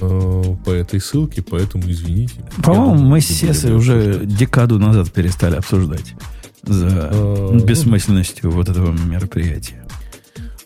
Э, 0.00 0.56
По 0.64 0.70
этой 0.70 1.00
ссылке, 1.00 1.42
поэтому 1.42 1.84
извините. 1.90 2.34
По-моему, 2.64 3.04
мы 3.04 3.20
с 3.20 3.26
Сесой 3.26 3.74
уже 3.74 3.98
обсуждать. 3.98 4.36
декаду 4.36 4.78
назад 4.78 5.12
перестали 5.12 5.56
обсуждать 5.56 6.14
за 6.62 7.10
А, 7.12 7.58
бессмысленностью 7.58 8.50
вот 8.50 8.70
этого 8.70 8.90
мероприятия. 8.90 9.84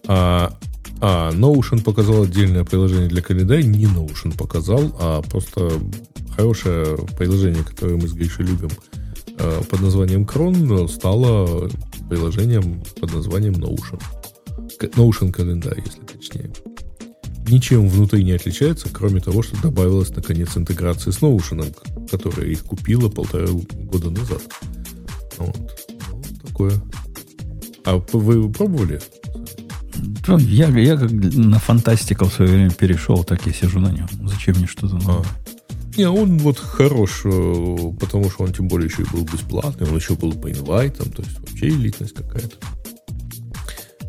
А, 0.06 0.52
а, 1.00 1.32
Notion 1.32 1.82
показал 1.82 2.22
отдельное 2.22 2.62
приложение 2.62 3.08
для 3.08 3.20
календаря. 3.20 3.62
Не 3.64 3.86
Notion 3.86 4.36
показал, 4.36 4.96
а 5.00 5.22
просто 5.22 5.72
хорошее 6.36 6.98
приложение, 7.18 7.64
которое 7.64 7.96
мы 7.96 8.06
с 8.08 8.12
Гришей 8.12 8.44
любим, 8.44 8.70
э, 9.38 9.62
под 9.68 9.80
названием 9.80 10.24
Cron, 10.24 10.88
стало 10.88 11.68
приложением 12.08 12.82
под 13.00 13.14
названием 13.14 13.54
Notion. 13.54 14.00
Notion 14.80 15.32
календарь, 15.32 15.82
если 15.84 16.00
точнее. 16.00 16.50
Ничем 17.48 17.88
внутри 17.88 18.24
не 18.24 18.32
отличается, 18.32 18.88
кроме 18.92 19.20
того, 19.20 19.42
что 19.42 19.60
добавилась 19.62 20.10
наконец 20.10 20.56
интеграция 20.56 21.12
с 21.12 21.20
Notion, 21.20 21.74
которая 22.10 22.46
их 22.48 22.64
купила 22.64 23.08
полтора 23.08 23.46
года 23.48 24.10
назад. 24.10 24.42
Вот. 25.38 25.56
Ну, 26.10 26.22
такое. 26.46 26.72
А 27.84 28.02
вы 28.12 28.52
пробовали? 28.52 29.00
Ну, 30.26 30.38
Я, 30.38 30.68
я 30.68 30.96
как 30.96 31.10
на 31.12 31.58
фантастикал 31.58 32.28
в 32.28 32.34
свое 32.34 32.50
время 32.50 32.70
перешел, 32.70 33.22
так 33.22 33.46
и 33.46 33.52
сижу 33.52 33.78
на 33.78 33.92
нем. 33.92 34.08
Зачем 34.24 34.56
мне 34.56 34.66
что-то 34.66 34.96
новое? 34.96 35.24
Не, 35.96 36.08
он 36.08 36.38
вот 36.38 36.58
хорош, 36.58 37.22
э, 37.24 37.76
потому 37.98 38.30
что 38.30 38.44
он 38.44 38.52
тем 38.52 38.68
более 38.68 38.88
еще 38.88 39.02
и 39.02 39.06
был 39.06 39.24
бесплатный, 39.24 39.88
он 39.88 39.96
еще 39.96 40.14
был 40.14 40.32
по 40.32 40.50
инвайтам, 40.50 41.10
то 41.10 41.22
есть 41.22 41.38
вообще 41.40 41.68
элитность 41.68 42.14
какая-то 42.14 42.56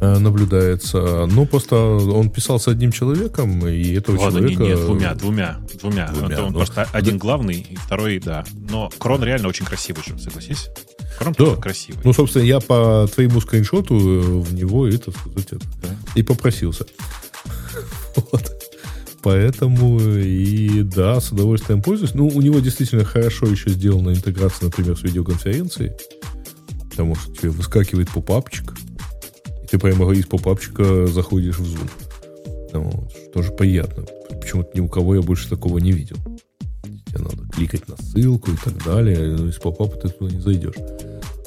э, 0.01 0.17
наблюдается. 0.19 1.25
Но 1.27 1.45
просто 1.45 1.75
он 1.75 2.29
писал 2.29 2.59
с 2.59 2.67
одним 2.67 2.91
человеком, 2.91 3.65
и 3.67 3.93
этого 3.93 4.19
Ладно, 4.19 4.39
человека... 4.39 4.63
не, 4.63 4.75
двумя, 4.75 5.15
двумя, 5.15 5.57
двумя. 5.79 6.07
Двумя, 6.07 6.33
Это 6.33 6.43
он 6.43 6.51
ну, 6.53 6.59
просто 6.59 6.87
один 6.91 7.17
главный, 7.17 7.65
и 7.69 7.75
второй, 7.75 8.19
да. 8.19 8.43
Но 8.69 8.89
Крон 8.97 9.23
реально 9.23 9.47
очень 9.47 9.65
красивый 9.65 10.03
же, 10.03 10.17
согласись? 10.19 10.69
Крон 11.17 11.33
Да. 11.37 11.55
красивый. 11.55 12.01
Ну, 12.03 12.13
собственно, 12.13 12.43
я 12.43 12.59
по 12.59 13.07
твоему 13.13 13.41
скриншоту 13.41 13.95
э, 13.95 14.21
в 14.41 14.53
него 14.53 14.87
это, 14.87 15.11
сказать, 15.11 15.47
это, 15.51 15.65
Да. 15.81 15.89
и 16.15 16.23
попросился. 16.23 16.85
Вот. 18.31 18.56
Поэтому 19.23 19.99
и 19.99 20.83
да, 20.83 21.19
с 21.19 21.31
удовольствием 21.31 21.81
пользуюсь. 21.81 22.13
Ну, 22.13 22.27
у 22.27 22.41
него 22.41 22.59
действительно 22.59 23.03
хорошо 23.03 23.47
еще 23.47 23.69
сделана 23.69 24.11
интеграция, 24.11 24.65
например, 24.65 24.97
с 24.97 25.03
видеоконференцией. 25.03 25.93
Потому 26.89 27.15
что 27.15 27.33
тебе 27.33 27.49
выскакивает 27.49 28.09
попапчик, 28.09 28.73
и 29.63 29.67
ты 29.67 29.79
прямо 29.79 30.11
из 30.13 30.25
попапчика 30.25 31.07
заходишь 31.07 31.59
в 31.59 31.63
Zoom. 31.63 31.89
Ну, 32.73 33.07
тоже 33.33 33.51
приятно. 33.51 34.05
Почему-то 34.39 34.69
ни 34.75 34.81
у 34.81 34.87
кого 34.87 35.15
я 35.15 35.21
больше 35.21 35.49
такого 35.49 35.79
не 35.79 35.91
видел. 35.91 36.17
Тебе 37.07 37.19
надо 37.19 37.47
кликать 37.53 37.87
на 37.87 37.97
ссылку 37.97 38.51
и 38.51 38.55
так 38.55 38.83
далее. 38.83 39.35
но 39.35 39.47
Из 39.47 39.55
попапа 39.55 39.95
ты 39.97 40.09
туда 40.09 40.33
не 40.33 40.39
зайдешь. 40.39 40.75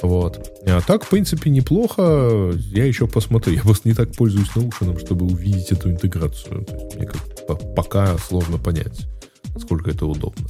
Вот. 0.03 0.51
А 0.67 0.81
так, 0.81 1.05
в 1.05 1.09
принципе, 1.09 1.51
неплохо. 1.51 2.53
Я 2.57 2.85
еще 2.87 3.07
посмотрю. 3.07 3.55
Я 3.55 3.63
просто 3.63 3.89
не 3.89 3.95
так 3.95 4.13
пользуюсь 4.15 4.55
наушеном, 4.55 4.99
чтобы 4.99 5.27
увидеть 5.27 5.73
эту 5.73 5.91
интеграцию. 5.91 6.67
Мне 6.97 7.07
как 7.07 7.47
по- 7.47 7.57
пока 7.57 8.17
сложно 8.19 8.57
понять, 8.59 9.07
насколько 9.55 9.91
это 9.91 10.07
удобно. 10.07 10.47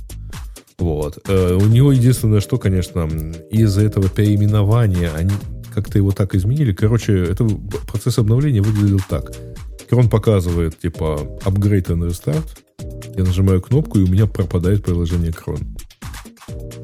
Вот. 0.79 1.19
Э, 1.29 1.55
У 1.61 1.67
него 1.67 1.93
единственное, 1.93 2.41
что, 2.41 2.59
конечно, 2.59 3.09
из-за 3.51 3.83
этого 3.83 4.09
переименования 4.09 5.13
они 5.15 5.33
как-то 5.75 5.99
его 5.99 6.11
так 6.13 6.35
изменили. 6.35 6.73
Короче, 6.73 7.25
это 7.25 7.45
процесс 7.91 8.19
обновления 8.19 8.61
выглядел 8.63 9.01
так. 9.09 9.33
Он 9.91 10.09
показывает, 10.09 10.79
типа, 10.79 11.21
upgrade 11.45 11.87
and 11.89 12.09
restart. 12.09 12.47
Я 13.17 13.25
нажимаю 13.25 13.61
кнопку, 13.61 13.99
и 13.99 14.03
у 14.05 14.07
меня 14.07 14.27
пропадает 14.27 14.85
приложение 14.85 15.33
Chrome. 15.33 15.67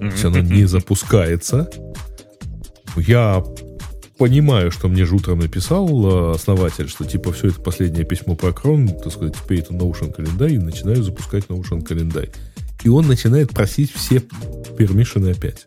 То 0.00 0.04
есть 0.06 0.24
оно 0.24 0.38
не 0.40 0.64
запускается. 0.64 1.70
Я 2.96 3.44
понимаю, 4.18 4.70
что 4.70 4.88
мне 4.88 5.04
же 5.04 5.14
утром 5.16 5.40
написал 5.40 5.88
э, 5.88 6.34
основатель, 6.34 6.88
что 6.88 7.04
типа 7.04 7.32
все 7.32 7.48
это 7.48 7.60
последнее 7.60 8.04
письмо 8.04 8.34
про 8.34 8.52
крон, 8.52 8.88
так 8.88 9.12
сказать, 9.12 9.36
теперь 9.36 9.60
это 9.60 9.74
Notion 9.74 10.12
календарь, 10.12 10.54
и 10.54 10.58
начинаю 10.58 11.02
запускать 11.02 11.44
Notion 11.46 11.82
календарь. 11.82 12.30
И 12.82 12.88
он 12.88 13.06
начинает 13.06 13.50
просить 13.50 13.92
все 13.92 14.22
пермишины 14.78 15.30
опять. 15.30 15.66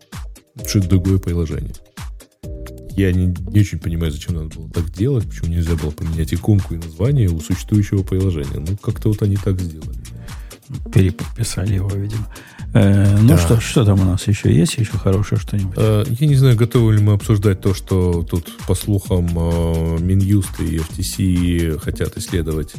Что 0.65 0.79
это 0.79 0.89
другое 0.89 1.19
приложение. 1.19 1.73
Я 2.91 3.13
не, 3.13 3.27
не 3.27 3.61
очень 3.61 3.79
понимаю, 3.79 4.11
зачем 4.11 4.35
надо 4.35 4.55
было 4.55 4.69
так 4.69 4.91
делать, 4.91 5.27
почему 5.27 5.51
нельзя 5.51 5.75
было 5.75 5.91
поменять 5.91 6.33
иконку 6.33 6.73
и 6.73 6.77
название 6.77 7.29
у 7.29 7.39
существующего 7.39 8.03
приложения. 8.03 8.59
Ну, 8.59 8.75
как-то 8.77 9.09
вот 9.09 9.21
они 9.21 9.37
так 9.37 9.59
сделали. 9.59 9.99
Переподписали 10.93 11.75
его, 11.75 11.89
видимо. 11.89 12.27
Э, 12.73 13.17
ну 13.19 13.29
Да. 13.29 13.37
что, 13.37 13.59
что 13.59 13.83
там 13.83 13.99
у 14.01 14.05
нас 14.05 14.27
еще 14.27 14.53
есть? 14.53 14.77
Еще 14.77 14.91
хорошее 14.97 15.41
что-нибудь? 15.41 15.73
Э, 15.77 16.03
Я 16.07 16.27
не 16.27 16.35
знаю, 16.35 16.55
готовы 16.55 16.93
ли 16.95 17.01
мы 17.01 17.13
обсуждать 17.13 17.61
то, 17.61 17.73
что 17.73 18.23
тут, 18.23 18.51
по 18.67 18.75
слухам, 18.75 19.27
э, 19.27 19.97
Минюст 19.99 20.59
и 20.59 20.77
FTC 20.77 21.79
хотят 21.79 22.15
исследовать 22.17 22.73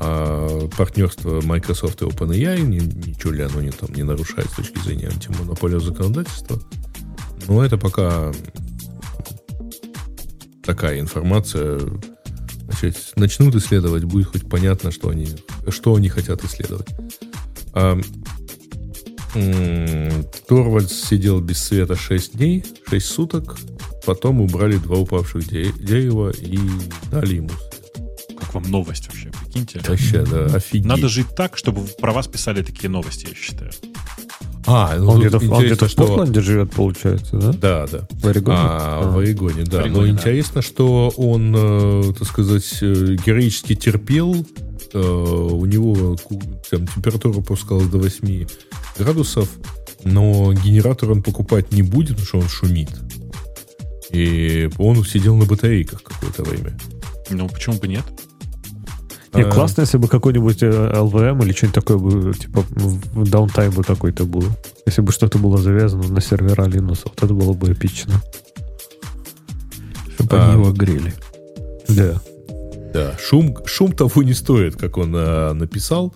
э, 0.00 0.68
партнерство 0.76 1.40
Microsoft 1.42 2.00
и 2.02 2.04
OpenAI. 2.06 2.60
Ни- 2.62 3.08
Ничего 3.08 3.32
ли 3.32 3.42
оно 3.42 3.60
не, 3.60 3.70
там, 3.70 3.92
не 3.94 4.02
нарушает 4.02 4.48
с 4.50 4.56
точки 4.56 4.78
зрения 4.78 5.08
антимонопольного 5.08 5.84
законодательства. 5.84 6.58
Но 7.48 7.62
это 7.64 7.76
пока 7.76 8.32
такая 10.64 11.00
информация. 11.00 11.80
Значит, 12.70 12.96
начнут 13.16 13.54
исследовать, 13.56 14.04
будет 14.04 14.26
хоть 14.28 14.48
понятно, 14.48 14.90
что 14.90 15.08
они, 15.08 15.28
что 15.68 15.94
они 15.94 16.08
хотят 16.08 16.44
исследовать. 16.44 16.86
А, 17.72 17.98
м, 19.34 20.24
Торвальдс 20.48 20.92
сидел 21.08 21.40
без 21.40 21.62
света 21.62 21.96
6 21.96 22.36
дней, 22.36 22.64
6 22.88 23.06
суток. 23.06 23.56
Потом 24.06 24.40
убрали 24.40 24.76
два 24.76 24.96
упавших 24.96 25.48
де- 25.48 25.72
дерева 25.78 26.30
и 26.30 26.58
дали 27.10 27.36
ему. 27.36 27.50
Как 28.38 28.54
вам 28.54 28.62
новость 28.70 29.06
вообще, 29.08 29.30
прикиньте. 29.44 29.80
Вообще, 29.86 30.24
да, 30.24 30.46
офигеть. 30.46 30.86
Надо 30.86 31.08
жить 31.08 31.26
так, 31.36 31.58
чтобы 31.58 31.82
про 32.00 32.12
вас 32.12 32.26
писали 32.26 32.62
такие 32.62 32.88
новости, 32.88 33.26
я 33.28 33.34
считаю. 33.34 33.70
А, 34.66 34.96
ну, 34.98 35.10
Он 35.12 35.20
где-то, 35.20 35.38
он 35.38 35.64
где-то 35.64 35.86
в 35.86 35.90
что- 35.90 36.06
Портленде 36.06 36.40
живет, 36.42 36.70
получается, 36.72 37.36
да? 37.38 37.52
Да, 37.52 37.86
да. 37.86 38.06
В 38.10 38.26
Орегоне? 38.28 38.56
А, 38.58 39.00
А. 39.02 39.10
в 39.10 39.18
Орегоне, 39.18 39.64
да. 39.64 39.78
В 39.78 39.80
Орегоне, 39.84 39.90
Но 39.94 40.02
да. 40.02 40.08
интересно, 40.22 40.60
что 40.62 41.08
он, 41.16 41.54
э, 41.56 42.12
так 42.18 42.28
сказать, 42.28 42.78
э, 42.82 43.16
героически 43.24 43.74
терпел. 43.74 44.46
Э, 44.92 44.98
у 44.98 45.64
него 45.66 46.16
там, 46.70 46.86
температура 46.86 47.38
опускалась 47.38 47.88
до 47.88 47.98
8 47.98 48.46
градусов, 48.98 49.48
но 50.04 50.52
генератор 50.52 51.10
он 51.10 51.22
покупать 51.22 51.72
не 51.72 51.82
будет, 51.82 52.10
потому 52.10 52.26
что 52.26 52.38
он 52.38 52.48
шумит. 52.48 52.90
И 54.10 54.70
он 54.78 55.04
сидел 55.04 55.36
на 55.36 55.44
батарейках 55.44 56.02
какое-то 56.02 56.42
время. 56.42 56.78
Ну, 57.30 57.48
почему 57.48 57.76
бы 57.76 57.88
нет? 57.88 58.04
Не, 59.34 59.42
А, 59.42 59.50
классно, 59.50 59.82
если 59.82 59.98
бы 59.98 60.08
какой-нибудь 60.08 60.62
э, 60.62 60.66
LVM 60.66 61.44
или 61.44 61.52
что-нибудь 61.52 61.74
такое 61.74 61.98
бы, 61.98 62.32
типа, 62.32 62.64
даунтайм 63.14 63.72
бы 63.72 63.84
какой-то 63.84 64.24
был. 64.24 64.44
Если 64.86 65.02
бы 65.02 65.12
что-то 65.12 65.38
было 65.38 65.58
завязано 65.58 66.08
на 66.08 66.20
сервера 66.22 66.64
Linux, 66.64 67.00
вот 67.04 67.22
это 67.22 67.34
было 67.34 67.52
бы 67.52 67.72
эпично. 67.72 68.22
Чтобы 70.14 70.38
а. 70.38 70.44
они 70.44 70.60
его 70.62 70.72
грели. 70.72 71.12
Да. 71.88 72.20
Да, 72.92 73.14
шум, 73.20 73.56
шум 73.66 73.92
того 73.92 74.22
не 74.22 74.32
стоит, 74.34 74.76
как 74.76 74.96
он 74.98 75.12
а, 75.16 75.52
написал. 75.52 76.14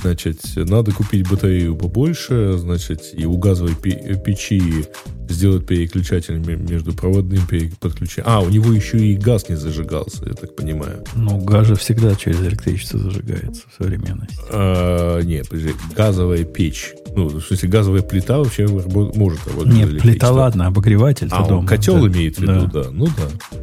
Значит, 0.00 0.40
надо 0.56 0.90
купить 0.90 1.28
батарею 1.30 1.76
побольше, 1.76 2.54
значит, 2.58 3.02
и 3.12 3.24
у 3.24 3.36
газовой 3.36 3.76
пе- 3.76 4.20
печи 4.24 4.86
сделать 5.28 5.64
переключатель 5.66 6.38
ме- 6.38 6.56
между 6.56 6.92
проводным 6.92 7.42
подключением. 7.78 8.24
А, 8.28 8.40
у 8.40 8.48
него 8.48 8.72
еще 8.72 8.98
и 8.98 9.14
газ 9.16 9.48
не 9.48 9.54
зажигался, 9.54 10.24
я 10.26 10.32
так 10.32 10.56
понимаю. 10.56 11.04
Ну, 11.14 11.38
газ 11.38 11.68
же 11.68 11.76
всегда 11.76 12.14
через 12.16 12.40
электричество 12.40 12.98
зажигается 12.98 13.62
в 13.70 13.80
современности. 13.82 14.38
А, 14.50 15.20
нет, 15.20 15.48
подожди, 15.48 15.72
газовая 15.94 16.44
печь. 16.44 16.94
Ну, 17.14 17.28
в 17.28 17.40
смысле, 17.40 17.68
газовая 17.68 18.02
плита 18.02 18.38
вообще 18.38 18.66
может 18.66 19.46
работать. 19.46 19.72
Нет, 19.72 20.00
плита 20.00 20.32
ладно, 20.32 20.66
обогреватель 20.68 21.28
А, 21.30 21.46
дома. 21.46 21.60
он 21.60 21.66
котел 21.66 22.00
да. 22.02 22.08
имеет 22.08 22.38
в 22.38 22.40
виду, 22.40 22.66
да. 22.72 22.90
Ну 22.90 23.06
да. 23.06 23.58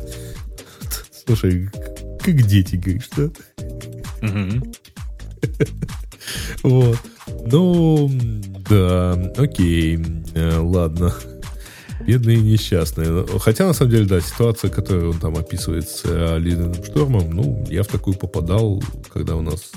Слушай, 1.25 1.69
как 2.19 2.41
дети, 2.43 2.75
говоришь, 2.75 3.09
да? 3.15 3.29
Вот. 6.63 6.97
Ну, 7.45 8.11
да, 8.69 9.13
окей, 9.37 9.99
э, 10.35 10.57
ладно. 10.57 11.13
Бедные 12.05 12.37
и 12.37 12.41
несчастные. 12.41 13.25
Хотя, 13.39 13.67
на 13.67 13.73
самом 13.73 13.91
деле, 13.91 14.05
да, 14.05 14.21
ситуация, 14.21 14.69
которую 14.69 15.11
он 15.11 15.19
там 15.19 15.35
описывает 15.37 15.87
с 15.89 16.03
э, 16.05 16.37
ледяным 16.39 16.73
штормом, 16.83 17.31
ну, 17.31 17.65
я 17.69 17.83
в 17.83 17.87
такую 17.87 18.15
попадал, 18.15 18.83
когда 19.11 19.35
у 19.35 19.41
нас 19.41 19.71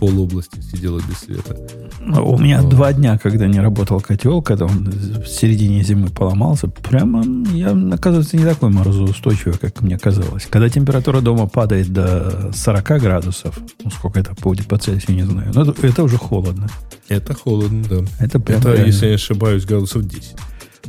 полобласти 0.00 0.60
сидела 0.62 0.98
без 1.08 1.18
света. 1.18 1.56
Ну, 2.00 2.32
У 2.32 2.38
меня 2.38 2.62
Ну. 2.62 2.70
два 2.70 2.92
дня, 2.92 3.18
когда 3.18 3.46
не 3.46 3.60
работал 3.60 4.00
котел, 4.00 4.40
когда 4.42 4.64
он 4.64 4.88
в 4.90 5.26
середине 5.28 5.82
зимы 5.84 6.08
поломался, 6.08 6.66
прямо 6.68 7.22
я, 7.52 7.70
оказывается, 7.92 8.36
не 8.36 8.44
такой 8.44 8.70
морозоустойчивый, 8.70 9.58
как 9.58 9.82
мне 9.82 9.98
казалось. 9.98 10.46
Когда 10.50 10.68
температура 10.70 11.20
дома 11.20 11.46
падает 11.46 11.92
до 11.92 12.50
40 12.54 12.98
градусов, 13.00 13.58
ну, 13.84 13.90
сколько 13.90 14.18
это 14.18 14.34
будет 14.42 14.66
по 14.66 14.78
Цельсию, 14.78 15.16
не 15.16 15.22
знаю, 15.24 15.52
но 15.54 15.62
это, 15.62 15.86
это 15.86 16.02
уже 16.02 16.16
холодно. 16.16 16.66
Это 17.08 17.34
холодно, 17.34 17.84
да. 17.88 17.96
Это 18.18 18.40
прям 18.40 18.60
Это, 18.60 18.72
реально. 18.72 18.86
если 18.86 19.04
я 19.04 19.10
не 19.10 19.14
ошибаюсь, 19.16 19.64
градусов 19.66 20.04
10. 20.04 20.34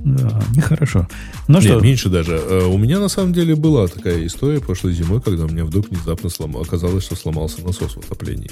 Да, 0.06 0.42
нехорошо. 0.56 1.08
Ну 1.50 1.56
Нет, 1.60 1.64
что, 1.66 1.80
меньше 1.82 2.10
даже. 2.10 2.34
Э, 2.42 2.66
У 2.66 2.78
меня 2.78 3.00
на 3.00 3.10
самом 3.10 3.34
деле 3.34 3.56
была 3.56 3.88
такая 3.88 4.26
история 4.26 4.60
прошлой 4.62 4.94
зимой, 4.94 5.20
когда 5.22 5.44
у 5.46 5.50
меня 5.50 5.66
вдруг 5.66 5.90
внезапно 5.90 6.30
слом... 6.30 6.56
оказалось, 6.58 7.04
что 7.04 7.16
сломался 7.16 7.62
насос 7.62 7.96
в 7.96 7.98
отоплении. 7.98 8.50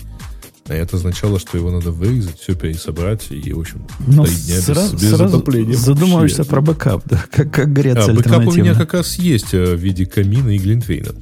А 0.70 0.74
это 0.74 0.98
означало, 0.98 1.40
что 1.40 1.58
его 1.58 1.72
надо 1.72 1.92
вырезать, 1.92 2.40
все 2.40 2.54
пересобрать 2.56 3.28
и, 3.32 3.54
в 3.54 3.60
общем, 3.60 3.86
ну, 4.08 4.24
дня 4.26 4.58
без, 4.58 4.66
сразу, 4.66 4.96
без 4.96 5.10
сразу 5.10 5.38
отопления. 5.38 5.76
задумываешься 5.76 6.40
вообще. 6.40 6.52
про 6.52 6.62
бэкап, 6.62 7.04
да, 7.06 7.26
как, 7.32 7.52
как 7.52 7.74
греться 7.74 8.12
А, 8.12 8.14
бэкап 8.14 8.48
у 8.48 8.54
меня 8.54 8.76
как 8.76 8.94
раз 8.94 9.16
есть 9.18 9.54
э, 9.54 9.76
в 9.76 9.80
виде 9.80 10.06
камина 10.06 10.50
и 10.50 10.60
глинтвейна. 10.60 11.14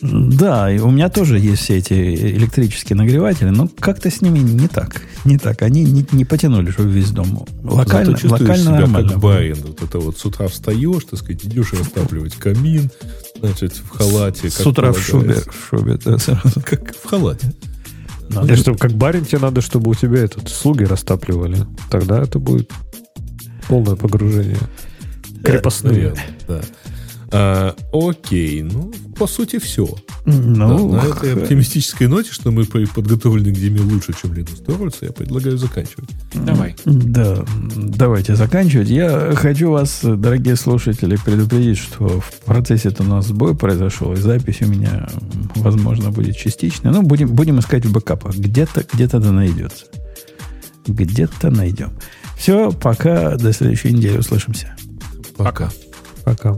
Да, 0.00 0.70
и 0.70 0.78
у 0.80 0.90
меня 0.90 1.08
тоже 1.08 1.38
есть 1.38 1.62
все 1.62 1.78
эти 1.78 1.92
электрические 1.92 2.96
нагреватели, 2.96 3.48
но 3.48 3.68
как-то 3.68 4.10
с 4.10 4.20
ними 4.20 4.38
не 4.38 4.68
так. 4.68 5.00
Не 5.24 5.38
так. 5.38 5.62
Они 5.62 5.82
не, 5.82 6.04
не 6.12 6.24
потянули, 6.26 6.70
чтобы 6.70 6.90
весь 6.90 7.10
дом. 7.10 7.46
Локально, 7.62 8.12
Зато 8.12 8.20
чувствуешь 8.20 8.40
локально 8.42 8.64
себя 8.64 8.80
нормально. 8.80 9.08
как 9.10 9.20
барин. 9.20 9.56
Вот 9.66 9.82
это 9.82 9.98
вот 9.98 10.18
с 10.18 10.24
утра 10.26 10.48
встаешь, 10.48 11.04
так 11.10 11.18
сказать, 11.20 11.44
идешь 11.46 11.72
растапливать 11.72 12.34
камин, 12.34 12.90
значит, 13.40 13.72
в 13.76 13.88
халате. 13.96 14.50
С 14.50 14.56
как 14.56 14.66
утра 14.66 14.92
в 14.92 14.98
шубе, 15.00 15.36
в 15.36 15.68
шубе, 15.70 15.98
да, 16.04 16.18
сразу. 16.18 16.60
Как 16.62 16.94
в 16.94 17.06
халате. 17.06 17.54
Надо. 18.30 18.46
Для 18.46 18.56
чтобы 18.56 18.78
как 18.78 18.92
барин 18.92 19.24
тебе 19.24 19.38
надо, 19.38 19.60
чтобы 19.60 19.90
у 19.90 19.94
тебя 19.94 20.20
этот 20.24 20.48
слуги 20.48 20.84
растапливали. 20.84 21.58
Тогда 21.90 22.22
это 22.22 22.38
будет 22.38 22.70
полное 23.68 23.96
погружение. 23.96 24.58
Крепостные. 25.42 25.92
Наверное, 25.92 26.24
да. 26.48 26.60
А, 27.36 27.74
окей, 27.92 28.62
ну, 28.62 28.92
по 29.18 29.26
сути, 29.26 29.58
все. 29.58 29.88
Ну, 30.24 30.92
на 30.92 31.02
этой 31.02 31.34
оптимистической 31.34 32.06
ноте, 32.06 32.32
что 32.32 32.52
мы 32.52 32.64
по- 32.64 32.78
подготовлены 32.94 33.52
к 33.52 33.56
зиме 33.56 33.80
лучше, 33.80 34.12
чем 34.20 34.32
Linux 34.32 34.64
Torvalds, 34.64 34.98
я 35.00 35.10
предлагаю 35.10 35.58
заканчивать. 35.58 36.10
Давай. 36.32 36.76
Да, 36.84 37.44
давайте 37.76 38.36
заканчивать. 38.36 38.88
Я 38.88 39.32
хочу 39.34 39.70
вас, 39.70 40.00
дорогие 40.04 40.54
слушатели, 40.54 41.16
предупредить, 41.16 41.78
что 41.78 42.20
в 42.20 42.32
процессе 42.44 42.90
это 42.90 43.02
у 43.02 43.06
нас 43.06 43.26
сбой 43.26 43.56
произошел, 43.56 44.12
и 44.12 44.16
запись 44.16 44.62
у 44.62 44.66
меня, 44.66 45.08
возможно, 45.56 46.10
будет 46.12 46.36
частичная. 46.36 46.92
Ну, 46.92 47.02
будем, 47.02 47.34
будем 47.34 47.58
искать 47.58 47.84
в 47.84 47.92
бэкапах. 47.92 48.36
Где-то, 48.36 48.84
где-то 48.92 49.18
да 49.18 49.32
найдется. 49.32 49.86
Где-то 50.86 51.50
найдем. 51.50 51.90
Все, 52.38 52.70
пока, 52.70 53.36
до 53.36 53.52
следующей 53.52 53.92
недели 53.92 54.18
услышимся. 54.18 54.76
Пока. 55.36 55.72
Пока. 56.24 56.56